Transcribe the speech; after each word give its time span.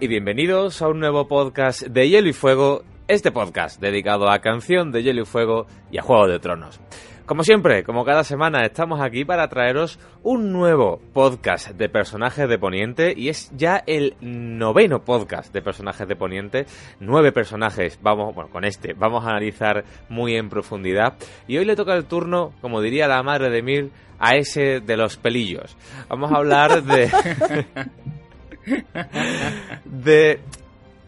y 0.00 0.08
bienvenidos 0.08 0.80
a 0.80 0.88
un 0.88 0.98
nuevo 0.98 1.28
podcast 1.28 1.82
de 1.82 2.08
Hielo 2.08 2.30
y 2.30 2.32
Fuego, 2.32 2.84
este 3.06 3.30
podcast 3.30 3.78
dedicado 3.78 4.30
a 4.30 4.38
canción 4.38 4.92
de 4.92 5.02
Hielo 5.02 5.22
y 5.22 5.26
Fuego 5.26 5.66
y 5.90 5.98
a 5.98 6.02
Juego 6.02 6.26
de 6.26 6.38
Tronos. 6.38 6.80
Como 7.26 7.44
siempre, 7.44 7.84
como 7.84 8.02
cada 8.06 8.24
semana, 8.24 8.64
estamos 8.64 9.02
aquí 9.02 9.26
para 9.26 9.48
traeros 9.48 9.98
un 10.22 10.52
nuevo 10.52 11.02
podcast 11.12 11.72
de 11.72 11.90
personajes 11.90 12.48
de 12.48 12.58
Poniente 12.58 13.12
y 13.14 13.28
es 13.28 13.52
ya 13.54 13.82
el 13.86 14.16
noveno 14.22 15.04
podcast 15.04 15.52
de 15.52 15.60
personajes 15.60 16.08
de 16.08 16.16
Poniente. 16.16 16.64
Nueve 16.98 17.30
personajes, 17.30 17.98
vamos, 18.00 18.34
bueno, 18.34 18.50
con 18.50 18.64
este 18.64 18.94
vamos 18.94 19.26
a 19.26 19.30
analizar 19.30 19.84
muy 20.08 20.34
en 20.34 20.48
profundidad 20.48 21.14
y 21.46 21.58
hoy 21.58 21.66
le 21.66 21.76
toca 21.76 21.94
el 21.94 22.06
turno, 22.06 22.54
como 22.62 22.80
diría 22.80 23.06
la 23.06 23.22
madre 23.22 23.50
de 23.50 23.62
Mir, 23.62 23.90
a 24.18 24.36
ese 24.36 24.80
de 24.80 24.96
los 24.96 25.18
pelillos. 25.18 25.76
Vamos 26.08 26.32
a 26.32 26.36
hablar 26.36 26.82
de... 26.84 27.10
de 29.84 30.40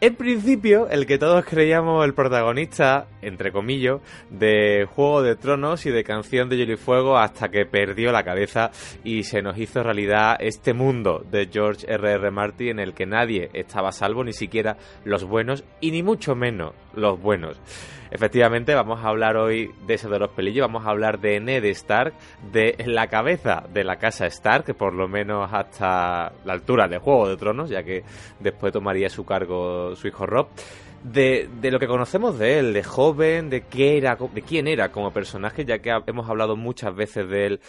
en 0.02 0.16
principio, 0.16 0.88
el 0.90 1.06
que 1.06 1.16
todos 1.16 1.44
creíamos 1.44 2.04
el 2.04 2.12
protagonista, 2.12 3.06
entre 3.22 3.52
comillas, 3.52 4.00
de 4.30 4.86
Juego 4.94 5.22
de 5.22 5.36
Tronos 5.36 5.86
y 5.86 5.90
de 5.90 6.04
Canción 6.04 6.48
de 6.48 6.56
Hielo 6.56 6.74
y 6.74 6.76
Fuego 6.76 7.16
hasta 7.16 7.48
que 7.48 7.66
perdió 7.66 8.12
la 8.12 8.24
cabeza 8.24 8.70
y 9.04 9.22
se 9.22 9.42
nos 9.42 9.58
hizo 9.58 9.82
realidad 9.82 10.36
este 10.38 10.74
mundo 10.74 11.24
de 11.30 11.48
George 11.50 11.86
R.R. 11.88 12.12
R. 12.14 12.30
Martin 12.30 12.68
en 12.68 12.78
el 12.80 12.94
que 12.94 13.06
nadie 13.06 13.50
estaba 13.52 13.92
salvo, 13.92 14.24
ni 14.24 14.32
siquiera 14.32 14.76
los 15.04 15.24
buenos 15.24 15.64
y 15.80 15.90
ni 15.90 16.02
mucho 16.02 16.34
menos 16.34 16.74
los 16.94 17.20
buenos. 17.20 17.60
Efectivamente, 18.14 18.74
vamos 18.74 19.02
a 19.02 19.08
hablar 19.08 19.38
hoy 19.38 19.70
de 19.86 19.94
eso 19.94 20.10
de 20.10 20.18
los 20.18 20.30
pelillos, 20.32 20.66
vamos 20.66 20.86
a 20.86 20.90
hablar 20.90 21.18
de 21.18 21.40
Ned 21.40 21.64
Stark, 21.64 22.12
de 22.52 22.76
la 22.84 23.06
cabeza 23.06 23.64
de 23.72 23.84
la 23.84 23.96
casa 23.96 24.26
Stark, 24.26 24.76
por 24.76 24.92
lo 24.92 25.08
menos 25.08 25.48
hasta 25.50 26.30
la 26.44 26.52
altura 26.52 26.88
de 26.88 26.98
Juego 26.98 27.30
de 27.30 27.38
Tronos, 27.38 27.70
ya 27.70 27.82
que 27.82 28.04
después 28.38 28.70
tomaría 28.70 29.08
su 29.08 29.24
cargo 29.24 29.96
su 29.96 30.08
hijo 30.08 30.26
Rob. 30.26 30.48
De, 31.04 31.48
de, 31.60 31.70
lo 31.72 31.80
que 31.80 31.88
conocemos 31.88 32.38
de 32.38 32.60
él, 32.60 32.72
de 32.72 32.84
joven, 32.84 33.50
de 33.50 33.62
qué 33.62 33.98
era, 33.98 34.16
de 34.16 34.42
quién 34.42 34.68
era 34.68 34.92
como 34.92 35.12
personaje, 35.12 35.64
ya 35.64 35.80
que 35.80 35.90
hemos 36.06 36.28
hablado 36.28 36.54
muchas 36.56 36.94
veces 36.94 37.28
de 37.28 37.46
él 37.46 37.60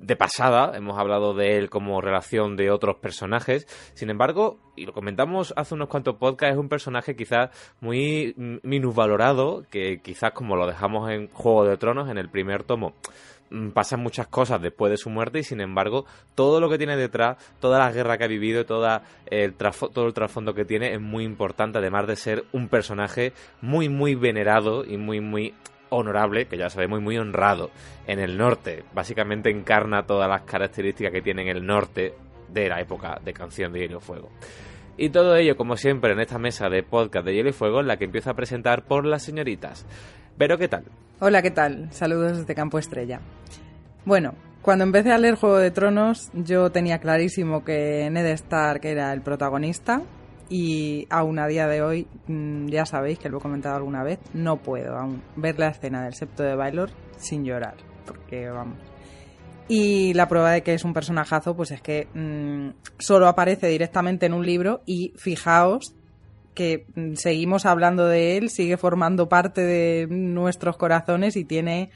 de 0.00 0.16
pasada, 0.16 0.76
hemos 0.76 0.98
hablado 0.98 1.34
de 1.34 1.58
él 1.58 1.70
como 1.70 2.00
relación 2.00 2.56
de 2.56 2.70
otros 2.70 2.96
personajes. 2.96 3.66
Sin 3.94 4.10
embargo, 4.10 4.58
y 4.76 4.86
lo 4.86 4.92
comentamos 4.92 5.52
hace 5.56 5.74
unos 5.74 5.88
cuantos 5.88 6.16
podcasts, 6.16 6.54
es 6.54 6.60
un 6.60 6.68
personaje 6.68 7.16
quizás 7.16 7.50
muy 7.80 8.34
minusvalorado, 8.62 9.64
que 9.70 10.00
quizás 10.00 10.32
como 10.32 10.56
lo 10.56 10.66
dejamos 10.66 11.10
en 11.10 11.28
Juego 11.28 11.64
de 11.64 11.76
Tronos, 11.76 12.08
en 12.08 12.18
el 12.18 12.28
primer 12.28 12.62
tomo, 12.62 12.94
pasan 13.72 14.00
muchas 14.00 14.28
cosas 14.28 14.60
después 14.60 14.90
de 14.90 14.96
su 14.96 15.10
muerte 15.10 15.38
y 15.38 15.42
sin 15.42 15.60
embargo 15.60 16.04
todo 16.34 16.60
lo 16.60 16.68
que 16.68 16.78
tiene 16.78 16.96
detrás, 16.96 17.36
toda 17.60 17.78
la 17.78 17.90
guerra 17.92 18.18
que 18.18 18.24
ha 18.24 18.28
vivido, 18.28 18.60
el 19.26 19.54
todo 19.54 20.06
el 20.06 20.14
trasfondo 20.14 20.54
que 20.54 20.64
tiene 20.64 20.92
es 20.92 21.00
muy 21.00 21.24
importante, 21.24 21.78
además 21.78 22.06
de 22.06 22.16
ser 22.16 22.44
un 22.52 22.68
personaje 22.68 23.32
muy 23.60 23.88
muy 23.88 24.14
venerado 24.14 24.84
y 24.84 24.96
muy 24.96 25.20
muy 25.20 25.54
honorable, 25.90 26.46
que 26.46 26.58
ya 26.58 26.68
sabemos, 26.70 27.00
muy 27.00 27.18
honrado 27.18 27.70
en 28.06 28.18
el 28.18 28.36
norte. 28.36 28.84
Básicamente 28.94 29.50
encarna 29.50 30.06
todas 30.06 30.28
las 30.28 30.42
características 30.42 31.12
que 31.12 31.22
tiene 31.22 31.50
el 31.50 31.64
norte 31.64 32.14
de 32.48 32.68
la 32.68 32.80
época 32.80 33.20
de 33.24 33.32
Canción 33.32 33.72
de 33.72 33.80
Hielo 33.80 33.98
y 33.98 34.00
Fuego. 34.00 34.30
Y 34.96 35.10
todo 35.10 35.36
ello, 35.36 35.56
como 35.56 35.76
siempre, 35.76 36.12
en 36.12 36.20
esta 36.20 36.38
mesa 36.38 36.68
de 36.68 36.82
podcast 36.82 37.24
de 37.24 37.34
Hielo 37.34 37.50
y 37.50 37.52
Fuego, 37.52 37.80
en 37.80 37.86
la 37.86 37.96
que 37.98 38.04
empiezo 38.04 38.30
a 38.30 38.34
presentar 38.34 38.84
por 38.84 39.06
las 39.06 39.22
señoritas. 39.22 39.86
Pero, 40.38 40.56
¿qué 40.56 40.68
tal? 40.68 40.84
Hola, 41.18 41.42
¿qué 41.42 41.50
tal? 41.50 41.88
Saludos 41.90 42.38
desde 42.38 42.54
Campo 42.54 42.78
Estrella. 42.78 43.20
Bueno, 44.04 44.34
cuando 44.62 44.84
empecé 44.84 45.10
a 45.10 45.18
leer 45.18 45.34
Juego 45.34 45.58
de 45.58 45.72
Tronos, 45.72 46.30
yo 46.32 46.70
tenía 46.70 47.00
clarísimo 47.00 47.64
que 47.64 48.08
Ned 48.08 48.26
Stark 48.26 48.84
era 48.84 49.12
el 49.12 49.20
protagonista, 49.20 50.00
y 50.48 51.08
aún 51.10 51.40
a 51.40 51.48
día 51.48 51.66
de 51.66 51.82
hoy, 51.82 52.06
mm, 52.28 52.68
ya 52.68 52.86
sabéis 52.86 53.18
que 53.18 53.28
lo 53.28 53.38
he 53.38 53.40
comentado 53.40 53.74
alguna 53.74 54.04
vez, 54.04 54.20
no 54.32 54.58
puedo 54.58 54.96
aún 54.96 55.22
ver 55.34 55.58
la 55.58 55.68
escena 55.68 56.04
del 56.04 56.14
septo 56.14 56.44
de 56.44 56.54
Bailor 56.54 56.90
sin 57.16 57.44
llorar, 57.44 57.74
porque 58.06 58.48
vamos. 58.48 58.78
Y 59.66 60.14
la 60.14 60.28
prueba 60.28 60.52
de 60.52 60.62
que 60.62 60.72
es 60.72 60.84
un 60.84 60.94
personajazo, 60.94 61.56
pues 61.56 61.72
es 61.72 61.82
que 61.82 62.06
mm, 62.14 62.70
solo 62.98 63.26
aparece 63.26 63.66
directamente 63.66 64.26
en 64.26 64.34
un 64.34 64.46
libro 64.46 64.82
y 64.86 65.12
fijaos 65.16 65.97
que 66.58 66.86
mm, 66.96 67.14
seguimos 67.14 67.66
hablando 67.66 68.08
de 68.08 68.36
él, 68.36 68.50
sigue 68.50 68.76
formando 68.76 69.28
parte 69.28 69.60
de 69.60 70.08
nuestros 70.10 70.76
corazones 70.76 71.36
y 71.36 71.44
tiene 71.44 71.90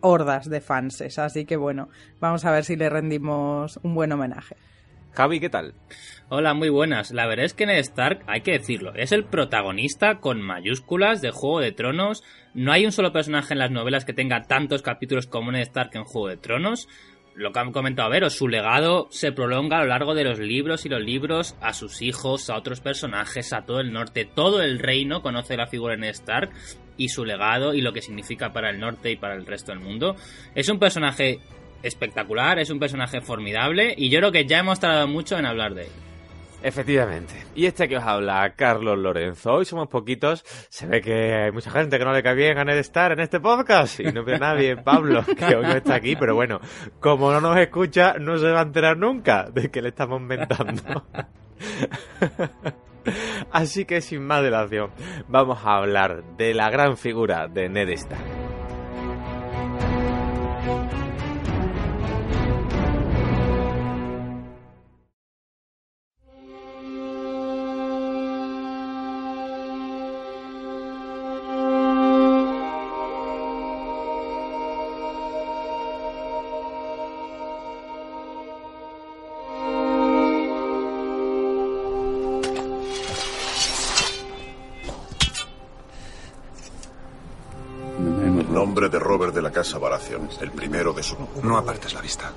hordas 0.00 0.48
de 0.48 0.62
fans. 0.62 1.02
Así 1.18 1.44
que 1.44 1.56
bueno, 1.56 1.90
vamos 2.18 2.46
a 2.46 2.50
ver 2.50 2.64
si 2.64 2.76
le 2.76 2.88
rendimos 2.88 3.78
un 3.82 3.94
buen 3.94 4.10
homenaje. 4.12 4.56
Javi, 5.12 5.38
¿qué 5.38 5.50
tal? 5.50 5.74
Hola, 6.30 6.54
muy 6.54 6.70
buenas. 6.70 7.10
La 7.10 7.26
verdad 7.26 7.44
es 7.44 7.52
que 7.52 7.66
Ned 7.66 7.78
Stark, 7.78 8.22
hay 8.26 8.40
que 8.40 8.52
decirlo, 8.52 8.94
es 8.94 9.12
el 9.12 9.24
protagonista 9.24 10.18
con 10.18 10.40
mayúsculas 10.40 11.20
de 11.20 11.30
Juego 11.30 11.60
de 11.60 11.72
Tronos. 11.72 12.24
No 12.54 12.72
hay 12.72 12.86
un 12.86 12.92
solo 12.92 13.12
personaje 13.12 13.52
en 13.52 13.58
las 13.58 13.70
novelas 13.70 14.06
que 14.06 14.14
tenga 14.14 14.44
tantos 14.44 14.80
capítulos 14.80 15.26
como 15.26 15.52
Ned 15.52 15.60
Stark 15.60 15.90
en 15.92 16.04
Juego 16.04 16.28
de 16.28 16.38
Tronos. 16.38 16.88
Lo 17.36 17.52
que 17.52 17.58
han 17.58 17.70
comentado 17.70 18.08
a 18.08 18.10
ver, 18.10 18.30
su 18.30 18.48
legado 18.48 19.08
se 19.10 19.30
prolonga 19.30 19.76
a 19.76 19.82
lo 19.82 19.88
largo 19.88 20.14
de 20.14 20.24
los 20.24 20.38
libros 20.38 20.86
y 20.86 20.88
los 20.88 21.02
libros 21.02 21.54
a 21.60 21.74
sus 21.74 22.00
hijos, 22.00 22.48
a 22.48 22.56
otros 22.56 22.80
personajes, 22.80 23.52
a 23.52 23.66
todo 23.66 23.80
el 23.80 23.92
norte. 23.92 24.24
Todo 24.24 24.62
el 24.62 24.78
reino 24.78 25.20
conoce 25.20 25.54
la 25.54 25.66
figura 25.66 25.96
de 25.96 26.08
Stark 26.08 26.50
y 26.96 27.10
su 27.10 27.26
legado 27.26 27.74
y 27.74 27.82
lo 27.82 27.92
que 27.92 28.00
significa 28.00 28.54
para 28.54 28.70
el 28.70 28.80
norte 28.80 29.10
y 29.10 29.16
para 29.16 29.34
el 29.34 29.44
resto 29.44 29.72
del 29.72 29.80
mundo. 29.80 30.16
Es 30.54 30.70
un 30.70 30.78
personaje 30.78 31.40
espectacular, 31.82 32.58
es 32.58 32.70
un 32.70 32.78
personaje 32.78 33.20
formidable 33.20 33.94
y 33.94 34.08
yo 34.08 34.20
creo 34.20 34.32
que 34.32 34.46
ya 34.46 34.60
hemos 34.60 34.80
tardado 34.80 35.06
mucho 35.06 35.36
en 35.36 35.44
hablar 35.44 35.74
de 35.74 35.82
él. 35.82 36.05
Efectivamente. 36.66 37.32
Y 37.54 37.66
este 37.66 37.86
que 37.86 37.96
os 37.96 38.02
habla, 38.02 38.54
Carlos 38.56 38.98
Lorenzo. 38.98 39.52
Hoy 39.52 39.64
somos 39.64 39.86
poquitos. 39.86 40.44
Se 40.68 40.88
ve 40.88 41.00
que 41.00 41.32
hay 41.32 41.52
mucha 41.52 41.70
gente 41.70 41.96
que 41.96 42.04
no 42.04 42.12
le 42.12 42.24
cae 42.24 42.34
bien 42.34 42.56
ganar 42.56 42.76
estar 42.76 43.12
en 43.12 43.20
este 43.20 43.38
podcast. 43.38 44.00
Y 44.00 44.10
no 44.10 44.24
ve 44.24 44.36
nadie, 44.36 44.76
Pablo, 44.84 45.24
que 45.24 45.54
hoy 45.54 45.62
no 45.62 45.76
está 45.76 45.94
aquí. 45.94 46.16
Pero 46.16 46.34
bueno, 46.34 46.60
como 46.98 47.30
no 47.30 47.40
nos 47.40 47.56
escucha, 47.56 48.14
no 48.18 48.36
se 48.36 48.50
va 48.50 48.58
a 48.58 48.64
enterar 48.64 48.96
nunca 48.96 49.48
de 49.48 49.70
que 49.70 49.80
le 49.80 49.90
estamos 49.90 50.20
inventando. 50.20 51.06
Así 53.52 53.84
que 53.84 54.00
sin 54.00 54.26
más 54.26 54.42
dilación, 54.42 54.90
vamos 55.28 55.64
a 55.64 55.76
hablar 55.76 56.24
de 56.36 56.52
la 56.52 56.68
gran 56.68 56.96
figura 56.96 57.46
de 57.46 57.68
Ned 57.68 57.90
Stark. 57.90 58.45
El 90.40 90.50
primero 90.52 90.92
de 90.92 91.02
su... 91.02 91.16
No 91.42 91.58
apartes 91.58 91.92
la 91.92 92.00
vista. 92.00 92.32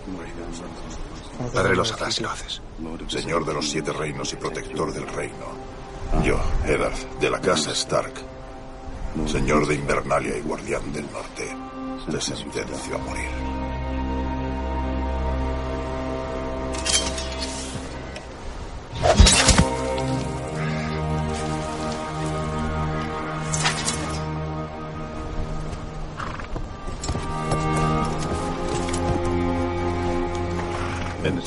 Padre 1.54 1.76
lo 1.76 1.86
sabrá 1.86 2.12
si 2.12 2.24
lo 2.24 2.30
haces. 2.30 2.62
Señor 3.08 3.46
de 3.46 3.54
los 3.54 3.70
siete 3.70 3.94
reinos 3.94 4.34
y 4.34 4.36
protector 4.36 4.94
del 4.94 5.08
reino. 5.08 5.46
Yo, 6.24 6.40
Eddard, 6.66 6.98
de 7.20 7.30
la 7.30 7.40
casa 7.40 7.72
Stark, 7.72 8.14
señor 9.28 9.68
de 9.68 9.76
Invernalia 9.76 10.38
y 10.38 10.42
guardián 10.42 10.92
del 10.92 11.10
norte, 11.12 11.56
te 12.10 12.20
sentencio 12.20 12.96
a 12.96 12.98
morir. 12.98 13.59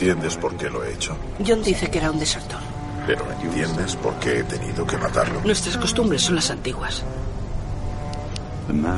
¿Entiendes 0.02 0.37
por 0.37 0.56
qué 0.56 0.69
lo 0.69 0.82
he 0.82 0.94
hecho? 0.94 1.16
John 1.46 1.62
dice 1.62 1.88
que 1.88 1.99
era 1.99 2.10
un 2.10 2.19
desertor. 2.19 2.58
Pero 3.06 3.25
¿entiendes 3.40 3.94
por 3.94 4.14
qué 4.16 4.40
he 4.40 4.43
tenido 4.43 4.84
que 4.84 4.99
matarlo? 4.99 5.40
Nuestras 5.44 5.76
costumbres 5.76 6.22
son 6.22 6.34
las 6.34 6.50
antiguas. 6.50 7.04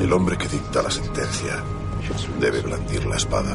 El 0.00 0.10
hombre 0.14 0.38
que 0.38 0.48
dicta 0.48 0.82
la 0.82 0.90
sentencia 0.90 1.62
debe 2.40 2.62
blandir 2.62 3.04
la 3.04 3.16
espada. 3.16 3.54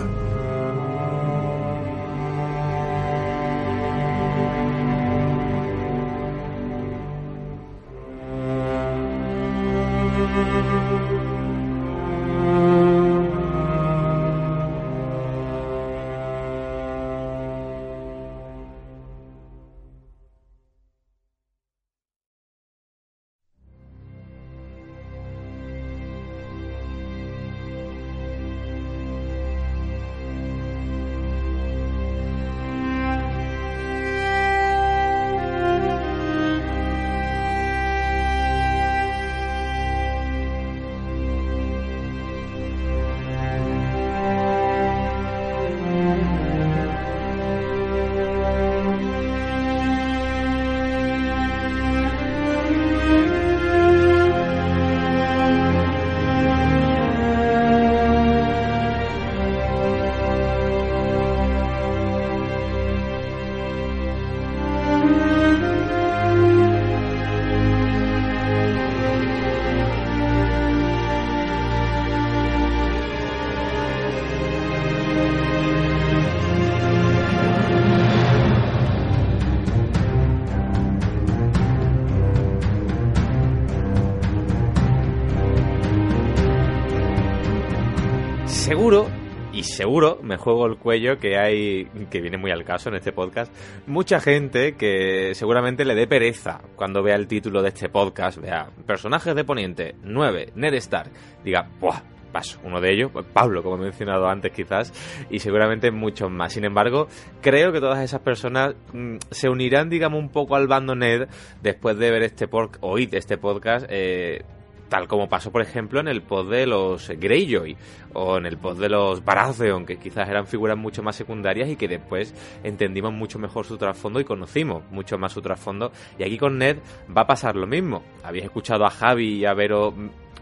Seguro 89.79 90.19
me 90.21 90.35
juego 90.35 90.65
el 90.65 90.75
cuello 90.75 91.19
que 91.19 91.37
hay, 91.37 91.85
que 92.11 92.19
viene 92.19 92.37
muy 92.37 92.51
al 92.51 92.65
caso 92.65 92.89
en 92.89 92.95
este 92.95 93.13
podcast, 93.13 93.49
mucha 93.87 94.19
gente 94.19 94.75
que 94.75 95.31
seguramente 95.35 95.85
le 95.85 95.95
dé 95.95 96.05
pereza 96.05 96.59
cuando 96.75 97.01
vea 97.01 97.15
el 97.15 97.27
título 97.27 97.61
de 97.61 97.69
este 97.69 97.87
podcast, 97.87 98.39
vea 98.39 98.69
personajes 98.85 99.33
de 99.33 99.45
Poniente 99.45 99.95
9, 100.03 100.51
Ned 100.55 100.73
Stark, 100.73 101.11
diga, 101.45 101.69
¡buah! 101.79 102.01
Paso, 102.33 102.59
uno 102.63 102.79
de 102.81 102.93
ellos, 102.93 103.09
pues 103.11 103.25
Pablo, 103.25 103.63
como 103.63 103.77
he 103.77 103.85
mencionado 103.85 104.27
antes 104.27 104.51
quizás, 104.51 104.93
y 105.31 105.39
seguramente 105.39 105.89
muchos 105.89 106.29
más. 106.29 106.53
Sin 106.53 106.63
embargo, 106.63 107.07
creo 107.41 107.71
que 107.71 107.79
todas 107.79 108.03
esas 108.03 108.19
personas 108.19 108.75
mm, 108.93 109.15
se 109.31 109.49
unirán, 109.49 109.89
digamos, 109.89 110.19
un 110.19 110.29
poco 110.29 110.55
al 110.55 110.67
bando 110.67 110.93
Ned 110.93 111.27
después 111.63 111.97
de 111.97 112.11
ver 112.11 112.21
este 112.21 112.47
podcast, 112.47 112.83
oír 112.83 113.15
este 113.15 113.39
podcast, 113.39 113.87
eh, 113.89 114.43
tal 114.89 115.07
como 115.07 115.29
pasó 115.29 115.51
por 115.51 115.61
ejemplo 115.61 115.99
en 115.99 116.07
el 116.07 116.21
pod 116.21 116.49
de 116.49 116.65
los 116.65 117.09
Greyjoy 117.09 117.77
o 118.13 118.37
en 118.37 118.45
el 118.45 118.57
pod 118.57 118.79
de 118.79 118.89
los 118.89 119.23
Baratheon, 119.23 119.85
que 119.85 119.97
quizás 119.97 120.27
eran 120.27 120.47
figuras 120.47 120.77
mucho 120.77 121.03
más 121.03 121.15
secundarias 121.15 121.69
y 121.69 121.75
que 121.75 121.87
después 121.87 122.33
entendimos 122.63 123.13
mucho 123.13 123.39
mejor 123.39 123.65
su 123.65 123.77
trasfondo 123.77 124.19
y 124.19 124.25
conocimos 124.25 124.83
mucho 124.91 125.17
más 125.17 125.31
su 125.31 125.41
trasfondo. 125.41 125.91
Y 126.17 126.23
aquí 126.23 126.37
con 126.37 126.57
Ned 126.57 126.77
va 127.15 127.21
a 127.21 127.27
pasar 127.27 127.55
lo 127.55 127.67
mismo. 127.67 128.03
Habéis 128.23 128.45
escuchado 128.45 128.85
a 128.85 128.89
Javi 128.89 129.39
y 129.39 129.45
a 129.45 129.53
Vero 129.53 129.93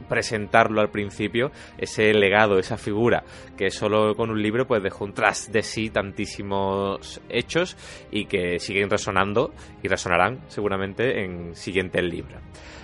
presentarlo 0.08 0.82
al 0.82 0.90
principio, 0.90 1.52
ese 1.78 2.14
legado, 2.14 2.60
esa 2.60 2.78
figura, 2.78 3.24
que 3.58 3.70
solo 3.72 4.16
con 4.16 4.30
un 4.30 4.42
libro 4.42 4.68
pues 4.68 4.82
dejó 4.84 5.06
un 5.06 5.14
tras 5.14 5.52
de 5.52 5.64
sí 5.64 5.90
tantísimos 5.90 7.22
hechos 7.30 7.76
y 8.12 8.26
que 8.26 8.60
siguen 8.60 8.90
resonando 8.90 9.54
y 9.84 9.88
resonarán 9.88 10.42
seguramente 10.48 11.24
en 11.24 11.56
siguientes 11.56 12.04
libros. 12.04 12.42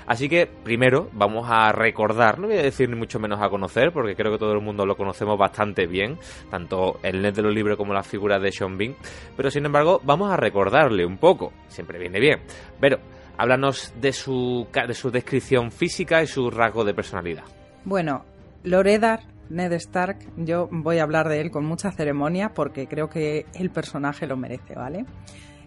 Así 0.08 0.30
que 0.30 0.48
primero 0.48 1.10
vamos 1.14 1.48
a 1.50 1.72
recordar, 1.72 2.40
no 2.40 2.48
voy 2.48 2.58
a 2.58 2.64
decir 2.64 2.90
ni 2.90 2.96
mucho 2.96 3.20
menos 3.20 3.42
a 3.42 3.50
conocer, 3.50 3.92
porque 3.92 4.16
creo 4.16 4.32
que 4.32 4.38
todo 4.38 4.54
el 4.54 4.62
mundo 4.62 4.86
lo 4.86 4.96
conocemos 4.96 5.38
bastante 5.38 5.88
bien, 5.88 6.18
tanto 6.50 7.00
el 7.04 7.22
net 7.22 7.36
de 7.36 7.42
los 7.42 7.54
libros 7.54 7.78
como 7.78 7.94
la 7.94 8.04
figura 8.04 8.40
de 8.40 8.52
Sean 8.52 8.78
Bean, 8.78 8.96
pero 9.36 9.50
sin 9.50 9.66
embargo 9.66 10.02
vamos 10.04 10.32
a 10.32 10.38
recordarle 10.38 11.06
un 11.06 11.18
poco, 11.18 11.54
siempre 11.68 12.00
viene 12.00 12.20
bien. 12.20 12.40
Pero 12.80 13.00
háblanos 13.38 13.94
de 14.00 14.12
su, 14.14 14.68
de 14.74 14.94
su 14.94 15.12
descripción 15.12 15.72
física 15.72 16.22
y 16.22 16.28
su 16.28 16.50
rasgo 16.50 16.84
de 16.84 16.94
personalidad. 16.94 17.44
Bueno, 17.86 18.26
Loredar, 18.64 19.22
Ned 19.50 19.74
Stark, 19.74 20.20
yo 20.38 20.68
voy 20.72 21.00
a 21.00 21.04
hablar 21.04 21.28
de 21.28 21.42
él 21.42 21.52
con 21.52 21.66
mucha 21.66 21.92
ceremonia 21.92 22.54
porque 22.54 22.88
creo 22.88 23.10
que 23.10 23.46
el 23.54 23.70
personaje 23.70 24.26
lo 24.26 24.38
merece, 24.38 24.76
¿vale? 24.76 25.06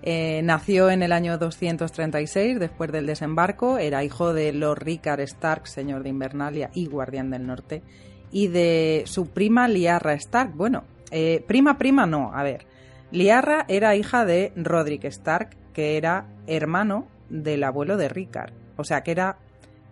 Eh, 0.09 0.41
nació 0.45 0.89
en 0.89 1.03
el 1.03 1.11
año 1.11 1.37
236, 1.37 2.61
después 2.61 2.93
del 2.93 3.07
desembarco. 3.07 3.77
Era 3.77 4.05
hijo 4.05 4.33
de 4.33 4.53
Lord 4.53 4.85
Rickard 4.85 5.19
Stark, 5.23 5.67
señor 5.67 6.05
de 6.05 6.11
Invernalia 6.11 6.71
y 6.73 6.87
guardián 6.87 7.29
del 7.29 7.45
norte, 7.45 7.83
y 8.31 8.47
de 8.47 9.03
su 9.07 9.31
prima 9.31 9.67
Liarra 9.67 10.13
Stark. 10.13 10.55
Bueno, 10.55 10.85
eh, 11.11 11.45
prima, 11.49 11.77
prima 11.77 12.07
no, 12.07 12.33
a 12.33 12.45
ver. 12.45 12.69
Liarra 13.11 13.65
era 13.67 13.97
hija 13.97 14.25
de 14.25 14.53
Roderick 14.55 15.07
Stark, 15.07 15.57
que 15.73 15.97
era 15.97 16.29
hermano 16.47 17.09
del 17.29 17.65
abuelo 17.65 17.97
de 17.97 18.09
Rickard. 18.09 18.53
O 18.77 18.85
sea, 18.85 19.01
que 19.01 19.11
era 19.11 19.39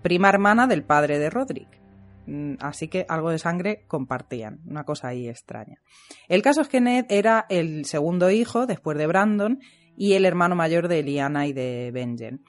prima 0.03 0.29
hermana 0.29 0.69
del 0.69 0.85
padre 0.85 1.19
de 1.19 1.29
Roderick. 1.29 1.81
Mm, 2.27 2.55
así 2.61 2.87
que 2.87 3.05
algo 3.09 3.31
de 3.31 3.41
sangre 3.41 3.83
compartían, 3.89 4.61
una 4.65 4.85
cosa 4.85 5.09
ahí 5.09 5.29
extraña. 5.29 5.81
El 6.29 6.41
caso 6.41 6.61
es 6.61 6.69
que 6.69 6.81
Ned 6.81 7.07
era 7.09 7.47
el 7.49 7.85
segundo 7.85 8.31
hijo, 8.31 8.67
después 8.67 8.97
de 8.97 9.09
Brandon, 9.09 9.59
y 9.97 10.15
el 10.15 10.25
hermano 10.25 10.55
mayor 10.55 10.89
de 10.89 11.03
Liana 11.03 11.47
y 11.47 11.53
de 11.53 11.91
Benjen. 11.93 12.41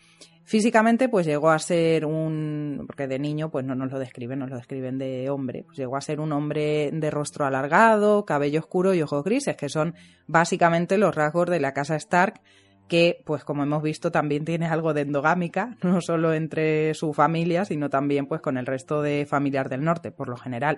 Físicamente, 0.47 1.09
pues 1.09 1.25
llegó 1.25 1.49
a 1.49 1.57
ser 1.57 2.05
un, 2.05 2.83
porque 2.85 3.07
de 3.07 3.17
niño, 3.17 3.49
pues 3.49 3.65
no 3.65 3.73
nos 3.73 3.91
lo 3.91 3.97
describen, 3.97 4.37
nos 4.37 4.51
lo 4.51 4.57
describen 4.57 4.99
de 4.99 5.27
hombre, 5.31 5.63
pues 5.65 5.75
llegó 5.75 5.97
a 5.97 6.01
ser 6.01 6.19
un 6.19 6.31
hombre 6.33 6.91
de 6.93 7.09
rostro 7.09 7.47
alargado, 7.47 8.25
cabello 8.25 8.59
oscuro 8.59 8.93
y 8.93 9.01
ojos 9.01 9.23
grises, 9.23 9.57
que 9.57 9.69
son 9.69 9.95
básicamente 10.27 10.99
los 10.99 11.15
rasgos 11.15 11.49
de 11.49 11.59
la 11.59 11.73
casa 11.73 11.95
Stark, 11.95 12.41
que, 12.87 13.23
pues 13.25 13.43
como 13.43 13.63
hemos 13.63 13.81
visto, 13.81 14.11
también 14.11 14.45
tiene 14.45 14.67
algo 14.67 14.93
de 14.93 15.01
endogámica, 15.01 15.77
no 15.81 15.99
solo 15.99 16.31
entre 16.31 16.93
su 16.93 17.11
familia, 17.11 17.65
sino 17.65 17.89
también 17.89 18.27
pues 18.27 18.39
con 18.39 18.59
el 18.59 18.67
resto 18.67 19.01
de 19.01 19.25
familias 19.25 19.67
del 19.67 19.83
norte, 19.83 20.11
por 20.11 20.29
lo 20.29 20.37
general. 20.37 20.77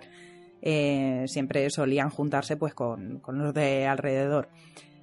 Eh, 0.62 1.25
siempre 1.27 1.70
solían 1.70 2.10
juntarse 2.10 2.56
pues 2.56 2.74
con, 2.74 3.20
con 3.20 3.38
los 3.38 3.53
de 3.53 3.86
alrededor 3.86 4.48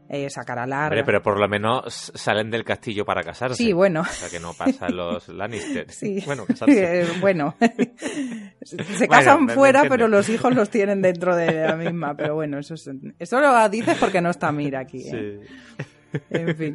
eh, 0.08 0.28
sacar 0.30 0.58
a 0.58 0.66
larga. 0.66 1.02
pero 1.04 1.22
por 1.22 1.38
lo 1.38 1.48
menos 1.48 2.12
salen 2.14 2.50
del 2.50 2.64
castillo 2.64 3.04
para 3.04 3.22
casarse. 3.22 3.56
Sí, 3.56 3.72
bueno. 3.72 4.02
O 4.02 4.04
sea, 4.04 4.28
que 4.28 4.40
no 4.40 4.52
pasan 4.54 4.96
los 4.96 5.28
Lannister. 5.34 5.90
Sí. 5.90 6.22
Bueno, 6.26 6.44
casarse. 6.46 7.00
Eh, 7.02 7.06
bueno. 7.20 7.56
Se 8.62 9.08
casan 9.08 9.48
fuera, 9.48 9.84
pero 9.88 10.08
los 10.08 10.28
hijos 10.28 10.54
los 10.54 10.70
tienen 10.70 11.02
dentro 11.02 11.36
de 11.36 11.52
la 11.66 11.76
misma. 11.76 12.14
Pero 12.16 12.34
bueno, 12.34 12.58
eso, 12.58 12.74
eso 13.18 13.40
lo 13.40 13.68
dices 13.68 13.96
porque 13.98 14.20
no 14.20 14.30
está 14.30 14.52
Mira 14.52 14.80
aquí. 14.80 15.08
¿eh? 15.08 15.40
Sí. 15.42 15.84
En 16.30 16.56
fin. 16.56 16.74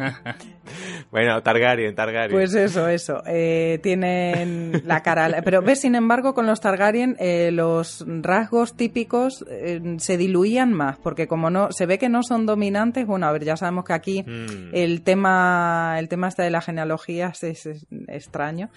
bueno, 1.11 1.41
Targaryen, 1.41 1.95
Targaryen. 1.95 2.31
Pues 2.31 2.53
eso, 2.53 2.87
eso. 2.87 3.21
Eh, 3.25 3.79
tienen 3.81 4.83
la 4.85 5.01
cara. 5.01 5.41
Pero 5.43 5.61
ves, 5.61 5.81
sin 5.81 5.95
embargo, 5.95 6.33
con 6.33 6.45
los 6.45 6.61
Targaryen 6.61 7.15
eh, 7.19 7.51
los 7.51 8.05
rasgos 8.07 8.75
típicos 8.75 9.45
eh, 9.49 9.81
se 9.97 10.17
diluían 10.17 10.73
más, 10.73 10.97
porque 10.97 11.27
como 11.27 11.49
no 11.49 11.71
se 11.71 11.85
ve 11.85 11.97
que 11.97 12.09
no 12.09 12.23
son 12.23 12.45
dominantes, 12.45 13.05
bueno, 13.05 13.27
a 13.27 13.31
ver, 13.31 13.43
ya 13.43 13.57
sabemos 13.57 13.85
que 13.85 13.93
aquí 13.93 14.23
mm. 14.23 14.69
el 14.73 15.01
tema 15.01 15.95
el 15.99 16.07
tema 16.09 16.27
este 16.27 16.43
de 16.43 16.49
la 16.49 16.61
genealogía 16.61 17.33
es 17.41 17.69
extraño. 18.07 18.69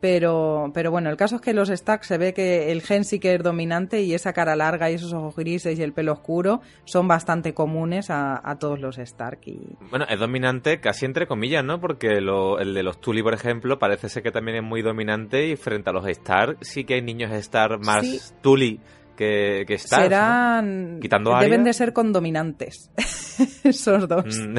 Pero, 0.00 0.70
pero 0.74 0.90
bueno, 0.90 1.08
el 1.08 1.16
caso 1.16 1.36
es 1.36 1.40
que 1.40 1.54
los 1.54 1.70
Stark 1.70 2.04
se 2.04 2.18
ve 2.18 2.34
que 2.34 2.70
el 2.70 2.82
gen 2.82 3.04
sí 3.04 3.18
que 3.18 3.34
es 3.34 3.42
dominante 3.42 4.02
y 4.02 4.12
esa 4.12 4.32
cara 4.32 4.54
larga 4.54 4.90
y 4.90 4.94
esos 4.94 5.12
ojos 5.14 5.34
grises 5.36 5.78
y 5.78 5.82
el 5.82 5.92
pelo 5.92 6.12
oscuro 6.12 6.60
son 6.84 7.08
bastante 7.08 7.54
comunes 7.54 8.08
a, 8.10 8.56
todos 8.60 8.78
los 8.78 8.98
Stark. 8.98 9.40
Y... 9.46 9.58
Bueno, 9.90 10.04
es 10.08 10.18
dominante 10.18 10.80
casi 10.80 11.06
entre 11.06 11.26
comillas, 11.26 11.64
¿no? 11.64 11.80
Porque 11.80 12.18
el 12.18 12.74
de 12.74 12.82
los 12.82 13.00
Tully, 13.00 13.22
por 13.22 13.34
ejemplo, 13.34 13.78
parece 13.78 14.08
ser 14.08 14.22
que 14.22 14.30
también 14.30 14.58
es 14.58 14.62
muy 14.62 14.82
dominante 14.82 15.48
y 15.48 15.56
frente 15.56 15.90
a 15.90 15.92
los 15.92 16.06
Stark 16.06 16.58
sí 16.60 16.84
que 16.84 16.94
hay 16.94 17.02
niños 17.02 17.32
Stark 17.32 17.80
más 17.84 18.34
Tully 18.42 18.80
que, 19.16 19.64
que 19.66 19.74
Stark. 19.74 20.04
Serán... 20.04 20.98
Quitando 21.00 21.36
Deben 21.38 21.64
de 21.64 21.72
ser 21.72 21.92
condominantes. 21.92 22.90
Esos 23.64 24.06
dos. 24.06 24.38
Mm. 24.38 24.58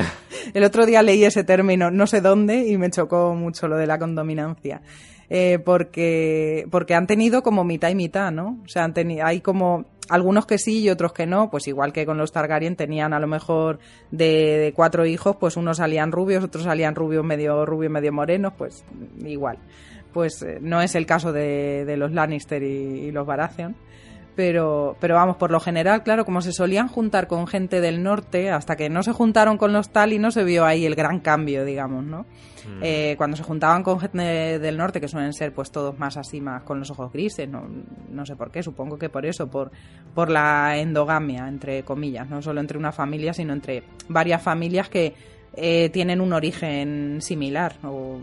El 0.53 0.63
otro 0.63 0.85
día 0.85 1.01
leí 1.01 1.23
ese 1.23 1.43
término, 1.43 1.91
no 1.91 2.07
sé 2.07 2.21
dónde, 2.21 2.67
y 2.67 2.77
me 2.77 2.89
chocó 2.89 3.33
mucho 3.35 3.67
lo 3.67 3.77
de 3.77 3.87
la 3.87 3.97
condominancia. 3.97 4.81
Eh, 5.29 5.59
porque, 5.59 6.67
porque 6.71 6.95
han 6.95 7.05
tenido 7.05 7.43
como 7.43 7.65
mitad 7.65 7.89
y 7.89 7.95
mitad, 7.95 8.31
¿no? 8.31 8.57
O 8.63 8.67
sea, 8.69 8.85
han 8.85 8.93
hay 9.21 9.41
como 9.41 9.85
algunos 10.09 10.45
que 10.45 10.57
sí 10.57 10.79
y 10.79 10.89
otros 10.89 11.11
que 11.11 11.25
no, 11.25 11.49
pues 11.49 11.67
igual 11.67 11.91
que 11.91 12.05
con 12.05 12.17
los 12.17 12.31
Targaryen 12.31 12.77
tenían 12.77 13.13
a 13.13 13.19
lo 13.19 13.27
mejor 13.27 13.79
de, 14.09 14.71
cuatro 14.73 15.05
hijos, 15.05 15.35
pues 15.37 15.57
unos 15.57 15.77
salían 15.77 16.13
rubios, 16.13 16.45
otros 16.45 16.63
salían 16.63 16.95
rubios 16.95 17.25
medio 17.25 17.65
rubios, 17.65 17.91
medio 17.91 18.13
morenos, 18.13 18.53
pues 18.57 18.85
igual. 19.25 19.57
Pues 20.13 20.41
eh, 20.43 20.59
no 20.61 20.81
es 20.81 20.95
el 20.95 21.05
caso 21.05 21.33
de, 21.33 21.83
de 21.83 21.97
los 21.97 22.13
Lannister 22.13 22.63
y, 22.63 22.65
y 22.65 23.11
los 23.11 23.27
Baratheon 23.27 23.75
pero, 24.37 24.95
pero 24.99 25.15
vamos, 25.15 25.35
por 25.37 25.49
lo 25.49 25.59
general, 25.59 26.03
claro, 26.03 26.23
como 26.23 26.41
se 26.41 26.51
solían 26.51 26.87
juntar 26.87 27.25
con 27.25 27.47
gente 27.47 27.81
del 27.81 28.03
norte, 28.03 28.51
hasta 28.51 28.75
que 28.75 28.87
no 28.87 29.01
se 29.01 29.11
juntaron 29.11 29.57
con 29.57 29.73
los 29.73 29.89
tal 29.89 30.13
y 30.13 30.19
no 30.19 30.29
se 30.29 30.43
vio 30.43 30.63
ahí 30.63 30.85
el 30.85 30.93
gran 30.93 31.21
cambio, 31.21 31.65
digamos, 31.65 32.05
¿no? 32.05 32.19
Mm. 32.19 32.83
Eh, 32.83 33.15
cuando 33.17 33.35
se 33.35 33.41
juntaban 33.41 33.81
con 33.81 33.99
gente 33.99 34.59
del 34.59 34.77
norte, 34.77 35.01
que 35.01 35.07
suelen 35.07 35.33
ser 35.33 35.55
pues 35.55 35.71
todos 35.71 35.97
más 35.97 36.17
así, 36.17 36.39
más 36.39 36.61
con 36.61 36.79
los 36.79 36.91
ojos 36.91 37.11
grises, 37.11 37.49
no, 37.49 37.67
no 38.11 38.27
sé 38.27 38.35
por 38.35 38.51
qué, 38.51 38.61
supongo 38.61 38.99
que 38.99 39.09
por 39.09 39.25
eso, 39.25 39.47
por, 39.47 39.71
por 40.13 40.29
la 40.29 40.77
endogamia, 40.77 41.47
entre 41.47 41.81
comillas, 41.81 42.29
no 42.29 42.43
solo 42.43 42.61
entre 42.61 42.77
una 42.77 42.91
familia, 42.91 43.33
sino 43.33 43.53
entre 43.53 43.81
varias 44.07 44.43
familias 44.43 44.87
que 44.87 45.15
eh, 45.55 45.89
tienen 45.89 46.21
un 46.21 46.31
origen 46.31 47.23
similar 47.23 47.77
o 47.83 48.19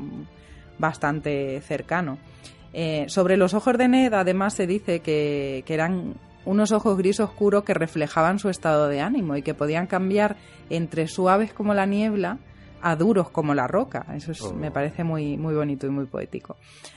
bastante 0.78 1.60
cercano. 1.62 2.18
Eh, 2.74 3.06
sobre 3.08 3.36
los 3.36 3.54
ojos 3.54 3.78
de 3.78 3.88
Ned, 3.88 4.12
además, 4.12 4.54
se 4.54 4.66
dice 4.66 5.00
que, 5.00 5.62
que 5.64 5.74
eran 5.74 6.14
unos 6.44 6.72
ojos 6.72 6.98
gris 6.98 7.20
oscuros 7.20 7.64
que 7.64 7.72
reflejaban 7.72 8.38
su 8.38 8.50
estado 8.50 8.88
de 8.88 9.00
ánimo 9.00 9.36
y 9.36 9.42
que 9.42 9.54
podían 9.54 9.86
cambiar 9.86 10.36
entre 10.68 11.06
suaves 11.08 11.52
como 11.52 11.72
la 11.72 11.86
niebla 11.86 12.38
a 12.84 12.96
duros 12.96 13.30
como 13.30 13.54
la 13.54 13.66
roca. 13.66 14.04
Eso 14.14 14.32
oh. 14.50 14.52
me 14.52 14.70
parece 14.70 15.04
muy, 15.04 15.38
muy 15.38 15.54
bonito 15.54 15.86
y 15.86 15.90
muy 15.90 16.04
poético. 16.04 16.56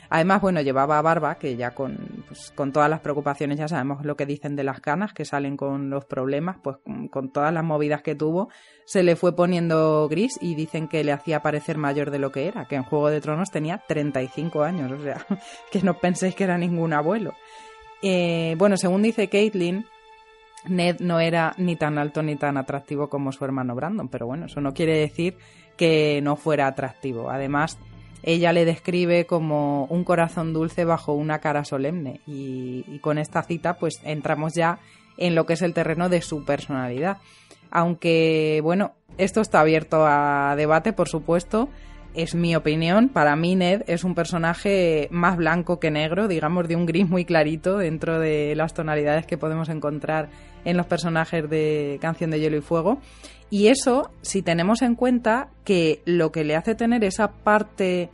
Además, 0.10 0.41
bueno, 0.41 0.60
llevaba 0.60 1.01
barba, 1.01 1.36
que 1.36 1.56
ya 1.56 1.72
con, 1.72 2.25
pues, 2.27 2.51
con 2.53 2.74
todas 2.74 2.89
las 2.89 3.00
preocupaciones, 3.00 3.58
ya 3.58 3.70
sabemos 3.70 4.03
lo 4.06 4.17
que 4.17 4.25
dicen 4.25 4.58
de 4.58 4.65
las 4.65 4.82
canas, 4.82 5.13
que 5.13 5.24
salen 5.24 5.56
con 5.56 5.89
los 5.89 6.03
problemas, 6.03 6.58
pues 6.62 6.77
con, 7.10 7.32
todas 7.32 7.53
las 7.53 7.63
movidas 7.63 8.01
que 8.01 8.15
tuvo, 8.15 8.50
se 8.86 9.01
le 9.01 9.15
fue 9.15 9.34
poniendo 9.34 10.10
gris 10.10 10.38
y 10.41 10.56
dicen 10.56 10.89
que 10.89 11.06
le 11.06 11.13
hacía 11.13 11.41
parecer 11.41 11.77
mayor 11.77 12.12
de 12.12 12.20
lo 12.20 12.34
que 12.34 12.48
era, 12.48 12.65
que 12.65 12.75
en 12.75 12.84
Juego 12.84 13.10
de 13.10 13.22
Tronos 13.22 13.50
tenía 13.50 13.82
35 13.88 14.63
años, 14.63 14.91
o 14.91 15.01
sea, 15.01 15.25
que 15.72 15.82
no 15.82 15.98
penséis 16.00 16.36
que 16.36 16.44
era 16.44 16.58
ningún 16.58 16.91
abuelo. 16.91 17.34
Eh, 18.01 18.56
bueno, 18.58 18.75
según 18.75 19.03
dice 19.03 19.29
Caitlin, 19.29 19.86
Ned 20.67 21.00
no 21.00 21.22
era 21.22 21.53
ni 21.58 21.77
tan 21.77 21.98
alto 21.98 22.22
ni 22.22 22.36
tan 22.36 22.58
atractivo 22.58 23.08
como 23.08 23.32
su 23.32 23.46
hermano 23.46 23.74
Brandon, 23.74 24.10
pero 24.10 24.27
bueno, 24.27 24.48
eso 24.48 24.60
no 24.60 24.74
quiere 24.74 24.98
decir 24.98 25.38
que 25.78 26.20
no 26.22 26.36
fuera 26.36 26.68
atractivo. 26.68 27.30
Además, 27.30 27.78
ella 28.24 28.52
le 28.52 28.66
describe 28.66 29.26
como 29.26 29.86
un 29.86 30.04
corazón 30.04 30.54
dulce 30.54 30.84
bajo 30.84 31.14
una 31.14 31.40
cara 31.40 31.64
solemne. 31.64 32.20
Y, 32.28 32.84
y 32.88 33.00
con 33.00 33.18
esta 33.18 33.44
cita, 33.44 33.78
pues 33.78 34.02
entramos 34.04 34.54
ya 34.54 34.80
en 35.18 35.36
lo 35.36 35.46
que 35.46 35.54
es 35.54 35.62
el 35.62 35.74
terreno 35.74 36.10
de 36.10 36.22
su 36.22 36.44
personalidad. 36.44 37.18
Aunque, 37.72 38.60
bueno, 38.64 38.94
esto 39.18 39.42
está 39.42 39.62
abierto 39.62 40.06
a 40.06 40.56
debate, 40.56 40.94
por 40.94 41.10
supuesto. 41.10 41.70
Es 42.14 42.34
mi 42.34 42.56
opinión. 42.56 43.10
Para 43.10 43.36
mí, 43.36 43.56
Ned 43.56 43.84
es 43.88 44.04
un 44.04 44.16
personaje 44.16 45.08
más 45.12 45.38
blanco 45.38 45.80
que 45.80 45.92
negro, 45.92 46.28
digamos, 46.28 46.68
de 46.68 46.76
un 46.76 46.86
gris 46.86 47.08
muy 47.08 47.26
clarito 47.26 47.78
dentro 47.78 48.20
de 48.20 48.56
las 48.56 48.74
tonalidades 48.74 49.26
que 49.26 49.38
podemos 49.38 49.70
encontrar 49.70 50.30
en 50.68 50.76
los 50.76 50.86
personajes 50.86 51.50
de 51.50 51.98
Canción 52.02 52.30
de 52.30 52.42
Hielo 52.42 52.58
y 52.58 52.62
Fuego. 52.62 53.00
Y 53.50 53.68
eso, 53.68 54.12
si 54.22 54.42
tenemos 54.42 54.82
en 54.82 54.96
cuenta 54.96 55.48
que 55.64 56.02
lo 56.04 56.34
que 56.34 56.44
le 56.44 56.58
hace 56.58 56.76
tener 56.76 57.06
esa 57.06 57.32
parte 57.32 58.10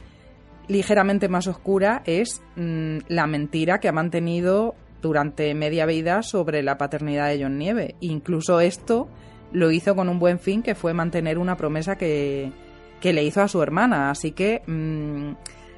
ligeramente 0.67 1.27
más 1.29 1.47
oscura 1.47 2.03
es 2.05 2.43
mm, 2.55 2.99
la 3.07 3.25
mentira 3.25 3.79
que 3.79 3.89
ha 3.89 3.91
mantenido 3.91 4.75
durante 5.01 5.55
media 5.55 5.87
vida 5.87 6.21
sobre 6.21 6.61
la 6.61 6.77
paternidad 6.77 7.29
de 7.29 7.41
John 7.41 7.57
Nieve. 7.57 7.95
Incluso 8.01 8.59
esto 8.59 9.07
lo 9.51 9.71
hizo 9.71 9.95
con 9.95 10.07
un 10.07 10.19
buen 10.19 10.37
fin, 10.37 10.61
que 10.61 10.75
fue 10.75 10.93
mantener 10.93 11.39
una 11.39 11.57
promesa 11.57 11.97
que, 11.97 12.51
que 13.01 13.13
le 13.13 13.23
hizo 13.23 13.41
a 13.41 13.47
su 13.47 13.63
hermana. 13.63 14.11
Así 14.11 14.31
que 14.31 14.61
mm, 14.67 15.31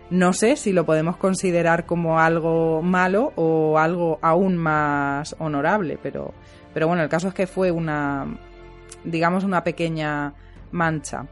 no 0.10 0.34
sé 0.34 0.58
si 0.58 0.74
lo 0.74 0.86
podemos 0.86 1.16
considerar 1.16 1.86
como 1.86 2.20
algo 2.20 2.82
malo 2.82 3.32
o 3.38 3.80
algo 3.80 4.20
aún 4.22 4.58
más 4.58 5.36
honorable, 5.40 5.98
pero, 6.04 6.34
pero 6.76 6.90
bueno, 6.90 7.04
el 7.04 7.08
caso 7.08 7.30
es 7.30 7.34
que 7.34 7.48
fue 7.48 7.72
una, 7.72 8.28
digamos, 9.06 9.46
una 9.46 9.64
pequeña 9.64 10.34
mancha. 10.72 11.26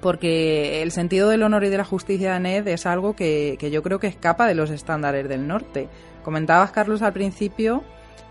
Porque 0.00 0.80
el 0.80 0.90
sentido 0.90 1.28
del 1.28 1.42
honor 1.42 1.64
y 1.64 1.68
de 1.68 1.76
la 1.76 1.84
justicia 1.84 2.32
de 2.32 2.40
Ned 2.40 2.68
es 2.68 2.86
algo 2.86 3.14
que, 3.14 3.56
que 3.60 3.70
yo 3.70 3.82
creo 3.82 4.00
que 4.00 4.06
escapa 4.06 4.48
de 4.48 4.54
los 4.54 4.70
estándares 4.70 5.28
del 5.28 5.46
norte. 5.46 5.90
Comentabas, 6.22 6.72
Carlos, 6.72 7.02
al 7.02 7.12
principio 7.12 7.84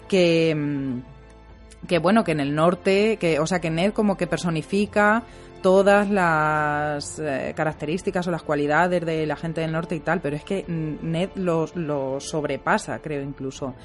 que 0.08 0.56
mm, 0.56 1.02
que 1.88 2.00
bueno, 2.00 2.24
que 2.24 2.32
en 2.32 2.40
el 2.40 2.56
norte, 2.56 3.18
que, 3.18 3.40
o 3.40 3.46
sea, 3.46 3.60
que 3.60 3.70
Ned 3.70 3.94
como 3.94 4.18
que 4.18 4.26
personifica 4.26 5.24
todas 5.62 6.10
las 6.10 7.20
eh, 7.20 7.54
características 7.56 8.28
o 8.28 8.32
las 8.32 8.42
cualidades 8.42 9.06
de 9.06 9.28
la 9.28 9.36
gente 9.36 9.62
del 9.62 9.72
norte 9.72 9.96
y 9.96 10.00
tal, 10.00 10.20
pero 10.20 10.36
es 10.36 10.44
que 10.44 10.66
Ned 10.68 11.30
los 11.36 11.76
lo 11.76 12.20
sobrepasa, 12.20 13.00
creo 13.00 13.22
incluso. 13.22 13.76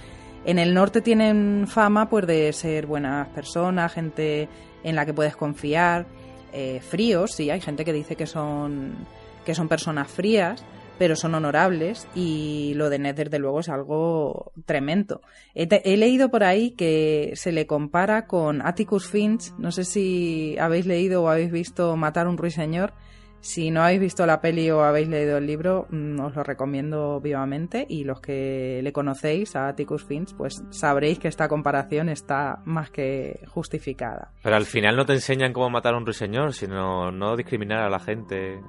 En 0.45 0.59
el 0.59 0.75
norte 0.75 1.01
tienen 1.01 1.67
fama 1.69 2.09
pues 2.09 2.27
de 2.27 2.53
ser 2.53 2.87
buenas 2.87 3.29
personas, 3.29 3.93
gente 3.93 4.49
en 4.83 4.97
la 4.97 5.05
que 5.05 5.13
puedes 5.13 5.37
confiar, 5.37 6.07
eh, 6.53 6.81
fríos, 6.81 7.33
sí, 7.33 7.51
hay 7.51 7.61
gente 7.61 7.85
que 7.85 7.93
dice 7.93 8.17
que 8.17 8.27
son 8.27 9.07
que 9.45 9.55
son 9.55 9.69
personas 9.69 10.09
frías, 10.09 10.63
pero 10.99 11.17
son 11.17 11.35
honorables 11.35 12.07
y 12.15 12.73
lo 12.75 12.91
de 12.91 12.99
Ned 12.99 13.15
desde 13.15 13.39
luego 13.39 13.61
es 13.61 13.69
algo 13.69 14.53
tremendo. 14.67 15.23
He, 15.55 15.97
leído 15.97 16.31
por 16.31 16.45
ahí 16.45 16.73
que 16.73 17.33
se 17.35 17.53
le 17.53 17.67
compara 17.67 18.27
con 18.27 18.61
Atticus 18.67 19.09
Finch, 19.09 19.55
no 19.57 19.73
sé 19.73 19.85
si 19.85 20.57
habéis 20.59 20.85
leído 20.85 21.23
o 21.23 21.29
habéis 21.29 21.51
visto 21.51 21.97
Matar 21.97 22.27
a 22.27 22.31
un 22.31 22.37
ruiseñor, 22.37 22.93
si 23.41 23.71
no 23.71 23.83
habéis 23.83 24.01
visto 24.01 24.27
la 24.27 24.41
peli 24.41 24.71
o 24.71 24.83
habéis 24.83 25.09
leído 25.09 25.39
el 25.39 25.47
libro, 25.47 25.87
mm, 25.91 26.21
os 26.21 26.35
lo 26.35 26.43
recomiendo 26.43 27.21
vivamente 27.21 27.87
y 27.89 28.05
los 28.05 28.21
que 28.21 28.81
le 28.83 28.93
conocéis 28.93 29.55
a 29.57 29.69
Atticus 29.69 30.05
Finch, 30.05 30.35
pues 30.35 30.63
sabréis 30.71 31.19
que 31.19 31.29
esta 31.29 31.49
comparación 31.49 32.09
está 32.09 32.61
más 32.65 32.91
que 32.91 33.41
justificada. 33.47 34.33
Pero 34.43 34.57
al 34.57 34.67
final 34.67 34.97
no 34.97 35.07
te 35.07 35.15
enseñan 35.15 35.53
cómo 35.53 35.71
matar 35.71 35.95
a 35.95 35.99
un 35.99 36.05
ruiseñor, 36.07 36.53
sino 36.53 37.13
no 37.13 37.37
discriminar 37.37 37.85
a 37.85 37.91
la 37.91 38.01
gente. 38.01 38.61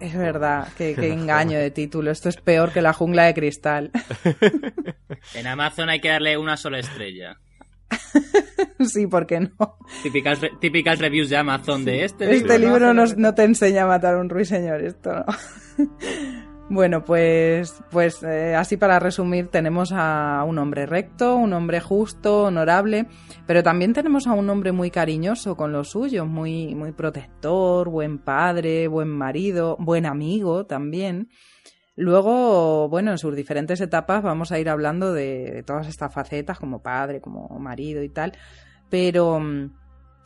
Es 0.00 0.16
verdad, 0.16 0.68
qué, 0.76 0.92
engaño 1.12 1.58
de 1.58 1.70
título. 1.70 2.10
Esto 2.10 2.28
es 2.28 2.36
peor 2.36 2.72
que 2.72 2.82
la 2.82 2.92
jungla 2.92 3.24
de 3.24 3.34
cristal. 3.34 3.90
En 5.34 5.46
Amazon 5.46 5.88
hay 5.88 6.00
que 6.00 6.08
darle 6.08 6.36
una 6.36 6.56
sola 6.56 6.78
estrella. 6.80 7.38
sí, 8.80 9.06
¿por 9.06 9.26
qué 9.26 9.40
no? 9.40 9.78
Típicas, 10.02 10.40
típicas 10.60 10.98
reviews 10.98 11.30
de 11.30 11.36
Amazon 11.36 11.84
de 11.84 12.04
este, 12.04 12.24
este 12.24 12.34
libro. 12.34 12.54
Este 12.54 12.58
libro 12.58 12.94
no, 12.94 13.04
no, 13.16 13.34
te 13.34 13.44
enseña 13.44 13.84
a 13.84 13.86
matar 13.86 14.14
a 14.14 14.20
un 14.20 14.28
ruiseñor, 14.28 14.82
esto 14.82 15.12
no. 15.12 15.24
Bueno, 16.68 17.04
pues, 17.04 17.82
pues 17.90 18.22
eh, 18.22 18.54
así 18.54 18.78
para 18.78 18.98
resumir, 18.98 19.48
tenemos 19.48 19.92
a 19.92 20.42
un 20.46 20.58
hombre 20.58 20.86
recto, 20.86 21.36
un 21.36 21.52
hombre 21.52 21.80
justo, 21.80 22.44
honorable, 22.44 23.08
pero 23.46 23.62
también 23.62 23.92
tenemos 23.92 24.26
a 24.26 24.32
un 24.32 24.48
hombre 24.48 24.72
muy 24.72 24.90
cariñoso 24.90 25.54
con 25.54 25.70
los 25.72 25.90
suyos, 25.90 26.26
muy, 26.26 26.74
muy 26.74 26.92
protector, 26.92 27.90
buen 27.90 28.18
padre, 28.18 28.88
buen 28.88 29.10
marido, 29.10 29.76
buen 29.80 30.06
amigo 30.06 30.64
también. 30.64 31.28
Luego, 31.94 32.88
bueno, 32.88 33.10
en 33.10 33.18
sus 33.18 33.36
diferentes 33.36 33.80
etapas 33.80 34.22
vamos 34.22 34.50
a 34.50 34.58
ir 34.58 34.68
hablando 34.68 35.12
de, 35.12 35.62
todas 35.66 35.88
estas 35.88 36.12
facetas, 36.12 36.58
como 36.58 36.82
padre, 36.82 37.20
como 37.20 37.48
marido 37.58 38.02
y 38.02 38.08
tal, 38.08 38.32
pero 38.88 39.38
mm, 39.40 39.72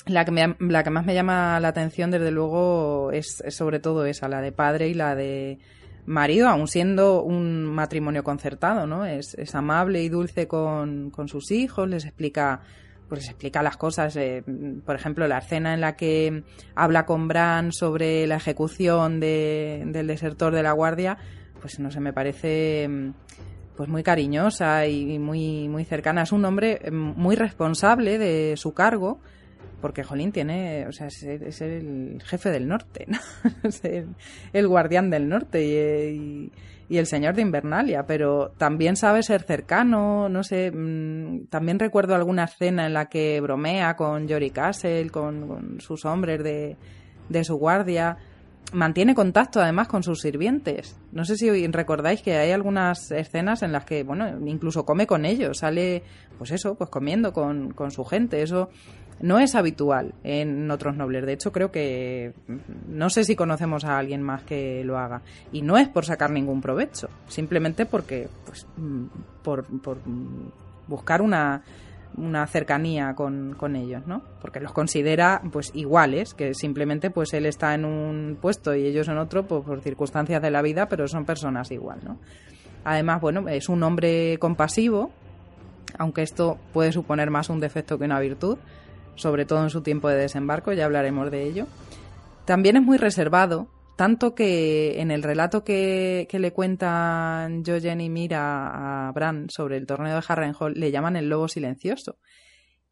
la 0.06 0.24
que, 0.24 0.54
la 0.60 0.84
que 0.84 0.90
más 0.90 1.04
me 1.04 1.14
llama 1.14 1.58
la 1.58 1.68
atención, 1.68 2.10
desde 2.10 2.30
luego, 2.30 3.10
es 3.12 3.42
sobre 3.48 3.80
todo 3.80 4.06
esa, 4.06 4.28
la 4.28 4.40
de 4.40 4.52
padre 4.52 4.88
y 4.88 4.94
la 4.94 5.16
de 5.16 5.58
marido, 6.06 6.48
aun 6.48 6.68
siendo 6.68 7.22
un 7.22 7.64
matrimonio 7.64 8.22
concertado, 8.22 8.86
¿no? 8.86 9.04
Es, 9.04 9.36
amable 9.54 10.02
y 10.02 10.08
dulce 10.08 10.46
con, 10.46 11.12
sus 11.26 11.50
hijos, 11.50 11.88
les 11.88 12.04
explica 12.04 12.62
pues 13.08 13.20
les 13.20 13.30
explica 13.30 13.62
las 13.62 13.76
cosas, 13.76 14.16
eh, 14.16 14.42
por 14.84 14.96
ejemplo, 14.96 15.28
la 15.28 15.38
escena 15.38 15.74
en 15.74 15.80
la 15.80 15.94
que 15.94 16.42
habla 16.74 17.06
con 17.06 17.28
Bran 17.28 17.70
sobre 17.70 18.26
la 18.26 18.34
ejecución 18.34 19.20
del 19.20 20.06
desertor 20.08 20.52
de 20.52 20.64
la 20.64 20.72
guardia, 20.72 21.16
pues 21.60 21.78
no 21.78 21.90
sé, 21.90 22.00
me 22.00 22.12
parece 22.12 22.88
pues 23.76 23.88
muy 23.88 24.02
cariñosa 24.02 24.86
y 24.86 25.18
muy, 25.18 25.68
muy 25.68 25.84
cercana. 25.84 26.22
Es 26.22 26.32
un 26.32 26.44
hombre 26.44 26.80
mm, 26.90 27.12
muy 27.16 27.36
responsable 27.36 28.18
de 28.18 28.56
su 28.56 28.72
cargo, 28.72 29.20
porque 29.80 30.02
Jolín 30.02 30.32
tiene, 30.32 30.86
o 30.88 30.92
sea, 30.92 31.08
es, 31.08 31.22
el 31.60 32.22
jefe 32.24 32.50
del 32.50 32.66
norte, 32.66 33.06
¿no? 33.06 33.18
el, 34.52 34.68
guardián 34.68 35.10
del 35.10 35.28
norte 35.28 36.12
y, 36.12 36.52
el 36.88 37.06
señor 37.06 37.34
de 37.34 37.42
Invernalia, 37.42 38.06
pero 38.06 38.52
también 38.56 38.96
sabe 38.96 39.22
ser 39.22 39.42
cercano, 39.42 40.28
no 40.28 40.44
sé, 40.44 40.70
mm, 40.70 41.46
también 41.48 41.78
recuerdo 41.78 42.14
alguna 42.14 42.44
escena 42.44 42.86
en 42.86 42.94
la 42.94 43.06
que 43.06 43.40
bromea 43.40 43.96
con 43.96 44.28
Jory 44.28 44.50
Castle, 44.50 45.10
con, 45.10 45.78
sus 45.80 46.04
hombres 46.04 46.42
de, 46.42 46.76
de 47.28 47.44
su 47.44 47.56
guardia, 47.56 48.16
mantiene 48.72 49.14
contacto 49.14 49.60
además 49.60 49.88
con 49.88 50.02
sus 50.02 50.20
sirvientes. 50.20 50.98
No 51.12 51.24
sé 51.24 51.36
si 51.36 51.66
recordáis 51.68 52.22
que 52.22 52.36
hay 52.36 52.52
algunas 52.52 53.10
escenas 53.10 53.62
en 53.62 53.72
las 53.72 53.84
que, 53.84 54.02
bueno, 54.02 54.28
incluso 54.46 54.84
come 54.84 55.06
con 55.06 55.24
ellos, 55.24 55.58
sale, 55.58 56.02
pues 56.38 56.50
eso, 56.50 56.74
pues 56.74 56.90
comiendo 56.90 57.32
con, 57.32 57.72
con 57.72 57.90
su 57.90 58.04
gente. 58.04 58.42
Eso 58.42 58.70
no 59.20 59.38
es 59.38 59.54
habitual 59.54 60.14
en 60.24 60.70
otros 60.70 60.96
nobles. 60.96 61.24
De 61.24 61.32
hecho, 61.32 61.52
creo 61.52 61.70
que 61.70 62.34
no 62.88 63.08
sé 63.08 63.24
si 63.24 63.36
conocemos 63.36 63.84
a 63.84 63.98
alguien 63.98 64.22
más 64.22 64.42
que 64.42 64.82
lo 64.84 64.98
haga. 64.98 65.22
Y 65.52 65.62
no 65.62 65.78
es 65.78 65.88
por 65.88 66.04
sacar 66.04 66.30
ningún 66.30 66.60
provecho, 66.60 67.08
simplemente 67.28 67.86
porque, 67.86 68.28
pues, 68.44 68.66
mm, 68.76 69.04
por, 69.42 69.64
por 69.80 69.98
buscar 70.86 71.22
una, 71.22 71.62
una 72.16 72.46
cercanía 72.46 73.14
con, 73.14 73.54
con, 73.58 73.76
ellos, 73.76 74.06
¿no? 74.06 74.22
Porque 74.40 74.60
los 74.60 74.72
considera, 74.72 75.42
pues, 75.52 75.70
iguales, 75.74 76.34
que 76.34 76.54
simplemente, 76.54 77.10
pues, 77.10 77.34
él 77.34 77.46
está 77.46 77.74
en 77.74 77.84
un 77.84 78.38
puesto 78.40 78.74
y 78.74 78.86
ellos 78.86 79.08
en 79.08 79.18
otro, 79.18 79.46
pues, 79.46 79.64
por 79.64 79.80
circunstancias 79.80 80.40
de 80.40 80.50
la 80.50 80.62
vida, 80.62 80.88
pero 80.88 81.06
son 81.08 81.24
personas 81.24 81.70
igual, 81.70 82.00
¿no? 82.04 82.18
Además, 82.84 83.20
bueno, 83.20 83.48
es 83.48 83.68
un 83.68 83.82
hombre 83.82 84.38
compasivo, 84.38 85.10
aunque 85.98 86.22
esto 86.22 86.58
puede 86.72 86.92
suponer 86.92 87.30
más 87.30 87.50
un 87.50 87.60
defecto 87.60 87.98
que 87.98 88.04
una 88.04 88.20
virtud, 88.20 88.58
sobre 89.16 89.44
todo 89.44 89.62
en 89.64 89.70
su 89.70 89.80
tiempo 89.80 90.08
de 90.08 90.16
desembarco, 90.16 90.72
ya 90.72 90.84
hablaremos 90.84 91.30
de 91.30 91.44
ello. 91.44 91.66
También 92.44 92.76
es 92.76 92.82
muy 92.82 92.96
reservado, 92.96 93.66
tanto 93.96 94.34
que 94.34 95.00
en 95.00 95.10
el 95.10 95.22
relato 95.22 95.64
que, 95.64 96.28
le 96.30 96.52
cuentan 96.52 97.64
Jojen 97.64 98.00
y 98.00 98.10
Mira 98.10 99.08
a 99.08 99.12
Bran 99.12 99.48
sobre 99.48 99.78
el 99.78 99.86
torneo 99.86 100.14
de 100.14 100.22
Harrenhal 100.26 100.74
le 100.74 100.90
llaman 100.90 101.16
el 101.16 101.28
lobo 101.28 101.48
silencioso. 101.48 102.18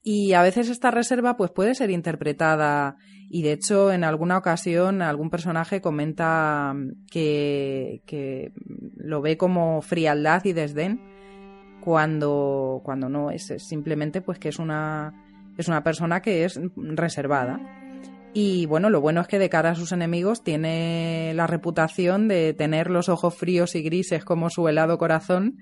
Y 0.02 0.32
a 0.34 0.42
veces 0.42 0.68
esta 0.68 0.90
reserva 0.90 1.36
pues 1.36 1.50
puede 1.50 1.74
ser 1.74 1.90
interpretada 1.90 2.96
y 3.30 3.42
de 3.42 3.52
hecho 3.52 3.92
en 3.92 4.04
alguna 4.04 4.36
ocasión 4.36 5.00
algún 5.00 5.30
personaje 5.30 5.80
comenta 5.80 6.74
que, 7.10 8.02
que 8.06 8.52
lo 8.96 9.22
ve 9.22 9.36
como 9.38 9.80
frialdad 9.80 10.44
y 10.44 10.52
desdén 10.52 11.00
cuando, 11.82 12.80
cuando 12.84 13.08
no 13.08 13.30
es, 13.30 13.50
es 13.50 13.66
simplemente 13.66 14.20
pues 14.20 14.38
que 14.38 14.48
es 14.48 14.58
una 14.58 15.14
es 15.56 15.68
una 15.68 15.82
persona 15.82 16.20
que 16.20 16.44
es 16.44 16.60
reservada. 16.74 17.83
Y 18.36 18.66
bueno, 18.66 18.90
lo 18.90 19.00
bueno 19.00 19.20
es 19.20 19.28
que 19.28 19.38
de 19.38 19.48
cara 19.48 19.70
a 19.70 19.74
sus 19.76 19.92
enemigos 19.92 20.42
tiene 20.42 21.32
la 21.34 21.46
reputación 21.46 22.26
de 22.26 22.52
tener 22.52 22.90
los 22.90 23.08
ojos 23.08 23.36
fríos 23.36 23.76
y 23.76 23.82
grises 23.82 24.24
como 24.24 24.50
su 24.50 24.66
helado 24.66 24.98
corazón. 24.98 25.58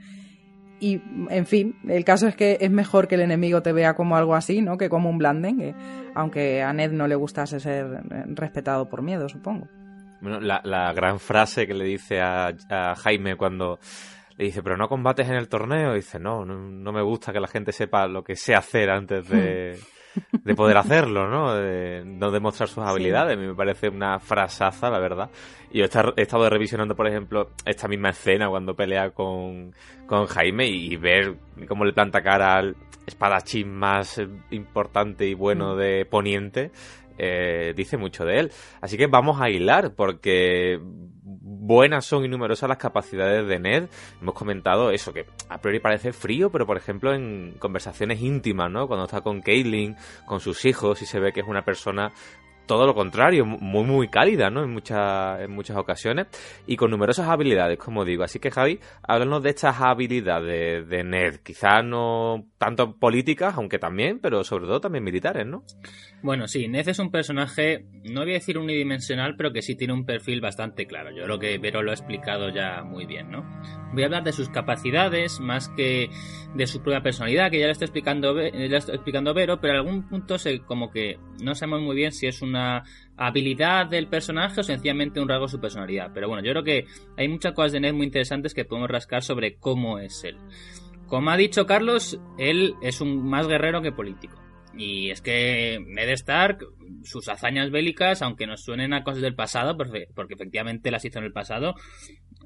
Y, 0.81 1.03
en 1.29 1.47
fin, 1.47 1.77
el 1.87 2.05
caso 2.05 2.27
es 2.27 2.35
que 2.35 2.57
es 2.61 2.71
mejor 2.71 3.09
que 3.09 3.17
el 3.17 3.21
enemigo 3.21 3.63
te 3.63 3.73
vea 3.73 3.95
como 3.95 4.17
algo 4.17 4.35
así, 4.35 4.63
¿no? 4.63 4.79
Que 4.79 4.89
como 4.89 5.11
un 5.11 5.19
blanden, 5.19 5.77
aunque 6.15 6.63
a 6.63 6.73
Ned 6.73 6.93
no 6.93 7.07
le 7.07 7.15
gustase 7.15 7.61
ser 7.61 8.03
respetado 8.35 8.89
por 8.89 9.03
miedo, 9.03 9.29
supongo. 9.29 9.69
Bueno, 10.23 10.41
la, 10.41 10.63
la 10.65 10.93
gran 10.95 11.21
frase 11.21 11.67
que 11.67 11.75
le 11.75 11.85
dice 11.85 12.21
a, 12.21 12.55
a 12.71 12.95
Jaime 12.95 13.37
cuando 13.37 13.79
le 14.39 14.47
dice, 14.47 14.63
pero 14.63 14.79
no 14.79 14.89
combates 14.89 15.29
en 15.29 15.35
el 15.35 15.49
torneo. 15.49 15.93
Y 15.93 15.97
dice, 15.97 16.19
no, 16.19 16.45
no, 16.47 16.55
no 16.59 16.93
me 16.93 17.03
gusta 17.03 17.35
que 17.35 17.41
la 17.41 17.49
gente 17.49 17.71
sepa 17.73 18.07
lo 18.07 18.25
que 18.25 18.35
sé 18.35 18.55
hacer 18.55 18.89
antes 18.91 19.29
de, 19.29 19.79
de 20.33 20.55
poder 20.55 20.77
hacerlo, 20.77 21.29
¿no? 21.29 21.55
De 21.55 22.03
no 22.05 22.31
demostrar 22.31 22.69
sus 22.69 22.85
habilidades. 22.85 23.37
A 23.37 23.41
mí 23.41 23.47
me 23.47 23.55
parece 23.55 23.89
una 23.89 24.19
frasaza, 24.19 24.91
la 24.91 24.99
verdad. 24.99 25.31
Y 25.71 25.79
yo 25.79 25.85
he 26.17 26.23
estado 26.23 26.49
revisionando, 26.51 26.95
por 26.95 27.07
ejemplo, 27.07 27.51
esta 27.65 27.89
misma 27.89 28.11
escena 28.11 28.49
cuando 28.49 28.75
pelea 28.75 29.11
con, 29.11 29.73
con 30.07 30.27
Jaime 30.27 30.67
y, 30.67 30.97
ver 30.97 31.37
cómo 31.67 31.85
le 31.85 31.93
planta 31.93 32.23
cara 32.23 32.57
al 32.57 32.77
espadachín 33.07 33.75
más 33.75 34.21
importante 34.51 35.27
y 35.27 35.35
bueno 35.35 35.77
de 35.77 36.05
Poniente. 36.05 36.71
eh, 37.19 37.73
dice 37.77 37.97
mucho 37.97 38.25
de 38.25 38.41
él. 38.41 38.53
Así 38.81 38.97
que 38.97 39.07
vamos 39.07 39.41
a 39.41 39.51
hilar, 39.51 39.95
porque 39.95 40.81
buenas 41.43 42.05
son 42.05 42.25
y 42.25 42.29
numerosas 42.29 42.69
las 42.69 42.79
capacidades 42.79 43.47
de 43.47 43.59
Ned. 43.59 43.89
Hemos 44.21 44.35
comentado 44.35 44.91
eso, 44.91 45.13
que 45.13 45.27
a 45.49 45.61
priori 45.61 45.81
parece 45.81 46.13
frío, 46.13 46.51
pero 46.51 46.67
por 46.67 46.77
ejemplo 46.77 47.13
en 47.13 47.55
conversaciones 47.59 48.21
íntimas, 48.21 48.71
¿no? 48.71 48.87
Cuando 48.87 49.05
está 49.05 49.21
con 49.21 49.41
Caitlyn, 49.41 49.97
con 50.27 50.41
sus 50.41 50.65
hijos, 50.65 51.03
y 51.03 51.07
se 51.07 51.19
ve 51.19 51.33
que 51.33 51.41
es 51.41 51.47
una 51.47 51.65
persona 51.65 52.13
todo 52.67 52.87
lo 52.87 52.95
contrario, 52.95 53.45
muy 53.45 53.85
muy 53.85 54.09
cálida, 54.09 54.49
¿no? 54.49 54.63
En 54.63 54.71
muchas, 54.71 55.41
en 55.41 55.51
muchas 55.51 55.77
ocasiones 55.77 56.29
y 56.67 56.77
con 56.77 56.91
numerosas 56.91 57.29
habilidades, 57.29 57.77
como 57.77 58.05
digo. 58.05 58.23
Así 58.23 58.39
que 58.39 58.51
Javi, 58.51 58.79
háblanos 59.03 59.43
de 59.43 59.51
estas 59.51 59.81
habilidades 59.81 60.89
de 60.89 61.05
Ned, 61.05 61.41
quizás 61.43 61.85
no 61.85 62.47
tanto 62.59 62.97
políticas, 62.97 63.55
aunque 63.57 63.79
también, 63.79 64.21
pero 64.21 64.45
sobre 64.45 64.67
todo 64.67 64.81
también 64.81 65.05
militares, 65.05 65.47
¿no? 65.47 65.65
Bueno, 66.23 66.47
sí, 66.47 66.69
Ned 66.69 66.87
es 66.87 67.01
un 67.01 67.11
personaje, 67.11 67.85
no 68.05 68.21
voy 68.21 68.31
a 68.31 68.35
decir 68.35 68.57
unidimensional, 68.57 69.35
pero 69.37 69.53
que 69.53 69.61
sí 69.61 69.75
tiene 69.75 69.93
un 69.93 70.07
perfil 70.07 70.41
bastante 70.41 70.87
claro. 70.87 71.11
Yo 71.11 71.25
creo 71.25 71.41
que 71.41 71.59
Vero 71.59 71.83
lo 71.83 71.91
ha 71.91 71.95
explicado 71.95 72.49
ya 72.49 72.85
muy 72.85 73.07
bien, 73.07 73.33
¿no? 73.33 73.45
Voy 73.93 74.05
a 74.05 74.07
hablar 74.07 74.23
de 74.23 74.33
sus 74.33 74.49
capacidades 74.49 75.41
más 75.41 75.69
que 75.71 76.11
de 76.55 76.67
su 76.69 76.81
propia 76.81 77.03
personalidad, 77.03 77.51
que 77.51 77.59
ya 77.59 77.67
le 77.67 77.73
está 77.73 77.87
explicando, 77.87 78.41
ya 78.41 78.77
está 78.77 78.95
explicando 78.95 79.35
Vero, 79.35 79.61
pero 79.61 79.73
en 79.73 79.79
algún 79.81 80.09
punto 80.09 80.39
se, 80.39 80.61
como 80.61 80.93
que 80.93 81.19
no 81.43 81.57
sabemos 81.57 81.83
muy 81.83 81.97
bien 81.97 82.13
si 82.13 82.29
es 82.29 82.41
una 82.41 82.85
habilidad 83.17 83.89
del 83.89 84.07
personaje 84.07 84.61
o 84.61 84.63
sencillamente 84.63 85.21
un 85.21 85.29
rasgo 85.29 85.47
de 85.47 85.51
su 85.51 85.61
personalidad. 85.61 86.13
Pero 86.15 86.29
bueno, 86.29 86.45
yo 86.45 86.53
creo 86.53 86.63
que 86.63 86.87
hay 87.17 87.27
muchas 87.27 87.53
cosas 87.53 87.73
de 87.73 87.81
Ned 87.81 87.95
muy 87.95 88.07
interesantes 88.07 88.55
que 88.55 88.65
podemos 88.65 88.89
rascar 88.89 89.25
sobre 89.25 89.57
cómo 89.57 89.99
es 89.99 90.23
él. 90.23 90.37
Como 91.09 91.31
ha 91.31 91.37
dicho 91.37 91.67
Carlos, 91.67 92.21
él 92.39 92.77
es 92.81 93.01
un 93.01 93.29
más 93.29 93.49
guerrero 93.49 93.83
que 93.83 93.91
político. 93.91 94.41
Y 94.77 95.11
es 95.11 95.21
que 95.21 95.85
Ned 95.87 96.09
Stark, 96.11 96.65
sus 97.05 97.29
hazañas 97.29 97.71
bélicas, 97.71 98.23
aunque 98.23 98.47
nos 98.47 98.63
suenen 98.63 98.95
a 98.95 99.05
cosas 99.05 99.23
del 99.23 99.35
pasado, 99.35 99.77
porque, 99.77 100.07
efectivamente 100.31 100.91
las 100.91 101.05
hizo 101.05 101.19
en 101.19 101.27
el 101.27 101.33
pasado, 101.33 101.75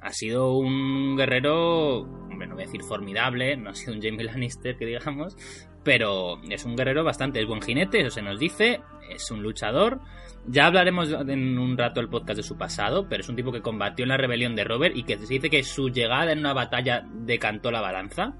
ha 0.00 0.12
sido 0.12 0.56
un 0.56 1.16
guerrero, 1.16 2.00
hombre, 2.00 2.46
no 2.46 2.54
voy 2.54 2.64
a 2.64 2.66
decir 2.66 2.82
formidable, 2.82 3.56
no 3.56 3.70
ha 3.70 3.74
sido 3.74 3.94
un 3.94 4.02
Jaime 4.02 4.24
Lannister 4.24 4.76
que 4.76 4.86
digamos, 4.86 5.36
pero 5.84 6.40
es 6.50 6.64
un 6.64 6.76
guerrero 6.76 7.04
bastante, 7.04 7.40
es 7.40 7.46
buen 7.46 7.62
jinete, 7.62 8.00
eso 8.00 8.10
se 8.10 8.22
nos 8.22 8.38
dice, 8.40 8.80
es 9.08 9.30
un 9.30 9.42
luchador. 9.42 10.00
Ya 10.48 10.66
hablaremos 10.66 11.10
en 11.10 11.58
un 11.58 11.76
rato 11.76 12.00
el 12.00 12.08
podcast 12.08 12.36
de 12.36 12.42
su 12.42 12.56
pasado, 12.56 13.08
pero 13.08 13.22
es 13.22 13.28
un 13.28 13.36
tipo 13.36 13.52
que 13.52 13.62
combatió 13.62 14.04
en 14.04 14.10
la 14.10 14.16
rebelión 14.16 14.54
de 14.54 14.64
Robert 14.64 14.96
y 14.96 15.04
que 15.04 15.16
se 15.16 15.26
dice 15.26 15.50
que 15.50 15.62
su 15.62 15.88
llegada 15.88 16.32
en 16.32 16.40
una 16.40 16.52
batalla 16.52 17.04
decantó 17.12 17.70
la 17.70 17.80
balanza. 17.80 18.34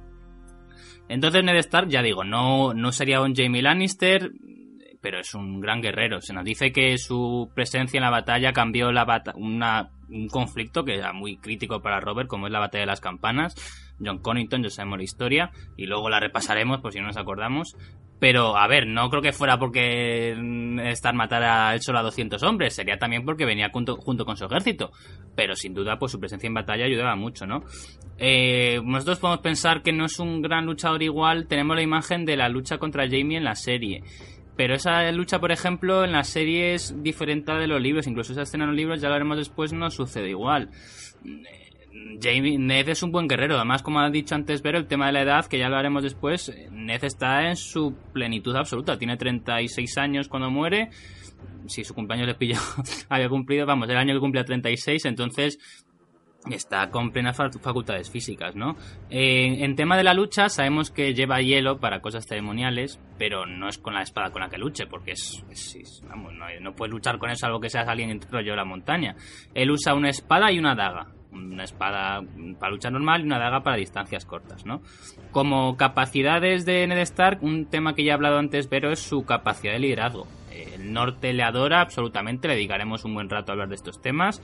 Entonces 1.09 1.45
Ned 1.45 1.57
Stark, 1.57 1.89
ya 1.89 2.03
digo, 2.03 2.25
no, 2.25 2.75
no 2.75 2.93
sería 2.93 3.21
un 3.21 3.35
Jamie 3.35 3.63
Lannister, 3.63 4.31
pero 5.01 5.21
es 5.21 5.35
un 5.35 5.61
gran 5.61 5.81
guerrero. 5.81 6.21
Se 6.21 6.33
nos 6.33 6.45
dice 6.45 6.73
que 6.73 6.99
su 6.99 7.51
presencia 7.55 7.99
en 7.99 8.03
la 8.05 8.11
batalla 8.11 8.53
cambió 8.53 8.91
la 8.91 9.05
bata- 9.05 9.35
una, 9.37 9.91
un 10.09 10.27
conflicto 10.29 10.85
que 10.85 10.97
era 10.97 11.13
muy 11.13 11.37
crítico 11.37 11.81
para 11.81 12.01
Robert, 12.01 12.29
como 12.29 12.47
es 12.47 12.53
la 12.53 12.59
batalla 12.59 12.83
de 12.83 12.87
las 12.87 13.01
campanas. 13.01 13.55
John 14.05 14.19
Connington, 14.19 14.63
ya 14.63 14.69
sabemos 14.71 14.99
la 14.99 15.05
historia, 15.05 15.51
y 15.77 15.87
luego 15.87 16.11
la 16.11 16.21
repasaremos 16.21 16.81
por 16.81 16.93
si 16.93 16.99
no 17.01 17.07
nos 17.07 17.17
acordamos. 17.17 17.77
Pero, 18.19 18.57
a 18.57 18.67
ver, 18.67 18.87
no 18.87 19.11
creo 19.11 19.21
que 19.21 19.33
fuera 19.33 19.59
porque 19.59 20.35
Stark 20.93 21.17
matara 21.17 21.75
él 21.75 21.83
solo 21.83 21.99
a 21.99 22.03
200 22.03 22.43
hombres, 22.45 22.75
sería 22.75 22.97
también 22.97 23.25
porque 23.25 23.45
venía 23.45 23.69
junto, 23.71 23.97
junto 23.97 24.25
con 24.25 24.37
su 24.37 24.47
ejército. 24.47 24.91
Pero 25.35 25.55
sin 25.55 25.75
duda, 25.75 25.99
pues 25.99 26.13
su 26.13 26.19
presencia 26.19 26.47
en 26.47 26.55
batalla 26.55 26.87
ayudaba 26.87 27.15
mucho, 27.15 27.47
¿no? 27.47 27.63
Eh, 28.19 28.81
nosotros 28.83 29.19
podemos 29.19 29.43
pensar 29.43 29.83
que 29.83 29.93
no 29.93 30.07
es 30.07 30.19
un 30.19 30.41
gran 30.41 30.65
luchador 30.65 31.03
igual, 31.03 31.47
tenemos 31.47 31.77
la 31.77 31.83
imagen 31.83 32.25
de 32.25 32.37
la 32.37 32.49
lucha 32.49 32.79
contra 32.79 33.05
Jamie 33.05 33.37
en 33.37 33.45
la 33.45 33.55
serie. 33.55 34.03
Pero 34.57 34.75
esa 34.75 35.13
lucha, 35.13 35.39
por 35.39 35.53
ejemplo, 35.53 36.03
en 36.03 36.13
la 36.13 36.25
serie 36.25 36.73
es 36.75 37.03
diferente 37.03 37.53
de 37.53 37.67
los 37.67 37.81
libros. 37.81 38.07
Incluso 38.07 38.33
esa 38.33 38.43
escena 38.43 38.65
en 38.65 38.71
los 38.71 38.77
libros, 38.77 39.03
ya 39.03 39.11
lo 39.11 39.15
haremos 39.15 39.37
después, 39.37 39.75
no 39.75 39.91
sucede 39.91 40.31
igual. 40.31 40.71
Jamie, 42.21 42.59
Ned 42.59 42.89
es 42.89 43.03
un 43.03 43.13
buen 43.13 43.29
guerrero. 43.29 43.57
Además, 43.57 43.83
como 43.83 44.01
ha 44.01 44.09
dicho 44.11 44.35
antes 44.35 44.63
Vero, 44.63 44.79
el 44.79 44.87
tema 44.87 45.07
de 45.07 45.13
la 45.13 45.23
edad, 45.23 45.47
que 45.47 45.59
ya 45.59 45.69
lo 45.69 45.77
haremos 45.77 46.03
después, 46.03 46.49
eh, 46.49 46.69
Ned 46.73 47.05
está 47.05 47.49
en 47.49 47.57
su 47.57 47.95
plenitud 48.13 48.55
absoluta. 48.57 48.97
Tiene 48.99 49.17
36 49.17 49.99
años 49.99 50.29
cuando 50.29 50.51
muere. 50.51 50.91
Si 51.67 51.85
su 51.85 51.95
cumpleaños 51.95 52.29
le 52.29 52.35
pilló, 52.35 52.57
había 53.09 53.29
cumplido, 53.29 53.67
vamos, 53.67 53.89
el 53.89 53.97
año 53.97 54.15
que 54.15 54.21
cumple 54.21 54.41
a 54.41 54.45
36, 54.45 55.05
entonces 55.05 55.59
está 56.51 56.91
con 56.91 57.11
plenas 57.11 57.37
fac- 57.37 57.59
facultades 57.61 58.09
físicas, 58.09 58.55
¿no? 58.55 58.77
Eh, 59.11 59.65
en 59.65 59.75
tema 59.75 59.97
de 59.97 60.05
la 60.05 60.15
lucha, 60.15 60.49
sabemos 60.49 60.93
que 60.93 61.13
lleva 61.13 61.41
hielo 61.41 61.81
para 61.81 62.01
cosas 62.01 62.25
ceremoniales, 62.25 63.01
pero 63.19 63.47
no 63.47 63.69
es 63.69 63.79
con 63.79 63.95
la 63.95 64.03
espada 64.03 64.31
con 64.31 64.43
la 64.43 64.49
que 64.49 64.59
luche, 64.59 64.87
porque 64.87 65.11
es, 65.13 65.45
vamos, 66.09 66.33
no, 66.35 66.47
no 66.61 66.73
puede 66.77 66.93
luchar 66.93 67.19
con 67.19 67.31
eso 67.31 67.47
algo 67.47 67.59
que 67.61 67.69
seas 67.69 67.89
alguien 67.89 68.21
rollo 68.31 68.53
de 68.53 68.57
la 68.57 68.65
montaña. 68.65 69.17
Él 69.55 69.73
usa 69.73 69.93
una 69.95 70.09
espada 70.09 70.53
y 70.53 70.61
una 70.61 70.77
daga. 70.77 71.09
Una 71.37 71.65
espada 71.65 72.23
para 72.59 72.73
lucha 72.73 72.91
normal 72.91 73.23
y 73.23 73.25
una 73.25 73.39
daga 73.39 73.63
para 73.63 73.77
distancias 73.77 74.25
cortas, 74.25 74.65
¿no? 74.65 74.81
Como 75.31 75.77
capacidades 75.77 76.65
de 76.65 76.87
Ned 76.87 76.99
Stark, 76.99 77.43
un 77.43 77.67
tema 77.67 77.95
que 77.95 78.05
ya 78.05 78.13
he 78.13 78.15
hablado 78.15 78.39
antes, 78.39 78.67
pero 78.67 78.91
es 78.91 79.01
su 79.01 79.25
capacidad 79.25 79.73
de 79.73 79.81
liderazgo. 79.81 80.27
El 80.51 80.93
norte 80.93 81.33
le 81.33 81.43
adora 81.43 81.81
absolutamente, 81.81 82.49
le 82.49 82.55
dedicaremos 82.55 83.05
un 83.05 83.15
buen 83.15 83.29
rato 83.29 83.53
a 83.53 83.55
hablar 83.55 83.69
de 83.69 83.75
estos 83.75 84.01
temas. 84.01 84.43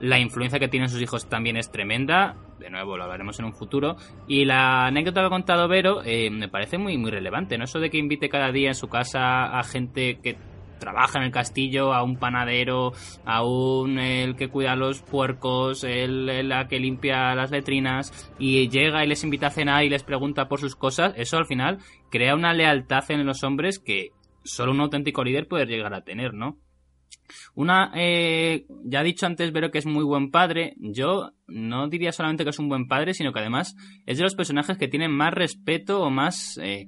La 0.00 0.20
influencia 0.20 0.60
que 0.60 0.68
tienen 0.68 0.88
sus 0.88 1.02
hijos 1.02 1.28
también 1.28 1.56
es 1.56 1.72
tremenda. 1.72 2.36
De 2.60 2.70
nuevo, 2.70 2.96
lo 2.96 3.04
hablaremos 3.04 3.38
en 3.40 3.46
un 3.46 3.52
futuro. 3.52 3.96
Y 4.28 4.44
la 4.44 4.86
anécdota 4.86 5.20
que 5.20 5.26
ha 5.26 5.30
contado 5.30 5.66
Vero 5.66 6.02
eh, 6.04 6.30
me 6.30 6.48
parece 6.48 6.78
muy, 6.78 6.96
muy 6.96 7.10
relevante. 7.10 7.58
No 7.58 7.64
eso 7.64 7.80
de 7.80 7.90
que 7.90 7.98
invite 7.98 8.28
cada 8.28 8.52
día 8.52 8.68
en 8.68 8.74
su 8.76 8.88
casa 8.88 9.58
a 9.58 9.64
gente 9.64 10.20
que 10.22 10.36
trabaja 10.78 11.18
en 11.18 11.24
el 11.24 11.32
castillo, 11.32 11.92
a 11.92 12.02
un 12.02 12.16
panadero, 12.16 12.92
a 13.24 13.44
un 13.44 13.98
el 13.98 14.36
que 14.36 14.48
cuida 14.48 14.76
los 14.76 15.02
puercos, 15.02 15.84
el, 15.84 16.28
el 16.28 16.48
la 16.48 16.68
que 16.68 16.78
limpia 16.78 17.34
las 17.34 17.50
letrinas, 17.50 18.32
y 18.38 18.68
llega 18.68 19.04
y 19.04 19.08
les 19.08 19.24
invita 19.24 19.48
a 19.48 19.50
cenar 19.50 19.84
y 19.84 19.88
les 19.88 20.02
pregunta 20.02 20.48
por 20.48 20.60
sus 20.60 20.76
cosas. 20.76 21.12
Eso 21.16 21.36
al 21.36 21.46
final 21.46 21.78
crea 22.10 22.34
una 22.34 22.54
lealtad 22.54 23.04
en 23.10 23.26
los 23.26 23.44
hombres 23.44 23.78
que 23.78 24.10
solo 24.44 24.72
un 24.72 24.80
auténtico 24.80 25.24
líder 25.24 25.46
puede 25.46 25.66
llegar 25.66 25.94
a 25.94 26.02
tener, 26.02 26.34
¿no? 26.34 26.58
Una, 27.54 27.92
eh, 27.94 28.66
ya 28.84 29.00
he 29.00 29.04
dicho 29.04 29.26
antes, 29.26 29.52
Vero, 29.52 29.70
que 29.70 29.78
es 29.78 29.86
muy 29.86 30.04
buen 30.04 30.30
padre. 30.30 30.74
Yo 30.78 31.32
no 31.46 31.88
diría 31.88 32.12
solamente 32.12 32.44
que 32.44 32.50
es 32.50 32.58
un 32.58 32.68
buen 32.68 32.86
padre, 32.86 33.14
sino 33.14 33.32
que 33.32 33.40
además 33.40 33.76
es 34.06 34.18
de 34.18 34.24
los 34.24 34.34
personajes 34.34 34.78
que 34.78 34.88
tienen 34.88 35.10
más 35.10 35.34
respeto 35.34 36.00
o 36.00 36.10
más, 36.10 36.58
eh, 36.62 36.86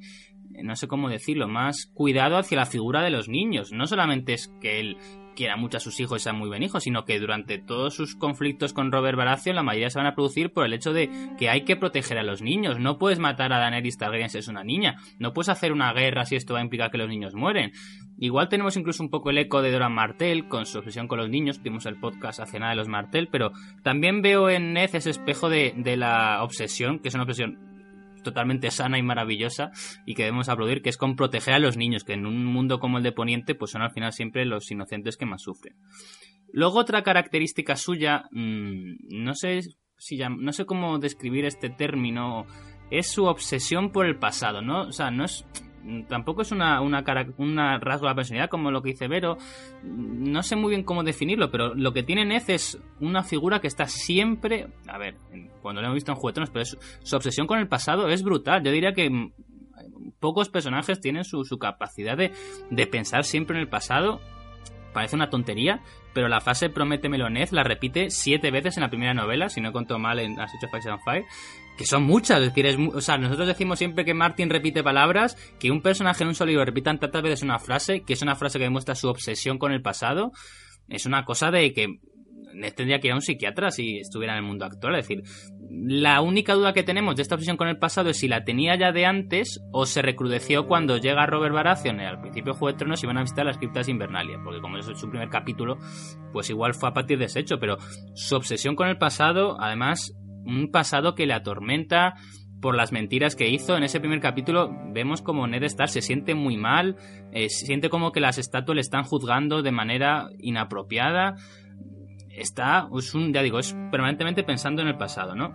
no 0.63 0.77
sé 0.77 0.89
cómo 0.89 1.09
decirlo, 1.09 1.49
más 1.49 1.91
cuidado 1.95 2.37
hacia 2.37 2.59
la 2.59 2.67
figura 2.67 3.03
de 3.03 3.11
los 3.11 3.29
niños. 3.29 3.73
No 3.73 3.87
solamente 3.87 4.35
es 4.35 4.53
que 4.61 4.81
él 4.81 4.97
quiera 5.35 5.57
mucho 5.57 5.79
a 5.79 5.81
sus 5.81 5.99
hijos 6.01 6.21
y 6.21 6.25
sea 6.25 6.33
muy 6.33 6.49
buen 6.49 6.63
hijo, 6.63 6.81
sino 6.81 7.05
que 7.05 7.19
durante 7.19 7.59
todos 7.59 7.95
sus 7.95 8.15
conflictos 8.15 8.73
con 8.73 8.93
Robert 8.93 9.17
Baratheon, 9.17 9.57
la 9.57 9.63
mayoría 9.63 9.91
se 9.91 9.99
van 9.99 10.07
a 10.07 10.15
producir 10.15 10.53
por 10.53 10.67
el 10.67 10.73
hecho 10.73 10.93
de 10.93 11.09
que 11.39 11.49
hay 11.49 11.63
que 11.63 11.77
proteger 11.77 12.19
a 12.19 12.23
los 12.23 12.43
niños. 12.43 12.79
No 12.79 12.99
puedes 12.99 13.19
matar 13.19 13.53
a 13.53 13.59
Daenerys 13.59 13.97
Targaryen 13.97 14.29
si 14.29 14.39
es 14.39 14.49
una 14.49 14.65
niña. 14.65 14.97
No 15.19 15.33
puedes 15.33 15.49
hacer 15.49 15.73
una 15.73 15.93
guerra 15.93 16.27
si 16.27 16.37
esto 16.37 16.55
va 16.55 16.61
a 16.61 16.63
implicar 16.63 16.91
que 16.91 16.99
los 16.99 17.09
niños 17.09 17.35
mueren. 17.35 17.73
Igual 18.19 18.49
tenemos 18.49 18.77
incluso 18.77 19.03
un 19.03 19.11
poco 19.11 19.31
el 19.31 19.39
eco 19.39 19.63
de 19.63 19.71
Doran 19.71 19.95
Martell 19.95 20.47
con 20.47 20.67
su 20.67 20.79
obsesión 20.79 21.09
con 21.09 21.19
los 21.19 21.31
niños. 21.31 21.63
Vimos 21.63 21.87
el 21.87 21.99
podcast 21.99 22.41
hace 22.41 22.59
nada 22.59 22.73
de 22.73 22.77
los 22.77 22.89
Martell, 22.89 23.29
pero 23.31 23.53
también 23.83 24.21
veo 24.21 24.51
en 24.51 24.75
Ned 24.75 24.95
ese 24.95 25.11
espejo 25.11 25.49
de, 25.49 25.73
de 25.77 25.97
la 25.97 26.43
obsesión, 26.43 26.99
que 26.99 27.09
es 27.09 27.15
una 27.15 27.25
obsesión 27.25 27.70
totalmente 28.23 28.71
sana 28.71 28.99
y 28.99 29.03
maravillosa 29.03 29.71
y 30.07 30.15
que 30.15 30.25
debemos 30.25 30.49
aplaudir, 30.49 30.83
que 30.83 30.91
es 30.91 30.97
con 30.97 31.17
proteger 31.17 31.55
a 31.55 31.59
los 31.59 31.77
niños, 31.77 32.05
que 32.05 32.13
en 32.15 32.27
un 32.27 32.45
mundo 32.45 32.79
como 32.79 32.99
el 32.99 33.05
de 33.05 33.13
Poniente, 33.13 33.55
pues 33.55 33.71
son 33.71 33.83
al 33.83 33.93
final 33.93 34.13
siempre 34.13 34.45
los 34.45 34.71
inocentes 34.71 35.17
que 35.17 35.27
más 35.27 35.43
sufren. 35.43 35.77
Luego 36.53 36.79
otra 36.79 37.03
característica 37.03 37.77
suya, 37.77 38.25
mmm, 38.33 38.95
no 39.11 39.35
sé 39.35 39.61
si 39.99 40.17
llam- 40.17 40.39
no 40.41 40.53
sé 40.53 40.65
cómo 40.67 40.99
describir 40.99 41.45
este 41.45 41.71
término, 41.71 42.47
es 42.91 43.07
su 43.07 43.27
obsesión 43.27 43.93
por 43.93 44.07
el 44.07 44.19
pasado, 44.19 44.63
¿no? 44.63 44.83
O 44.83 44.93
sea, 44.93 45.11
no 45.11 45.25
es 45.25 45.45
tampoco 46.09 46.43
es 46.43 46.53
una, 46.53 46.81
una, 46.81 47.03
cara- 47.05 47.27
una 47.39 47.79
rasgo 47.79 48.07
de 48.07 48.11
la 48.13 48.15
personalidad 48.15 48.51
como 48.51 48.71
lo 48.71 48.83
que 48.83 48.91
dice 48.91 49.09
Vero. 49.09 49.37
No 49.85 50.43
sé 50.43 50.57
muy 50.57 50.71
bien 50.71 50.85
cómo 50.85 51.03
definirlo, 51.03 51.51
pero 51.51 51.75
lo 51.75 51.93
que 51.93 52.03
tiene 52.03 52.25
Ned 52.25 52.43
es 52.49 52.79
una 53.01 53.23
figura 53.23 53.61
que 53.61 53.67
está 53.67 53.87
siempre. 53.87 54.69
A 54.89 54.99
ver, 54.99 55.17
cuando 55.63 55.81
lo 55.81 55.87
hemos 55.89 55.97
visto 55.97 56.13
en 56.13 56.19
Tronos, 56.33 56.51
pero 56.51 56.65
su 56.65 57.17
obsesión 57.17 57.47
con 57.47 57.59
el 57.59 57.69
pasado 57.69 58.09
es 58.09 58.23
brutal. 58.23 58.63
Yo 58.63 58.71
diría 58.73 58.93
que 58.93 59.09
mm, 59.11 59.33
pocos 60.21 60.49
personajes 60.49 61.01
tienen 61.01 61.25
su, 61.25 61.43
capacidad 61.59 62.17
de, 62.17 62.33
de 62.71 62.87
pensar 62.87 63.25
siempre 63.25 63.57
en 63.57 63.63
el 63.63 63.69
pasado 63.69 64.21
parece 64.93 65.15
una 65.15 65.31
tontería, 65.31 65.83
pero 66.13 66.29
la 66.29 66.41
frase 66.41 66.69
promete 66.69 67.09
Ned 67.09 67.51
la 67.53 67.63
repite 67.63 68.11
siete 68.11 68.51
veces 68.51 68.77
en 68.77 68.83
la 68.83 68.91
primera 68.91 69.15
novela, 69.15 69.49
si 69.49 69.61
no 69.61 69.73
conto 69.73 69.99
mal 70.01 70.19
en 70.19 70.39
As 70.41 70.53
of 70.53 70.71
Fire 70.71 70.91
and 70.91 71.01
Fire, 71.05 71.25
que 71.81 71.87
son 71.87 72.03
muchas, 72.03 72.43
es 72.43 72.49
decir, 72.49 72.67
es, 72.67 72.77
o 72.77 73.01
sea, 73.01 73.17
nosotros 73.17 73.49
decimos 73.49 73.79
siempre 73.79 74.05
que 74.05 74.13
Martin 74.13 74.51
repite 74.51 74.83
palabras, 74.83 75.35
que 75.59 75.71
un 75.71 75.81
personaje 75.81 76.23
en 76.25 76.29
un 76.29 76.35
solo 76.35 76.51
libro 76.51 76.67
repita 76.67 76.95
tantas 76.95 77.23
veces 77.23 77.43
una 77.43 77.59
frase, 77.59 78.03
que 78.03 78.13
es 78.13 78.21
una 78.21 78.37
frase 78.37 78.59
que 78.59 78.65
demuestra 78.65 78.95
su 78.95 79.09
obsesión 79.09 79.57
con 79.57 79.73
el 79.73 79.81
pasado, 79.81 80.31
es 80.91 81.07
una 81.07 81.25
cosa 81.25 81.51
de 81.51 81.73
que 81.73 81.87
tendría 82.77 83.01
que 83.01 83.07
ir 83.07 83.13
a 83.13 83.17
un 83.17 83.23
psiquiatra 83.23 83.71
si 83.71 83.97
estuviera 83.97 84.35
en 84.35 84.41
el 84.41 84.45
mundo 84.45 84.67
actual. 84.67 84.97
Es 84.97 85.09
decir, 85.09 85.23
la 85.71 86.21
única 86.21 86.53
duda 86.53 86.75
que 86.75 86.83
tenemos 86.83 87.17
de 87.17 87.23
esta 87.23 87.37
obsesión 87.37 87.57
con 87.57 87.69
el 87.69 87.79
pasado 87.79 88.11
es 88.11 88.19
si 88.19 88.29
la 88.29 88.45
tenía 88.45 88.77
ya 88.77 88.93
de 88.93 89.07
antes 89.07 89.59
o 89.73 89.87
se 89.87 90.03
recrudeció 90.03 90.67
cuando 90.67 90.99
llega 90.99 91.25
Robert 91.25 91.55
Baratheon 91.55 91.99
al 92.01 92.21
principio 92.21 92.53
de 92.53 92.59
Juego 92.59 92.73
de 92.73 92.79
Tronos 92.79 93.03
y 93.03 93.07
van 93.07 93.17
a 93.17 93.23
visitar 93.23 93.47
las 93.47 93.57
criptas 93.57 93.89
Invernalia. 93.89 94.39
Porque 94.45 94.61
como 94.61 94.77
es 94.77 94.85
su 94.85 95.09
primer 95.09 95.31
capítulo, 95.31 95.79
pues 96.31 96.51
igual 96.51 96.75
fue 96.75 96.91
a 96.91 96.93
partir 96.93 97.19
de 97.19 97.25
ese 97.25 97.41
hecho. 97.41 97.59
Pero 97.59 97.79
su 98.13 98.37
obsesión 98.37 98.77
con 98.77 98.89
el 98.89 98.99
pasado, 98.99 99.57
además, 99.59 100.13
un 100.45 100.71
pasado 100.71 101.15
que 101.15 101.27
le 101.27 101.35
atormenta 101.35 102.15
por 102.61 102.77
las 102.77 102.93
mentiras 102.93 103.37
que 103.37 103.49
hizo. 103.49 103.77
En 103.77 103.85
ese 103.85 104.01
primer 104.01 104.21
capítulo 104.21 104.71
vemos 104.93 105.23
como 105.23 105.47
Ned 105.47 105.63
Stark 105.65 105.91
se 105.91 106.03
siente 106.03 106.35
muy 106.35 106.57
mal, 106.57 106.97
eh, 107.33 107.49
siente 107.49 107.89
como 107.89 108.13
que 108.13 108.21
las 108.21 108.39
estatuas 108.39 108.75
le 108.75 108.83
están 108.83 109.05
juzgando 109.05 109.63
de 109.63 109.73
manera 109.73 110.29
inapropiada 110.39 111.37
está, 112.41 112.89
es 112.97 113.15
un, 113.15 113.33
ya 113.33 113.43
digo, 113.43 113.59
es 113.59 113.77
permanentemente 113.91 114.43
pensando 114.43 114.83
en 114.83 114.89
el 114.89 114.97
pasado, 114.97 115.35
¿no? 115.35 115.53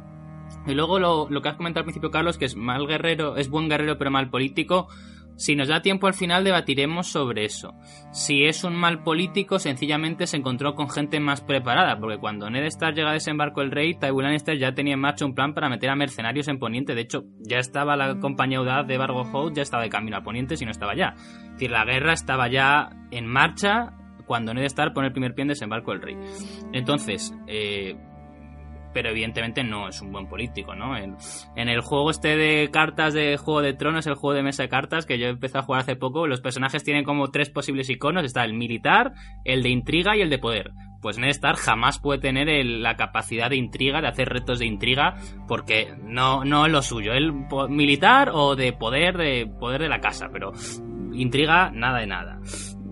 Y 0.68 0.74
luego 0.74 1.00
lo, 1.00 1.28
lo 1.30 1.42
que 1.42 1.50
has 1.50 1.56
comentado 1.56 1.82
al 1.82 1.86
principio, 1.86 2.12
Carlos, 2.12 2.38
que 2.38 2.46
es 2.46 2.56
mal 2.56 2.88
guerrero, 2.88 3.38
es 3.38 3.50
buen 3.50 3.68
guerrero 3.70 3.98
pero 3.98 4.12
mal 4.12 4.30
político. 4.30 4.88
Si 5.38 5.56
nos 5.56 5.68
da 5.68 5.82
tiempo 5.82 6.08
al 6.08 6.14
final 6.14 6.44
debatiremos 6.44 7.08
sobre 7.08 7.46
eso. 7.46 7.74
Si 8.12 8.46
es 8.46 8.64
un 8.64 8.76
mal 8.76 9.04
político, 9.04 9.60
sencillamente 9.60 10.28
se 10.28 10.38
encontró 10.38 10.76
con 10.76 10.90
gente 10.90 11.20
más 11.20 11.42
preparada, 11.42 12.00
porque 12.00 12.18
cuando 12.18 12.50
Ned 12.50 12.66
Stark 12.66 12.96
llega 12.96 13.10
a 13.10 13.14
desembarco 13.14 13.62
el 13.62 13.72
rey, 13.72 13.96
Tywin 13.96 14.26
Lannister 14.26 14.58
ya 14.58 14.74
tenía 14.74 14.94
en 14.94 15.02
marcha 15.02 15.26
un 15.26 15.36
plan 15.36 15.54
para 15.54 15.70
meter 15.70 15.90
a 15.90 15.96
mercenarios 15.96 16.48
en 16.48 16.60
Poniente. 16.60 16.96
De 16.96 17.02
hecho, 17.02 17.26
ya 17.40 17.60
estaba 17.60 17.96
la 17.96 18.20
compañía 18.20 18.62
Udaz 18.62 18.88
de 18.88 18.98
Bargo 18.98 19.24
Hout, 19.24 19.56
ya 19.56 19.62
estaba 19.62 19.84
de 19.84 19.90
camino 19.90 20.18
a 20.18 20.22
Poniente 20.24 20.58
si 20.58 20.66
no 20.66 20.72
estaba 20.72 20.96
ya. 20.96 21.16
Es 21.18 21.52
decir, 21.54 21.72
la 21.72 21.86
guerra 21.86 22.14
estaba 22.14 22.48
ya 22.48 22.90
en 23.12 23.28
marcha 23.28 23.94
cuando 24.26 24.54
Ned 24.54 24.64
Stark 24.64 24.94
pone 24.94 25.08
el 25.08 25.14
primer 25.14 25.34
pie 25.36 25.44
en 25.44 25.50
desembarco 25.50 25.92
del 25.92 26.02
rey. 26.02 26.18
Entonces, 26.74 27.34
eh, 27.48 27.96
pero 28.96 29.10
evidentemente 29.10 29.62
no 29.62 29.90
es 29.90 30.02
un 30.02 30.14
buen 30.14 30.26
político, 30.26 30.74
¿no? 30.74 30.96
En, 30.96 31.18
el 31.58 31.82
juego 31.82 32.10
este 32.10 32.38
de 32.38 32.70
cartas 32.72 33.14
de 33.14 33.36
Juego 33.36 33.62
de 33.62 33.74
Tronos, 33.74 34.08
el 34.08 34.16
juego 34.16 34.34
de 34.34 34.42
mesa 34.42 34.64
de 34.64 34.70
cartas 34.70 35.06
que 35.06 35.20
yo 35.20 35.28
empecé 35.28 35.58
a 35.58 35.64
jugar 35.64 35.82
hace 35.82 35.98
poco, 35.98 36.28
los 36.28 36.40
personajes 36.40 36.82
tienen 36.86 37.04
como 37.04 37.30
tres 37.30 37.50
posibles 37.50 37.90
iconos, 37.90 38.24
está 38.24 38.46
el 38.46 38.54
militar, 38.54 39.12
el 39.44 39.64
de 39.64 39.70
intriga 39.70 40.16
y 40.16 40.22
el 40.22 40.30
de 40.30 40.40
poder. 40.40 40.72
Pues 41.02 41.18
Ned 41.18 41.28
Stark 41.32 41.58
jamás 41.58 42.00
puede 42.00 42.22
tener 42.22 42.48
la 42.66 42.96
capacidad 42.96 43.50
de 43.50 43.58
intriga, 43.58 44.00
de 44.00 44.08
hacer 44.08 44.30
retos 44.30 44.60
de 44.60 44.66
intriga, 44.66 45.16
porque 45.46 45.94
no, 46.02 46.46
no 46.46 46.66
es 46.66 46.72
lo 46.72 46.82
suyo. 46.82 47.12
El 47.12 47.34
militar 47.68 48.30
o 48.34 48.56
de 48.56 48.72
poder, 48.72 49.18
de 49.18 49.46
poder 49.60 49.82
de 49.82 49.90
la 49.90 50.00
casa, 50.00 50.30
pero 50.32 50.54
intriga, 51.12 51.70
nada 51.70 52.00
de 52.00 52.08
nada. 52.08 52.40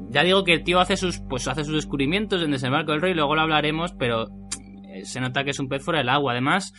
Ya 0.09 0.21
digo 0.23 0.43
que 0.43 0.53
el 0.53 0.63
tío 0.65 0.81
hace 0.81 0.97
sus, 0.97 1.21
pues 1.29 1.47
hace 1.47 1.63
sus 1.63 1.75
descubrimientos 1.75 2.43
en 2.43 2.51
Desembarco 2.51 2.91
del 2.91 3.01
Rey, 3.01 3.13
luego 3.13 3.35
lo 3.35 3.41
hablaremos, 3.41 3.93
pero 3.93 4.27
se 5.03 5.19
nota 5.19 5.43
que 5.43 5.51
es 5.51 5.60
un 5.60 5.67
pez 5.67 5.84
fuera 5.84 5.99
del 5.99 6.10
agua. 6.10 6.34
Además, 6.34 6.73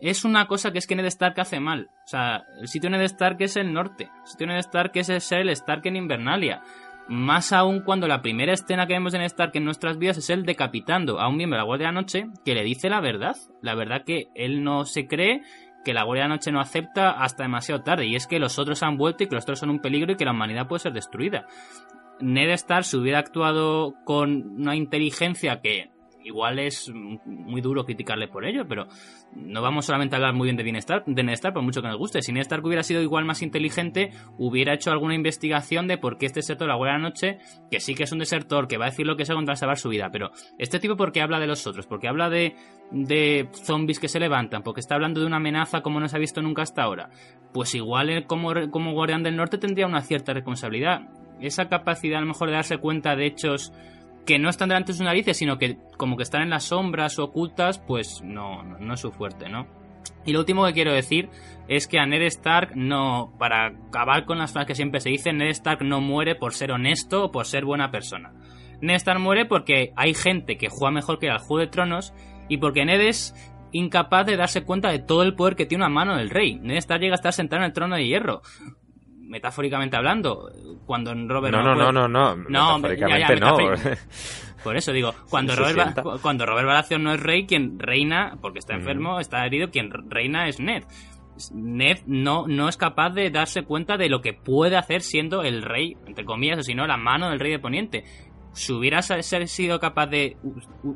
es 0.00 0.24
una 0.24 0.46
cosa 0.46 0.72
que 0.72 0.78
es 0.78 0.86
que 0.86 0.94
Ned 0.94 1.06
Stark 1.06 1.40
hace 1.40 1.60
mal. 1.60 1.88
O 2.04 2.08
sea, 2.08 2.44
el 2.60 2.68
sitio 2.68 2.90
Ned 2.90 3.02
Stark 3.02 3.36
es 3.40 3.56
el 3.56 3.72
norte. 3.72 4.04
El 4.04 4.26
sitio 4.26 4.46
Ned 4.46 4.58
Stark 4.58 4.92
es 4.94 5.32
el 5.32 5.48
Stark 5.50 5.86
en 5.86 5.96
Invernalia. 5.96 6.62
Más 7.08 7.52
aún 7.52 7.80
cuando 7.80 8.06
la 8.06 8.22
primera 8.22 8.52
escena 8.52 8.86
que 8.86 8.94
vemos 8.94 9.14
en 9.14 9.22
Stark 9.22 9.52
en 9.54 9.64
nuestras 9.64 9.98
vidas 9.98 10.18
es 10.18 10.30
él 10.30 10.44
decapitando 10.44 11.20
a 11.20 11.28
un 11.28 11.36
miembro 11.36 11.56
de 11.56 11.62
la 11.62 11.66
Guardia 11.66 11.88
de 11.88 11.92
la 11.92 12.00
Noche 12.00 12.26
que 12.44 12.54
le 12.54 12.62
dice 12.62 12.88
la 12.88 13.00
verdad. 13.00 13.36
La 13.60 13.74
verdad 13.74 14.04
que 14.04 14.28
él 14.34 14.62
no 14.62 14.84
se 14.84 15.08
cree, 15.08 15.42
que 15.84 15.94
la 15.94 16.04
Guardia 16.04 16.24
de 16.24 16.28
la 16.28 16.36
Noche 16.36 16.52
no 16.52 16.60
acepta 16.60 17.10
hasta 17.10 17.42
demasiado 17.42 17.82
tarde. 17.82 18.06
Y 18.06 18.14
es 18.14 18.26
que 18.26 18.38
los 18.38 18.58
otros 18.58 18.82
han 18.82 18.96
vuelto 18.96 19.24
y 19.24 19.26
que 19.26 19.34
los 19.34 19.44
otros 19.44 19.58
son 19.58 19.70
un 19.70 19.80
peligro 19.80 20.12
y 20.12 20.16
que 20.16 20.24
la 20.24 20.30
humanidad 20.30 20.68
puede 20.68 20.80
ser 20.80 20.92
destruida. 20.92 21.46
Ned 22.20 22.50
Stark 22.50 22.84
si 22.84 22.96
hubiera 22.96 23.18
actuado 23.18 23.94
con 24.04 24.60
una 24.60 24.76
inteligencia 24.76 25.60
que 25.60 25.90
igual 26.24 26.58
es 26.58 26.90
muy 27.24 27.60
duro 27.60 27.84
criticarle 27.84 28.28
por 28.28 28.44
ello, 28.44 28.66
pero 28.68 28.86
no 29.34 29.62
vamos 29.62 29.86
solamente 29.86 30.14
a 30.14 30.18
hablar 30.18 30.34
muy 30.34 30.46
bien 30.46 30.56
de 30.56 30.78
Stark, 30.78 31.04
de 31.06 31.22
Ned 31.22 31.34
Stark 31.34 31.54
por 31.54 31.62
mucho 31.62 31.82
que 31.82 31.88
nos 31.88 31.98
guste. 31.98 32.22
Si 32.22 32.32
Ned 32.32 32.42
Stark 32.42 32.64
hubiera 32.64 32.82
sido 32.82 33.02
igual 33.02 33.24
más 33.24 33.42
inteligente, 33.42 34.10
hubiera 34.38 34.74
hecho 34.74 34.90
alguna 34.90 35.14
investigación 35.14 35.86
de 35.86 35.98
por 35.98 36.18
qué 36.18 36.26
este 36.26 36.42
sector 36.42 36.68
la 36.68 36.76
buena 36.76 36.98
noche, 36.98 37.38
que 37.70 37.80
sí 37.80 37.94
que 37.94 38.04
es 38.04 38.12
un 38.12 38.18
desertor, 38.18 38.68
que 38.68 38.78
va 38.78 38.86
a 38.86 38.90
decir 38.90 39.06
lo 39.06 39.16
que 39.16 39.24
sea 39.24 39.34
contra 39.34 39.56
salvar 39.56 39.78
su 39.78 39.88
vida, 39.88 40.10
pero 40.12 40.30
este 40.58 40.78
tipo 40.78 40.96
por 40.96 41.12
qué 41.12 41.20
habla 41.22 41.40
de 41.40 41.46
los 41.46 41.66
otros, 41.66 41.86
porque 41.86 42.08
habla 42.08 42.30
de, 42.30 42.54
de 42.90 43.48
zombies 43.52 43.98
que 43.98 44.08
se 44.08 44.20
levantan, 44.20 44.62
porque 44.62 44.80
está 44.80 44.94
hablando 44.94 45.20
de 45.20 45.26
una 45.26 45.36
amenaza 45.36 45.82
como 45.82 46.00
no 46.00 46.08
se 46.08 46.16
ha 46.16 46.20
visto 46.20 46.42
nunca 46.42 46.62
hasta 46.62 46.82
ahora. 46.82 47.10
Pues 47.52 47.74
igual 47.74 48.08
él 48.10 48.26
como, 48.26 48.52
como 48.70 48.92
guardián 48.92 49.22
del 49.22 49.36
norte 49.36 49.58
tendría 49.58 49.86
una 49.86 50.00
cierta 50.00 50.32
responsabilidad 50.32 51.02
esa 51.46 51.68
capacidad 51.68 52.18
a 52.18 52.20
lo 52.20 52.28
mejor 52.28 52.48
de 52.48 52.54
darse 52.54 52.78
cuenta 52.78 53.16
de 53.16 53.26
hechos 53.26 53.72
que 54.24 54.38
no 54.38 54.48
están 54.48 54.68
delante 54.68 54.92
de 54.92 54.98
sus 54.98 55.04
narices, 55.04 55.36
sino 55.36 55.58
que 55.58 55.78
como 55.96 56.16
que 56.16 56.22
están 56.22 56.42
en 56.42 56.50
las 56.50 56.64
sombras 56.64 57.18
ocultas, 57.18 57.78
pues 57.78 58.22
no, 58.22 58.62
no, 58.62 58.94
es 58.94 59.00
su 59.00 59.10
fuerte, 59.10 59.48
¿no? 59.48 59.66
Y 60.24 60.32
lo 60.32 60.40
último 60.40 60.64
que 60.66 60.72
quiero 60.72 60.92
decir 60.92 61.28
es 61.68 61.88
que 61.88 61.98
a 61.98 62.06
Ned 62.06 62.22
Stark 62.22 62.72
no, 62.76 63.34
para 63.38 63.66
acabar 63.66 64.24
con 64.24 64.38
las 64.38 64.52
frases 64.52 64.68
que 64.68 64.74
siempre 64.74 65.00
se 65.00 65.10
dicen, 65.10 65.38
Ned 65.38 65.48
Stark 65.48 65.82
no 65.82 66.00
muere 66.00 66.34
por 66.36 66.54
ser 66.54 66.70
honesto 66.70 67.24
o 67.24 67.30
por 67.32 67.46
ser 67.46 67.64
buena 67.64 67.90
persona. 67.90 68.32
Ned 68.80 68.96
Stark 68.96 69.20
muere 69.20 69.46
porque 69.46 69.92
hay 69.96 70.14
gente 70.14 70.56
que 70.56 70.68
juega 70.68 70.92
mejor 70.92 71.18
que 71.18 71.30
al 71.30 71.38
Juego 71.38 71.58
de 71.58 71.66
Tronos 71.66 72.14
y 72.48 72.58
porque 72.58 72.84
Ned 72.84 73.00
es 73.00 73.34
incapaz 73.72 74.26
de 74.26 74.36
darse 74.36 74.64
cuenta 74.64 74.90
de 74.90 74.98
todo 74.98 75.22
el 75.22 75.34
poder 75.34 75.56
que 75.56 75.66
tiene 75.66 75.84
una 75.84 75.94
mano 75.94 76.16
del 76.16 76.30
rey. 76.30 76.58
Ned 76.60 76.76
Stark 76.76 77.00
llega 77.00 77.14
a 77.14 77.16
estar 77.16 77.32
sentado 77.32 77.62
en 77.62 77.66
el 77.66 77.72
trono 77.72 77.96
de 77.96 78.06
hierro 78.06 78.42
metafóricamente 79.32 79.96
hablando, 79.96 80.52
cuando 80.84 81.14
Robert... 81.14 81.56
No, 81.56 81.62
no, 81.62 81.74
no, 81.74 81.90
no, 81.90 82.06
no, 82.06 82.36
no, 82.36 82.78
metafóricamente 82.78 83.36
no. 83.40 83.56
Por 84.62 84.76
eso 84.76 84.92
digo, 84.92 85.12
cuando 85.28 85.56
Robert, 85.56 86.00
cuando 86.20 86.46
Robert 86.46 86.66
Baratheon 86.68 87.02
no 87.02 87.14
es 87.14 87.20
rey, 87.20 87.46
quien 87.46 87.78
reina, 87.78 88.36
porque 88.40 88.60
está 88.60 88.74
enfermo, 88.74 89.18
está 89.18 89.44
herido, 89.44 89.70
quien 89.70 89.90
reina 90.08 90.46
es 90.46 90.60
Ned. 90.60 90.84
Ned 91.52 92.00
no, 92.06 92.46
no 92.46 92.68
es 92.68 92.76
capaz 92.76 93.10
de 93.10 93.30
darse 93.30 93.64
cuenta 93.64 93.96
de 93.96 94.10
lo 94.10 94.20
que 94.20 94.34
puede 94.34 94.76
hacer 94.76 95.00
siendo 95.00 95.42
el 95.42 95.62
rey, 95.62 95.96
entre 96.06 96.24
comillas, 96.26 96.58
o 96.58 96.62
si 96.62 96.74
no, 96.74 96.86
la 96.86 96.98
mano 96.98 97.30
del 97.30 97.40
rey 97.40 97.50
de 97.50 97.58
Poniente. 97.58 98.04
Si 98.52 98.70
hubiera 98.70 99.00
sido 99.00 99.80
capaz 99.80 100.08
de 100.08 100.36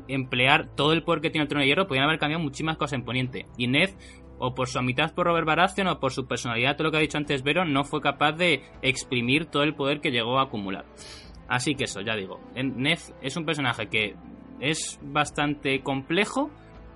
emplear 0.07 0.69
todo 0.75 0.93
el 0.93 1.01
poder 1.01 1.21
que 1.21 1.31
tiene 1.31 1.41
el 1.43 1.49
trono 1.49 1.63
de 1.63 1.67
hierro, 1.67 1.87
podrían 1.87 2.05
haber 2.05 2.19
cambiado 2.19 2.43
muchísimas 2.43 2.77
cosas 2.77 2.93
en 2.93 3.03
Poniente. 3.03 3.47
Y 3.57 3.67
Ned 3.67 3.89
o 4.39 4.53
por 4.53 4.67
su 4.67 4.81
mitad 4.81 5.13
por 5.13 5.27
Robert 5.27 5.47
Baratheon 5.47 5.87
o 5.87 5.99
por 5.99 6.11
su 6.11 6.27
personalidad, 6.27 6.75
todo 6.75 6.85
lo 6.85 6.91
que 6.91 6.97
ha 6.97 7.01
dicho 7.01 7.17
antes 7.17 7.43
Vero, 7.43 7.65
no 7.65 7.83
fue 7.83 8.01
capaz 8.01 8.33
de 8.33 8.61
exprimir 8.81 9.45
todo 9.45 9.63
el 9.63 9.75
poder 9.75 9.99
que 9.99 10.11
llegó 10.11 10.39
a 10.39 10.43
acumular. 10.43 10.85
Así 11.47 11.75
que 11.75 11.85
eso, 11.85 12.01
ya 12.01 12.15
digo, 12.15 12.39
Ned 12.55 12.99
es 13.21 13.37
un 13.37 13.45
personaje 13.45 13.87
que 13.87 14.15
es 14.59 14.99
bastante 15.01 15.81
complejo, 15.81 16.49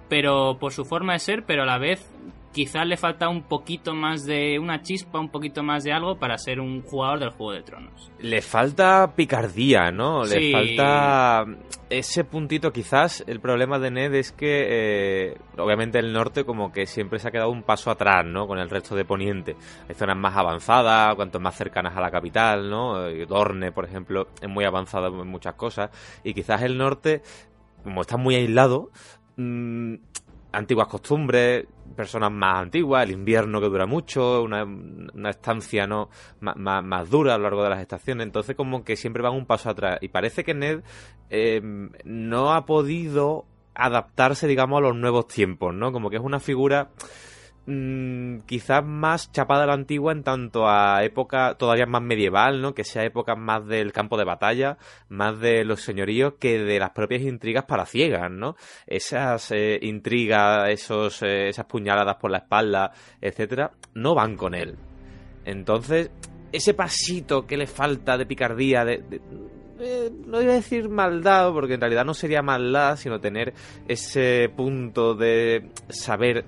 pero 0.10 0.58
por 0.60 0.74
su 0.74 0.84
forma 0.84 1.14
de 1.14 1.20
ser, 1.20 1.46
pero 1.46 1.64
a 1.64 1.66
la 1.66 1.78
vez 1.78 2.06
quizás 2.52 2.86
le 2.86 2.98
falta 2.98 3.30
un 3.30 3.44
poquito 3.44 3.94
más 3.94 4.26
de 4.26 4.60
una 4.60 4.82
chispa, 4.82 5.20
un 5.20 5.30
poquito 5.30 5.64
más 5.64 5.84
de 5.84 5.94
algo 5.94 6.18
para 6.18 6.38
ser 6.38 6.60
un 6.60 6.82
jugador 6.82 7.20
del 7.20 7.30
Juego 7.32 7.54
de 7.54 7.64
Tronos. 7.64 8.12
Le 8.20 8.42
falta 8.42 9.14
picardía, 9.16 9.92
¿no? 9.92 10.24
Le 10.24 10.52
falta 10.52 11.46
ese 11.90 12.24
puntito. 12.24 12.72
Quizás 12.72 13.24
el 13.28 13.40
problema 13.40 13.80
de 13.80 13.92
Ned 13.92 14.14
es 14.14 14.32
que, 14.32 15.30
eh, 15.32 15.38
obviamente, 15.58 16.00
el 16.00 16.14
norte 16.14 16.44
como 16.44 16.72
que 16.72 16.86
siempre 16.86 17.20
se 17.20 17.28
ha 17.28 17.32
quedado 17.32 17.50
un 17.50 17.64
paso 17.64 17.92
atrás, 17.92 18.26
¿no? 18.26 18.48
Con 18.48 18.60
el 18.60 18.70
resto 18.70 18.96
de 18.96 19.06
Poniente. 19.06 19.56
Hay 19.88 19.96
zonas 19.96 20.18
más 20.18 20.36
avanzadas, 20.36 21.16
cuanto 21.16 21.40
más 21.40 21.56
cercanas 21.56 21.96
a 21.96 22.02
la 22.02 22.12
capital, 22.12 22.70
¿no? 22.70 23.08
Eh, 23.08 23.26
Dorne, 23.26 23.72
por 23.72 23.86
ejemplo, 23.86 24.28
es 24.42 24.50
muy 24.50 24.66
avanzada 24.66 25.08
en 25.08 25.28
muchas 25.28 25.56
cosas. 25.56 25.90
Y 26.24 26.34
quizás 26.34 26.62
el 26.64 26.78
norte, 26.78 27.22
como 27.84 28.02
está 28.02 28.18
muy 28.18 28.36
aislado, 28.36 28.92
mmm, 29.38 29.96
antiguas 30.52 30.88
costumbres, 30.88 31.66
personas 31.96 32.32
más 32.32 32.64
antiguas, 32.64 33.04
el 33.04 33.12
invierno 33.12 33.60
que 33.60 33.68
dura 33.68 33.86
mucho, 33.86 34.44
una, 34.44 34.66
estancia 35.30 35.88
no 35.88 36.10
más, 36.40 37.10
dura 37.10 37.36
a 37.36 37.38
lo 37.38 37.44
largo 37.44 37.64
de 37.64 37.70
las 37.70 37.82
estaciones, 37.82 38.26
entonces 38.26 38.56
como 38.56 38.84
que 38.84 38.96
siempre 38.96 39.22
van 39.22 39.34
un 39.34 39.46
paso 39.46 39.70
atrás. 39.70 40.00
Y 40.02 40.10
parece 40.10 40.44
que 40.44 40.54
Ned 40.54 40.82
eh, 41.30 41.62
no 42.04 42.54
ha 42.54 42.66
podido 42.66 43.46
adaptarse, 43.74 44.48
digamos, 44.48 44.78
a 44.78 44.82
los 44.82 44.96
nuevos 44.96 45.28
tiempos, 45.28 45.74
¿no? 45.74 45.92
Como 45.92 46.10
que 46.10 46.18
es 46.18 46.24
una 46.24 46.40
figura 46.40 46.90
Mm, 47.68 48.40
quizás 48.48 48.84
más 48.84 49.32
chapada 49.32 49.66
a 49.66 49.68
la 49.68 49.74
antigua 49.74 50.12
en 50.14 50.24
tanto 50.24 50.68
a 50.68 51.04
época 51.04 51.56
todavía 51.60 51.86
más 51.86 52.02
medieval, 52.02 52.60
¿no? 52.60 52.74
Que 52.74 52.84
sea 52.84 53.04
época 53.04 53.36
más 53.36 53.68
del 53.68 53.94
campo 53.94 54.18
de 54.18 54.24
batalla, 54.26 54.80
más 55.10 55.40
de 55.40 55.64
los 55.64 55.82
señoríos 55.82 56.34
que 56.40 56.58
de 56.58 56.80
las 56.80 56.90
propias 56.90 57.22
intrigas 57.22 57.66
para 57.66 57.86
ciegas, 57.86 58.32
¿no? 58.32 58.56
Esas 58.88 59.52
eh, 59.52 59.78
intrigas, 59.84 60.70
esos, 60.70 61.22
eh, 61.22 61.50
esas 61.50 61.66
puñaladas 61.66 62.16
por 62.16 62.32
la 62.32 62.40
espalda, 62.40 62.94
etcétera, 63.22 63.72
no 63.94 64.16
van 64.16 64.38
con 64.38 64.56
él. 64.56 64.76
Entonces, 65.46 66.10
ese 66.52 66.74
pasito 66.74 67.46
que 67.46 67.58
le 67.58 67.68
falta 67.68 68.18
de 68.18 68.26
picardía, 68.26 68.86
de 68.86 69.04
eh, 69.84 70.12
no 70.28 70.42
iba 70.42 70.54
a 70.54 70.56
decir 70.56 70.90
maldad, 70.90 71.52
porque 71.54 71.76
en 71.76 71.82
realidad 71.82 72.06
no 72.06 72.14
sería 72.14 72.42
maldad, 72.42 72.98
sino 72.98 73.20
tener 73.20 73.54
ese 73.88 74.52
punto 74.56 75.16
de 75.16 75.70
saber 75.90 76.46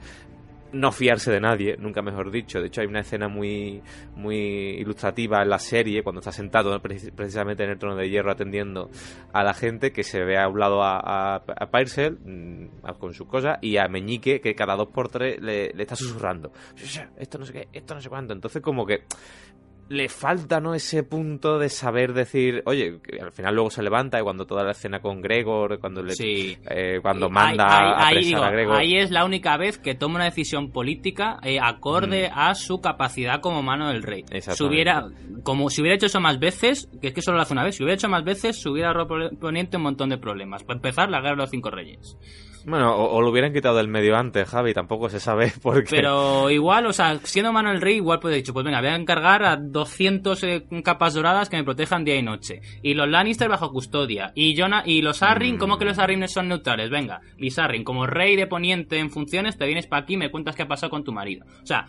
no 0.74 0.92
fiarse 0.92 1.32
de 1.32 1.40
nadie, 1.40 1.78
nunca 1.78 2.02
mejor 2.02 2.32
dicho. 2.32 2.60
De 2.60 2.68
hecho, 2.68 2.82
hay 2.82 2.88
una 2.88 3.02
escena 3.02 3.28
muy, 3.28 3.82
muy 4.16 4.38
ilustrativa 4.80 5.42
en 5.42 5.50
la 5.50 5.60
serie, 5.60 6.04
cuando 6.04 6.20
está 6.20 6.32
sentado 6.32 6.80
precisamente 6.82 7.64
en 7.64 7.70
el 7.70 7.78
trono 7.78 7.96
de 7.96 8.10
hierro 8.10 8.32
atendiendo 8.32 8.90
a 9.32 9.44
la 9.44 9.54
gente, 9.54 9.92
que 9.92 10.04
se 10.04 10.24
ve 10.24 10.38
a 10.38 10.48
un 10.48 10.60
lado 10.60 10.84
a, 10.84 10.98
a, 11.00 11.36
a 11.36 11.66
mm, 11.66 12.98
con 13.00 13.14
sus 13.14 13.28
cosas 13.28 13.60
y 13.62 13.78
a 13.78 13.88
Meñique, 13.88 14.42
que 14.42 14.56
cada 14.56 14.76
dos 14.76 14.90
por 14.90 15.10
tres 15.10 15.42
le 15.42 15.72
está 15.78 15.96
susurrando. 15.96 16.52
Esto 17.18 17.38
no 17.38 17.46
sé 17.46 17.54
qué, 17.54 17.68
esto 17.72 17.94
no 17.96 18.02
sé 18.02 18.10
cuánto. 18.10 18.34
Entonces, 18.34 18.62
como 18.62 18.86
que 18.86 19.04
le 19.90 20.10
falta 20.10 20.60
no 20.60 20.74
ese 20.74 21.04
punto 21.04 21.60
de 21.60 21.70
saber 21.70 22.14
decir 22.14 22.64
oye 22.66 23.00
al 23.22 23.32
final 23.32 23.56
luego 23.56 23.70
se 23.70 23.84
levanta 23.84 24.20
y 24.20 24.24
cuando 24.24 24.46
toda 24.46 24.64
la 24.64 24.72
escena 24.72 25.02
con 25.02 25.22
Gregor 25.22 25.80
cuando 25.80 26.02
le 26.02 26.14
eh, 26.20 27.00
cuando 27.02 27.30
manda 27.30 27.66
a, 27.66 28.08
a 28.08 28.12
Gregor 28.52 28.78
ahí 28.78 28.98
es 28.98 29.12
la 29.12 29.26
única 29.26 29.58
vez 29.58 29.78
que 29.78 29.96
toma 29.96 30.16
una 30.16 30.26
decisión 30.26 30.72
política 30.72 31.40
eh, 31.44 31.60
acorde 31.62 32.30
mm. 32.30 32.32
a 32.34 32.56
su 32.56 32.82
capacidad 32.82 33.42
como 33.42 33.62
mano 33.62 33.90
del 33.90 34.04
rey. 34.04 34.24
Si 34.40 34.64
hubiera 34.64 35.08
como 35.44 35.70
si 35.70 35.82
hubiera 35.82 35.96
hecho 35.96 36.06
eso 36.08 36.20
más 36.20 36.40
veces 36.40 36.90
que 37.02 37.08
es 37.08 37.14
que 37.14 37.22
solo 37.22 37.38
lo 37.38 37.44
hace 37.44 37.54
una 37.54 37.64
vez 37.64 37.76
si 37.76 37.84
hubiera 37.84 37.96
hecho 37.96 38.10
más 38.10 38.24
veces 38.24 38.62
se 38.62 38.70
hubiera 38.70 38.94
poniendo 39.40 39.78
un 39.78 39.84
montón 39.84 40.10
de 40.10 40.18
problemas. 40.18 40.64
Para 40.64 40.78
empezar 40.78 41.10
la 41.10 41.20
guerra 41.20 41.36
de 41.36 41.42
los 41.42 41.50
cinco 41.50 41.70
reyes 41.70 42.18
bueno, 42.66 42.96
o, 42.96 43.22
lo 43.22 43.30
hubieran 43.30 43.54
quitado 43.54 43.78
del 43.78 43.88
medio 43.88 44.16
antes, 44.16 44.48
Javi, 44.48 44.74
tampoco 44.74 45.10
se 45.10 45.20
sabe 45.20 45.52
por 45.62 45.84
qué. 45.84 45.98
Pero 45.98 46.50
igual, 46.50 46.86
o 46.86 46.94
sea, 46.94 47.20
siendo 47.24 47.52
mano 47.52 47.72
el 47.72 47.82
rey, 47.82 47.98
igual 47.98 48.20
puede 48.20 48.38
dicho, 48.38 48.54
pues 48.54 48.66
venga, 48.66 48.80
voy 48.80 48.90
a 48.90 48.96
encargar 48.96 49.44
a 49.44 49.58
200 49.58 50.44
eh, 50.44 50.66
capas 50.84 51.14
doradas 51.14 51.50
que 51.50 51.58
me 51.58 51.64
protejan 51.64 52.06
día 52.06 52.16
y 52.16 52.24
noche. 52.24 52.62
Y 52.82 52.94
los 52.94 53.08
Lannister 53.08 53.50
bajo 53.50 53.72
custodia. 53.72 54.32
Y 54.36 54.58
Jonah, 54.58 54.84
y 54.86 55.02
los 55.02 55.24
Arryn, 55.24 55.58
¿cómo 55.58 55.78
que 55.78 55.86
los 55.86 56.00
Arryn 56.00 56.28
son 56.28 56.48
neutrales? 56.48 56.90
Venga, 56.90 57.22
Liz 57.38 57.60
Arryn, 57.60 57.84
como 57.84 58.06
rey 58.06 58.36
de 58.36 58.48
Poniente 58.48 59.00
en 59.00 59.10
funciones, 59.10 59.58
te 59.58 59.66
vienes 59.66 59.88
para 59.88 60.04
aquí 60.04 60.14
y 60.14 60.18
me 60.18 60.32
cuentas 60.32 60.56
qué 60.56 60.64
ha 60.64 60.68
pasado 60.68 60.90
con 60.90 61.04
tu 61.04 61.12
marido. 61.12 61.46
O 61.62 61.66
sea, 61.66 61.86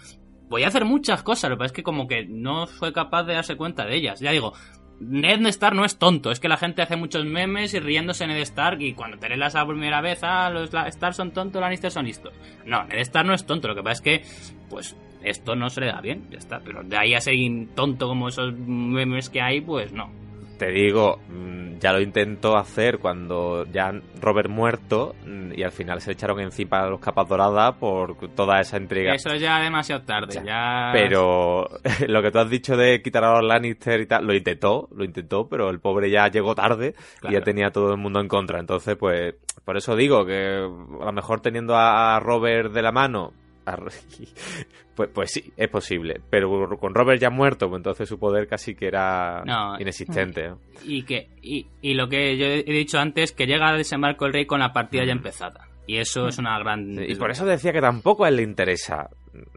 voy 0.49 0.65
a 0.65 0.69
hacer 0.69 0.85
muchas 0.85 1.23
cosas, 1.23 1.51
lo 1.51 1.57
que 1.57 1.61
pasa 1.61 1.67
es 1.67 1.73
que 1.73 1.83
como 1.83 2.07
que 2.07 2.27
no 2.27 2.67
fue 2.67 2.93
capaz 2.93 3.25
de 3.25 3.35
darse 3.35 3.57
cuenta 3.57 3.85
de 3.85 3.97
ellas. 3.97 4.21
Ya 4.21 4.31
digo, 4.31 4.53
Ned 5.01 5.45
Stark 5.47 5.75
no 5.75 5.85
es 5.85 5.99
tonto, 5.99 6.31
es 6.31 6.41
que 6.41 6.49
la 6.49 6.57
gente 6.57 6.83
hace 6.83 6.97
muchos 6.97 7.25
memes 7.25 7.75
y 7.75 7.81
riéndose 7.81 8.27
Ned 8.27 8.41
Stark 8.43 8.81
y 8.81 8.95
cuando 8.95 9.19
te 9.19 9.29
lees 9.29 9.55
la 9.55 9.67
primera 9.67 10.01
vez, 10.01 10.21
ah, 10.23 10.51
los 10.51 10.73
Stark 10.73 11.15
son 11.15 11.33
tontos, 11.33 11.55
los 11.55 11.63
Lannister 11.63 11.91
son 11.91 12.07
listos. 12.07 12.33
No, 12.65 12.85
Ned 12.85 12.99
Stark 13.01 13.27
no 13.27 13.35
es 13.35 13.45
tonto, 13.45 13.69
lo 13.69 13.75
que 13.75 13.83
pasa 13.83 13.93
es 13.93 14.01
que, 14.01 14.25
pues, 14.71 14.97
esto 15.23 15.57
no 15.57 15.71
se 15.71 15.81
le 15.81 15.87
da 15.87 16.01
bien, 16.01 16.27
ya 16.31 16.39
está, 16.39 16.61
pero 16.61 16.83
de 16.83 16.97
ahí 16.97 17.15
a 17.15 17.21
ser 17.21 17.35
tonto 17.75 18.09
como 18.09 18.29
esos 18.29 18.55
memes 18.55 19.31
que 19.31 19.41
hay, 19.41 19.61
pues 19.61 19.93
no 19.93 20.24
te 20.59 20.71
digo, 20.71 21.19
mm, 21.29 21.79
ya 21.79 21.93
lo 21.93 22.01
intentó 22.01 22.57
hacer 22.57 22.99
cuando 22.99 23.67
ya 23.67 23.93
Robert 24.21 24.49
muerto 24.49 25.15
mm, 25.27 25.53
y 25.55 25.63
al 25.63 25.73
final 25.73 26.01
se 26.01 26.13
echaron 26.13 26.41
encima 26.41 26.87
los 26.87 27.01
capas 27.01 27.29
doradas 27.29 27.75
por 27.77 28.17
toda 28.35 28.61
esa 28.61 28.77
intriga. 28.77 29.15
Eso 29.15 29.31
es 29.31 29.41
ya 29.41 29.61
demasiado 29.61 30.03
tarde, 30.03 30.41
ya... 30.45 30.91
Pero 30.93 31.69
lo 32.09 32.23
que 32.23 32.31
tú 32.31 32.39
has 32.39 32.51
dicho 32.51 32.77
de 32.77 33.03
quitar 33.03 33.25
a 33.25 33.35
los 33.35 33.45
Lannister 33.45 34.01
y 34.01 34.07
tal, 34.07 34.27
lo 34.27 34.35
intentó, 34.35 34.89
lo 34.95 35.05
intentó, 35.05 35.49
pero 35.49 35.71
el 35.71 35.81
pobre 35.81 36.11
ya 36.11 36.29
llegó 36.29 36.55
tarde 36.55 36.95
y 37.29 37.33
ya 37.33 37.41
tenía 37.41 37.71
todo 37.71 37.93
el 37.93 37.99
mundo 37.99 38.21
en 38.21 38.29
contra. 38.29 38.61
Entonces, 38.61 38.97
pues, 38.97 39.35
por 39.65 39.77
eso 39.77 39.97
digo 39.97 40.25
que 40.25 40.35
a 40.35 41.05
lo 41.05 41.13
mejor 41.13 41.41
teniendo 41.41 41.77
a 41.77 42.19
Robert 42.21 42.73
de 42.73 42.83
la 42.83 42.93
mano, 42.93 43.33
pues, 44.95 45.11
pues 45.13 45.31
sí, 45.31 45.53
es 45.57 45.69
posible. 45.69 46.21
Pero 46.31 46.79
con 46.79 46.95
Robert 46.95 47.21
ya 47.21 47.31
muerto, 47.31 47.69
pues 47.69 47.81
entonces 47.81 48.09
su 48.09 48.19
poder 48.19 48.47
casi 48.47 48.75
que 48.75 48.87
era 48.87 49.43
inexistente. 49.79 50.53
Y, 50.85 51.03
que, 51.03 51.29
y, 51.43 51.95
lo 51.95 52.09
que 52.09 52.37
yo 52.37 52.47
he 52.47 52.63
dicho 52.63 52.99
antes, 52.99 53.33
que 53.33 53.47
llega 53.47 53.69
a 53.69 53.77
desembarco 53.77 54.27
el 54.27 54.33
rey 54.33 54.47
con 54.47 54.61
la 54.61 54.73
partida 54.73 55.05
ya 55.05 55.13
empezada. 55.13 55.69
Y 55.87 55.99
eso 55.99 56.29
es 56.29 56.39
una 56.39 56.59
gran... 56.59 56.99
Y 56.99 57.15
por 57.17 57.31
eso 57.31 57.45
decía 57.45 57.73
que 57.73 57.81
tampoco 57.81 58.25
a 58.25 58.29
él 58.29 58.37
le 58.37 58.43
interesa. 58.43 59.11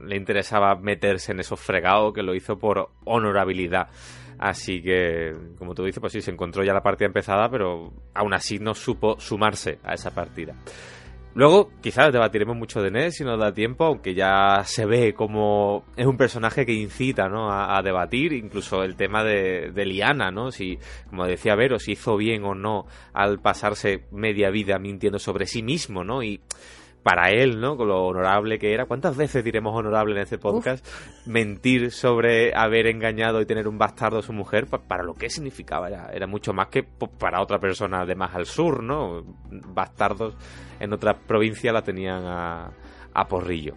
Le 0.04 0.18
interesaba 0.18 0.76
meterse 0.76 1.32
en 1.32 1.40
esos 1.40 1.60
fregados, 1.60 2.14
que 2.14 2.22
lo 2.22 2.36
hizo 2.36 2.58
por 2.58 2.90
honorabilidad. 3.06 3.88
Así 4.38 4.82
que, 4.82 5.34
como 5.58 5.74
tú 5.74 5.84
dices, 5.84 6.00
pues 6.00 6.14
sí, 6.14 6.22
se 6.22 6.32
encontró 6.32 6.64
ya 6.64 6.74
la 6.74 6.84
partida 6.84 7.08
empezada, 7.08 7.50
pero 7.50 7.94
aún 8.14 8.34
así 8.34 8.60
no 8.60 8.74
supo 8.74 9.20
sumarse 9.20 9.80
a 9.84 9.94
esa 9.94 10.14
partida. 10.14 10.54
Luego, 11.38 11.70
quizás 11.84 12.12
debatiremos 12.12 12.58
mucho 12.58 12.82
de 12.82 12.90
Ned 12.90 13.12
si 13.12 13.24
nos 13.24 13.40
da 13.40 13.54
tiempo, 13.54 13.86
aunque 13.86 14.16
ya 14.16 14.64
se 14.66 14.88
ve 14.88 15.14
como 15.14 15.86
es 15.96 16.08
un 16.08 16.18
personaje 16.18 16.66
que 16.66 16.74
incita 16.74 17.30
¿no? 17.30 17.52
a, 17.52 17.80
debatir, 17.84 18.34
incluso 18.34 18.82
el 18.82 18.96
tema 18.96 19.24
de, 19.24 19.70
de, 19.72 19.86
Liana, 19.86 20.32
¿no? 20.32 20.50
Si, 20.52 20.80
como 21.08 21.28
decía 21.28 21.54
Vero, 21.54 21.78
si 21.78 21.92
hizo 21.92 22.18
bien 22.18 22.44
o 22.44 22.56
no 22.56 22.88
al 23.14 23.40
pasarse 23.40 24.06
media 24.10 24.50
vida 24.50 24.80
mintiendo 24.80 25.20
sobre 25.20 25.46
sí 25.46 25.62
mismo, 25.62 26.04
¿no? 26.04 26.24
Y 26.24 26.42
para 27.08 27.32
él, 27.32 27.62
¿no? 27.62 27.78
Con 27.78 27.88
lo 27.88 28.04
honorable 28.04 28.60
que 28.60 28.74
era. 28.74 28.84
¿Cuántas 28.84 29.16
veces 29.16 29.42
diremos 29.42 29.74
honorable 29.74 30.14
en 30.14 30.24
este 30.24 30.38
podcast? 30.38 30.86
Mentir 31.26 31.94
sobre 31.94 32.54
haber 32.54 32.86
engañado 32.88 33.40
y 33.40 33.46
tener 33.46 33.70
un 33.70 33.78
bastardo 33.78 34.20
a 34.20 34.22
su 34.22 34.34
mujer, 34.34 34.68
para 34.68 35.04
lo 35.04 35.14
que 35.14 35.30
significaba 35.30 35.88
era, 35.88 36.10
era 36.12 36.28
mucho 36.28 36.52
más 36.52 36.68
que 36.68 36.84
para 36.84 37.42
otra 37.42 37.60
persona 37.60 38.06
de 38.06 38.14
más 38.14 38.36
al 38.36 38.46
sur, 38.46 38.84
¿no? 38.84 39.24
Bastardos 39.50 40.36
en 40.82 40.92
otra 40.92 41.14
provincia 41.18 41.72
la 41.72 41.82
tenían 41.82 42.26
a, 42.26 42.74
a 43.14 43.28
porrillo. 43.30 43.76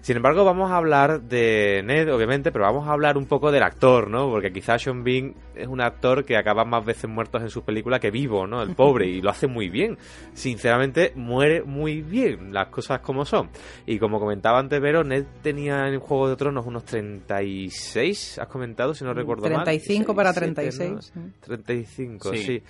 Sin 0.00 0.16
embargo, 0.16 0.44
vamos 0.44 0.70
a 0.70 0.76
hablar 0.76 1.20
de 1.22 1.82
Ned, 1.84 2.12
obviamente, 2.12 2.50
pero 2.52 2.64
vamos 2.64 2.88
a 2.88 2.92
hablar 2.92 3.18
un 3.18 3.26
poco 3.26 3.52
del 3.52 3.62
actor, 3.62 4.08
¿no? 4.08 4.30
Porque 4.30 4.50
quizás 4.50 4.82
Sean 4.82 5.04
Bean 5.04 5.34
es 5.54 5.68
un 5.68 5.80
actor 5.80 6.24
que 6.24 6.36
acaba 6.38 6.64
más 6.64 6.84
veces 6.84 7.08
muertos 7.08 7.42
en 7.42 7.50
sus 7.50 7.62
películas 7.64 8.00
que 8.00 8.10
vivo, 8.10 8.46
¿no? 8.46 8.62
El 8.62 8.74
pobre, 8.74 9.06
y 9.06 9.20
lo 9.20 9.30
hace 9.30 9.46
muy 9.46 9.68
bien. 9.68 9.98
Sinceramente, 10.32 11.12
muere 11.16 11.62
muy 11.62 12.00
bien, 12.00 12.52
las 12.52 12.68
cosas 12.68 13.00
como 13.00 13.26
son. 13.26 13.50
Y 13.84 13.98
como 13.98 14.18
comentaba 14.18 14.58
antes, 14.58 14.80
Vero, 14.80 15.04
Ned 15.04 15.26
tenía 15.42 15.88
en 15.88 16.00
Juego 16.00 16.30
de 16.30 16.36
Tronos 16.36 16.66
unos 16.66 16.84
36, 16.84 18.38
has 18.38 18.48
comentado, 18.48 18.94
si 18.94 19.04
no 19.04 19.12
recuerdo 19.12 19.42
35 19.42 19.54
mal. 19.56 19.64
35 19.64 20.14
para 20.14 20.32
36. 20.32 21.12
35, 21.40 22.34
sí 22.34 22.62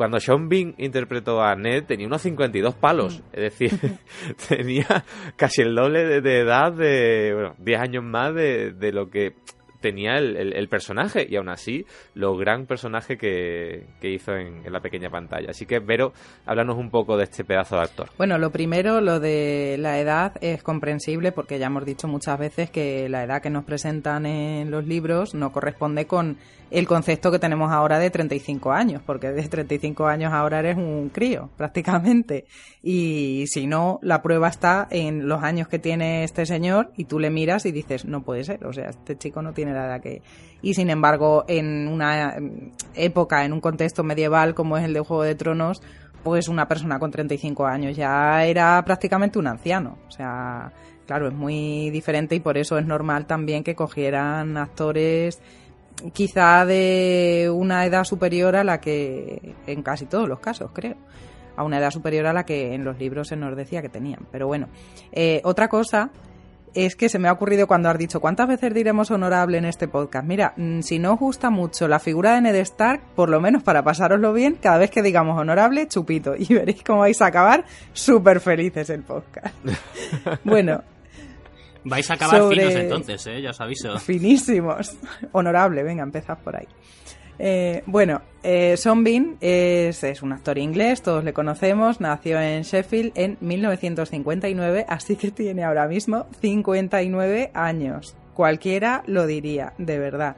cuando 0.00 0.18
Sean 0.18 0.48
Bean 0.48 0.74
interpretó 0.78 1.42
a 1.42 1.54
Ned 1.54 1.84
tenía 1.84 2.06
unos 2.06 2.22
52 2.22 2.74
palos, 2.74 3.18
mm. 3.18 3.22
es 3.34 3.40
decir, 3.42 3.70
tenía 4.48 5.04
casi 5.36 5.60
el 5.60 5.74
doble 5.74 6.22
de, 6.22 6.38
edad, 6.38 6.72
de 6.72 7.32
bueno, 7.34 7.54
10 7.58 7.80
años 7.80 8.04
más 8.04 8.34
de, 8.34 8.72
de 8.72 8.92
lo 8.92 9.10
que 9.10 9.34
tenía 9.80 10.16
el, 10.16 10.68
personaje 10.68 11.26
y 11.28 11.36
aún 11.36 11.48
así 11.48 11.84
lo 12.14 12.36
gran 12.36 12.66
personaje 12.66 13.16
que, 13.18 13.86
hizo 14.02 14.34
en, 14.36 14.62
la 14.70 14.80
pequeña 14.80 15.10
pantalla. 15.10 15.50
Así 15.50 15.66
que, 15.66 15.80
Vero, 15.80 16.12
háblanos 16.46 16.78
un 16.78 16.90
poco 16.90 17.16
de 17.16 17.24
este 17.24 17.44
pedazo 17.44 17.76
de 17.76 17.82
actor. 17.82 18.08
Bueno, 18.16 18.38
lo 18.38 18.50
primero, 18.50 19.00
lo 19.00 19.20
de 19.20 19.76
la 19.78 19.98
edad 19.98 20.32
es 20.40 20.62
comprensible 20.62 21.32
porque 21.32 21.58
ya 21.58 21.66
hemos 21.66 21.84
dicho 21.84 22.08
muchas 22.08 22.38
veces 22.38 22.70
que 22.70 23.08
la 23.08 23.24
edad 23.24 23.42
que 23.42 23.50
nos 23.50 23.64
presentan 23.64 24.26
en 24.26 24.70
los 24.70 24.86
libros 24.86 25.34
no 25.34 25.52
corresponde 25.52 26.06
con 26.06 26.38
el 26.70 26.86
concepto 26.86 27.32
que 27.32 27.38
tenemos 27.38 27.72
ahora 27.72 27.98
de 27.98 28.10
35 28.10 28.72
años, 28.72 29.02
porque 29.04 29.32
de 29.32 29.42
35 29.42 30.06
años 30.06 30.32
ahora 30.32 30.60
eres 30.60 30.76
un 30.76 31.10
crío, 31.12 31.50
prácticamente. 31.56 32.44
Y 32.82 33.44
si 33.48 33.66
no, 33.66 33.98
la 34.02 34.22
prueba 34.22 34.48
está 34.48 34.86
en 34.90 35.28
los 35.28 35.42
años 35.42 35.68
que 35.68 35.78
tiene 35.78 36.24
este 36.24 36.46
señor 36.46 36.92
y 36.96 37.04
tú 37.04 37.18
le 37.18 37.30
miras 37.30 37.66
y 37.66 37.72
dices, 37.72 38.04
no 38.04 38.22
puede 38.22 38.44
ser, 38.44 38.64
o 38.64 38.72
sea, 38.72 38.90
este 38.90 39.18
chico 39.18 39.42
no 39.42 39.52
tiene 39.52 39.72
que... 40.00 40.22
Y 40.62 40.74
sin 40.74 40.90
embargo, 40.90 41.44
en 41.48 41.88
una 41.88 42.36
época, 42.94 43.44
en 43.44 43.52
un 43.52 43.60
contexto 43.60 44.04
medieval 44.04 44.54
como 44.54 44.76
es 44.76 44.84
el 44.84 44.92
de 44.92 45.00
Juego 45.00 45.22
de 45.22 45.34
Tronos, 45.34 45.82
pues 46.22 46.48
una 46.48 46.68
persona 46.68 46.98
con 46.98 47.10
35 47.10 47.66
años 47.66 47.96
ya 47.96 48.44
era 48.44 48.82
prácticamente 48.84 49.38
un 49.38 49.46
anciano. 49.46 49.98
O 50.06 50.10
sea, 50.10 50.72
claro, 51.06 51.28
es 51.28 51.34
muy 51.34 51.90
diferente 51.90 52.34
y 52.34 52.40
por 52.40 52.58
eso 52.58 52.78
es 52.78 52.86
normal 52.86 53.26
también 53.26 53.64
que 53.64 53.74
cogieran 53.74 54.56
actores 54.56 55.40
quizá 56.12 56.64
de 56.64 57.50
una 57.52 57.84
edad 57.84 58.04
superior 58.04 58.56
a 58.56 58.64
la 58.64 58.80
que, 58.80 59.54
en 59.66 59.82
casi 59.82 60.06
todos 60.06 60.28
los 60.28 60.40
casos, 60.40 60.70
creo, 60.72 60.96
a 61.56 61.64
una 61.64 61.78
edad 61.78 61.90
superior 61.90 62.26
a 62.26 62.32
la 62.32 62.44
que 62.44 62.74
en 62.74 62.84
los 62.84 62.98
libros 62.98 63.28
se 63.28 63.36
nos 63.36 63.56
decía 63.56 63.82
que 63.82 63.88
tenían. 63.88 64.26
Pero 64.32 64.46
bueno, 64.46 64.68
eh, 65.12 65.40
otra 65.44 65.68
cosa 65.68 66.10
es 66.74 66.96
que 66.96 67.08
se 67.08 67.18
me 67.18 67.28
ha 67.28 67.32
ocurrido 67.32 67.66
cuando 67.66 67.88
has 67.88 67.98
dicho, 67.98 68.20
¿cuántas 68.20 68.48
veces 68.48 68.72
diremos 68.72 69.10
honorable 69.10 69.58
en 69.58 69.64
este 69.64 69.88
podcast? 69.88 70.26
Mira, 70.26 70.54
mm, 70.56 70.80
si 70.80 70.98
no 70.98 71.14
os 71.14 71.18
gusta 71.18 71.50
mucho 71.50 71.88
la 71.88 71.98
figura 71.98 72.34
de 72.34 72.42
Ned 72.42 72.54
Stark, 72.56 73.02
por 73.14 73.28
lo 73.28 73.40
menos 73.40 73.62
para 73.62 73.82
pasároslo 73.82 74.32
bien, 74.32 74.56
cada 74.60 74.78
vez 74.78 74.90
que 74.90 75.02
digamos 75.02 75.38
honorable, 75.38 75.88
chupito. 75.88 76.34
Y 76.40 76.54
veréis 76.54 76.82
cómo 76.82 77.00
vais 77.00 77.20
a 77.20 77.26
acabar 77.26 77.64
súper 77.92 78.40
felices 78.40 78.88
el 78.90 79.02
podcast. 79.02 79.54
bueno. 80.44 80.82
Vais 81.84 82.10
a 82.10 82.14
acabar 82.14 82.48
finos 82.48 82.74
entonces, 82.74 83.26
¿eh? 83.26 83.42
ya 83.42 83.50
os 83.50 83.60
aviso. 83.60 83.98
Finísimos. 83.98 84.96
Honorable, 85.32 85.82
venga, 85.82 86.02
empezad 86.02 86.38
por 86.38 86.56
ahí. 86.56 86.66
Eh, 87.42 87.82
bueno, 87.86 88.20
eh, 88.42 88.76
Sean 88.76 89.02
Bean 89.02 89.38
es, 89.40 90.02
un 90.22 90.32
actor 90.32 90.58
inglés, 90.58 91.00
todos 91.00 91.24
le 91.24 91.32
conocemos, 91.32 91.98
nació 91.98 92.38
en 92.38 92.62
Sheffield 92.62 93.12
en 93.14 93.38
1959, 93.40 94.84
así 94.86 95.16
que 95.16 95.30
tiene 95.30 95.64
ahora 95.64 95.88
mismo 95.88 96.26
59 96.42 97.50
años. 97.54 98.14
Cualquiera 98.34 99.02
lo 99.06 99.26
diría, 99.26 99.72
de 99.78 99.98
verdad. 99.98 100.36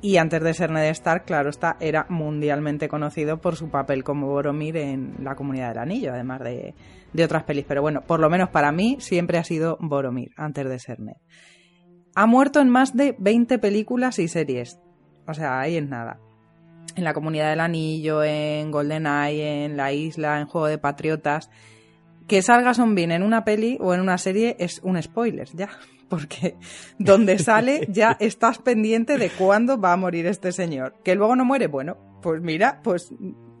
Y 0.00 0.16
antes 0.16 0.40
de 0.42 0.54
ser 0.54 0.70
Ned 0.70 0.90
Stark, 0.90 1.24
claro 1.24 1.50
está, 1.50 1.76
era 1.80 2.06
mundialmente 2.08 2.88
conocido 2.88 3.40
por 3.40 3.56
su 3.56 3.68
papel 3.68 4.04
como 4.04 4.28
Boromir 4.28 4.76
en 4.76 5.16
La 5.24 5.34
Comunidad 5.34 5.70
del 5.70 5.78
Anillo, 5.78 6.12
además 6.12 6.40
de, 6.40 6.74
de 7.12 7.24
otras 7.24 7.42
pelis. 7.42 7.64
Pero 7.66 7.82
bueno, 7.82 8.02
por 8.02 8.20
lo 8.20 8.30
menos 8.30 8.50
para 8.50 8.70
mí 8.70 8.98
siempre 9.00 9.38
ha 9.38 9.44
sido 9.44 9.76
Boromir, 9.80 10.30
antes 10.36 10.68
de 10.68 10.78
ser 10.78 11.00
Ned. 11.00 11.16
Ha 12.14 12.26
muerto 12.26 12.60
en 12.60 12.68
más 12.68 12.96
de 12.96 13.16
20 13.18 13.58
películas 13.58 14.20
y 14.20 14.28
series. 14.28 14.78
O 15.26 15.34
sea, 15.34 15.60
ahí 15.60 15.76
es 15.76 15.88
nada. 15.88 16.20
En 16.94 17.02
La 17.02 17.12
Comunidad 17.12 17.50
del 17.50 17.60
Anillo, 17.60 18.22
en 18.22 18.70
GoldenEye, 18.70 19.64
en 19.64 19.76
La 19.76 19.92
Isla, 19.92 20.40
en 20.40 20.46
Juego 20.46 20.68
de 20.68 20.78
Patriotas. 20.78 21.50
Que 22.28 22.40
salga 22.42 22.72
Son 22.72 22.94
Bean 22.94 23.10
en 23.10 23.22
una 23.22 23.44
peli 23.44 23.78
o 23.80 23.94
en 23.94 24.00
una 24.00 24.18
serie 24.18 24.56
es 24.60 24.80
un 24.82 25.00
spoiler, 25.02 25.48
ya 25.54 25.70
porque 26.08 26.56
donde 26.98 27.38
sale 27.38 27.86
ya 27.90 28.16
estás 28.20 28.58
pendiente 28.58 29.18
de 29.18 29.30
cuándo 29.30 29.80
va 29.80 29.92
a 29.92 29.96
morir 29.96 30.26
este 30.26 30.52
señor. 30.52 30.94
Que 31.04 31.14
luego 31.14 31.36
no 31.36 31.44
muere, 31.44 31.66
bueno, 31.66 31.96
pues 32.22 32.40
mira, 32.40 32.80
pues 32.82 33.12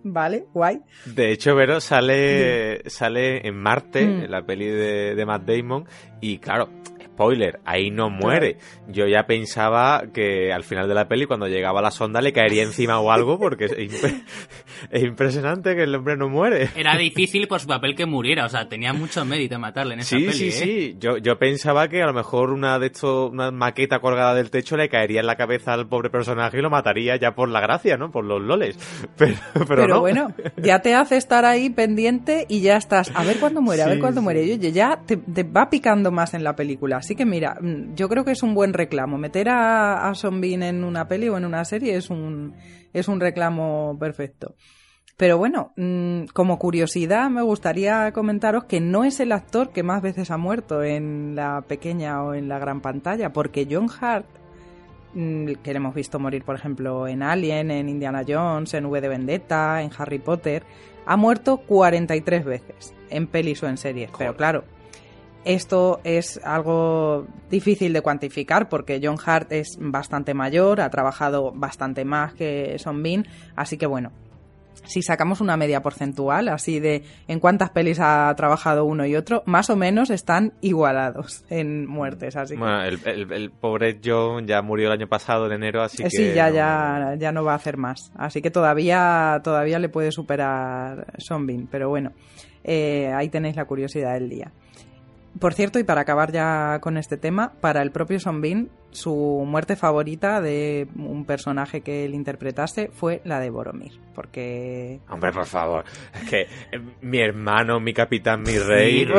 vale, 0.02 0.46
guay. 0.52 0.80
De 1.06 1.32
hecho, 1.32 1.54
Vero 1.54 1.80
sale, 1.80 2.88
sale 2.88 3.46
en 3.46 3.56
Marte, 3.56 4.04
mm. 4.04 4.24
en 4.24 4.30
la 4.30 4.44
peli 4.44 4.66
de, 4.66 5.14
de 5.14 5.26
Matt 5.26 5.44
Damon, 5.44 5.86
y 6.20 6.38
claro, 6.38 6.68
spoiler, 7.18 7.58
ahí 7.64 7.90
no 7.90 8.10
muere. 8.10 8.58
Yo 8.86 9.08
ya 9.08 9.26
pensaba 9.26 10.04
que 10.14 10.52
al 10.52 10.62
final 10.62 10.86
de 10.86 10.94
la 10.94 11.08
peli, 11.08 11.26
cuando 11.26 11.48
llegaba 11.48 11.82
la 11.82 11.90
sonda, 11.90 12.20
le 12.20 12.32
caería 12.32 12.62
encima 12.62 13.00
o 13.00 13.10
algo, 13.10 13.40
porque 13.40 13.64
es, 13.64 15.02
impresionante 15.02 15.74
que 15.74 15.82
el 15.82 15.94
hombre 15.96 16.16
no 16.16 16.28
muere. 16.28 16.68
Era 16.76 16.96
difícil 16.98 17.48
por 17.48 17.58
su 17.58 17.66
papel 17.66 17.96
que 17.96 18.06
muriera, 18.06 18.44
o 18.46 18.48
sea, 18.48 18.68
tenía 18.68 18.92
mucho 18.92 19.24
mérito 19.24 19.58
matarle 19.58 19.94
en 19.94 20.00
esa 20.00 20.16
sí, 20.16 20.26
peli. 20.26 20.32
Sí, 20.32 20.48
¿eh? 20.48 20.52
sí. 20.52 20.96
Yo, 21.00 21.18
yo 21.18 21.38
pensaba 21.40 21.88
que 21.88 22.02
a 22.02 22.06
lo 22.06 22.12
mejor 22.12 22.50
una 22.50 22.78
de 22.78 22.86
estos, 22.86 23.32
una 23.32 23.50
maqueta 23.50 23.98
colgada 23.98 24.34
del 24.34 24.50
techo 24.50 24.76
le 24.76 24.88
caería 24.88 25.18
en 25.18 25.26
la 25.26 25.34
cabeza 25.34 25.72
al 25.72 25.88
pobre 25.88 26.10
personaje 26.10 26.58
y 26.58 26.62
lo 26.62 26.70
mataría 26.70 27.16
ya 27.16 27.34
por 27.34 27.48
la 27.48 27.60
gracia, 27.60 27.96
¿no? 27.96 28.12
Por 28.12 28.24
los 28.24 28.40
loles. 28.40 28.78
Pero, 29.16 29.34
pero, 29.66 30.00
bueno, 30.00 30.32
ya 30.56 30.80
te 30.80 30.94
hace 30.94 31.16
estar 31.16 31.44
ahí 31.44 31.70
pendiente 31.70 32.46
y 32.48 32.60
ya 32.60 32.76
estás, 32.76 33.10
a 33.14 33.24
ver 33.24 33.38
cuándo 33.40 33.60
muere, 33.60 33.82
a 33.82 33.86
ver 33.86 33.98
cuándo 33.98 34.22
muere. 34.22 34.44
Y 34.44 34.52
oye, 34.52 34.70
ya 34.70 35.00
te, 35.04 35.16
te 35.16 35.42
va 35.42 35.70
picando 35.70 36.12
más 36.12 36.34
en 36.34 36.44
la 36.44 36.54
película. 36.54 37.02
Así 37.08 37.16
que 37.16 37.24
mira, 37.24 37.56
mm, 37.58 37.94
yo 37.94 38.06
creo 38.10 38.22
que 38.22 38.32
es 38.32 38.42
un 38.42 38.52
buen 38.52 38.74
reclamo. 38.74 39.16
Meter 39.16 39.48
a, 39.48 40.10
a 40.10 40.12
Bean 40.30 40.62
en 40.62 40.84
una 40.84 41.08
peli 41.08 41.30
o 41.30 41.38
en 41.38 41.46
una 41.46 41.64
serie 41.64 41.96
es 41.96 42.10
un, 42.10 42.52
es 42.92 43.08
un 43.08 43.18
reclamo 43.18 43.96
perfecto. 43.98 44.56
Pero 45.16 45.38
bueno, 45.38 45.72
mm, 45.78 46.24
como 46.34 46.58
curiosidad 46.58 47.30
me 47.30 47.40
gustaría 47.40 48.12
comentaros 48.12 48.64
que 48.64 48.82
no 48.82 49.04
es 49.04 49.20
el 49.20 49.32
actor 49.32 49.70
que 49.70 49.82
más 49.82 50.02
veces 50.02 50.30
ha 50.30 50.36
muerto 50.36 50.82
en 50.82 51.34
la 51.34 51.62
pequeña 51.62 52.22
o 52.22 52.34
en 52.34 52.46
la 52.46 52.58
gran 52.58 52.82
pantalla, 52.82 53.32
porque 53.32 53.66
John 53.70 53.88
Hart, 53.88 54.26
mm, 55.14 55.52
que 55.62 55.72
le 55.72 55.76
hemos 55.78 55.94
visto 55.94 56.18
morir 56.18 56.44
por 56.44 56.56
ejemplo 56.56 57.08
en 57.08 57.22
Alien, 57.22 57.70
en 57.70 57.88
Indiana 57.88 58.22
Jones, 58.28 58.74
en 58.74 58.84
V 58.84 59.00
de 59.00 59.08
Vendetta, 59.08 59.80
en 59.80 59.90
Harry 59.96 60.18
Potter, 60.18 60.62
ha 61.06 61.16
muerto 61.16 61.56
43 61.56 62.44
veces 62.44 62.94
en 63.08 63.26
pelis 63.28 63.62
o 63.62 63.66
en 63.66 63.78
series. 63.78 64.10
Pero 64.18 64.36
claro, 64.36 64.64
esto 65.44 66.00
es 66.04 66.40
algo 66.44 67.26
difícil 67.50 67.92
de 67.92 68.02
cuantificar 68.02 68.68
porque 68.68 69.00
John 69.02 69.16
Hart 69.24 69.52
es 69.52 69.78
bastante 69.80 70.34
mayor, 70.34 70.80
ha 70.80 70.90
trabajado 70.90 71.52
bastante 71.52 72.04
más 72.04 72.34
que 72.34 72.78
Son 72.78 73.02
Bean, 73.02 73.26
así 73.56 73.78
que 73.78 73.86
bueno, 73.86 74.12
si 74.88 75.02
sacamos 75.02 75.40
una 75.40 75.56
media 75.56 75.82
porcentual, 75.82 76.48
así 76.48 76.80
de 76.80 77.02
en 77.28 77.40
cuántas 77.40 77.70
pelis 77.70 77.98
ha 78.00 78.32
trabajado 78.36 78.84
uno 78.84 79.06
y 79.06 79.16
otro, 79.16 79.42
más 79.46 79.70
o 79.70 79.76
menos 79.76 80.10
están 80.10 80.54
igualados 80.60 81.44
en 81.50 81.86
muertes. 81.86 82.36
Así 82.36 82.56
bueno, 82.56 82.82
el, 82.82 83.50
pobre 83.50 84.00
John 84.02 84.46
ya 84.46 84.62
murió 84.62 84.86
el 84.86 84.92
año 84.92 85.08
pasado 85.08 85.46
en 85.46 85.52
enero, 85.52 85.82
así 85.82 86.02
que. 86.02 86.10
Sí, 86.10 86.32
ya, 86.34 86.50
ya, 86.50 87.14
ya 87.18 87.32
no 87.32 87.44
va 87.44 87.52
a 87.52 87.56
hacer 87.56 87.76
más. 87.76 88.12
Así 88.16 88.40
que 88.40 88.50
todavía, 88.50 89.40
todavía 89.44 89.78
le 89.78 89.88
puede 89.88 90.10
superar 90.10 91.06
Son 91.18 91.46
Bean, 91.46 91.68
pero 91.70 91.88
bueno, 91.88 92.12
eh, 92.64 93.12
ahí 93.14 93.28
tenéis 93.28 93.56
la 93.56 93.66
curiosidad 93.66 94.14
del 94.14 94.28
día. 94.28 94.52
Por 95.40 95.54
cierto, 95.54 95.78
y 95.78 95.84
para 95.84 96.02
acabar 96.02 96.32
ya 96.32 96.78
con 96.80 96.96
este 96.96 97.16
tema, 97.16 97.52
para 97.60 97.82
el 97.82 97.90
propio 97.90 98.18
Son 98.20 98.40
Bean, 98.40 98.70
su 98.90 99.44
muerte 99.46 99.76
favorita 99.76 100.40
de 100.40 100.88
un 100.96 101.24
personaje 101.24 101.82
que 101.82 102.04
él 102.04 102.14
interpretase 102.14 102.90
fue 102.92 103.20
la 103.24 103.38
de 103.40 103.50
Boromir. 103.50 104.00
Porque. 104.14 105.00
Hombre, 105.08 105.32
por 105.32 105.46
favor. 105.46 105.84
Es 106.14 106.28
que 106.28 106.40
eh, 106.42 106.80
mi 107.02 107.18
hermano, 107.18 107.80
mi 107.80 107.92
capitán, 107.92 108.42
mi 108.42 108.58
rey. 108.58 109.06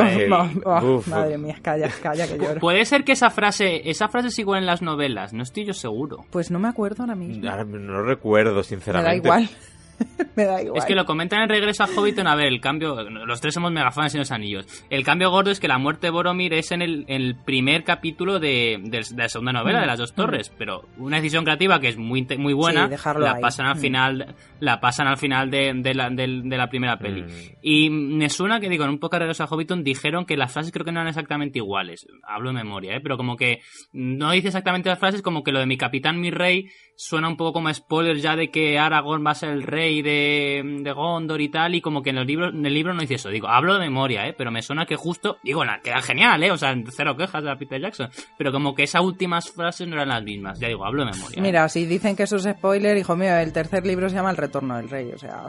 Oh, 0.64 1.02
madre 1.06 1.38
mía, 1.38 1.56
calla, 1.62 1.88
calla 2.02 2.26
que 2.26 2.38
lloro. 2.38 2.60
Puede 2.60 2.84
ser 2.84 3.04
que 3.04 3.12
esa 3.12 3.30
frase, 3.30 3.88
esa 3.88 4.08
frase 4.08 4.28
es 4.28 4.38
igual 4.38 4.60
en 4.60 4.66
las 4.66 4.82
novelas, 4.82 5.32
no 5.32 5.42
estoy 5.42 5.64
yo 5.64 5.72
seguro. 5.72 6.24
Pues 6.30 6.50
no 6.50 6.58
me 6.58 6.68
acuerdo 6.68 7.02
ahora 7.02 7.14
mismo. 7.14 7.48
Ahora 7.48 7.64
no 7.64 8.02
recuerdo, 8.02 8.62
sinceramente. 8.62 9.22
Me 9.22 9.28
da 9.28 9.40
igual. 9.40 9.50
Me 10.36 10.44
da 10.44 10.62
igual. 10.62 10.78
Es 10.78 10.84
que 10.84 10.94
lo 10.94 11.04
comentan 11.04 11.42
en 11.42 11.48
Regreso 11.48 11.84
a 11.84 11.86
Hobbiton. 11.86 12.26
A 12.26 12.34
ver, 12.34 12.46
el 12.46 12.60
cambio. 12.60 13.02
Los 13.10 13.40
tres 13.40 13.54
somos 13.54 13.72
megafanes 13.72 14.14
y 14.14 14.18
los 14.18 14.30
anillos. 14.30 14.66
El 14.90 15.04
cambio 15.04 15.30
gordo 15.30 15.50
es 15.50 15.60
que 15.60 15.68
la 15.68 15.78
muerte 15.78 16.06
de 16.06 16.10
Boromir 16.10 16.54
es 16.54 16.72
en 16.72 16.82
el, 16.82 17.36
primer 17.44 17.84
capítulo 17.84 18.38
de, 18.38 18.80
la 19.16 19.28
segunda 19.28 19.52
novela, 19.52 19.80
de 19.80 19.86
las 19.86 19.98
dos 19.98 20.14
torres. 20.14 20.52
Pero 20.56 20.88
una 20.98 21.16
decisión 21.16 21.44
creativa 21.44 21.80
que 21.80 21.88
es 21.88 21.96
muy, 21.96 22.26
muy 22.38 22.52
buena. 22.52 22.88
la 22.88 23.38
pasan 23.40 23.66
al 23.66 23.76
final. 23.76 24.34
La 24.60 24.80
pasan 24.80 25.06
al 25.06 25.16
final 25.16 25.50
de, 25.50 25.94
la, 25.94 26.10
de 26.10 26.56
la, 26.56 26.68
primera 26.68 26.98
peli. 26.98 27.22
Mm. 27.22 27.28
Y 27.62 27.90
me 27.90 28.28
suena 28.28 28.60
que, 28.60 28.68
digo, 28.68 28.84
en 28.84 28.90
un 28.90 28.98
poco 28.98 29.16
de 29.16 29.20
Regreso 29.20 29.44
a 29.44 29.46
Hobbiton 29.46 29.84
dijeron 29.84 30.24
que 30.24 30.36
las 30.36 30.52
frases 30.52 30.72
creo 30.72 30.84
que 30.84 30.92
no 30.92 31.00
eran 31.00 31.08
exactamente 31.08 31.58
iguales. 31.58 32.06
Hablo 32.26 32.50
de 32.50 32.54
memoria, 32.54 32.96
¿eh? 32.96 33.00
Pero 33.00 33.16
como 33.16 33.36
que 33.36 33.60
no 33.92 34.30
dice 34.32 34.48
exactamente 34.48 34.88
las 34.88 34.98
frases, 34.98 35.22
como 35.22 35.42
que 35.42 35.52
lo 35.52 35.60
de 35.60 35.66
mi 35.66 35.76
capitán, 35.76 36.20
mi 36.20 36.30
rey, 36.30 36.68
suena 37.00 37.28
un 37.28 37.36
poco 37.38 37.54
como 37.54 37.72
spoiler 37.72 38.18
ya 38.18 38.36
de 38.36 38.50
que 38.50 38.78
Aragorn 38.78 39.24
va 39.26 39.30
a 39.30 39.34
ser 39.34 39.48
el 39.48 39.62
rey 39.62 40.02
de, 40.02 40.62
de 40.82 40.92
Gondor 40.92 41.40
y 41.40 41.48
tal, 41.48 41.74
y 41.74 41.80
como 41.80 42.02
que 42.02 42.10
en 42.10 42.18
el 42.18 42.26
libro, 42.26 42.50
en 42.50 42.66
el 42.66 42.74
libro 42.74 42.92
no 42.92 43.00
dice 43.00 43.14
eso. 43.14 43.30
Digo, 43.30 43.48
hablo 43.48 43.72
de 43.72 43.80
memoria, 43.80 44.28
¿eh? 44.28 44.34
Pero 44.36 44.50
me 44.50 44.60
suena 44.60 44.84
que 44.84 44.96
justo, 44.96 45.38
digo, 45.42 45.62
queda 45.82 46.02
genial, 46.02 46.42
¿eh? 46.42 46.50
O 46.50 46.58
sea, 46.58 46.76
cero 46.94 47.16
quejas 47.16 47.42
de 47.42 47.56
Peter 47.56 47.80
Jackson. 47.80 48.10
Pero 48.36 48.52
como 48.52 48.74
que 48.74 48.82
esas 48.82 49.00
últimas 49.00 49.50
frases 49.50 49.88
no 49.88 49.94
eran 49.94 50.10
las 50.10 50.22
mismas. 50.22 50.60
Ya 50.60 50.68
digo, 50.68 50.84
hablo 50.84 51.06
de 51.06 51.12
memoria. 51.12 51.38
¿eh? 51.38 51.42
Mira, 51.42 51.68
si 51.70 51.86
dicen 51.86 52.14
que 52.14 52.24
eso 52.24 52.36
es 52.36 52.42
spoiler, 52.42 52.98
hijo 52.98 53.16
mío, 53.16 53.34
el 53.34 53.54
tercer 53.54 53.86
libro 53.86 54.10
se 54.10 54.16
llama 54.16 54.30
El 54.30 54.36
Retorno 54.36 54.76
del 54.76 54.90
Rey, 54.90 55.10
o 55.10 55.18
sea... 55.18 55.46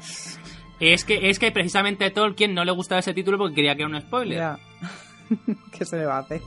Es 0.80 1.04
que, 1.04 1.30
es 1.30 1.38
que 1.38 1.52
precisamente 1.52 2.06
a 2.06 2.14
Tolkien 2.14 2.56
no 2.56 2.64
le 2.64 2.72
gustaba 2.72 2.99
ese 2.99 3.14
título 3.14 3.38
porque 3.38 3.56
quería 3.56 3.76
que 3.76 3.84
era 3.84 3.89
un 3.89 4.02
spoiler. 4.02 4.38
Ya. 4.38 4.60
¿Qué 5.78 5.86
se 5.86 5.97
le 5.97 6.06
va 6.06 6.16
a 6.16 6.20
hacer? 6.22 6.41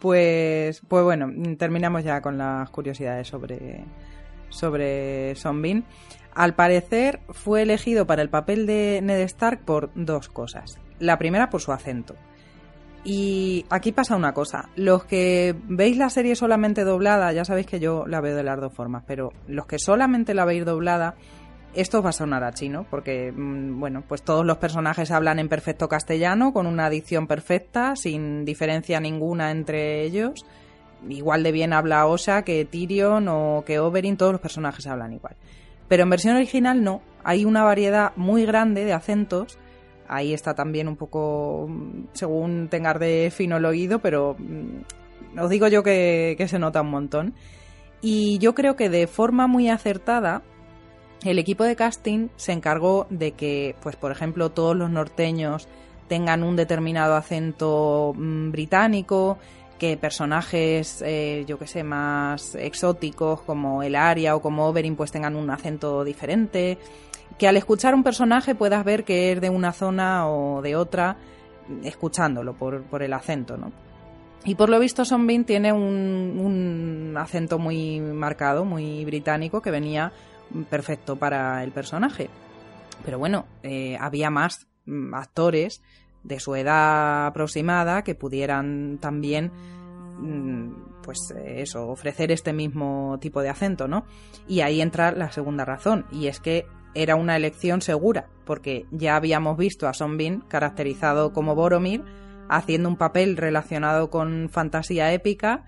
Pues, 0.00 0.80
pues 0.86 1.04
bueno, 1.04 1.28
terminamos 1.56 2.04
ya 2.04 2.20
con 2.20 2.38
las 2.38 2.70
curiosidades 2.70 3.28
sobre, 3.28 3.84
sobre 4.48 5.34
Son 5.34 5.60
Bean. 5.60 5.84
Al 6.34 6.54
parecer 6.54 7.20
fue 7.30 7.62
elegido 7.62 8.06
para 8.06 8.22
el 8.22 8.30
papel 8.30 8.66
de 8.66 9.00
Ned 9.02 9.20
Stark 9.22 9.64
por 9.64 9.90
dos 9.94 10.28
cosas. 10.28 10.78
La 11.00 11.18
primera 11.18 11.50
por 11.50 11.60
su 11.60 11.72
acento. 11.72 12.14
Y 13.04 13.64
aquí 13.70 13.92
pasa 13.92 14.16
una 14.16 14.34
cosa. 14.34 14.68
Los 14.76 15.04
que 15.04 15.56
veis 15.68 15.96
la 15.96 16.10
serie 16.10 16.36
solamente 16.36 16.84
doblada, 16.84 17.32
ya 17.32 17.44
sabéis 17.44 17.66
que 17.66 17.80
yo 17.80 18.06
la 18.06 18.20
veo 18.20 18.36
de 18.36 18.42
las 18.42 18.60
dos 18.60 18.72
formas, 18.72 19.04
pero 19.06 19.32
los 19.46 19.66
que 19.66 19.78
solamente 19.78 20.34
la 20.34 20.44
veis 20.44 20.64
doblada, 20.64 21.14
esto 21.74 22.02
va 22.02 22.10
a 22.10 22.12
sonar 22.12 22.44
a 22.44 22.52
chino, 22.52 22.86
porque, 22.90 23.32
mm, 23.32 23.78
bueno, 23.78 24.02
pues 24.06 24.22
todos 24.22 24.44
los 24.44 24.58
personajes 24.58 25.10
hablan 25.10 25.38
en 25.38 25.48
perfecto 25.48 25.88
castellano, 25.88 26.52
con 26.52 26.66
una 26.66 26.90
dicción 26.90 27.26
perfecta, 27.26 27.94
sin 27.96 28.44
diferencia 28.44 29.00
ninguna 29.00 29.50
entre 29.50 30.02
ellos. 30.02 30.46
Igual 31.08 31.42
de 31.42 31.52
bien 31.52 31.72
habla 31.72 32.06
Osha 32.06 32.42
que 32.42 32.64
Tyrion 32.64 33.28
o 33.28 33.62
que 33.66 33.78
Oberyn, 33.78 34.16
todos 34.16 34.32
los 34.32 34.40
personajes 34.40 34.86
hablan 34.86 35.12
igual. 35.12 35.36
Pero 35.88 36.02
en 36.02 36.10
versión 36.10 36.36
original 36.36 36.82
no, 36.82 37.02
hay 37.22 37.44
una 37.44 37.62
variedad 37.62 38.12
muy 38.16 38.44
grande 38.44 38.84
de 38.84 38.92
acentos. 38.92 39.58
Ahí 40.08 40.32
está 40.34 40.54
también 40.54 40.88
un 40.88 40.96
poco, 40.96 41.66
mm, 41.68 42.08
según 42.14 42.68
tengar 42.68 42.98
de 42.98 43.30
fino 43.34 43.58
el 43.58 43.64
oído, 43.64 44.00
pero 44.00 44.36
mm, 44.38 45.38
os 45.38 45.50
digo 45.50 45.68
yo 45.68 45.82
que 45.82 46.44
se 46.48 46.58
nota 46.58 46.82
un 46.82 46.90
montón. 46.90 47.34
Y 48.00 48.38
yo 48.38 48.54
creo 48.54 48.76
que 48.76 48.88
de 48.88 49.06
forma 49.06 49.46
muy 49.46 49.68
acertada, 49.68 50.42
el 51.24 51.38
equipo 51.38 51.64
de 51.64 51.76
casting 51.76 52.28
se 52.36 52.52
encargó 52.52 53.06
de 53.10 53.32
que, 53.32 53.74
pues 53.82 53.96
por 53.96 54.12
ejemplo, 54.12 54.50
todos 54.50 54.76
los 54.76 54.90
norteños 54.90 55.68
tengan 56.08 56.42
un 56.42 56.56
determinado 56.56 57.16
acento 57.16 58.14
mm, 58.16 58.50
británico, 58.50 59.38
que 59.78 59.96
personajes, 59.96 61.02
eh, 61.06 61.44
yo 61.46 61.58
que 61.58 61.66
sé, 61.66 61.84
más 61.84 62.54
exóticos 62.56 63.40
como 63.42 63.82
el 63.82 63.94
Aria 63.94 64.34
o 64.34 64.42
como 64.42 64.66
Oberyn 64.66 64.96
pues 64.96 65.12
tengan 65.12 65.36
un 65.36 65.50
acento 65.50 66.04
diferente, 66.04 66.78
que 67.38 67.46
al 67.46 67.56
escuchar 67.56 67.94
un 67.94 68.02
personaje 68.02 68.54
puedas 68.54 68.84
ver 68.84 69.04
que 69.04 69.32
es 69.32 69.40
de 69.40 69.50
una 69.50 69.72
zona 69.72 70.28
o 70.28 70.62
de 70.62 70.74
otra, 70.74 71.16
escuchándolo 71.84 72.54
por, 72.54 72.82
por 72.82 73.02
el 73.02 73.12
acento, 73.12 73.56
¿no? 73.56 73.70
Y 74.44 74.54
por 74.54 74.68
lo 74.68 74.78
visto 74.78 75.04
Son 75.04 75.26
Bean 75.26 75.44
tiene 75.44 75.72
un, 75.72 76.40
un 76.40 77.16
acento 77.16 77.58
muy 77.58 78.00
marcado, 78.00 78.64
muy 78.64 79.04
británico, 79.04 79.60
que 79.60 79.70
venía 79.70 80.12
perfecto 80.70 81.16
para 81.16 81.62
el 81.64 81.72
personaje. 81.72 82.30
Pero 83.04 83.18
bueno, 83.18 83.46
eh, 83.62 83.96
había 84.00 84.30
más 84.30 84.66
mm, 84.86 85.14
actores 85.14 85.82
de 86.22 86.40
su 86.40 86.54
edad 86.54 87.26
aproximada 87.26 88.02
que 88.02 88.14
pudieran 88.14 88.98
también 89.00 89.52
mm, 90.18 91.02
pues 91.02 91.32
eh, 91.34 91.62
eso, 91.62 91.88
ofrecer 91.88 92.30
este 92.32 92.52
mismo 92.52 93.18
tipo 93.20 93.40
de 93.40 93.48
acento, 93.48 93.88
¿no? 93.88 94.04
Y 94.46 94.60
ahí 94.60 94.80
entra 94.80 95.12
la 95.12 95.30
segunda 95.32 95.64
razón, 95.64 96.06
y 96.12 96.26
es 96.26 96.40
que 96.40 96.66
era 96.94 97.16
una 97.16 97.36
elección 97.36 97.80
segura, 97.80 98.28
porque 98.44 98.86
ya 98.90 99.16
habíamos 99.16 99.56
visto 99.56 99.88
a 99.88 99.94
Son 99.94 100.16
Bean 100.16 100.40
caracterizado 100.40 101.32
como 101.32 101.54
Boromir, 101.54 102.04
haciendo 102.50 102.88
un 102.88 102.96
papel 102.96 103.36
relacionado 103.36 104.10
con 104.10 104.48
fantasía 104.50 105.12
épica, 105.12 105.64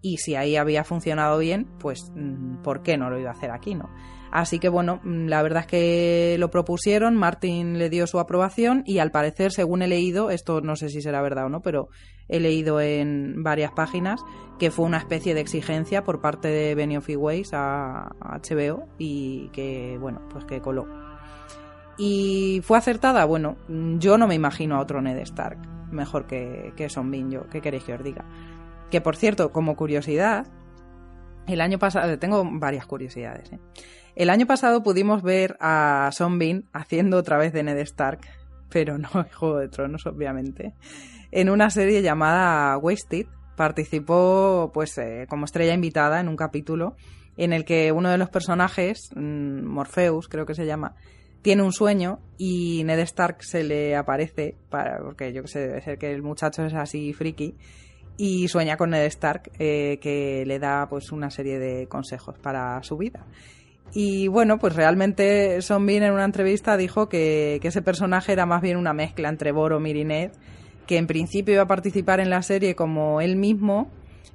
y 0.00 0.18
si 0.18 0.36
ahí 0.36 0.56
había 0.56 0.84
funcionado 0.84 1.38
bien, 1.38 1.66
pues 1.78 2.12
mm, 2.14 2.62
¿por 2.62 2.82
qué 2.82 2.98
no 2.98 3.10
lo 3.10 3.18
iba 3.18 3.30
a 3.30 3.34
hacer 3.34 3.50
aquí, 3.50 3.74
no? 3.74 3.88
Así 4.34 4.58
que 4.58 4.68
bueno, 4.68 5.00
mm, 5.04 5.28
la 5.28 5.42
verdad 5.44 5.60
es 5.60 5.68
que 5.68 6.36
lo 6.40 6.50
propusieron, 6.50 7.14
Martin 7.14 7.78
le 7.78 7.88
dio 7.88 8.08
su 8.08 8.18
aprobación 8.18 8.82
y 8.84 8.98
al 8.98 9.12
parecer, 9.12 9.52
según 9.52 9.80
he 9.82 9.86
leído, 9.86 10.28
esto 10.30 10.60
no 10.60 10.74
sé 10.74 10.88
si 10.88 11.00
será 11.00 11.22
verdad 11.22 11.46
o 11.46 11.48
no, 11.48 11.62
pero 11.62 11.88
he 12.28 12.40
leído 12.40 12.80
en 12.80 13.44
varias 13.44 13.70
páginas 13.70 14.20
que 14.58 14.72
fue 14.72 14.86
una 14.86 14.98
especie 14.98 15.34
de 15.34 15.40
exigencia 15.40 16.02
por 16.02 16.20
parte 16.20 16.48
de 16.48 16.74
Benioff 16.74 17.08
y 17.10 17.14
Weiss 17.14 17.50
a, 17.52 18.10
HBO 18.42 18.88
y 18.98 19.50
que, 19.50 19.98
bueno, 20.00 20.20
pues 20.28 20.44
que 20.46 20.60
coló. 20.60 20.88
¿Y 21.96 22.60
fue 22.64 22.76
acertada? 22.76 23.24
Bueno, 23.26 23.56
yo 23.68 24.18
no 24.18 24.26
me 24.26 24.34
imagino 24.34 24.74
a 24.74 24.80
otro 24.80 25.00
Ned 25.00 25.18
Stark 25.18 25.58
mejor 25.92 26.26
que, 26.26 26.72
que 26.74 26.88
Son 26.88 27.08
Bean, 27.08 27.30
yo. 27.30 27.48
¿Qué 27.50 27.60
queréis 27.60 27.84
que 27.84 27.94
os 27.94 28.02
diga? 28.02 28.24
Que 28.90 29.00
por 29.00 29.14
cierto, 29.14 29.52
como 29.52 29.76
curiosidad, 29.76 30.48
el 31.46 31.60
año 31.60 31.78
pasado, 31.78 32.18
tengo 32.18 32.42
varias 32.44 32.84
curiosidades. 32.84 33.52
¿eh? 33.52 33.60
El 34.16 34.30
año 34.30 34.46
pasado 34.46 34.82
pudimos 34.82 35.22
ver 35.22 35.56
a 35.60 36.08
Son 36.12 36.38
Bean 36.38 36.64
haciendo 36.72 37.16
otra 37.16 37.36
vez 37.36 37.52
de 37.52 37.64
Ned 37.64 37.78
Stark, 37.78 38.20
pero 38.70 38.96
no 38.98 39.08
en 39.14 39.28
Juego 39.32 39.58
de 39.58 39.68
Tronos, 39.68 40.06
obviamente, 40.06 40.74
en 41.32 41.50
una 41.50 41.70
serie 41.70 42.00
llamada 42.00 42.76
Wasted. 42.78 43.26
Participó, 43.56 44.70
pues, 44.72 44.98
eh, 44.98 45.26
como 45.28 45.44
estrella 45.44 45.74
invitada 45.74 46.20
en 46.20 46.28
un 46.28 46.36
capítulo 46.36 46.96
en 47.36 47.52
el 47.52 47.64
que 47.64 47.90
uno 47.92 48.10
de 48.10 48.18
los 48.18 48.30
personajes, 48.30 49.10
mm, 49.14 49.64
Morpheus, 49.64 50.28
creo 50.28 50.46
que 50.46 50.54
se 50.54 50.66
llama, 50.66 50.94
tiene 51.42 51.62
un 51.62 51.72
sueño 51.72 52.20
y 52.38 52.84
Ned 52.84 53.00
Stark 53.00 53.42
se 53.42 53.64
le 53.64 53.96
aparece, 53.96 54.56
para, 54.70 54.98
porque 55.02 55.32
yo 55.32 55.46
sé, 55.46 55.60
debe 55.60 55.80
ser 55.82 55.98
que 55.98 56.12
el 56.12 56.22
muchacho 56.22 56.64
es 56.64 56.74
así 56.74 57.12
friki, 57.12 57.56
y 58.16 58.46
sueña 58.46 58.76
con 58.76 58.90
Ned 58.90 59.04
Stark, 59.06 59.50
eh, 59.58 59.98
que 60.00 60.44
le 60.46 60.60
da 60.60 60.88
pues 60.88 61.10
una 61.10 61.30
serie 61.30 61.58
de 61.58 61.88
consejos 61.88 62.38
para 62.38 62.80
su 62.84 62.96
vida. 62.96 63.26
Y 63.96 64.26
bueno, 64.26 64.58
pues 64.58 64.74
realmente 64.74 65.62
Son 65.62 65.86
Bean 65.86 66.02
en 66.02 66.12
una 66.12 66.24
entrevista 66.24 66.76
dijo 66.76 67.08
que, 67.08 67.60
ese 67.62 67.80
personaje 67.80 68.32
era 68.32 68.44
más 68.44 68.60
bien 68.60 68.76
una 68.76 68.92
mezcla 68.92 69.28
entre 69.28 69.52
Boromir 69.52 69.96
y 69.96 70.04
Ned, 70.04 70.32
que 70.88 70.98
en 70.98 71.06
principio 71.06 71.54
iba 71.54 71.62
a 71.62 71.68
participar 71.68 72.18
en 72.18 72.28
la 72.28 72.42
serie 72.42 72.74
como 72.74 73.20
él 73.20 73.36
mismo, 73.36 73.88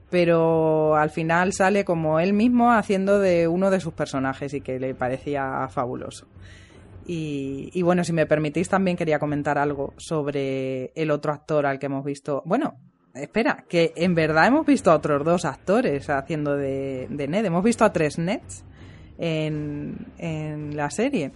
pero 0.09 0.95
al 0.95 1.09
final 1.09 1.51
sale 1.51 1.83
como 1.83 2.21
él 2.21 2.31
mismo 2.31 2.71
haciendo 2.71 3.19
de 3.19 3.49
uno 3.49 3.69
de 3.69 3.81
sus 3.81 3.93
personajes 3.93 4.53
y 4.53 4.61
que 4.61 4.79
le 4.79 4.95
parecía 4.95 5.67
fabuloso. 5.67 6.25
Y, 7.11 7.81
bueno, 7.81 8.03
si 8.03 8.13
me 8.13 8.27
permitís, 8.27 8.69
también 8.69 8.95
quería 8.95 9.17
comentar 9.17 9.57
algo 9.57 9.95
sobre 9.97 10.91
el 10.93 11.09
otro 11.09 11.33
actor 11.33 11.65
al 11.65 11.79
que 11.79 11.87
hemos 11.87 12.05
visto. 12.05 12.43
Bueno, 12.45 12.75
espera, 13.15 13.65
que 13.67 13.93
en 13.95 14.13
verdad 14.13 14.45
hemos 14.45 14.63
visto 14.67 14.91
a 14.91 14.95
otros 14.95 15.25
dos 15.25 15.43
actores 15.43 16.07
haciendo 16.11 16.55
de, 16.55 17.07
Ned. 17.09 17.45
Hemos 17.45 17.63
visto 17.63 17.83
a 17.83 17.91
tres 17.91 18.19
Neds 18.19 18.63
en, 19.19 20.07
en 20.17 20.75
la 20.75 20.89
serie. 20.89 21.31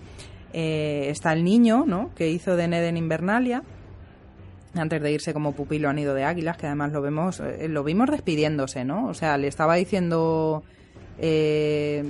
Eh, 0.54 1.08
está 1.10 1.34
el 1.34 1.44
niño, 1.44 1.84
¿no? 1.86 2.12
Que 2.16 2.30
hizo 2.30 2.56
de 2.56 2.68
Ned 2.68 2.86
en 2.86 2.98
Invernalia. 2.98 3.64
Antes 4.76 5.02
de 5.02 5.12
irse 5.12 5.34
como 5.34 5.54
pupilo 5.54 5.90
a 5.90 5.94
nido 5.94 6.16
de 6.16 6.24
águilas, 6.24 6.58
que 6.58 6.66
además 6.66 6.92
lo 6.92 7.02
vemos, 7.02 7.40
eh, 7.40 7.68
lo 7.70 7.84
vimos 7.84 8.10
despidiéndose, 8.10 8.86
¿no? 8.86 9.08
O 9.08 9.14
sea, 9.14 9.38
le 9.38 9.48
estaba 9.48 9.76
diciendo 9.76 10.64
eh, 11.20 12.04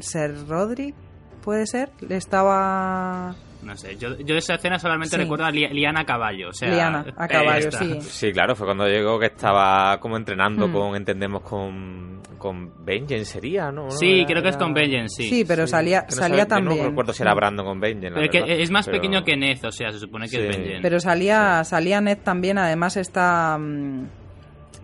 Ser 0.00 0.46
Roderick, 0.48 0.94
puede 1.42 1.66
ser, 1.66 1.90
le 2.08 2.16
estaba 2.16 3.36
no 3.66 3.76
sé, 3.76 3.96
yo, 3.96 4.16
yo 4.18 4.34
de 4.34 4.38
esa 4.38 4.54
escena 4.54 4.78
solamente 4.78 5.16
recuerdo 5.16 5.44
a 5.44 5.50
Liana 5.50 6.00
a 6.02 6.04
caballo. 6.04 6.50
O 6.50 6.52
sea, 6.52 6.70
Liana 6.70 7.04
a 7.16 7.26
caballo, 7.26 7.70
sí. 7.72 8.00
Sí, 8.00 8.32
claro, 8.32 8.54
fue 8.54 8.66
cuando 8.66 8.86
llegó 8.86 9.18
que 9.18 9.26
estaba 9.26 9.98
como 9.98 10.16
entrenando 10.16 10.68
hmm. 10.68 10.72
con, 10.72 10.96
entendemos, 10.96 11.42
con, 11.42 12.22
con 12.38 12.84
Benjen, 12.84 13.24
sería, 13.24 13.72
¿no? 13.72 13.90
Sí, 13.90 14.24
creo 14.26 14.42
que 14.42 14.50
es 14.50 14.56
con 14.56 14.72
Benjen, 14.72 15.08
sí. 15.08 15.24
Sí, 15.24 15.44
pero 15.44 15.66
salía, 15.66 16.06
salía 16.08 16.46
también. 16.46 16.78
no 16.78 16.88
recuerdo 16.90 17.12
si 17.12 17.22
era 17.22 17.34
Brandon 17.34 17.66
con 17.66 17.80
Benjen. 17.80 18.14
es 18.16 18.70
más 18.70 18.88
pequeño 18.88 19.24
que 19.24 19.36
Ned, 19.36 19.58
o 19.64 19.72
sea, 19.72 19.90
se 19.90 19.98
supone 19.98 20.28
que 20.28 20.36
es 20.36 20.56
Benjen. 20.56 20.82
Pero 20.82 21.00
salía, 21.00 21.64
salía 21.64 22.00
Ned 22.00 22.18
también, 22.22 22.58
además 22.58 22.96
está. 22.96 23.58
Mm, 23.58 24.04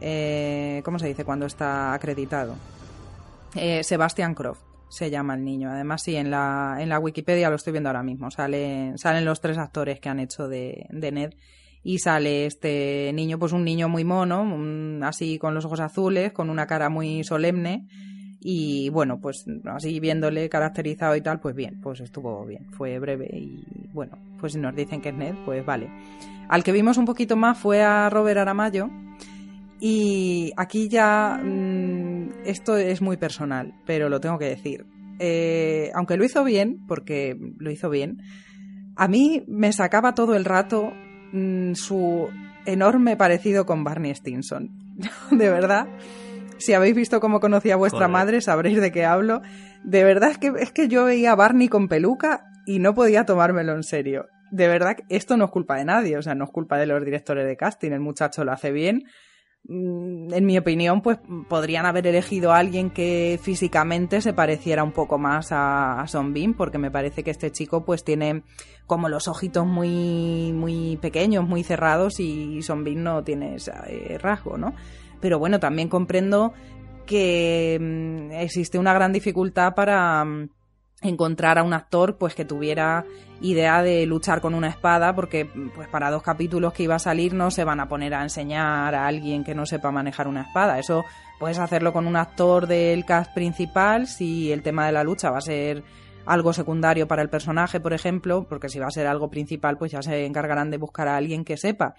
eh, 0.00 0.82
¿Cómo 0.84 0.98
se 0.98 1.06
dice 1.06 1.24
cuando 1.24 1.46
está 1.46 1.94
acreditado? 1.94 2.56
Eh, 3.54 3.84
Sebastian 3.84 4.34
Croft 4.34 4.71
se 4.92 5.08
llama 5.10 5.34
el 5.34 5.42
niño. 5.42 5.70
Además, 5.70 6.02
sí, 6.02 6.16
en 6.16 6.30
la, 6.30 6.76
en 6.78 6.90
la 6.90 6.98
Wikipedia 6.98 7.48
lo 7.48 7.56
estoy 7.56 7.72
viendo 7.72 7.88
ahora 7.88 8.02
mismo. 8.02 8.30
Salen, 8.30 8.98
salen 8.98 9.24
los 9.24 9.40
tres 9.40 9.56
actores 9.56 10.00
que 10.00 10.10
han 10.10 10.20
hecho 10.20 10.48
de, 10.48 10.86
de 10.90 11.12
Ned. 11.12 11.34
Y 11.82 11.98
sale 11.98 12.44
este 12.44 13.10
niño, 13.14 13.38
pues 13.38 13.52
un 13.52 13.64
niño 13.64 13.88
muy 13.88 14.04
mono, 14.04 14.46
así 15.04 15.38
con 15.38 15.54
los 15.54 15.64
ojos 15.64 15.80
azules, 15.80 16.32
con 16.32 16.50
una 16.50 16.66
cara 16.66 16.90
muy 16.90 17.24
solemne. 17.24 17.88
Y 18.38 18.90
bueno, 18.90 19.18
pues 19.18 19.46
así 19.64 19.98
viéndole 19.98 20.48
caracterizado 20.50 21.16
y 21.16 21.22
tal, 21.22 21.40
pues 21.40 21.56
bien, 21.56 21.80
pues 21.80 22.00
estuvo 22.00 22.44
bien. 22.44 22.66
Fue 22.72 22.98
breve 22.98 23.30
y 23.32 23.88
bueno, 23.94 24.18
pues 24.38 24.52
si 24.52 24.58
nos 24.58 24.76
dicen 24.76 25.00
que 25.00 25.08
es 25.08 25.14
Ned, 25.14 25.34
pues 25.46 25.64
vale. 25.64 25.88
Al 26.48 26.62
que 26.62 26.70
vimos 26.70 26.98
un 26.98 27.06
poquito 27.06 27.34
más 27.34 27.56
fue 27.58 27.82
a 27.82 28.10
Robert 28.10 28.38
Aramayo. 28.38 28.90
Y 29.80 30.52
aquí 30.56 30.88
ya 30.88 31.40
mm, 31.42 31.71
esto 32.44 32.76
es 32.76 33.00
muy 33.00 33.16
personal, 33.16 33.74
pero 33.86 34.08
lo 34.08 34.20
tengo 34.20 34.38
que 34.38 34.46
decir. 34.46 34.86
Eh, 35.18 35.90
aunque 35.94 36.16
lo 36.16 36.24
hizo 36.24 36.44
bien, 36.44 36.84
porque 36.86 37.36
lo 37.58 37.70
hizo 37.70 37.90
bien, 37.90 38.22
a 38.96 39.08
mí 39.08 39.44
me 39.46 39.72
sacaba 39.72 40.14
todo 40.14 40.34
el 40.34 40.44
rato 40.44 40.92
mm, 41.32 41.74
su 41.74 42.28
enorme 42.66 43.16
parecido 43.16 43.66
con 43.66 43.84
Barney 43.84 44.14
Stinson. 44.14 44.70
de 45.30 45.50
verdad, 45.50 45.86
si 46.58 46.74
habéis 46.74 46.94
visto 46.94 47.20
cómo 47.20 47.40
conocía 47.40 47.74
a 47.74 47.78
vuestra 47.78 48.08
madre, 48.08 48.40
sabréis 48.40 48.80
de 48.80 48.92
qué 48.92 49.04
hablo. 49.04 49.42
De 49.84 50.04
verdad 50.04 50.30
es 50.30 50.38
que, 50.38 50.52
es 50.58 50.72
que 50.72 50.88
yo 50.88 51.04
veía 51.04 51.32
a 51.32 51.36
Barney 51.36 51.68
con 51.68 51.88
peluca 51.88 52.44
y 52.66 52.78
no 52.78 52.94
podía 52.94 53.24
tomármelo 53.24 53.74
en 53.74 53.82
serio. 53.82 54.26
De 54.50 54.68
verdad, 54.68 54.96
esto 55.08 55.36
no 55.36 55.46
es 55.46 55.50
culpa 55.50 55.76
de 55.76 55.86
nadie, 55.86 56.16
o 56.18 56.22
sea, 56.22 56.34
no 56.34 56.44
es 56.44 56.50
culpa 56.50 56.78
de 56.78 56.86
los 56.86 57.02
directores 57.04 57.46
de 57.46 57.56
casting, 57.56 57.92
el 57.92 58.00
muchacho 58.00 58.44
lo 58.44 58.52
hace 58.52 58.70
bien 58.70 59.04
en 59.68 60.44
mi 60.44 60.58
opinión, 60.58 61.02
pues 61.02 61.18
podrían 61.48 61.86
haber 61.86 62.06
elegido 62.06 62.52
a 62.52 62.58
alguien 62.58 62.90
que 62.90 63.38
físicamente 63.40 64.20
se 64.20 64.32
pareciera 64.32 64.82
un 64.82 64.92
poco 64.92 65.18
más 65.18 65.52
a, 65.52 66.00
a 66.00 66.08
Son 66.08 66.32
Bean, 66.34 66.54
porque 66.54 66.78
me 66.78 66.90
parece 66.90 67.22
que 67.22 67.30
este 67.30 67.52
chico 67.52 67.84
pues 67.84 68.02
tiene 68.02 68.42
como 68.86 69.08
los 69.08 69.28
ojitos 69.28 69.66
muy, 69.66 70.52
muy 70.52 70.98
pequeños, 70.98 71.46
muy 71.46 71.62
cerrados 71.62 72.18
y 72.18 72.60
Son 72.62 72.82
Bean 72.84 73.04
no 73.04 73.22
tiene 73.22 73.54
ese 73.56 73.72
eh, 73.86 74.18
rasgo, 74.18 74.58
¿no? 74.58 74.74
Pero 75.20 75.38
bueno, 75.38 75.60
también 75.60 75.88
comprendo 75.88 76.52
que 77.06 77.78
mm, 77.80 78.32
existe 78.32 78.78
una 78.78 78.92
gran 78.94 79.12
dificultad 79.12 79.74
para 79.74 80.24
mm, 80.24 80.48
encontrar 81.02 81.58
a 81.58 81.62
un 81.62 81.74
actor 81.74 82.16
pues 82.16 82.34
que 82.34 82.44
tuviera 82.44 83.04
idea 83.40 83.82
de 83.82 84.06
luchar 84.06 84.40
con 84.40 84.54
una 84.54 84.68
espada 84.68 85.14
porque 85.14 85.50
pues 85.74 85.88
para 85.88 86.10
dos 86.10 86.22
capítulos 86.22 86.72
que 86.72 86.84
iba 86.84 86.94
a 86.94 87.00
salir 87.00 87.34
no 87.34 87.50
se 87.50 87.64
van 87.64 87.80
a 87.80 87.88
poner 87.88 88.14
a 88.14 88.22
enseñar 88.22 88.94
a 88.94 89.06
alguien 89.06 89.42
que 89.42 89.54
no 89.54 89.66
sepa 89.66 89.90
manejar 89.90 90.28
una 90.28 90.42
espada. 90.42 90.78
Eso 90.78 91.04
puedes 91.40 91.58
hacerlo 91.58 91.92
con 91.92 92.06
un 92.06 92.16
actor 92.16 92.66
del 92.66 93.04
cast 93.04 93.34
principal 93.34 94.06
si 94.06 94.52
el 94.52 94.62
tema 94.62 94.86
de 94.86 94.92
la 94.92 95.02
lucha 95.02 95.30
va 95.30 95.38
a 95.38 95.42
ser 95.42 95.82
algo 96.24 96.52
secundario 96.52 97.08
para 97.08 97.22
el 97.22 97.28
personaje 97.28 97.80
por 97.80 97.92
ejemplo 97.92 98.46
porque 98.48 98.68
si 98.68 98.78
va 98.78 98.86
a 98.86 98.92
ser 98.92 99.08
algo 99.08 99.28
principal 99.28 99.76
pues 99.76 99.90
ya 99.90 100.02
se 100.02 100.24
encargarán 100.24 100.70
de 100.70 100.78
buscar 100.78 101.08
a 101.08 101.16
alguien 101.16 101.44
que 101.44 101.56
sepa. 101.56 101.94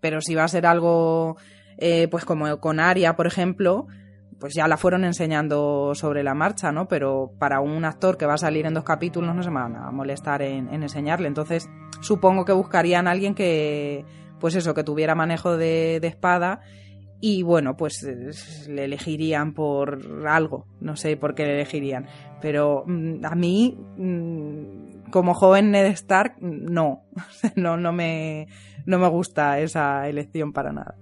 Pero 0.00 0.20
si 0.20 0.34
va 0.34 0.44
a 0.44 0.48
ser 0.48 0.66
algo 0.66 1.36
eh, 1.78 2.08
pues 2.10 2.24
como 2.24 2.58
con 2.58 2.80
Aria 2.80 3.14
por 3.14 3.28
ejemplo 3.28 3.86
pues 4.38 4.54
ya 4.54 4.68
la 4.68 4.76
fueron 4.76 5.04
enseñando 5.04 5.94
sobre 5.94 6.22
la 6.22 6.34
marcha, 6.34 6.70
¿no? 6.70 6.86
Pero 6.86 7.32
para 7.38 7.60
un 7.60 7.84
actor 7.84 8.16
que 8.16 8.26
va 8.26 8.34
a 8.34 8.38
salir 8.38 8.66
en 8.66 8.74
dos 8.74 8.84
capítulos 8.84 9.34
no 9.34 9.42
se 9.42 9.50
van 9.50 9.76
a 9.76 9.90
molestar 9.90 10.42
en, 10.42 10.72
enseñarle. 10.72 11.28
Entonces, 11.28 11.68
supongo 12.00 12.44
que 12.44 12.52
buscarían 12.52 13.08
a 13.08 13.10
alguien 13.10 13.34
que, 13.34 14.04
pues 14.38 14.54
eso, 14.54 14.74
que 14.74 14.84
tuviera 14.84 15.14
manejo 15.14 15.56
de, 15.56 15.96
espada 15.96 16.60
y 17.20 17.42
bueno, 17.42 17.76
pues 17.76 18.06
le 18.68 18.84
elegirían 18.84 19.52
por 19.52 19.98
algo, 20.28 20.66
no 20.80 20.94
sé 20.94 21.16
por 21.16 21.34
qué 21.34 21.44
le 21.44 21.54
elegirían, 21.54 22.06
pero 22.40 22.84
mm, 22.86 23.24
a 23.24 23.34
mí, 23.34 23.76
mm, 23.96 25.10
como 25.10 25.34
joven 25.34 25.72
Ned 25.72 25.86
Stark, 25.86 26.36
no, 26.40 27.02
no, 27.56 27.76
no, 27.76 27.92
me, 27.92 28.46
no 28.86 29.00
me 29.00 29.08
gusta 29.08 29.58
esa 29.58 30.08
elección 30.08 30.52
para 30.52 30.72
nada. 30.72 30.94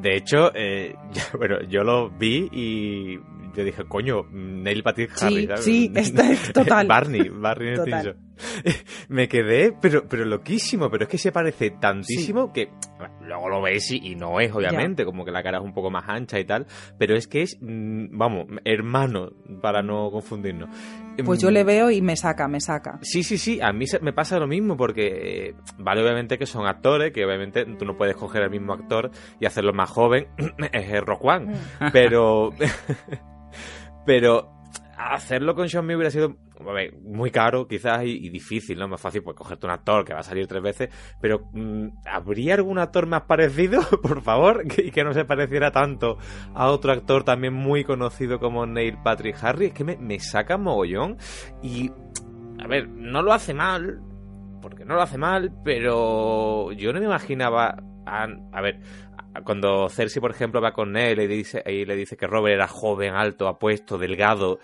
De 0.00 0.16
hecho, 0.16 0.52
eh, 0.54 0.94
bueno, 1.38 1.62
yo 1.62 1.82
lo 1.82 2.10
vi 2.10 2.48
y 2.52 3.18
yo 3.54 3.64
dije, 3.64 3.84
coño, 3.84 4.26
Neil 4.30 4.82
Patrick 4.82 5.10
Harris. 5.20 5.48
Sí, 5.60 5.90
sí, 5.92 5.92
está, 5.94 6.24
total. 6.52 6.86
Barney, 6.86 7.28
Barney 7.28 7.74
total. 7.74 8.16
me 9.08 9.28
quedé, 9.28 9.72
pero, 9.80 10.06
pero 10.08 10.24
loquísimo, 10.24 10.90
pero 10.90 11.04
es 11.04 11.10
que 11.10 11.18
se 11.18 11.32
parece 11.32 11.70
tantísimo 11.70 12.52
que 12.52 12.70
luego 13.22 13.48
lo 13.48 13.62
ves 13.62 13.90
y, 13.90 14.14
no 14.14 14.40
es, 14.40 14.52
obviamente, 14.52 15.04
como 15.04 15.24
que 15.24 15.30
la 15.30 15.42
cara 15.42 15.58
es 15.58 15.64
un 15.64 15.74
poco 15.74 15.90
más 15.90 16.04
ancha 16.08 16.38
y 16.38 16.44
tal, 16.44 16.66
pero 16.98 17.16
es 17.16 17.26
que 17.26 17.42
es, 17.42 17.58
mm, 17.60 18.16
vamos, 18.16 18.46
hermano, 18.64 19.32
para 19.60 19.82
no 19.82 20.10
confundirnos. 20.10 20.70
Pues 21.24 21.40
yo 21.40 21.50
le 21.50 21.64
mm, 21.64 21.66
veo 21.66 21.90
y 21.90 22.02
me 22.02 22.16
saca, 22.16 22.48
me 22.48 22.60
saca. 22.60 22.98
Sí, 23.02 23.22
sí, 23.22 23.38
sí, 23.38 23.60
a 23.60 23.72
mí 23.72 23.84
me 24.00 24.12
pasa 24.12 24.38
lo 24.38 24.46
mismo 24.46 24.76
porque, 24.76 25.48
eh, 25.48 25.54
vale, 25.78 26.02
obviamente 26.02 26.38
que 26.38 26.46
son 26.46 26.66
actores, 26.66 27.12
que 27.12 27.24
obviamente 27.24 27.64
tú 27.64 27.84
no 27.84 27.96
puedes 27.96 28.16
coger 28.16 28.42
el 28.42 28.50
mismo 28.50 28.72
actor 28.72 29.10
y 29.38 29.46
hacerlo 29.46 29.72
más 29.72 29.90
joven, 29.90 30.28
es 30.72 31.00
Rock 31.02 31.24
One, 31.24 31.46
mm. 31.46 31.86
pero... 31.92 32.52
pero 34.06 34.59
hacerlo 35.08 35.54
con 35.54 35.66
Me 35.84 35.96
hubiera 35.96 36.10
sido 36.10 36.36
muy 37.02 37.30
caro 37.30 37.66
quizás 37.66 38.04
y, 38.04 38.28
difícil, 38.28 38.78
¿no? 38.78 38.88
Más 38.88 39.00
fácil 39.00 39.22
pues 39.22 39.36
cogerte 39.36 39.66
un 39.66 39.72
actor 39.72 40.04
que 40.04 40.12
va 40.12 40.20
a 40.20 40.24
salir 40.24 40.46
tres 40.46 40.62
veces, 40.62 40.90
pero 41.20 41.48
mm, 41.52 41.88
¿habría 42.06 42.54
algún 42.54 42.78
actor 42.78 43.06
más 43.06 43.22
parecido, 43.22 43.80
por 44.02 44.20
favor? 44.22 44.64
Y 44.78 44.90
que, 44.90 45.04
no 45.04 45.12
se 45.12 45.24
pareciera 45.24 45.70
tanto 45.70 46.18
a 46.54 46.70
otro 46.70 46.92
actor 46.92 47.24
también 47.24 47.54
muy 47.54 47.84
conocido 47.84 48.38
como 48.38 48.66
Neil 48.66 48.98
Patrick 49.02 49.36
Harry. 49.42 49.66
Es 49.66 49.72
que 49.72 49.84
me, 49.84 49.96
me 49.96 50.18
saca 50.20 50.58
mogollón 50.58 51.16
y, 51.62 51.90
a 52.62 52.66
ver, 52.66 52.88
no 52.88 53.22
lo 53.22 53.32
hace 53.32 53.54
mal, 53.54 54.00
porque 54.60 54.84
no 54.84 54.94
lo 54.94 55.02
hace 55.02 55.16
mal, 55.16 55.52
pero 55.64 56.72
yo 56.72 56.92
no 56.92 57.00
me 57.00 57.06
imaginaba... 57.06 57.76
A, 58.06 58.26
a 58.52 58.60
ver, 58.60 58.80
cuando 59.44 59.88
Cersei, 59.88 60.20
por 60.20 60.32
ejemplo, 60.32 60.60
va 60.60 60.72
con 60.72 60.96
él 60.96 61.20
y, 61.20 61.26
dice, 61.26 61.62
y 61.64 61.84
le 61.84 61.94
dice 61.94 62.16
que 62.16 62.26
Robert 62.26 62.54
era 62.54 62.66
joven, 62.66 63.14
alto, 63.14 63.46
apuesto, 63.46 63.96
delgado, 63.96 64.58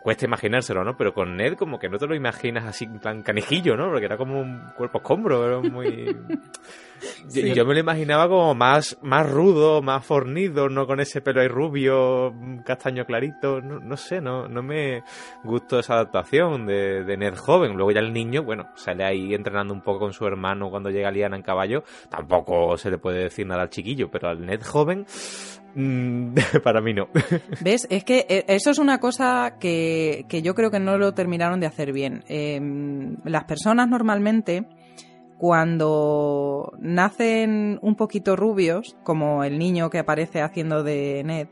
cuesta 0.00 0.24
imaginárselo, 0.24 0.84
¿no? 0.84 0.96
Pero 0.96 1.14
con 1.14 1.36
Ned 1.36 1.54
como 1.54 1.78
que 1.78 1.88
no 1.88 1.98
te 1.98 2.06
lo 2.06 2.14
imaginas 2.14 2.64
así 2.64 2.84
en 2.84 2.98
plan 2.98 3.22
canijillo, 3.22 3.76
¿no? 3.76 3.88
Porque 3.88 4.06
era 4.06 4.16
como 4.16 4.40
un 4.40 4.70
cuerpo 4.76 4.98
escombro, 4.98 5.46
era 5.46 5.60
muy... 5.60 6.16
Yo, 7.30 7.64
me 7.64 7.74
lo 7.74 7.80
imaginaba 7.80 8.28
como 8.28 8.54
más, 8.54 8.98
más 9.02 9.30
rudo, 9.30 9.82
más 9.82 10.04
fornido, 10.04 10.68
no 10.68 10.86
con 10.86 11.00
ese 11.00 11.20
pelo 11.20 11.40
ahí 11.40 11.48
rubio, 11.48 12.34
castaño 12.64 13.04
clarito, 13.04 13.60
no, 13.60 13.96
sé, 13.96 14.20
no, 14.20 14.48
no 14.48 14.62
me 14.62 15.02
gustó 15.44 15.78
esa 15.78 15.94
adaptación 15.94 16.66
de, 16.66 17.04
de, 17.04 17.16
Ned 17.16 17.36
joven. 17.36 17.74
Luego 17.74 17.90
ya 17.90 18.00
el 18.00 18.12
niño, 18.12 18.42
bueno, 18.42 18.68
sale 18.74 19.04
ahí 19.04 19.34
entrenando 19.34 19.74
un 19.74 19.82
poco 19.82 20.00
con 20.00 20.12
su 20.12 20.26
hermano 20.26 20.70
cuando 20.70 20.90
llega 20.90 21.10
Liana 21.10 21.36
en 21.36 21.42
caballo, 21.42 21.84
tampoco 22.08 22.76
se 22.76 22.90
le 22.90 22.98
puede 22.98 23.24
decir 23.24 23.46
nada 23.46 23.62
al 23.62 23.70
chiquillo, 23.70 24.10
pero 24.10 24.28
al 24.28 24.44
Ned 24.44 24.62
joven 24.62 25.06
Mm, 25.74 26.34
para 26.64 26.80
mí 26.80 26.94
no. 26.94 27.08
¿Ves? 27.60 27.86
Es 27.90 28.04
que 28.04 28.26
eh, 28.28 28.44
eso 28.48 28.70
es 28.70 28.78
una 28.78 28.98
cosa 28.98 29.58
que, 29.60 30.26
yo 30.42 30.54
creo 30.54 30.70
que 30.70 30.80
no 30.80 30.98
lo 30.98 31.14
terminaron 31.14 31.60
de 31.60 31.66
hacer 31.66 31.92
bien. 31.92 32.24
Em, 32.28 33.16
las 33.24 33.44
personas 33.44 33.88
normalmente, 33.88 34.66
cuando 35.38 36.72
nacen 36.80 37.78
un 37.80 37.94
poquito 37.94 38.36
rubios, 38.36 38.96
como 39.04 39.44
el 39.44 39.58
niño 39.58 39.88
que 39.88 40.00
aparece 40.00 40.42
haciendo 40.42 40.82
de 40.82 41.22
Ned, 41.24 41.48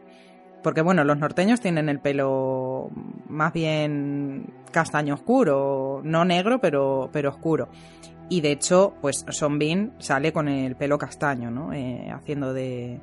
porque 0.63 0.83
bueno, 0.83 1.05
los 1.05 1.17
norteños 1.17 1.61
tienen 1.61 1.89
el 1.89 2.01
pelo 2.01 2.91
más 3.29 3.53
bien 3.53 4.53
castaño 4.73 5.15
oscuro, 5.15 6.01
no 6.03 6.25
negro, 6.25 6.61
pero, 6.61 7.09
pero 7.13 7.31
oscuro. 7.31 7.69
Y 8.29 8.41
de 8.41 8.51
hecho, 8.51 8.95
pues 9.01 9.25
Son 9.29 9.59
Bean 9.59 9.93
sale 9.99 10.33
con 10.33 10.49
el 10.49 10.75
pelo 10.75 10.99
castaño, 10.99 11.53
¿no? 11.53 11.73
Eh, 11.73 12.11
haciendo 12.11 12.53
de, 12.53 13.01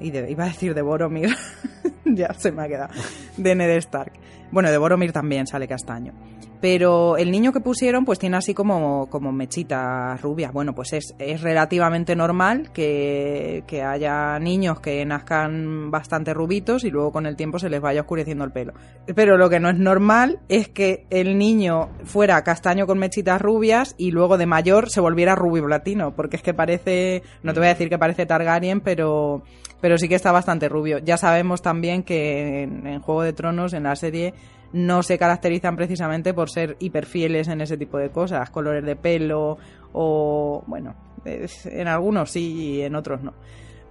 y 0.00 0.16
iba 0.16 0.44
a 0.44 0.48
decir 0.48 0.74
de 0.74 0.82
Boromir, 0.82 1.30
ya 2.04 2.34
se 2.34 2.50
me 2.50 2.62
ha 2.64 2.68
quedado, 2.68 2.92
de 3.36 3.54
Ned 3.54 3.70
Stark. 3.76 4.12
Bueno, 4.50 4.70
de 4.70 4.78
Boromir 4.78 5.12
también 5.12 5.46
sale 5.46 5.68
castaño. 5.68 6.12
Pero 6.60 7.16
el 7.16 7.30
niño 7.30 7.52
que 7.52 7.60
pusieron 7.60 8.04
pues 8.04 8.18
tiene 8.18 8.36
así 8.36 8.52
como, 8.52 9.08
como 9.08 9.30
mechitas 9.30 10.20
rubias. 10.20 10.52
Bueno, 10.52 10.74
pues 10.74 10.92
es, 10.92 11.14
es 11.18 11.40
relativamente 11.40 12.16
normal 12.16 12.72
que, 12.72 13.62
que, 13.66 13.82
haya 13.82 14.38
niños 14.40 14.80
que 14.80 15.04
nazcan 15.04 15.90
bastante 15.90 16.34
rubitos 16.34 16.84
y 16.84 16.90
luego 16.90 17.12
con 17.12 17.26
el 17.26 17.36
tiempo 17.36 17.58
se 17.58 17.70
les 17.70 17.80
vaya 17.80 18.00
oscureciendo 18.00 18.44
el 18.44 18.50
pelo. 18.50 18.72
Pero 19.14 19.38
lo 19.38 19.48
que 19.48 19.60
no 19.60 19.70
es 19.70 19.78
normal 19.78 20.40
es 20.48 20.68
que 20.68 21.06
el 21.10 21.38
niño 21.38 21.90
fuera 22.04 22.42
castaño 22.42 22.86
con 22.86 22.98
mechitas 22.98 23.40
rubias 23.40 23.94
y 23.96 24.10
luego 24.10 24.36
de 24.36 24.46
mayor 24.46 24.90
se 24.90 25.00
volviera 25.00 25.36
rubio 25.36 25.64
platino. 25.64 26.14
Porque 26.14 26.36
es 26.36 26.42
que 26.42 26.54
parece, 26.54 27.22
no 27.42 27.52
te 27.52 27.60
voy 27.60 27.68
a 27.68 27.74
decir 27.74 27.88
que 27.88 27.98
parece 27.98 28.26
Targaryen, 28.26 28.80
pero, 28.80 29.42
pero 29.80 29.96
sí 29.96 30.08
que 30.08 30.16
está 30.16 30.32
bastante 30.32 30.68
rubio. 30.68 30.98
Ya 30.98 31.16
sabemos 31.16 31.62
también 31.62 32.02
que 32.02 32.64
en 32.64 33.00
Juego 33.00 33.22
de 33.22 33.32
Tronos, 33.32 33.74
en 33.74 33.84
la 33.84 33.94
serie, 33.94 34.34
no 34.72 35.02
se 35.02 35.18
caracterizan 35.18 35.76
precisamente 35.76 36.34
por 36.34 36.50
ser 36.50 36.76
hiperfieles 36.78 37.48
en 37.48 37.60
ese 37.60 37.76
tipo 37.76 37.98
de 37.98 38.10
cosas, 38.10 38.50
colores 38.50 38.84
de 38.84 38.96
pelo 38.96 39.58
o, 39.92 40.62
bueno, 40.66 40.94
en 41.24 41.88
algunos 41.88 42.30
sí 42.30 42.54
y 42.54 42.82
en 42.82 42.94
otros 42.94 43.22
no. 43.22 43.34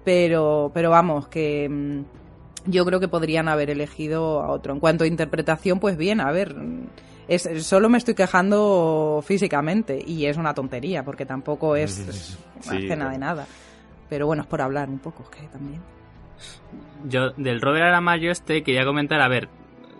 Pero, 0.03 0.71
pero 0.73 0.89
vamos, 0.89 1.27
que 1.27 1.67
mm, 1.67 2.03
yo 2.67 2.85
creo 2.85 2.99
que 2.99 3.07
podrían 3.07 3.47
haber 3.47 3.69
elegido 3.69 4.41
a 4.41 4.51
otro. 4.51 4.73
En 4.73 4.79
cuanto 4.79 5.03
a 5.03 5.07
interpretación, 5.07 5.79
pues 5.79 5.97
bien, 5.97 6.21
a 6.21 6.31
ver, 6.31 6.55
es, 7.27 7.49
solo 7.65 7.89
me 7.89 7.97
estoy 7.97 8.13
quejando 8.13 9.23
físicamente 9.25 10.01
y 10.05 10.25
es 10.25 10.37
una 10.37 10.53
tontería 10.53 11.03
porque 11.03 11.25
tampoco 11.25 11.75
es, 11.75 12.37
una 12.65 12.79
escena 12.79 13.09
de 13.09 13.17
nada. 13.17 13.47
Pero 14.09 14.27
bueno, 14.27 14.43
es 14.43 14.47
por 14.47 14.61
hablar 14.61 14.89
un 14.89 14.99
poco, 14.99 15.29
que 15.29 15.47
también. 15.47 15.81
Yo 17.05 17.31
del 17.31 17.61
Robert 17.61 17.85
Aramayo 17.85 18.31
este 18.31 18.63
quería 18.63 18.85
comentar, 18.85 19.19
a 19.19 19.27
ver, 19.27 19.49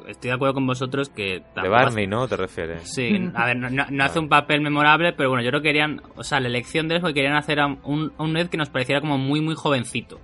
estoy 0.08 0.30
de 0.30 0.36
acuerdo 0.36 0.56
con 0.56 0.68
vosotros 0.68 1.10
que... 1.10 1.44
De 1.56 1.70
Barney, 1.70 2.08
¿no? 2.08 2.28
¿Te 2.28 2.38
refieres? 2.38 2.94
Sí, 2.94 3.30
a 3.36 3.46
ver, 3.46 3.58
no, 3.58 4.04
hace 4.04 4.20
un 4.20 4.30
papel 4.30 4.62
memorable, 4.62 5.14
pero 5.14 5.30
bueno, 5.30 5.44
yo 5.44 5.50
creo 5.50 5.62
que 5.62 5.70
querían, 5.70 6.02
o 6.16 6.24
sea, 6.24 6.40
la 6.40 6.48
elección 6.48 6.88
de 6.88 6.98
eso 6.98 7.08
querían 7.08 7.36
hacer 7.36 7.60
a 7.60 7.68
un, 7.68 8.14
un 8.18 8.34
Ned 8.34 8.48
que 8.48 8.58
nos 8.58 8.70
pareciera 8.70 9.02
como 9.02 9.18
muy, 9.18 9.42
muy 9.42 9.56
jovencito 9.56 10.20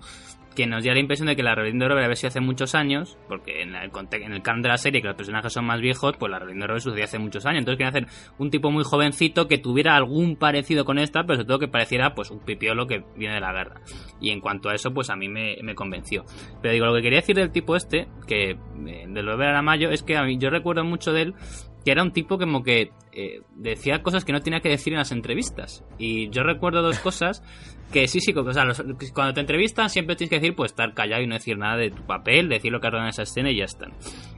que 0.56 0.68
nos 0.68 0.84
dio 0.84 0.94
la 0.94 1.00
impresión 1.00 1.28
de 1.28 1.36
que 1.36 1.44
la 1.44 1.56
rebelión 1.56 1.80
de 1.80 1.88
Robert 1.88 2.06
había 2.06 2.16
sido 2.16 2.30
hace 2.30 2.40
muchos 2.40 2.76
años, 2.76 3.18
porque 3.28 3.62
en 3.62 3.76
el, 3.76 3.92
en 4.12 4.62
de 4.62 4.70
la 4.70 4.78
serie, 4.78 5.02
que 5.02 5.08
los 5.08 5.18
personajes 5.18 5.52
son 5.52 5.66
más 5.66 5.82
viejos, 5.82 6.16
pues 6.18 6.32
la 6.32 6.40
rebelión 6.40 6.62
de 6.62 6.68
Robert 6.68 6.84
sucedió 6.84 7.04
hace 7.04 7.20
muchos 7.20 7.46
años. 7.46 7.60
Entonces 7.60 7.78
querían 7.78 7.96
hacer 7.96 8.34
un 8.38 8.50
tipo 8.50 8.72
muy 8.72 8.84
jovencito 8.84 9.48
que 9.48 9.58
tuviera 9.58 9.96
algún 9.96 10.36
parecido 10.36 10.86
con 10.86 11.00
esta, 11.00 11.24
pero 11.24 11.36
sobre 11.36 11.48
todo 11.48 11.60
que 11.60 11.68
pareciera 11.68 12.14
pues 12.14 12.32
un 12.32 12.40
pipiolo 12.40 12.88
que 12.88 13.04
viene 13.16 13.36
de 13.36 13.42
la 13.42 13.54
guerra. 13.54 13.82
Y 14.20 14.32
en 14.32 14.40
cuanto 14.40 14.70
a 14.70 14.76
eso, 14.76 14.94
pues 14.94 15.10
a 15.10 15.16
mí 15.16 15.28
me, 15.28 15.76
convenció. 15.76 16.24
Pero 16.62 16.74
digo, 16.74 16.86
lo 16.86 16.96
que 16.96 17.02
quería 17.02 17.20
decir 17.20 17.36
del 17.36 17.52
tipo 17.52 17.76
este, 17.76 18.08
que 18.28 18.52
eh, 18.52 19.06
de 19.08 19.22
Robert 19.22 19.50
Aramayo, 19.50 19.90
es 19.90 20.04
que 20.04 20.18
a 20.18 20.24
mí, 20.24 20.38
yo 20.38 20.50
recuerdo 20.50 20.84
mucho 20.84 21.12
de 21.12 21.24
él 21.24 21.36
que 21.84 21.92
era 21.92 22.04
un 22.04 22.12
tipo 22.12 22.38
como 22.38 22.64
que 22.64 22.92
eh, 23.12 23.42
decía 23.56 24.02
cosas 24.02 24.26
que 24.26 24.32
no 24.32 24.42
tenía 24.42 24.62
que 24.62 24.70
decir 24.70 24.94
en 24.94 25.00
las 25.00 25.12
entrevistas. 25.12 25.84
Y 25.98 26.30
yo 26.30 26.44
recuerdo 26.44 26.82
dos 26.82 27.00
cosas 27.04 27.44
que 27.92 28.08
sí, 28.08 28.20
sí, 28.22 28.34
o 28.36 28.54
sea, 28.54 28.66
cuando 29.14 29.34
te 29.34 29.42
entrevistan 29.42 29.90
siempre 29.90 30.16
tienes 30.16 30.32
que 30.32 30.40
decir, 30.40 30.56
pues 30.56 30.72
estar 30.72 30.94
callado 30.94 31.22
y 31.22 31.28
no 31.28 31.36
decir 31.36 31.58
nada 31.58 31.78
de 31.78 31.92
tu 31.92 32.02
papel, 32.04 32.50
decir 32.50 32.72
lo 32.72 32.80
que 32.80 32.88
has 32.88 32.94
en 32.94 33.06
esa 33.06 33.24
escena 33.24 33.52
y 33.52 33.58
ya 33.58 33.66
está. 33.66 33.88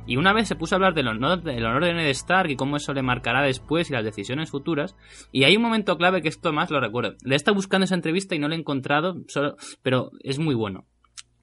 Y 0.05 0.17
una 0.17 0.33
vez 0.33 0.47
se 0.47 0.55
puso 0.55 0.75
a 0.75 0.77
hablar 0.77 0.93
del 0.93 1.07
honor, 1.07 1.41
del 1.41 1.65
honor 1.65 1.85
de 1.85 1.93
Ned 1.93 2.09
Stark 2.09 2.49
y 2.49 2.55
cómo 2.55 2.77
eso 2.77 2.93
le 2.93 3.01
marcará 3.01 3.41
después 3.43 3.89
y 3.89 3.93
las 3.93 4.03
decisiones 4.03 4.51
futuras. 4.51 4.95
Y 5.31 5.45
hay 5.45 5.55
un 5.55 5.63
momento 5.63 5.97
clave 5.97 6.21
que 6.21 6.27
esto 6.27 6.51
más 6.51 6.69
lo 6.69 6.79
recuerdo. 6.79 7.15
Le 7.23 7.33
he 7.33 7.37
estado 7.37 7.55
buscando 7.55 7.85
esa 7.85 7.95
entrevista 7.95 8.35
y 8.35 8.39
no 8.39 8.47
lo 8.47 8.55
he 8.55 8.57
encontrado, 8.57 9.15
solo, 9.27 9.55
pero 9.81 10.11
es 10.21 10.37
muy 10.37 10.53
bueno. 10.53 10.85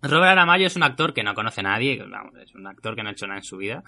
Robert 0.02 0.32
Aramayo 0.32 0.66
es 0.66 0.74
un 0.74 0.82
actor 0.82 1.14
que 1.14 1.22
no 1.22 1.32
conoce 1.32 1.60
a 1.60 1.62
nadie, 1.62 2.02
es 2.42 2.54
un 2.56 2.66
actor 2.66 2.96
que 2.96 3.04
no 3.04 3.10
ha 3.10 3.12
hecho 3.12 3.26
nada 3.28 3.38
en 3.38 3.44
su 3.44 3.56
vida. 3.56 3.84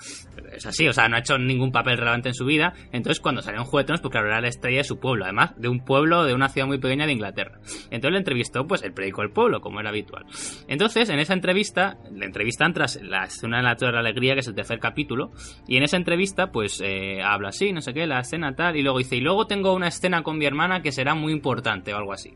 Es 0.53 0.65
así, 0.65 0.87
o 0.87 0.93
sea, 0.93 1.09
no 1.09 1.17
ha 1.17 1.19
hecho 1.19 1.39
ningún 1.39 1.73
papel 1.73 1.99
relevante 1.99 2.29
en 2.29 2.35
su 2.35 2.45
vida. 2.45 2.73
Entonces, 2.93 3.19
cuando 3.19 3.43
salió 3.43 3.61
un 3.61 3.67
Juego 3.67 3.79
de 3.79 3.85
Tronos, 3.87 4.01
pues 4.01 4.13
claro, 4.13 4.29
era 4.29 4.41
la 4.41 4.47
estrella 4.47 4.79
de 4.79 4.85
su 4.85 5.01
pueblo, 5.01 5.25
además, 5.25 5.61
de 5.61 5.69
un 5.69 5.85
pueblo, 5.85 6.23
de 6.23 6.33
una 6.33 6.49
ciudad 6.49 6.69
muy 6.69 6.79
pequeña 6.79 7.07
de 7.07 7.13
Inglaterra. 7.13 7.59
Entonces 7.91 8.13
le 8.13 8.19
entrevistó, 8.19 8.65
pues, 8.65 8.85
el 8.85 8.93
periódico 8.93 9.23
del 9.23 9.33
pueblo, 9.33 9.61
como 9.61 9.81
era 9.81 9.89
habitual. 9.89 10.25
Entonces, 10.69 11.09
en 11.09 11.19
esa 11.19 11.35
entrevista, 11.35 11.99
le 12.13 12.27
entrevistan 12.27 12.73
tras 12.75 13.03
la 13.03 13.25
escena 13.25 13.57
de 13.57 13.65
la 13.65 13.75
Torre 13.75 13.89
de 13.89 13.95
la 13.95 14.09
Alegría, 14.09 14.35
que 14.35 14.41
es 14.41 14.49
el 14.49 14.55
tercer 14.55 14.79
capítulo, 14.79 15.33
y 15.67 15.79
en 15.79 15.83
esa 15.83 15.97
entrevista, 15.97 16.53
pues, 16.53 16.81
eh, 16.81 17.23
habla 17.25 17.49
así, 17.49 17.73
no 17.73 17.81
sé 17.81 17.93
qué, 17.93 18.07
la 18.07 18.21
escena 18.21 18.55
tal, 18.55 18.77
y 18.77 18.83
luego 18.83 18.99
dice, 18.99 19.17
y 19.17 19.21
luego 19.21 19.49
tengo 19.49 19.75
una 19.75 19.89
escena 19.89 20.23
con 20.23 20.39
mi 20.39 20.47
hermana 20.47 20.81
que 20.81 20.93
será 20.93 21.17
muy 21.17 21.33
importante, 21.33 21.93
o 21.93 21.97
algo 21.97 22.13
así. 22.13 22.35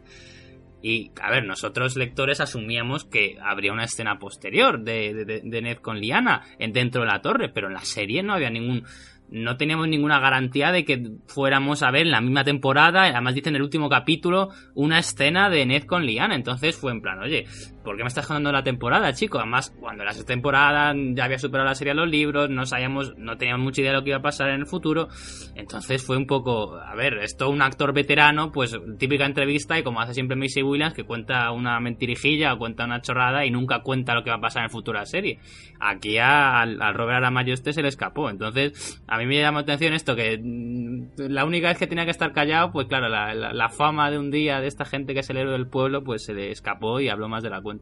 Y, 0.82 1.10
a 1.20 1.30
ver, 1.30 1.44
nosotros 1.44 1.96
lectores 1.96 2.40
asumíamos 2.40 3.04
que 3.04 3.36
habría 3.42 3.72
una 3.72 3.84
escena 3.84 4.18
posterior 4.18 4.80
de, 4.80 5.42
de, 5.42 5.62
Ned 5.62 5.78
con 5.78 6.00
Liana 6.00 6.42
dentro 6.58 7.02
de 7.02 7.08
la 7.08 7.20
torre, 7.20 7.48
pero 7.48 7.66
en 7.66 7.74
la 7.74 7.84
serie 7.84 8.22
no 8.22 8.34
había 8.34 8.50
ningún... 8.50 8.84
No 9.30 9.58
teníamos 9.58 9.88
ninguna 9.88 10.20
garantía 10.20 10.72
de 10.72 10.86
que 10.86 11.02
fuéramos 11.26 11.82
a 11.82 11.90
ver 11.90 12.06
en 12.06 12.12
la 12.12 12.22
misma 12.22 12.44
temporada, 12.44 13.02
además 13.02 13.34
dice 13.34 13.50
en 13.50 13.56
el 13.56 13.62
último 13.62 13.90
capítulo, 13.90 14.48
una 14.74 15.00
escena 15.00 15.50
de 15.50 15.66
Ned 15.66 15.84
con 15.84 16.06
Liana. 16.06 16.34
Entonces 16.34 16.76
fue 16.76 16.92
en 16.92 17.02
plan, 17.02 17.18
oye, 17.18 17.44
¿por 17.88 17.96
qué 17.96 18.02
me 18.04 18.08
estás 18.08 18.26
contando 18.26 18.52
la 18.52 18.62
temporada, 18.62 19.12
chico? 19.14 19.38
Además, 19.38 19.74
cuando 19.80 20.04
la 20.04 20.12
temporada 20.12 20.94
ya 21.14 21.24
había 21.24 21.38
superado 21.38 21.68
la 21.68 21.74
serie 21.74 21.94
de 21.94 22.00
los 22.00 22.08
libros, 22.08 22.50
no 22.50 22.66
sabíamos, 22.66 23.16
no 23.16 23.38
teníamos 23.38 23.64
mucha 23.64 23.80
idea 23.80 23.92
de 23.92 23.96
lo 23.98 24.04
que 24.04 24.10
iba 24.10 24.18
a 24.18 24.22
pasar 24.22 24.50
en 24.50 24.60
el 24.60 24.66
futuro. 24.66 25.08
Entonces 25.54 26.04
fue 26.04 26.16
un 26.18 26.26
poco, 26.26 26.76
a 26.76 26.94
ver, 26.94 27.14
esto 27.18 27.48
un 27.48 27.62
actor 27.62 27.92
veterano, 27.94 28.52
pues 28.52 28.76
típica 28.98 29.24
entrevista 29.24 29.78
y 29.78 29.82
como 29.82 30.00
hace 30.00 30.12
siempre 30.14 30.36
Macy 30.36 30.62
Williams, 30.62 30.92
que 30.94 31.04
cuenta 31.04 31.50
una 31.52 31.80
mentirijilla 31.80 32.52
o 32.54 32.58
cuenta 32.58 32.84
una 32.84 33.00
chorrada 33.00 33.46
y 33.46 33.50
nunca 33.50 33.80
cuenta 33.82 34.14
lo 34.14 34.22
que 34.22 34.30
va 34.30 34.36
a 34.36 34.40
pasar 34.40 34.60
en 34.60 34.64
el 34.64 34.70
futuro 34.70 34.98
de 34.98 35.02
la 35.02 35.06
serie. 35.06 35.38
Aquí 35.80 36.18
al, 36.18 36.80
al 36.82 36.94
Robert 36.94 37.16
Aramayo 37.18 37.54
este 37.54 37.72
se 37.72 37.82
le 37.82 37.88
escapó. 37.88 38.28
Entonces, 38.30 39.02
a 39.08 39.16
mí 39.18 39.26
me 39.26 39.40
llamó 39.40 39.60
atención 39.60 39.94
esto, 39.94 40.14
que 40.14 40.38
mm, 40.42 41.30
la 41.30 41.44
única 41.44 41.68
vez 41.68 41.78
que 41.78 41.86
tenía 41.86 42.04
que 42.04 42.10
estar 42.10 42.32
callado, 42.32 42.70
pues 42.72 42.86
claro, 42.86 43.08
la, 43.08 43.34
la- 43.34 43.52
la 43.52 43.68
fama 43.70 44.10
de 44.10 44.18
un 44.18 44.30
día 44.30 44.60
de 44.60 44.66
esta 44.66 44.84
gente 44.84 45.14
que 45.14 45.20
es 45.20 45.30
el 45.30 45.36
héroe 45.38 45.52
del 45.52 45.68
pueblo, 45.68 46.04
pues 46.04 46.24
se 46.24 46.34
le 46.34 46.50
escapó 46.50 47.00
y 47.00 47.08
habló 47.08 47.28
más 47.28 47.42
de 47.42 47.50
la 47.50 47.60
cuenta. 47.62 47.77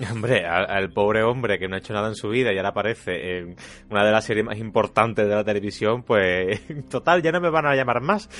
Hombre, 0.12 0.46
al, 0.46 0.90
pobre 0.92 1.22
hombre 1.22 1.58
que 1.58 1.68
no 1.68 1.74
ha 1.74 1.78
hecho 1.78 1.92
nada 1.92 2.08
en 2.08 2.14
su 2.14 2.30
vida 2.30 2.52
y 2.52 2.56
ahora 2.56 2.70
aparece 2.70 3.38
en 3.38 3.56
una 3.90 4.04
de 4.04 4.12
las 4.12 4.24
series 4.24 4.46
más 4.46 4.58
importantes 4.58 5.28
de 5.28 5.34
la 5.34 5.44
televisión, 5.44 6.02
pues 6.02 6.60
total, 6.90 7.22
ya 7.22 7.32
no 7.32 7.40
me 7.40 7.50
van 7.50 7.66
a 7.66 7.74
llamar 7.74 8.00
más. 8.00 8.28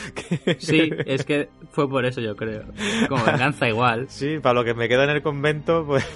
Sí, 0.58 0.90
es 1.06 1.24
que 1.24 1.48
fue 1.70 1.88
por 1.88 2.04
eso 2.04 2.20
yo 2.20 2.34
creo. 2.34 2.64
Como 3.08 3.24
venganza 3.24 3.68
igual, 3.68 4.08
Sí, 4.08 4.38
para 4.38 4.54
lo 4.54 4.64
que 4.64 4.74
me 4.74 4.88
queda 4.88 5.04
en 5.04 5.10
el 5.10 5.22
convento, 5.22 5.84
pues 5.86 6.06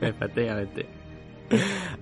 efectivamente. 0.00 0.86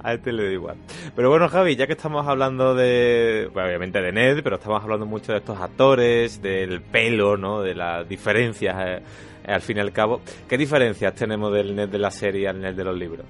a 0.03 0.15
este 0.15 0.33
le 0.33 0.45
da 0.45 0.53
igual. 0.53 0.77
Pero 1.15 1.31
bueno, 1.31 1.49
Javi, 1.49 1.77
ya 1.77 1.87
que 1.87 1.93
estamos 1.93 2.27
hablando 2.27 2.75
de, 2.75 3.49
bueno, 3.53 3.69
obviamente 3.69 4.01
de 4.01 4.13
Ned, 4.13 4.41
pero 4.43 4.57
estamos 4.57 4.83
hablando 4.83 5.07
mucho 5.07 5.33
de 5.33 5.39
estos 5.39 5.61
actores, 5.61 6.43
del 6.43 6.83
pelo, 6.83 7.37
¿no? 7.37 7.63
De 7.63 7.75
las 7.75 8.09
diferencias, 8.09 8.77
eh, 8.87 9.03
al 9.47 9.61
fin 9.61 9.79
y 9.79 9.81
al 9.81 9.93
cabo. 9.93 10.21
¿Qué 10.49 10.59
diferencias 10.59 11.15
tenemos 11.15 11.53
del 11.53 11.75
Ned 11.75 11.89
de 11.89 11.99
la 11.99 12.11
serie 12.11 12.49
al 12.49 12.61
Ned 12.61 12.75
de 12.75 12.85
los 12.85 12.97
libros? 12.97 13.27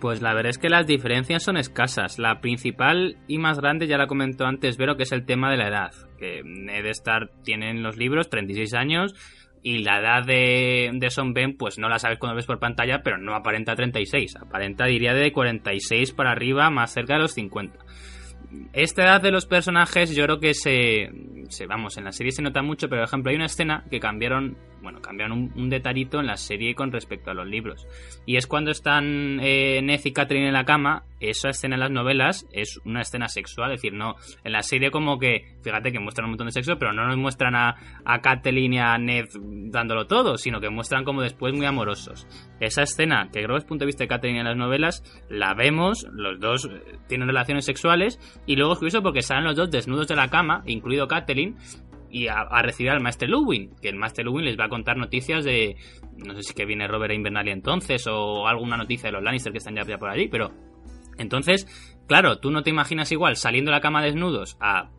Pues 0.00 0.20
la 0.20 0.34
verdad 0.34 0.50
es 0.50 0.58
que 0.58 0.68
las 0.68 0.86
diferencias 0.86 1.42
son 1.42 1.56
escasas. 1.56 2.18
La 2.18 2.40
principal 2.40 3.16
y 3.26 3.38
más 3.38 3.58
grande 3.58 3.86
ya 3.86 3.96
la 3.96 4.06
comentó 4.06 4.44
antes 4.44 4.76
Vero, 4.76 4.96
que 4.96 5.04
es 5.04 5.12
el 5.12 5.24
tema 5.24 5.50
de 5.50 5.56
la 5.56 5.68
edad. 5.68 5.92
Que 6.18 6.42
Ned 6.44 6.84
Stark 6.86 7.30
tiene 7.42 7.70
en 7.70 7.82
los 7.82 7.96
libros 7.96 8.28
36 8.28 8.74
años 8.74 9.14
y 9.62 9.78
la 9.78 10.00
edad 10.00 10.26
de, 10.26 10.90
de 10.92 11.10
Son 11.10 11.32
Ben, 11.32 11.56
pues 11.56 11.78
no 11.78 11.88
la 11.88 11.98
sabes 11.98 12.18
cuando 12.18 12.36
ves 12.36 12.44
por 12.44 12.58
pantalla, 12.58 13.00
pero 13.02 13.16
no 13.16 13.34
aparenta 13.34 13.74
36. 13.74 14.36
Aparenta, 14.36 14.84
diría, 14.84 15.14
de 15.14 15.32
46 15.32 16.12
para 16.12 16.32
arriba, 16.32 16.68
más 16.68 16.92
cerca 16.92 17.14
de 17.14 17.20
los 17.20 17.32
50. 17.32 17.78
Esta 18.72 19.02
edad 19.04 19.22
de 19.22 19.30
los 19.30 19.46
personajes 19.46 20.14
yo 20.14 20.24
creo 20.24 20.40
que 20.40 20.54
se, 20.54 21.10
se- 21.48 21.66
vamos, 21.66 21.96
en 21.96 22.04
la 22.04 22.12
serie 22.12 22.32
se 22.32 22.42
nota 22.42 22.62
mucho, 22.62 22.88
pero 22.88 23.02
por 23.02 23.08
ejemplo 23.08 23.30
hay 23.30 23.36
una 23.36 23.46
escena 23.46 23.84
que 23.90 24.00
cambiaron, 24.00 24.56
bueno, 24.82 25.00
cambiaron 25.00 25.32
un, 25.38 25.52
un 25.56 25.70
detallito 25.70 26.20
en 26.20 26.26
la 26.26 26.36
serie 26.36 26.74
con 26.74 26.90
respecto 26.92 27.30
a 27.30 27.34
los 27.34 27.46
libros. 27.46 27.86
Y 28.26 28.36
es 28.36 28.46
cuando 28.46 28.70
están 28.70 29.38
eh, 29.40 29.80
Ned 29.82 30.00
y 30.04 30.12
Catherine 30.12 30.46
en 30.48 30.52
la 30.52 30.64
cama, 30.64 31.04
esa 31.20 31.48
escena 31.48 31.76
en 31.76 31.80
las 31.80 31.90
novelas 31.90 32.46
es 32.52 32.78
una 32.84 33.00
escena 33.00 33.28
sexual, 33.28 33.72
es 33.72 33.80
decir, 33.80 33.94
no, 33.94 34.16
en 34.44 34.52
la 34.52 34.62
serie 34.62 34.90
como 34.90 35.18
que, 35.18 35.46
fíjate 35.62 35.90
que 35.90 35.98
muestran 36.00 36.26
un 36.26 36.32
montón 36.32 36.48
de 36.48 36.52
sexo, 36.52 36.76
pero 36.78 36.92
no 36.92 37.06
nos 37.06 37.16
muestran 37.16 37.54
a, 37.54 37.76
a 38.04 38.20
Catelyn 38.20 38.74
y 38.74 38.78
a 38.78 38.98
Ned 38.98 39.26
dándolo 39.40 40.06
todo, 40.06 40.36
sino 40.36 40.60
que 40.60 40.68
muestran 40.68 41.04
como 41.04 41.22
después 41.22 41.54
muy 41.54 41.64
amorosos. 41.64 42.26
Esa 42.60 42.82
escena, 42.82 43.30
que 43.32 43.42
creo 43.42 43.54
que 43.56 43.58
es 43.58 43.64
punto 43.64 43.84
de 43.84 43.86
vista 43.86 44.04
de 44.04 44.08
Catherine 44.08 44.40
en 44.40 44.44
las 44.46 44.56
novelas, 44.56 45.02
la 45.30 45.54
vemos, 45.54 46.06
los 46.12 46.38
dos 46.40 46.66
eh, 46.70 46.98
tienen 47.08 47.26
relaciones 47.28 47.64
sexuales, 47.64 48.18
y 48.46 48.56
luego 48.56 48.72
es 48.72 48.78
curioso 48.78 49.02
porque 49.02 49.22
salen 49.22 49.44
los 49.44 49.56
dos 49.56 49.70
desnudos 49.70 50.08
de 50.08 50.16
la 50.16 50.28
cama, 50.28 50.62
incluido 50.66 51.08
Catelyn, 51.08 51.56
y 52.10 52.28
a, 52.28 52.62
recibir 52.62 52.92
al 52.92 53.00
Master 53.00 53.28
Luwin, 53.28 53.74
que 53.82 53.88
el 53.88 53.96
Master 53.96 54.24
Luwin 54.24 54.44
les 54.44 54.58
va 54.58 54.66
a 54.66 54.68
contar 54.68 54.96
noticias 54.96 55.44
de, 55.44 55.76
no 56.16 56.34
sé 56.34 56.42
si 56.42 56.54
que 56.54 56.64
viene 56.64 56.86
Robert 56.86 57.10
a 57.10 57.14
Invernalia 57.14 57.52
entonces, 57.52 58.06
o 58.06 58.46
alguna 58.46 58.76
noticia 58.76 59.08
de 59.08 59.12
los 59.12 59.22
Lannister 59.22 59.50
que 59.50 59.58
están 59.58 59.74
ya 59.74 59.98
por 59.98 60.08
allí, 60.08 60.28
pero 60.28 60.52
entonces, 61.18 61.66
claro, 62.06 62.38
tú 62.38 62.50
no 62.50 62.62
te 62.62 62.70
imaginas 62.70 63.10
igual 63.10 63.36
saliendo 63.36 63.70
de 63.70 63.76
la 63.76 63.80
cama 63.80 64.02
desnudos 64.02 64.56
a 64.60 64.90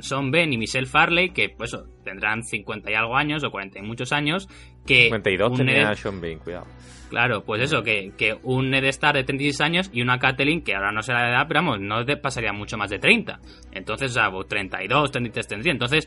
Son 0.00 0.30
Ben 0.30 0.52
y 0.52 0.58
Michelle 0.58 0.86
Farley, 0.86 1.30
que 1.30 1.48
pues 1.50 1.76
tendrán 2.04 2.42
50 2.44 2.90
y 2.90 2.94
algo 2.94 3.16
años 3.16 3.42
o 3.44 3.50
40 3.50 3.78
y 3.78 3.82
muchos 3.82 4.12
años, 4.12 4.48
que 4.86 5.04
52 5.04 5.50
un 5.50 5.56
tenía 5.58 5.90
Ned- 5.90 5.94
Sean 5.96 6.20
Bean, 6.20 6.38
cuidado. 6.38 6.66
Claro, 7.08 7.42
pues 7.44 7.62
eso, 7.62 7.82
que, 7.82 8.12
que 8.16 8.38
un 8.44 8.70
Ned 8.70 8.84
Stark 8.84 9.16
de 9.16 9.24
36 9.24 9.60
años 9.62 9.90
y 9.92 10.00
una 10.00 10.18
Catelyn, 10.20 10.62
que 10.62 10.74
ahora 10.76 10.92
no 10.92 11.02
sé 11.02 11.12
la 11.12 11.28
edad, 11.28 11.46
pero 11.48 11.60
vamos, 11.60 11.80
no 11.80 12.04
pasaría 12.22 12.52
mucho 12.52 12.76
más 12.78 12.88
de 12.88 13.00
30. 13.00 13.40
Entonces, 13.72 14.12
o 14.12 14.14
sea, 14.14 14.30
pues 14.30 14.46
32, 14.46 15.10
33 15.10 15.46
tendría. 15.48 15.72
Entonces, 15.72 16.06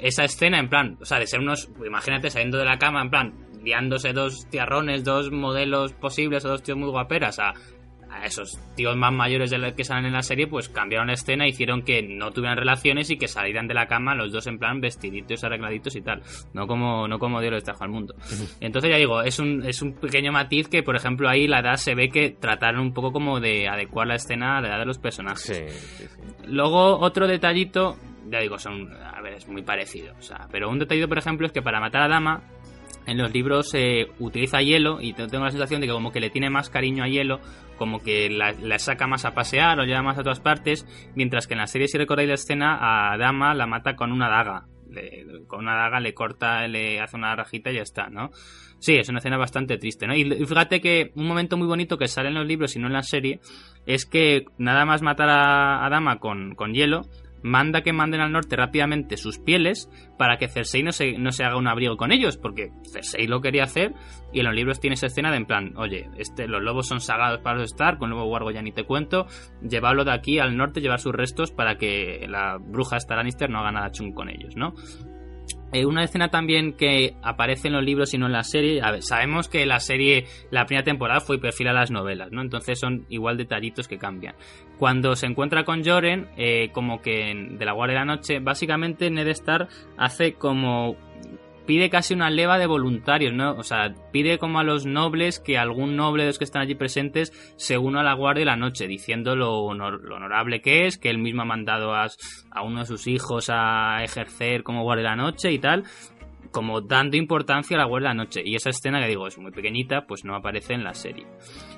esa 0.00 0.24
escena, 0.24 0.58
en 0.58 0.68
plan, 0.68 0.98
o 1.00 1.04
sea, 1.04 1.20
de 1.20 1.28
ser 1.28 1.38
unos, 1.38 1.70
imagínate 1.86 2.28
saliendo 2.28 2.58
de 2.58 2.64
la 2.64 2.76
cama, 2.76 3.02
en 3.02 3.10
plan, 3.10 3.32
liándose 3.62 4.12
dos 4.12 4.48
tiarrones, 4.50 5.04
dos 5.04 5.30
modelos 5.30 5.92
posibles 5.92 6.44
o 6.44 6.48
dos 6.48 6.62
tíos 6.64 6.76
muy 6.76 6.90
guaperas 6.90 7.38
a, 7.38 7.52
a 8.12 8.26
esos 8.26 8.58
tíos 8.76 8.96
más 8.96 9.12
mayores 9.12 9.50
de 9.50 9.58
los 9.58 9.72
que 9.72 9.84
salen 9.84 10.06
en 10.06 10.12
la 10.12 10.22
serie, 10.22 10.46
pues 10.46 10.68
cambiaron 10.68 11.08
la 11.08 11.14
escena, 11.14 11.46
hicieron 11.46 11.82
que 11.82 12.02
no 12.02 12.30
tuvieran 12.30 12.58
relaciones 12.58 13.10
y 13.10 13.16
que 13.16 13.28
salieran 13.28 13.66
de 13.66 13.74
la 13.74 13.86
cama 13.86 14.14
los 14.14 14.32
dos 14.32 14.46
en 14.46 14.58
plan 14.58 14.80
vestiditos, 14.80 15.42
arregladitos 15.44 15.96
y 15.96 16.02
tal. 16.02 16.22
No 16.52 16.66
como, 16.66 17.08
no 17.08 17.18
como 17.18 17.40
Dios 17.40 17.52
les 17.52 17.64
trajo 17.64 17.84
al 17.84 17.90
mundo. 17.90 18.14
Entonces 18.60 18.90
ya 18.90 18.96
digo, 18.96 19.22
es 19.22 19.38
un, 19.38 19.64
es 19.64 19.80
un 19.82 19.94
pequeño 19.94 20.32
matiz 20.32 20.68
que, 20.68 20.82
por 20.82 20.96
ejemplo, 20.96 21.28
ahí 21.28 21.48
la 21.48 21.60
edad 21.60 21.76
se 21.76 21.94
ve 21.94 22.10
que 22.10 22.30
trataron 22.30 22.80
un 22.80 22.92
poco 22.92 23.12
como 23.12 23.40
de 23.40 23.68
adecuar 23.68 24.06
la 24.06 24.16
escena 24.16 24.58
a 24.58 24.60
la 24.60 24.68
edad 24.68 24.78
de 24.78 24.86
los 24.86 24.98
personajes. 24.98 25.42
Sí, 25.42 25.64
sí, 25.68 26.04
sí. 26.08 26.46
Luego, 26.46 26.98
otro 26.98 27.26
detallito, 27.26 27.96
ya 28.30 28.40
digo, 28.40 28.58
son, 28.58 28.92
a 28.92 29.20
ver, 29.22 29.34
es 29.34 29.48
muy 29.48 29.62
parecido. 29.62 30.14
O 30.18 30.22
sea, 30.22 30.48
pero 30.50 30.68
un 30.68 30.78
detallito, 30.78 31.08
por 31.08 31.18
ejemplo, 31.18 31.46
es 31.46 31.52
que 31.52 31.62
para 31.62 31.80
matar 31.80 32.02
a 32.02 32.08
Dama, 32.08 32.42
en 33.06 33.18
los 33.18 33.32
libros 33.32 33.68
se 33.70 34.06
utiliza 34.18 34.60
hielo 34.62 35.00
y 35.00 35.12
te- 35.12 35.26
tengo 35.28 35.44
la 35.44 35.50
sensación 35.50 35.80
de 35.80 35.86
que 35.86 35.92
como 35.92 36.12
que 36.12 36.20
le 36.20 36.30
tiene 36.30 36.50
más 36.50 36.70
cariño 36.70 37.04
a 37.04 37.08
hielo, 37.08 37.40
como 37.78 37.98
que 38.00 38.30
la, 38.30 38.78
saca 38.78 39.06
más 39.06 39.24
a 39.24 39.34
pasear 39.34 39.78
o 39.80 39.84
lleva 39.84 40.02
más 40.02 40.18
a 40.18 40.22
todas 40.22 40.40
partes, 40.40 40.86
mientras 41.14 41.46
que 41.46 41.54
en 41.54 41.58
la 41.60 41.66
serie, 41.66 41.88
si 41.88 41.98
recordáis 41.98 42.28
la 42.28 42.34
escena, 42.34 43.12
a 43.12 43.16
Dama 43.16 43.54
la 43.54 43.66
mata 43.66 43.96
con 43.96 44.12
una 44.12 44.28
daga. 44.28 44.66
Con 45.46 45.60
una 45.60 45.74
daga 45.74 46.00
le 46.00 46.12
corta, 46.12 46.68
le 46.68 47.00
hace 47.00 47.16
una 47.16 47.34
rajita 47.34 47.70
y 47.70 47.76
ya 47.76 47.82
está, 47.82 48.08
¿no? 48.10 48.30
Sí, 48.78 48.96
es 48.96 49.08
una 49.08 49.18
escena 49.20 49.38
bastante 49.38 49.78
triste, 49.78 50.06
¿no? 50.06 50.14
Y, 50.14 50.20
y 50.20 50.44
fíjate 50.44 50.80
que 50.82 51.12
un 51.14 51.26
momento 51.26 51.56
muy 51.56 51.66
bonito 51.66 51.96
que 51.96 52.08
sale 52.08 52.28
en 52.28 52.34
los 52.34 52.46
libros 52.46 52.76
y 52.76 52.78
no 52.78 52.88
en 52.88 52.92
la 52.92 53.02
serie 53.02 53.40
es 53.86 54.04
que 54.04 54.44
nada 54.58 54.84
más 54.84 55.00
matar 55.00 55.30
a, 55.30 55.86
a 55.86 55.88
Dama 55.88 56.18
con, 56.18 56.54
con 56.54 56.74
hielo, 56.74 57.02
manda 57.42 57.82
que 57.82 57.92
manden 57.92 58.20
al 58.20 58.32
norte 58.32 58.56
rápidamente 58.56 59.16
sus 59.16 59.38
pieles 59.38 59.90
para 60.18 60.36
que 60.36 60.48
Cersei 60.48 60.82
no 60.82 60.92
se, 60.92 61.18
no 61.18 61.32
se 61.32 61.44
haga 61.44 61.56
un 61.56 61.68
abrigo 61.68 61.96
con 61.96 62.12
ellos, 62.12 62.36
porque 62.36 62.70
Cersei 62.92 63.26
lo 63.26 63.40
quería 63.40 63.64
hacer 63.64 63.94
y 64.32 64.40
en 64.40 64.46
los 64.46 64.54
libros 64.54 64.80
tiene 64.80 64.94
esa 64.94 65.06
escena 65.06 65.30
de 65.30 65.36
en 65.36 65.46
plan, 65.46 65.72
oye, 65.76 66.08
este, 66.16 66.46
los 66.46 66.62
lobos 66.62 66.86
son 66.86 67.00
sagrados 67.00 67.40
para 67.40 67.58
los 67.58 67.72
Stark, 67.72 67.98
con 67.98 68.10
lobo 68.10 68.24
Wargo 68.26 68.50
ya 68.50 68.62
ni 68.62 68.72
te 68.72 68.84
cuento, 68.84 69.26
llevarlo 69.62 70.04
de 70.04 70.12
aquí 70.12 70.38
al 70.38 70.56
norte, 70.56 70.80
llevar 70.80 71.00
sus 71.00 71.12
restos 71.12 71.50
para 71.50 71.76
que 71.76 72.26
la 72.28 72.58
bruja 72.58 72.96
esta 72.96 73.16
Lannister 73.16 73.50
no 73.50 73.58
haga 73.58 73.72
nada 73.72 73.90
chung 73.90 74.12
con 74.14 74.28
ellos, 74.28 74.56
¿no? 74.56 74.74
Eh, 75.72 75.86
una 75.86 76.04
escena 76.04 76.28
también 76.28 76.74
que 76.74 77.14
aparece 77.22 77.68
en 77.68 77.74
los 77.74 77.82
libros 77.84 78.12
y 78.14 78.18
no 78.18 78.26
en 78.26 78.32
la 78.32 78.44
serie. 78.44 78.80
A 78.82 78.90
ver, 78.90 79.02
sabemos 79.02 79.48
que 79.48 79.64
la 79.66 79.80
serie, 79.80 80.26
la 80.50 80.66
primera 80.66 80.84
temporada 80.84 81.20
fue 81.20 81.38
perfil 81.40 81.68
a 81.68 81.72
las 81.72 81.90
novelas, 81.90 82.30
¿no? 82.30 82.42
Entonces 82.42 82.78
son 82.78 83.06
igual 83.08 83.36
detallitos 83.38 83.88
que 83.88 83.98
cambian. 83.98 84.34
Cuando 84.78 85.16
se 85.16 85.26
encuentra 85.26 85.64
con 85.64 85.84
Joren, 85.84 86.28
eh, 86.36 86.70
como 86.72 87.00
que 87.00 87.30
en- 87.30 87.58
de 87.58 87.64
la 87.64 87.72
Guardia 87.72 88.00
de 88.00 88.06
la 88.06 88.14
Noche, 88.16 88.38
básicamente 88.40 89.10
Ned 89.10 89.28
Stark 89.28 89.68
hace 89.96 90.34
como 90.34 90.96
pide 91.66 91.90
casi 91.90 92.14
una 92.14 92.30
leva 92.30 92.58
de 92.58 92.66
voluntarios, 92.66 93.32
¿no? 93.32 93.52
O 93.52 93.62
sea, 93.62 93.94
pide 94.12 94.38
como 94.38 94.58
a 94.58 94.64
los 94.64 94.86
nobles 94.86 95.38
que 95.40 95.58
algún 95.58 95.96
noble 95.96 96.24
de 96.24 96.28
los 96.30 96.38
que 96.38 96.44
están 96.44 96.62
allí 96.62 96.74
presentes 96.74 97.32
se 97.56 97.78
una 97.78 98.00
a 98.00 98.04
la 98.04 98.14
Guardia 98.14 98.40
de 98.40 98.46
la 98.46 98.56
Noche, 98.56 98.86
diciendo 98.86 99.36
lo, 99.36 99.60
honor- 99.60 100.02
lo 100.02 100.16
honorable 100.16 100.60
que 100.60 100.86
es, 100.86 100.98
que 100.98 101.10
él 101.10 101.18
mismo 101.18 101.42
ha 101.42 101.46
mandado 101.46 101.94
a, 101.94 102.08
uno 102.64 102.80
de 102.80 102.86
sus 102.86 103.06
hijos 103.06 103.50
a 103.52 104.02
ejercer 104.02 104.62
como 104.62 104.82
Guardia 104.82 105.10
de 105.10 105.16
la 105.16 105.22
Noche 105.22 105.52
y 105.52 105.58
tal, 105.58 105.84
como 106.50 106.82
dando 106.82 107.16
importancia 107.16 107.76
a 107.76 107.80
la 107.80 107.86
Guardia 107.86 108.10
de 108.10 108.14
la 108.16 108.24
Noche. 108.24 108.42
Y 108.44 108.54
esa 108.56 108.68
escena 108.70 109.00
que 109.00 109.08
digo 109.08 109.26
es 109.26 109.38
muy 109.38 109.52
pequeñita, 109.52 110.06
pues 110.06 110.24
no 110.24 110.36
aparece 110.36 110.74
en 110.74 110.84
la 110.84 110.92
serie. 110.92 111.26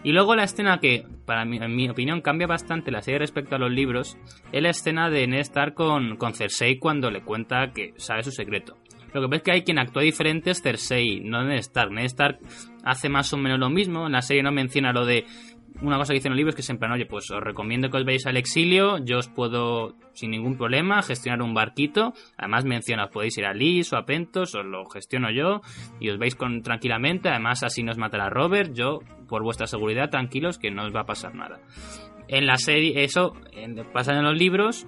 Y 0.03 0.13
luego 0.13 0.35
la 0.35 0.43
escena 0.45 0.81
que, 0.81 1.05
para 1.27 1.45
mí, 1.45 1.59
en 1.59 1.77
mi 1.77 1.89
opinión, 1.89 2.23
cambia 2.23 2.49
bastante 2.49 2.91
la 2.91 3.01
serie 3.01 3.21
respecto 3.21 3.55
a 3.55 3.59
los 3.59 3.71
libros, 3.71 4.19
es 4.51 4.63
la 4.63 4.71
escena 4.71 5.11
de 5.11 5.27
Ned 5.29 5.41
Stark 5.41 5.75
con, 5.75 6.17
con 6.17 6.35
Cersei 6.35 6.79
cuando 6.79 7.11
le 7.11 7.23
cuenta 7.23 7.71
que 7.73 7.95
sabe 7.99 8.25
su 8.25 8.33
secreto. 8.33 8.77
Lo 9.15 9.21
que 9.21 9.29
pasa 9.29 9.37
es 9.37 9.43
que 9.43 9.53
hay 9.53 9.63
quien 9.63 9.79
actúa 9.79 10.03
diferente 10.03 10.51
es 10.51 10.61
Cersei, 10.61 11.21
no 11.21 11.45
Ned 11.45 11.59
Stark. 11.59 11.93
Ned 11.93 12.05
Stark 12.07 12.41
hace 12.85 13.09
más 13.09 13.33
o 13.33 13.37
menos 13.37 13.61
lo 13.61 13.71
mismo. 13.71 14.07
En 14.07 14.13
la 14.13 14.23
serie 14.23 14.43
no 14.43 14.51
menciona 14.51 14.93
lo 14.93 15.07
de 15.07 15.25
una 15.83 15.99
cosa 15.99 16.13
que 16.13 16.19
dicen 16.19 16.31
los 16.31 16.37
libros 16.37 16.55
que 16.55 16.61
es 16.61 16.71
en 16.71 16.79
plan, 16.79 16.93
oye, 16.93 17.07
pues 17.07 17.31
os 17.31 17.41
recomiendo 17.41 17.91
que 17.91 17.97
os 17.97 18.05
veáis 18.05 18.27
al 18.27 18.37
exilio, 18.37 18.99
yo 18.99 19.19
os 19.19 19.29
puedo 19.29 19.97
sin 20.13 20.31
ningún 20.31 20.57
problema 20.57 21.03
gestionar 21.03 21.43
un 21.43 21.55
barquito. 21.55 22.13
Además 22.37 22.65
menciona, 22.65 23.05
os 23.05 23.11
podéis 23.11 23.37
ir 23.39 23.45
a 23.45 23.55
Lis 23.55 23.93
o 23.93 23.97
a 23.97 24.05
Pentos, 24.05 24.55
os 24.55 24.65
lo 24.65 24.85
gestiono 24.87 25.31
yo 25.31 25.61
y 26.01 26.11
os 26.11 26.19
veis 26.19 26.35
con 26.35 26.63
tranquilamente. 26.63 27.29
Además 27.29 27.63
así 27.63 27.83
nos 27.83 27.99
matará 27.99 28.31
Robert, 28.31 28.73
yo 28.73 29.01
por 29.29 29.43
vuestra 29.43 29.67
seguridad 29.67 30.11
tranquilos 30.11 30.59
que 30.59 30.71
no 30.71 30.85
os 30.85 30.95
va 30.95 31.01
a 31.01 31.07
pasar 31.07 31.35
nada. 31.35 31.61
En 32.29 32.47
la 32.47 32.57
serie, 32.57 33.05
eso 33.05 33.35
pasa 33.93 34.13
en 34.13 34.25
los 34.25 34.37
libros 34.37 34.87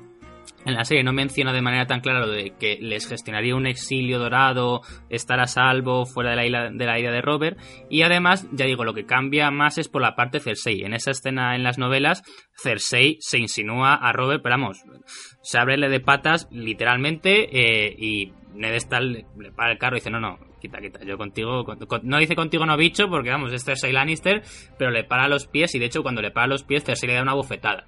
en 0.65 0.75
la 0.75 0.85
serie 0.85 1.05
no 1.05 1.13
menciona 1.13 1.53
de 1.53 1.63
manera 1.63 1.87
tan 1.87 2.01
clara 2.01 2.21
lo 2.21 2.29
de 2.29 2.53
que 2.59 2.79
les 2.81 3.09
gestionaría 3.09 3.55
un 3.55 3.67
exilio 3.67 4.19
dorado, 4.19 4.81
estar 5.11 5.39
a 5.41 5.47
salvo 5.47 6.07
fuera 6.07 6.31
de 6.31 6.37
la 6.37 6.45
isla 6.47 6.71
de, 6.71 6.85
la 6.87 6.99
isla 6.99 7.13
de 7.13 7.23
Robert. 7.23 7.59
Y 7.89 8.03
además, 8.03 8.47
ya 8.53 8.67
digo, 8.67 8.85
lo 8.85 8.95
que 8.95 9.07
cambia 9.07 9.51
más 9.51 9.79
es 9.79 9.89
por 9.89 10.03
la 10.03 10.15
parte 10.17 10.41
Cersei. 10.41 10.83
En 10.83 10.95
esa 10.95 11.11
escena 11.13 11.55
en 11.57 11.63
las 11.63 11.79
novelas, 11.79 12.23
Cersei 12.61 13.17
se 13.21 13.39
insinúa 13.39 13.95
a 13.95 14.13
Robert, 14.13 14.43
pero 14.43 14.55
vamos, 14.55 14.83
se 15.43 15.59
abrele 15.59 15.89
de 15.89 16.01
patas 16.01 16.49
literalmente 16.51 17.49
eh, 17.53 17.95
y 17.99 18.33
Ned 18.55 18.75
Stark 18.75 19.05
le, 19.05 19.27
para 19.55 19.73
el 19.73 19.79
carro 19.79 19.97
y 19.97 20.01
dice, 20.01 20.11
no, 20.11 20.19
no, 20.19 20.39
quita, 20.61 20.79
quita, 20.81 21.05
yo 21.05 21.19
contigo, 21.19 21.65
con- 21.65 21.79
con- 21.81 22.01
no 22.05 22.19
dice 22.19 22.35
contigo 22.35 22.65
no 22.65 22.77
bicho, 22.77 23.09
porque 23.09 23.29
vamos, 23.31 23.53
es 23.53 23.65
Cersei 23.65 23.93
Lannister, 23.93 24.43
pero 24.79 24.91
le 24.91 25.05
para 25.05 25.29
los 25.29 25.47
pies 25.47 25.75
y 25.75 25.79
de 25.79 25.85
hecho 25.87 26.03
cuando 26.03 26.23
le 26.23 26.31
para 26.31 26.47
los 26.47 26.63
pies 26.65 26.83
Cersei 26.85 27.09
le 27.09 27.15
da 27.17 27.23
una 27.23 27.35
bofetada. 27.35 27.85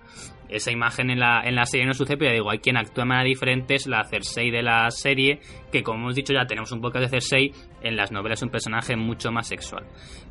Esa 0.48 0.70
imagen 0.70 1.10
en 1.10 1.20
la, 1.20 1.42
en 1.44 1.54
la 1.54 1.66
serie 1.66 1.86
no 1.86 1.94
sucede, 1.94 2.16
pero 2.16 2.32
digo, 2.32 2.50
hay 2.50 2.58
quien 2.58 2.76
actúa 2.76 3.04
de 3.04 3.08
manera 3.08 3.28
diferente, 3.28 3.74
es 3.74 3.86
la 3.86 4.04
Cersei 4.04 4.50
de 4.50 4.62
la 4.62 4.90
serie, 4.90 5.40
que 5.70 5.82
como 5.82 5.98
hemos 5.98 6.14
dicho 6.14 6.32
ya 6.32 6.46
tenemos 6.46 6.72
un 6.72 6.80
podcast 6.80 7.04
de 7.04 7.10
Cersei, 7.10 7.52
en 7.82 7.96
las 7.96 8.12
novelas 8.12 8.38
es 8.38 8.44
un 8.44 8.50
personaje 8.50 8.96
mucho 8.96 9.30
más 9.30 9.46
sexual. 9.46 9.86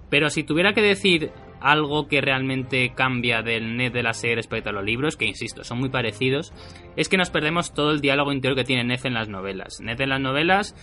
Pero 0.09 0.29
si 0.29 0.43
tuviera 0.43 0.73
que 0.73 0.81
decir 0.81 1.31
algo 1.59 2.07
que 2.07 2.21
realmente 2.21 2.93
cambia 2.95 3.41
del 3.41 3.75
Ned 3.75 3.91
de 3.91 4.03
la 4.03 4.13
serie 4.13 4.37
respecto 4.37 4.69
a 4.69 4.73
los 4.73 4.85
libros, 4.85 5.17
que 5.17 5.25
insisto, 5.25 5.63
son 5.63 5.79
muy 5.79 5.89
parecidos, 5.89 6.53
es 6.95 7.09
que 7.09 7.17
nos 7.17 7.29
perdemos 7.29 7.73
todo 7.73 7.91
el 7.91 8.01
diálogo 8.01 8.31
interior 8.31 8.57
que 8.57 8.63
tiene 8.63 8.83
Ned 8.83 9.05
en 9.05 9.13
las 9.13 9.27
novelas. 9.27 9.79
Ned 9.81 9.99
en 9.99 10.09
las 10.09 10.21
novelas 10.21 10.75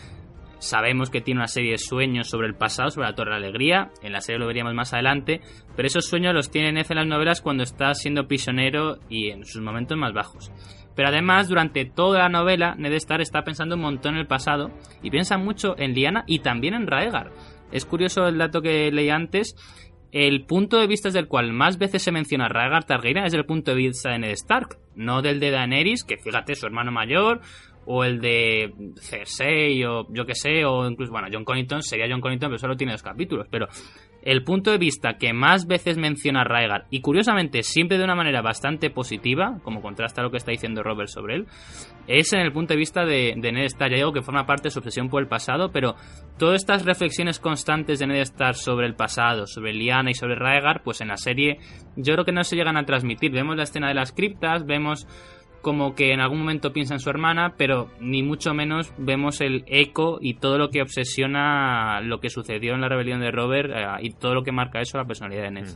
Sabemos 0.65 1.11
que 1.11 1.21
tiene 1.21 1.41
una 1.41 1.47
serie 1.47 1.73
de 1.73 1.79
sueños 1.79 2.31
sobre 2.31 2.47
el 2.47 2.55
pasado, 2.55 2.89
sobre 2.89 3.07
la 3.07 3.15
Torre 3.15 3.35
de 3.35 3.41
la 3.41 3.47
Alegría. 3.47 3.91
En 4.03 4.12
la 4.12 4.23
serie 4.23 4.39
lo 4.39 4.47
veríamos 4.47 4.73
más 4.73 4.95
adelante. 4.95 5.43
Pero 5.77 5.87
esos 5.87 6.07
sueños 6.07 6.33
los 6.33 6.51
tiene 6.51 6.73
Ned 6.73 6.87
en 6.89 6.97
las 6.97 7.07
novelas 7.07 7.43
cuando 7.43 7.62
está 7.62 7.93
siendo 7.93 8.27
prisionero 8.27 8.99
y 9.11 9.29
en 9.29 9.45
sus 9.45 9.61
momentos 9.61 9.99
más 9.99 10.15
bajos. 10.15 10.51
Pero 10.97 11.09
además, 11.09 11.49
durante 11.49 11.85
toda 11.85 12.21
la 12.21 12.29
novela, 12.31 12.77
Ned 12.79 12.95
Stark 12.95 13.21
está 13.21 13.43
pensando 13.43 13.75
un 13.75 13.83
montón 13.83 14.15
en 14.15 14.21
el 14.21 14.27
pasado 14.27 14.71
y 15.03 15.11
piensa 15.11 15.37
mucho 15.37 15.79
en 15.79 15.93
Lyanna 15.93 16.25
y 16.27 16.39
también 16.39 16.73
en 16.73 16.87
Raegar. 16.87 17.31
Es 17.71 17.85
curioso 17.85 18.27
el 18.27 18.39
dato 18.39 18.62
que 18.62 18.91
leí 18.91 19.11
antes. 19.11 19.57
El 20.12 20.47
punto 20.47 20.79
de 20.79 20.87
vista 20.87 21.09
desde 21.09 21.19
el 21.19 21.29
cual 21.29 21.53
más 21.53 21.77
veces 21.77 22.01
se 22.01 22.12
menciona 22.12 22.47
a 22.47 22.49
Raegar 22.49 22.85
Targaryen 22.85 23.25
es 23.25 23.35
el 23.35 23.45
punto 23.45 23.73
de 23.73 23.77
vista 23.77 24.12
de 24.12 24.21
Ned 24.21 24.31
Stark, 24.31 24.79
no 24.95 25.21
del 25.21 25.41
de 25.41 25.51
Daenerys, 25.51 26.05
que 26.05 26.17
fíjate, 26.17 26.55
su 26.55 26.67
hermano 26.67 26.93
mayor, 26.93 27.41
o 27.87 28.05
el 28.05 28.20
de 28.20 28.72
Cersei, 29.01 29.85
o 29.85 30.07
yo 30.12 30.24
que 30.26 30.35
sé, 30.35 30.64
o 30.64 30.89
incluso, 30.89 31.12
bueno, 31.12 31.28
John 31.32 31.45
Connington 31.45 31.82
sería 31.82 32.07
John 32.09 32.20
Connington, 32.20 32.51
pero 32.51 32.59
solo 32.59 32.76
tiene 32.76 32.93
dos 32.93 33.03
capítulos, 33.03 33.47
pero 33.51 33.68
el 34.22 34.43
punto 34.43 34.70
de 34.70 34.78
vista 34.78 35.18
que 35.18 35.35
más 35.35 35.66
veces 35.66 35.99
menciona 35.99 36.41
a 36.41 36.45
Raegar, 36.45 36.87
y 36.91 37.01
curiosamente 37.01 37.62
siempre 37.62 37.99
de 37.99 38.05
una 38.05 38.14
manera 38.14 38.41
bastante 38.41 38.89
positiva, 38.91 39.59
como 39.62 39.82
contrasta 39.82 40.22
lo 40.22 40.30
que 40.30 40.39
está 40.39 40.51
diciendo 40.51 40.82
Robert 40.82 41.09
sobre 41.09 41.37
él, 41.37 41.47
es 42.07 42.32
en 42.32 42.41
el 42.41 42.53
punto 42.53 42.74
de 42.74 42.78
vista 42.78 43.05
de, 43.05 43.35
de 43.37 43.53
Ned 43.53 43.64
Stark. 43.64 43.91
Ya 43.91 43.97
digo 43.97 44.12
que 44.12 44.22
forma 44.22 44.47
parte 44.47 44.64
de 44.64 44.70
su 44.70 44.78
obsesión 44.78 45.09
por 45.09 45.22
el 45.22 45.28
pasado, 45.28 45.70
pero 45.72 45.95
todas 46.39 46.57
estas 46.57 46.85
reflexiones 46.85 47.39
constantes 47.39 47.99
de 47.99 48.07
Ned 48.07 48.20
Stark 48.20 48.57
sobre 48.57 48.87
el 48.87 48.95
pasado, 48.95 49.47
sobre 49.47 49.72
Lyanna 49.72 50.11
y 50.11 50.14
sobre 50.14 50.37
Raegar, 50.37 50.82
pues 50.82 51.01
en 51.01 51.09
la 51.09 51.16
serie 51.16 51.59
yo 51.97 52.14
creo 52.14 52.24
que 52.24 52.32
no 52.32 52.45
se 52.45 52.57
llegan 52.57 52.76
a 52.76 52.85
transmitir. 52.85 53.30
Vemos 53.30 53.57
la 53.57 53.62
escena 53.62 53.89
de 53.89 53.95
las 53.95 54.12
criptas, 54.12 54.66
vemos 54.66 55.07
como 55.65 55.97
que 55.97 56.12
en 56.12 56.21
algún 56.21 56.39
momento 56.39 56.73
piensa 56.73 56.95
en 56.95 57.01
su 57.01 57.11
hermana, 57.11 57.55
pero 57.57 57.89
ni 57.99 58.23
mucho 58.23 58.55
menos 58.55 58.93
vemos 58.99 59.41
el 59.41 59.65
eco 59.67 60.19
y 60.21 60.35
todo 60.35 60.59
lo 60.59 60.69
que 60.69 60.83
obsesiona 60.83 62.01
lo 62.03 62.21
que 62.21 62.31
sucedió 62.31 62.75
en 62.75 62.83
la 62.83 62.89
rebelión 62.89 63.21
de 63.21 63.33
Robert 63.33 63.71
eh, 63.75 63.87
y 64.03 64.11
todo 64.11 64.35
lo 64.35 64.45
que 64.45 64.53
marca 64.53 64.81
eso 64.81 64.99
la 64.99 65.07
personalidad 65.07 65.45
de 65.45 65.51
Ned. 65.51 65.69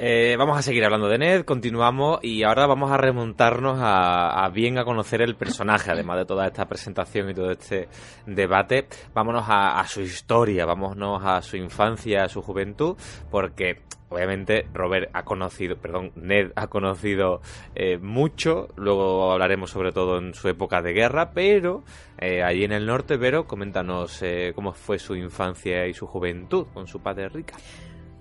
Eh, 0.00 0.36
vamos 0.38 0.56
a 0.56 0.62
seguir 0.62 0.84
hablando 0.84 1.08
de 1.08 1.18
Ned, 1.18 1.44
continuamos 1.44 2.20
y 2.22 2.44
ahora 2.44 2.68
vamos 2.68 2.92
a 2.92 2.98
remontarnos 2.98 3.80
a, 3.80 4.44
a 4.44 4.48
bien 4.50 4.78
a 4.78 4.84
conocer 4.84 5.22
el 5.22 5.34
personaje, 5.34 5.90
además 5.90 6.18
de 6.18 6.24
toda 6.24 6.46
esta 6.46 6.66
presentación 6.66 7.30
y 7.30 7.34
todo 7.34 7.50
este 7.50 7.88
debate. 8.24 8.86
Vámonos 9.12 9.48
a, 9.48 9.80
a 9.80 9.86
su 9.88 10.02
historia, 10.02 10.66
vámonos 10.66 11.24
a 11.24 11.42
su 11.42 11.56
infancia, 11.56 12.22
a 12.22 12.28
su 12.28 12.42
juventud, 12.42 12.96
porque 13.28 13.80
obviamente 14.08 14.66
Robert 14.72 15.10
ha 15.12 15.24
conocido, 15.24 15.76
perdón, 15.76 16.12
Ned 16.16 16.52
ha 16.56 16.68
conocido 16.68 17.40
eh, 17.74 17.98
mucho, 17.98 18.68
luego 18.76 19.32
hablaremos 19.32 19.70
sobre 19.70 19.92
todo 19.92 20.18
en 20.18 20.34
su 20.34 20.48
época 20.48 20.82
de 20.82 20.92
guerra, 20.92 21.32
pero 21.32 21.84
eh, 22.18 22.42
allí 22.42 22.64
en 22.64 22.72
el 22.72 22.86
norte, 22.86 23.16
Vero, 23.16 23.46
coméntanos 23.46 24.22
eh, 24.22 24.52
cómo 24.54 24.72
fue 24.72 24.98
su 24.98 25.14
infancia 25.14 25.86
y 25.86 25.94
su 25.94 26.06
juventud 26.06 26.66
con 26.72 26.86
su 26.86 27.00
padre 27.00 27.28
Rica. 27.28 27.56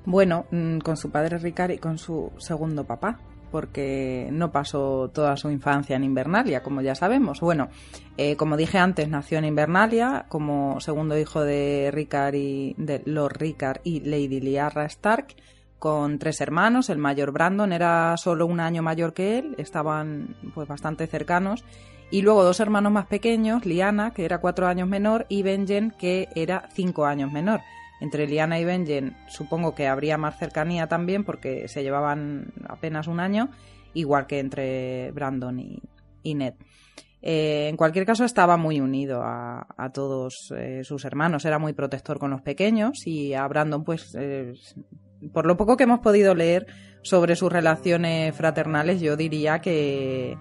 Bueno, 0.06 0.46
mm, 0.52 0.80
con 0.80 0.96
su 0.96 1.12
padre 1.12 1.38
Ricard 1.38 1.72
y 1.72 1.78
con 1.80 1.98
su 1.98 2.32
segundo 2.38 2.86
papá, 2.86 3.20
porque 3.52 4.30
no 4.32 4.52
pasó 4.52 5.10
toda 5.14 5.36
su 5.38 5.50
infancia 5.50 5.96
en 5.96 6.04
Invernalia, 6.04 6.64
como 6.64 6.82
ya 6.82 6.96
sabemos. 6.96 7.40
Bueno, 7.42 7.70
eh, 8.18 8.36
como 8.36 8.58
dije 8.58 8.78
antes, 8.78 9.10
nació 9.10 9.38
en 9.38 9.46
Invernalia 9.46 10.26
como 10.30 10.80
segundo 10.80 11.18
hijo 11.18 11.44
de 11.44 11.90
Ricard 11.92 12.36
y 12.36 12.74
de 12.78 13.02
Lord 13.06 13.38
Ricard 13.38 13.82
y 13.84 14.02
Lady 14.02 14.40
Liara 14.40 14.86
Stark, 14.86 15.36
con 15.80 16.20
tres 16.20 16.42
hermanos. 16.42 16.90
El 16.90 16.98
mayor 16.98 17.32
Brandon 17.32 17.72
era 17.72 18.16
solo 18.18 18.46
un 18.46 18.60
año 18.60 18.82
mayor 18.82 19.14
que 19.14 19.40
él, 19.40 19.56
estaban 19.58 20.36
pues 20.54 20.68
bastante 20.68 21.08
cercanos. 21.08 21.64
Y 22.10 22.22
luego 22.22 22.44
dos 22.44 22.60
hermanos 22.60 22.92
más 22.92 23.08
pequeños, 23.08 23.66
Liana, 23.66 24.12
que 24.14 24.26
era 24.26 24.40
cuatro 24.40 24.68
años 24.68 24.88
menor, 24.88 25.26
y 25.28 25.44
Benjen, 25.44 25.92
que 25.92 26.30
era 26.36 26.70
cinco 26.74 27.06
años 27.06 27.32
menor 27.32 27.62
entre 28.00 28.28
Liana 28.28 28.60
y 28.60 28.66
Benjen 28.66 29.16
supongo 29.28 29.74
que 29.74 29.88
habría 29.88 30.18
más 30.18 30.38
cercanía 30.38 30.88
también 30.88 31.24
porque 31.24 31.68
se 31.68 31.84
llevaban 31.84 32.54
apenas 32.68 33.08
un 33.08 33.20
año, 33.20 33.50
igual 33.94 34.28
que 34.28 34.40
entre 34.40 35.12
Brandon 35.12 35.60
y, 35.60 35.82
y 36.24 36.36
Ned. 36.36 36.54
Eh, 37.22 37.68
en 37.68 37.78
cualquier 37.78 38.06
caso 38.06 38.26
estaba 38.26 38.58
muy 38.58 38.80
unido 38.80 39.22
a, 39.24 39.92
todos 39.92 40.54
eh, 40.56 40.84
sus 40.84 41.04
hermanos, 41.04 41.46
era 41.46 41.58
muy 41.58 41.74
protector 41.74 42.20
con 42.20 42.30
los 42.30 42.42
pequeños 42.42 43.08
y 43.08 43.34
a 43.34 43.48
Brandon 43.48 43.84
pues 43.84 44.16
eh, 44.16 44.54
por 45.34 45.46
lo 45.46 45.58
poco 45.58 45.78
que 45.78 45.84
hemos 45.84 46.00
podido 46.00 46.36
leer 46.36 46.68
sobre 47.02 47.36
sus 47.36 47.52
relaciones 47.52 48.36
fraternales 48.36 49.02
yo 49.02 49.16
diría 49.16 49.60
que, 49.60 50.38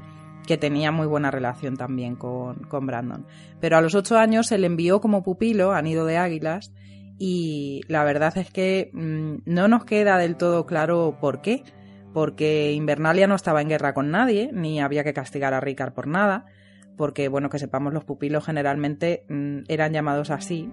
que 0.47 0.57
tenía 0.57 0.93
muy 0.93 1.07
buena 1.07 1.31
relación 1.31 1.77
también 1.77 2.17
con, 2.17 2.65
con 2.65 2.87
Brandon. 2.87 3.27
Pero 3.61 3.77
a 3.77 3.81
los 3.81 3.95
ocho 3.95 4.19
años 4.19 4.47
se 4.47 4.59
le 4.59 4.67
envió 4.67 5.01
como 5.01 5.23
pupilo 5.23 5.73
a 5.73 5.83
Nido 5.83 6.07
de 6.07 6.17
Águilas 6.17 6.73
y 7.19 7.83
la 7.89 8.05
verdad 8.05 8.37
es 8.37 8.51
que 8.51 8.91
mmm, 8.93 9.37
no 9.45 9.69
nos 9.69 9.85
queda 9.85 10.19
del 10.19 10.37
todo 10.37 10.67
claro 10.67 11.19
por 11.21 11.41
qué, 11.41 11.63
porque 12.13 12.73
Invernalia 12.73 13.27
no 13.27 13.35
estaba 13.35 13.61
en 13.61 13.69
guerra 13.69 13.95
con 13.95 14.11
nadie, 14.11 14.51
ni 14.53 14.81
había 14.81 15.05
que 15.05 15.15
castigar 15.15 15.55
a 15.55 15.61
Ricard 15.61 15.93
por 15.93 16.07
nada, 16.07 16.47
porque 16.97 17.29
bueno, 17.29 17.51
que 17.51 17.59
sepamos, 17.59 17.93
los 17.93 18.05
pupilos 18.05 18.45
generalmente 18.45 19.25
mmm, 19.29 19.61
eran 19.69 19.93
llamados 19.93 20.31
así, 20.31 20.71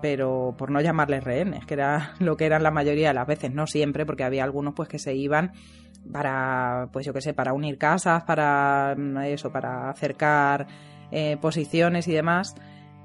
pero 0.00 0.54
por 0.56 0.70
no 0.70 0.80
llamarles 0.80 1.24
rehenes, 1.24 1.64
que 1.66 1.74
era 1.74 2.14
lo 2.18 2.36
que 2.36 2.46
eran 2.46 2.62
la 2.62 2.70
mayoría 2.70 3.08
de 3.08 3.14
las 3.14 3.26
veces, 3.26 3.52
no 3.52 3.66
siempre, 3.66 4.06
porque 4.06 4.24
había 4.24 4.44
algunos 4.44 4.74
pues 4.74 4.88
que 4.88 4.98
se 4.98 5.14
iban 5.14 5.52
para, 6.12 6.88
pues 6.92 7.06
yo 7.06 7.12
qué 7.12 7.20
sé, 7.20 7.34
para 7.34 7.52
unir 7.52 7.78
casas, 7.78 8.24
para 8.24 8.96
eso, 9.26 9.50
para 9.52 9.90
acercar 9.90 10.66
eh, 11.10 11.36
posiciones 11.40 12.08
y 12.08 12.12
demás. 12.12 12.54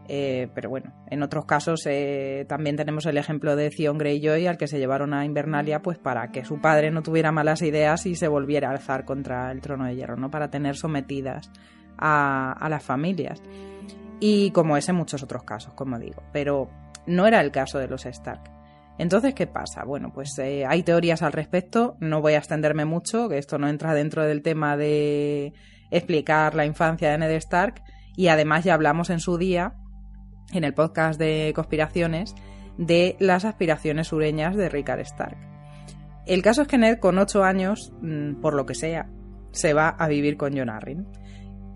Eh, 0.10 0.50
pero 0.54 0.70
bueno, 0.70 0.92
en 1.10 1.24
otros 1.24 1.46
casos 1.46 1.86
eh, 1.86 2.46
también 2.50 2.76
tenemos 2.76 3.06
el 3.06 3.18
ejemplo 3.18 3.56
de 3.56 3.70
Theon 3.70 3.98
Greyjoy 3.98 4.48
al 4.48 4.58
que 4.58 4.68
se 4.68 4.78
llevaron 4.78 5.14
a 5.14 5.24
Invernalia 5.24 5.82
pues 5.82 5.98
para 5.98 6.30
que 6.30 6.44
su 6.44 6.60
padre 6.60 6.92
no 6.92 7.04
tuviera 7.04 7.32
malas 7.32 7.62
ideas 7.62 8.06
y 8.06 8.16
se 8.16 8.28
volviera 8.28 8.68
a 8.68 8.72
alzar 8.72 9.06
contra 9.06 9.50
el 9.50 9.62
trono 9.62 9.86
de 9.86 9.96
hierro, 9.96 10.18
¿no? 10.18 10.30
Para 10.30 10.50
tener 10.50 10.76
sometidas 10.76 11.50
a, 11.98 12.52
a 12.52 12.68
las 12.68 12.84
familias. 12.84 13.42
Y 14.26 14.52
como 14.52 14.78
ese 14.78 14.94
muchos 14.94 15.22
otros 15.22 15.44
casos, 15.44 15.74
como 15.74 16.00
digo. 16.00 16.24
Pero 16.32 16.70
no 17.06 17.28
era 17.28 17.42
el 17.42 17.52
caso 17.52 17.78
de 17.78 17.90
los 17.90 18.06
Stark. 18.06 18.50
Entonces, 18.98 19.34
¿qué 19.34 19.48
pasa? 19.48 19.84
Bueno, 19.84 20.14
pues 20.14 20.40
eh, 20.40 20.64
hay 20.66 20.82
teorías 20.82 21.22
al 21.24 21.34
respecto, 21.34 21.98
no 22.00 22.22
voy 22.22 22.36
a 22.36 22.38
extenderme 22.38 22.86
mucho, 22.86 23.28
que 23.28 23.38
esto 23.38 23.58
no 23.58 23.68
entra 23.68 23.94
dentro 23.94 24.24
del 24.24 24.42
tema 24.42 24.78
de 24.78 25.52
explicar 25.92 26.56
la 26.56 26.66
infancia 26.66 27.12
de 27.12 27.18
Ned 27.18 27.32
Stark, 27.32 27.84
y 28.16 28.30
además 28.30 28.64
ya 28.64 28.76
hablamos 28.76 29.10
en 29.10 29.20
su 29.20 29.38
día 29.38 29.74
en 30.54 30.64
el 30.64 30.74
podcast 30.74 31.20
de 31.20 31.52
conspiraciones 31.54 32.34
de 32.78 33.18
las 33.20 33.44
aspiraciones 33.44 34.08
sureñas 34.08 34.56
de 34.56 34.70
Rickard 34.70 35.02
Stark. 35.02 35.38
El 36.26 36.42
caso 36.42 36.62
es 36.62 36.70
que 36.70 36.78
Ned 36.78 37.00
con 37.00 37.18
8 37.18 37.44
años, 37.44 37.92
mm, 38.00 38.36
por 38.36 38.54
lo 38.54 38.66
que 38.66 38.74
sea, 38.74 39.10
se 39.52 39.74
va 39.74 39.90
a 39.90 40.08
vivir 40.08 40.38
con 40.38 40.58
Jon 40.58 40.70
Arryn, 40.70 41.08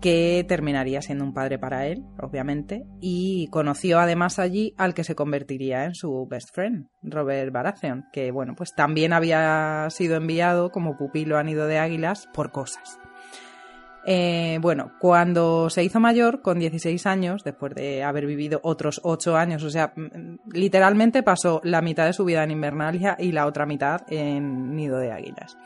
que 0.00 0.44
terminaría 0.48 1.02
siendo 1.02 1.24
un 1.24 1.34
padre 1.34 1.58
para 1.58 1.86
él, 1.86 2.04
obviamente, 2.20 2.86
y 3.00 3.48
conoció 3.48 3.98
además 3.98 4.38
allí 4.38 4.74
al 4.76 4.94
que 4.94 5.04
se 5.04 5.14
convertiría 5.14 5.84
en 5.84 5.94
su 5.94 6.26
best 6.26 6.54
friend, 6.54 6.88
Robert 7.02 7.52
Baratheon, 7.52 8.06
que 8.12 8.30
bueno, 8.30 8.54
pues 8.56 8.74
también 8.74 9.12
había 9.12 9.88
sido 9.90 10.16
enviado 10.16 10.70
como 10.70 10.96
pupilo 10.96 11.38
a 11.38 11.42
Nido 11.42 11.66
de 11.66 11.78
Águilas 11.78 12.28
por 12.32 12.52
cosas. 12.52 12.98
Eh, 14.10 14.58
bueno, 14.62 14.92
cuando 14.98 15.68
se 15.68 15.84
hizo 15.84 16.00
mayor, 16.00 16.40
con 16.40 16.58
16 16.58 17.04
años, 17.06 17.44
después 17.44 17.74
de 17.74 18.02
haber 18.02 18.24
vivido 18.24 18.58
otros 18.62 19.00
8 19.04 19.36
años, 19.36 19.62
o 19.64 19.70
sea, 19.70 19.92
literalmente 20.50 21.22
pasó 21.22 21.60
la 21.62 21.82
mitad 21.82 22.06
de 22.06 22.14
su 22.14 22.24
vida 22.24 22.42
en 22.42 22.52
Invernalia 22.52 23.16
y 23.18 23.32
la 23.32 23.46
otra 23.46 23.66
mitad 23.66 24.00
en 24.08 24.74
Nido 24.74 24.98
de 24.98 25.12
Águilas. 25.12 25.58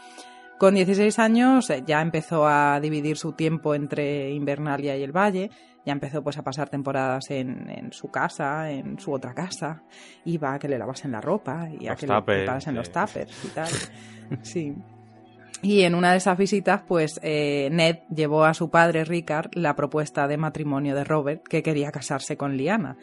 Con 0.62 0.76
16 0.76 1.18
años 1.18 1.70
eh, 1.70 1.82
ya 1.84 2.00
empezó 2.00 2.46
a 2.46 2.78
dividir 2.78 3.16
su 3.16 3.32
tiempo 3.32 3.74
entre 3.74 4.30
Invernalia 4.30 4.96
y 4.96 5.02
el 5.02 5.10
Valle, 5.10 5.50
ya 5.84 5.92
empezó 5.92 6.22
pues 6.22 6.38
a 6.38 6.44
pasar 6.44 6.68
temporadas 6.68 7.32
en, 7.32 7.68
en 7.68 7.92
su 7.92 8.12
casa, 8.12 8.70
en 8.70 8.96
su 9.00 9.12
otra 9.12 9.34
casa, 9.34 9.82
iba 10.24 10.54
a 10.54 10.60
que 10.60 10.68
le 10.68 10.78
lavasen 10.78 11.10
la 11.10 11.20
ropa 11.20 11.68
y 11.68 11.88
a 11.88 11.90
Los 11.90 12.00
que 12.00 12.06
le 12.06 12.22
preparasen 12.22 12.74
sí. 12.74 12.76
los 12.76 12.92
tuppers 12.92 13.44
y 13.44 13.48
tal. 13.48 13.68
Sí. 14.42 14.76
Y 15.62 15.82
en 15.82 15.96
una 15.96 16.12
de 16.12 16.18
esas 16.18 16.38
visitas, 16.38 16.82
pues 16.86 17.18
eh, 17.24 17.68
Ned 17.72 17.96
llevó 18.14 18.44
a 18.44 18.54
su 18.54 18.70
padre 18.70 19.04
Ricard 19.04 19.50
la 19.54 19.74
propuesta 19.74 20.28
de 20.28 20.36
matrimonio 20.36 20.94
de 20.94 21.02
Robert, 21.02 21.42
que 21.42 21.64
quería 21.64 21.90
casarse 21.90 22.36
con 22.36 22.56
Liana. 22.56 22.96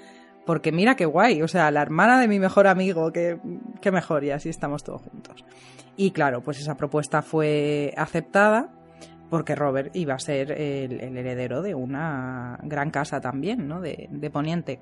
Porque 0.46 0.72
mira 0.72 0.96
qué 0.96 1.06
guay, 1.06 1.42
o 1.42 1.48
sea, 1.50 1.70
la 1.72 1.82
hermana 1.82 2.22
de 2.22 2.30
mi 2.30 2.40
mejor 2.40 2.68
amigo, 2.68 3.12
que, 3.12 3.38
que 3.82 3.92
mejor, 3.92 4.24
y 4.24 4.32
así 4.32 4.48
estamos 4.48 4.82
todos 4.86 5.02
juntos. 5.02 5.44
Y 6.00 6.12
claro, 6.12 6.42
pues 6.42 6.62
esa 6.62 6.78
propuesta 6.78 7.22
fue 7.22 7.94
aceptada 7.98 8.70
porque 9.30 9.54
Robert 9.54 9.94
iba 9.98 10.14
a 10.14 10.20
ser 10.20 10.54
el, 10.54 11.18
heredero 11.18 11.62
de 11.62 11.76
una 11.76 12.58
gran 12.64 12.90
casa 12.90 13.20
también, 13.20 13.68
¿no? 13.68 13.82
De, 13.82 14.08
de 14.10 14.30
Poniente. 14.30 14.80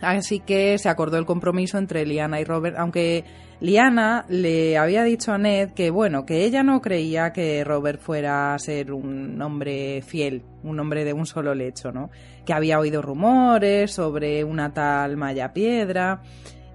Así 0.00 0.40
que 0.40 0.78
se 0.78 0.88
acordó 0.88 1.18
el 1.18 1.26
compromiso 1.26 1.76
entre 1.76 2.06
Liana 2.06 2.40
y 2.40 2.44
Robert, 2.44 2.76
aunque 2.78 3.24
Liana 3.60 4.24
le 4.30 4.78
había 4.78 5.04
dicho 5.04 5.32
a 5.32 5.38
Ned 5.38 5.72
que, 5.72 5.90
bueno, 5.90 6.24
que 6.24 6.46
ella 6.46 6.62
no 6.62 6.80
creía 6.80 7.34
que 7.34 7.62
Robert 7.62 8.00
fuera 8.00 8.54
a 8.54 8.58
ser 8.58 8.92
un 8.92 9.40
hombre 9.42 10.00
fiel, 10.00 10.44
un 10.62 10.80
hombre 10.80 11.04
de 11.04 11.12
un 11.12 11.26
solo 11.26 11.54
lecho, 11.54 11.92
¿no? 11.92 12.08
Que 12.46 12.54
había 12.54 12.78
oído 12.78 13.02
rumores 13.02 13.92
sobre 13.92 14.44
una 14.44 14.72
tal 14.72 15.18
Maya 15.18 15.52
Piedra. 15.52 16.22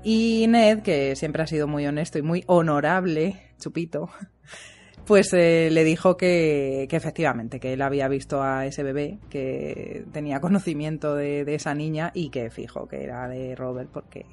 Y 0.04 0.48
Ned, 0.48 0.82
que 0.82 1.16
siempre 1.16 1.44
ha 1.44 1.48
sido 1.48 1.68
muy 1.68 1.86
honesto 1.86 2.18
y 2.18 2.24
muy 2.24 2.44
honorable, 2.48 3.40
chupito, 3.60 4.10
pues 5.06 5.32
eh, 5.34 5.70
le 5.72 5.84
dijo 5.84 6.18
que, 6.18 6.88
que 6.90 6.96
efectivamente, 6.96 7.60
que 7.60 7.74
él 7.74 7.82
había 7.82 8.08
visto 8.08 8.42
a 8.42 8.66
ese 8.66 8.82
bebé, 8.82 9.20
que 9.30 10.06
tenía 10.12 10.42
conocimiento 10.42 11.16
de, 11.16 11.46
de 11.46 11.56
esa 11.56 11.76
niña 11.76 12.12
y 12.16 12.30
que 12.30 12.50
fijo 12.50 12.88
que 12.88 13.04
era 13.04 13.28
de 13.28 13.56
Robert 13.56 13.92
porque 13.92 14.26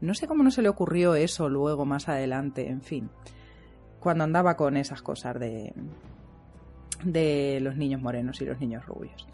no 0.00 0.14
sé 0.14 0.26
cómo 0.26 0.42
no 0.42 0.50
se 0.50 0.62
le 0.62 0.68
ocurrió 0.68 1.14
eso 1.14 1.48
luego 1.48 1.86
más 1.86 2.08
adelante, 2.08 2.68
en 2.68 2.82
fin, 2.82 3.08
cuando 4.00 4.24
andaba 4.24 4.56
con 4.56 4.76
esas 4.76 5.00
cosas 5.00 5.38
de, 5.38 5.72
de 7.04 7.60
los 7.60 7.76
niños 7.76 8.02
morenos 8.02 8.40
y 8.40 8.46
los 8.46 8.58
niños 8.58 8.84
rubios. 8.84 9.28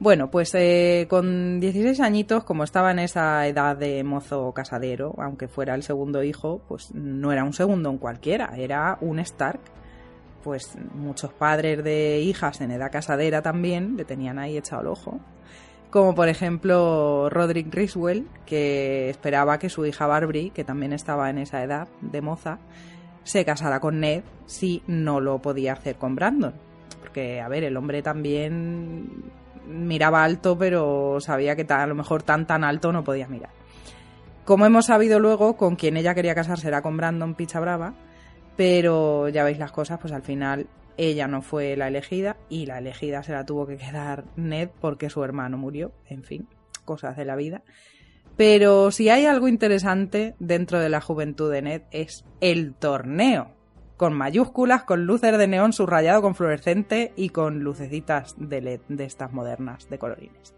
Bueno, 0.00 0.28
pues 0.30 0.54
eh, 0.54 1.06
con 1.08 1.60
16 1.60 2.00
añitos, 2.00 2.44
como 2.44 2.64
estaba 2.64 2.90
en 2.90 2.98
esa 2.98 3.46
edad 3.46 3.76
de 3.76 4.02
mozo 4.02 4.52
casadero, 4.52 5.14
aunque 5.18 5.46
fuera 5.46 5.74
el 5.74 5.84
segundo 5.84 6.22
hijo, 6.24 6.60
pues 6.68 6.92
no 6.94 7.32
era 7.32 7.44
un 7.44 7.52
segundo 7.52 7.90
en 7.90 7.98
cualquiera, 7.98 8.54
era 8.56 8.98
un 9.00 9.20
Stark. 9.20 9.60
Pues 10.42 10.76
muchos 10.94 11.32
padres 11.32 11.82
de 11.82 12.20
hijas 12.20 12.60
en 12.60 12.72
edad 12.72 12.92
casadera 12.92 13.40
también 13.40 13.96
le 13.96 14.04
tenían 14.04 14.38
ahí 14.38 14.58
echado 14.58 14.82
el 14.82 14.88
ojo. 14.88 15.20
Como 15.90 16.14
por 16.14 16.28
ejemplo 16.28 17.30
Roderick 17.30 17.72
Griswell, 17.72 18.26
que 18.44 19.08
esperaba 19.08 19.58
que 19.58 19.70
su 19.70 19.86
hija 19.86 20.06
Barbary, 20.06 20.50
que 20.50 20.64
también 20.64 20.92
estaba 20.92 21.30
en 21.30 21.38
esa 21.38 21.62
edad 21.62 21.88
de 22.00 22.20
moza, 22.20 22.58
se 23.22 23.44
casara 23.44 23.80
con 23.80 24.00
Ned 24.00 24.22
si 24.44 24.82
no 24.86 25.20
lo 25.20 25.40
podía 25.40 25.72
hacer 25.74 25.96
con 25.96 26.16
Brandon. 26.16 26.52
Porque, 27.00 27.40
a 27.40 27.48
ver, 27.48 27.64
el 27.64 27.76
hombre 27.76 28.02
también 28.02 29.08
miraba 29.66 30.24
alto, 30.24 30.56
pero 30.58 31.18
sabía 31.20 31.56
que 31.56 31.66
a 31.72 31.86
lo 31.86 31.94
mejor 31.94 32.22
tan 32.22 32.46
tan 32.46 32.64
alto 32.64 32.92
no 32.92 33.04
podía 33.04 33.28
mirar. 33.28 33.50
Como 34.44 34.66
hemos 34.66 34.86
sabido 34.86 35.20
luego, 35.20 35.56
con 35.56 35.76
quien 35.76 35.96
ella 35.96 36.14
quería 36.14 36.34
casarse 36.34 36.68
era 36.68 36.82
con 36.82 36.96
Brandon 36.96 37.34
Picha 37.34 37.60
Brava, 37.60 37.94
pero 38.56 39.28
ya 39.28 39.44
veis 39.44 39.58
las 39.58 39.72
cosas, 39.72 39.98
pues 39.98 40.12
al 40.12 40.22
final 40.22 40.66
ella 40.96 41.26
no 41.26 41.42
fue 41.42 41.76
la 41.76 41.88
elegida 41.88 42.36
y 42.48 42.66
la 42.66 42.78
elegida 42.78 43.22
se 43.22 43.32
la 43.32 43.44
tuvo 43.44 43.66
que 43.66 43.76
quedar 43.76 44.24
Ned 44.36 44.68
porque 44.80 45.10
su 45.10 45.24
hermano 45.24 45.56
murió, 45.56 45.92
en 46.06 46.22
fin, 46.22 46.48
cosas 46.84 47.16
de 47.16 47.24
la 47.24 47.36
vida. 47.36 47.62
Pero 48.36 48.90
si 48.90 49.08
hay 49.08 49.26
algo 49.26 49.48
interesante 49.48 50.34
dentro 50.38 50.80
de 50.80 50.88
la 50.88 51.00
juventud 51.00 51.50
de 51.50 51.62
Ned 51.62 51.82
es 51.90 52.24
el 52.40 52.74
torneo, 52.74 53.52
con 53.96 54.12
mayúsculas, 54.14 54.82
con 54.84 55.04
luces 55.06 55.36
de 55.38 55.46
neón 55.46 55.72
subrayado 55.72 56.20
con 56.22 56.34
fluorescente 56.34 57.12
y 57.16 57.28
con 57.30 57.60
lucecitas 57.60 58.34
de 58.38 58.60
LED 58.60 58.80
de 58.88 59.04
estas 59.04 59.32
modernas 59.32 59.88
de 59.88 59.98
colorines. 59.98 60.54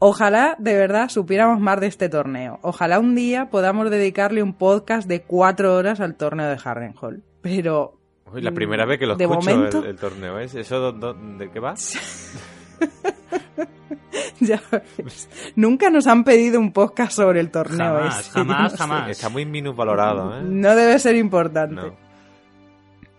Ojalá 0.00 0.54
de 0.60 0.74
verdad 0.76 1.08
supiéramos 1.08 1.58
más 1.60 1.80
de 1.80 1.88
este 1.88 2.08
torneo. 2.08 2.60
Ojalá 2.62 3.00
un 3.00 3.16
día 3.16 3.50
podamos 3.50 3.90
dedicarle 3.90 4.42
un 4.44 4.54
podcast 4.54 5.08
de 5.08 5.22
cuatro 5.22 5.74
horas 5.74 5.98
al 6.00 6.14
torneo 6.14 6.46
de 6.48 6.58
Harrenhal. 6.64 7.22
Pero 7.42 7.94
Uy, 8.32 8.42
la 8.42 8.52
primera 8.52 8.84
vez 8.84 8.98
que 9.00 9.06
lo 9.06 9.16
De 9.16 9.24
escucho 9.24 9.50
momento- 9.50 9.78
el, 9.80 9.86
el 9.86 9.96
torneo, 9.96 10.38
¿es? 10.38 10.54
¿Eso 10.54 10.78
dó- 10.78 10.92
dó- 10.92 11.14
de 11.38 11.50
qué 11.50 11.58
va? 11.60 11.74
ya 14.40 14.60
ves, 14.98 15.28
nunca 15.56 15.90
nos 15.90 16.06
han 16.06 16.24
pedido 16.24 16.58
un 16.60 16.72
podcast 16.72 17.12
sobre 17.12 17.40
el 17.40 17.50
torneo 17.50 17.94
Jamás, 17.96 18.20
ese. 18.20 18.30
jamás, 18.30 18.62
No 18.62 18.70
sé. 18.70 18.76
jamás. 18.76 19.10
Está 19.10 19.28
muy 19.28 19.44
minusvalorado, 19.44 20.38
¿eh? 20.38 20.42
No 20.44 20.74
debe 20.74 20.98
ser 20.98 21.16
importante. 21.16 21.74
No. 21.76 21.94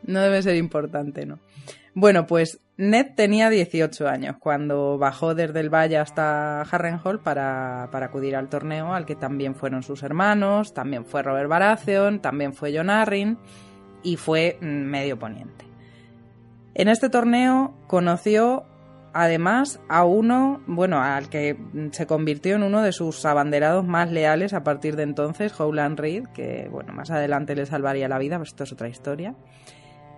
No 0.03 0.21
debe 0.21 0.41
ser 0.41 0.55
importante, 0.55 1.25
¿no? 1.25 1.39
Bueno, 1.93 2.25
pues 2.25 2.59
Ned 2.77 3.07
tenía 3.15 3.49
18 3.49 4.07
años 4.07 4.35
cuando 4.39 4.97
bajó 4.97 5.35
desde 5.35 5.59
el 5.59 5.69
valle 5.73 5.97
hasta 5.97 6.61
Harrenhal 6.61 7.19
para, 7.19 7.89
para 7.91 8.05
acudir 8.07 8.35
al 8.35 8.47
torneo, 8.47 8.93
al 8.93 9.05
que 9.05 9.15
también 9.15 9.53
fueron 9.55 9.83
sus 9.83 10.01
hermanos, 10.03 10.73
también 10.73 11.03
fue 11.05 11.21
Robert 11.23 11.49
Baratheon, 11.49 12.21
también 12.21 12.53
fue 12.53 12.75
Jon 12.75 12.89
Arryn 12.89 13.37
y 14.01 14.15
fue 14.15 14.57
mm, 14.61 14.65
medio 14.65 15.19
poniente. 15.19 15.65
En 16.73 16.87
este 16.87 17.09
torneo 17.09 17.75
conoció 17.87 18.65
además 19.13 19.79
a 19.89 20.05
uno, 20.05 20.61
bueno, 20.67 21.01
al 21.01 21.29
que 21.29 21.57
se 21.91 22.07
convirtió 22.07 22.55
en 22.55 22.63
uno 22.63 22.81
de 22.81 22.91
sus 22.91 23.25
abanderados 23.25 23.85
más 23.85 24.11
leales 24.11 24.53
a 24.53 24.63
partir 24.63 24.95
de 24.95 25.03
entonces, 25.03 25.57
Howland 25.59 25.99
Reed, 25.99 26.27
que 26.33 26.67
bueno, 26.71 26.93
más 26.93 27.11
adelante 27.11 27.55
le 27.55 27.65
salvaría 27.65 28.07
la 28.07 28.19
vida, 28.19 28.37
pero 28.37 28.47
esto 28.47 28.63
es 28.63 28.71
otra 28.71 28.89
historia. 28.89 29.35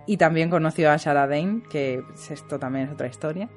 Y 0.06 0.16
también 0.16 0.50
conoció 0.50 0.90
a 0.90 0.96
Shara 0.96 1.26
Dane, 1.26 1.62
que 1.70 2.02
pues, 2.06 2.30
esto 2.30 2.58
también 2.58 2.86
es 2.86 2.92
otra 2.92 3.06
historia. 3.06 3.48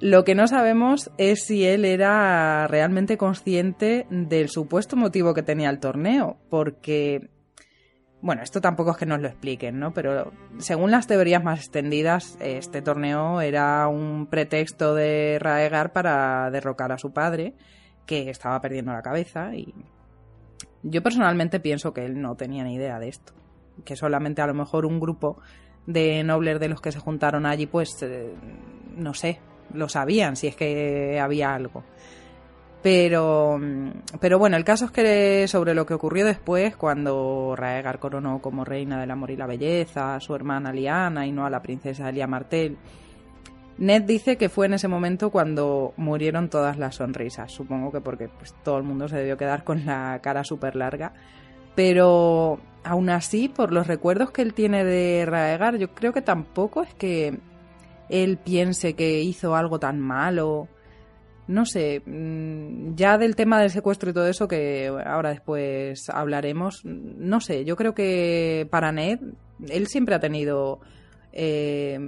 Lo 0.00 0.24
que 0.24 0.34
no 0.34 0.48
sabemos 0.48 1.10
es 1.18 1.44
si 1.44 1.64
él 1.64 1.84
era 1.84 2.66
realmente 2.66 3.16
consciente 3.16 4.06
del 4.10 4.48
supuesto 4.48 4.96
motivo 4.96 5.34
que 5.34 5.42
tenía 5.42 5.70
el 5.70 5.78
torneo, 5.78 6.36
porque, 6.50 7.30
bueno, 8.24 8.42
esto 8.42 8.60
tampoco 8.60 8.92
es 8.92 8.96
que 8.96 9.06
nos 9.06 9.20
lo 9.20 9.28
expliquen, 9.28 9.78
¿no? 9.78 9.92
Pero 9.92 10.32
según 10.58 10.90
las 10.90 11.06
teorías 11.06 11.44
más 11.44 11.60
extendidas, 11.60 12.36
este 12.40 12.82
torneo 12.82 13.40
era 13.40 13.86
un 13.86 14.26
pretexto 14.26 14.94
de 14.94 15.38
Raegar 15.38 15.92
para 15.92 16.50
derrocar 16.50 16.90
a 16.90 16.98
su 16.98 17.12
padre, 17.12 17.54
que 18.06 18.30
estaba 18.30 18.60
perdiendo 18.60 18.92
la 18.92 19.02
cabeza, 19.02 19.54
y 19.54 19.74
yo 20.82 21.02
personalmente 21.02 21.60
pienso 21.60 21.92
que 21.92 22.04
él 22.04 22.20
no 22.20 22.34
tenía 22.34 22.64
ni 22.64 22.74
idea 22.74 22.98
de 22.98 23.08
esto 23.08 23.34
que 23.84 23.96
solamente 23.96 24.42
a 24.42 24.46
lo 24.46 24.54
mejor 24.54 24.86
un 24.86 25.00
grupo 25.00 25.38
de 25.86 26.22
nobles 26.22 26.60
de 26.60 26.68
los 26.68 26.80
que 26.80 26.92
se 26.92 26.98
juntaron 26.98 27.46
allí, 27.46 27.66
pues 27.66 28.02
eh, 28.02 28.32
no 28.96 29.14
sé, 29.14 29.40
lo 29.72 29.88
sabían 29.88 30.36
si 30.36 30.46
es 30.46 30.56
que 30.56 31.18
había 31.20 31.54
algo. 31.54 31.84
Pero, 32.84 33.58
mm, 33.58 33.90
pero 34.20 34.38
bueno, 34.38 34.58
el 34.58 34.64
caso 34.64 34.84
es 34.84 34.90
que 34.90 35.48
sobre 35.48 35.72
lo 35.74 35.86
que 35.86 35.94
ocurrió 35.94 36.26
después, 36.26 36.76
cuando 36.76 37.54
Raegar 37.56 37.98
coronó 37.98 38.42
como 38.42 38.62
reina 38.62 39.00
del 39.00 39.10
amor 39.10 39.30
y 39.30 39.38
la 39.38 39.46
belleza 39.46 40.14
a 40.14 40.20
su 40.20 40.34
hermana 40.34 40.70
Liana 40.70 41.26
y 41.26 41.32
no 41.32 41.46
a 41.46 41.50
la 41.50 41.62
princesa 41.62 42.10
Elia 42.10 42.26
Martell, 42.26 42.76
Ned 43.78 44.02
dice 44.02 44.36
que 44.36 44.50
fue 44.50 44.66
en 44.66 44.74
ese 44.74 44.86
momento 44.86 45.30
cuando 45.30 45.94
murieron 45.96 46.50
todas 46.50 46.76
las 46.76 46.96
sonrisas. 46.96 47.50
Supongo 47.50 47.90
que 47.90 48.02
porque 48.02 48.28
pues, 48.28 48.54
todo 48.62 48.76
el 48.76 48.82
mundo 48.82 49.08
se 49.08 49.16
debió 49.16 49.38
quedar 49.38 49.64
con 49.64 49.86
la 49.86 50.20
cara 50.22 50.44
súper 50.44 50.76
larga. 50.76 51.14
Pero 51.74 52.58
aún 52.84 53.08
así, 53.08 53.48
por 53.48 53.72
los 53.72 53.86
recuerdos 53.86 54.30
que 54.30 54.42
él 54.42 54.52
tiene 54.52 54.84
de 54.84 55.24
Raegar, 55.24 55.78
yo 55.78 55.94
creo 55.94 56.12
que 56.12 56.20
tampoco 56.20 56.82
es 56.82 56.92
que 56.92 57.38
él 58.10 58.36
piense 58.36 58.92
que 58.92 59.22
hizo 59.22 59.56
algo 59.56 59.78
tan 59.78 59.98
malo. 60.00 60.68
No 61.46 61.66
sé, 61.66 62.02
mm, 62.04 62.94
ya 62.94 63.18
del 63.18 63.36
tema 63.36 63.60
del 63.60 63.70
secuestro 63.70 64.10
y 64.10 64.14
todo 64.14 64.26
eso, 64.26 64.48
que 64.48 64.88
ahora 65.04 65.30
después 65.30 66.08
hablaremos, 66.08 66.84
no 66.84 67.40
sé, 67.40 67.64
yo 67.64 67.76
creo 67.76 67.94
que 67.94 68.66
para 68.70 68.92
Ned, 68.92 69.20
él 69.68 69.86
siempre 69.86 70.14
ha 70.14 70.20
tenido 70.20 70.80
eh, 71.32 71.98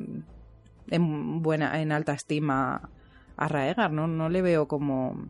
en 0.90 1.42
buena, 1.42 1.80
en 1.80 1.92
alta 1.92 2.14
estima 2.14 2.90
a 3.36 3.48
Raegar, 3.48 3.92
¿no? 3.92 4.06
No 4.06 4.28
le 4.28 4.40
veo 4.42 4.66
como 4.66 5.28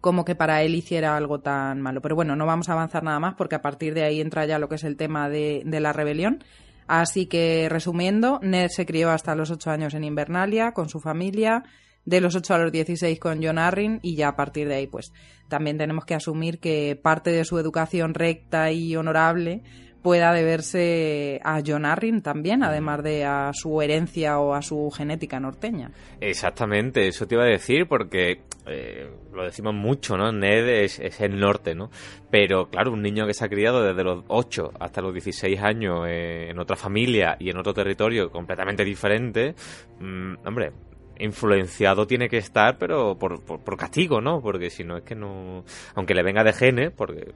como 0.00 0.24
que 0.24 0.34
para 0.34 0.62
él 0.62 0.74
hiciera 0.74 1.16
algo 1.16 1.40
tan 1.40 1.80
malo. 1.80 2.00
Pero 2.00 2.14
bueno, 2.14 2.36
no 2.36 2.46
vamos 2.46 2.68
a 2.68 2.72
avanzar 2.72 3.02
nada 3.02 3.18
más 3.18 3.34
porque 3.34 3.56
a 3.56 3.62
partir 3.62 3.94
de 3.94 4.04
ahí 4.04 4.20
entra 4.20 4.46
ya 4.46 4.58
lo 4.58 4.68
que 4.68 4.76
es 4.76 4.84
el 4.84 4.96
tema 4.96 5.28
de, 5.28 5.62
de 5.64 5.80
la 5.80 5.92
rebelión. 5.92 6.44
Así 6.86 7.26
que, 7.26 7.68
resumiendo, 7.68 8.38
Ned 8.42 8.68
se 8.70 8.86
crió 8.86 9.10
hasta 9.10 9.34
los 9.34 9.50
8 9.50 9.70
años 9.70 9.94
en 9.94 10.04
Invernalia 10.04 10.72
con 10.72 10.88
su 10.88 11.00
familia, 11.00 11.64
de 12.08 12.22
los 12.22 12.34
8 12.34 12.54
a 12.54 12.58
los 12.58 12.72
16 12.72 13.20
con 13.20 13.42
John 13.42 13.58
Arryn 13.58 14.00
y 14.02 14.16
ya 14.16 14.28
a 14.28 14.36
partir 14.36 14.66
de 14.66 14.76
ahí, 14.76 14.86
pues 14.86 15.12
también 15.48 15.76
tenemos 15.76 16.06
que 16.06 16.14
asumir 16.14 16.58
que 16.58 16.98
parte 17.00 17.30
de 17.30 17.44
su 17.44 17.58
educación 17.58 18.14
recta 18.14 18.72
y 18.72 18.96
honorable 18.96 19.62
pueda 20.02 20.32
deberse 20.32 21.38
a 21.44 21.60
John 21.66 21.84
Arryn 21.84 22.22
también, 22.22 22.62
además 22.62 23.02
de 23.02 23.26
a 23.26 23.50
su 23.52 23.82
herencia 23.82 24.38
o 24.38 24.54
a 24.54 24.62
su 24.62 24.90
genética 24.90 25.38
norteña. 25.38 25.90
Exactamente, 26.18 27.06
eso 27.06 27.26
te 27.26 27.34
iba 27.34 27.44
a 27.44 27.48
decir 27.48 27.86
porque 27.86 28.40
eh, 28.66 29.10
lo 29.34 29.44
decimos 29.44 29.74
mucho, 29.74 30.16
¿no? 30.16 30.32
Ned 30.32 30.66
es, 30.66 30.98
es, 31.00 31.20
el 31.20 31.38
norte, 31.38 31.74
¿no? 31.74 31.90
Pero 32.30 32.70
claro, 32.70 32.92
un 32.92 33.02
niño 33.02 33.26
que 33.26 33.34
se 33.34 33.44
ha 33.44 33.48
criado 33.50 33.82
desde 33.82 34.02
los 34.02 34.24
8 34.28 34.72
hasta 34.80 35.02
los 35.02 35.12
16 35.12 35.60
años 35.60 36.06
eh, 36.08 36.48
en 36.48 36.58
otra 36.58 36.76
familia 36.76 37.36
y 37.38 37.50
en 37.50 37.58
otro 37.58 37.74
territorio 37.74 38.30
completamente 38.30 38.84
diferente, 38.84 39.54
mmm, 40.00 40.36
hombre, 40.46 40.72
influenciado 41.18 42.06
tiene 42.06 42.28
que 42.28 42.38
estar, 42.38 42.78
pero 42.78 43.16
por, 43.18 43.42
por, 43.44 43.60
por 43.60 43.76
castigo, 43.76 44.20
¿no? 44.20 44.40
Porque 44.40 44.70
si 44.70 44.84
no 44.84 44.96
es 44.96 45.04
que 45.04 45.14
no... 45.14 45.64
Aunque 45.94 46.14
le 46.14 46.22
venga 46.22 46.44
de 46.44 46.52
genes, 46.52 46.90
porque 46.90 47.32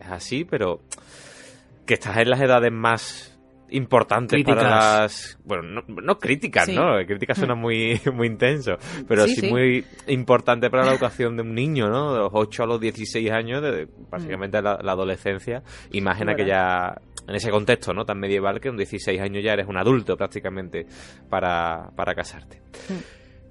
es 0.00 0.08
así, 0.10 0.44
pero 0.44 0.80
que 1.86 1.94
estás 1.94 2.16
en 2.18 2.30
las 2.30 2.40
edades 2.40 2.72
más 2.72 3.32
importantes 3.68 4.36
Críticas. 4.36 4.62
para 4.62 5.00
las 5.00 5.38
bueno 5.44 5.62
no, 5.64 6.00
no 6.00 6.18
críticas 6.20 6.66
Sí. 6.66 6.74
no 6.76 7.04
críticas 7.04 7.36
suena 7.36 7.56
muy 7.56 8.00
muy 8.14 8.28
intenso 8.28 8.76
pero 9.08 9.24
Sí, 9.26 9.34
sí, 9.34 9.40
sí. 9.40 9.50
muy 9.50 9.84
importante 10.06 10.70
para 10.70 10.84
la 10.84 10.92
educación 10.92 11.34
de 11.36 11.42
un 11.42 11.52
niño 11.52 11.88
no 11.88 12.12
de 12.12 12.20
los 12.20 12.30
8 12.32 12.62
a 12.62 12.66
los 12.66 12.80
16 12.80 13.28
años 13.32 13.62
de, 13.62 13.88
básicamente 14.08 14.62
la, 14.62 14.78
la 14.80 14.92
adolescencia 14.92 15.64
y 15.90 16.00
más 16.00 16.20
en 16.20 16.28
Verdad. 16.28 16.40
aquella 16.42 17.02
en 17.26 17.34
ese 17.34 17.50
contexto 17.50 17.92
no 17.92 18.04
tan 18.04 18.20
medieval 18.20 18.60
que 18.60 18.68
con 18.68 18.76
16 18.76 19.20
años 19.20 19.42
ya 19.42 19.54
eres 19.54 19.66
un 19.66 19.76
adulto 19.76 20.16
prácticamente 20.16 20.86
para, 21.28 21.90
para 21.96 22.14
casarte 22.14 22.60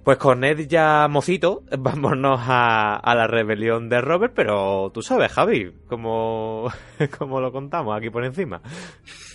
pues 0.05 0.19
con 0.19 0.41
Ned 0.41 0.67
ya 0.67 1.07
mocito, 1.09 1.63
vámonos 1.79 2.39
a, 2.43 3.01
la 3.03 3.25
rebelión 3.25 3.89
de 3.89 4.01
Robert, 4.01 4.33
pero 4.35 4.91
tú 4.93 5.01
sabes, 5.01 5.31
Javi, 5.31 5.71
cómo, 5.87 6.71
cómo 7.17 7.41
lo 7.41 7.51
contamos 7.51 7.97
aquí 7.97 8.11
por 8.11 8.23
encima. 8.23 8.61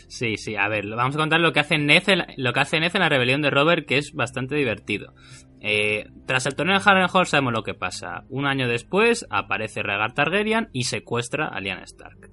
Sí, 0.07 0.37
sí, 0.37 0.55
a 0.55 0.69
ver, 0.69 0.87
vamos 0.89 1.17
a 1.17 1.19
contar 1.19 1.41
lo 1.41 1.53
que 1.53 1.61
hace 1.61 1.77
Ned 1.77 2.05
lo 2.37 2.53
que 2.53 2.61
hace 2.61 2.79
Ned 2.79 2.93
en 2.95 3.01
la 3.01 3.09
rebelión 3.09 3.43
de 3.43 3.51
Robert, 3.51 3.85
que 3.85 3.99
es 3.99 4.15
bastante 4.15 4.55
divertido. 4.55 5.13
Eh, 5.61 6.07
tras 6.27 6.47
el 6.47 6.55
torneo 6.55 6.79
de 6.79 6.85
Harrenhal 6.85 7.27
sabemos 7.27 7.53
lo 7.53 7.65
que 7.65 7.75
pasa. 7.75 8.25
Un 8.29 8.47
año 8.47 8.69
después 8.69 9.27
aparece 9.29 9.83
Rhaegar 9.83 10.15
Targaryen 10.15 10.69
y 10.73 10.85
secuestra 10.85 11.49
a 11.49 11.61
Lyanna 11.61 11.83
Stark. 11.83 12.31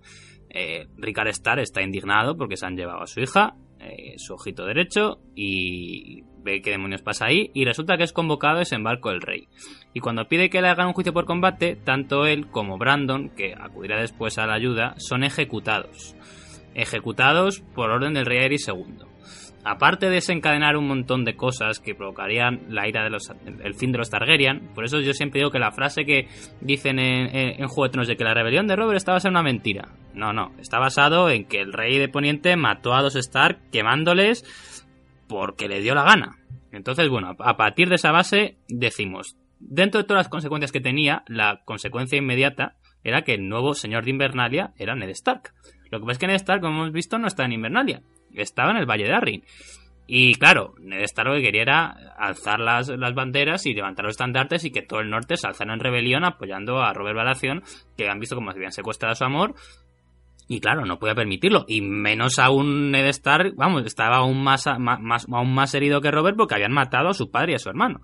Eh, 0.49 0.87
Rickard 0.95 1.29
Stark 1.29 1.61
está 1.61 1.81
indignado 1.81 2.37
porque 2.37 2.55
se 2.55 2.67
han 2.67 2.77
llevado 2.77 3.01
a 3.01 3.07
su 3.07 3.19
hija, 3.19 3.55
eh, 3.79 4.13
su 4.17 4.35
ojito 4.35 4.65
derecho, 4.65 5.19
y 5.35 6.23
qué 6.61 6.71
demonios 6.71 7.01
pasa 7.01 7.25
ahí, 7.25 7.51
y 7.53 7.65
resulta 7.65 7.97
que 7.97 8.03
es 8.03 8.13
convocado 8.13 8.55
a 8.55 8.59
desembarco 8.59 9.09
del 9.09 9.21
rey. 9.21 9.47
Y 9.93 9.99
cuando 9.99 10.27
pide 10.27 10.49
que 10.49 10.61
le 10.61 10.69
hagan 10.69 10.87
un 10.87 10.93
juicio 10.93 11.13
por 11.13 11.25
combate, 11.25 11.75
tanto 11.75 12.25
él 12.25 12.47
como 12.47 12.77
Brandon, 12.77 13.29
que 13.29 13.53
acudirá 13.53 13.99
después 13.99 14.37
a 14.37 14.45
la 14.45 14.55
ayuda, 14.55 14.95
son 14.97 15.23
ejecutados. 15.23 16.15
Ejecutados 16.75 17.61
por 17.73 17.89
orden 17.89 18.13
del 18.13 18.25
rey 18.25 18.39
Aerys 18.39 18.67
II. 18.67 19.07
Aparte 19.69 20.05
de 20.05 20.13
desencadenar 20.13 20.77
un 20.77 20.87
montón 20.87 21.25
de 21.25 21.35
cosas 21.35 21.79
que 21.79 21.93
provocarían 21.93 22.61
la 22.69 22.87
ira 22.87 23.03
de 23.03 23.09
los, 23.09 23.29
el 23.63 23.73
fin 23.75 23.91
de 23.91 23.97
los 23.97 24.09
Targaryen, 24.09 24.69
por 24.73 24.85
eso 24.85 25.01
yo 25.01 25.11
siempre 25.11 25.41
digo 25.41 25.51
que 25.51 25.59
la 25.59 25.71
frase 25.71 26.05
que 26.05 26.27
dicen 26.61 26.99
en, 26.99 27.35
en, 27.35 27.67
de 27.67 28.05
de 28.05 28.15
que 28.15 28.23
la 28.23 28.33
rebelión 28.33 28.67
de 28.67 28.77
Robert 28.77 28.95
está 28.95 29.11
basada 29.11 29.29
en 29.29 29.35
una 29.35 29.43
mentira. 29.43 29.89
No, 30.13 30.31
no, 30.31 30.53
está 30.59 30.79
basado 30.79 31.29
en 31.29 31.45
que 31.45 31.59
el 31.59 31.73
rey 31.73 31.97
de 31.97 32.07
Poniente 32.07 32.55
mató 32.55 32.93
a 32.93 33.01
los 33.01 33.17
Stark 33.17 33.59
quemándoles 33.71 34.45
porque 35.27 35.67
le 35.67 35.81
dio 35.81 35.93
la 35.93 36.03
gana. 36.03 36.36
Entonces, 36.71 37.09
bueno, 37.09 37.35
a 37.39 37.57
partir 37.57 37.89
de 37.89 37.95
esa 37.95 38.11
base 38.11 38.57
decimos, 38.67 39.37
dentro 39.59 40.01
de 40.01 40.07
todas 40.07 40.21
las 40.21 40.29
consecuencias 40.29 40.71
que 40.71 40.81
tenía, 40.81 41.23
la 41.27 41.61
consecuencia 41.65 42.17
inmediata 42.17 42.75
era 43.03 43.23
que 43.23 43.33
el 43.33 43.47
nuevo 43.47 43.73
señor 43.73 44.03
de 44.03 44.11
Invernalia 44.11 44.73
era 44.77 44.95
Ned 44.95 45.09
Stark. 45.09 45.53
Lo 45.89 45.99
que 45.99 46.05
pasa 46.05 46.11
es 46.13 46.17
que 46.19 46.27
Ned 46.27 46.35
Stark, 46.35 46.61
como 46.61 46.79
hemos 46.79 46.91
visto, 46.91 47.17
no 47.17 47.27
está 47.27 47.45
en 47.45 47.53
Invernalia, 47.53 48.01
estaba 48.33 48.71
en 48.71 48.77
el 48.77 48.85
Valle 48.85 49.05
de 49.05 49.13
Arryn. 49.13 49.43
Y 50.09 50.35
claro, 50.35 50.73
Ned 50.79 51.01
Stark 51.03 51.29
lo 51.29 51.35
que 51.35 51.43
quería 51.43 51.61
era 51.63 51.87
alzar 52.17 52.59
las, 52.59 52.87
las 52.87 53.13
banderas 53.13 53.65
y 53.65 53.73
levantar 53.73 54.05
los 54.05 54.13
estandartes 54.13 54.63
y 54.63 54.71
que 54.71 54.81
todo 54.81 55.01
el 55.01 55.09
norte 55.09 55.35
se 55.35 55.47
alzara 55.47 55.73
en 55.73 55.79
rebelión 55.79 56.23
apoyando 56.23 56.81
a 56.81 56.93
Robert 56.93 57.17
Baratheon, 57.17 57.63
que 57.97 58.09
han 58.09 58.19
visto 58.19 58.35
como 58.35 58.51
se 58.51 58.57
habían 58.57 58.71
secuestrado 58.71 59.13
a 59.13 59.15
su 59.15 59.25
amor. 59.25 59.55
Y 60.47 60.61
claro, 60.61 60.85
no 60.85 60.97
podía 60.97 61.13
permitirlo. 61.13 61.65
Y 61.67 61.81
menos 61.81 62.39
aún 62.39 62.91
Ned 62.91 63.07
Stark, 63.07 63.53
vamos, 63.55 63.85
estaba 63.85 64.17
aún 64.17 64.41
más, 64.41 64.65
más, 64.79 65.25
aún 65.29 65.53
más 65.53 65.73
herido 65.73 65.99
que 65.99 66.11
Robert 66.11 66.37
porque 66.37 66.55
habían 66.55 66.71
matado 66.71 67.09
a 67.09 67.13
su 67.13 67.29
padre 67.29 67.51
y 67.51 67.55
a 67.55 67.59
su 67.59 67.69
hermano. 67.69 68.01